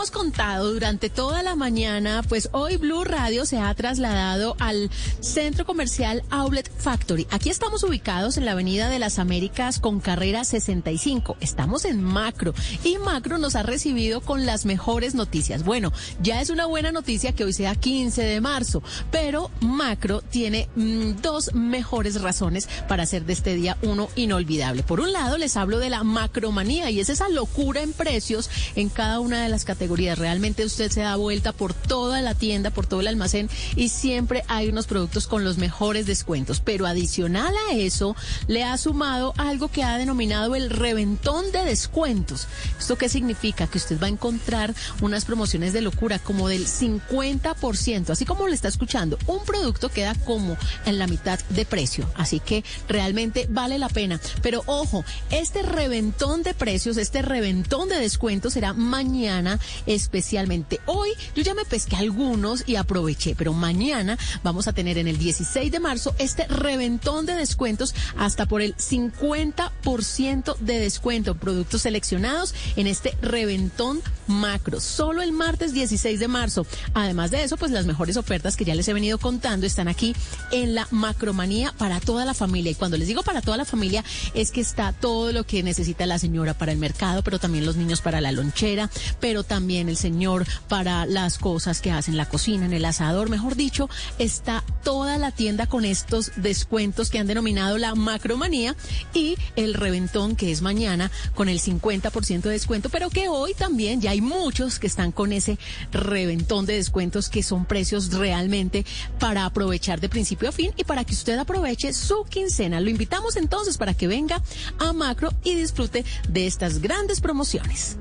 Hemos 0.00 0.10
contado 0.10 0.72
durante 0.72 1.10
toda 1.10 1.42
la 1.42 1.56
mañana, 1.56 2.22
pues 2.26 2.48
hoy 2.52 2.78
Blue 2.78 3.04
Radio 3.04 3.44
se 3.44 3.58
ha 3.58 3.74
trasladado 3.74 4.56
al 4.58 4.90
centro 5.20 5.66
comercial 5.66 6.22
Outlet 6.30 6.70
Factory. 6.74 7.26
Aquí 7.30 7.50
estamos 7.50 7.84
ubicados 7.84 8.38
en 8.38 8.46
la 8.46 8.52
Avenida 8.52 8.88
de 8.88 8.98
las 8.98 9.18
Américas 9.18 9.78
con 9.78 10.00
carrera 10.00 10.44
65. 10.44 11.36
Estamos 11.40 11.84
en 11.84 12.02
Macro 12.02 12.54
y 12.82 12.96
Macro 12.96 13.36
nos 13.36 13.56
ha 13.56 13.62
recibido 13.62 14.22
con 14.22 14.46
las 14.46 14.64
mejores 14.64 15.14
noticias. 15.14 15.64
Bueno, 15.64 15.92
ya 16.22 16.40
es 16.40 16.48
una 16.48 16.64
buena 16.64 16.92
noticia 16.92 17.34
que 17.34 17.44
hoy 17.44 17.52
sea 17.52 17.74
15 17.74 18.22
de 18.22 18.40
marzo, 18.40 18.82
pero 19.10 19.50
Macro 19.60 20.22
tiene 20.22 20.70
mm, 20.76 21.20
dos 21.20 21.52
mejores 21.52 22.22
razones 22.22 22.70
para 22.88 23.02
hacer 23.02 23.26
de 23.26 23.34
este 23.34 23.54
día 23.54 23.76
uno 23.82 24.08
inolvidable. 24.16 24.82
Por 24.82 25.00
un 25.00 25.12
lado, 25.12 25.36
les 25.36 25.58
hablo 25.58 25.78
de 25.78 25.90
la 25.90 26.04
macromanía 26.04 26.88
y 26.88 27.00
es 27.00 27.10
esa 27.10 27.28
locura 27.28 27.82
en 27.82 27.92
precios 27.92 28.48
en 28.76 28.88
cada 28.88 29.20
una 29.20 29.42
de 29.42 29.50
las 29.50 29.66
categorías. 29.66 29.89
Realmente 29.90 30.64
usted 30.64 30.90
se 30.90 31.00
da 31.00 31.16
vuelta 31.16 31.52
por 31.52 31.74
toda 31.74 32.20
la 32.20 32.34
tienda, 32.34 32.70
por 32.70 32.86
todo 32.86 33.00
el 33.00 33.08
almacén 33.08 33.50
y 33.74 33.88
siempre 33.88 34.44
hay 34.46 34.68
unos 34.68 34.86
productos 34.86 35.26
con 35.26 35.42
los 35.42 35.58
mejores 35.58 36.06
descuentos. 36.06 36.60
Pero 36.60 36.86
adicional 36.86 37.52
a 37.68 37.74
eso, 37.74 38.14
le 38.46 38.62
ha 38.62 38.76
sumado 38.78 39.34
algo 39.36 39.68
que 39.68 39.82
ha 39.82 39.98
denominado 39.98 40.54
el 40.54 40.70
reventón 40.70 41.50
de 41.50 41.64
descuentos. 41.64 42.46
¿Esto 42.78 42.96
qué 42.96 43.08
significa? 43.08 43.66
Que 43.66 43.78
usted 43.78 44.00
va 44.00 44.06
a 44.06 44.10
encontrar 44.10 44.74
unas 45.00 45.24
promociones 45.24 45.72
de 45.72 45.80
locura 45.80 46.20
como 46.20 46.48
del 46.48 46.66
50%, 46.66 48.10
así 48.10 48.24
como 48.24 48.46
le 48.46 48.54
está 48.54 48.68
escuchando. 48.68 49.18
Un 49.26 49.44
producto 49.44 49.88
queda 49.88 50.14
como 50.14 50.56
en 50.86 50.98
la 50.98 51.08
mitad 51.08 51.40
de 51.48 51.64
precio. 51.64 52.08
Así 52.14 52.38
que 52.38 52.64
realmente 52.88 53.48
vale 53.50 53.78
la 53.78 53.88
pena. 53.88 54.20
Pero 54.40 54.62
ojo, 54.66 55.04
este 55.30 55.62
reventón 55.62 56.44
de 56.44 56.54
precios, 56.54 56.96
este 56.96 57.22
reventón 57.22 57.88
de 57.88 57.98
descuentos 57.98 58.52
será 58.52 58.72
mañana 58.72 59.58
especialmente. 59.86 60.80
Hoy 60.86 61.10
yo 61.34 61.42
ya 61.42 61.54
me 61.54 61.64
pesqué 61.64 61.96
algunos 61.96 62.64
y 62.66 62.76
aproveché, 62.76 63.34
pero 63.36 63.52
mañana 63.52 64.18
vamos 64.42 64.68
a 64.68 64.72
tener 64.72 64.98
en 64.98 65.08
el 65.08 65.18
16 65.18 65.70
de 65.70 65.80
marzo 65.80 66.14
este 66.18 66.46
reventón 66.46 67.26
de 67.26 67.34
descuentos 67.34 67.94
hasta 68.16 68.46
por 68.46 68.62
el 68.62 68.76
50% 68.76 70.56
de 70.58 70.78
descuento. 70.78 71.34
Productos 71.34 71.82
seleccionados 71.82 72.54
en 72.76 72.86
este 72.86 73.16
reventón 73.22 74.00
macro. 74.26 74.80
Solo 74.80 75.22
el 75.22 75.32
martes 75.32 75.72
16 75.72 76.20
de 76.20 76.28
marzo. 76.28 76.66
Además 76.94 77.30
de 77.30 77.42
eso, 77.42 77.56
pues 77.56 77.70
las 77.70 77.86
mejores 77.86 78.16
ofertas 78.16 78.56
que 78.56 78.64
ya 78.64 78.74
les 78.74 78.88
he 78.88 78.92
venido 78.92 79.18
contando 79.18 79.66
están 79.66 79.88
aquí 79.88 80.14
en 80.50 80.74
la 80.74 80.86
macromanía 80.90 81.72
para 81.76 82.00
toda 82.00 82.24
la 82.24 82.34
familia. 82.34 82.72
Y 82.72 82.74
cuando 82.74 82.96
les 82.96 83.08
digo 83.08 83.22
para 83.22 83.42
toda 83.42 83.56
la 83.56 83.64
familia, 83.64 84.04
es 84.34 84.50
que 84.50 84.60
está 84.60 84.92
todo 84.92 85.32
lo 85.32 85.44
que 85.44 85.62
necesita 85.62 86.06
la 86.06 86.18
señora 86.18 86.54
para 86.54 86.72
el 86.72 86.78
mercado, 86.78 87.22
pero 87.22 87.38
también 87.38 87.66
los 87.66 87.76
niños 87.76 88.00
para 88.00 88.20
la 88.20 88.32
lonchera, 88.32 88.90
pero 89.20 89.44
también 89.44 89.59
el 89.68 89.96
señor 89.96 90.46
para 90.68 91.06
las 91.06 91.38
cosas 91.38 91.80
que 91.80 91.90
hacen 91.90 92.16
la 92.16 92.28
cocina, 92.28 92.64
en 92.64 92.72
el 92.72 92.84
asador, 92.84 93.28
mejor 93.28 93.56
dicho, 93.56 93.88
está 94.18 94.64
toda 94.82 95.18
la 95.18 95.32
tienda 95.32 95.66
con 95.66 95.84
estos 95.84 96.32
descuentos 96.36 97.10
que 97.10 97.18
han 97.18 97.26
denominado 97.26 97.76
la 97.76 97.94
macromanía 97.94 98.74
y 99.12 99.36
el 99.56 99.74
reventón 99.74 100.34
que 100.34 100.50
es 100.50 100.62
mañana 100.62 101.10
con 101.34 101.48
el 101.48 101.60
50% 101.60 102.40
de 102.42 102.50
descuento, 102.50 102.88
pero 102.88 103.10
que 103.10 103.28
hoy 103.28 103.54
también 103.54 104.00
ya 104.00 104.12
hay 104.12 104.20
muchos 104.20 104.78
que 104.78 104.86
están 104.86 105.12
con 105.12 105.32
ese 105.32 105.58
reventón 105.92 106.64
de 106.64 106.74
descuentos 106.74 107.28
que 107.28 107.42
son 107.42 107.66
precios 107.66 108.12
realmente 108.12 108.86
para 109.18 109.44
aprovechar 109.44 110.00
de 110.00 110.08
principio 110.08 110.48
a 110.48 110.52
fin 110.52 110.72
y 110.76 110.84
para 110.84 111.04
que 111.04 111.14
usted 111.14 111.38
aproveche 111.38 111.92
su 111.92 112.24
quincena. 112.24 112.80
Lo 112.80 112.90
invitamos 112.90 113.36
entonces 113.36 113.76
para 113.76 113.94
que 113.94 114.08
venga 114.08 114.42
a 114.78 114.92
Macro 114.92 115.32
y 115.44 115.54
disfrute 115.54 116.04
de 116.28 116.46
estas 116.46 116.80
grandes 116.80 117.20
promociones. 117.20 117.98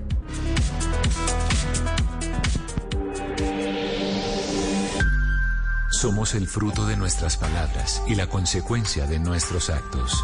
Somos 6.00 6.34
el 6.34 6.48
fruto 6.48 6.86
de 6.86 6.95
nuestras 6.95 7.36
palabras 7.36 8.02
y 8.08 8.16
la 8.16 8.28
consecuencia 8.28 9.06
de 9.06 9.19
nuestros 9.19 9.69
actos. 9.69 10.24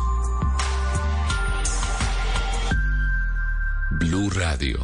Blue 3.99 4.29
Radio. 4.29 4.79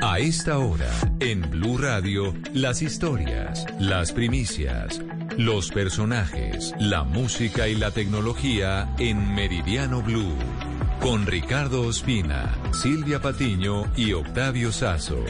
A 0.00 0.20
esta 0.20 0.58
hora, 0.58 0.92
en 1.18 1.50
Blue 1.50 1.76
Radio, 1.76 2.32
las 2.54 2.82
historias, 2.82 3.66
las 3.80 4.12
primicias, 4.12 5.00
los 5.36 5.70
personajes, 5.70 6.74
la 6.78 7.04
música 7.04 7.68
y 7.68 7.74
la 7.74 7.90
tecnología 7.90 8.94
en 8.98 9.34
Meridiano 9.34 10.02
Blue. 10.02 10.36
Con 11.00 11.26
Ricardo 11.26 11.82
Ospina, 11.82 12.54
Silvia 12.72 13.20
Patiño 13.20 13.84
y 13.96 14.12
Octavio 14.12 14.72
Sazo. 14.72 15.24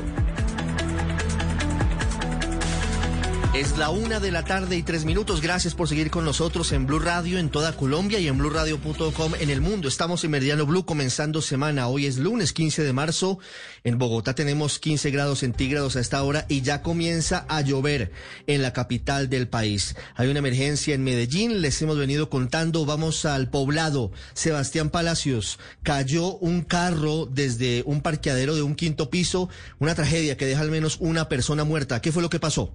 Es 3.55 3.77
la 3.77 3.91
una 3.91 4.19
de 4.19 4.31
la 4.31 4.47
tarde 4.47 4.79
y 4.79 4.83
tres 4.83 5.05
minutos. 5.05 5.43
Gracias 5.43 5.75
por 5.75 5.87
seguir 5.87 6.11
con 6.11 6.25
nosotros 6.25 6.73
en 6.73 6.87
Blue 6.87 6.99
Radio 6.99 7.39
en 7.39 7.51
toda 7.51 7.77
Colombia 7.77 8.19
y 8.19 8.27
en 8.27 8.39
BlueRadio.com 8.39 9.35
en 9.39 9.51
el 9.51 9.61
mundo. 9.61 9.89
Estamos 9.89 10.25
en 10.25 10.31
Meridiano 10.31 10.65
Blue 10.65 10.87
comenzando 10.87 11.43
semana. 11.43 11.87
Hoy 11.89 12.07
es 12.07 12.17
lunes 12.17 12.55
15 12.55 12.83
de 12.83 12.95
marzo. 12.95 13.41
En 13.85 13.99
Bogotá 13.99 14.35
tenemos 14.35 14.79
15 14.79 15.11
grados 15.11 15.41
centígrados 15.41 15.97
a 15.97 16.01
esta 16.01 16.23
hora 16.23 16.47
y 16.49 16.63
ya 16.63 16.81
comienza 16.81 17.45
a 17.47 17.61
llover 17.61 18.13
en 18.47 18.63
la 18.63 18.73
capital 18.73 19.29
del 19.29 19.49
país. 19.49 19.97
Hay 20.15 20.29
una 20.29 20.39
emergencia 20.39 20.95
en 20.95 21.05
Medellín. 21.05 21.61
Les 21.61 21.83
hemos 21.83 21.99
venido 21.99 22.31
contando. 22.31 22.87
Vamos 22.87 23.27
al 23.27 23.51
poblado. 23.51 24.13
Sebastián 24.33 24.89
Palacios. 24.89 25.59
Cayó 25.83 26.37
un 26.39 26.63
carro 26.63 27.27
desde 27.27 27.83
un 27.85 28.01
parqueadero 28.01 28.55
de 28.55 28.63
un 28.63 28.77
quinto 28.77 29.11
piso. 29.11 29.51
Una 29.79 29.95
tragedia 29.95 30.39
que 30.39 30.47
deja 30.47 30.63
al 30.63 30.71
menos 30.71 30.97
una 31.01 31.29
persona 31.29 31.65
muerta. 31.65 32.01
¿Qué 32.01 32.13
fue 32.13 32.23
lo 32.23 32.31
que 32.31 32.41
pasó? 32.41 32.73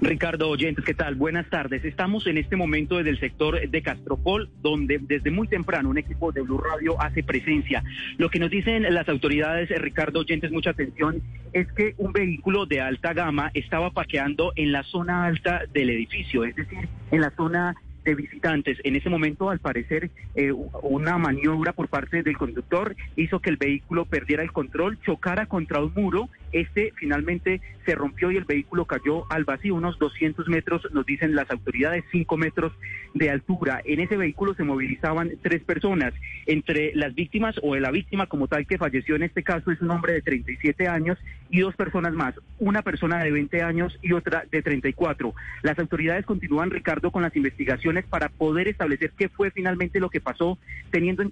Ricardo 0.00 0.48
Oyentes, 0.48 0.84
¿qué 0.84 0.94
tal? 0.94 1.14
Buenas 1.14 1.48
tardes. 1.50 1.84
Estamos 1.84 2.26
en 2.26 2.38
este 2.38 2.56
momento 2.56 2.96
desde 2.96 3.10
el 3.10 3.20
sector 3.20 3.68
de 3.68 3.82
Castropol, 3.82 4.48
donde 4.62 4.98
desde 5.00 5.30
muy 5.30 5.48
temprano 5.48 5.90
un 5.90 5.98
equipo 5.98 6.32
de 6.32 6.42
Blue 6.42 6.58
Radio 6.58 7.00
hace 7.00 7.22
presencia. 7.22 7.82
Lo 8.18 8.30
que 8.30 8.38
nos 8.38 8.50
dicen 8.50 8.82
las 8.92 9.08
autoridades, 9.08 9.70
Ricardo 9.80 10.20
Oyentes, 10.20 10.50
mucha 10.50 10.70
atención, 10.70 11.22
es 11.52 11.70
que 11.72 11.94
un 11.98 12.12
vehículo 12.12 12.66
de 12.66 12.80
alta 12.80 13.12
gama 13.12 13.50
estaba 13.54 13.90
paqueando 13.90 14.52
en 14.56 14.72
la 14.72 14.82
zona 14.84 15.24
alta 15.24 15.62
del 15.72 15.90
edificio, 15.90 16.44
es 16.44 16.56
decir, 16.56 16.88
en 17.10 17.20
la 17.20 17.30
zona 17.30 17.74
de 18.04 18.14
visitantes. 18.14 18.78
En 18.84 18.96
ese 18.96 19.10
momento, 19.10 19.50
al 19.50 19.58
parecer, 19.58 20.10
eh, 20.34 20.52
una 20.82 21.18
maniobra 21.18 21.72
por 21.72 21.88
parte 21.88 22.22
del 22.22 22.36
conductor 22.36 22.96
hizo 23.16 23.40
que 23.40 23.50
el 23.50 23.56
vehículo 23.56 24.04
perdiera 24.06 24.42
el 24.42 24.52
control, 24.52 24.98
chocara 25.00 25.46
contra 25.46 25.82
un 25.82 25.92
muro. 25.94 26.28
Este 26.52 26.92
finalmente 26.96 27.60
se 27.84 27.94
rompió 27.94 28.30
y 28.30 28.36
el 28.36 28.44
vehículo 28.44 28.84
cayó 28.84 29.30
al 29.30 29.44
vacío, 29.44 29.74
unos 29.74 29.98
200 29.98 30.48
metros, 30.48 30.86
nos 30.92 31.06
dicen 31.06 31.34
las 31.34 31.50
autoridades, 31.50 32.04
5 32.12 32.36
metros 32.36 32.72
de 33.14 33.30
altura. 33.30 33.80
En 33.84 34.00
ese 34.00 34.16
vehículo 34.16 34.54
se 34.54 34.64
movilizaban 34.64 35.32
tres 35.42 35.62
personas. 35.62 36.12
Entre 36.46 36.92
las 36.94 37.14
víctimas 37.14 37.56
o 37.62 37.74
de 37.74 37.80
la 37.80 37.90
víctima 37.90 38.26
como 38.26 38.48
tal 38.48 38.66
que 38.66 38.78
falleció 38.78 39.16
en 39.16 39.22
este 39.22 39.42
caso 39.42 39.70
es 39.70 39.80
un 39.80 39.90
hombre 39.90 40.12
de 40.14 40.22
37 40.22 40.88
años 40.88 41.18
y 41.50 41.60
dos 41.60 41.74
personas 41.74 42.12
más, 42.12 42.34
una 42.58 42.82
persona 42.82 43.22
de 43.22 43.30
20 43.30 43.62
años 43.62 43.98
y 44.02 44.12
otra 44.12 44.44
de 44.50 44.62
34. 44.62 45.34
Las 45.62 45.78
autoridades 45.78 46.24
continúan, 46.24 46.70
Ricardo, 46.70 47.10
con 47.10 47.22
las 47.22 47.34
investigaciones 47.34 48.04
para 48.04 48.28
poder 48.28 48.68
establecer 48.68 49.12
qué 49.16 49.28
fue 49.28 49.50
finalmente 49.50 50.00
lo 50.00 50.10
que 50.10 50.20
pasó, 50.20 50.58
teniendo 50.90 51.22
en, 51.22 51.30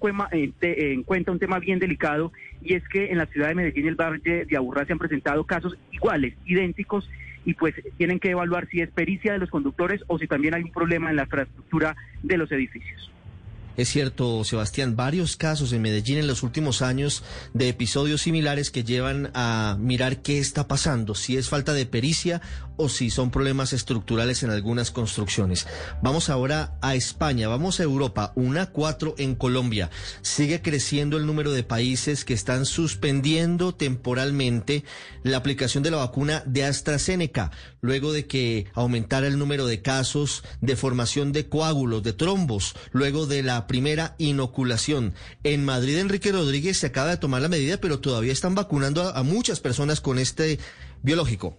en, 0.61 1.03
cuenta 1.05 1.33
un 1.33 1.39
tema 1.39 1.59
bien 1.59 1.79
delicado, 1.79 2.33
y 2.63 2.75
es 2.75 2.87
que 2.89 3.11
en 3.11 3.19
la 3.19 3.27
ciudad 3.27 3.49
de 3.49 3.55
Medellín 3.55 3.87
el 3.87 3.95
Valle 3.95 4.45
de 4.45 4.57
Aburrá 4.57 4.85
se 4.85 4.93
han 4.93 4.99
presentado 4.99 5.45
casos 5.45 5.77
iguales, 5.93 6.35
idénticos, 6.47 7.09
y 7.45 7.55
pues 7.55 7.75
tienen 7.97 8.19
que 8.19 8.31
evaluar 8.31 8.69
si 8.69 8.81
es 8.81 8.91
pericia 8.91 9.33
de 9.33 9.39
los 9.39 9.51
conductores 9.51 10.03
o 10.07 10.19
si 10.19 10.27
también 10.27 10.55
hay 10.55 10.63
un 10.63 10.73
problema 10.73 11.11
en 11.11 11.17
la 11.17 11.23
infraestructura 11.23 11.97
de 12.23 12.37
los 12.37 12.51
edificios. 12.53 13.11
Es 13.79 13.89
cierto, 13.89 14.43
Sebastián, 14.43 14.97
varios 14.97 15.37
casos 15.37 15.73
en 15.73 15.83
Medellín 15.83 16.19
en 16.19 16.27
los 16.27 16.43
últimos 16.43 16.83
años 16.83 17.23
de 17.55 17.69
episodios 17.69 18.23
similares 18.23 18.73
que 18.73 18.83
llevan 18.83 19.31
a 19.35 19.77
mirar 19.79 20.21
qué 20.21 20.41
está 20.41 20.67
pasando, 20.67 21.15
si 21.15 21.37
es 21.37 21.49
falta 21.49 21.73
de 21.75 21.87
pericia 21.87 22.43
o 22.79 22.89
si 22.89 23.11
son 23.11 23.31
problemas 23.31 23.75
estructurales 23.75 24.43
en 24.43 24.51
algunas 24.51 24.91
construcciones. 24.91 25.67
Vamos 26.03 26.31
ahora 26.31 26.79
a 26.81 26.95
España, 26.95 27.49
vamos 27.49 27.81
a 27.81 27.83
Europa, 27.83 28.33
una 28.37 28.67
cuatro 28.67 29.15
en 29.19 29.35
Colombia. 29.35 29.91
Sigue 30.23 30.63
creciendo 30.63 31.19
el 31.19 31.27
número 31.27 31.53
de 31.53 31.65
países 31.65 32.25
que 32.25 32.35
están 32.35 32.65
suspendiendo 32.65 33.75
temporalmente 33.75 34.85
la 35.23 35.37
aplicación 35.37 35.83
de 35.83 35.91
la 35.91 35.99
vacuna 35.99 36.43
de 36.47 36.65
AstraZeneca, 36.65 37.51
luego 37.81 38.13
de 38.13 38.27
que 38.27 38.67
aumentara 38.75 39.27
el 39.27 39.39
número 39.39 39.67
de 39.67 39.83
casos 39.83 40.45
de 40.61 40.77
formación 40.77 41.33
de 41.33 41.49
coágulos, 41.49 42.03
de 42.03 42.13
trombos, 42.13 42.75
luego 42.93 43.27
de 43.27 43.43
la 43.43 43.67
primera 43.67 44.15
inoculación. 44.19 45.15
En 45.43 45.65
Madrid, 45.65 45.99
Enrique 45.99 46.33
Rodríguez 46.33 46.79
se 46.79 46.87
acaba 46.87 47.11
de 47.11 47.17
tomar 47.17 47.43
la 47.43 47.49
medida, 47.49 47.79
pero 47.79 48.01
todavía 48.01 48.33
están 48.33 48.55
vacunando 48.55 49.03
a, 49.03 49.19
a 49.19 49.23
muchas 49.23 49.61
personas 49.61 50.01
con 50.01 50.19
este 50.19 50.59
biológico. 51.03 51.59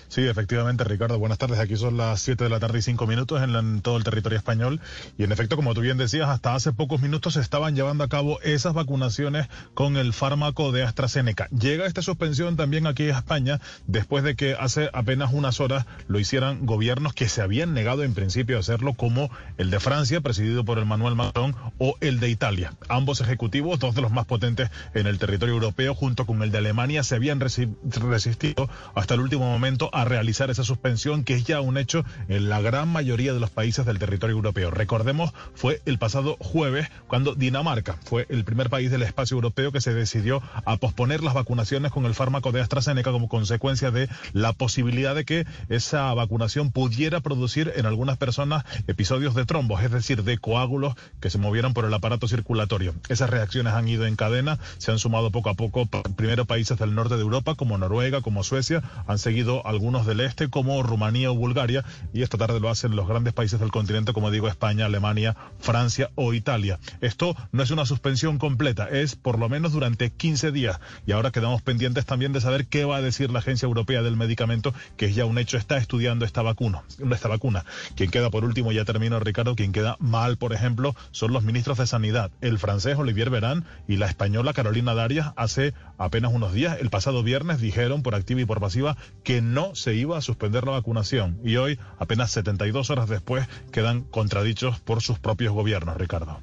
Sí, 0.11 0.27
efectivamente, 0.27 0.83
Ricardo. 0.83 1.17
Buenas 1.19 1.37
tardes. 1.37 1.57
Aquí 1.57 1.77
son 1.77 1.95
las 1.95 2.19
7 2.19 2.43
de 2.43 2.49
la 2.49 2.59
tarde 2.59 2.79
y 2.79 2.81
5 2.81 3.07
minutos 3.07 3.41
en, 3.41 3.79
todo 3.79 3.95
el 3.95 4.03
territorio 4.03 4.37
español. 4.37 4.81
Y 5.17 5.23
en 5.23 5.31
efecto, 5.31 5.55
como 5.55 5.73
tú 5.73 5.79
bien 5.79 5.97
decías, 5.97 6.27
hasta 6.27 6.53
hace 6.53 6.73
pocos 6.73 7.01
minutos 7.01 7.35
se 7.35 7.39
estaban 7.39 7.77
llevando 7.77 8.03
a 8.03 8.09
cabo 8.09 8.37
esas 8.41 8.73
vacunaciones 8.73 9.47
con 9.73 9.95
el 9.95 10.11
fármaco 10.11 10.73
de 10.73 10.83
AstraZeneca. 10.83 11.47
Llega 11.57 11.85
esta 11.85 12.01
suspensión 12.01 12.57
también 12.57 12.87
aquí 12.87 13.09
a 13.09 13.19
España 13.19 13.61
después 13.87 14.25
de 14.25 14.35
que 14.35 14.53
hace 14.59 14.89
apenas 14.91 15.31
unas 15.31 15.61
horas 15.61 15.85
lo 16.09 16.19
hicieran 16.19 16.65
gobiernos 16.65 17.13
que 17.13 17.29
se 17.29 17.41
habían 17.41 17.73
negado 17.73 18.03
en 18.03 18.13
principio 18.13 18.57
a 18.57 18.59
hacerlo, 18.59 18.95
como 18.95 19.31
el 19.57 19.69
de 19.69 19.79
Francia, 19.79 20.19
presidido 20.19 20.65
por 20.65 20.77
el 20.77 20.85
Manuel 20.85 21.15
Macron, 21.15 21.55
o 21.77 21.95
el 22.01 22.19
de 22.19 22.27
Italia. 22.27 22.73
Ambos 22.89 23.21
ejecutivos, 23.21 23.79
dos 23.79 23.95
de 23.95 24.01
los 24.01 24.11
más 24.11 24.25
potentes 24.25 24.71
en 24.93 25.07
el 25.07 25.19
territorio 25.19 25.55
europeo, 25.55 25.95
junto 25.95 26.25
con 26.25 26.43
el 26.43 26.51
de 26.51 26.57
Alemania, 26.57 27.01
se 27.03 27.15
habían 27.15 27.39
resistido 27.39 28.69
hasta 28.93 29.13
el 29.13 29.21
último 29.21 29.45
momento 29.45 29.89
a 29.93 30.00
realizar 30.05 30.49
esa 30.49 30.63
suspensión, 30.63 31.23
que 31.23 31.35
es 31.35 31.43
ya 31.43 31.61
un 31.61 31.77
hecho 31.77 32.03
en 32.27 32.49
la 32.49 32.61
gran 32.61 32.89
mayoría 32.89 33.33
de 33.33 33.39
los 33.39 33.49
países 33.49 33.85
del 33.85 33.99
territorio 33.99 34.35
europeo. 34.35 34.71
Recordemos, 34.71 35.33
fue 35.53 35.81
el 35.85 35.97
pasado 35.99 36.37
jueves 36.39 36.89
cuando 37.07 37.35
Dinamarca 37.35 37.97
fue 38.03 38.25
el 38.29 38.43
primer 38.43 38.69
país 38.69 38.91
del 38.91 39.03
espacio 39.03 39.35
europeo 39.35 39.71
que 39.71 39.81
se 39.81 39.93
decidió 39.93 40.41
a 40.65 40.77
posponer 40.77 41.23
las 41.23 41.33
vacunaciones 41.33 41.91
con 41.91 42.05
el 42.05 42.15
fármaco 42.15 42.51
de 42.51 42.61
AstraZeneca 42.61 43.11
como 43.11 43.29
consecuencia 43.29 43.91
de 43.91 44.09
la 44.33 44.53
posibilidad 44.53 45.15
de 45.15 45.25
que 45.25 45.45
esa 45.69 46.13
vacunación 46.13 46.71
pudiera 46.71 47.19
producir 47.19 47.71
en 47.75 47.85
algunas 47.85 48.17
personas 48.17 48.63
episodios 48.87 49.35
de 49.35 49.45
trombos, 49.45 49.83
es 49.83 49.91
decir, 49.91 50.23
de 50.23 50.37
coágulos 50.37 50.95
que 51.19 51.29
se 51.29 51.37
movieran 51.37 51.73
por 51.73 51.85
el 51.85 51.93
aparato 51.93 52.27
circulatorio. 52.27 52.93
Esas 53.09 53.29
reacciones 53.29 53.73
han 53.73 53.87
ido 53.87 54.05
en 54.05 54.15
cadena, 54.15 54.59
se 54.77 54.91
han 54.91 54.99
sumado 54.99 55.31
poco 55.31 55.49
a 55.49 55.55
poco 55.55 55.87
primero 56.15 56.45
países 56.45 56.77
del 56.77 56.95
norte 56.95 57.15
de 57.15 57.21
Europa 57.21 57.55
como 57.55 57.77
Noruega, 57.77 58.21
como 58.21 58.43
Suecia, 58.43 58.81
han 59.07 59.19
seguido 59.19 59.65
algunos 59.67 59.90
del 59.99 60.21
este 60.21 60.49
como 60.49 60.81
Rumanía 60.83 61.31
o 61.31 61.35
Bulgaria 61.35 61.83
y 62.13 62.21
esta 62.21 62.37
tarde 62.37 62.61
lo 62.61 62.69
hacen 62.69 62.95
los 62.95 63.07
grandes 63.07 63.33
países 63.33 63.59
del 63.59 63.71
continente 63.71 64.13
como 64.13 64.31
digo 64.31 64.47
España, 64.47 64.85
Alemania, 64.85 65.35
Francia 65.59 66.09
o 66.15 66.33
Italia. 66.33 66.79
Esto 67.01 67.35
no 67.51 67.61
es 67.61 67.71
una 67.71 67.85
suspensión 67.85 68.37
completa, 68.37 68.87
es 68.89 69.15
por 69.15 69.37
lo 69.37 69.49
menos 69.49 69.73
durante 69.73 70.09
15 70.09 70.51
días 70.51 70.79
y 71.05 71.11
ahora 71.11 71.31
quedamos 71.31 71.61
pendientes 71.61 72.05
también 72.05 72.31
de 72.31 72.39
saber 72.39 72.67
qué 72.67 72.85
va 72.85 72.97
a 72.97 73.01
decir 73.01 73.29
la 73.31 73.39
Agencia 73.39 73.65
Europea 73.65 74.01
del 74.01 74.15
Medicamento 74.15 74.73
que 74.95 75.07
es 75.07 75.15
ya 75.15 75.25
un 75.25 75.37
hecho, 75.37 75.57
está 75.57 75.77
estudiando 75.77 76.23
esta 76.23 76.41
vacuna. 76.41 76.83
Esta 77.11 77.27
vacuna. 77.27 77.65
Quien 77.95 78.09
queda 78.09 78.29
por 78.29 78.45
último, 78.45 78.71
ya 78.71 78.85
termino 78.85 79.19
Ricardo, 79.19 79.55
quien 79.55 79.73
queda 79.73 79.97
mal, 79.99 80.37
por 80.37 80.53
ejemplo, 80.53 80.95
son 81.11 81.33
los 81.33 81.43
ministros 81.43 81.77
de 81.77 81.87
Sanidad, 81.87 82.31
el 82.39 82.57
francés 82.57 82.97
Olivier 82.97 83.29
Verán 83.29 83.65
y 83.87 83.97
la 83.97 84.07
española 84.07 84.53
Carolina 84.53 84.93
Darias 84.93 85.33
hace 85.35 85.73
apenas 85.97 86.31
unos 86.33 86.53
días, 86.53 86.77
el 86.79 86.89
pasado 86.89 87.23
viernes, 87.23 87.59
dijeron 87.59 88.03
por 88.03 88.15
activa 88.15 88.41
y 88.41 88.45
por 88.45 88.61
pasiva 88.61 88.95
que 89.23 89.41
no 89.41 89.75
se 89.81 89.95
iba 89.95 90.17
a 90.17 90.21
suspender 90.21 90.63
la 90.63 90.71
vacunación 90.71 91.39
y 91.43 91.57
hoy, 91.57 91.79
apenas 91.97 92.31
72 92.31 92.89
horas 92.89 93.09
después, 93.09 93.47
quedan 93.71 94.01
contradichos 94.01 94.79
por 94.79 95.01
sus 95.01 95.19
propios 95.19 95.53
gobiernos, 95.53 95.97
Ricardo. 95.97 96.39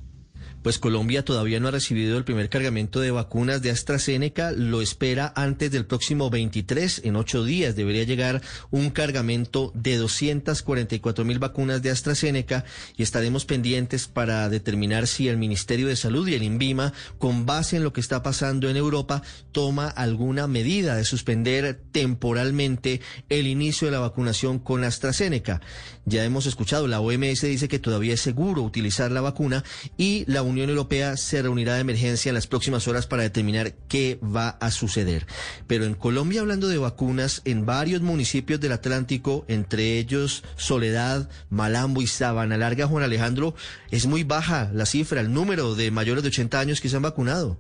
Pues 0.62 0.78
Colombia 0.78 1.24
todavía 1.24 1.60
no 1.60 1.68
ha 1.68 1.70
recibido 1.70 2.18
el 2.18 2.24
primer 2.24 2.48
cargamento 2.48 3.00
de 3.00 3.12
vacunas 3.12 3.62
de 3.62 3.70
AstraZeneca, 3.70 4.50
lo 4.50 4.82
espera 4.82 5.32
antes 5.36 5.70
del 5.70 5.86
próximo 5.86 6.30
23, 6.30 7.02
en 7.04 7.16
ocho 7.16 7.44
días 7.44 7.76
debería 7.76 8.02
llegar 8.02 8.42
un 8.70 8.90
cargamento 8.90 9.70
de 9.74 9.96
244 9.96 11.24
mil 11.24 11.38
vacunas 11.38 11.80
de 11.80 11.90
AstraZeneca 11.90 12.64
y 12.96 13.04
estaremos 13.04 13.44
pendientes 13.44 14.08
para 14.08 14.48
determinar 14.48 15.06
si 15.06 15.28
el 15.28 15.36
Ministerio 15.36 15.86
de 15.86 15.96
Salud 15.96 16.26
y 16.26 16.34
el 16.34 16.42
INVIMA, 16.42 16.92
con 17.18 17.46
base 17.46 17.76
en 17.76 17.84
lo 17.84 17.92
que 17.92 18.00
está 18.00 18.22
pasando 18.22 18.68
en 18.68 18.76
Europa, 18.76 19.22
toma 19.52 19.88
alguna 19.88 20.48
medida 20.48 20.96
de 20.96 21.04
suspender 21.04 21.80
temporalmente 21.92 23.00
el 23.28 23.46
inicio 23.46 23.86
de 23.86 23.92
la 23.92 24.00
vacunación 24.00 24.58
con 24.58 24.84
AstraZeneca. 24.84 25.60
Ya 26.08 26.24
hemos 26.24 26.46
escuchado, 26.46 26.86
la 26.86 27.00
OMS 27.00 27.42
dice 27.42 27.68
que 27.68 27.78
todavía 27.78 28.14
es 28.14 28.22
seguro 28.22 28.62
utilizar 28.62 29.10
la 29.10 29.20
vacuna 29.20 29.62
y 29.98 30.24
la 30.26 30.40
Unión 30.42 30.70
Europea 30.70 31.18
se 31.18 31.42
reunirá 31.42 31.74
de 31.74 31.82
emergencia 31.82 32.30
en 32.30 32.34
las 32.34 32.46
próximas 32.46 32.88
horas 32.88 33.06
para 33.06 33.24
determinar 33.24 33.74
qué 33.88 34.18
va 34.22 34.48
a 34.48 34.70
suceder. 34.70 35.26
Pero 35.66 35.84
en 35.84 35.92
Colombia, 35.92 36.40
hablando 36.40 36.68
de 36.68 36.78
vacunas, 36.78 37.42
en 37.44 37.66
varios 37.66 38.00
municipios 38.00 38.58
del 38.58 38.72
Atlántico, 38.72 39.44
entre 39.48 39.98
ellos 39.98 40.44
Soledad, 40.56 41.28
Malambo 41.50 42.00
y 42.00 42.06
Sabana 42.06 42.56
Larga, 42.56 42.86
Juan 42.86 43.04
Alejandro, 43.04 43.54
es 43.90 44.06
muy 44.06 44.24
baja 44.24 44.70
la 44.72 44.86
cifra, 44.86 45.20
el 45.20 45.34
número 45.34 45.74
de 45.74 45.90
mayores 45.90 46.22
de 46.22 46.30
80 46.30 46.58
años 46.58 46.80
que 46.80 46.88
se 46.88 46.96
han 46.96 47.02
vacunado. 47.02 47.58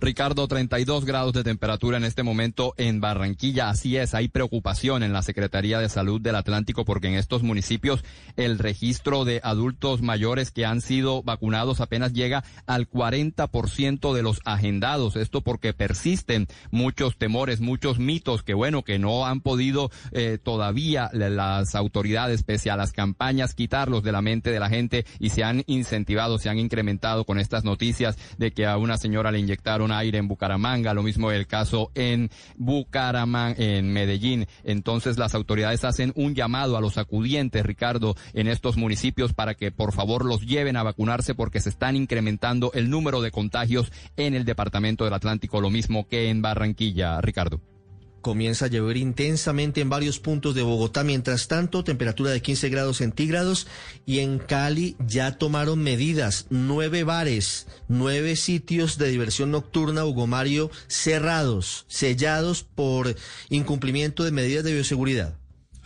Ricardo, 0.00 0.46
32 0.46 1.04
grados 1.04 1.32
de 1.32 1.42
temperatura 1.42 1.96
en 1.96 2.04
este 2.04 2.22
momento 2.22 2.72
en 2.76 3.00
Barranquilla. 3.00 3.68
Así 3.68 3.96
es, 3.96 4.14
hay 4.14 4.28
preocupación 4.28 5.02
en 5.02 5.12
la 5.12 5.22
Secretaría 5.22 5.80
de 5.80 5.88
Salud 5.88 6.20
del 6.20 6.36
Atlántico 6.36 6.84
porque 6.84 7.08
en 7.08 7.14
estos 7.14 7.42
municipios 7.42 8.04
el 8.36 8.60
registro 8.60 9.24
de 9.24 9.40
adultos 9.42 10.00
mayores 10.00 10.52
que 10.52 10.64
han 10.64 10.82
sido 10.82 11.24
vacunados 11.24 11.80
apenas 11.80 12.12
llega 12.12 12.44
al 12.66 12.88
40% 12.88 14.14
de 14.14 14.22
los 14.22 14.40
agendados. 14.44 15.16
Esto 15.16 15.40
porque 15.40 15.74
persisten 15.74 16.46
muchos 16.70 17.18
temores, 17.18 17.60
muchos 17.60 17.98
mitos 17.98 18.44
que 18.44 18.54
bueno, 18.54 18.84
que 18.84 19.00
no 19.00 19.26
han 19.26 19.40
podido 19.40 19.90
eh, 20.12 20.38
todavía 20.40 21.10
las 21.12 21.74
autoridades, 21.74 22.44
pese 22.44 22.70
a 22.70 22.76
las 22.76 22.92
campañas, 22.92 23.54
quitarlos 23.54 24.04
de 24.04 24.12
la 24.12 24.22
mente 24.22 24.52
de 24.52 24.60
la 24.60 24.68
gente 24.68 25.04
y 25.18 25.30
se 25.30 25.42
han 25.42 25.64
incentivado, 25.66 26.38
se 26.38 26.50
han 26.50 26.58
incrementado 26.60 27.24
con 27.24 27.40
estas 27.40 27.64
noticias 27.64 28.16
de 28.38 28.52
que 28.52 28.64
a 28.64 28.76
una 28.76 28.96
señora 28.96 29.32
le 29.32 29.40
inyectaron 29.40 29.87
aire 29.92 30.18
en 30.18 30.28
Bucaramanga, 30.28 30.94
lo 30.94 31.02
mismo 31.02 31.30
el 31.30 31.46
caso 31.46 31.90
en 31.94 32.30
Bucaramanga, 32.56 33.54
en 33.58 33.92
Medellín. 33.92 34.46
Entonces 34.64 35.18
las 35.18 35.34
autoridades 35.34 35.84
hacen 35.84 36.12
un 36.16 36.34
llamado 36.34 36.76
a 36.76 36.80
los 36.80 36.98
acudientes, 36.98 37.64
Ricardo, 37.64 38.14
en 38.32 38.48
estos 38.48 38.76
municipios 38.76 39.32
para 39.32 39.54
que 39.54 39.70
por 39.70 39.92
favor 39.92 40.24
los 40.24 40.46
lleven 40.46 40.76
a 40.76 40.82
vacunarse 40.82 41.34
porque 41.34 41.60
se 41.60 41.70
están 41.70 41.96
incrementando 41.96 42.70
el 42.74 42.90
número 42.90 43.20
de 43.20 43.30
contagios 43.30 43.92
en 44.16 44.34
el 44.34 44.44
departamento 44.44 45.04
del 45.04 45.14
Atlántico, 45.14 45.60
lo 45.60 45.70
mismo 45.70 46.08
que 46.08 46.28
en 46.28 46.42
Barranquilla, 46.42 47.20
Ricardo. 47.20 47.77
Comienza 48.20 48.66
a 48.66 48.68
llover 48.68 48.96
intensamente 48.96 49.80
en 49.80 49.88
varios 49.88 50.18
puntos 50.18 50.54
de 50.54 50.62
Bogotá. 50.62 51.04
Mientras 51.04 51.48
tanto, 51.48 51.84
temperatura 51.84 52.30
de 52.30 52.42
15 52.42 52.68
grados 52.68 52.98
centígrados. 52.98 53.66
Y 54.06 54.18
en 54.20 54.38
Cali 54.38 54.96
ya 55.06 55.38
tomaron 55.38 55.82
medidas. 55.82 56.46
Nueve 56.50 57.04
bares, 57.04 57.66
nueve 57.88 58.36
sitios 58.36 58.98
de 58.98 59.08
diversión 59.08 59.50
nocturna, 59.50 60.04
Hugo 60.04 60.26
Mario, 60.26 60.70
cerrados, 60.86 61.84
sellados 61.88 62.62
por 62.62 63.14
incumplimiento 63.50 64.24
de 64.24 64.32
medidas 64.32 64.64
de 64.64 64.74
bioseguridad. 64.74 65.34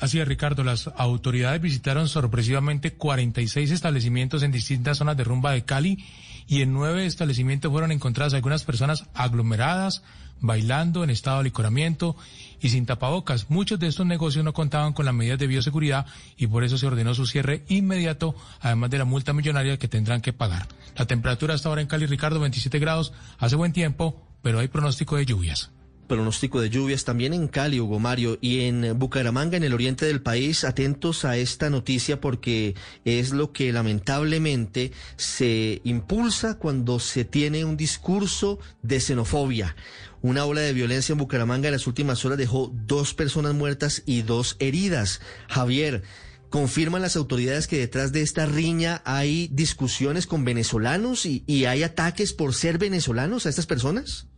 Así 0.02 0.18
es, 0.18 0.26
Ricardo. 0.26 0.64
Las 0.64 0.88
autoridades 0.96 1.60
visitaron 1.60 2.08
sorpresivamente 2.08 2.92
46 2.92 3.70
establecimientos 3.70 4.42
en 4.42 4.50
distintas 4.50 4.98
zonas 4.98 5.16
de 5.16 5.22
rumba 5.22 5.52
de 5.52 5.64
Cali 5.64 6.04
y 6.48 6.62
en 6.62 6.72
nueve 6.72 7.06
establecimientos 7.06 7.70
fueron 7.70 7.92
encontradas 7.92 8.34
algunas 8.34 8.64
personas 8.64 9.04
aglomeradas, 9.14 10.02
bailando 10.42 11.02
en 11.02 11.10
estado 11.10 11.38
de 11.38 11.44
licoramiento 11.44 12.16
y 12.60 12.68
sin 12.68 12.84
tapabocas. 12.84 13.48
Muchos 13.48 13.78
de 13.80 13.86
estos 13.86 14.04
negocios 14.04 14.44
no 14.44 14.52
contaban 14.52 14.92
con 14.92 15.06
las 15.06 15.14
medidas 15.14 15.38
de 15.38 15.46
bioseguridad 15.46 16.06
y 16.36 16.46
por 16.48 16.64
eso 16.64 16.76
se 16.76 16.86
ordenó 16.86 17.14
su 17.14 17.26
cierre 17.26 17.64
inmediato, 17.68 18.34
además 18.60 18.90
de 18.90 18.98
la 18.98 19.04
multa 19.06 19.32
millonaria 19.32 19.78
que 19.78 19.88
tendrán 19.88 20.20
que 20.20 20.34
pagar. 20.34 20.68
La 20.96 21.06
temperatura 21.06 21.54
hasta 21.54 21.70
ahora 21.70 21.80
en 21.80 21.88
Cali, 21.88 22.06
Ricardo, 22.06 22.40
27 22.40 22.78
grados. 22.78 23.14
Hace 23.38 23.56
buen 23.56 23.72
tiempo, 23.72 24.20
pero 24.42 24.58
hay 24.58 24.68
pronóstico 24.68 25.16
de 25.16 25.24
lluvias 25.24 25.70
pronóstico 26.12 26.60
de 26.60 26.68
lluvias 26.68 27.04
también 27.04 27.32
en 27.32 27.48
Cali, 27.48 27.80
Hugo 27.80 27.98
Mario, 27.98 28.36
y 28.42 28.66
en 28.66 28.98
Bucaramanga, 28.98 29.56
en 29.56 29.64
el 29.64 29.72
oriente 29.72 30.04
del 30.04 30.20
país. 30.20 30.62
Atentos 30.62 31.24
a 31.24 31.38
esta 31.38 31.70
noticia 31.70 32.20
porque 32.20 32.74
es 33.06 33.32
lo 33.32 33.52
que 33.52 33.72
lamentablemente 33.72 34.92
se 35.16 35.80
impulsa 35.84 36.58
cuando 36.58 36.98
se 36.98 37.24
tiene 37.24 37.64
un 37.64 37.78
discurso 37.78 38.58
de 38.82 39.00
xenofobia. 39.00 39.74
Una 40.22 40.44
ola 40.44 40.60
de 40.60 40.72
violencia 40.72 41.12
en 41.12 41.18
Bucaramanga 41.18 41.68
en 41.68 41.72
las 41.72 41.88
últimas 41.88 42.24
horas 42.24 42.38
dejó 42.38 42.72
dos 42.86 43.12
personas 43.12 43.54
muertas 43.54 44.04
y 44.06 44.22
dos 44.22 44.56
heridas. 44.60 45.20
Javier, 45.48 46.04
confirman 46.48 47.02
las 47.02 47.16
autoridades 47.16 47.66
que 47.66 47.78
detrás 47.78 48.12
de 48.12 48.22
esta 48.22 48.46
riña 48.46 49.02
hay 49.04 49.48
discusiones 49.52 50.28
con 50.28 50.44
venezolanos 50.44 51.26
y, 51.26 51.42
y 51.48 51.64
hay 51.64 51.82
ataques 51.82 52.32
por 52.32 52.54
ser 52.54 52.78
venezolanos 52.78 53.46
a 53.46 53.48
estas 53.48 53.66
personas? 53.66 54.28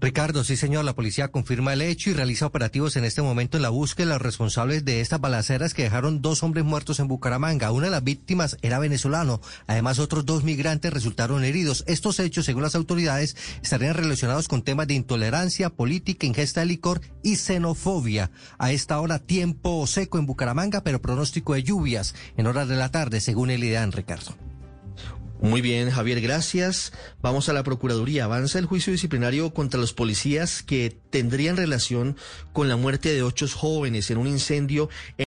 Ricardo, 0.00 0.44
sí 0.44 0.56
señor, 0.56 0.84
la 0.84 0.94
policía 0.94 1.28
confirma 1.28 1.72
el 1.72 1.82
hecho 1.82 2.10
y 2.10 2.14
realiza 2.14 2.46
operativos 2.46 2.96
en 2.96 3.04
este 3.04 3.22
momento 3.22 3.56
en 3.56 3.62
la 3.62 3.68
búsqueda 3.70 4.06
de 4.06 4.12
los 4.14 4.22
responsables 4.22 4.84
de 4.84 5.00
estas 5.00 5.20
balaceras 5.20 5.74
que 5.74 5.84
dejaron 5.84 6.20
dos 6.20 6.42
hombres 6.42 6.64
muertos 6.64 7.00
en 7.00 7.08
Bucaramanga. 7.08 7.70
Una 7.72 7.86
de 7.86 7.92
las 7.92 8.04
víctimas 8.04 8.56
era 8.62 8.78
venezolano. 8.78 9.40
Además, 9.66 9.98
otros 9.98 10.26
dos 10.26 10.44
migrantes 10.44 10.92
resultaron 10.92 11.44
heridos. 11.44 11.84
Estos 11.86 12.18
hechos, 12.20 12.44
según 12.44 12.62
las 12.62 12.74
autoridades, 12.74 13.36
estarían 13.62 13.94
relacionados 13.94 14.48
con 14.48 14.62
temas 14.62 14.86
de 14.88 14.94
intolerancia, 14.94 15.70
política, 15.70 16.26
ingesta 16.26 16.60
de 16.60 16.66
licor 16.66 17.00
y 17.22 17.36
xenofobia. 17.36 18.30
A 18.58 18.72
esta 18.72 19.00
hora, 19.00 19.18
tiempo 19.18 19.86
seco 19.86 20.18
en 20.18 20.26
Bucaramanga, 20.26 20.82
pero 20.82 21.00
pronóstico 21.00 21.54
de 21.54 21.62
lluvias 21.62 22.14
en 22.36 22.46
horas 22.46 22.68
de 22.68 22.76
la 22.76 22.90
tarde, 22.90 23.20
según 23.20 23.50
el 23.50 23.64
IDEAN, 23.64 23.92
Ricardo. 23.92 24.36
Muy 25.44 25.60
bien, 25.60 25.90
Javier, 25.90 26.22
gracias. 26.22 26.90
Vamos 27.20 27.50
a 27.50 27.52
la 27.52 27.62
Procuraduría. 27.62 28.24
Avanza 28.24 28.58
el 28.58 28.64
juicio 28.64 28.94
disciplinario 28.94 29.52
contra 29.52 29.78
los 29.78 29.92
policías 29.92 30.62
que 30.62 30.96
tendrían 31.10 31.58
relación 31.58 32.16
con 32.54 32.66
la 32.66 32.76
muerte 32.76 33.12
de 33.12 33.22
ocho 33.22 33.46
jóvenes 33.46 34.10
en 34.10 34.16
un 34.16 34.26
incendio. 34.26 34.88
En 35.18 35.22